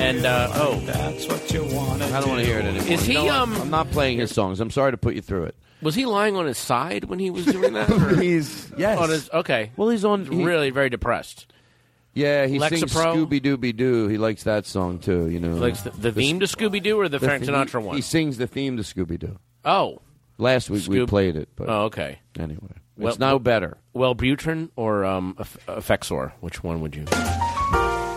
And 0.01 0.25
uh, 0.25 0.51
oh, 0.55 0.81
that's 0.87 1.27
what 1.29 1.51
you 1.53 1.63
want. 1.65 2.03
I 2.03 2.21
don't 2.21 2.29
want 2.31 2.41
to 2.41 2.47
hear 2.47 2.59
it 2.59 2.65
anymore. 2.65 2.89
Is 2.93 3.05
he, 3.05 3.13
You 3.13 3.25
know 3.27 3.35
um, 3.35 3.55
I'm 3.55 3.71
not 3.71 3.91
playing 3.91 4.19
his 4.19 4.35
songs. 4.35 4.59
I'm 4.61 4.71
sorry 4.71 4.91
to 4.93 4.97
put 4.97 5.15
you 5.15 5.21
through 5.23 5.45
it. 5.45 5.55
was 5.83 5.95
he 5.95 6.07
lying 6.07 6.37
on 6.37 6.47
his 6.47 6.59
side 6.59 7.05
when 7.05 7.19
he 7.19 7.31
was 7.31 7.45
doing 7.45 7.75
that? 7.75 7.89
He's 8.21 8.73
yes. 8.77 8.99
On 8.99 9.09
his, 9.11 9.31
okay. 9.31 9.71
Well, 9.77 9.89
he's 9.91 10.05
on. 10.05 10.25
he- 10.27 10.43
really 10.45 10.71
very 10.71 10.89
depressed. 10.91 11.53
Yeah, 12.13 12.47
he 12.47 12.59
sings 12.59 12.83
Lexapro? 12.93 13.29
Scooby 13.29 13.41
Dooby 13.41 13.77
Doo. 13.77 14.09
He 14.09 14.19
likes 14.19 14.43
that 14.43 14.67
song 14.67 14.99
too. 14.99 15.29
You 15.29 15.39
know, 15.39 15.55
he 15.55 15.61
Likes 15.61 15.83
the, 15.83 15.91
the 15.91 16.11
theme 16.11 16.41
to 16.41 16.47
Scooby 16.47 16.83
Doo 16.83 16.99
or 16.99 17.09
the, 17.09 17.21
Frank 17.21 17.45
theme- 17.45 17.55
Sinatra 17.55 17.81
one? 17.81 17.95
He 17.95 18.03
sings 18.03 18.37
the 18.37 18.49
theme 18.49 18.77
to 18.79 18.83
Scooby 18.83 19.17
Doo. 19.19 19.39
Oh, 19.65 20.01
Last 20.39 20.71
week 20.71 20.89
we 20.89 21.05
played 21.07 21.37
it, 21.37 21.51
but 21.55 21.69
oh, 21.69 21.83
okay. 21.85 22.19
anyway, 22.39 22.61
Well- 22.97 23.11
it's 23.11 23.19
now 23.21 23.39
better. 23.39 23.77
Well, 23.93 24.15
Butrin 24.17 24.71
or 24.75 25.05
um, 25.05 25.37
Eff- 25.39 25.59
Effexor? 25.69 26.33
Which 26.41 26.65
one 26.65 26.81
would 26.81 26.97
you? 26.97 27.05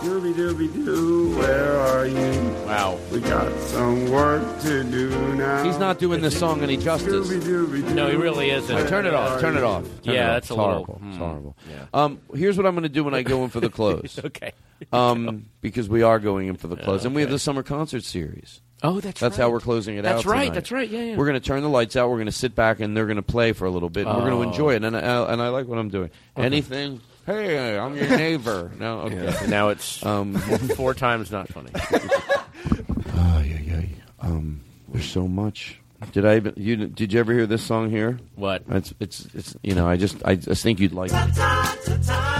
Dooby 0.04 0.34
dooby 0.34 0.84
doo, 0.84 1.36
where 1.38 1.80
are 1.80 2.06
you? 2.06 2.50
Wow. 2.66 2.98
We 3.10 3.20
got 3.20 3.50
some 3.60 4.10
work 4.10 4.60
to 4.60 4.84
do 4.84 5.08
now. 5.34 5.64
He's 5.64 5.78
not 5.78 5.98
doing 5.98 6.20
this 6.20 6.38
song 6.38 6.62
any 6.62 6.76
justice. 6.76 7.28
Dooby 7.28 7.40
dooby 7.40 7.88
doo. 7.88 7.94
No, 7.94 8.08
he 8.10 8.16
really 8.16 8.50
isn't. 8.50 8.76
Hey, 8.76 8.86
turn 8.86 9.06
it 9.06 9.14
off. 9.14 9.40
Turn 9.40 9.56
it 9.56 9.62
off. 9.64 9.84
Turn 9.84 9.92
Yeah, 10.04 10.12
it 10.12 10.20
off. 10.20 10.26
that's 10.34 10.44
It's 10.46 10.50
a 10.50 10.54
little- 10.54 10.70
horrible. 10.72 10.94
It's 11.06 11.16
hmm, 11.16 11.22
horrible. 11.22 11.56
yeah. 11.70 11.86
Um, 11.94 12.20
here's 12.34 12.56
what 12.58 12.66
I'm 12.66 12.74
going 12.74 12.82
to 12.82 12.88
do 12.90 13.02
when 13.02 13.14
I 13.14 13.22
go 13.22 13.44
in 13.44 13.50
for 13.50 13.60
the 13.60 13.70
close. 13.70 14.20
Okay. 14.22 14.52
Um, 14.92 15.46
because 15.62 15.88
we 15.88 16.02
are 16.02 16.18
going 16.18 16.48
in 16.48 16.56
for 16.56 16.68
the 16.68 16.76
close, 16.76 17.04
and 17.06 17.14
we 17.14 17.22
have 17.22 17.30
the 17.30 17.38
summer 17.38 17.62
concert 17.62 18.04
series. 18.04 18.60
Oh, 18.82 19.00
that's 19.00 19.18
That's 19.18 19.38
right. 19.38 19.44
how 19.44 19.50
we're 19.50 19.60
closing 19.60 19.96
it 19.96 20.04
out. 20.04 20.16
That's 20.16 20.26
right. 20.26 20.40
tonight. 20.42 20.54
That's 20.54 20.70
right. 20.70 20.88
Yeah, 20.90 21.00
yeah. 21.00 21.16
We're 21.16 21.24
going 21.24 21.40
to 21.40 21.46
turn 21.46 21.62
the 21.62 21.70
lights 21.70 21.96
out. 21.96 22.10
We're 22.10 22.16
going 22.16 22.26
to 22.26 22.32
sit 22.32 22.54
back, 22.54 22.80
and 22.80 22.94
they're 22.94 23.06
going 23.06 23.16
to 23.16 23.22
play 23.22 23.52
for 23.52 23.64
a 23.64 23.70
little 23.70 23.88
bit. 23.88 24.06
and 24.06 24.14
We're 24.18 24.28
going 24.28 24.40
Oh. 24.40 24.42
to 24.42 24.48
enjoy 24.50 24.74
it, 24.74 24.84
and 24.84 24.94
I, 24.94 25.32
and 25.32 25.40
I 25.40 25.48
like 25.48 25.66
what 25.66 25.78
I'm 25.78 25.88
doing. 25.88 26.10
Okay. 26.36 26.44
Anything? 26.44 27.00
Hey, 27.26 27.78
I'm 27.78 27.96
your 27.96 28.08
neighbor. 28.16 28.70
No, 28.78 29.00
okay. 29.02 29.24
Yeah, 29.24 29.46
now 29.46 29.68
it's 29.70 30.04
um, 30.04 30.34
four 30.76 30.92
times 30.94 31.30
not 31.30 31.48
funny. 31.48 31.70
Ay, 31.74 33.60
yeah, 33.66 33.78
yeah. 33.80 33.82
Um, 34.20 34.60
there's 34.88 35.06
so 35.08 35.26
much. 35.26 35.78
Did 36.12 36.26
I? 36.26 36.36
even- 36.36 36.52
You 36.56 36.76
did 36.88 37.12
you 37.14 37.20
ever 37.20 37.32
hear 37.32 37.46
this 37.46 37.62
song 37.62 37.88
here? 37.88 38.18
What? 38.34 38.64
It's 38.68 38.92
it's 39.00 39.26
it's. 39.34 39.56
You 39.62 39.74
know, 39.74 39.88
I 39.88 39.96
just 39.96 40.16
I 40.24 40.34
just 40.34 40.62
think 40.62 40.80
you'd 40.80 40.92
like. 40.92 41.10
it. 41.14 42.34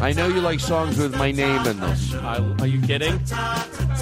I 0.00 0.12
know 0.12 0.28
you 0.28 0.40
like 0.40 0.60
songs 0.60 0.98
with 0.98 1.16
my 1.16 1.30
name 1.30 1.66
in 1.66 1.80
them. 1.80 2.60
are 2.60 2.66
you 2.66 2.80
kidding? 2.82 3.18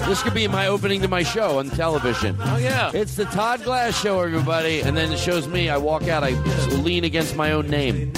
This 0.07 0.21
could 0.23 0.33
be 0.33 0.47
my 0.47 0.67
opening 0.67 1.01
to 1.01 1.07
my 1.07 1.23
show 1.23 1.59
on 1.59 1.69
television. 1.69 2.35
Oh 2.41 2.57
yeah. 2.57 2.91
It's 2.93 3.15
the 3.15 3.25
Todd 3.25 3.63
Glass 3.63 3.99
Show, 3.99 4.19
everybody. 4.19 4.81
And 4.81 4.97
then 4.97 5.11
it 5.11 5.19
shows 5.19 5.47
me. 5.47 5.69
I 5.69 5.77
walk 5.77 6.07
out. 6.07 6.23
I 6.23 6.31
lean 6.75 7.03
against 7.03 7.35
my 7.35 7.51
own 7.51 7.67
name. 7.67 8.11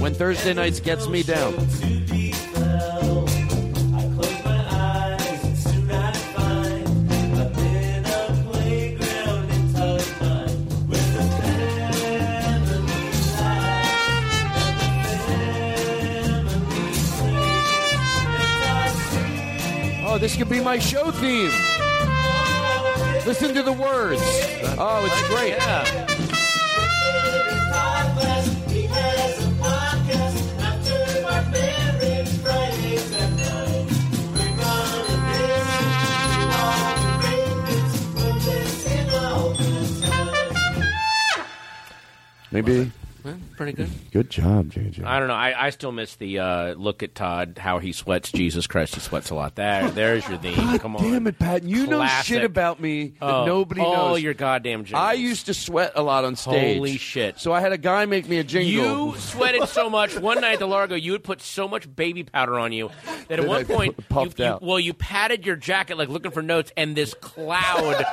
When 0.00 0.14
Thursday 0.14 0.54
nights 0.54 0.80
gets 0.80 1.06
me 1.08 1.22
down. 1.22 1.54
Oh, 20.18 20.20
this 20.20 20.34
could 20.34 20.48
be 20.48 20.58
my 20.58 20.80
show 20.80 21.12
theme. 21.12 21.52
Listen 23.24 23.54
to 23.54 23.62
the 23.62 23.72
words. 23.72 24.20
Oh, 24.76 25.06
it's 25.06 25.28
great. 25.28 25.54
Maybe. 42.50 42.90
Well, 43.58 43.72
pretty 43.72 43.72
good. 43.72 43.90
Good 44.12 44.30
job, 44.30 44.72
JJ. 44.72 45.04
I 45.04 45.18
don't 45.18 45.28
know. 45.28 45.34
I, 45.34 45.66
I 45.66 45.70
still 45.70 45.92
miss 45.92 46.16
the 46.16 46.38
uh, 46.38 46.74
look 46.74 47.02
at 47.02 47.14
Todd 47.14 47.58
how 47.60 47.78
he 47.78 47.92
sweats. 47.92 48.32
Jesus 48.32 48.66
Christ, 48.66 48.94
he 48.94 49.00
sweats 49.00 49.30
a 49.30 49.34
lot. 49.34 49.54
There, 49.54 49.90
there's 49.92 50.26
your 50.28 50.38
theme. 50.38 50.54
God 50.56 50.80
Come 50.80 50.96
on. 50.96 51.02
damn 51.02 51.26
it, 51.26 51.38
Pat. 51.38 51.62
You 51.62 51.86
know 51.86 52.06
shit 52.22 52.44
about 52.44 52.80
me 52.80 53.08
that 53.20 53.22
Oh, 53.22 53.44
nobody 53.46 53.80
oh, 53.80 53.92
knows. 53.92 54.12
Oh, 54.12 54.16
your 54.16 54.34
goddamn 54.34 54.84
jingle. 54.84 55.00
I 55.00 55.12
used 55.14 55.46
to 55.46 55.54
sweat 55.54 55.92
a 55.94 56.02
lot 56.02 56.24
on 56.24 56.36
stage. 56.36 56.76
Holy 56.76 56.96
shit. 56.96 57.38
So 57.38 57.52
I 57.52 57.60
had 57.60 57.72
a 57.72 57.78
guy 57.78 58.06
make 58.06 58.28
me 58.28 58.38
a 58.38 58.44
jingle. 58.44 59.12
You 59.12 59.14
sweated 59.18 59.68
so 59.68 59.90
much 59.90 60.16
one 60.18 60.40
night 60.40 60.54
at 60.54 60.58
the 60.58 60.68
Largo. 60.68 60.94
You 60.94 61.12
would 61.12 61.24
put 61.24 61.40
so 61.42 61.68
much 61.68 61.94
baby 61.94 62.24
powder 62.24 62.58
on 62.58 62.72
you 62.72 62.90
that 63.28 63.38
at 63.38 63.40
That 63.42 63.48
one 63.48 63.60
I 63.60 63.64
point, 63.64 63.94
you, 63.98 64.04
puffed 64.08 64.38
you- 64.38 64.44
out. 64.46 64.62
well, 64.62 64.80
you 64.80 64.94
patted 64.94 65.44
your 65.44 65.56
jacket 65.56 65.98
like 65.98 66.08
looking 66.08 66.30
for 66.30 66.42
notes, 66.42 66.72
and 66.76 66.96
this 66.96 67.14
cloud 67.14 68.04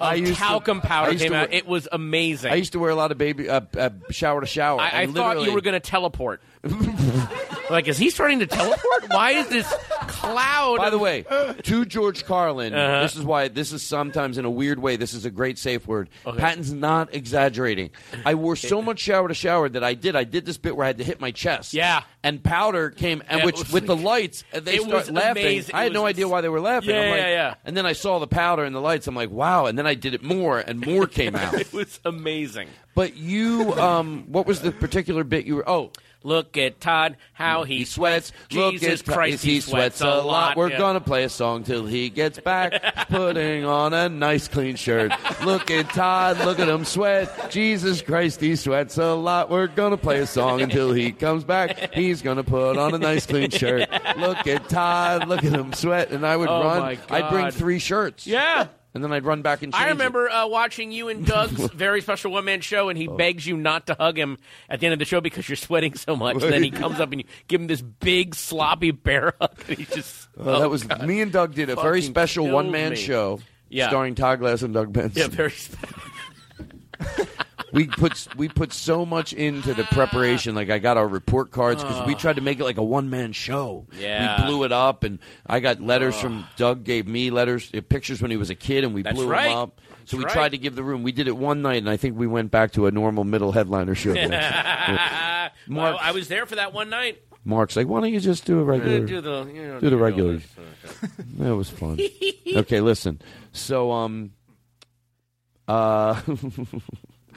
I 0.00 0.14
of 0.14 0.20
used 0.20 0.34
to- 0.34 0.38
talcum 0.38 0.80
I 0.82 0.86
powder 0.86 1.14
came 1.18 1.30
to 1.30 1.36
out. 1.36 1.52
It 1.52 1.66
was 1.66 1.88
amazing. 1.90 2.52
I 2.52 2.56
used 2.56 2.72
to 2.72 2.78
wear 2.78 2.90
a 2.90 2.94
lot 2.94 3.10
of 3.12 3.18
baby 3.18 3.48
uh, 3.48 3.60
uh, 3.76 3.90
shower 4.10 4.40
to 4.40 4.46
shower. 4.46 4.80
I, 4.80 4.89
I 4.92 5.02
and 5.02 5.14
thought 5.14 5.42
you 5.42 5.52
were 5.52 5.60
going 5.60 5.74
to 5.74 5.80
teleport. 5.80 6.42
like, 7.70 7.88
is 7.88 7.98
he 7.98 8.10
starting 8.10 8.40
to 8.40 8.46
teleport? 8.46 9.08
Why 9.08 9.32
is 9.32 9.48
this 9.48 9.74
cloud? 10.20 10.78
By 10.78 10.90
the 10.90 10.98
way, 10.98 11.24
to 11.62 11.84
George 11.84 12.24
Carlin, 12.24 12.74
Uh-huh. 12.74 13.02
this 13.02 13.16
is 13.16 13.24
why 13.24 13.48
this 13.48 13.72
is 13.72 13.82
sometimes 13.82 14.38
in 14.38 14.44
a 14.44 14.50
weird 14.50 14.78
way. 14.78 14.96
This 14.96 15.14
is 15.14 15.24
a 15.24 15.30
great 15.30 15.58
safe 15.58 15.86
word. 15.86 16.08
Okay. 16.26 16.38
Patton's 16.38 16.72
not 16.72 17.14
exaggerating. 17.14 17.90
I 18.24 18.34
wore 18.34 18.56
so 18.56 18.82
much 18.82 18.98
shower 18.98 19.28
to 19.28 19.34
shower 19.34 19.68
that 19.68 19.82
I 19.84 19.94
did. 19.94 20.16
I 20.16 20.24
did 20.24 20.46
this 20.46 20.58
bit 20.58 20.76
where 20.76 20.84
I 20.84 20.88
had 20.88 20.98
to 20.98 21.04
hit 21.04 21.20
my 21.20 21.30
chest. 21.30 21.72
Yeah. 21.74 22.02
and 22.22 22.42
powder 22.44 22.90
came, 22.90 23.22
and 23.28 23.38
Yeah, 23.40 23.44
which 23.46 23.72
with 23.72 23.86
the 23.86 23.96
lights, 23.96 24.44
they 24.52 24.76
start 24.78 24.92
was 24.92 25.10
laughing. 25.10 25.42
amazing. 25.42 25.74
I 25.74 25.84
had 25.84 25.92
no 25.94 26.04
idea 26.04 26.28
why 26.28 26.42
they 26.42 26.50
were 26.50 26.60
laughing. 26.60 26.90
Yeah, 26.90 27.00
I'm 27.00 27.10
like, 27.10 27.20
yeah, 27.20 27.28
yeah. 27.28 27.54
And 27.64 27.74
then 27.76 27.86
I 27.86 27.94
saw 27.94 28.18
the 28.18 28.26
powder 28.26 28.62
and 28.64 28.74
the 28.76 28.80
lights. 28.80 29.06
I'm 29.06 29.14
like, 29.16 29.30
wow. 29.30 29.64
And 29.66 29.78
then 29.78 29.86
I 29.86 29.94
did 29.94 30.12
it 30.12 30.22
more, 30.22 30.58
and 30.58 30.84
more 30.84 31.06
came 31.06 31.34
out. 31.44 31.54
it 31.54 31.72
was 31.72 31.98
amazing. 32.04 32.68
But 32.94 33.16
you, 33.16 33.72
um, 33.74 34.24
what 34.26 34.46
was 34.46 34.60
the 34.60 34.70
particular 34.70 35.24
bit 35.24 35.46
you 35.46 35.56
were? 35.56 35.68
Oh, 35.68 35.92
Look 36.22 36.56
at 36.58 36.80
Todd, 36.80 37.16
how 37.32 37.64
he, 37.64 37.84
sweats. 37.84 38.32
Look 38.52 38.74
Jesus 38.74 39.00
at- 39.00 39.06
Christ, 39.06 39.42
he 39.42 39.60
sweats 39.60 40.00
a 40.02 40.20
lot. 40.20 40.56
We're 40.56 40.70
Yeah. 40.70 40.78
gonna 40.78 41.00
play 41.00 41.24
a 41.24 41.28
song 41.30 41.64
till 41.64 41.86
he 41.86 42.10
gets 42.10 42.38
back, 42.38 42.82
putting 43.08 43.64
on 43.64 43.94
a 43.94 44.08
nice 44.08 44.46
clean 44.46 44.76
shirt. 44.76 45.12
Look 45.44 45.70
at 45.70 45.88
Todd, 45.90 46.38
look 46.44 46.58
at 46.58 46.68
him 46.68 46.84
sweat. 46.84 47.50
Jesus 47.50 48.02
Christ, 48.02 48.40
he 48.40 48.54
sweats 48.56 48.98
a 48.98 49.14
lot. 49.14 49.48
We're 49.48 49.66
gonna 49.66 49.96
play 49.96 50.18
a 50.18 50.26
song 50.26 50.60
until 50.60 50.92
he 50.92 51.12
comes 51.12 51.42
back. 51.44 51.94
He's 51.94 52.20
gonna 52.22 52.44
put 52.44 52.76
on 52.76 52.94
a 52.94 52.98
nice 52.98 53.24
clean 53.24 53.50
shirt. 53.50 53.88
Look 54.18 54.46
at 54.46 54.68
Todd, 54.68 55.26
look 55.26 55.42
at 55.42 55.52
him 55.52 55.72
sweat. 55.72 56.10
And 56.10 56.26
I 56.26 56.36
would 56.36 56.48
Oh, 56.50 56.62
run. 56.64 56.98
I'd 57.08 57.30
bring 57.30 57.50
three 57.50 57.78
shirts. 57.78 58.26
Yeah. 58.26 58.66
And 58.92 59.04
then 59.04 59.12
I'd 59.12 59.24
run 59.24 59.42
back 59.42 59.62
and 59.62 59.72
change. 59.72 59.84
I 59.84 59.90
remember 59.90 60.28
uh, 60.28 60.48
watching 60.48 60.90
you 60.90 61.08
and 61.08 61.24
Doug's 61.24 61.52
very 61.74 62.00
special 62.00 62.32
one 62.32 62.44
man 62.44 62.60
show, 62.60 62.88
and 62.88 62.98
Oh. 62.98 63.00
he 63.00 63.06
begs 63.06 63.46
you 63.46 63.56
not 63.56 63.86
to 63.86 63.94
hug 63.94 64.18
him 64.18 64.36
at 64.68 64.80
the 64.80 64.86
end 64.86 64.92
of 64.94 64.98
the 64.98 65.04
show 65.04 65.20
because 65.20 65.48
you're 65.48 65.54
sweating 65.56 65.94
so 65.94 66.16
much. 66.16 66.42
And 66.42 66.52
then 66.52 66.62
he 66.64 66.70
comes 66.72 66.98
up 66.98 67.12
and 67.12 67.20
you 67.20 67.26
give 67.46 67.60
him 67.60 67.66
this 67.68 67.82
big 67.82 68.34
sloppy 68.34 68.90
bear 68.90 69.34
hug, 69.40 69.56
and 69.68 69.78
he 69.78 69.84
just 69.84 70.28
Oh, 70.36 70.58
that 70.60 70.68
was 70.70 70.82
God. 70.84 71.06
me 71.06 71.20
and 71.20 71.30
Doug 71.30 71.54
did 71.54 71.70
a 71.70 71.76
very 71.76 72.02
special 72.02 72.48
one 72.48 72.70
man 72.72 72.96
show 72.96 73.38
Yeah. 73.68 73.88
starring 73.88 74.14
Todd 74.16 74.40
Glass 74.40 74.62
and 74.62 74.74
Doug 74.74 74.92
Benson. 74.92 75.22
Yeah, 75.22 75.28
very. 75.28 75.50
Spe- 75.52 75.76
we 77.72 77.86
put 77.86 78.26
we 78.36 78.48
put 78.48 78.72
so 78.72 79.04
much 79.06 79.32
into 79.32 79.74
the 79.74 79.84
preparation. 79.84 80.54
Like 80.54 80.70
I 80.70 80.78
got 80.78 80.96
our 80.96 81.06
report 81.08 81.50
cards 81.50 81.82
because 81.82 82.06
we 82.06 82.14
Oh. 82.14 82.18
tried 82.18 82.36
to 82.36 82.42
make 82.42 82.58
it 82.60 82.64
like 82.64 82.78
a 82.78 82.82
one 82.84 83.10
man 83.10 83.32
show. 83.32 83.86
Yeah. 83.98 84.42
we 84.44 84.46
blew 84.50 84.64
it 84.64 84.72
up, 84.72 85.04
and 85.04 85.18
I 85.46 85.60
got 85.60 85.80
letters 85.80 86.18
from 86.20 86.46
Doug. 86.56 86.84
Gave 86.84 87.06
me 87.06 87.30
letters, 87.30 87.70
uh, 87.76 87.80
pictures 87.88 88.20
when 88.22 88.30
he 88.30 88.36
was 88.36 88.50
a 88.50 88.54
kid, 88.54 88.84
and 88.84 88.94
we 88.94 89.02
That's 89.02 89.14
blew 89.16 89.28
right. 89.28 89.48
them 89.48 89.56
up. 89.58 89.80
So 90.06 90.16
we 90.16 90.24
That's 90.24 90.34
tried 90.34 90.48
to 90.50 90.58
give 90.58 90.74
the 90.74 90.82
room. 90.82 91.02
We 91.04 91.12
did 91.12 91.28
it 91.28 91.36
one 91.36 91.62
night, 91.62 91.76
and 91.76 91.88
I 91.88 91.96
think 91.96 92.18
we 92.18 92.26
went 92.26 92.50
back 92.50 92.72
to 92.72 92.86
a 92.86 92.90
normal 92.90 93.22
middle 93.24 93.52
headliner 93.52 93.94
show. 93.94 94.12
night. 94.12 95.50
well, 95.68 95.98
I 96.00 96.10
was 96.12 96.28
there 96.28 96.46
for 96.46 96.56
that 96.56 96.72
one 96.72 96.90
night. 96.90 97.22
Mark's 97.44 97.74
like, 97.76 97.86
why 97.86 98.00
don't 98.00 98.12
you 98.12 98.20
just 98.20 98.44
do 98.44 98.58
a 98.60 98.64
regular? 98.64 99.00
do 99.06 99.20
the- 99.20 99.50
you 99.54 99.66
know, 99.66 99.80
do 99.80 99.88
the 99.88 99.96
regular. 99.96 100.40
that 101.38 101.54
was 101.56 101.70
fun. 101.70 101.98
okay, 102.56 102.80
listen. 102.80 103.20
So 103.52 103.92
um, 103.92 104.32
uh, 105.68 106.20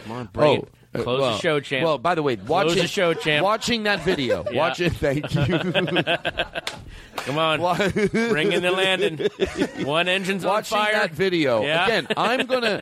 Come 0.04 0.12
on, 0.12 0.30
bring 0.34 0.60
it. 0.62 0.70
uh, 0.96 1.02
Close 1.04 1.22
the 1.22 1.38
show, 1.42 1.60
champ. 1.60 1.84
Well, 1.86 1.98
by 1.98 2.16
the 2.16 2.22
way, 2.24 2.36
watching 2.36 2.82
the 2.82 2.88
show, 2.88 3.14
champ. 3.14 3.44
Watching 3.44 3.84
that 3.84 4.02
video, 4.04 4.46
Yeah. 4.52 4.58
watch 4.60 4.80
it. 4.80 4.94
Thank 4.94 5.34
you. 5.34 5.44
Come 7.16 7.38
on, 7.38 7.60
bring 7.60 8.52
in 8.52 8.62
the 8.64 8.72
landing. 8.72 9.30
One 9.86 10.08
engine's 10.10 10.44
Watching 10.44 10.78
on 10.78 10.84
fire. 10.86 10.94
that 10.94 11.12
video 11.12 11.62
Yeah. 11.64 11.86
again, 11.86 12.08
I'm 12.18 12.46
gonna, 12.48 12.82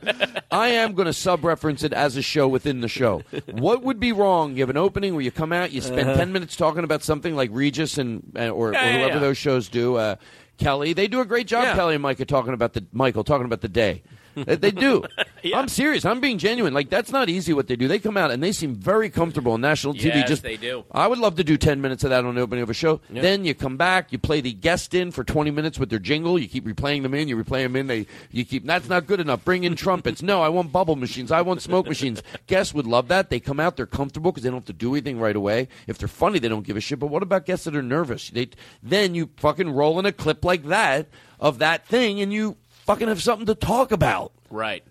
I 0.49 0.69
am 0.69 0.93
gonna 0.93 1.13
sub-reference 1.13 1.83
it 1.83 1.93
as 1.93 2.17
a 2.17 2.21
show 2.23 2.47
within 2.47 2.81
the 2.81 2.87
show. 2.87 3.21
What 3.51 3.83
would 3.83 3.99
be 3.99 4.11
wrong? 4.13 4.55
You 4.55 4.61
have 4.63 4.69
an 4.71 4.77
opening 4.77 5.13
where 5.13 5.21
you 5.21 5.31
come 5.31 5.51
out, 5.53 5.71
you 5.71 5.81
spend 5.81 6.01
Uh-huh. 6.09 6.15
ten 6.17 6.31
minutes 6.31 6.55
talking 6.55 6.83
about 6.83 7.03
something 7.03 7.35
like 7.35 7.49
Regis 7.53 7.97
and 7.99 8.23
uh, 8.35 8.49
or, 8.49 8.73
Yeah, 8.73 8.87
or 8.95 8.99
whoever 8.99 9.19
those 9.19 9.37
shows 9.37 9.67
do. 9.69 9.97
Uh, 9.97 10.15
Kelly, 10.57 10.93
they 10.93 11.07
do 11.07 11.19
a 11.19 11.25
great 11.25 11.45
job. 11.47 11.75
Kelly 11.75 11.95
and 11.95 12.01
Micah 12.01 12.25
talking 12.25 12.53
about 12.53 12.73
the 12.73 12.83
Michael 12.93 13.23
talking 13.23 13.45
about 13.45 13.61
the 13.61 13.69
day. 13.69 14.01
They 14.35 14.71
do. 14.71 15.03
I'm 15.53 15.67
serious. 15.67 16.05
I'm 16.05 16.19
being 16.19 16.37
genuine. 16.37 16.73
Like 16.73 16.89
that's 16.89 17.11
not 17.11 17.29
easy 17.29 17.53
what 17.53 17.67
they 17.67 17.75
do. 17.75 17.87
They 17.87 17.99
come 17.99 18.17
out 18.17 18.31
and 18.31 18.41
they 18.41 18.51
seem 18.51 18.75
very 18.75 19.09
comfortable 19.09 19.53
on 19.53 19.61
national 19.61 19.93
TV. 19.93 20.15
Yes, 20.15 20.29
just 20.29 20.43
they 20.43 20.57
do. 20.57 20.85
I 20.91 21.07
would 21.07 21.19
love 21.19 21.35
to 21.37 21.43
do 21.43 21.57
10 21.57 21.81
minutes 21.81 22.03
of 22.03 22.09
that 22.11 22.25
on 22.25 22.35
the 22.35 22.41
opening 22.41 22.63
of 22.63 22.69
a 22.69 22.73
show. 22.73 23.01
Yep. 23.09 23.21
Then 23.21 23.45
you 23.45 23.55
come 23.55 23.77
back, 23.77 24.11
you 24.11 24.17
play 24.17 24.41
the 24.41 24.53
guest 24.53 24.93
in 24.93 25.11
for 25.11 25.23
20 25.23 25.51
minutes 25.51 25.79
with 25.79 25.89
their 25.89 25.99
jingle. 25.99 26.37
You 26.39 26.47
keep 26.47 26.65
replaying 26.65 27.03
them 27.03 27.13
in, 27.13 27.27
you 27.27 27.41
replay 27.41 27.63
them 27.63 27.75
in. 27.75 27.87
They, 27.87 28.07
you 28.31 28.45
keep, 28.45 28.65
that's 28.65 28.89
not 28.89 29.07
good 29.07 29.19
enough. 29.19 29.43
Bring 29.43 29.63
in 29.63 29.75
trumpets. 29.75 30.21
No, 30.21 30.41
I 30.41 30.49
want 30.49 30.71
bubble 30.71 30.95
machines. 30.95 31.31
I 31.31 31.41
want 31.41 31.61
smoke 31.61 31.87
machines. 31.87 32.21
Guests 32.47 32.73
would 32.73 32.87
love 32.87 33.07
that. 33.09 33.29
They 33.29 33.39
come 33.39 33.59
out, 33.59 33.77
they're 33.77 33.85
comfortable 33.85 34.31
because 34.31 34.43
they 34.43 34.49
don't 34.49 34.59
have 34.59 34.65
to 34.65 34.73
do 34.73 34.93
anything 34.93 35.19
right 35.19 35.35
away. 35.35 35.67
If 35.87 35.97
they're 35.97 36.07
funny, 36.07 36.39
they 36.39 36.49
don't 36.49 36.65
give 36.65 36.77
a 36.77 36.81
shit. 36.81 36.99
But 36.99 37.07
what 37.07 37.23
about 37.23 37.45
guests 37.45 37.65
that 37.65 37.75
are 37.75 37.81
nervous? 37.81 38.29
They, 38.29 38.49
then 38.83 39.15
you 39.15 39.29
fucking 39.37 39.71
roll 39.71 39.99
in 39.99 40.05
a 40.05 40.11
clip 40.11 40.45
like 40.45 40.63
that 40.65 41.07
of 41.39 41.57
that 41.59 41.87
thing 41.87 42.21
and 42.21 42.31
you 42.31 42.55
fucking 42.85 43.07
have 43.07 43.21
something 43.21 43.45
to 43.47 43.55
talk 43.55 43.91
about 43.91 44.31
Right. 44.49 44.83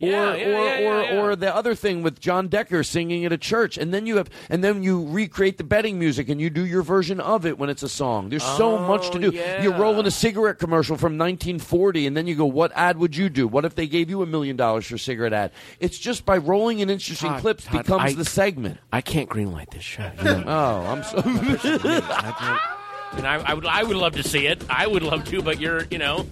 or 0.00 0.08
Yeah, 0.08 0.32
or 0.32 0.36
yeah, 0.36 0.78
or, 0.78 1.02
yeah. 1.02 1.20
or 1.20 1.36
the 1.36 1.54
other 1.54 1.74
thing 1.74 2.02
with 2.02 2.20
John 2.20 2.48
Decker 2.48 2.82
singing 2.82 3.24
at 3.26 3.32
a 3.32 3.36
church, 3.38 3.76
and 3.76 3.92
then 3.92 4.06
you 4.06 4.16
have 4.16 4.30
and 4.48 4.64
then 4.64 4.82
you 4.82 5.06
recreate 5.06 5.58
the 5.58 5.64
betting 5.64 5.98
music 5.98 6.28
and 6.30 6.40
you 6.40 6.48
do 6.48 6.64
your 6.64 6.80
version 6.82 7.20
of 7.20 7.44
it 7.44 7.58
when 7.58 7.68
it's 7.68 7.82
a 7.82 7.88
song. 7.88 8.30
There's 8.30 8.42
so 8.42 8.78
oh, 8.78 8.88
much 8.88 9.10
to 9.10 9.18
do. 9.18 9.28
Oh, 9.28 9.30
yeah. 9.32 9.62
You 9.62 9.72
roll 9.74 10.00
in 10.00 10.06
a 10.06 10.10
cigarette 10.10 10.58
commercial 10.58 10.96
from 10.96 11.18
1940, 11.18 12.06
and 12.06 12.16
then 12.16 12.26
you 12.26 12.34
go, 12.34 12.46
"What 12.46 12.72
ad 12.74 12.96
would 12.98 13.14
you 13.14 13.28
do? 13.28 13.46
What 13.46 13.64
if 13.66 13.74
they 13.74 13.86
gave 13.86 14.08
you 14.08 14.22
a 14.22 14.26
million 14.26 14.56
dollars 14.56 14.86
for 14.86 14.94
a 14.94 14.98
cigarette 14.98 15.34
ad?" 15.34 15.50
It's 15.80 15.98
just 15.98 16.24
by 16.24 16.38
rolling 16.38 16.78
in 16.78 16.88
interesting 16.88 17.30
Todd, 17.32 17.40
clips 17.42 17.64
Todd, 17.64 17.84
becomes 17.84 18.12
I- 18.12 18.14
the 18.14 18.24
segment. 18.24 18.78
I 18.92 19.02
can't 19.02 19.28
greenlight 19.28 19.70
this 19.70 19.82
show. 19.84 20.10
You 20.18 20.24
know? 20.24 20.44
Oh, 20.46 20.80
I'm 20.86 21.02
so. 21.02 21.18
and 23.18 23.26
I, 23.26 23.42
I 23.44 23.54
would, 23.54 23.66
I 23.66 23.82
would 23.82 23.96
love 23.96 24.14
to 24.14 24.22
see 24.22 24.46
it. 24.46 24.62
I 24.70 24.86
would 24.86 25.02
love 25.02 25.24
to, 25.26 25.42
but 25.42 25.60
you're, 25.60 25.84
you 25.90 25.98
know. 25.98 26.26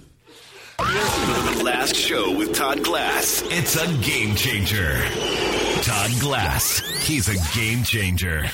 The 0.78 1.62
last 1.64 1.96
show 1.96 2.36
with 2.36 2.55
Todd 2.55 2.84
Glass. 2.84 3.42
It's 3.46 3.74
a 3.76 3.86
game 4.00 4.36
changer. 4.36 5.02
Todd 5.82 6.10
Glass. 6.20 6.78
He's 7.05 7.28
a 7.28 7.34
game 7.59 7.82
changer. 7.82 8.48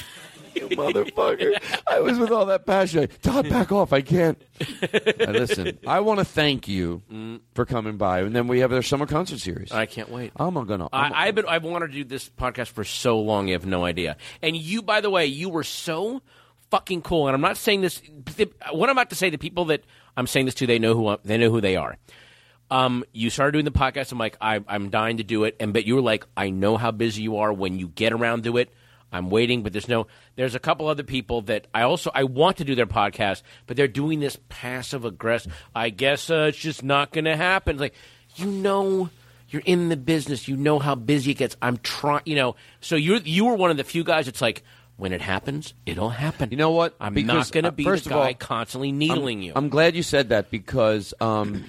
you 0.54 0.68
motherfucker. 0.70 1.60
I 1.86 2.00
was 2.00 2.18
with 2.18 2.30
all 2.30 2.46
that 2.46 2.64
passion. 2.64 3.08
Todd, 3.20 3.50
back 3.50 3.70
off. 3.72 3.92
I 3.92 4.00
can't. 4.00 4.42
Now, 5.18 5.32
listen, 5.32 5.78
I 5.86 6.00
want 6.00 6.18
to 6.20 6.24
thank 6.24 6.66
you 6.66 7.02
for 7.54 7.66
coming 7.66 7.98
by. 7.98 8.20
And 8.20 8.34
then 8.34 8.48
we 8.48 8.60
have 8.60 8.72
our 8.72 8.82
summer 8.82 9.06
concert 9.06 9.40
series. 9.40 9.70
I 9.70 9.84
can't 9.84 10.08
wait. 10.10 10.32
I'm 10.36 10.54
going 10.54 10.80
to. 10.80 10.88
I, 10.94 11.26
I've 11.26 11.34
been 11.34 11.46
I've 11.46 11.64
wanted 11.64 11.88
to 11.88 11.92
do 11.92 12.04
this 12.04 12.30
podcast 12.30 12.68
for 12.68 12.84
so 12.84 13.20
long. 13.20 13.48
You 13.48 13.52
have 13.54 13.66
no 13.66 13.84
idea. 13.84 14.16
And 14.42 14.56
you, 14.56 14.80
by 14.80 15.02
the 15.02 15.10
way, 15.10 15.26
you 15.26 15.50
were 15.50 15.64
so 15.64 16.22
fucking 16.70 17.02
cool. 17.02 17.28
And 17.28 17.34
I'm 17.34 17.42
not 17.42 17.58
saying 17.58 17.82
this. 17.82 18.00
What 18.72 18.88
I'm 18.88 18.94
about 18.94 19.10
to 19.10 19.16
say, 19.16 19.28
the 19.28 19.36
people 19.36 19.66
that 19.66 19.84
I'm 20.16 20.26
saying 20.26 20.46
this 20.46 20.54
to, 20.56 20.66
they 20.66 20.78
know 20.78 20.94
who 20.94 21.08
I- 21.08 21.18
they 21.24 21.38
know 21.38 21.50
who 21.50 21.60
they 21.60 21.76
are. 21.76 21.96
Um, 22.70 23.04
you 23.12 23.30
started 23.30 23.52
doing 23.52 23.64
the 23.64 23.70
podcast. 23.70 24.10
I'm 24.10 24.18
like, 24.18 24.36
I, 24.40 24.60
I'm 24.66 24.88
dying 24.90 25.18
to 25.18 25.22
do 25.24 25.44
it. 25.44 25.56
And 25.60 25.72
but 25.72 25.84
you 25.84 25.96
were 25.96 26.00
like, 26.00 26.24
I 26.36 26.50
know 26.50 26.76
how 26.76 26.90
busy 26.90 27.22
you 27.22 27.36
are 27.38 27.52
when 27.52 27.78
you 27.78 27.88
get 27.88 28.12
around 28.12 28.44
to 28.44 28.56
it. 28.56 28.72
I'm 29.12 29.30
waiting, 29.30 29.62
but 29.62 29.72
there's 29.72 29.86
no. 29.86 30.08
There's 30.34 30.56
a 30.56 30.58
couple 30.58 30.88
other 30.88 31.04
people 31.04 31.42
that 31.42 31.68
I 31.72 31.82
also 31.82 32.10
I 32.12 32.24
want 32.24 32.56
to 32.56 32.64
do 32.64 32.74
their 32.74 32.86
podcast, 32.86 33.42
but 33.68 33.76
they're 33.76 33.86
doing 33.86 34.18
this 34.18 34.36
passive 34.48 35.04
aggressive. 35.04 35.54
I 35.74 35.90
guess 35.90 36.30
uh, 36.30 36.46
it's 36.48 36.58
just 36.58 36.82
not 36.82 37.12
going 37.12 37.26
to 37.26 37.36
happen. 37.36 37.76
It's 37.76 37.80
like 37.80 37.94
you 38.34 38.46
know, 38.46 39.10
you're 39.50 39.62
in 39.64 39.88
the 39.88 39.96
business. 39.96 40.48
You 40.48 40.56
know 40.56 40.80
how 40.80 40.96
busy 40.96 41.30
it 41.30 41.34
gets. 41.34 41.56
I'm 41.62 41.76
trying. 41.78 42.22
You 42.24 42.34
know, 42.34 42.56
so 42.80 42.96
you 42.96 43.20
you 43.24 43.44
were 43.44 43.54
one 43.54 43.70
of 43.70 43.76
the 43.76 43.84
few 43.84 44.02
guys. 44.02 44.24
that's 44.26 44.40
like 44.40 44.64
when 44.96 45.12
it 45.12 45.20
happens, 45.20 45.74
it'll 45.86 46.10
happen. 46.10 46.50
You 46.50 46.56
know 46.56 46.70
what? 46.70 46.94
I'm 47.00 47.14
Because, 47.14 47.48
not 47.48 47.52
going 47.52 47.64
uh, 47.64 47.70
to 47.70 47.76
be 47.76 47.84
first 47.84 48.04
the 48.04 48.10
of 48.10 48.16
all, 48.16 48.24
guy 48.24 48.34
constantly 48.34 48.92
needling 48.92 49.38
I'm, 49.38 49.42
you. 49.42 49.52
I'm 49.56 49.68
glad 49.68 49.94
you 49.96 50.02
said 50.02 50.28
that 50.28 50.50
because 50.50 51.12
um, 51.20 51.64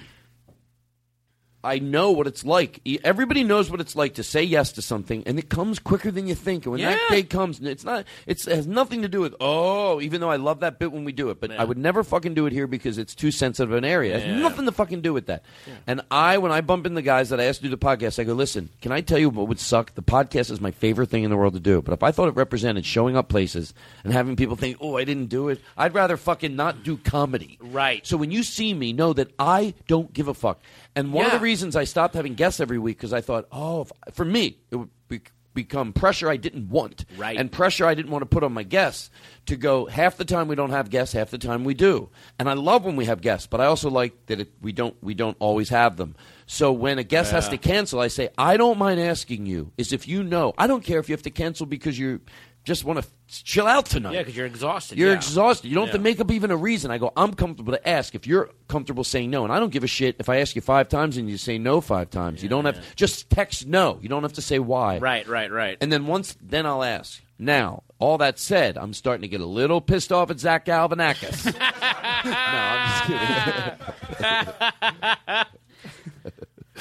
I 1.66 1.80
know 1.80 2.12
what 2.12 2.26
it's 2.28 2.44
like. 2.44 2.80
Everybody 3.02 3.42
knows 3.42 3.70
what 3.70 3.80
it's 3.80 3.96
like 3.96 4.14
to 4.14 4.22
say 4.22 4.42
yes 4.42 4.72
to 4.72 4.82
something, 4.82 5.24
and 5.26 5.38
it 5.38 5.48
comes 5.48 5.78
quicker 5.80 6.10
than 6.10 6.26
you 6.28 6.34
think. 6.36 6.64
And 6.64 6.72
when 6.72 6.82
that 6.82 7.00
day 7.10 7.22
comes, 7.24 7.60
it's 7.60 7.84
not. 7.84 8.04
It's, 8.26 8.46
it 8.46 8.54
has 8.54 8.66
nothing 8.66 9.02
to 9.02 9.08
do 9.08 9.20
with 9.20 9.34
oh. 9.40 10.00
Even 10.00 10.20
though 10.20 10.30
I 10.30 10.36
love 10.36 10.60
that 10.60 10.78
bit 10.78 10.92
when 10.92 11.04
we 11.04 11.12
do 11.12 11.30
it, 11.30 11.40
but 11.40 11.50
I 11.50 11.64
would 11.64 11.78
never 11.78 12.04
fucking 12.04 12.34
do 12.34 12.46
it 12.46 12.52
here 12.52 12.66
because 12.66 12.98
it's 12.98 13.14
too 13.14 13.30
sensitive 13.30 13.72
an 13.74 13.84
area. 13.84 14.16
It 14.16 14.22
has 14.22 14.30
Yeah. 14.30 14.38
nothing 14.38 14.64
to 14.66 14.72
fucking 14.72 15.00
do 15.00 15.12
with 15.12 15.26
that. 15.26 15.44
And 15.86 16.02
I, 16.10 16.38
when 16.38 16.52
I 16.52 16.60
bump 16.60 16.86
in 16.86 16.94
the 16.94 17.02
guys 17.02 17.30
that 17.30 17.40
I 17.40 17.44
asked 17.44 17.58
to 17.60 17.64
do 17.64 17.70
the 17.70 17.78
podcast, 17.78 18.18
I 18.20 18.24
go, 18.24 18.32
listen, 18.34 18.68
can 18.80 18.92
I 18.92 19.00
tell 19.00 19.18
you 19.18 19.28
what 19.30 19.48
would 19.48 19.58
suck? 19.58 19.94
The 19.94 20.02
podcast 20.02 20.50
is 20.50 20.60
my 20.60 20.70
favorite 20.70 21.08
thing 21.10 21.24
in 21.24 21.30
the 21.30 21.36
world 21.36 21.54
to 21.54 21.60
do. 21.60 21.82
But 21.82 21.92
if 21.94 22.02
I 22.02 22.12
thought 22.12 22.28
it 22.28 22.36
represented 22.36 22.86
showing 22.86 23.16
up 23.16 23.28
places 23.28 23.74
and 24.04 24.12
having 24.12 24.36
people 24.36 24.54
think, 24.56 24.76
oh, 24.80 24.96
I 24.96 25.04
didn't 25.04 25.26
do 25.26 25.48
it, 25.48 25.60
I'd 25.76 25.94
rather 25.94 26.16
fucking 26.16 26.54
not 26.54 26.84
do 26.84 26.96
comedy. 26.96 27.58
Right. 27.60 28.06
So 28.06 28.16
when 28.16 28.30
you 28.30 28.42
see 28.42 28.72
me, 28.72 28.92
know 28.92 29.12
that 29.14 29.32
I 29.38 29.74
don't 29.88 30.12
give 30.12 30.28
a 30.28 30.34
fuck. 30.34 30.60
And 30.96 31.12
one 31.12 31.26
of 31.26 31.32
the 31.32 31.38
reasons 31.40 31.76
I 31.76 31.84
stopped 31.84 32.14
having 32.14 32.34
guests 32.34 32.58
every 32.58 32.78
week 32.78 32.96
because 32.96 33.12
I 33.12 33.20
thought, 33.20 33.46
oh, 33.52 33.86
for 34.12 34.24
me, 34.24 34.58
it 34.70 34.76
would 34.76 34.88
be, 35.08 35.20
become 35.56 35.92
pressure 35.92 36.28
I 36.28 36.36
didn't 36.36 36.68
want, 36.68 37.04
Right. 37.16 37.36
And 37.36 37.50
pressure 37.50 37.86
I 37.86 37.94
didn't 37.94 38.12
want 38.12 38.22
to 38.22 38.26
put 38.26 38.44
on 38.44 38.52
my 38.52 38.62
guests 38.62 39.10
to 39.46 39.56
go. 39.56 39.86
Half 39.86 40.16
the 40.16 40.24
time 40.24 40.48
we 40.48 40.54
don't 40.54 40.70
have 40.70 40.90
guests, 40.90 41.14
half 41.14 41.30
the 41.30 41.38
time 41.38 41.64
we 41.64 41.74
do. 41.74 42.08
And 42.38 42.48
I 42.48 42.52
love 42.52 42.84
when 42.84 42.94
we 42.94 43.06
have 43.06 43.20
guests, 43.20 43.46
but 43.46 43.60
I 43.60 43.66
also 43.66 43.90
like 43.90 44.26
that 44.26 44.40
it, 44.40 44.52
we 44.60 44.72
don't 44.72 44.94
we 45.02 45.14
don't 45.14 45.36
always 45.40 45.70
have 45.70 45.96
them. 45.96 46.14
So 46.46 46.72
when 46.72 46.98
a 46.98 47.04
guest 47.04 47.32
has 47.32 47.48
to 47.48 47.58
cancel, 47.58 47.98
I 47.98 48.08
say 48.08 48.28
I 48.38 48.56
don't 48.56 48.78
mind 48.78 49.00
asking 49.00 49.46
you. 49.46 49.72
Is 49.76 49.92
if 49.92 50.06
you 50.06 50.22
know, 50.22 50.54
I 50.56 50.66
don't 50.66 50.84
care 50.84 51.00
if 51.00 51.08
you 51.08 51.14
have 51.14 51.22
to 51.22 51.30
cancel 51.30 51.66
because 51.66 51.98
you 51.98 52.20
just 52.66 52.84
want 52.84 53.00
to 53.00 53.08
chill 53.28 53.66
out 53.66 53.86
tonight. 53.86 54.12
yeah, 54.12 54.18
because 54.18 54.36
you're 54.36 54.44
exhausted. 54.44 54.98
You're 54.98 55.10
yeah. 55.10 55.16
exhausted. 55.16 55.68
You 55.68 55.76
don't 55.76 55.86
have 55.86 55.94
to 55.94 56.00
make 56.00 56.18
up 56.18 56.32
even 56.32 56.50
a 56.50 56.56
reason. 56.56 56.90
I 56.90 56.98
go, 56.98 57.12
I'm 57.16 57.32
comfortable 57.32 57.72
to 57.72 57.88
ask 57.88 58.16
if 58.16 58.26
you're 58.26 58.50
comfortable 58.66 59.04
saying 59.04 59.30
no. 59.30 59.44
And 59.44 59.52
I 59.52 59.60
don't 59.60 59.70
give 59.70 59.84
a 59.84 59.86
shit 59.86 60.16
if 60.18 60.28
I 60.28 60.38
ask 60.38 60.56
you 60.56 60.62
five 60.62 60.88
times 60.88 61.16
and 61.16 61.30
you 61.30 61.38
say 61.38 61.58
no 61.58 61.80
five 61.80 62.10
times. 62.10 62.42
you 62.42 62.48
don't 62.48 62.64
have 62.64 62.96
just 62.96 63.30
text 63.30 63.66
no. 63.66 64.00
You 64.02 64.08
don't 64.08 64.24
have 64.24 64.32
to 64.34 64.42
say 64.42 64.58
why. 64.58 64.98
Right, 64.98 65.26
right, 65.28 65.50
right. 65.50 65.78
And 65.80 65.92
then 65.92 66.06
once, 66.06 66.36
then 66.42 66.66
I'll 66.66 66.82
ask. 66.82 67.22
Now, 67.38 67.84
all 68.00 68.18
that 68.18 68.40
said, 68.40 68.76
I'm 68.76 68.92
starting 68.92 69.22
to 69.22 69.28
get 69.28 69.40
a 69.40 69.46
little 69.46 69.80
pissed 69.80 70.10
off 70.10 70.30
at 70.32 70.40
Zach 70.40 70.64
Galifianakis. 70.66 71.44
no, 71.54 72.32
I'm 72.34 72.88
just 72.90 73.78
kidding. 74.18 75.44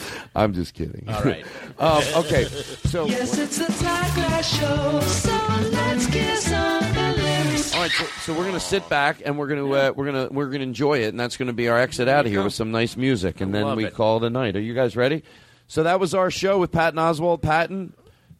I'm 0.35 0.53
just 0.53 0.73
kidding. 0.73 1.05
All 1.07 1.21
right. 1.23 1.45
um, 1.79 2.03
okay, 2.15 2.45
so 2.45 3.05
Yes, 3.05 3.37
it's 3.37 3.57
the 3.57 3.65
Todd 3.83 4.13
Glass 4.15 4.57
Show, 4.57 4.99
so 5.01 5.69
let's 5.71 6.07
kiss 6.07 6.51
on 6.51 6.81
the 6.93 7.13
lyrics. 7.17 7.73
All 7.75 7.81
right, 7.81 7.91
so, 7.91 8.05
so 8.21 8.33
we're 8.33 8.45
gonna 8.45 8.59
sit 8.59 8.87
back 8.89 9.21
and 9.25 9.37
we're 9.37 9.47
gonna 9.47 9.69
uh, 9.69 9.93
we're 9.95 10.05
gonna 10.05 10.27
we're 10.31 10.47
gonna 10.47 10.63
enjoy 10.63 10.99
it, 10.99 11.09
and 11.09 11.19
that's 11.19 11.37
gonna 11.37 11.53
be 11.53 11.69
our 11.69 11.77
exit 11.79 12.07
out 12.07 12.25
of 12.25 12.31
here 12.31 12.43
with 12.43 12.53
some 12.53 12.71
nice 12.71 12.95
music, 12.97 13.41
and 13.41 13.53
then 13.53 13.75
we 13.75 13.85
it. 13.85 13.93
call 13.93 14.17
it 14.17 14.27
a 14.27 14.29
night. 14.29 14.55
Are 14.55 14.61
you 14.61 14.73
guys 14.73 14.95
ready? 14.95 15.23
So 15.67 15.83
that 15.83 15.99
was 15.99 16.13
our 16.13 16.29
show 16.29 16.59
with 16.59 16.71
Patton 16.71 16.99
Oswalt. 16.99 17.41
Patton, 17.41 17.93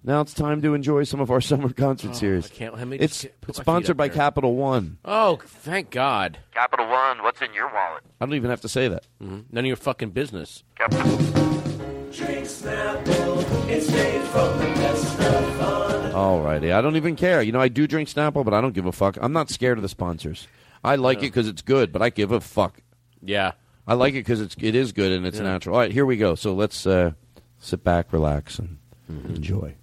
now 0.05 0.21
it's 0.21 0.33
time 0.33 0.61
to 0.61 0.73
enjoy 0.73 1.03
some 1.03 1.19
of 1.19 1.29
our 1.31 1.41
summer 1.49 1.69
concert 1.73 2.15
series. 2.15 2.45
Oh, 2.45 2.49
I 2.53 2.57
can't- 2.57 2.75
let 2.77 2.87
me 2.87 2.97
it's 2.97 3.23
get- 3.23 3.35
it's 3.47 3.57
sponsored 3.59 3.97
by 3.97 4.05
here. 4.07 4.13
Capital 4.15 4.55
One. 4.55 4.97
Oh, 5.03 5.39
thank 5.45 5.89
God. 5.91 6.37
Capital 6.53 6.87
One, 6.87 7.23
what's 7.23 7.41
in 7.41 7.53
your 7.53 7.67
wallet? 7.73 8.03
I 8.21 8.25
don't 8.25 8.35
even 8.35 8.49
have 8.49 8.61
to 8.61 8.69
say 8.69 8.87
that. 8.87 9.05
None 9.19 9.45
of 9.53 9.65
your 9.65 9.75
fucking 9.75 10.11
business. 10.11 10.63
Drink 10.79 12.45
Snapple, 12.45 13.69
it's 13.69 13.91
made 13.91 14.21
from 14.29 14.57
the 14.59 14.65
best 14.75 15.19
of 15.19 15.55
fun. 15.57 16.11
Alrighty, 16.13 16.73
I 16.73 16.79
don't 16.81 16.95
even 16.95 17.15
care. 17.17 17.41
You 17.41 17.51
know, 17.51 17.59
I 17.59 17.67
do 17.67 17.87
drink 17.87 18.07
Snapple, 18.07 18.45
but 18.45 18.53
I 18.53 18.61
don't 18.61 18.73
give 18.73 18.85
a 18.85 18.93
fuck. 18.93 19.17
I'm 19.19 19.33
not 19.33 19.49
scared 19.49 19.77
of 19.77 19.81
the 19.81 19.89
sponsors. 19.89 20.47
I 20.83 20.95
like 20.95 21.17
it 21.19 21.21
because 21.33 21.47
it's 21.49 21.61
good, 21.61 21.91
but 21.91 22.01
I 22.01 22.09
give 22.09 22.31
a 22.31 22.39
fuck. 22.39 22.79
Yeah. 23.21 23.53
I 23.87 23.95
like 23.95 24.13
it 24.13 24.19
because 24.19 24.39
it's 24.39 24.55
it 24.61 24.75
is 24.75 24.93
good 24.93 25.11
and 25.11 25.25
it's 25.27 25.37
Yeah. 25.37 25.43
natural. 25.43 25.75
All 25.75 25.81
right, 25.81 25.91
here 25.91 26.05
we 26.05 26.15
go. 26.15 26.35
So 26.35 26.53
let's 26.53 26.87
uh, 26.87 27.11
sit 27.59 27.83
back, 27.83 28.13
relax, 28.13 28.59
and 28.59 28.77
Mm-hmm. 29.11 29.35
enjoy. 29.35 29.75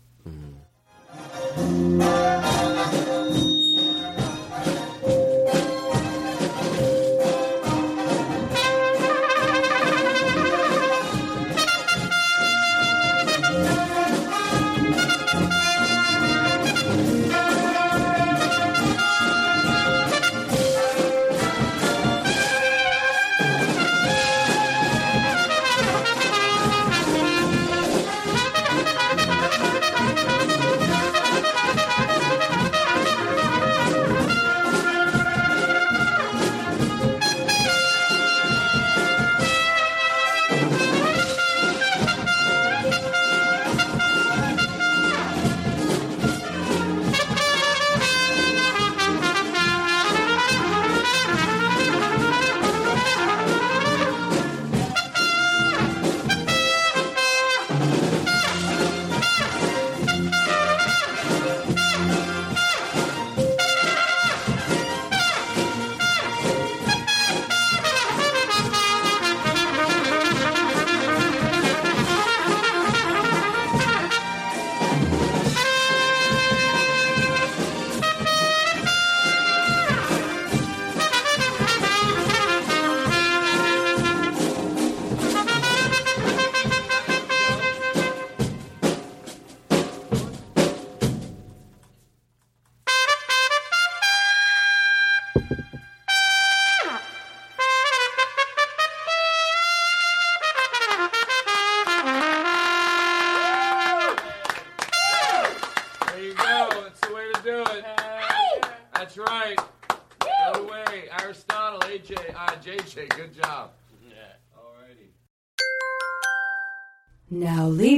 There 1.55 2.62